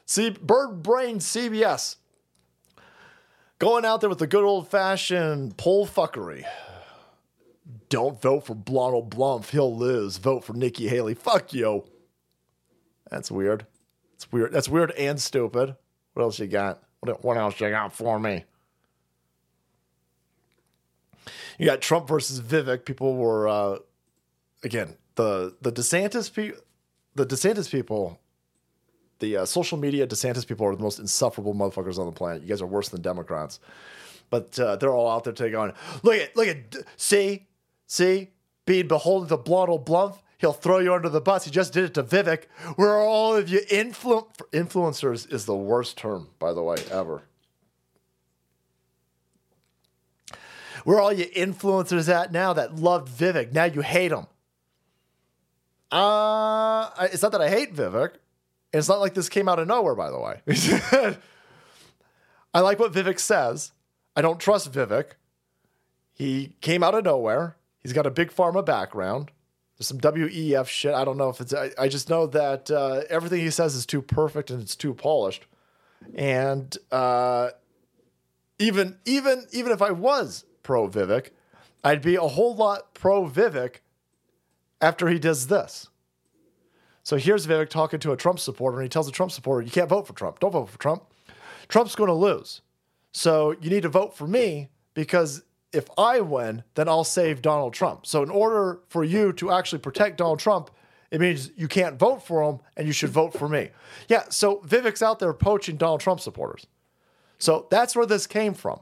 See, 0.06 0.32
bird 0.32 0.84
brain 0.84 1.20
CBS. 1.20 1.98
Going 3.64 3.86
out 3.86 4.02
there 4.02 4.10
with 4.10 4.20
the 4.20 4.28
good 4.28 4.44
old 4.44 4.68
fashioned 4.68 5.56
poll 5.56 5.88
fuckery. 5.88 6.44
Don't 7.88 8.22
vote 8.22 8.48
for 8.48 8.56
Donald 8.56 9.10
Blump. 9.10 9.50
He'll 9.52 9.74
lose. 9.74 10.18
Vote 10.18 10.44
for 10.44 10.52
Nikki 10.52 10.90
Haley. 10.90 11.14
Fuck 11.14 11.54
you. 11.54 11.86
That's 13.10 13.32
weird. 13.32 13.66
It's 14.16 14.30
weird. 14.30 14.52
That's 14.52 14.68
weird 14.68 14.92
and 14.92 15.18
stupid. 15.18 15.78
What 16.12 16.24
else 16.24 16.40
you 16.40 16.48
got? 16.48 16.84
What, 17.00 17.24
what 17.24 17.38
else 17.38 17.58
you 17.62 17.70
got 17.70 17.94
for 17.94 18.20
me? 18.20 18.44
You 21.58 21.66
got 21.66 21.80
Trump 21.80 22.10
versus 22.10 22.42
Vivek. 22.42 22.84
People 22.84 23.16
were, 23.16 23.48
uh, 23.48 23.78
again, 24.66 24.98
the 25.16 25.56
the 25.62 25.72
DeSantis 25.72 26.34
people, 26.34 26.60
the 27.16 27.26
DeSantis 27.26 27.72
people, 27.72 28.20
the 29.24 29.38
uh, 29.38 29.46
social 29.46 29.78
media 29.78 30.06
DeSantis 30.06 30.46
people 30.46 30.68
are 30.68 30.76
the 30.76 30.84
most 30.84 31.00
insufferable 31.00 31.56
motherfuckers 31.56 31.98
on 31.98 32.06
the 32.06 32.12
planet. 32.12 32.42
You 32.42 32.50
guys 32.50 32.62
are 32.62 32.68
worse 32.68 32.90
than 32.90 33.02
Democrats, 33.02 33.62
but 34.30 34.60
uh, 34.60 34.76
they're 34.76 34.94
all 34.94 35.10
out 35.10 35.24
there 35.24 35.32
today 35.32 35.52
going, 35.52 35.72
look 36.04 36.16
at, 36.16 36.36
look 36.36 36.48
at, 36.48 36.76
see, 36.98 37.48
see, 37.88 38.32
being 38.66 38.88
beholden 38.90 39.30
to 39.30 39.42
Donald 39.42 39.86
Blump. 39.86 40.18
He'll 40.40 40.52
throw 40.52 40.80
you 40.80 40.94
under 40.94 41.08
the 41.08 41.22
bus. 41.22 41.46
He 41.46 41.52
just 41.52 41.72
did 41.72 41.86
it 41.86 41.94
to 41.94 42.04
Vivek. 42.04 42.48
Where 42.76 42.90
are 42.90 43.06
all 43.06 43.34
of 43.34 43.48
you 43.48 43.62
influ- 43.72 44.28
influencers 44.52 45.32
is 45.32 45.46
the 45.46 45.56
worst 45.56 45.98
term, 45.98 46.28
by 46.38 46.52
the 46.52 46.62
way, 46.62 46.76
ever. 46.92 47.24
Where 50.84 51.00
all 51.00 51.14
you 51.14 51.28
influencers 51.28 52.14
at 52.14 52.34
now 52.34 52.52
that 52.52 52.76
loved 52.76 53.08
Vivek? 53.08 53.54
Now 53.54 53.64
you 53.64 53.80
hate 53.80 54.12
him. 54.12 54.28
Uh, 55.90 56.90
it's 57.04 57.22
not 57.22 57.32
that 57.32 57.42
I 57.42 57.48
hate 57.48 57.74
Vivek. 57.74 58.16
It's 58.74 58.90
not 58.90 59.00
like 59.00 59.14
this 59.14 59.30
came 59.30 59.48
out 59.48 59.60
of 59.60 59.68
nowhere, 59.68 59.96
by 59.96 60.10
the 60.10 60.20
way. 60.20 60.42
I 62.54 62.60
like 62.60 62.80
what 62.80 62.92
Vivek 62.92 63.20
says. 63.20 63.72
I 64.16 64.22
don't 64.22 64.40
trust 64.40 64.72
Vivek. 64.72 65.12
He 66.14 66.56
came 66.62 66.84
out 66.84 66.96
of 66.96 67.04
nowhere. 67.04 67.56
He's 67.80 67.94
got 67.94 68.06
a 68.06 68.12
big 68.12 68.32
pharma 68.32 68.66
background. 68.66 69.32
There's 69.78 69.88
some 69.88 70.00
WEF 70.00 70.68
shit. 70.68 70.94
I 70.94 71.04
don't 71.04 71.18
know 71.18 71.30
if 71.30 71.42
it's. 71.42 71.54
I, 71.54 71.72
I 71.78 71.88
just 71.88 72.10
know 72.10 72.28
that 72.28 72.70
uh, 72.70 73.02
everything 73.10 73.42
he 73.42 73.50
says 73.50 73.76
is 73.76 73.86
too 73.86 74.02
perfect 74.02 74.52
and 74.52 74.62
it's 74.62 74.76
too 74.76 74.94
polished. 74.94 75.46
And 76.16 76.76
uh, 76.92 77.50
even 78.60 78.98
even 79.06 79.46
even 79.52 79.72
if 79.72 79.82
I 79.82 79.92
was 79.92 80.46
pro 80.62 80.88
Vivek, 80.88 81.30
I'd 81.84 82.02
be 82.02 82.16
a 82.16 82.22
whole 82.22 82.56
lot 82.56 82.94
pro 82.94 83.28
Vivek 83.28 83.78
after 84.80 85.08
he 85.08 85.18
does 85.18 85.48
this. 85.48 85.90
So 87.04 87.18
here's 87.18 87.46
Vivek 87.46 87.70
talking 87.70 88.00
to 88.00 88.14
a 88.14 88.18
Trump 88.18 88.40
supporter, 88.40 88.78
and 88.78 88.86
he 88.86 88.90
tells 88.90 89.08
a 89.08 89.12
Trump 89.12 89.32
supporter, 89.32 89.62
You 89.62 89.72
can't 89.72 89.90
vote 89.90 90.08
for 90.08 90.14
Trump. 90.14 90.40
Don't 90.40 90.52
vote 90.52 90.70
for 90.70 90.80
Trump. 90.80 91.04
Trump's 91.68 91.96
going 91.96 92.08
to 92.08 92.14
lose. 92.14 92.62
So 93.12 93.56
you 93.62 93.70
need 93.70 93.84
to 93.84 93.90
vote 93.90 94.16
for 94.16 94.28
me 94.28 94.70
because 94.94 95.44
if 95.72 95.90
I 95.98 96.22
win, 96.22 96.64
then 96.76 96.88
I'll 96.88 97.04
save 97.04 97.42
Donald 97.42 97.74
Trump. 97.74 98.06
So 98.06 98.24
in 98.24 98.30
order 98.30 98.80
for 98.88 99.04
you 99.04 99.34
to 99.34 99.52
actually 99.52 99.80
protect 99.80 100.18
Donald 100.18 100.40
Trump, 100.40 100.72
it 101.12 101.20
means 101.20 101.52
you 101.56 101.68
can't 101.68 101.98
vote 101.98 102.24
for 102.24 102.42
him 102.42 102.60
and 102.76 102.88
you 102.88 102.94
should 102.94 103.10
vote 103.10 103.34
for 103.34 103.48
me. 103.48 103.70
Yeah, 104.08 104.24
so 104.30 104.58
Vivek's 104.62 105.02
out 105.02 105.20
there 105.20 105.34
poaching 105.34 105.78
Donald 105.78 106.02
Trump 106.02 106.20
supporters. 106.20 106.66
So 107.38 107.68
that's 107.70 107.96
where 107.96 108.06
this 108.06 108.26
came 108.26 108.54
from. 108.54 108.80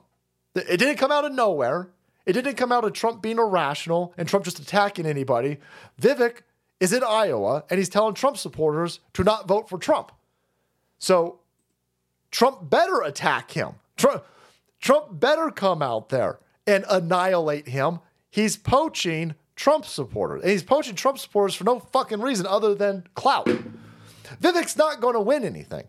It 0.56 0.77
didn't 0.77 0.98
come 0.98 1.11
out 1.11 1.25
of 1.25 1.33
nowhere. 1.33 1.90
It 2.25 2.33
didn't 2.33 2.56
come 2.56 2.72
out 2.72 2.85
of 2.85 2.93
Trump 2.93 3.22
being 3.22 3.38
irrational 3.38 4.14
and 4.17 4.27
Trump 4.27 4.45
just 4.45 4.59
attacking 4.59 5.06
anybody. 5.06 5.58
Vivek 6.00 6.41
is 6.82 6.92
in 6.92 7.03
Iowa 7.03 7.64
and 7.69 7.77
he's 7.77 7.88
telling 7.88 8.16
Trump 8.16 8.35
supporters 8.35 9.00
to 9.14 9.24
not 9.24 9.48
vote 9.48 9.69
for 9.69 9.77
Trump. 9.77 10.11
So 10.98 11.40
Trump 12.32 12.69
better 12.69 13.01
attack 13.03 13.51
him. 13.51 13.76
Trump, 13.95 14.26
Trump 14.82 15.19
better 15.19 15.51
come 15.51 15.82
out 15.82 16.10
there 16.10 16.40
and 16.66 16.84
annihilate 16.90 17.68
him. 17.68 18.00
He's 18.32 18.58
poaching 18.58 19.35
Trump 19.56 19.85
supporters. 19.85 20.42
And 20.42 20.51
he's 20.51 20.64
poaching 20.64 20.95
Trump 20.95 21.19
supporters 21.19 21.53
for 21.53 21.64
no 21.66 21.80
fucking 21.80 22.19
reason 22.19 22.48
other 22.48 22.74
than 22.74 23.06
clout. 23.14 23.48
Vivek's 24.42 24.76
not 24.76 25.00
going 25.01 25.14
to 25.14 25.22
win 25.22 25.43
anything. 25.45 25.84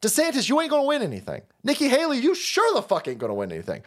DeSantis, 0.00 0.48
you 0.48 0.60
ain't 0.60 0.70
going 0.70 0.82
to 0.82 0.88
win 0.88 1.02
anything. 1.02 1.42
Nikki 1.62 1.88
Haley, 1.88 2.18
you 2.18 2.34
sure 2.34 2.74
the 2.74 2.82
fuck 2.82 3.06
ain't 3.06 3.18
going 3.18 3.30
to 3.30 3.34
win 3.34 3.52
anything. 3.52 3.82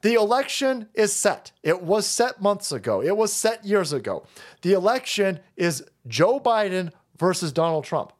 The 0.00 0.14
election 0.14 0.88
is 0.94 1.12
set. 1.12 1.52
It 1.62 1.82
was 1.82 2.06
set 2.06 2.40
months 2.40 2.70
ago. 2.70 3.02
It 3.02 3.16
was 3.16 3.32
set 3.32 3.64
years 3.64 3.92
ago. 3.92 4.24
The 4.62 4.72
election 4.72 5.40
is 5.56 5.84
Joe 6.06 6.38
Biden 6.38 6.92
versus 7.18 7.52
Donald 7.52 7.84
Trump. 7.84 8.12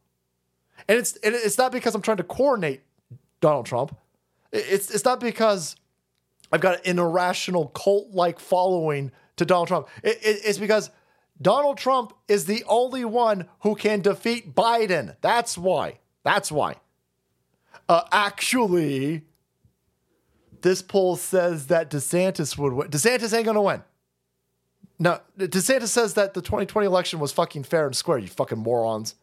And 0.89 0.99
it's 0.99 1.19
it's 1.23 1.59
not 1.59 1.71
because 1.71 1.95
I'm 1.95 2.03
trying 2.03 2.17
to 2.17 2.25
coordinate 2.25 2.83
Donald 3.41 3.67
Trump. 3.67 3.97
It's 4.53 4.91
it's 4.91 5.05
not 5.05 5.21
because 5.21 5.77
I've 6.51 6.61
got 6.61 6.85
an 6.87 6.99
irrational 6.99 7.69
cult-like 7.69 8.41
following 8.41 9.13
to 9.37 9.45
Donald 9.45 9.69
Trump. 9.69 9.89
It, 10.03 10.19
it, 10.23 10.41
it's 10.45 10.59
because 10.59 10.91
Donald 11.41 11.79
Trump 11.79 12.15
is 12.27 12.47
the 12.47 12.65
only 12.67 13.05
one 13.05 13.47
who 13.61 13.77
can 13.77 14.01
defeat 14.01 14.55
Biden. 14.55 15.15
That's 15.21 15.57
why. 15.57 15.99
That's 16.25 16.51
why. 16.51 16.77
Uh, 17.89 18.03
actually, 18.11 19.25
this 20.63 20.83
poll 20.83 21.17
says 21.17 21.67
that 21.69 21.91
DeSantis 21.91 22.57
would 22.59 22.73
win. 22.73 22.89
DeSantis 22.89 23.35
ain't 23.37 23.47
gonna 23.47 23.63
win. 23.63 23.83
No, 24.99 25.21
DeSantis 25.39 25.89
says 25.89 26.15
that 26.15 26.35
the 26.35 26.43
2020 26.43 26.87
election 26.87 27.21
was 27.21 27.33
fucking 27.33 27.65
fair 27.65 27.87
and 27.87 27.95
square, 27.95 28.19
you 28.19 28.27
fucking 28.27 28.59
morons. 28.59 29.15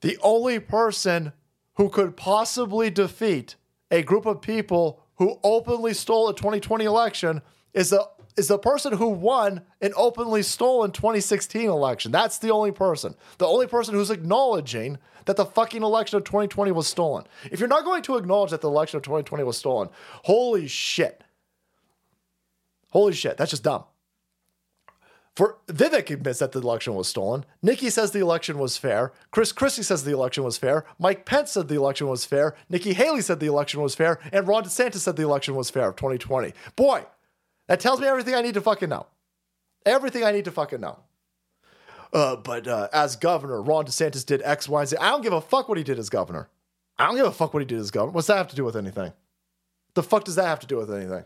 The 0.00 0.18
only 0.22 0.58
person 0.58 1.32
who 1.74 1.88
could 1.88 2.16
possibly 2.16 2.90
defeat 2.90 3.56
a 3.90 4.02
group 4.02 4.26
of 4.26 4.40
people 4.40 5.02
who 5.16 5.38
openly 5.44 5.94
stole 5.94 6.28
a 6.28 6.34
2020 6.34 6.84
election 6.84 7.42
is 7.74 7.90
the 7.90 8.08
is 8.36 8.48
the 8.48 8.58
person 8.58 8.92
who 8.92 9.08
won 9.08 9.60
an 9.80 9.92
openly 9.96 10.42
stolen 10.42 10.92
2016 10.92 11.68
election. 11.68 12.10
That's 12.10 12.38
the 12.38 12.50
only 12.50 12.72
person. 12.72 13.14
The 13.38 13.46
only 13.46 13.66
person 13.66 13.94
who's 13.94 14.10
acknowledging 14.10 14.98
that 15.30 15.36
the 15.36 15.46
fucking 15.46 15.84
election 15.84 16.16
of 16.16 16.24
2020 16.24 16.72
was 16.72 16.88
stolen. 16.88 17.24
If 17.52 17.60
you're 17.60 17.68
not 17.68 17.84
going 17.84 18.02
to 18.02 18.16
acknowledge 18.16 18.50
that 18.50 18.60
the 18.60 18.68
election 18.68 18.96
of 18.96 19.04
2020 19.04 19.44
was 19.44 19.56
stolen, 19.56 19.88
holy 20.24 20.66
shit. 20.66 21.22
Holy 22.88 23.12
shit, 23.12 23.36
that's 23.36 23.52
just 23.52 23.62
dumb. 23.62 23.84
For 25.36 25.58
Vivek 25.68 26.10
admits 26.10 26.40
that 26.40 26.50
the 26.50 26.58
election 26.58 26.96
was 26.96 27.06
stolen. 27.06 27.44
Nikki 27.62 27.90
says 27.90 28.10
the 28.10 28.18
election 28.18 28.58
was 28.58 28.76
fair. 28.76 29.12
Chris 29.30 29.52
Christie 29.52 29.84
says 29.84 30.02
the 30.02 30.12
election 30.12 30.42
was 30.42 30.58
fair. 30.58 30.84
Mike 30.98 31.24
Pence 31.24 31.52
said 31.52 31.68
the 31.68 31.76
election 31.76 32.08
was 32.08 32.24
fair. 32.24 32.56
Nikki 32.68 32.92
Haley 32.92 33.22
said 33.22 33.38
the 33.38 33.46
election 33.46 33.80
was 33.80 33.94
fair. 33.94 34.18
And 34.32 34.48
Ron 34.48 34.64
DeSantis 34.64 34.96
said 34.96 35.14
the 35.14 35.22
election 35.22 35.54
was 35.54 35.70
fair 35.70 35.90
of 35.90 35.96
2020. 35.96 36.52
Boy, 36.74 37.06
that 37.68 37.78
tells 37.78 38.00
me 38.00 38.08
everything 38.08 38.34
I 38.34 38.42
need 38.42 38.54
to 38.54 38.60
fucking 38.60 38.88
know. 38.88 39.06
Everything 39.86 40.24
I 40.24 40.32
need 40.32 40.46
to 40.46 40.50
fucking 40.50 40.80
know. 40.80 40.98
Uh, 42.12 42.36
but 42.36 42.66
uh, 42.66 42.88
as 42.92 43.16
governor, 43.16 43.62
Ron 43.62 43.86
DeSantis 43.86 44.26
did 44.26 44.42
X, 44.44 44.68
Y, 44.68 44.80
and 44.80 44.88
Z. 44.88 44.96
I 45.00 45.10
don't 45.10 45.22
give 45.22 45.32
a 45.32 45.40
fuck 45.40 45.68
what 45.68 45.78
he 45.78 45.84
did 45.84 45.98
as 45.98 46.08
governor. 46.08 46.48
I 46.98 47.06
don't 47.06 47.16
give 47.16 47.26
a 47.26 47.32
fuck 47.32 47.54
what 47.54 47.60
he 47.60 47.66
did 47.66 47.78
as 47.78 47.90
governor. 47.90 48.12
What's 48.12 48.26
that 48.26 48.36
have 48.36 48.48
to 48.48 48.56
do 48.56 48.64
with 48.64 48.76
anything? 48.76 49.12
The 49.94 50.02
fuck 50.02 50.24
does 50.24 50.34
that 50.34 50.46
have 50.46 50.60
to 50.60 50.66
do 50.66 50.76
with 50.76 50.92
anything? 50.92 51.24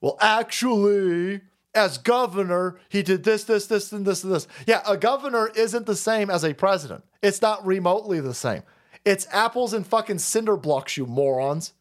Well, 0.00 0.16
actually, 0.20 1.42
as 1.74 1.98
governor, 1.98 2.78
he 2.88 3.02
did 3.02 3.24
this, 3.24 3.44
this, 3.44 3.66
this, 3.66 3.92
and 3.92 4.04
this, 4.04 4.24
and 4.24 4.32
this. 4.32 4.48
Yeah, 4.66 4.82
a 4.86 4.96
governor 4.96 5.50
isn't 5.54 5.86
the 5.86 5.96
same 5.96 6.30
as 6.30 6.44
a 6.44 6.54
president. 6.54 7.04
It's 7.22 7.42
not 7.42 7.64
remotely 7.66 8.20
the 8.20 8.34
same. 8.34 8.62
It's 9.04 9.26
apples 9.30 9.72
and 9.72 9.86
fucking 9.86 10.18
cinder 10.18 10.56
blocks, 10.56 10.96
you 10.96 11.06
morons. 11.06 11.72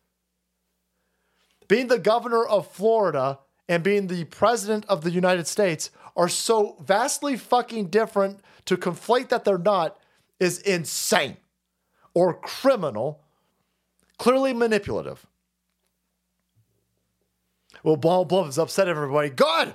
Being 1.68 1.88
the 1.88 1.98
governor 1.98 2.46
of 2.46 2.72
Florida 2.72 3.40
and 3.68 3.84
being 3.84 4.08
the 4.08 4.26
president 4.26 4.86
of 4.88 5.02
the 5.02 5.12
United 5.12 5.48
States 5.48 5.90
are 6.16 6.30
so 6.30 6.78
vastly 6.82 7.38
fucking 7.38 7.88
different 7.88 8.40
to 8.66 8.78
conflate 8.78 9.30
that 9.30 9.46
they're 9.46 9.58
not 9.58 9.98
is 10.40 10.60
insane 10.60 11.38
or 12.14 12.34
criminal, 12.34 13.22
clearly 14.18 14.54
manipulative. 14.54 15.26
Well, 17.84 17.98
Ball 17.98 18.46
has 18.46 18.58
upset 18.58 18.88
everybody. 18.88 19.30
Good. 19.30 19.74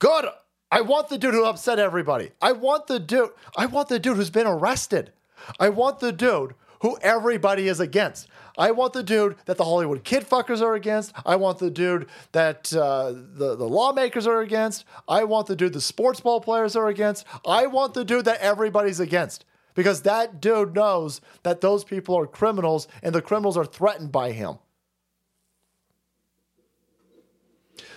Good. 0.00 0.26
I 0.70 0.80
want 0.80 1.08
the 1.08 1.18
dude 1.18 1.34
who 1.34 1.44
upset 1.44 1.78
everybody. 1.78 2.32
I 2.42 2.52
want 2.52 2.88
the 2.88 2.98
dude. 2.98 3.30
I 3.56 3.66
want 3.66 3.88
the 3.88 3.98
dude 3.98 4.16
who's 4.16 4.30
been 4.30 4.46
arrested. 4.46 5.12
I 5.58 5.68
want 5.68 6.00
the 6.00 6.12
dude 6.12 6.54
who 6.80 6.98
everybody 7.00 7.68
is 7.68 7.80
against. 7.80 8.28
I 8.56 8.72
want 8.72 8.92
the 8.92 9.02
dude 9.02 9.36
that 9.46 9.56
the 9.56 9.64
Hollywood 9.64 10.02
kid 10.04 10.28
fuckers 10.28 10.60
are 10.60 10.74
against. 10.74 11.12
I 11.24 11.36
want 11.36 11.58
the 11.58 11.70
dude 11.70 12.08
that 12.32 12.74
uh, 12.74 13.12
the, 13.12 13.54
the 13.56 13.68
lawmakers 13.68 14.26
are 14.26 14.40
against. 14.40 14.84
I 15.06 15.24
want 15.24 15.46
the 15.46 15.56
dude 15.56 15.72
the 15.72 15.80
sports 15.80 16.20
ball 16.20 16.40
players 16.40 16.74
are 16.74 16.88
against. 16.88 17.24
I 17.46 17.66
want 17.66 17.94
the 17.94 18.04
dude 18.04 18.24
that 18.24 18.40
everybody's 18.40 19.00
against. 19.00 19.44
Because 19.74 20.02
that 20.02 20.40
dude 20.40 20.74
knows 20.74 21.20
that 21.44 21.60
those 21.60 21.84
people 21.84 22.18
are 22.18 22.26
criminals 22.26 22.88
and 23.00 23.14
the 23.14 23.22
criminals 23.22 23.56
are 23.56 23.64
threatened 23.64 24.10
by 24.10 24.32
him. 24.32 24.58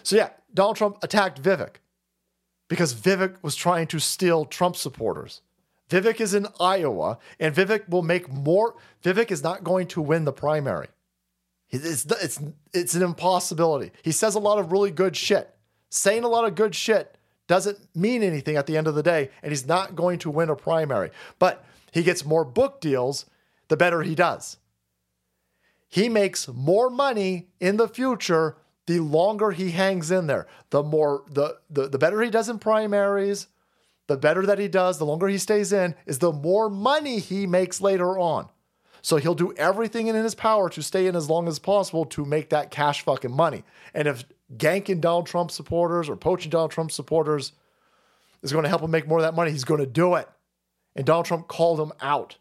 So, 0.04 0.16
yeah, 0.16 0.30
Donald 0.54 0.76
Trump 0.76 0.98
attacked 1.02 1.42
Vivek 1.42 1.76
because 2.68 2.94
Vivek 2.94 3.38
was 3.42 3.56
trying 3.56 3.88
to 3.88 4.00
steal 4.00 4.46
Trump 4.46 4.76
supporters. 4.76 5.42
Vivek 5.92 6.22
is 6.22 6.34
in 6.34 6.48
Iowa, 6.58 7.20
and 7.38 7.54
Vivek 7.54 7.90
will 7.90 8.02
make 8.02 8.32
more. 8.32 8.76
Vivek 9.04 9.30
is 9.30 9.44
not 9.44 9.64
going 9.64 9.88
to 9.88 10.02
win 10.02 10.24
the 10.24 10.32
primary. 10.32 10.88
It's, 11.70 12.06
it's, 12.06 12.40
it's 12.74 12.96
an 12.96 13.04
impossibility. 13.04 13.92
He 14.02 14.14
says 14.14 14.36
a 14.36 14.40
lot 14.40 14.58
of 14.58 14.72
really 14.72 14.92
good 14.92 15.18
shit. 15.18 15.54
Saying 15.90 16.24
a 16.24 16.30
lot 16.30 16.46
of 16.46 16.56
good 16.56 16.74
shit 16.74 17.18
doesn't 17.48 17.78
mean 17.94 18.24
anything 18.24 18.56
at 18.56 18.68
the 18.68 18.78
end 18.78 18.88
of 18.88 18.96
the 18.96 19.04
day, 19.04 19.30
and 19.44 19.52
he's 19.52 19.68
not 19.68 19.94
going 19.94 20.18
to 20.20 20.30
win 20.30 20.50
a 20.50 20.56
primary. 20.56 21.12
But 21.40 21.66
he 21.92 22.04
gets 22.04 22.24
more 22.24 22.46
book 22.46 22.80
deals 22.80 23.26
the 23.68 23.76
better 23.76 24.02
he 24.02 24.16
does. 24.16 24.58
He 25.90 26.08
makes 26.08 26.48
more 26.48 26.90
money 26.90 27.50
in 27.60 27.76
the 27.76 27.90
future 27.90 28.56
the 28.88 29.02
longer 29.02 29.52
he 29.52 29.72
hangs 29.72 30.10
in 30.10 30.28
there. 30.28 30.48
The 30.70 30.84
more 30.84 31.24
the 31.30 31.58
the, 31.70 31.90
the 31.90 31.98
better 31.98 32.22
he 32.22 32.30
does 32.30 32.48
in 32.48 32.60
primaries, 32.60 33.48
the 34.08 34.18
better 34.18 34.46
that 34.46 34.60
he 34.60 34.68
does, 34.68 34.98
the 34.98 35.06
longer 35.06 35.28
he 35.28 35.38
stays 35.38 35.72
in, 35.72 35.96
is 36.06 36.20
the 36.20 36.32
more 36.32 36.70
money 36.70 37.20
he 37.20 37.48
makes 37.48 37.82
later 37.82 38.18
on. 38.18 38.50
So 39.02 39.18
he'll 39.18 39.36
do 39.36 39.54
everything 39.58 40.08
in 40.08 40.16
his 40.16 40.36
power 40.36 40.70
to 40.70 40.84
stay 40.84 41.08
in 41.08 41.16
as 41.16 41.30
long 41.30 41.48
as 41.48 41.60
possible 41.60 42.06
to 42.06 42.26
make 42.26 42.50
that 42.50 42.70
cash 42.70 43.02
fucking 43.04 43.32
money. 43.32 43.64
And 43.94 44.08
if 44.08 44.26
ganking 44.56 45.02
Donald 45.02 45.26
Trump 45.26 45.50
supporters 45.50 46.10
or 46.10 46.16
poaching 46.16 46.52
Donald 46.52 46.72
Trump 46.72 46.92
supporters 46.92 47.54
is 48.44 48.52
going 48.52 48.64
to 48.64 48.70
help 48.70 48.82
him 48.82 48.92
make 48.92 49.08
more 49.08 49.20
of 49.20 49.24
that 49.24 49.34
money, 49.34 49.52
he's 49.52 49.64
going 49.64 49.80
to 49.80 49.88
do 49.88 50.16
it. 50.16 50.28
And 50.96 51.06
Donald 51.06 51.26
Trump 51.26 51.48
called 51.48 51.80
him 51.80 51.94
out. 52.02 52.38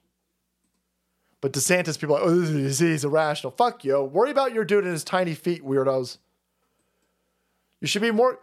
But 1.40 1.52
DeSantis, 1.52 1.98
people 1.98 2.16
are 2.16 2.20
like, 2.20 2.28
oh, 2.28 2.62
he's 2.66 3.05
irrational. 3.05 3.52
Fuck 3.52 3.84
you. 3.84 4.02
Worry 4.02 4.30
about 4.30 4.52
your 4.52 4.64
dude 4.64 4.84
and 4.84 4.92
his 4.92 5.05
tiny 5.05 5.34
feet, 5.34 5.64
weirdos. 5.64 6.18
You 7.80 7.86
should 7.86 8.02
be 8.02 8.10
more. 8.10 8.40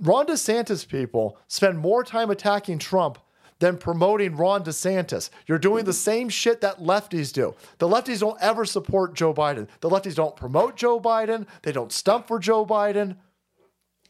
Ron 0.00 0.26
DeSantis 0.26 0.86
people 0.86 1.38
spend 1.48 1.78
more 1.78 2.02
time 2.02 2.30
attacking 2.30 2.78
Trump 2.78 3.18
than 3.60 3.78
promoting 3.78 4.36
Ron 4.36 4.64
DeSantis. 4.64 5.30
You're 5.46 5.58
doing 5.58 5.84
the 5.84 5.92
same 5.92 6.28
shit 6.28 6.60
that 6.60 6.80
lefties 6.80 7.32
do. 7.32 7.54
The 7.78 7.88
lefties 7.88 8.20
don't 8.20 8.40
ever 8.40 8.64
support 8.64 9.14
Joe 9.14 9.32
Biden. 9.32 9.68
The 9.80 9.88
lefties 9.88 10.16
don't 10.16 10.36
promote 10.36 10.76
Joe 10.76 11.00
Biden. 11.00 11.46
They 11.62 11.72
don't 11.72 11.92
stump 11.92 12.26
for 12.26 12.38
Joe 12.38 12.66
Biden. 12.66 13.16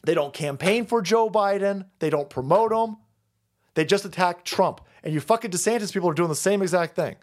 They 0.05 0.15
don't 0.15 0.33
campaign 0.33 0.87
for 0.87 1.03
Joe 1.03 1.31
Biden. 1.31 1.87
They 1.99 2.11
don't 2.11 2.31
promote 2.31 2.73
him. 2.73 2.97
They 3.75 3.85
just 3.85 4.05
attack 4.05 4.45
Trump. 4.45 4.81
And 5.03 5.13
you 5.13 5.21
fucking 5.21 5.51
DeSantis 5.51 5.93
people 5.93 6.09
are 6.09 6.15
doing 6.15 6.29
the 6.29 6.35
same 6.35 6.63
exact 6.63 6.97
thing. 6.97 7.17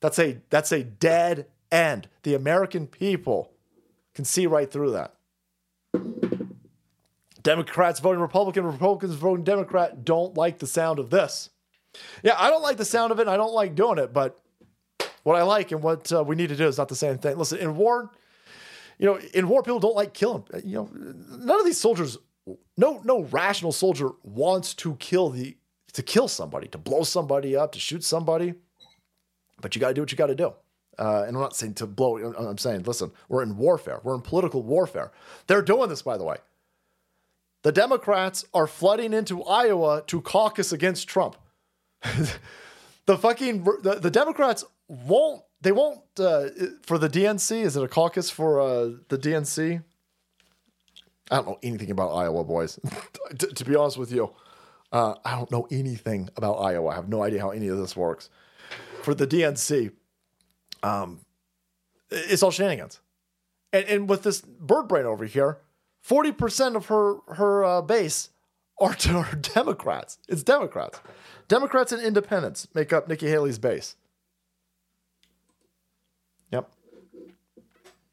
That's 0.00 0.18
a 0.18 0.38
that's 0.50 0.70
a 0.70 0.84
dead 0.84 1.46
end. 1.72 2.08
The 2.22 2.34
American 2.34 2.86
people 2.86 3.52
can 4.14 4.24
see 4.24 4.46
right 4.46 4.70
through 4.70 4.92
that. 4.92 5.14
Democrats 7.44 8.00
voting 8.00 8.20
Republican, 8.20 8.64
Republicans 8.64 9.14
voting 9.14 9.44
Democrat 9.44 10.04
don't 10.04 10.36
like 10.36 10.58
the 10.58 10.66
sound 10.66 10.98
of 10.98 11.10
this. 11.10 11.50
Yeah, 12.24 12.34
I 12.36 12.50
don't 12.50 12.62
like 12.62 12.78
the 12.78 12.84
sound 12.84 13.12
of 13.12 13.20
it. 13.20 13.22
And 13.22 13.30
I 13.30 13.36
don't 13.36 13.54
like 13.54 13.76
doing 13.76 13.98
it, 13.98 14.12
but 14.12 14.40
what 15.22 15.36
I 15.36 15.42
like 15.42 15.70
and 15.70 15.82
what 15.82 16.12
uh, 16.12 16.24
we 16.24 16.34
need 16.34 16.48
to 16.48 16.56
do 16.56 16.66
is 16.66 16.78
not 16.78 16.88
the 16.88 16.96
same 16.96 17.18
thing. 17.18 17.36
Listen, 17.36 17.58
in 17.58 17.76
war, 17.76 18.10
you 18.98 19.06
know, 19.06 19.18
in 19.32 19.48
war, 19.48 19.62
people 19.62 19.78
don't 19.78 19.94
like 19.94 20.14
killing. 20.14 20.44
You 20.64 20.76
know, 20.76 20.90
none 20.92 21.60
of 21.60 21.64
these 21.64 21.78
soldiers, 21.78 22.18
no, 22.76 23.00
no 23.04 23.22
rational 23.24 23.72
soldier 23.72 24.10
wants 24.22 24.74
to 24.74 24.96
kill 24.96 25.30
the 25.30 25.56
to 25.92 26.02
kill 26.02 26.26
somebody, 26.26 26.66
to 26.68 26.78
blow 26.78 27.04
somebody 27.04 27.54
up, 27.54 27.70
to 27.72 27.78
shoot 27.78 28.02
somebody. 28.02 28.54
But 29.60 29.76
you 29.76 29.80
got 29.80 29.88
to 29.88 29.94
do 29.94 30.02
what 30.02 30.10
you 30.10 30.18
got 30.18 30.26
to 30.26 30.34
do. 30.34 30.52
Uh, 30.98 31.24
and 31.26 31.36
I'm 31.36 31.42
not 31.42 31.54
saying 31.54 31.74
to 31.74 31.86
blow. 31.86 32.16
I'm 32.16 32.58
saying, 32.58 32.82
listen, 32.82 33.12
we're 33.28 33.42
in 33.42 33.56
warfare. 33.56 34.00
We're 34.02 34.16
in 34.16 34.20
political 34.20 34.62
warfare. 34.62 35.12
They're 35.46 35.62
doing 35.62 35.88
this, 35.88 36.02
by 36.02 36.18
the 36.18 36.24
way. 36.24 36.38
The 37.64 37.72
Democrats 37.72 38.44
are 38.52 38.66
flooding 38.66 39.14
into 39.14 39.42
Iowa 39.42 40.04
to 40.08 40.20
caucus 40.20 40.70
against 40.70 41.08
Trump. 41.08 41.36
the 43.06 43.16
fucking 43.16 43.64
the, 43.82 43.98
the 44.00 44.10
Democrats 44.10 44.64
won't. 44.86 45.42
They 45.62 45.72
won't 45.72 46.00
uh, 46.18 46.48
for 46.82 46.98
the 46.98 47.08
DNC. 47.08 47.62
Is 47.62 47.74
it 47.74 47.82
a 47.82 47.88
caucus 47.88 48.28
for 48.28 48.60
uh, 48.60 48.90
the 49.08 49.16
DNC? 49.16 49.82
I 51.30 51.36
don't 51.36 51.46
know 51.46 51.58
anything 51.62 51.90
about 51.90 52.10
Iowa, 52.10 52.44
boys. 52.44 52.78
to, 53.38 53.46
to, 53.46 53.64
be 53.64 53.74
honest 53.74 53.96
with 53.96 54.12
you, 54.12 54.30
uh, 54.92 55.14
I 55.24 55.34
don't 55.36 55.50
know 55.50 55.66
anything 55.70 56.28
about 56.36 56.56
Iowa. 56.56 56.90
I 56.90 56.94
have 56.96 57.08
no 57.08 57.22
idea 57.22 57.40
how 57.40 57.48
any 57.48 57.68
of 57.68 57.78
this 57.78 57.96
works. 57.96 58.28
For 59.02 59.14
the 59.14 59.26
DNC, 59.26 59.90
um, 60.82 61.20
it's 62.10 62.42
all 62.42 62.50
shenanigans. 62.50 63.00
And, 63.72 63.86
and 63.86 64.08
with 64.08 64.22
this 64.22 64.42
bird 64.42 64.86
brain 64.86 65.06
over 65.06 65.24
here, 65.24 65.60
40% 66.06 66.76
of 66.76 66.86
her, 66.86 67.16
her 67.34 67.64
uh, 67.64 67.82
base 67.82 68.30
are, 68.78 68.96
are 69.08 69.34
Democrats. 69.54 70.18
It's 70.28 70.42
Democrats. 70.42 71.00
Democrats 71.48 71.92
and 71.92 72.02
independents 72.02 72.68
make 72.74 72.92
up 72.92 73.08
Nikki 73.08 73.28
Haley's 73.28 73.58
base. 73.58 73.96
Yep. 76.52 76.70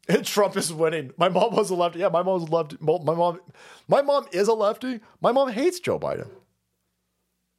And 0.08 0.24
Trump 0.24 0.56
is 0.56 0.72
winning. 0.72 1.12
My 1.16 1.28
mom 1.28 1.54
was 1.54 1.70
a 1.70 1.74
lefty. 1.74 2.00
Yeah, 2.00 2.08
my 2.08 2.22
mom 2.22 2.40
was 2.40 2.48
a 2.48 2.52
lefty. 2.52 2.76
My 2.80 3.14
mom, 3.14 3.40
my 3.88 4.02
mom 4.02 4.26
is 4.32 4.48
a 4.48 4.54
lefty. 4.54 5.00
My 5.20 5.32
mom 5.32 5.50
hates 5.50 5.80
Joe 5.80 5.98
Biden. 5.98 6.28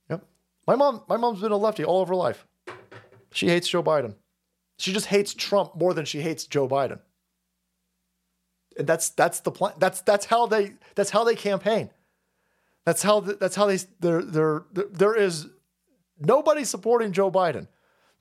Yep. 0.09 0.25
My 0.67 0.75
mom, 0.75 1.03
my 1.07 1.17
mom's 1.17 1.41
been 1.41 1.51
a 1.51 1.57
lefty 1.57 1.83
all 1.83 2.01
of 2.01 2.09
her 2.09 2.15
life. 2.15 2.45
She 3.31 3.47
hates 3.47 3.67
Joe 3.67 3.81
Biden. 3.81 4.15
She 4.77 4.93
just 4.93 5.07
hates 5.07 5.33
Trump 5.33 5.75
more 5.75 5.93
than 5.93 6.05
she 6.05 6.21
hates 6.21 6.45
Joe 6.45 6.67
Biden 6.67 6.99
that's 8.77 9.09
that's 9.09 9.39
the 9.41 9.51
plan. 9.51 9.73
That's 9.77 10.01
that's 10.01 10.25
how 10.25 10.47
they 10.47 10.73
that's 10.95 11.09
how 11.09 11.23
they 11.23 11.35
campaign. 11.35 11.89
That's 12.85 13.03
how 13.03 13.21
the, 13.21 13.35
that's 13.35 13.55
how 13.55 13.67
they 13.67 13.79
there 13.99 14.21
there 14.21 14.63
there 14.71 15.15
is 15.15 15.47
nobody 16.19 16.63
supporting 16.63 17.11
Joe 17.11 17.31
Biden. 17.31 17.67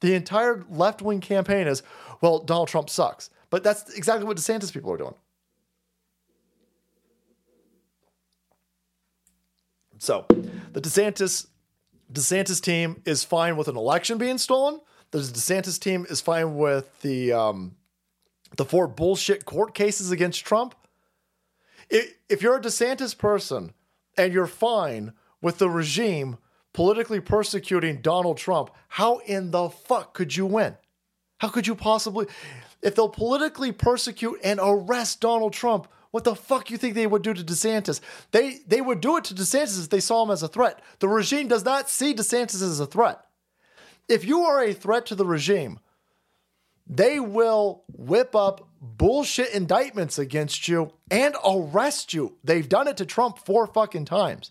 The 0.01 0.15
entire 0.15 0.65
left 0.69 1.03
wing 1.03 1.21
campaign 1.21 1.67
is 1.67 1.83
well 2.21 2.41
Donald 2.41 2.69
Trump 2.69 2.91
sucks, 2.91 3.31
but 3.51 3.63
that's 3.63 3.95
exactly 3.95 4.27
what 4.27 4.37
DeSantis 4.37 4.73
people 4.73 4.93
are 4.93 4.97
doing. 4.97 5.15
So 9.99 10.27
the 10.73 10.81
DeSantis 10.81 11.47
DeSantis 12.13 12.61
team 12.61 13.01
is 13.05 13.25
fine 13.25 13.57
with 13.57 13.69
an 13.69 13.77
election 13.77 14.19
being 14.19 14.39
stolen. 14.39 14.81
The 15.13 15.19
DeSantis 15.19 15.79
team 15.79 16.07
is 16.09 16.21
fine 16.21 16.57
with 16.57 17.01
the 17.03 17.33
um, 17.33 17.77
the 18.57 18.65
four 18.65 18.87
bullshit 18.87 19.45
court 19.45 19.75
cases 19.75 20.11
against 20.11 20.45
Trump. 20.45 20.75
If, 21.91 22.43
you're 22.43 22.57
a 22.57 22.61
DeSantis 22.61 23.17
person 23.17 23.73
and 24.17 24.33
you're 24.33 24.47
fine 24.47 25.13
with 25.41 25.59
the 25.59 25.69
regime 25.69 26.39
politically 26.73 27.21
persecuting 27.21 28.01
Donald 28.01 28.39
Trump, 28.39 28.71
how 28.89 29.19
in 29.19 29.51
the 29.51 29.69
fuck 29.69 30.15
could 30.15 30.37
you 30.37 30.47
win? 30.47 30.77
How 31.39 31.49
could 31.49 31.67
you 31.67 31.75
possibly? 31.75 32.27
If 32.83 32.95
they'll 32.95 33.09
politically 33.09 33.73
persecute 33.73 34.41
and 34.43 34.61
arrest 34.63 35.21
Donald 35.21 35.53
Trump, 35.53 35.89
what 36.13 36.25
the 36.25 36.37
fuck 36.37 36.71
you 36.71 36.77
think 36.77 36.95
they 36.95 37.07
would 37.07 37.23
do 37.23 37.35
to 37.35 37.43
DeSantis? 37.43 38.01
They 38.31 38.59
they 38.67 38.81
would 38.81 39.01
do 39.01 39.17
it 39.17 39.25
to 39.25 39.35
DeSantis 39.35 39.83
if 39.83 39.91
they 39.91 40.01
saw 40.01 40.25
him 40.25 40.31
as 40.31 40.43
a 40.43 40.49
threat. 40.49 40.81
The 41.01 41.09
regime 41.09 41.49
does 41.49 41.65
not 41.65 41.91
see 41.91 42.15
DeSantis 42.15 42.63
as 42.63 42.81
a 42.81 42.87
threat. 42.87 43.25
If 44.09 44.25
you 44.25 44.43
are 44.43 44.63
a 44.63 44.73
threat 44.73 45.07
to 45.07 45.15
the 45.15 45.27
regime, 45.27 45.81
they 46.87 47.21
will 47.21 47.85
whip 47.93 48.35
up 48.35 48.69
bullshit 48.81 49.55
indictments 49.55 50.19
against 50.19 50.69
you 50.69 50.93
and 51.11 51.37
arrest 51.45 52.13
you. 52.13 52.37
They've 52.43 52.69
done 52.69 52.89
it 52.89 52.97
to 52.99 53.07
Trump 53.07 53.39
four 53.39 53.67
fucking 53.67 54.07
times. 54.07 54.51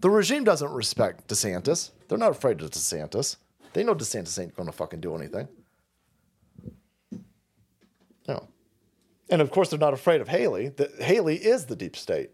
The 0.00 0.10
regime 0.10 0.44
doesn't 0.44 0.70
respect 0.70 1.28
DeSantis. 1.28 1.90
They're 2.08 2.18
not 2.18 2.30
afraid 2.30 2.60
of 2.62 2.70
DeSantis. 2.70 3.36
They 3.72 3.82
know 3.82 3.94
DeSantis 3.94 4.40
ain't 4.40 4.56
to 4.56 4.72
fucking 4.72 5.00
do 5.00 5.14
anything. 5.14 5.48
No. 8.28 8.48
And 9.28 9.42
of 9.42 9.50
course, 9.50 9.70
they're 9.70 9.78
not 9.78 9.94
afraid 9.94 10.20
of 10.20 10.28
Haley. 10.28 10.68
The, 10.68 10.90
Haley 11.00 11.36
is 11.36 11.66
the 11.66 11.76
deep 11.76 11.96
state. 11.96 12.30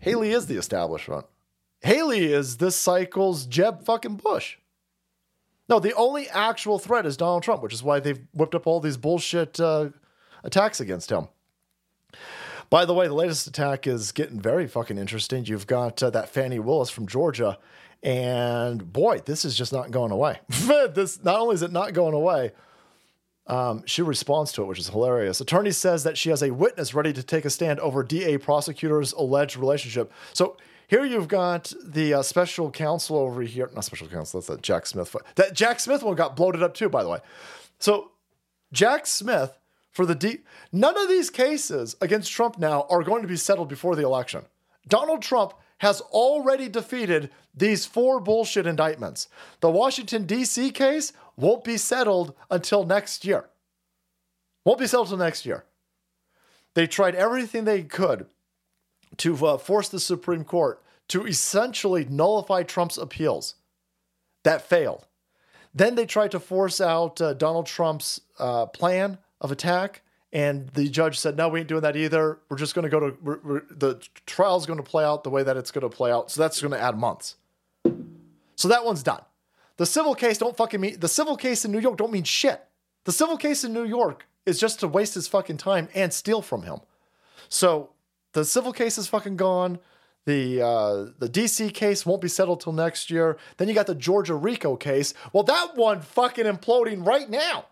Haley 0.00 0.32
is 0.32 0.46
the 0.46 0.56
establishment. 0.56 1.26
Haley 1.82 2.32
is 2.32 2.56
this 2.56 2.76
cycle's 2.76 3.46
Jeb 3.46 3.84
fucking 3.84 4.16
Bush. 4.16 4.56
No, 5.70 5.78
the 5.78 5.94
only 5.94 6.28
actual 6.28 6.80
threat 6.80 7.06
is 7.06 7.16
Donald 7.16 7.44
Trump, 7.44 7.62
which 7.62 7.72
is 7.72 7.82
why 7.82 8.00
they've 8.00 8.20
whipped 8.34 8.56
up 8.56 8.66
all 8.66 8.80
these 8.80 8.96
bullshit 8.96 9.60
uh, 9.60 9.90
attacks 10.42 10.80
against 10.80 11.10
him. 11.10 11.28
By 12.70 12.84
the 12.84 12.92
way, 12.92 13.06
the 13.06 13.14
latest 13.14 13.46
attack 13.46 13.86
is 13.86 14.10
getting 14.10 14.40
very 14.40 14.66
fucking 14.66 14.98
interesting. 14.98 15.44
You've 15.44 15.68
got 15.68 16.02
uh, 16.02 16.10
that 16.10 16.28
Fani 16.28 16.58
Willis 16.58 16.90
from 16.90 17.06
Georgia, 17.06 17.56
and 18.02 18.92
boy, 18.92 19.20
this 19.24 19.44
is 19.44 19.56
just 19.56 19.72
not 19.72 19.92
going 19.92 20.10
away. 20.10 20.40
this 20.48 21.22
not 21.22 21.38
only 21.38 21.54
is 21.54 21.62
it 21.62 21.72
not 21.72 21.92
going 21.92 22.14
away, 22.14 22.50
um, 23.46 23.84
she 23.86 24.02
responds 24.02 24.52
to 24.52 24.62
it, 24.62 24.66
which 24.66 24.78
is 24.78 24.88
hilarious. 24.88 25.40
Attorney 25.40 25.72
says 25.72 26.02
that 26.02 26.18
she 26.18 26.30
has 26.30 26.42
a 26.42 26.50
witness 26.50 26.94
ready 26.94 27.12
to 27.12 27.22
take 27.22 27.44
a 27.44 27.50
stand 27.50 27.78
over 27.78 28.02
DA 28.02 28.38
prosecutor's 28.38 29.12
alleged 29.12 29.56
relationship. 29.56 30.12
So 30.32 30.56
here 30.90 31.04
you've 31.04 31.28
got 31.28 31.72
the 31.84 32.14
uh, 32.14 32.22
special 32.22 32.68
counsel 32.68 33.16
over 33.16 33.42
here, 33.42 33.70
not 33.76 33.84
special 33.84 34.08
counsel, 34.08 34.40
that's 34.40 34.48
that 34.48 34.60
Jack 34.60 34.86
Smith. 34.86 35.14
That 35.36 35.54
Jack 35.54 35.78
Smith 35.78 36.02
one 36.02 36.16
got 36.16 36.34
bloated 36.34 36.64
up 36.64 36.74
too, 36.74 36.88
by 36.88 37.04
the 37.04 37.08
way. 37.08 37.20
So 37.78 38.10
Jack 38.72 39.06
Smith 39.06 39.56
for 39.92 40.04
the 40.04 40.16
D. 40.16 40.40
None 40.72 41.00
of 41.00 41.08
these 41.08 41.30
cases 41.30 41.94
against 42.00 42.32
Trump 42.32 42.58
now 42.58 42.88
are 42.90 43.04
going 43.04 43.22
to 43.22 43.28
be 43.28 43.36
settled 43.36 43.68
before 43.68 43.94
the 43.94 44.02
election. 44.02 44.42
Donald 44.88 45.22
Trump 45.22 45.54
has 45.78 46.00
already 46.00 46.68
defeated 46.68 47.30
these 47.54 47.86
four 47.86 48.18
bullshit 48.18 48.66
indictments. 48.66 49.28
The 49.60 49.70
Washington, 49.70 50.26
D.C. 50.26 50.72
case 50.72 51.12
won't 51.36 51.62
be 51.62 51.76
settled 51.76 52.34
until 52.50 52.84
next 52.84 53.24
year. 53.24 53.44
Won't 54.64 54.80
be 54.80 54.88
settled 54.88 55.06
until 55.06 55.24
next 55.24 55.46
year. 55.46 55.64
They 56.74 56.88
tried 56.88 57.14
everything 57.14 57.64
they 57.64 57.84
could 57.84 58.26
to 59.20 59.46
uh, 59.46 59.58
force 59.58 59.88
the 59.88 60.00
Supreme 60.00 60.44
Court 60.44 60.82
to 61.08 61.26
essentially 61.26 62.04
nullify 62.04 62.62
Trump's 62.62 62.98
appeals. 62.98 63.54
That 64.44 64.62
failed. 64.62 65.06
Then 65.74 65.94
they 65.94 66.06
tried 66.06 66.30
to 66.32 66.40
force 66.40 66.80
out 66.80 67.20
uh, 67.20 67.34
Donald 67.34 67.66
Trump's 67.66 68.20
uh, 68.38 68.66
plan 68.66 69.18
of 69.40 69.52
attack, 69.52 70.02
and 70.32 70.68
the 70.70 70.88
judge 70.88 71.18
said, 71.18 71.36
"No, 71.36 71.48
we 71.48 71.60
ain't 71.60 71.68
doing 71.68 71.82
that 71.82 71.96
either. 71.96 72.38
We're 72.48 72.56
just 72.56 72.74
going 72.74 72.84
to 72.84 72.88
go 72.88 73.00
to 73.00 73.16
we're, 73.22 73.38
we're, 73.42 73.62
the 73.70 74.00
trial's 74.26 74.66
going 74.66 74.78
to 74.78 74.82
play 74.82 75.04
out 75.04 75.22
the 75.22 75.30
way 75.30 75.42
that 75.42 75.56
it's 75.56 75.70
going 75.70 75.88
to 75.88 75.94
play 75.94 76.10
out. 76.10 76.30
So 76.30 76.40
that's 76.40 76.60
going 76.60 76.72
to 76.72 76.80
add 76.80 76.96
months. 76.96 77.36
So 78.56 78.68
that 78.68 78.84
one's 78.84 79.02
done. 79.02 79.22
The 79.76 79.86
civil 79.86 80.14
case 80.14 80.38
don't 80.38 80.56
fucking 80.56 80.80
mean 80.80 80.98
the 80.98 81.08
civil 81.08 81.36
case 81.36 81.64
in 81.64 81.72
New 81.72 81.80
York 81.80 81.96
don't 81.96 82.12
mean 82.12 82.24
shit. 82.24 82.62
The 83.04 83.12
civil 83.12 83.36
case 83.36 83.64
in 83.64 83.72
New 83.72 83.84
York 83.84 84.26
is 84.46 84.58
just 84.58 84.80
to 84.80 84.88
waste 84.88 85.14
his 85.14 85.28
fucking 85.28 85.58
time 85.58 85.88
and 85.94 86.12
steal 86.12 86.42
from 86.42 86.62
him. 86.62 86.80
So 87.48 87.90
the 88.32 88.44
civil 88.44 88.72
case 88.72 88.98
is 88.98 89.08
fucking 89.08 89.36
gone. 89.36 89.78
The 90.26 90.62
uh, 90.62 91.06
the 91.18 91.28
DC 91.28 91.72
case 91.72 92.04
won't 92.04 92.20
be 92.20 92.28
settled 92.28 92.60
till 92.60 92.72
next 92.72 93.10
year. 93.10 93.38
Then 93.56 93.68
you 93.68 93.74
got 93.74 93.86
the 93.86 93.94
Georgia 93.94 94.34
RICO 94.34 94.76
case. 94.76 95.14
Well, 95.32 95.42
that 95.44 95.76
one 95.76 96.02
fucking 96.02 96.44
imploding 96.44 97.06
right 97.06 97.28
now. 97.28 97.66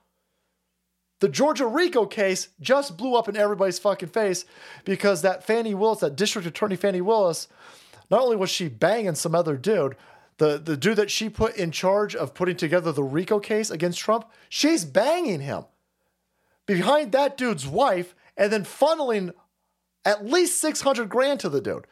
The 1.20 1.28
Georgia 1.28 1.66
RICO 1.66 2.06
case 2.06 2.48
just 2.60 2.96
blew 2.96 3.16
up 3.16 3.28
in 3.28 3.36
everybody's 3.36 3.78
fucking 3.78 4.10
face 4.10 4.44
because 4.84 5.22
that 5.22 5.44
Fani 5.44 5.74
Willis, 5.74 6.00
that 6.00 6.16
district 6.16 6.46
attorney 6.46 6.76
Fani 6.76 7.00
Willis, 7.00 7.48
not 8.10 8.20
only 8.20 8.36
was 8.36 8.50
she 8.50 8.68
banging 8.68 9.16
some 9.16 9.34
other 9.34 9.56
dude, 9.56 9.96
the, 10.38 10.58
the 10.58 10.76
dude 10.76 10.96
that 10.96 11.10
she 11.10 11.28
put 11.28 11.56
in 11.56 11.72
charge 11.72 12.14
of 12.14 12.34
putting 12.34 12.56
together 12.56 12.92
the 12.92 13.02
RICO 13.02 13.40
case 13.40 13.70
against 13.70 13.98
Trump, 13.98 14.30
she's 14.48 14.84
banging 14.84 15.40
him 15.40 15.64
behind 16.66 17.10
that 17.12 17.36
dude's 17.36 17.66
wife 17.66 18.14
and 18.36 18.52
then 18.52 18.62
funneling 18.62 19.32
at 20.04 20.24
least 20.24 20.60
600 20.60 21.08
grand 21.08 21.40
to 21.40 21.48
the 21.48 21.60
dude. 21.60 21.86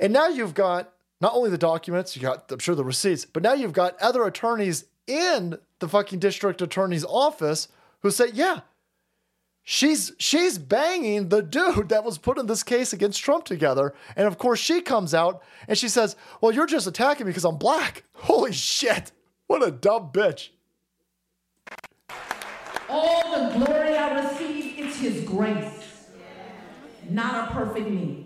And 0.00 0.12
now 0.12 0.28
you've 0.28 0.54
got 0.54 0.92
not 1.20 1.34
only 1.34 1.50
the 1.50 1.58
documents, 1.58 2.14
you 2.14 2.22
got, 2.22 2.50
I'm 2.50 2.58
sure, 2.58 2.74
the 2.74 2.84
receipts, 2.84 3.24
but 3.24 3.42
now 3.42 3.52
you've 3.52 3.72
got 3.72 4.00
other 4.00 4.24
attorneys 4.24 4.84
in 5.06 5.58
the 5.80 5.88
fucking 5.88 6.18
district 6.18 6.62
attorney's 6.62 7.04
office 7.04 7.68
who 8.02 8.10
say, 8.10 8.26
yeah, 8.32 8.60
she's 9.70 10.12
she's 10.18 10.56
banging 10.56 11.28
the 11.28 11.42
dude 11.42 11.90
that 11.90 12.02
was 12.02 12.16
putting 12.16 12.46
this 12.46 12.62
case 12.62 12.94
against 12.94 13.22
Trump 13.22 13.44
together. 13.44 13.94
And 14.16 14.26
of 14.26 14.38
course, 14.38 14.58
she 14.58 14.80
comes 14.80 15.12
out 15.12 15.42
and 15.68 15.76
she 15.76 15.88
says, 15.88 16.16
Well, 16.40 16.52
you're 16.52 16.66
just 16.66 16.86
attacking 16.86 17.26
me 17.26 17.30
because 17.30 17.44
I'm 17.44 17.58
black. 17.58 18.04
Holy 18.14 18.52
shit. 18.52 19.12
What 19.46 19.66
a 19.66 19.70
dumb 19.70 20.10
bitch. 20.10 20.48
All 22.88 23.30
the 23.30 23.58
glory 23.58 23.94
I 23.94 24.24
receive 24.24 24.78
is 24.78 24.96
His 24.98 25.24
grace, 25.24 25.77
not 27.10 27.50
a 27.50 27.54
perfect 27.54 27.88
me. 27.88 28.24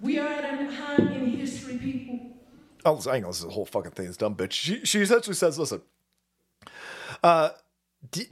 We 0.00 0.18
are 0.18 0.28
at 0.28 0.60
a 0.60 0.76
time 0.76 1.08
in 1.08 1.26
history, 1.26 1.76
people. 1.76 2.20
Oh, 2.84 3.02
I 3.08 3.16
ain't 3.16 3.24
gonna 3.24 3.36
the 3.36 3.50
whole 3.50 3.66
fucking 3.66 3.92
thing. 3.92 4.06
This 4.06 4.16
dumb 4.16 4.36
bitch. 4.36 4.52
She, 4.52 4.84
she 4.84 5.00
essentially 5.00 5.34
says, 5.34 5.58
listen, 5.58 5.82
uh, 7.22 7.50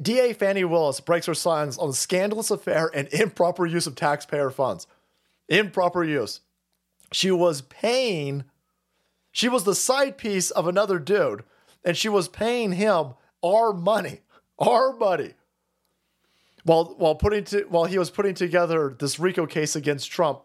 DA 0.00 0.32
Fani 0.32 0.64
Willis 0.64 1.00
breaks 1.00 1.26
her 1.26 1.34
silence 1.34 1.76
on 1.76 1.88
the 1.88 1.94
scandalous 1.94 2.50
affair 2.50 2.90
and 2.94 3.08
improper 3.12 3.66
use 3.66 3.86
of 3.86 3.96
taxpayer 3.96 4.50
funds. 4.50 4.86
Improper 5.48 6.04
use. 6.04 6.40
She 7.12 7.30
was 7.30 7.62
paying, 7.62 8.44
she 9.32 9.48
was 9.48 9.64
the 9.64 9.74
side 9.74 10.18
piece 10.18 10.50
of 10.50 10.68
another 10.68 10.98
dude, 10.98 11.42
and 11.84 11.96
she 11.96 12.08
was 12.08 12.28
paying 12.28 12.72
him 12.72 13.14
our 13.44 13.72
money, 13.72 14.20
our 14.58 14.92
money. 14.92 15.34
While, 16.66 16.96
while 16.98 17.14
putting 17.14 17.44
to, 17.44 17.62
while 17.68 17.84
he 17.84 17.96
was 17.96 18.10
putting 18.10 18.34
together 18.34 18.94
this 18.98 19.20
RICO 19.20 19.46
case 19.46 19.76
against 19.76 20.10
Trump, 20.10 20.42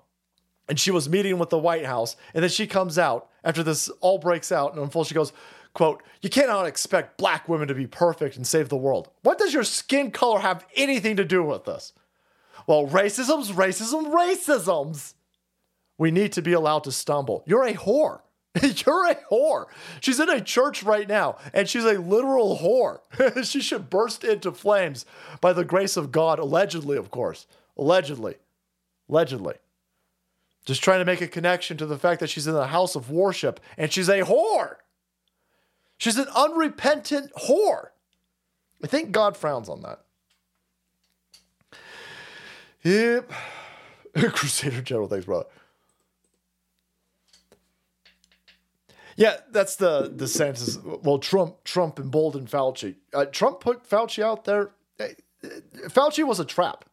and 0.70 0.80
she 0.80 0.92
was 0.92 1.10
meeting 1.10 1.40
with 1.40 1.50
the 1.50 1.58
White 1.58 1.86
House, 1.86 2.16
and 2.36 2.44
then 2.44 2.50
she 2.52 2.68
comes 2.68 3.00
out 3.00 3.28
after 3.44 3.64
this 3.64 3.90
all 4.02 4.20
breaks 4.20 4.52
out 4.52 4.74
and 4.74 4.82
unfolds. 4.84 5.10
She 5.10 5.16
goes, 5.16 5.34
quote, 5.74 6.04
you 6.22 6.30
cannot 6.30 6.68
expect 6.68 7.18
black 7.18 7.50
women 7.50 7.68
to 7.70 7.74
be 7.74 7.88
perfect 7.88 8.36
and 8.38 8.46
save 8.46 8.70
the 8.70 8.78
world. 8.78 9.10
What 9.24 9.40
does 9.40 9.52
your 9.52 9.64
skin 9.64 10.12
color 10.12 10.40
have 10.40 10.64
anything 10.76 11.16
to 11.16 11.26
do 11.26 11.44
with 11.44 11.66
this? 11.66 11.92
Well, 12.68 12.88
racism's 12.88 13.52
racism, 13.52 14.14
racisms. 14.14 15.16
We 15.98 16.12
need 16.12 16.34
to 16.34 16.44
be 16.44 16.54
allowed 16.54 16.84
to 16.84 16.92
stumble. 16.92 17.44
You're 17.48 17.66
a 17.66 17.74
whore. 17.74 18.22
You're 18.62 19.12
a 19.12 19.16
whore. 19.32 19.66
She's 20.02 20.20
in 20.20 20.30
a 20.30 20.42
church 20.42 20.84
right 20.84 21.08
now, 21.08 21.38
and 21.54 21.70
she's 21.70 21.86
a 21.86 21.94
literal 21.94 22.58
whore. 22.58 23.46
she 23.46 23.62
should 23.62 23.90
burst 23.90 24.24
into 24.24 24.52
flames 24.52 25.06
by 25.40 25.54
the 25.54 25.64
grace 25.64 25.96
of 25.96 26.12
God, 26.12 26.38
allegedly, 26.38 26.98
of 26.98 27.12
course. 27.12 27.48
Allegedly. 27.78 28.36
Allegedly. 29.10 29.56
Just 30.66 30.84
trying 30.84 31.00
to 31.00 31.06
make 31.06 31.22
a 31.22 31.28
connection 31.28 31.78
to 31.78 31.86
the 31.86 31.98
fact 31.98 32.20
that 32.20 32.30
she's 32.30 32.48
in 32.48 32.54
the 32.54 32.68
house 32.68 32.96
of 32.96 33.10
worship 33.10 33.60
and 33.78 33.92
she's 33.92 34.10
a 34.10 34.22
whore. 34.22 34.76
She's 35.98 36.18
an 36.18 36.28
unrepentant 36.36 37.32
whore. 37.48 37.88
I 38.84 38.88
think 38.88 39.12
God 39.12 39.38
frowns 39.38 39.70
on 39.70 39.82
that. 39.82 40.02
Yep. 42.84 43.32
Crusader 44.34 44.82
General, 44.82 45.08
thanks, 45.08 45.26
brother. 45.26 45.46
Yeah, 49.22 49.38
that's 49.52 49.76
the 49.76 50.12
the 50.16 50.28
sense. 50.28 50.80
Well, 50.84 51.20
Trump 51.20 51.64
Trump 51.64 52.00
emboldened 52.00 52.50
Fauci. 52.50 52.96
Uh, 53.14 53.26
Trump 53.26 53.60
put 53.60 53.88
Fauci 53.88 54.24
out 54.24 54.46
there. 54.46 54.72
Fauci 55.90 56.26
was 56.26 56.40
a 56.40 56.46
trap. 56.46 56.86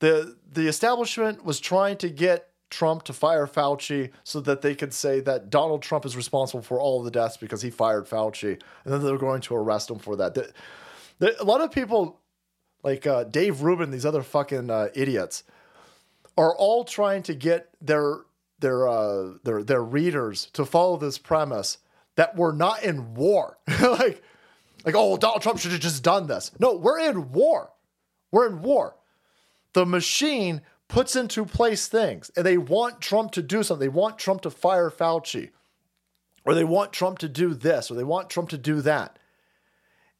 the 0.00 0.36
The 0.52 0.66
establishment 0.68 1.44
was 1.44 1.60
trying 1.60 1.96
to 1.98 2.10
get 2.10 2.48
Trump 2.70 3.04
to 3.04 3.12
fire 3.12 3.46
Fauci 3.46 4.10
so 4.24 4.40
that 4.40 4.60
they 4.60 4.74
could 4.74 4.92
say 4.92 5.20
that 5.20 5.48
Donald 5.48 5.82
Trump 5.82 6.04
is 6.04 6.16
responsible 6.16 6.62
for 6.62 6.78
all 6.80 7.02
the 7.02 7.10
deaths 7.10 7.36
because 7.38 7.62
he 7.62 7.70
fired 7.70 8.06
Fauci, 8.06 8.60
and 8.84 8.92
then 8.92 9.02
they're 9.02 9.16
going 9.28 9.40
to 9.42 9.54
arrest 9.54 9.90
him 9.90 9.98
for 9.98 10.16
that. 10.16 10.34
The- 10.34 10.52
the- 11.18 11.40
a 11.42 11.44
lot 11.44 11.60
of 11.62 11.70
people, 11.70 12.20
like 12.82 13.06
uh, 13.06 13.24
Dave 13.24 13.62
Rubin, 13.62 13.90
these 13.90 14.04
other 14.06 14.22
fucking 14.22 14.68
uh, 14.70 14.88
idiots, 14.94 15.44
are 16.36 16.54
all 16.56 16.84
trying 16.84 17.22
to 17.22 17.34
get 17.34 17.68
their 17.80 18.18
their 18.64 18.88
uh, 18.88 19.34
their 19.44 19.62
their 19.62 19.82
readers 19.84 20.46
to 20.54 20.64
follow 20.64 20.96
this 20.96 21.18
premise 21.18 21.76
that 22.16 22.34
we're 22.34 22.54
not 22.54 22.82
in 22.82 23.14
war. 23.14 23.58
like, 23.82 24.22
like 24.84 24.94
oh, 24.96 25.18
Donald 25.18 25.42
Trump 25.42 25.58
should 25.58 25.72
have 25.72 25.80
just 25.80 26.02
done 26.02 26.26
this. 26.26 26.50
No, 26.58 26.74
we're 26.74 26.98
in 26.98 27.30
war. 27.30 27.70
We're 28.32 28.46
in 28.46 28.62
war. 28.62 28.96
The 29.74 29.84
machine 29.84 30.62
puts 30.88 31.14
into 31.14 31.44
place 31.44 31.88
things, 31.88 32.30
and 32.36 32.46
they 32.46 32.56
want 32.56 33.02
Trump 33.02 33.32
to 33.32 33.42
do 33.42 33.62
something. 33.62 33.84
They 33.84 33.88
want 33.88 34.18
Trump 34.18 34.40
to 34.42 34.50
fire 34.50 34.90
Fauci, 34.90 35.50
or 36.46 36.54
they 36.54 36.64
want 36.64 36.92
Trump 36.92 37.18
to 37.18 37.28
do 37.28 37.52
this, 37.52 37.90
or 37.90 37.94
they 37.94 38.04
want 38.04 38.30
Trump 38.30 38.48
to 38.48 38.58
do 38.58 38.80
that. 38.80 39.18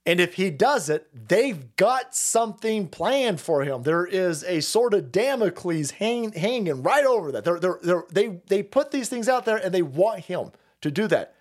And 0.07 0.20
if 0.20 0.34
he 0.34 0.50
does 0.50 0.91
it, 0.91 1.08
they've 1.28 1.74
got 1.76 2.15
something 2.15 2.89
planned 2.89 3.41
for 3.41 3.65
him. 3.65 3.84
There 3.84 4.05
is 4.05 4.44
a 4.44 4.60
sort 4.60 4.92
of 4.92 5.10
Damocles 5.10 5.92
hang, 5.92 6.33
hanging 6.33 6.83
right 6.83 7.05
over 7.05 7.33
that. 7.33 7.44
They're, 7.44 7.58
they're, 7.58 7.78
they're, 7.83 8.05
they 8.10 8.41
they 8.47 8.62
put 8.62 8.91
these 8.91 9.08
things 9.08 9.28
out 9.28 9.47
there 9.47 9.57
and 9.57 9.73
they 9.73 9.81
want 9.81 10.20
him 10.20 10.52
to 10.83 10.91
do 10.91 11.07
that. 11.07 11.34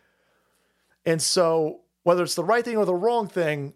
And 1.05 1.21
so, 1.21 1.81
whether 2.03 2.23
it's 2.23 2.35
the 2.35 2.43
right 2.43 2.63
thing 2.63 2.77
or 2.77 2.85
the 2.85 2.95
wrong 2.95 3.27
thing, 3.27 3.73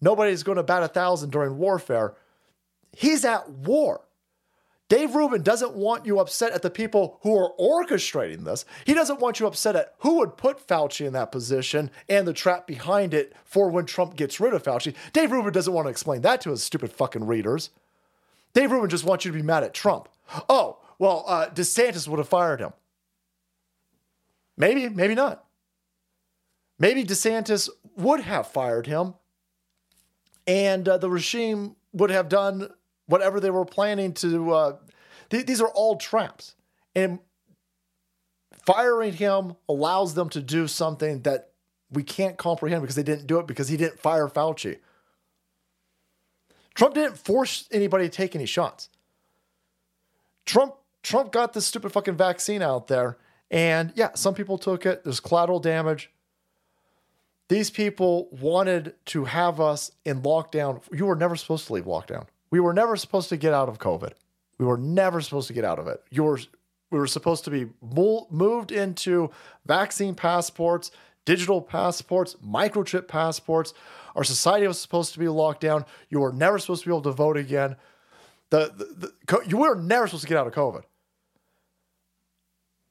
nobody's 0.00 0.44
going 0.44 0.56
to 0.56 0.62
bat 0.62 0.84
a 0.84 0.88
thousand 0.88 1.30
during 1.30 1.58
warfare. 1.58 2.14
He's 2.92 3.24
at 3.24 3.50
war. 3.50 4.02
Dave 4.92 5.14
Rubin 5.14 5.40
doesn't 5.40 5.72
want 5.72 6.04
you 6.04 6.20
upset 6.20 6.52
at 6.52 6.60
the 6.60 6.68
people 6.68 7.18
who 7.22 7.34
are 7.34 7.54
orchestrating 7.58 8.44
this. 8.44 8.66
He 8.84 8.92
doesn't 8.92 9.20
want 9.20 9.40
you 9.40 9.46
upset 9.46 9.74
at 9.74 9.94
who 10.00 10.18
would 10.18 10.36
put 10.36 10.68
Fauci 10.68 11.06
in 11.06 11.14
that 11.14 11.32
position 11.32 11.90
and 12.10 12.28
the 12.28 12.34
trap 12.34 12.66
behind 12.66 13.14
it 13.14 13.32
for 13.42 13.70
when 13.70 13.86
Trump 13.86 14.16
gets 14.16 14.38
rid 14.38 14.52
of 14.52 14.62
Fauci. 14.62 14.94
Dave 15.14 15.32
Rubin 15.32 15.50
doesn't 15.50 15.72
want 15.72 15.86
to 15.86 15.90
explain 15.90 16.20
that 16.20 16.42
to 16.42 16.50
his 16.50 16.62
stupid 16.62 16.92
fucking 16.92 17.26
readers. 17.26 17.70
Dave 18.52 18.70
Rubin 18.70 18.90
just 18.90 19.04
wants 19.04 19.24
you 19.24 19.32
to 19.32 19.38
be 19.38 19.42
mad 19.42 19.64
at 19.64 19.72
Trump. 19.72 20.10
Oh, 20.46 20.76
well, 20.98 21.24
uh, 21.26 21.48
DeSantis 21.48 22.06
would 22.06 22.18
have 22.18 22.28
fired 22.28 22.60
him. 22.60 22.74
Maybe, 24.58 24.90
maybe 24.90 25.14
not. 25.14 25.46
Maybe 26.78 27.02
DeSantis 27.02 27.70
would 27.96 28.20
have 28.20 28.46
fired 28.46 28.86
him 28.86 29.14
and 30.46 30.86
uh, 30.86 30.98
the 30.98 31.08
regime 31.08 31.76
would 31.94 32.10
have 32.10 32.28
done 32.28 32.68
whatever 33.06 33.40
they 33.40 33.50
were 33.50 33.64
planning 33.64 34.12
to. 34.14 34.52
Uh, 34.52 34.76
th- 35.32 35.46
these 35.46 35.60
are 35.60 35.68
all 35.68 35.96
traps. 35.96 36.54
And 36.94 37.18
firing 38.64 39.14
him 39.14 39.56
allows 39.68 40.14
them 40.14 40.28
to 40.30 40.40
do 40.40 40.68
something 40.68 41.22
that 41.22 41.50
we 41.90 42.04
can't 42.04 42.38
comprehend 42.38 42.82
because 42.82 42.94
they 42.94 43.02
didn't 43.02 43.26
do 43.26 43.38
it 43.40 43.46
because 43.46 43.68
he 43.68 43.76
didn't 43.76 43.98
fire 43.98 44.28
Fauci. 44.28 44.78
Trump 46.74 46.94
didn't 46.94 47.18
force 47.18 47.68
anybody 47.70 48.04
to 48.04 48.10
take 48.10 48.36
any 48.36 48.46
shots. 48.46 48.88
Trump 50.46 50.74
Trump 51.02 51.32
got 51.32 51.52
this 51.52 51.66
stupid 51.66 51.90
fucking 51.90 52.16
vaccine 52.16 52.62
out 52.62 52.86
there, 52.86 53.18
and 53.50 53.92
yeah, 53.96 54.10
some 54.14 54.34
people 54.34 54.56
took 54.56 54.86
it. 54.86 55.02
There's 55.02 55.18
collateral 55.18 55.58
damage. 55.58 56.10
These 57.48 57.70
people 57.70 58.28
wanted 58.30 58.94
to 59.06 59.24
have 59.24 59.60
us 59.60 59.90
in 60.04 60.22
lockdown. 60.22 60.80
You 60.92 61.06
were 61.06 61.16
never 61.16 61.36
supposed 61.36 61.66
to 61.66 61.72
leave 61.72 61.84
lockdown. 61.84 62.26
We 62.50 62.60
were 62.60 62.72
never 62.72 62.96
supposed 62.96 63.28
to 63.30 63.36
get 63.36 63.52
out 63.52 63.68
of 63.68 63.78
COVID. 63.78 64.12
We 64.58 64.66
were 64.66 64.78
never 64.78 65.20
supposed 65.20 65.48
to 65.48 65.52
get 65.52 65.64
out 65.64 65.78
of 65.78 65.88
it. 65.88 66.02
You 66.10 66.24
were, 66.24 66.40
we 66.90 66.98
were 66.98 67.06
supposed 67.06 67.44
to 67.44 67.50
be 67.50 67.68
moved 67.80 68.72
into 68.72 69.30
vaccine 69.66 70.14
passports, 70.14 70.90
digital 71.24 71.60
passports, 71.60 72.36
microchip 72.44 73.08
passports. 73.08 73.74
Our 74.14 74.24
society 74.24 74.66
was 74.66 74.80
supposed 74.80 75.12
to 75.14 75.18
be 75.18 75.28
locked 75.28 75.60
down. 75.60 75.84
You 76.10 76.20
were 76.20 76.32
never 76.32 76.58
supposed 76.58 76.82
to 76.82 76.88
be 76.88 76.92
able 76.92 77.02
to 77.02 77.12
vote 77.12 77.36
again. 77.36 77.76
The, 78.50 78.72
the, 78.76 79.12
the 79.28 79.42
you 79.48 79.56
were 79.56 79.74
never 79.74 80.06
supposed 80.06 80.24
to 80.24 80.28
get 80.28 80.36
out 80.36 80.46
of 80.46 80.52
COVID. 80.52 80.82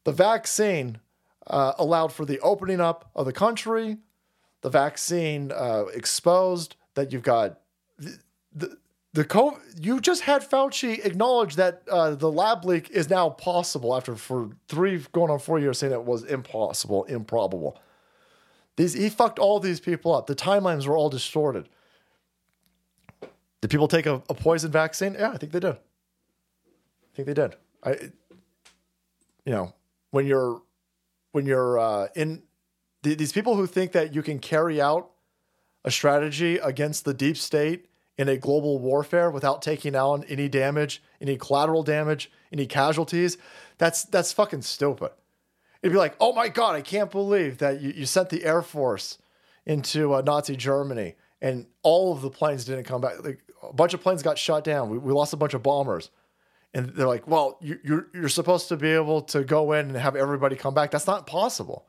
The 0.03 0.11
vaccine 0.11 0.99
uh, 1.47 1.73
allowed 1.77 2.11
for 2.11 2.25
the 2.25 2.39
opening 2.39 2.81
up 2.81 3.11
of 3.15 3.25
the 3.25 3.33
country. 3.33 3.97
The 4.61 4.69
vaccine 4.69 5.51
uh, 5.51 5.85
exposed 5.93 6.75
that 6.95 7.11
you've 7.11 7.23
got 7.23 7.59
the, 8.53 8.77
the, 9.13 9.25
COVID. 9.25 9.59
You 9.79 9.99
just 9.99 10.21
had 10.23 10.41
Fauci 10.47 11.05
acknowledge 11.05 11.55
that 11.55 11.83
uh, 11.89 12.15
the 12.15 12.31
lab 12.31 12.65
leak 12.65 12.89
is 12.89 13.09
now 13.09 13.29
possible 13.29 13.95
after 13.95 14.15
for 14.15 14.49
three 14.67 15.03
going 15.11 15.29
on 15.31 15.39
four 15.39 15.59
years 15.59 15.79
saying 15.79 15.93
it 15.93 16.03
was 16.03 16.23
impossible, 16.23 17.03
improbable. 17.05 17.79
These 18.77 18.93
he 18.93 19.09
fucked 19.09 19.39
all 19.39 19.59
these 19.59 19.79
people 19.79 20.13
up. 20.13 20.27
The 20.27 20.35
timelines 20.35 20.87
were 20.87 20.97
all 20.97 21.09
distorted. 21.09 21.67
Did 23.61 23.69
people 23.69 23.87
take 23.87 24.05
a, 24.05 24.23
a 24.29 24.33
poison 24.33 24.71
vaccine? 24.71 25.13
Yeah, 25.13 25.31
I 25.31 25.37
think 25.37 25.51
they 25.51 25.59
did. 25.59 25.75
I 25.75 27.15
think 27.15 27.27
they 27.27 27.33
did. 27.33 27.55
I, 27.83 27.91
you 29.45 29.51
know, 29.51 29.73
when 30.11 30.25
you're 30.25 30.61
when 31.31 31.45
you're 31.45 31.77
uh, 31.79 32.07
in 32.15 32.43
th- 33.03 33.17
these 33.17 33.31
people 33.31 33.55
who 33.55 33.67
think 33.67 33.91
that 33.91 34.15
you 34.15 34.23
can 34.23 34.39
carry 34.39 34.81
out 34.81 35.11
a 35.83 35.91
strategy 35.91 36.57
against 36.57 37.05
the 37.05 37.13
deep 37.13 37.37
state 37.37 37.87
in 38.21 38.29
a 38.29 38.37
global 38.37 38.77
warfare 38.77 39.31
without 39.31 39.63
taking 39.63 39.95
out 39.95 40.23
any 40.29 40.47
damage, 40.47 41.01
any 41.19 41.37
collateral 41.37 41.81
damage, 41.81 42.29
any 42.53 42.67
casualties, 42.67 43.35
that's 43.79 44.03
that's 44.03 44.31
fucking 44.31 44.61
stupid. 44.61 45.09
It'd 45.81 45.91
be 45.91 45.97
like, 45.97 46.15
oh 46.19 46.31
my 46.31 46.47
god, 46.47 46.75
I 46.75 46.81
can't 46.81 47.09
believe 47.09 47.57
that 47.57 47.81
you, 47.81 47.89
you 47.89 48.05
sent 48.05 48.29
the 48.29 48.45
air 48.45 48.61
force 48.61 49.17
into 49.65 50.13
uh, 50.13 50.21
Nazi 50.21 50.55
Germany 50.55 51.15
and 51.41 51.65
all 51.81 52.13
of 52.13 52.21
the 52.21 52.29
planes 52.29 52.63
didn't 52.63 52.83
come 52.83 53.01
back. 53.01 53.23
Like 53.23 53.39
a 53.63 53.73
bunch 53.73 53.95
of 53.95 54.01
planes 54.01 54.21
got 54.21 54.37
shot 54.37 54.63
down. 54.63 54.91
We, 54.91 54.99
we 54.99 55.11
lost 55.11 55.33
a 55.33 55.37
bunch 55.37 55.55
of 55.55 55.63
bombers. 55.63 56.11
And 56.75 56.89
they're 56.89 57.07
like, 57.07 57.27
well, 57.27 57.57
you, 57.59 57.79
you're, 57.83 58.07
you're 58.13 58.29
supposed 58.29 58.69
to 58.69 58.77
be 58.77 58.89
able 58.89 59.23
to 59.23 59.43
go 59.43 59.71
in 59.73 59.87
and 59.87 59.97
have 59.97 60.15
everybody 60.15 60.55
come 60.55 60.75
back. 60.75 60.91
That's 60.91 61.07
not 61.07 61.25
possible. 61.25 61.87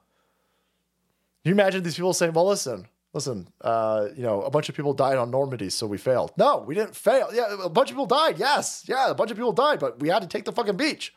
You 1.45 1.53
imagine 1.53 1.83
these 1.83 1.97
people 1.97 2.15
saying, 2.15 2.33
well, 2.33 2.47
listen, 2.49 2.89
listen, 3.13 3.49
uh, 3.61 4.09
you 4.17 4.23
know, 4.23 4.43
a 4.43 4.51
bunch 4.51 4.69
of 4.69 4.75
people 4.75 4.95
died 4.95 5.19
on 5.19 5.31
Normandy, 5.31 5.71
so 5.71 5.87
we 5.87 5.99
failed. 5.99 6.33
No, 6.37 6.59
we 6.59 6.75
didn't 6.75 6.97
fail. 6.97 7.29
Yeah, 7.33 7.57
a 7.63 7.69
bunch 7.69 7.91
of 7.91 7.97
people 7.97 8.07
died. 8.07 8.39
Yes. 8.39 8.85
Yeah, 8.87 9.11
a 9.11 9.15
bunch 9.15 9.31
of 9.31 9.37
people 9.37 9.53
died, 9.53 9.79
but 9.79 10.01
we 10.01 10.09
had 10.09 10.23
to 10.23 10.29
take 10.29 10.45
the 10.45 10.53
fucking 10.53 10.77
beach. 10.77 11.15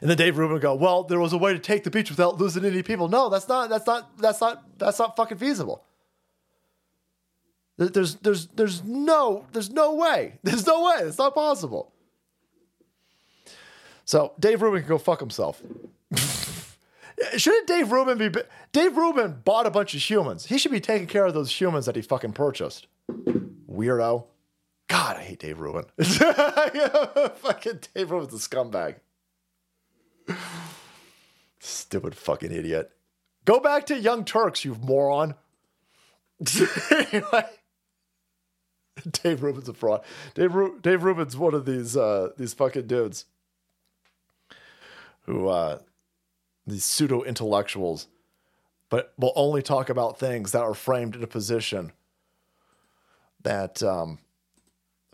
And 0.00 0.08
then 0.08 0.16
Dave 0.16 0.38
Rubin 0.38 0.60
go, 0.60 0.74
well, 0.74 1.02
there 1.02 1.18
was 1.18 1.32
a 1.32 1.38
way 1.38 1.52
to 1.52 1.58
take 1.58 1.82
the 1.82 1.90
beach 1.90 2.10
without 2.10 2.38
losing 2.38 2.64
any 2.64 2.82
people. 2.82 3.08
No, 3.08 3.28
that's 3.28 3.48
not, 3.48 3.68
that's 3.68 3.86
not, 3.86 4.16
that's 4.18 4.40
not, 4.40 4.78
that's 4.78 4.98
not 4.98 5.16
fucking 5.16 5.38
feasible. 5.38 5.84
There's, 7.78 8.16
there's, 8.16 8.46
there's 8.48 8.84
no, 8.84 9.46
there's 9.52 9.70
no 9.70 9.94
way. 9.94 10.38
There's 10.42 10.66
no 10.66 10.84
way. 10.84 10.96
It's 11.02 11.18
not 11.18 11.32
possible. 11.32 11.92
So 14.04 14.32
Dave 14.40 14.62
Rubin 14.62 14.80
can 14.80 14.88
go 14.88 14.98
fuck 14.98 15.20
himself. 15.20 15.62
Shouldn't 17.36 17.66
Dave 17.66 17.90
Rubin 17.90 18.18
be? 18.18 18.40
Dave 18.72 18.96
Rubin 18.96 19.40
bought 19.44 19.66
a 19.66 19.70
bunch 19.70 19.94
of 19.94 20.00
humans. 20.00 20.46
He 20.46 20.58
should 20.58 20.72
be 20.72 20.80
taking 20.80 21.06
care 21.06 21.26
of 21.26 21.34
those 21.34 21.60
humans 21.60 21.86
that 21.86 21.96
he 21.96 22.02
fucking 22.02 22.32
purchased. 22.32 22.86
Weirdo. 23.10 24.26
God, 24.88 25.16
I 25.16 25.22
hate 25.22 25.38
Dave 25.40 25.60
Rubin. 25.60 25.84
fucking 26.02 27.80
Dave 27.94 28.10
Rubin's 28.10 28.34
a 28.34 28.48
scumbag. 28.48 28.96
Stupid 31.60 32.14
fucking 32.14 32.52
idiot. 32.52 32.90
Go 33.44 33.60
back 33.60 33.86
to 33.86 33.98
Young 33.98 34.24
Turks, 34.24 34.64
you 34.64 34.76
moron. 34.80 35.34
Anyway. 36.90 37.44
Dave 39.22 39.42
Rubin's 39.42 39.68
a 39.68 39.74
fraud. 39.74 40.02
Dave, 40.34 40.54
Ru- 40.54 40.78
Dave 40.80 41.02
Rubin's 41.02 41.36
one 41.36 41.54
of 41.54 41.64
these 41.66 41.96
uh, 41.96 42.30
these 42.36 42.54
fucking 42.54 42.86
dudes 42.86 43.26
who 45.22 45.48
uh, 45.48 45.78
these 46.68 46.84
pseudo 46.84 47.22
intellectuals, 47.22 48.08
but 48.88 49.12
will 49.18 49.32
only 49.36 49.62
talk 49.62 49.88
about 49.88 50.18
things 50.18 50.52
that 50.52 50.62
are 50.62 50.74
framed 50.74 51.16
in 51.16 51.22
a 51.22 51.26
position 51.26 51.92
that 53.42 53.82
um, 53.82 54.18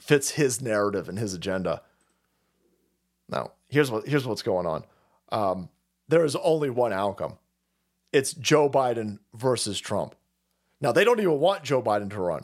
fits 0.00 0.30
his 0.30 0.60
narrative 0.60 1.08
and 1.08 1.18
his 1.18 1.34
agenda. 1.34 1.82
Now, 3.28 3.52
here's 3.68 3.90
what 3.90 4.06
here's 4.06 4.26
what's 4.26 4.42
going 4.42 4.66
on. 4.66 4.84
Um, 5.30 5.68
there 6.08 6.24
is 6.24 6.36
only 6.36 6.70
one 6.70 6.92
outcome. 6.92 7.38
It's 8.12 8.32
Joe 8.32 8.68
Biden 8.68 9.18
versus 9.32 9.80
Trump. 9.80 10.14
Now 10.80 10.92
they 10.92 11.04
don't 11.04 11.20
even 11.20 11.40
want 11.40 11.64
Joe 11.64 11.82
Biden 11.82 12.10
to 12.10 12.20
run. 12.20 12.42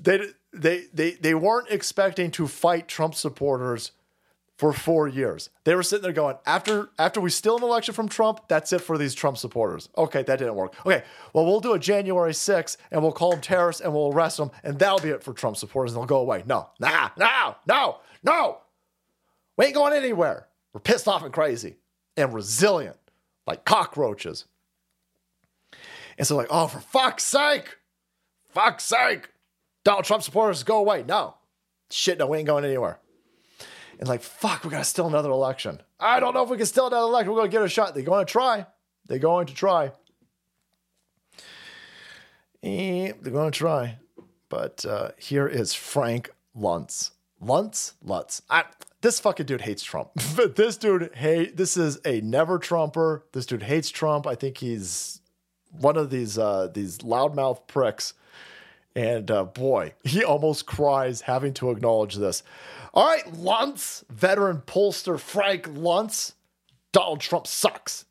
They 0.00 0.20
they 0.52 0.84
they 0.92 1.12
they 1.12 1.34
weren't 1.34 1.70
expecting 1.70 2.30
to 2.32 2.46
fight 2.46 2.88
Trump 2.88 3.14
supporters 3.14 3.92
for 4.56 4.72
four 4.72 5.06
years. 5.06 5.50
They 5.64 5.74
were 5.74 5.82
sitting 5.82 6.02
there 6.02 6.12
going, 6.12 6.36
after 6.46 6.88
after 6.98 7.20
we 7.20 7.30
steal 7.30 7.58
an 7.58 7.62
election 7.62 7.94
from 7.94 8.08
Trump, 8.08 8.48
that's 8.48 8.72
it 8.72 8.80
for 8.80 8.96
these 8.96 9.14
Trump 9.14 9.36
supporters. 9.36 9.88
Okay, 9.96 10.22
that 10.22 10.38
didn't 10.38 10.54
work. 10.54 10.74
Okay, 10.86 11.02
well 11.32 11.44
we'll 11.44 11.60
do 11.60 11.74
a 11.74 11.78
January 11.78 12.32
6th 12.32 12.76
and 12.90 13.02
we'll 13.02 13.12
call 13.12 13.32
them 13.32 13.40
terrorists 13.40 13.82
and 13.82 13.92
we'll 13.92 14.12
arrest 14.12 14.38
them 14.38 14.50
and 14.64 14.78
that'll 14.78 15.00
be 15.00 15.10
it 15.10 15.22
for 15.22 15.34
Trump 15.34 15.56
supporters 15.56 15.92
and 15.92 16.00
they'll 16.00 16.06
go 16.06 16.18
away. 16.18 16.42
No, 16.46 16.70
nah, 16.80 17.10
no, 17.18 17.56
no, 17.66 17.98
no. 18.22 18.58
We 19.56 19.66
ain't 19.66 19.74
going 19.74 19.92
anywhere. 19.92 20.48
We're 20.72 20.80
pissed 20.80 21.08
off 21.08 21.22
and 21.22 21.32
crazy 21.32 21.76
and 22.16 22.32
resilient, 22.32 22.96
like 23.46 23.64
cockroaches. 23.64 24.46
And 26.18 26.26
so, 26.26 26.36
like, 26.36 26.48
oh, 26.50 26.66
for 26.66 26.80
fuck's 26.80 27.24
sake, 27.24 27.76
fuck's 28.48 28.84
sake, 28.84 29.30
Donald 29.84 30.04
Trump 30.04 30.22
supporters 30.22 30.62
go 30.62 30.78
away. 30.78 31.04
No, 31.06 31.34
shit, 31.90 32.18
no, 32.18 32.26
we 32.26 32.38
ain't 32.38 32.46
going 32.46 32.64
anywhere. 32.64 32.98
And 33.98 34.08
like, 34.08 34.22
fuck, 34.22 34.64
we 34.64 34.70
gotta 34.70 34.84
steal 34.84 35.06
another 35.06 35.30
election. 35.30 35.80
I 35.98 36.20
don't 36.20 36.34
know 36.34 36.42
if 36.42 36.50
we 36.50 36.56
can 36.56 36.66
steal 36.66 36.86
another 36.86 37.06
election. 37.06 37.32
We're 37.32 37.40
gonna 37.40 37.48
get 37.48 37.62
a 37.62 37.68
shot. 37.68 37.94
They're 37.94 38.02
going 38.02 38.26
to 38.26 38.30
try. 38.30 38.66
They're 39.06 39.18
going 39.18 39.46
to 39.46 39.54
try. 39.54 39.92
Eh, 42.62 43.12
they're 43.20 43.32
going 43.32 43.52
to 43.52 43.58
try. 43.58 43.98
But 44.48 44.84
uh, 44.84 45.10
here 45.18 45.46
is 45.46 45.74
Frank 45.74 46.30
Luntz. 46.56 47.10
Luntz? 47.42 47.92
Lutz. 48.02 48.42
I, 48.50 48.64
this 49.00 49.20
fucking 49.20 49.46
dude 49.46 49.60
hates 49.60 49.82
Trump. 49.82 50.14
this 50.56 50.76
dude 50.76 51.14
hate. 51.14 51.56
This 51.56 51.76
is 51.76 52.00
a 52.04 52.20
never 52.20 52.58
Trumper. 52.58 53.24
This 53.32 53.46
dude 53.46 53.62
hates 53.62 53.90
Trump. 53.90 54.26
I 54.26 54.34
think 54.34 54.58
he's 54.58 55.20
one 55.70 55.96
of 55.96 56.10
these 56.10 56.38
uh, 56.38 56.68
these 56.72 56.98
loudmouth 56.98 57.66
pricks. 57.66 58.14
And 58.94 59.30
uh, 59.30 59.44
boy, 59.44 59.92
he 60.04 60.24
almost 60.24 60.64
cries 60.64 61.20
having 61.20 61.52
to 61.54 61.70
acknowledge 61.70 62.14
this. 62.14 62.42
All 62.96 63.06
right, 63.06 63.26
Luntz, 63.26 64.04
veteran 64.08 64.62
pollster 64.64 65.20
Frank 65.20 65.68
Luntz. 65.74 66.32
Donald 66.92 67.20
Trump 67.20 67.46
sucks. 67.46 68.06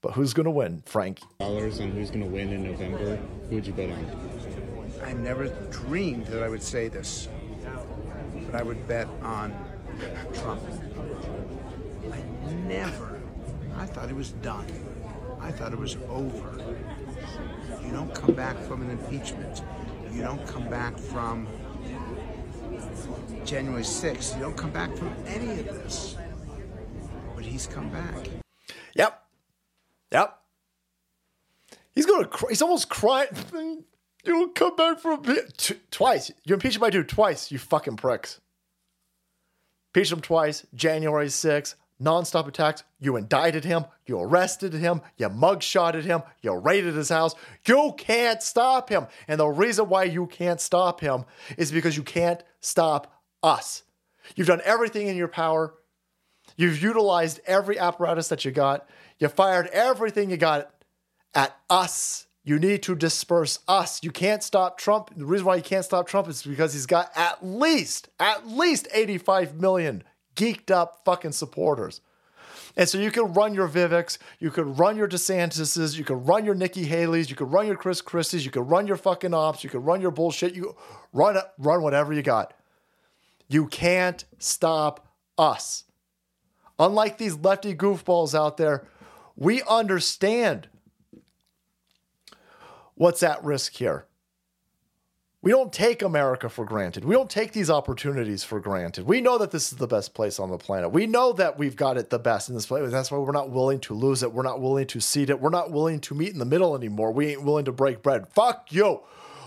But 0.00 0.12
who's 0.12 0.32
going 0.32 0.46
to 0.46 0.50
win, 0.50 0.82
Frank? 0.86 1.20
Dollars 1.38 1.78
on 1.78 1.90
who's 1.90 2.08
going 2.08 2.22
to 2.22 2.26
win 2.26 2.54
in 2.54 2.64
November. 2.64 3.16
Who 3.50 3.56
would 3.56 3.66
you 3.66 3.74
bet 3.74 3.90
on? 3.90 4.06
I 5.04 5.12
never 5.12 5.48
dreamed 5.70 6.24
that 6.28 6.42
I 6.42 6.48
would 6.48 6.62
say 6.62 6.88
this, 6.88 7.28
but 8.46 8.54
I 8.54 8.62
would 8.62 8.88
bet 8.88 9.08
on 9.20 9.54
Trump. 10.32 10.62
I 12.10 12.22
never, 12.66 13.20
I 13.76 13.84
thought 13.84 14.08
it 14.08 14.16
was 14.16 14.30
done. 14.40 14.64
I 15.38 15.52
thought 15.52 15.74
it 15.74 15.78
was 15.78 15.98
over. 16.08 16.58
You 17.84 17.92
don't 17.92 18.14
come 18.14 18.34
back 18.34 18.56
from 18.60 18.80
an 18.80 18.88
impeachment. 18.88 19.62
You 20.10 20.22
don't 20.22 20.46
come 20.46 20.66
back 20.70 20.96
from 20.96 21.46
January 23.44 23.82
6th. 23.82 24.34
You 24.36 24.42
don't 24.42 24.56
come 24.56 24.70
back 24.70 24.94
from 24.96 25.14
any 25.26 25.60
of 25.60 25.66
this. 25.66 26.16
But 27.34 27.44
he's 27.44 27.66
come 27.66 27.90
back. 27.90 28.28
Yep. 28.94 29.22
Yep. 30.12 30.38
He's 31.94 32.06
going 32.06 32.22
to 32.22 32.28
cry. 32.28 32.48
He's 32.50 32.62
almost 32.62 32.88
crying. 32.88 33.28
You'll 34.24 34.48
come 34.48 34.76
back 34.76 35.00
from 35.00 35.24
T- 35.56 35.80
twice. 35.90 36.30
You 36.44 36.54
impeached 36.54 36.80
my 36.80 36.90
dude 36.90 37.08
twice, 37.08 37.50
you 37.50 37.58
fucking 37.58 37.96
pricks. 37.96 38.40
Impeached 39.92 40.12
him 40.12 40.20
twice, 40.20 40.64
January 40.74 41.26
6th, 41.26 41.74
nonstop 42.00 42.46
attacks. 42.46 42.84
You 43.00 43.16
indicted 43.16 43.64
him, 43.64 43.84
you 44.06 44.20
arrested 44.20 44.74
him, 44.74 45.02
you 45.16 45.28
mugshotted 45.28 46.04
him, 46.04 46.22
you 46.40 46.54
raided 46.54 46.94
his 46.94 47.08
house. 47.08 47.34
You 47.66 47.94
can't 47.98 48.40
stop 48.40 48.88
him. 48.88 49.08
And 49.26 49.40
the 49.40 49.48
reason 49.48 49.88
why 49.88 50.04
you 50.04 50.26
can't 50.26 50.60
stop 50.60 51.00
him 51.00 51.24
is 51.58 51.72
because 51.72 51.96
you 51.96 52.04
can't 52.04 52.42
stop 52.60 53.21
us. 53.42 53.82
You've 54.36 54.46
done 54.46 54.62
everything 54.64 55.08
in 55.08 55.16
your 55.16 55.28
power. 55.28 55.74
You've 56.56 56.82
utilized 56.82 57.40
every 57.46 57.78
apparatus 57.78 58.28
that 58.28 58.44
you 58.44 58.50
got. 58.50 58.88
You 59.18 59.28
fired 59.28 59.68
everything 59.68 60.30
you 60.30 60.36
got 60.36 60.70
at 61.34 61.56
us 61.70 62.26
you 62.44 62.58
need 62.58 62.82
to 62.84 62.96
disperse 62.96 63.60
us. 63.68 64.02
You 64.02 64.10
can't 64.10 64.42
stop 64.42 64.76
Trump. 64.76 65.10
The 65.16 65.24
reason 65.24 65.46
why 65.46 65.56
you 65.56 65.62
can't 65.62 65.84
stop 65.84 66.08
Trump 66.08 66.28
is 66.28 66.42
because 66.42 66.72
he's 66.72 66.86
got 66.86 67.10
at 67.14 67.44
least, 67.44 68.08
at 68.18 68.48
least 68.48 68.88
85 68.92 69.60
million 69.60 70.02
geeked 70.34 70.70
up 70.70 71.02
fucking 71.04 71.32
supporters. 71.32 72.00
And 72.76 72.88
so 72.88 72.98
you 72.98 73.10
can 73.10 73.34
run 73.34 73.54
your 73.54 73.68
Viveks, 73.68 74.16
you 74.40 74.50
could 74.50 74.78
run 74.78 74.96
your 74.96 75.06
DeSantis's, 75.06 75.98
you 75.98 76.04
could 76.04 76.26
run 76.26 76.44
your 76.44 76.54
Nikki 76.54 76.84
Haley's, 76.84 77.28
you 77.28 77.36
could 77.36 77.52
run 77.52 77.66
your 77.66 77.76
Chris 77.76 78.00
Christie's, 78.00 78.46
you 78.46 78.50
could 78.50 78.68
run 78.68 78.86
your 78.86 78.96
fucking 78.96 79.34
ops, 79.34 79.62
you 79.62 79.68
could 79.68 79.84
run 79.84 80.00
your 80.00 80.10
bullshit, 80.10 80.54
you 80.54 80.74
run 81.12 81.36
run 81.58 81.82
whatever 81.82 82.14
you 82.14 82.22
got. 82.22 82.54
You 83.52 83.66
can't 83.66 84.24
stop 84.38 85.14
us. 85.36 85.84
Unlike 86.78 87.18
these 87.18 87.36
lefty 87.36 87.74
goofballs 87.74 88.34
out 88.34 88.56
there, 88.56 88.86
we 89.36 89.62
understand 89.62 90.68
what's 92.94 93.22
at 93.22 93.42
risk 93.44 93.74
here. 93.74 94.06
We 95.42 95.50
don't 95.50 95.72
take 95.72 96.02
America 96.02 96.48
for 96.48 96.64
granted. 96.64 97.04
We 97.04 97.16
don't 97.16 97.28
take 97.28 97.52
these 97.52 97.68
opportunities 97.68 98.44
for 98.44 98.60
granted. 98.60 99.06
We 99.06 99.20
know 99.20 99.38
that 99.38 99.50
this 99.50 99.72
is 99.72 99.78
the 99.78 99.88
best 99.88 100.14
place 100.14 100.38
on 100.38 100.50
the 100.50 100.56
planet. 100.56 100.92
We 100.92 101.08
know 101.08 101.32
that 101.32 101.58
we've 101.58 101.74
got 101.74 101.96
it 101.96 102.10
the 102.10 102.20
best 102.20 102.48
in 102.48 102.54
this 102.54 102.66
place. 102.66 102.88
That's 102.92 103.10
why 103.10 103.18
we're 103.18 103.32
not 103.32 103.50
willing 103.50 103.80
to 103.80 103.94
lose 103.94 104.22
it. 104.22 104.32
We're 104.32 104.44
not 104.44 104.60
willing 104.60 104.86
to 104.86 105.00
cede 105.00 105.30
it. 105.30 105.40
We're 105.40 105.50
not 105.50 105.72
willing 105.72 105.98
to 106.00 106.14
meet 106.14 106.32
in 106.32 106.38
the 106.38 106.44
middle 106.44 106.76
anymore. 106.76 107.10
We 107.10 107.32
ain't 107.32 107.42
willing 107.42 107.64
to 107.64 107.72
break 107.72 108.02
bread. 108.02 108.28
Fuck 108.28 108.68
you. 108.70 109.00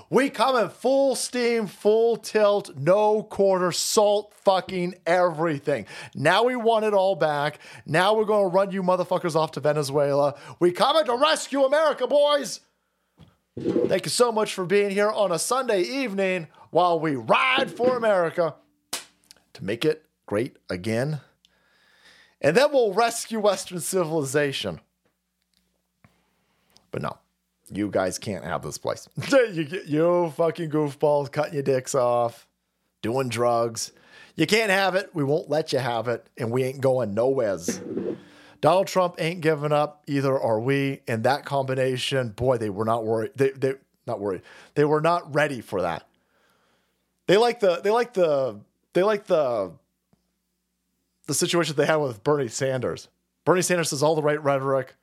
We 0.10 0.30
come 0.30 0.56
in 0.56 0.70
full 0.70 1.16
steam, 1.16 1.68
full 1.68 2.18
tilt, 2.18 2.78
no 2.78 3.24
quarter, 3.24 3.72
salt 3.72 4.34
fucking 4.44 4.96
everything. 5.06 5.88
Now 6.14 6.44
we 6.44 6.56
want 6.56 6.86
it 6.86 6.94
all 6.94 7.16
back. 7.16 7.60
Now 7.86 8.14
we're 8.14 8.26
going 8.26 8.50
to 8.50 8.56
run 8.56 8.72
you 8.72 8.84
motherfuckers 8.84 9.36
off 9.36 9.52
to 9.54 9.60
Venezuela. 9.60 10.36
We 10.60 10.72
come 10.72 10.96
in 10.98 11.06
to 11.06 11.16
rescue 11.16 11.64
America, 11.64 12.06
boys. 12.06 12.62
Thank 13.60 14.06
you 14.06 14.12
so 14.12 14.32
much 14.32 14.54
for 14.54 14.66
being 14.66 14.92
here 14.92 15.10
on 15.10 15.32
a 15.32 15.40
Sunday 15.40 15.82
evening 15.82 16.48
while 16.72 17.00
we 17.00 17.16
ride 17.16 17.72
for 17.72 17.96
America 17.96 18.56
to 19.54 19.64
make 19.64 19.86
it 19.86 20.06
great 20.26 20.58
again. 20.70 21.22
And 22.42 22.56
then 22.56 22.72
we'll 22.72 22.94
rescue 22.94 23.40
Western 23.40 23.80
civilization. 23.80 24.82
But 26.92 27.02
no, 27.02 27.18
you 27.72 27.90
guys 27.90 28.20
can't 28.20 28.44
have 28.44 28.62
this 28.62 28.78
place. 28.78 29.08
you, 29.32 29.82
you 29.86 30.34
fucking 30.36 30.70
goofballs 30.70 31.32
cutting 31.32 31.54
your 31.54 31.64
dicks 31.64 31.96
off, 31.96 32.48
doing 33.02 33.30
drugs. 33.30 33.92
You 34.36 34.46
can't 34.46 34.70
have 34.70 34.96
it. 34.96 35.10
We 35.14 35.24
won't 35.24 35.50
let 35.50 35.74
you 35.74 35.80
have 35.80 36.08
it. 36.08 36.28
And 36.38 36.52
we 36.52 36.64
ain't 36.64 36.82
going 36.82 37.14
nowheres. 37.14 37.82
Donald 38.62 38.88
Trump 38.88 39.16
ain't 39.20 39.42
giving 39.42 39.72
up, 39.72 40.04
either 40.08 40.38
are 40.40 40.60
we. 40.60 41.02
And 41.08 41.24
that 41.24 41.46
combination, 41.46 42.30
boy, 42.30 42.58
they 42.58 42.70
were 42.70 42.86
not 42.86 43.06
worried. 43.06 43.32
They 43.36 43.52
they 43.52 43.76
not 44.08 44.20
worried. 44.20 44.42
They 44.76 44.86
were 44.86 45.02
not 45.02 45.34
ready 45.34 45.62
for 45.62 45.82
that. 45.82 46.08
They 47.28 47.38
like 47.38 47.60
the 47.60 47.82
they 47.82 47.92
like 47.92 48.14
the 48.14 48.60
they 48.94 49.04
like 49.04 49.26
the 49.26 49.72
the 51.28 51.34
situation 51.34 51.76
they 51.76 51.86
had 51.86 51.98
with 51.98 52.24
Bernie 52.24 52.48
Sanders. 52.48 53.08
Bernie 53.46 53.62
Sanders 53.62 53.90
says 53.90 54.04
all 54.04 54.16
the 54.16 54.22
right 54.22 54.42
rhetoric, 54.42 54.96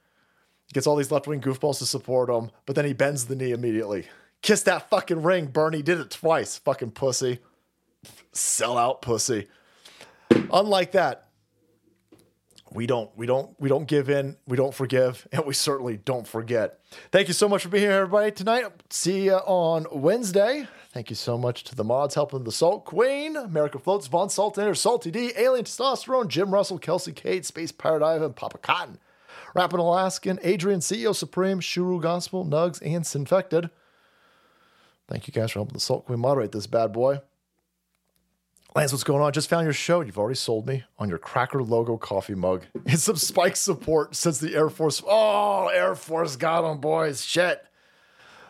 gets 0.73 0.86
all 0.86 0.97
these 0.97 1.10
left 1.10 1.26
wing 1.26 1.41
goofballs 1.41 1.78
to 1.78 1.86
support 1.86 2.28
him, 2.28 2.51
but 2.67 2.76
then 2.76 2.84
he 2.84 2.92
bends 2.92 3.26
the 3.26 3.36
knee 3.36 3.52
immediately. 3.52 4.07
Kiss 4.42 4.62
that 4.65 4.91
fucking 4.91 5.23
ring, 5.23 5.47
Bernie. 5.47 5.83
Did 5.83 6.01
it 6.01 6.10
twice, 6.10 6.59
fucking 6.59 6.92
pussy. 6.92 7.39
Sell 8.33 8.76
out 8.76 9.02
pussy. 9.02 9.49
Unlike 10.52 10.92
that, 10.92 11.28
we 12.75 12.86
don't 12.86 13.10
we 13.17 13.26
don't 13.26 13.55
we 13.60 13.68
don't 13.68 13.86
give 13.86 14.09
in 14.09 14.36
we 14.47 14.57
don't 14.57 14.75
forgive 14.75 15.26
and 15.33 15.44
we 15.44 15.55
certainly 15.55 15.97
don't 15.99 16.26
forget 16.26 16.81
thank 17.10 17.28
you 17.28 17.34
so 17.34 17.49
much 17.49 17.62
for 17.62 17.68
being 17.68 17.84
here 17.84 17.92
everybody 17.92 18.31
tonight 18.31 18.65
see 18.91 19.26
you 19.26 19.34
on 19.34 19.86
wednesday 19.92 20.67
thank 20.92 21.10
you 21.10 21.17
so 21.17 21.36
much 21.36 21.65
to 21.65 21.75
the 21.75 21.84
mods 21.84 22.15
helping 22.15 22.44
the 22.44 22.52
salt 22.52 22.84
queen 22.84 23.36
america 23.36 23.78
floats 23.78 24.07
von 24.07 24.28
saltiner 24.28 24.76
salty 24.76 25.10
d 25.10 25.33
alien 25.36 25.65
testosterone 25.65 26.28
jim 26.28 26.52
russell 26.52 26.78
kelsey 26.78 27.12
kate 27.12 27.44
space 27.44 27.73
pirate 27.73 28.02
ivan 28.02 28.33
papa 28.33 28.59
cotton 28.59 28.99
rapping 29.55 29.81
alaskan 29.81 30.39
adrian 30.43 30.81
ceo 30.81 31.15
supreme 31.15 31.61
shuru 31.61 32.01
gospel 32.01 32.45
nugs 32.45 32.81
and 32.85 33.07
sinfected 33.07 33.71
thank 35.09 35.27
you 35.27 35.33
guys 35.33 35.51
for 35.51 35.59
helping 35.59 35.75
the 35.75 35.81
salt 35.81 36.07
queen 36.07 36.19
moderate 36.19 36.53
this 36.53 36.67
bad 36.67 36.93
boy 36.93 37.21
Lance, 38.75 38.91
what's 38.91 39.05
going 39.05 39.21
on? 39.21 39.35
Just 39.35 39.51
found 39.51 39.65
your 39.65 39.75
show. 39.75 40.01
You've 40.01 40.19
already 40.19 40.37
sold 40.37 40.67
me 40.67 40.85
on 40.99 41.11
your 41.11 41.19
Cracker 41.19 41.63
logo 41.63 41.99
coffee 41.99 42.35
mug 42.35 42.65
and 42.87 42.99
some 42.99 43.17
Spike 43.17 43.55
support 43.55 44.17
since 44.17 44.39
the 44.39 44.55
Air 44.55 44.71
Force. 44.71 45.03
Oh, 45.07 45.67
Air 45.67 45.95
Force 45.95 46.37
got 46.37 46.63
them, 46.63 46.79
boys. 46.79 47.23
Shit. 47.23 47.63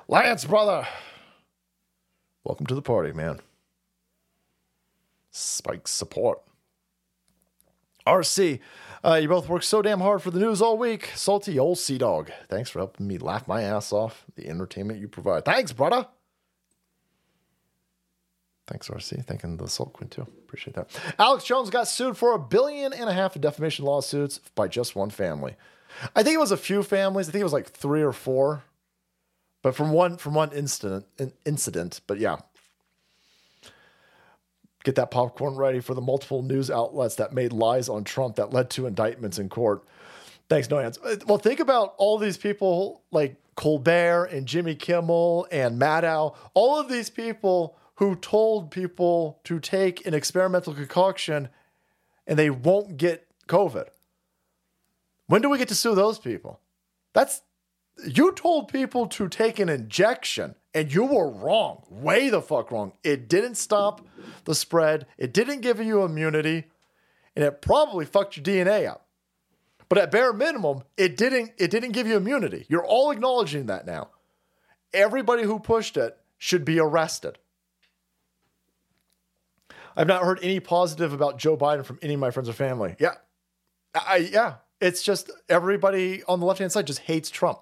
Lance, 0.07 0.45
brother. 0.45 0.87
Welcome 2.45 2.67
to 2.67 2.75
the 2.77 2.83
party, 2.83 3.13
man. 3.13 3.41
Spike 5.33 5.89
support. 5.89 6.41
RC, 8.07 8.61
uh, 9.05 9.15
you 9.15 9.29
both 9.29 9.49
work 9.49 9.63
so 9.63 9.83
damn 9.83 10.01
hard 10.01 10.23
for 10.23 10.31
the 10.31 10.39
news 10.39 10.63
all 10.63 10.79
week. 10.79 11.11
Salty 11.15 11.59
old 11.59 11.79
sea 11.79 11.99
dog. 11.99 12.31
Thanks 12.49 12.71
for 12.71 12.79
helping 12.79 13.07
me 13.07 13.19
laugh 13.19 13.49
my 13.49 13.63
ass 13.63 13.93
off. 13.93 14.25
The 14.37 14.49
entertainment 14.49 15.01
you 15.01 15.09
provide. 15.09 15.45
Thanks, 15.45 15.73
brother. 15.73 16.07
Thanks, 18.69 18.89
RC. 18.89 19.25
Thanking 19.27 19.57
the 19.57 19.69
Salt 19.69 19.93
Queen 19.93 20.09
too. 20.09 20.23
Appreciate 20.23 20.75
that. 20.75 20.89
Alex 21.19 21.45
Jones 21.45 21.69
got 21.69 21.89
sued 21.89 22.17
for 22.17 22.33
a 22.33 22.39
billion 22.39 22.93
and 22.93 23.11
a 23.11 23.13
half 23.13 23.35
of 23.35 23.43
defamation 23.43 23.85
lawsuits 23.85 24.39
by 24.55 24.69
just 24.69 24.95
one 24.95 25.11
family. 25.11 25.57
I 26.15 26.23
think 26.23 26.35
it 26.35 26.41
was 26.41 26.53
a 26.53 26.57
few 26.57 26.83
families. 26.83 27.29
I 27.29 27.33
think 27.33 27.41
it 27.41 27.45
was 27.45 27.53
like 27.53 27.71
three 27.71 28.03
or 28.03 28.13
four, 28.13 28.63
but 29.63 29.75
from 29.75 29.93
one 29.93 30.17
from 30.17 30.35
one 30.35 30.53
incident. 30.53 31.07
Incident. 31.45 32.01
But 32.07 32.19
yeah, 32.19 32.37
Get 34.85 34.97
that 34.97 35.11
popcorn 35.11 35.55
ready 35.57 35.81
for 35.81 35.95
the 35.95 36.01
multiple 36.01 36.43
news 36.43 36.71
outlets 36.71 37.15
that 37.17 37.33
made 37.33 37.53
lies 37.53 37.89
on 37.89 38.05
Trump 38.05 38.37
that 38.37 38.53
led 38.53 38.71
to 38.71 38.87
indictments 38.87 39.39
in 39.39 39.49
court. 39.49 39.85
Thanks, 40.49 40.69
no 40.69 40.79
hands. 40.79 40.99
Uh, 41.05 41.17
Well, 41.27 41.39
think 41.39 41.61
about 41.61 41.95
all 41.99 42.19
these 42.19 42.37
people 42.37 43.03
like 43.11 43.37
Colbert 43.55 44.27
and 44.27 44.47
Jimmy 44.47 44.75
Kimmel 44.75 45.47
and 45.53 45.81
Maddow, 45.81 46.35
all 46.55 46.81
of 46.81 46.89
these 46.89 47.11
people 47.11 47.77
who 47.97 48.17
told 48.17 48.71
people 48.71 49.39
to 49.45 49.61
take 49.61 50.05
an 50.07 50.15
experimental 50.15 50.75
concoction 50.75 51.49
and 52.27 52.39
they 52.39 52.51
won't 52.51 52.97
get 52.97 53.27
COVID. 53.49 53.89
When 55.27 55.43
do 55.43 55.49
we 55.49 55.59
get 55.59 55.69
to 55.69 55.75
sue 55.75 55.95
those 55.95 56.19
people? 56.19 56.61
That's 57.13 57.43
you 58.07 58.33
told 58.33 58.69
people 58.69 59.07
to 59.07 59.29
take 59.29 59.59
an 59.59 59.69
injection 59.69 60.55
and 60.75 60.93
you 60.93 61.05
were 61.05 61.31
wrong. 61.31 61.85
Way 61.91 62.31
the 62.31 62.43
fuck 62.43 62.71
wrong. 62.71 62.93
It 63.05 63.29
didn't 63.29 63.57
stop 63.57 64.07
the 64.45 64.55
spread, 64.55 65.07
it 65.19 65.33
didn't 65.33 65.61
give 65.61 65.81
you 65.81 66.03
immunity, 66.03 66.65
and 67.37 67.45
it 67.45 67.63
probably 67.63 68.05
fucked 68.05 68.37
your 68.37 68.45
DNA 68.45 68.89
up. 68.89 69.07
But 69.89 69.99
at 69.99 70.11
bare 70.11 70.33
minimum, 70.33 70.85
it 70.97 71.17
didn't 71.17 71.53
it 71.59 71.71
didn't 71.71 71.93
give 71.93 72.07
you 72.07 72.17
immunity. 72.17 72.65
You're 72.69 72.85
all 72.85 73.11
acknowledging 73.11 73.67
that 73.67 73.87
now. 73.87 74.09
Everybody 74.95 75.43
who 75.43 75.59
pushed 75.59 75.97
it 75.97 76.17
should 76.39 76.65
be 76.65 76.81
arrested. 76.81 77.39
I've 79.95 80.07
not 80.07 80.23
heard 80.23 80.39
any 80.43 80.61
positive 80.61 81.13
about 81.13 81.39
Joe 81.39 81.57
Biden 81.57 81.85
from 81.85 81.99
any 82.01 82.15
of 82.15 82.21
my 82.21 82.31
friends 82.31 82.49
or 82.49 82.55
family. 82.55 82.97
Yeah. 82.99 83.15
I 83.95 84.29
yeah, 84.33 84.55
it's 84.81 85.03
just 85.03 85.31
everybody 85.49 86.23
on 86.25 86.41
the 86.41 86.47
left-hand 86.47 86.73
side 86.73 86.87
just 86.87 87.01
hates 87.01 87.29
Trump. 87.29 87.59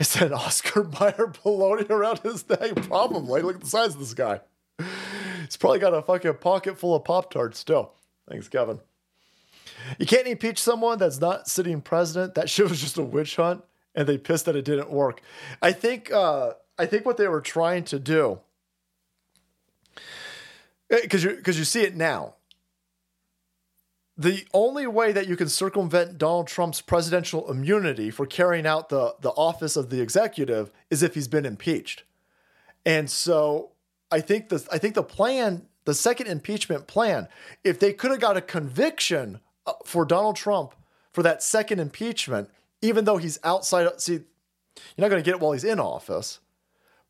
It 0.00 0.04
said 0.04 0.32
Oscar 0.32 0.84
Mayer 1.00 1.32
baloney 1.44 1.88
around 1.90 2.20
his 2.20 2.48
neck. 2.48 2.74
Probably. 2.76 3.42
Look 3.42 3.56
at 3.56 3.60
the 3.60 3.66
size 3.66 3.94
of 3.94 4.00
this 4.00 4.14
guy. 4.14 4.40
He's 5.44 5.56
probably 5.56 5.80
got 5.80 5.94
a 5.94 6.02
fucking 6.02 6.34
pocket 6.34 6.78
full 6.78 6.94
of 6.94 7.04
Pop 7.04 7.30
Tarts 7.30 7.58
still. 7.58 7.92
Thanks, 8.28 8.48
Kevin. 8.48 8.80
You 9.98 10.06
can't 10.06 10.26
impeach 10.26 10.58
someone 10.58 10.98
that's 10.98 11.20
not 11.20 11.48
sitting 11.48 11.80
president. 11.80 12.34
That 12.34 12.48
shit 12.48 12.68
was 12.68 12.80
just 12.80 12.98
a 12.98 13.02
witch 13.02 13.36
hunt, 13.36 13.62
and 13.94 14.08
they 14.08 14.16
pissed 14.16 14.46
that 14.46 14.56
it 14.56 14.64
didn't 14.64 14.90
work. 14.90 15.20
I 15.60 15.72
think. 15.72 16.12
Uh, 16.12 16.52
I 16.78 16.86
think 16.86 17.04
what 17.04 17.16
they 17.16 17.28
were 17.28 17.40
trying 17.40 17.84
to 17.84 17.98
do, 17.98 18.40
because 20.88 21.22
you 21.22 21.30
because 21.36 21.58
you 21.58 21.64
see 21.64 21.82
it 21.82 21.94
now. 21.94 22.34
The 24.22 24.46
only 24.54 24.86
way 24.86 25.10
that 25.10 25.26
you 25.26 25.34
can 25.34 25.48
circumvent 25.48 26.16
Donald 26.16 26.46
Trump's 26.46 26.80
presidential 26.80 27.50
immunity 27.50 28.08
for 28.08 28.24
carrying 28.24 28.68
out 28.68 28.88
the, 28.88 29.16
the 29.20 29.30
office 29.30 29.74
of 29.74 29.90
the 29.90 30.00
executive 30.00 30.70
is 30.90 31.02
if 31.02 31.14
he's 31.14 31.26
been 31.26 31.44
impeached. 31.44 32.04
And 32.86 33.10
so 33.10 33.72
I 34.12 34.20
think 34.20 34.48
the 34.48 34.64
I 34.70 34.78
think 34.78 34.94
the 34.94 35.02
plan, 35.02 35.66
the 35.86 35.94
second 35.94 36.28
impeachment 36.28 36.86
plan, 36.86 37.26
if 37.64 37.80
they 37.80 37.92
could 37.92 38.12
have 38.12 38.20
got 38.20 38.36
a 38.36 38.40
conviction 38.40 39.40
uh, 39.66 39.72
for 39.84 40.04
Donald 40.04 40.36
Trump 40.36 40.76
for 41.12 41.24
that 41.24 41.42
second 41.42 41.80
impeachment, 41.80 42.48
even 42.80 43.04
though 43.04 43.16
he's 43.16 43.40
outside, 43.42 43.88
see, 44.00 44.12
you're 44.12 44.22
not 44.98 45.08
going 45.08 45.20
to 45.20 45.28
get 45.28 45.34
it 45.34 45.40
while 45.40 45.50
he's 45.50 45.64
in 45.64 45.80
office. 45.80 46.38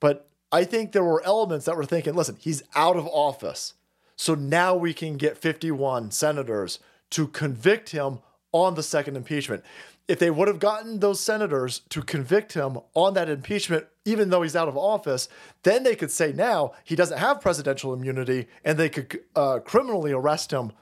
But 0.00 0.30
I 0.50 0.64
think 0.64 0.92
there 0.92 1.04
were 1.04 1.22
elements 1.24 1.66
that 1.66 1.76
were 1.76 1.84
thinking, 1.84 2.14
listen, 2.14 2.38
he's 2.40 2.62
out 2.74 2.96
of 2.96 3.06
office. 3.06 3.74
So 4.16 4.34
now 4.34 4.74
we 4.74 4.94
can 4.94 5.18
get 5.18 5.36
51 5.36 6.10
senators 6.10 6.78
to 7.12 7.28
convict 7.28 7.90
him 7.90 8.18
on 8.52 8.74
the 8.74 8.82
second 8.82 9.16
impeachment. 9.16 9.64
If 10.08 10.18
they 10.18 10.30
would 10.30 10.48
have 10.48 10.58
gotten 10.58 11.00
those 11.00 11.20
senators 11.20 11.80
to 11.90 12.02
convict 12.02 12.52
him 12.52 12.78
on 12.94 13.14
that 13.14 13.30
impeachment, 13.30 13.86
even 14.04 14.30
though 14.30 14.42
he's 14.42 14.56
out 14.56 14.68
of 14.68 14.76
office, 14.76 15.28
then 15.62 15.84
they 15.84 15.94
could 15.94 16.10
say 16.10 16.32
now 16.32 16.72
he 16.84 16.96
doesn't 16.96 17.18
have 17.18 17.40
presidential 17.40 17.94
immunity 17.94 18.48
and 18.64 18.78
they 18.78 18.88
could 18.88 19.20
uh, 19.36 19.60
criminally 19.60 20.12
arrest 20.12 20.52
him 20.52 20.72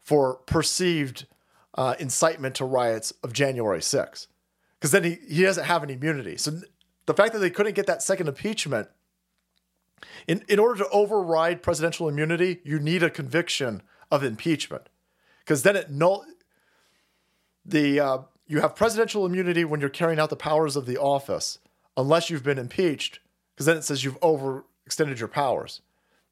for 0.00 0.36
perceived 0.46 1.26
uh, 1.74 1.94
incitement 1.98 2.54
to 2.54 2.64
riots 2.64 3.12
of 3.22 3.32
January 3.32 3.80
6th. 3.80 4.28
Because 4.78 4.92
then 4.92 5.04
he, 5.04 5.18
he 5.28 5.42
doesn't 5.42 5.64
have 5.64 5.82
an 5.82 5.90
immunity. 5.90 6.36
So 6.36 6.60
the 7.06 7.14
fact 7.14 7.32
that 7.32 7.40
they 7.40 7.50
couldn't 7.50 7.74
get 7.74 7.86
that 7.86 8.02
second 8.02 8.28
impeachment, 8.28 8.88
in, 10.26 10.44
in 10.48 10.58
order 10.58 10.84
to 10.84 10.88
override 10.90 11.62
presidential 11.62 12.08
immunity, 12.08 12.60
you 12.64 12.78
need 12.78 13.02
a 13.02 13.10
conviction 13.10 13.82
of 14.10 14.22
impeachment. 14.22 14.88
Because 15.44 15.62
then 15.62 15.76
it 15.76 15.90
null 15.90 16.24
the 17.64 18.00
uh, 18.00 18.18
you 18.46 18.60
have 18.60 18.76
presidential 18.76 19.26
immunity 19.26 19.64
when 19.64 19.80
you're 19.80 19.90
carrying 19.90 20.18
out 20.18 20.30
the 20.30 20.36
powers 20.36 20.76
of 20.76 20.86
the 20.86 20.98
office, 20.98 21.58
unless 21.96 22.30
you've 22.30 22.42
been 22.42 22.58
impeached, 22.58 23.20
because 23.54 23.66
then 23.66 23.76
it 23.76 23.84
says 23.84 24.04
you've 24.04 24.20
overextended 24.20 25.18
your 25.18 25.28
powers. 25.28 25.80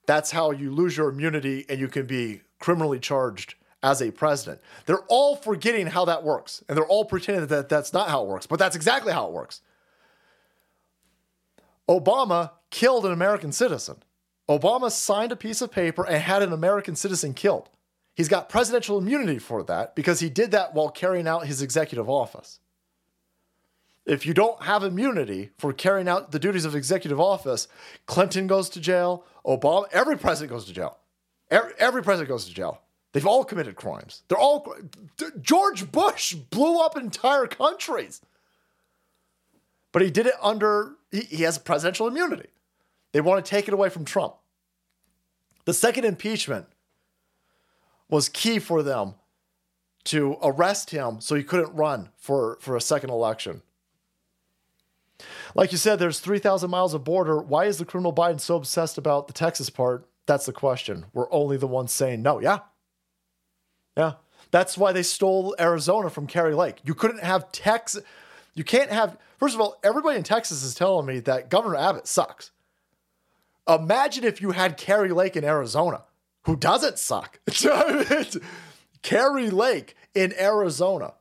That's 0.06 0.30
how 0.30 0.50
you 0.50 0.70
lose 0.72 0.96
your 0.96 1.08
immunity 1.08 1.64
and 1.68 1.78
you 1.78 1.88
can 1.88 2.06
be 2.06 2.42
criminally 2.58 2.98
charged 2.98 3.54
as 3.82 4.00
a 4.00 4.10
president. 4.10 4.60
They're 4.86 5.04
all 5.08 5.36
forgetting 5.36 5.88
how 5.88 6.04
that 6.06 6.22
works, 6.22 6.62
and 6.68 6.76
they're 6.76 6.86
all 6.86 7.04
pretending 7.04 7.46
that 7.46 7.68
that's 7.68 7.92
not 7.92 8.08
how 8.08 8.22
it 8.22 8.28
works, 8.28 8.46
but 8.46 8.58
that's 8.58 8.76
exactly 8.76 9.12
how 9.12 9.26
it 9.26 9.32
works. 9.32 9.60
Obama 11.88 12.52
killed 12.70 13.04
an 13.04 13.12
American 13.12 13.52
citizen. 13.52 13.96
Obama 14.48 14.90
signed 14.90 15.32
a 15.32 15.36
piece 15.36 15.60
of 15.60 15.70
paper 15.70 16.06
and 16.06 16.22
had 16.22 16.42
an 16.42 16.52
American 16.52 16.96
citizen 16.96 17.34
killed. 17.34 17.68
He's 18.14 18.28
got 18.28 18.48
presidential 18.48 18.98
immunity 18.98 19.38
for 19.38 19.62
that 19.64 19.94
because 19.94 20.20
he 20.20 20.28
did 20.28 20.50
that 20.50 20.74
while 20.74 20.90
carrying 20.90 21.26
out 21.26 21.46
his 21.46 21.62
executive 21.62 22.08
office. 22.10 22.60
If 24.04 24.26
you 24.26 24.34
don't 24.34 24.62
have 24.64 24.82
immunity 24.82 25.50
for 25.58 25.72
carrying 25.72 26.08
out 26.08 26.32
the 26.32 26.38
duties 26.38 26.64
of 26.64 26.74
executive 26.74 27.20
office, 27.20 27.68
Clinton 28.06 28.46
goes 28.46 28.68
to 28.70 28.80
jail, 28.80 29.24
Obama, 29.46 29.84
every 29.92 30.18
president 30.18 30.50
goes 30.50 30.66
to 30.66 30.72
jail. 30.72 30.98
Every, 31.50 31.72
every 31.78 32.02
president 32.02 32.28
goes 32.28 32.46
to 32.46 32.54
jail. 32.54 32.80
They've 33.12 33.26
all 33.26 33.44
committed 33.44 33.76
crimes. 33.76 34.22
They're 34.28 34.38
all 34.38 34.74
George 35.40 35.92
Bush 35.92 36.32
blew 36.34 36.80
up 36.80 36.96
entire 36.96 37.46
countries. 37.46 38.20
But 39.92 40.02
he 40.02 40.10
did 40.10 40.26
it 40.26 40.34
under 40.42 40.94
he, 41.10 41.20
he 41.20 41.42
has 41.42 41.58
presidential 41.58 42.08
immunity. 42.08 42.48
They 43.12 43.20
want 43.20 43.44
to 43.44 43.48
take 43.48 43.68
it 43.68 43.74
away 43.74 43.90
from 43.90 44.04
Trump. 44.04 44.34
The 45.66 45.74
second 45.74 46.06
impeachment 46.06 46.66
was 48.12 48.28
key 48.28 48.58
for 48.58 48.82
them 48.82 49.14
to 50.04 50.36
arrest 50.42 50.90
him 50.90 51.18
so 51.22 51.34
he 51.34 51.42
couldn't 51.42 51.74
run 51.74 52.10
for, 52.18 52.58
for 52.60 52.76
a 52.76 52.80
second 52.80 53.08
election. 53.08 53.62
Like 55.54 55.72
you 55.72 55.78
said, 55.78 55.98
there's 55.98 56.20
3,000 56.20 56.68
miles 56.68 56.92
of 56.92 57.04
border. 57.04 57.40
Why 57.40 57.64
is 57.64 57.78
the 57.78 57.86
criminal 57.86 58.12
Biden 58.12 58.38
so 58.38 58.56
obsessed 58.56 58.98
about 58.98 59.28
the 59.28 59.32
Texas 59.32 59.70
part? 59.70 60.06
That's 60.26 60.44
the 60.44 60.52
question. 60.52 61.06
We're 61.14 61.32
only 61.32 61.56
the 61.56 61.66
ones 61.66 61.90
saying 61.90 62.20
no. 62.20 62.38
Yeah. 62.38 62.58
Yeah. 63.96 64.14
That's 64.50 64.76
why 64.76 64.92
they 64.92 65.02
stole 65.02 65.56
Arizona 65.58 66.10
from 66.10 66.26
Kari 66.26 66.54
Lake. 66.54 66.80
You 66.84 66.94
couldn't 66.94 67.22
have 67.22 67.50
Texas. 67.50 68.02
You 68.52 68.62
can't 68.62 68.90
have, 68.90 69.16
first 69.38 69.54
of 69.54 69.60
all, 69.62 69.80
everybody 69.82 70.18
in 70.18 70.22
Texas 70.22 70.62
is 70.62 70.74
telling 70.74 71.06
me 71.06 71.20
that 71.20 71.48
Governor 71.48 71.76
Abbott 71.76 72.06
sucks. 72.06 72.50
Imagine 73.66 74.24
if 74.24 74.42
you 74.42 74.50
had 74.50 74.76
Kari 74.76 75.12
Lake 75.12 75.34
in 75.34 75.44
Arizona, 75.44 76.02
who 76.44 76.56
doesn't 76.56 76.98
suck. 76.98 77.40
Kari 79.02 79.50
Lake 79.50 79.96
in 80.14 80.32
Arizona 80.38 81.14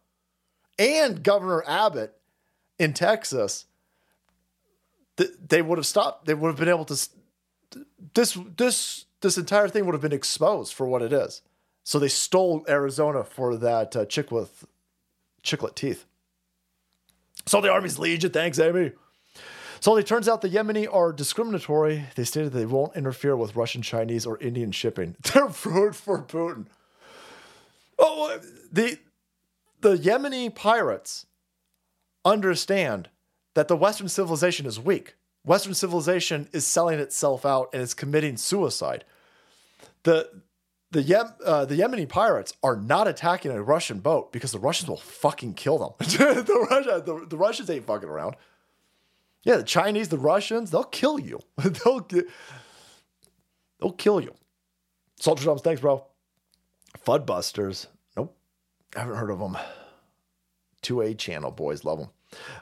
and 0.77 1.23
Governor 1.23 1.63
Abbott 1.67 2.15
in 2.79 2.93
Texas, 2.93 3.65
th- 5.17 5.31
they 5.47 5.61
would 5.61 5.77
have 5.77 5.85
stopped. 5.85 6.25
They 6.25 6.33
would 6.33 6.47
have 6.47 6.57
been 6.57 6.69
able 6.69 6.85
to. 6.85 7.09
This 8.13 8.37
this 8.57 9.05
this 9.21 9.37
entire 9.37 9.67
thing 9.67 9.85
would 9.85 9.93
have 9.93 10.01
been 10.01 10.11
exposed 10.13 10.73
for 10.73 10.87
what 10.87 11.01
it 11.01 11.13
is. 11.13 11.41
So 11.83 11.99
they 11.99 12.07
stole 12.07 12.63
Arizona 12.67 13.23
for 13.23 13.55
that 13.57 13.95
uh, 13.95 14.05
chick 14.05 14.31
with 14.31 14.65
chiclet 15.43 15.75
teeth. 15.75 16.05
So 17.47 17.61
the 17.61 17.71
Army's 17.71 17.97
Legion, 17.97 18.31
thanks, 18.31 18.59
Amy. 18.59 18.91
So 19.81 19.97
it 19.97 20.05
turns 20.05 20.29
out 20.29 20.41
the 20.41 20.49
Yemeni 20.49 20.87
are 20.93 21.11
discriminatory. 21.11 22.05
They 22.15 22.23
stated 22.23 22.53
they 22.53 22.67
won't 22.67 22.95
interfere 22.95 23.35
with 23.35 23.55
Russian, 23.55 23.81
Chinese, 23.81 24.27
or 24.27 24.37
Indian 24.37 24.71
shipping. 24.71 25.15
They're 25.33 25.49
food 25.49 25.95
for 25.95 26.21
Putin. 26.21 26.67
Oh, 27.97 28.39
the 28.71 28.99
the 29.81 29.95
Yemeni 29.97 30.53
pirates 30.53 31.25
understand 32.23 33.09
that 33.55 33.67
the 33.67 33.75
Western 33.75 34.07
civilization 34.07 34.67
is 34.67 34.79
weak. 34.79 35.15
Western 35.43 35.73
civilization 35.73 36.47
is 36.53 36.65
selling 36.65 36.99
itself 36.99 37.43
out 37.43 37.69
and 37.73 37.81
is 37.81 37.95
committing 37.95 38.37
suicide. 38.37 39.03
The 40.03 40.29
the 40.91 41.01
Yem, 41.01 41.33
uh, 41.43 41.65
the 41.65 41.75
Yemeni 41.75 42.07
pirates 42.07 42.53
are 42.61 42.75
not 42.75 43.07
attacking 43.07 43.49
a 43.49 43.63
Russian 43.63 43.99
boat 43.99 44.31
because 44.31 44.51
the 44.51 44.59
Russians 44.59 44.89
will 44.89 44.97
fucking 44.97 45.55
kill 45.55 45.79
them. 45.79 45.93
the, 45.99 46.67
Russia, 46.69 47.01
the, 47.03 47.25
the 47.27 47.37
Russians 47.37 47.69
ain't 47.69 47.85
fucking 47.85 48.09
around. 48.09 48.35
Yeah, 49.43 49.57
the 49.57 49.63
Chinese, 49.63 50.09
the 50.09 50.17
Russians, 50.17 50.71
they'll 50.71 50.83
kill 50.83 51.19
you. 51.19 51.39
they'll 51.57 52.07
they'll 53.79 53.91
kill 53.93 54.21
you. 54.21 54.33
Soldier 55.19 55.43
Drums, 55.43 55.61
thanks, 55.61 55.81
bro. 55.81 56.05
Fudbusters. 57.05 57.87
Nope. 58.15 58.35
I 58.95 58.99
haven't 58.99 59.15
heard 59.15 59.31
of 59.31 59.39
them. 59.39 59.57
2A 60.83 61.17
channel, 61.17 61.51
boys 61.51 61.83
love 61.83 61.99
them. 61.99 62.09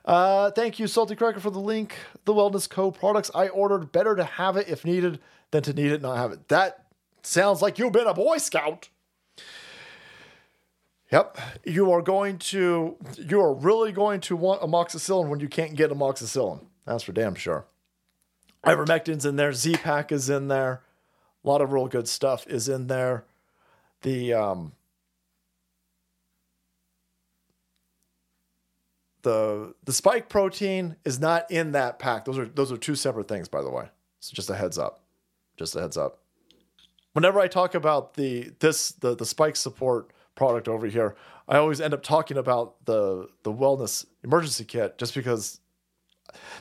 Uh, 0.03 0.51
thank 0.51 0.80
you, 0.80 0.88
Salty 0.88 1.16
Cracker, 1.16 1.40
for 1.40 1.51
the 1.51 1.59
link. 1.59 1.95
The 2.25 2.33
Wellness 2.33 2.69
Co. 2.69 2.91
products 2.91 3.30
I 3.33 3.49
ordered. 3.49 3.91
Better 3.91 4.16
to 4.16 4.24
have 4.24 4.58
it 4.58 4.67
if 4.67 4.83
needed 4.83 5.19
than 5.51 5.64
to 5.64 5.74
need 5.74 5.88
it 5.88 5.95
and 5.95 6.03
not 6.03 6.17
have 6.17 6.32
it. 6.32 6.48
That 6.48 6.85
sounds 7.24 7.61
like 7.61 7.80
you've 7.80 7.93
been 7.93 8.08
a 8.08 8.14
Boy 8.14 8.38
Scout. 8.38 8.90
Yep. 11.11 11.40
You 11.66 11.91
are 11.91 12.01
going 12.01 12.38
to, 12.38 12.98
you 13.17 13.41
are 13.41 13.53
really 13.53 13.91
going 13.91 14.22
to 14.22 14.35
want 14.35 14.61
amoxicillin 14.61 15.27
when 15.27 15.40
you 15.40 15.49
can't 15.49 15.75
get 15.75 15.91
amoxicillin. 15.91 16.66
That's 16.90 17.03
for 17.03 17.11
damn 17.11 17.35
sure. 17.35 17.66
Ivermectin's 18.66 19.24
in 19.24 19.35
there. 19.35 19.53
Z-Pack 19.53 20.11
is 20.11 20.27
in 20.27 20.48
there. 20.48 20.82
A 21.43 21.48
lot 21.48 21.61
of 21.61 21.72
real 21.72 21.88
good 21.88 22.08
stuff 22.08 22.48
is 22.48 22.68
in 22.68 22.88
there. 22.88 23.26
The, 24.01 24.34
um, 24.34 24.72
the 29.22 29.76
the 29.84 29.93
spike 29.93 30.30
protein 30.30 30.95
is 31.06 31.19
not 31.19 31.50
in 31.51 31.74
that 31.74 32.00
pack. 32.00 32.26
Those 32.26 32.40
are 32.40 32.45
those 32.45 32.72
are 32.72 32.77
two 32.77 32.95
separate 32.95 33.27
things, 33.27 33.48
by 33.48 33.61
the 33.61 33.69
way. 33.69 33.90
So 34.19 34.34
just 34.34 34.50
a 34.50 34.56
heads 34.56 34.77
up. 34.77 35.01
Just 35.58 35.76
a 35.76 35.82
heads 35.82 35.98
up. 35.98 36.19
Whenever 37.14 37.40
I 37.40 37.48
talk 37.48 37.76
about 37.76 38.16
the 38.16 38.51
this 38.59 38.93
the 38.93 39.16
the 39.16 39.26
spike 39.26 39.58
support 39.58 40.11
product 40.35 40.68
over 40.68 40.88
here, 40.88 41.16
I 41.48 41.58
always 41.58 41.82
end 41.82 41.93
up 41.93 42.01
talking 42.01 42.38
about 42.38 42.85
the 42.85 43.27
the 43.43 43.53
wellness 43.53 44.06
emergency 44.24 44.64
kit 44.64 44.98
just 44.98 45.14
because 45.14 45.59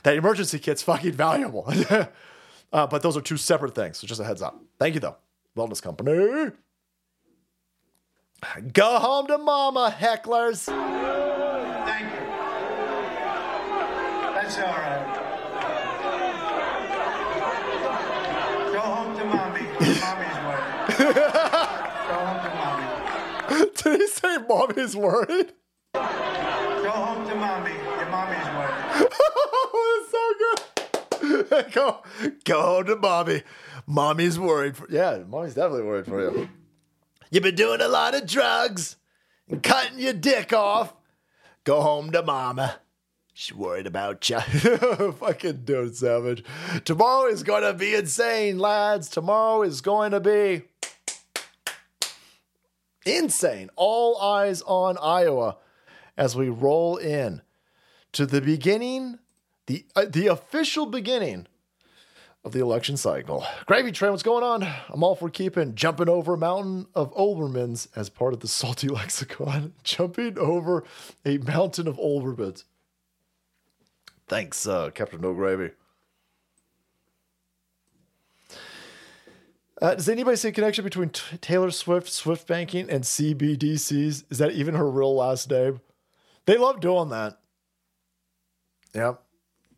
that 0.03 0.15
emergency 0.15 0.59
kit's 0.59 0.81
fucking 0.83 1.13
valuable. 1.13 1.65
uh, 2.73 2.87
but 2.87 3.01
those 3.01 3.17
are 3.17 3.21
two 3.21 3.37
separate 3.37 3.75
things. 3.75 3.97
So 3.97 4.07
just 4.07 4.21
a 4.21 4.23
heads 4.23 4.41
up. 4.41 4.61
Thank 4.79 4.95
you 4.95 4.99
though. 4.99 5.17
Wellness 5.57 5.81
company. 5.81 6.51
Go 8.73 8.99
home 8.99 9.27
to 9.27 9.37
mama, 9.37 9.93
hecklers. 9.97 10.65
Thank 10.65 12.13
you. 12.13 12.19
That's 14.33 14.57
all 14.59 14.65
right. 14.65 15.25
Go 18.71 18.79
home 18.79 19.17
to 19.17 19.25
mommy. 19.25 19.61
Mommy's 19.61 20.39
worried. 20.45 21.15
Go 22.09 22.15
home 22.15 22.39
to 22.43 22.49
mommy. 22.55 23.71
Did 23.75 24.01
he 24.01 24.07
say 24.07 24.37
mommy's 24.47 24.95
worried? 24.95 25.53
Go 25.93 26.01
home 26.91 27.27
to 27.27 27.35
mommy. 27.35 27.73
Your 27.73 28.09
mommy's 28.09 28.47
That's 28.99 30.11
so 30.11 30.33
good. 30.39 31.73
go, 31.73 32.01
go 32.43 32.61
home 32.61 32.85
to 32.85 32.95
mommy. 32.95 33.43
Mommy's 33.87 34.39
worried. 34.39 34.77
For, 34.77 34.87
yeah, 34.89 35.19
mommy's 35.27 35.55
definitely 35.55 35.83
worried 35.83 36.05
for 36.05 36.21
you. 36.21 36.49
You've 37.31 37.43
been 37.43 37.55
doing 37.55 37.81
a 37.81 37.87
lot 37.87 38.15
of 38.15 38.25
drugs 38.25 38.95
and 39.47 39.61
cutting 39.61 39.99
your 39.99 40.13
dick 40.13 40.53
off. 40.53 40.93
Go 41.63 41.81
home 41.81 42.11
to 42.11 42.23
mama. 42.23 42.79
She's 43.33 43.55
worried 43.55 43.87
about 43.87 44.29
you. 44.29 44.39
Fucking 45.19 45.63
dude, 45.63 45.95
savage. 45.95 46.43
Tomorrow 46.83 47.27
is 47.27 47.43
going 47.43 47.63
to 47.63 47.73
be 47.73 47.95
insane, 47.95 48.59
lads. 48.59 49.07
Tomorrow 49.07 49.61
is 49.61 49.81
going 49.81 50.11
to 50.11 50.19
be 50.19 50.63
insane. 53.05 53.69
All 53.75 54.19
eyes 54.19 54.61
on 54.63 54.97
Iowa 55.01 55.57
as 56.17 56.35
we 56.35 56.49
roll 56.49 56.97
in 56.97 57.41
to 58.13 58.25
the 58.25 58.41
beginning, 58.41 59.19
the 59.67 59.85
uh, 59.95 60.05
the 60.09 60.27
official 60.27 60.85
beginning 60.85 61.47
of 62.43 62.53
the 62.53 62.59
election 62.59 62.95
cycle. 62.97 63.45
Gravy 63.65 63.91
train, 63.91 64.11
what's 64.11 64.23
going 64.23 64.43
on? 64.43 64.63
I'm 64.89 65.03
all 65.03 65.15
for 65.15 65.29
keeping 65.29 65.75
jumping 65.75 66.09
over 66.09 66.35
a 66.35 66.37
mountain 66.37 66.87
of 66.95 67.13
Olbermans 67.13 67.87
as 67.95 68.09
part 68.09 68.33
of 68.33 68.39
the 68.39 68.47
salty 68.47 68.87
lexicon. 68.89 69.73
jumping 69.83 70.37
over 70.37 70.83
a 71.25 71.37
mountain 71.39 71.87
of 71.87 71.97
Olbermans. 71.97 72.63
Thanks, 74.27 74.67
uh, 74.67 74.91
Captain 74.91 75.19
No 75.21 75.33
Gravy. 75.33 75.71
Uh, 79.81 79.95
does 79.95 80.09
anybody 80.09 80.35
see 80.35 80.49
a 80.49 80.51
connection 80.51 80.83
between 80.83 81.09
t- 81.09 81.37
Taylor 81.37 81.71
Swift, 81.71 82.09
Swift 82.09 82.45
Banking, 82.47 82.89
and 82.89 83.03
CBDCs? 83.03 84.25
Is 84.29 84.37
that 84.37 84.51
even 84.51 84.75
her 84.75 84.89
real 84.89 85.15
last 85.15 85.49
name? 85.49 85.79
They 86.45 86.57
love 86.57 86.81
doing 86.81 87.09
that. 87.09 87.38
Yep. 88.93 89.21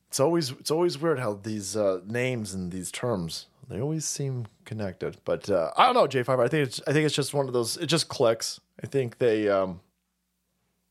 It's 0.07 0.19
always 0.19 0.51
it's 0.51 0.71
always 0.71 0.97
weird 0.97 1.19
how 1.19 1.33
these 1.33 1.75
uh, 1.75 2.01
names 2.05 2.53
and 2.53 2.71
these 2.71 2.91
terms 2.91 3.47
they 3.71 3.79
always 3.79 4.05
seem 4.05 4.47
connected. 4.65 5.17
But 5.23 5.49
uh, 5.49 5.71
I 5.77 5.85
don't 5.85 5.95
know, 5.95 6.07
J 6.07 6.23
five. 6.23 6.39
I 6.39 6.47
think 6.47 6.67
it's 6.67 6.81
I 6.85 6.93
think 6.93 7.05
it's 7.05 7.15
just 7.15 7.33
one 7.33 7.47
of 7.47 7.53
those. 7.53 7.77
It 7.77 7.87
just 7.87 8.09
clicks. 8.09 8.59
I 8.83 8.87
think 8.87 9.17
they 9.17 9.47
um 9.47 9.79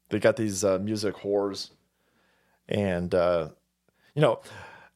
they 0.08 0.18
got 0.18 0.36
these 0.36 0.64
uh, 0.64 0.78
music 0.78 1.16
whores, 1.16 1.70
and 2.68 3.14
uh, 3.14 3.48
you 4.14 4.22
know. 4.22 4.40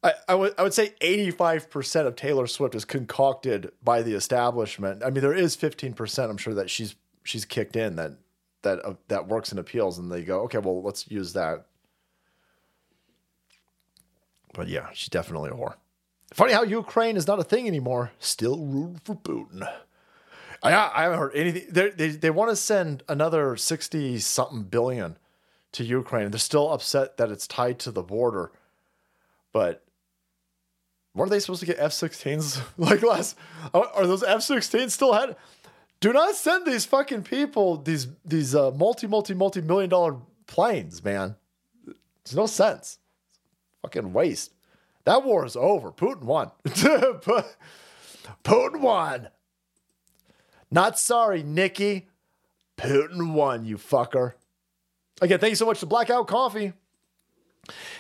I, 0.03 0.13
I 0.29 0.35
would 0.35 0.53
I 0.59 0.63
would 0.63 0.75
say 0.75 0.93
85% 1.01 2.07
of 2.07 2.15
Taylor 2.15 2.47
Swift 2.47 2.75
is 2.75 2.85
concocted 2.85 3.73
by 3.83 4.03
the 4.03 4.13
establishment. 4.13 5.03
I 5.03 5.09
mean, 5.09 5.23
there 5.23 5.33
is 5.33 5.57
15%. 5.57 6.29
I'm 6.29 6.37
sure 6.37 6.53
that 6.53 6.69
she's 6.69 6.95
she's 7.23 7.47
kicked 7.47 7.75
in 7.75 7.97
that 7.97 8.13
that 8.61 8.85
uh, 8.85 8.95
that 9.09 9.29
works 9.29 9.51
in 9.51 9.59
appeals, 9.59 9.99
and 9.99 10.13
they 10.13 10.23
go, 10.23 10.41
okay, 10.43 10.59
well, 10.59 10.83
let's 10.83 11.11
use 11.11 11.33
that. 11.33 11.65
But 14.55 14.69
yeah, 14.69 14.89
she's 14.95 15.09
definitely 15.09 15.51
a 15.51 15.55
whore. 15.55 15.75
Funny 16.33 16.53
how 16.53 16.63
Ukraine 16.63 17.17
is 17.17 17.27
not 17.27 17.39
a 17.39 17.45
thing 17.45 17.69
anymore. 17.69 18.13
Still 18.19 18.59
rooting 18.59 19.01
for 19.05 19.15
Putin. 19.15 19.69
I 20.63 20.73
I 20.73 21.03
haven't 21.03 21.19
heard 21.19 21.35
anything. 21.35 21.67
They're, 21.71 21.91
they 21.91 22.09
they 22.09 22.31
want 22.31 22.51
to 22.51 22.57
send 22.57 23.03
another 23.09 23.57
sixty 23.57 24.19
something 24.19 24.63
billion 24.63 25.19
to 25.73 25.85
Ukraine. 25.85 26.31
They're 26.31 26.39
still 26.39 26.73
upset 26.73 27.19
that 27.19 27.31
it's 27.31 27.47
tied 27.47 27.79
to 27.81 27.91
the 27.91 28.03
border, 28.03 28.53
but 29.53 29.85
weren't 31.15 31.31
they 31.31 31.41
supposed 31.41 31.61
to 31.61 31.67
get 31.67 31.79
F-16s 31.79 32.63
like 32.79 33.03
last? 33.03 33.37
Are 33.73 34.07
those 34.07 34.23
F-16s 34.23 34.91
still 34.91 35.13
had? 35.13 35.37
Do 36.01 36.13
not 36.13 36.35
send 36.35 36.67
these 36.67 36.85
fucking 36.85 37.23
people 37.23 37.77
these 37.77 38.09
these 38.25 38.55
uh, 38.55 38.71
multi 38.73 39.07
multi 39.07 39.35
multi 39.35 39.61
million 39.61 39.91
dollar 39.91 40.17
planes, 40.47 41.05
man. 41.05 41.37
There's 41.87 42.37
no 42.37 42.47
sense. 42.47 42.99
Fucking 43.85 44.15
waste. 44.15 44.55
That 45.05 45.25
war 45.25 45.45
is 45.45 45.57
over. 45.57 45.93
Putin 45.93 46.23
won. 46.23 46.51
Putin 48.43 48.81
won. 48.81 49.29
Not 50.71 50.99
sorry, 50.99 51.43
Nikki. 51.43 52.09
Putin 52.79 53.35
won, 53.35 53.67
you 53.67 53.77
fucker. 53.77 54.33
Again, 55.21 55.39
thank 55.39 55.51
you 55.51 55.57
so 55.57 55.67
much 55.67 55.81
to 55.81 55.87
Blackout 55.87 56.27
Coffee 56.27 56.73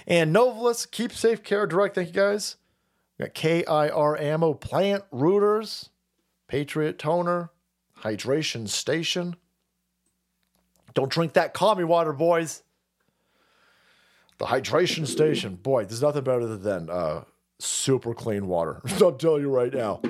and 0.06 0.32
Novelist. 0.32 0.90
Keep 0.90 1.12
Safe 1.12 1.42
Care 1.42 1.66
Direct. 1.66 1.94
Thank 1.96 2.08
you 2.08 2.14
guys. 2.14 2.56
We 3.18 3.26
got 3.26 3.34
KIR 3.34 4.16
Ammo, 4.18 4.54
Plant 4.54 5.04
Rooters, 5.12 5.90
Patriot 6.48 6.98
Toner, 6.98 7.50
Hydration 8.00 8.70
Station. 8.70 9.36
Don't 10.94 11.12
drink 11.12 11.34
that 11.34 11.52
commie 11.52 11.84
water, 11.84 12.14
boys. 12.14 12.62
The 14.38 14.46
hydration 14.46 15.06
station, 15.06 15.56
boy, 15.56 15.84
there's 15.84 16.02
nothing 16.02 16.24
better 16.24 16.46
than 16.46 16.90
uh, 16.90 17.24
super 17.58 18.14
clean 18.14 18.46
water. 18.46 18.80
I'll 19.00 19.12
tell 19.12 19.38
you 19.38 19.48
right 19.48 19.72
now. 19.72 20.00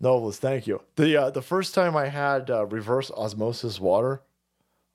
Novelist, 0.00 0.40
thank 0.40 0.66
you. 0.66 0.82
The 0.96 1.16
uh, 1.16 1.30
the 1.30 1.42
first 1.42 1.74
time 1.74 1.96
I 1.96 2.08
had 2.08 2.50
uh, 2.50 2.66
reverse 2.66 3.10
osmosis 3.12 3.78
water, 3.78 4.20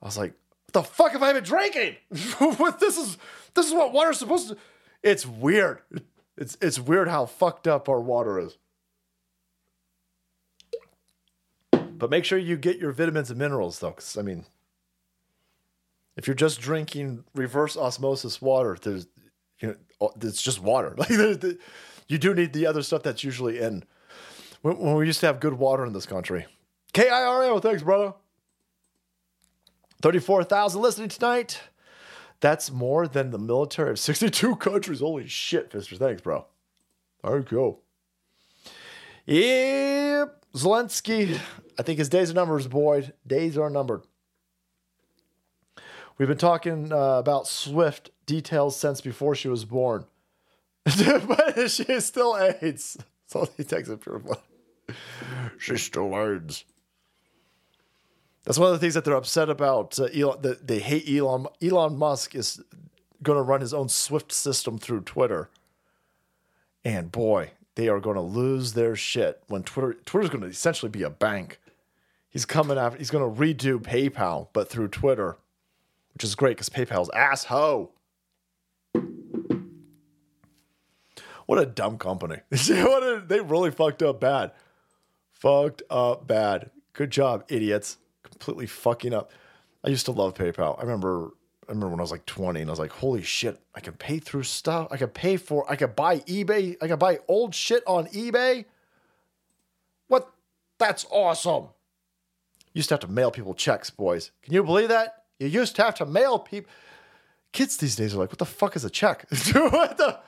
I 0.02 0.06
was 0.06 0.18
like, 0.18 0.34
"What 0.66 0.74
the 0.74 0.84
fuck 0.84 1.12
have 1.14 1.24
I 1.24 1.32
been 1.34 1.44
drinking? 1.44 1.96
what 2.58 2.80
this 2.80 2.98
is 2.98 3.18
this 3.54 3.68
is 3.68 3.74
what 3.74 3.94
water's 3.94 4.20
supposed 4.20 4.50
to." 4.50 4.58
It's 5.04 5.26
weird. 5.26 5.80
It's 6.38 6.58
it's 6.62 6.80
weird 6.80 7.08
how 7.08 7.26
fucked 7.26 7.68
up 7.68 7.88
our 7.88 8.02
water 8.02 8.38
is. 8.38 8.58
But 11.72 12.10
make 12.10 12.26
sure 12.26 12.38
you 12.38 12.58
get 12.58 12.78
your 12.78 12.92
vitamins 12.92 13.30
and 13.30 13.40
minerals, 13.40 13.80
though, 13.80 13.90
because 13.90 14.18
I 14.18 14.22
mean, 14.22 14.46
if 16.18 16.26
you're 16.28 16.36
just 16.36 16.60
drinking 16.60 17.24
reverse 17.36 17.78
osmosis 17.78 18.42
water, 18.42 18.78
there's 18.82 19.08
you 19.60 19.70
know 20.02 20.12
it's 20.22 20.42
just 20.42 20.62
water. 20.62 20.96
Like 20.98 21.60
you 22.10 22.18
do 22.18 22.34
need 22.34 22.54
the 22.54 22.66
other 22.66 22.82
stuff 22.82 23.04
that's 23.04 23.24
usually 23.24 23.60
in. 23.60 23.84
When, 24.62 24.78
when 24.78 24.96
we 24.96 25.06
used 25.06 25.20
to 25.20 25.26
have 25.26 25.42
good 25.42 25.56
water 25.56 25.86
in 25.86 25.92
this 25.92 26.06
country. 26.06 26.46
KIRO, 26.94 27.62
thanks, 27.62 27.84
brother. 27.84 28.14
Thirty-four 30.02 30.44
thousand 30.44 30.82
listening 30.82 31.10
tonight. 31.10 31.60
That's 32.40 32.72
more 32.72 33.08
than 33.08 33.32
the 33.32 33.40
military 33.40 33.92
of 33.92 34.00
sixty-two 34.00 34.56
countries. 34.68 35.02
Holy 35.02 35.28
shit, 35.28 35.70
Fister. 35.70 35.98
Thanks, 35.98 36.22
bro. 36.22 36.46
All 37.24 37.36
right, 37.36 37.48
go. 37.48 37.80
Yep, 39.26 40.46
Zelensky. 40.54 41.40
I 41.78 41.84
think 41.84 42.00
his 42.00 42.10
days 42.10 42.32
are 42.32 42.34
numbered, 42.34 42.70
Boyd. 42.70 43.14
Days 43.26 43.58
are 43.58 43.70
numbered. 43.70 44.04
We've 46.18 46.28
been 46.28 46.38
talking 46.38 46.92
uh, 46.92 47.20
about 47.20 47.48
Swift 47.48 48.12
details 48.26 48.76
since 48.76 49.02
before 49.02 49.36
she 49.36 49.48
was 49.48 49.66
born. 49.66 50.06
but 50.84 51.70
she 51.70 52.00
still 52.00 52.38
AIDS. 52.38 52.98
So 53.26 53.48
he 53.58 53.64
takes 53.64 53.90
it 53.90 54.02
pure 54.02 54.20
blood. 54.20 54.40
She 55.58 55.78
still 55.78 56.18
AIDS. 56.18 56.64
That's 58.46 58.58
one 58.58 58.70
of 58.70 58.74
the 58.74 58.80
things 58.80 58.94
that 58.94 59.04
they're 59.04 59.14
upset 59.14 59.50
about. 59.50 60.00
Uh, 60.00 60.06
Elon, 60.06 60.42
that 60.42 60.68
they 60.68 60.80
hate 60.80 61.10
Elon. 61.10 61.48
Elon 61.62 61.98
Musk 61.98 62.34
is 62.34 62.62
going 63.22 63.36
to 63.36 63.42
run 63.42 63.60
his 63.60 63.74
own 63.74 63.90
Swift 63.90 64.32
system 64.32 64.78
through 64.78 65.02
Twitter, 65.02 65.50
and 66.86 67.12
boy, 67.12 67.52
they 67.76 67.90
are 67.90 68.00
going 68.00 68.16
to 68.16 68.22
lose 68.22 68.72
their 68.72 68.96
shit 68.96 69.44
when 69.48 69.64
Twitter. 69.64 69.98
Twitter's 70.06 70.30
going 70.30 70.44
to 70.44 70.48
essentially 70.48 70.90
be 70.90 71.04
a 71.04 71.10
bank. 71.10 71.60
He's 72.30 72.46
coming 72.46 72.78
after. 72.78 72.98
He's 72.98 73.12
going 73.12 73.36
to 73.36 73.42
redo 73.42 73.82
PayPal, 73.82 74.48
but 74.54 74.70
through 74.70 74.88
Twitter, 74.88 75.36
which 76.18 76.24
is 76.24 76.34
great 76.34 76.58
because 76.58 76.70
PayPal's 76.70 77.12
asshole. 77.12 77.94
What 81.46 81.60
a 81.60 81.66
dumb 81.68 82.00
company. 82.00 82.38
a, 82.52 83.24
they 83.28 83.40
really 83.40 83.70
fucked 83.70 84.02
up 84.02 84.20
bad. 84.20 84.52
Fucked 85.32 85.84
up 85.92 86.26
bad. 86.26 86.72
Good 86.94 87.12
job, 87.12 87.44
idiots. 87.50 88.00
Completely 88.24 88.66
fucking 88.66 89.14
up. 89.14 89.32
I 89.84 89.90
used 89.90 90.06
to 90.06 90.12
love 90.12 90.34
PayPal. 90.34 90.80
I 90.80 90.82
remember 90.82 91.34
I 91.70 91.74
remember 91.74 91.90
when 91.90 92.00
I 92.00 92.02
was 92.02 92.10
like 92.10 92.26
20 92.26 92.62
and 92.62 92.68
I 92.68 92.72
was 92.72 92.80
like, 92.80 92.94
holy 92.94 93.22
shit, 93.22 93.62
I 93.76 93.80
can 93.80 93.94
pay 93.94 94.18
through 94.18 94.42
stuff. 94.42 94.88
I 94.90 94.98
can 94.98 95.10
pay 95.10 95.38
for 95.38 95.72
I 95.72 95.76
could 95.76 95.96
buy 95.96 96.22
eBay. 96.22 96.78
I 96.82 96.88
can 96.88 96.98
buy 96.98 97.20
old 97.28 97.54
shit 97.54 97.84
on 97.86 98.08
eBay. 98.08 98.66
What? 100.08 100.34
That's 100.80 101.06
awesome. 101.12 101.68
Used 102.74 102.90
to 102.90 102.96
have 102.96 103.02
to 103.02 103.08
mail 103.08 103.30
people 103.30 103.54
checks, 103.54 103.92
boys. 103.92 104.32
Can 104.42 104.56
you 104.56 104.64
believe 104.64 104.88
that? 104.90 105.26
You 105.40 105.48
used 105.48 105.76
to 105.76 105.84
have 105.84 105.96
to 105.96 106.06
mail 106.06 106.40
people. 106.40 106.72
Kids 107.52 107.78
these 107.78 107.96
days 107.96 108.14
are 108.14 108.18
like, 108.18 108.30
what 108.30 108.40
the 108.40 108.46
fuck 108.46 108.76
is 108.76 108.84
a 108.84 108.90
check? 108.90 109.26
what 109.54 109.98
the? 109.98 110.20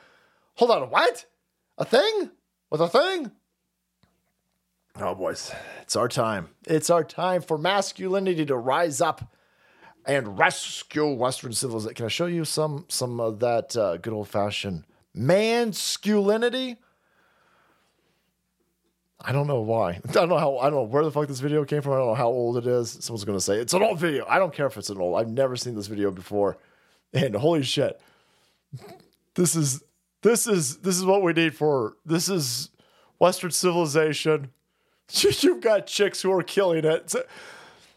Hold 0.56 0.72
on, 0.72 0.90
what? 0.90 1.26
A 1.78 1.86
thing? 1.86 2.32
With 2.70 2.82
a 2.82 2.88
thing? 2.88 3.32
Oh, 4.96 5.16
boys, 5.16 5.54
it's 5.82 5.96
our 5.96 6.08
time. 6.08 6.50
It's 6.68 6.90
our 6.90 7.04
time 7.04 7.42
for 7.42 7.58
masculinity 7.58 8.46
to 8.46 8.58
rise 8.58 9.00
up 9.00 9.34
and 10.06 10.38
rescue 10.38 11.08
Western 11.14 11.54
civilization. 11.54 11.96
Can 11.96 12.06
I 12.06 12.10
show 12.10 12.26
you 12.26 12.46
some 12.46 12.86
some 12.90 13.20
of 13.20 13.40
that 13.40 13.78
uh, 13.78 13.98
good 13.98 14.14
old 14.14 14.28
fashioned 14.28 14.86
masculinity? 15.14 16.78
I 19.22 19.32
don't 19.32 19.48
know 19.48 19.62
why. 19.62 20.00
I 20.08 20.12
don't 20.12 20.30
know 20.30 20.38
how. 20.38 20.58
I 20.58 20.66
don't 20.70 20.76
know 20.76 20.84
where 20.84 21.04
the 21.04 21.12
fuck 21.12 21.28
this 21.28 21.40
video 21.40 21.66
came 21.66 21.82
from. 21.82 21.94
I 21.94 21.98
don't 21.98 22.08
know 22.08 22.16
how 22.16 22.28
old 22.28 22.58
it 22.58 22.68
is. 22.68 22.98
Someone's 23.02 23.26
gonna 23.26 23.40
say 23.40 23.58
it's 23.58 23.74
an 23.74 23.84
old 23.84 24.00
video. 24.00 24.26
I 24.28 24.40
don't 24.40 24.54
care 24.54 24.68
if 24.68 24.78
it's 24.78 24.90
an 24.90 24.98
old. 24.98 25.20
I've 25.20 25.30
never 25.30 25.56
seen 25.56 25.76
this 25.76 25.88
video 25.88 26.12
before, 26.12 26.58
and 27.14 27.36
holy 27.36 27.64
shit, 27.64 28.00
this 29.36 29.56
is 29.56 29.84
this 30.22 30.48
is 30.48 30.78
this 30.78 30.98
is 30.98 31.06
what 31.06 31.22
we 31.22 31.34
need 31.34 31.56
for 31.56 31.96
this 32.06 32.30
is 32.30 32.70
Western 33.20 33.52
civilization. 33.52 34.52
You've 35.12 35.62
got 35.62 35.88
chicks 35.88 36.22
who 36.22 36.32
are 36.32 36.44
killing 36.44 36.86
it. 36.86 37.14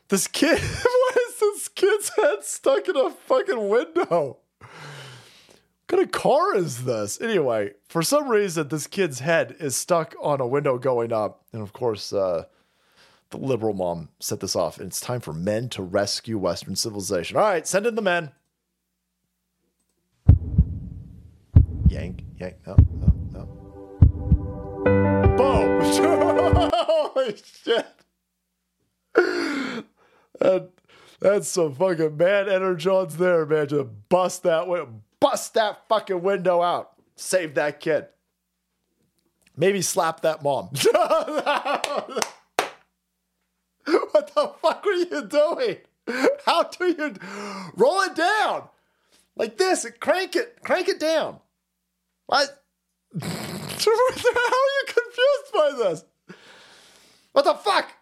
This 0.09 0.27
kid, 0.27 0.59
what 0.83 1.17
is 1.17 1.41
this 1.41 1.69
kid's 1.69 2.11
head 2.17 2.43
stuck 2.45 2.89
in 2.89 2.97
a 2.97 3.11
fucking 3.11 3.69
window? 3.69 4.39
What 5.89 5.99
kind 5.99 6.03
of 6.03 6.13
car 6.13 6.57
is 6.57 6.85
this? 6.85 7.21
Anyway, 7.21 7.73
for 7.89 8.03
some 8.03 8.29
reason, 8.29 8.69
this 8.69 8.87
kid's 8.87 9.19
head 9.21 9.57
is 9.59 9.77
stuck 9.77 10.15
on 10.23 10.41
a 10.41 10.47
window 10.47 10.79
going 10.79 11.13
up. 11.13 11.45
And 11.53 11.61
of 11.61 11.73
course, 11.73 12.13
uh, 12.13 12.45
the 13.31 13.39
liberal 13.39 13.75
mom 13.75 14.09
set 14.21 14.41
this 14.41 14.57
off. 14.57 14.79
And 14.79 14.87
it's 14.89 15.01
time 15.01 15.21
for 15.21 15.33
men 15.33 15.69
to 15.71 15.83
rescue 15.83 16.39
Western 16.39 16.77
civilization. 16.77 17.37
All 17.37 17.43
right, 17.43 17.67
send 17.67 17.87
in 17.87 17.95
the 17.95 18.03
men. 18.03 18.31
Yank, 21.89 22.25
yank, 22.39 22.57
no, 22.67 22.77
no, 23.01 23.13
no. 23.33 23.45
Boom! 25.37 25.81
Holy 26.75 27.37
shit! 27.37 27.87
That, 29.15 30.71
that's 31.21 31.49
some 31.49 31.75
fucking 31.75 32.17
man 32.17 32.47
energons 32.47 33.13
there, 33.19 33.45
man. 33.45 33.69
Just 33.69 33.89
bust 34.09 34.43
that 34.45 34.67
way, 34.67 34.83
bust 35.23 35.55
that 35.55 35.89
fucking 35.89 36.21
window 36.23 36.61
out. 36.61 36.93
Save 37.17 37.55
that 37.55 37.81
kid. 37.81 38.07
Maybe 39.57 39.81
slap 39.83 40.23
that 40.23 40.43
mom. 40.43 40.71
what 43.85 44.35
the 44.35 44.53
fuck 44.61 44.85
were 44.85 44.93
you 44.93 45.27
doing? 45.27 45.77
How 46.45 46.65
do 46.65 46.87
you 46.87 47.15
roll 47.77 48.01
it 48.01 48.17
down 48.17 48.65
like 49.37 49.57
this? 49.57 49.87
Crank 50.01 50.35
it, 50.35 50.59
crank 50.65 50.89
it 50.89 50.99
down. 50.99 51.39
What? 52.27 52.63
How 53.21 53.29
are 53.29 54.73
you 54.79 54.85
confused 54.87 55.53
by 55.55 55.71
this? 55.79 56.05
What 57.33 57.45
the 57.45 57.55
fuck? 57.55 57.93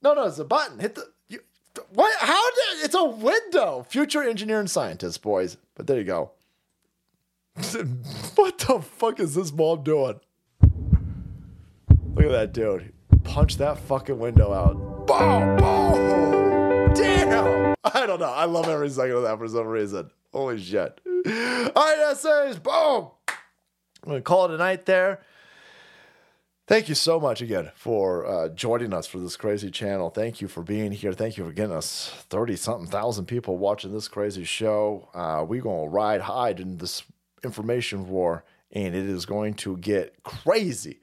No, 0.00 0.14
no, 0.14 0.26
it's 0.26 0.38
a 0.38 0.44
button. 0.44 0.78
Hit 0.78 0.94
the. 0.94 1.10
You, 1.28 1.40
what? 1.92 2.16
How 2.20 2.50
did. 2.50 2.84
It's 2.84 2.94
a 2.94 3.04
window. 3.04 3.84
Future 3.88 4.22
engineer 4.22 4.60
and 4.60 4.70
scientist, 4.70 5.22
boys. 5.22 5.56
But 5.74 5.86
there 5.86 5.98
you 5.98 6.04
go. 6.04 6.30
what 8.36 8.58
the 8.58 8.80
fuck 8.80 9.18
is 9.18 9.34
this 9.34 9.52
mom 9.52 9.82
doing? 9.82 10.20
Look 12.14 12.24
at 12.24 12.30
that 12.30 12.52
dude. 12.52 12.92
Punch 13.24 13.56
that 13.56 13.78
fucking 13.78 14.18
window 14.18 14.52
out. 14.52 15.06
Boom! 15.06 15.56
Boom! 15.56 16.94
Damn! 16.94 17.74
I 17.84 18.06
don't 18.06 18.20
know. 18.20 18.30
I 18.30 18.44
love 18.44 18.68
every 18.68 18.90
second 18.90 19.16
of 19.16 19.22
that 19.24 19.38
for 19.38 19.48
some 19.48 19.66
reason. 19.66 20.10
Holy 20.32 20.60
shit. 20.60 21.00
All 21.06 21.72
right, 21.74 21.98
essays. 22.10 22.60
Boom! 22.60 23.10
I'm 23.28 24.04
going 24.04 24.18
to 24.18 24.22
call 24.22 24.44
it 24.44 24.52
a 24.52 24.56
night 24.56 24.86
there. 24.86 25.20
Thank 26.68 26.88
you 26.88 26.94
so 26.94 27.18
much 27.18 27.40
again 27.40 27.70
for 27.74 28.26
uh, 28.26 28.48
joining 28.50 28.92
us 28.92 29.06
for 29.06 29.18
this 29.18 29.36
crazy 29.36 29.70
channel. 29.70 30.10
Thank 30.10 30.40
you 30.40 30.48
for 30.48 30.62
being 30.62 30.92
here. 30.92 31.12
Thank 31.12 31.38
you 31.38 31.44
for 31.44 31.52
getting 31.52 31.74
us 31.74 32.12
30 32.28 32.56
something 32.56 32.90
thousand 32.90 33.24
people 33.24 33.56
watching 33.58 33.92
this 33.92 34.06
crazy 34.06 34.44
show. 34.44 35.08
Uh, 35.12 35.44
we're 35.48 35.62
going 35.62 35.86
to 35.86 35.90
ride 35.90 36.20
high 36.20 36.50
in 36.50 36.76
this 36.76 37.02
information 37.44 38.08
war, 38.08 38.44
and 38.72 38.94
it 38.94 39.06
is 39.06 39.26
going 39.26 39.54
to 39.54 39.76
get 39.76 40.22
crazy 40.22 41.00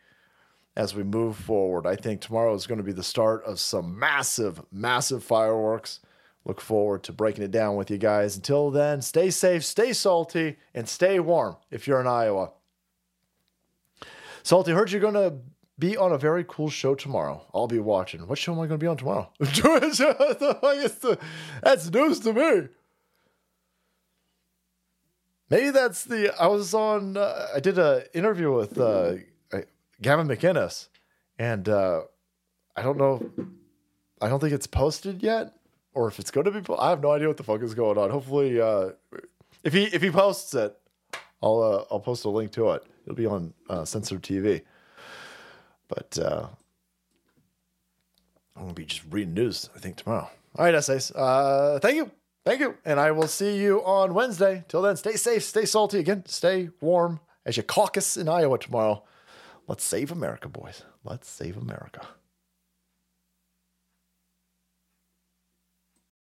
as 0.75 0.93
we 0.93 1.03
move 1.03 1.37
forward. 1.37 1.87
I 1.87 1.95
think 1.95 2.21
tomorrow 2.21 2.53
is 2.53 2.67
going 2.67 2.77
to 2.79 2.83
be 2.83 2.91
the 2.91 3.03
start 3.03 3.43
of 3.45 3.59
some 3.59 3.97
massive, 3.97 4.61
massive 4.71 5.23
fireworks. 5.23 5.99
Look 6.43 6.61
forward 6.61 7.03
to 7.03 7.13
breaking 7.13 7.43
it 7.43 7.51
down 7.51 7.75
with 7.75 7.89
you 7.89 7.97
guys. 7.97 8.35
Until 8.35 8.69
then, 8.69 9.01
stay 9.01 9.31
safe, 9.31 9.65
stay 9.65 9.93
salty, 9.93 10.57
and 10.73 10.87
stay 10.87 11.19
warm 11.19 11.55
if 11.71 11.87
you're 11.87 12.01
in 12.01 12.07
Iowa. 12.07 12.51
Salty, 14.43 14.73
heard 14.73 14.91
you're 14.91 15.01
going 15.01 15.15
to 15.15 15.37
be 15.79 15.97
on 15.97 16.11
a 16.11 16.17
very 16.17 16.45
cool 16.47 16.69
show 16.69 16.93
tomorrow. 16.93 17.45
I'll 17.53 17.67
be 17.67 17.79
watching. 17.79 18.27
What 18.27 18.37
show 18.37 18.51
am 18.51 18.59
I 18.59 18.67
going 18.67 18.79
to 18.79 18.83
be 18.83 18.87
on 18.87 18.97
tomorrow? 18.97 19.29
that's 21.63 21.89
news 21.89 22.19
to 22.19 22.33
me. 22.33 22.67
Maybe 25.49 25.69
that's 25.69 26.03
the. 26.05 26.33
I 26.39 26.47
was 26.47 26.73
on. 26.73 27.17
Uh, 27.17 27.47
I 27.55 27.59
did 27.59 27.77
an 27.77 28.03
interview 28.13 28.51
with 28.51 28.79
uh, 28.79 29.15
Gavin 30.01 30.27
McInnes, 30.27 30.87
and 31.37 31.69
uh, 31.69 32.01
I 32.75 32.81
don't 32.81 32.97
know. 32.97 33.29
I 34.21 34.29
don't 34.29 34.39
think 34.39 34.53
it's 34.53 34.67
posted 34.67 35.21
yet, 35.21 35.53
or 35.93 36.07
if 36.07 36.19
it's 36.19 36.31
going 36.31 36.45
to 36.45 36.51
be. 36.51 36.73
I 36.79 36.89
have 36.89 37.01
no 37.01 37.11
idea 37.11 37.27
what 37.27 37.37
the 37.37 37.43
fuck 37.43 37.61
is 37.61 37.73
going 37.73 37.97
on. 37.97 38.09
Hopefully, 38.09 38.59
uh, 38.59 38.91
if 39.63 39.73
he 39.73 39.83
if 39.85 40.01
he 40.01 40.09
posts 40.09 40.53
it, 40.55 40.75
I'll 41.43 41.61
uh, 41.61 41.93
I'll 41.93 41.99
post 41.99 42.25
a 42.25 42.29
link 42.29 42.51
to 42.53 42.71
it. 42.71 42.83
It'll 43.03 43.15
be 43.15 43.27
on 43.27 43.53
uh, 43.69 43.85
Censored 43.85 44.23
TV. 44.23 44.63
But 45.87 46.17
uh, 46.17 46.47
I'm 48.55 48.63
gonna 48.63 48.73
be 48.73 48.85
just 48.85 49.03
reading 49.11 49.33
news. 49.33 49.69
I 49.75 49.79
think 49.79 49.97
tomorrow. 49.97 50.29
All 50.57 50.65
right, 50.65 50.73
essays. 50.73 51.11
Uh, 51.11 51.79
thank 51.81 51.97
you, 51.97 52.09
thank 52.45 52.61
you, 52.61 52.75
and 52.85 52.99
I 52.99 53.11
will 53.11 53.27
see 53.27 53.57
you 53.57 53.83
on 53.83 54.13
Wednesday. 54.13 54.63
Till 54.67 54.81
then, 54.81 54.95
stay 54.95 55.15
safe, 55.15 55.43
stay 55.43 55.65
salty 55.65 55.99
again, 55.99 56.23
stay 56.27 56.69
warm 56.79 57.19
as 57.45 57.57
you 57.57 57.63
caucus 57.63 58.15
in 58.15 58.29
Iowa 58.29 58.57
tomorrow. 58.57 59.03
Let's 59.67 59.83
save 59.83 60.11
America, 60.11 60.47
boys. 60.47 60.83
Let's 61.03 61.29
save 61.29 61.57
America. 61.57 62.07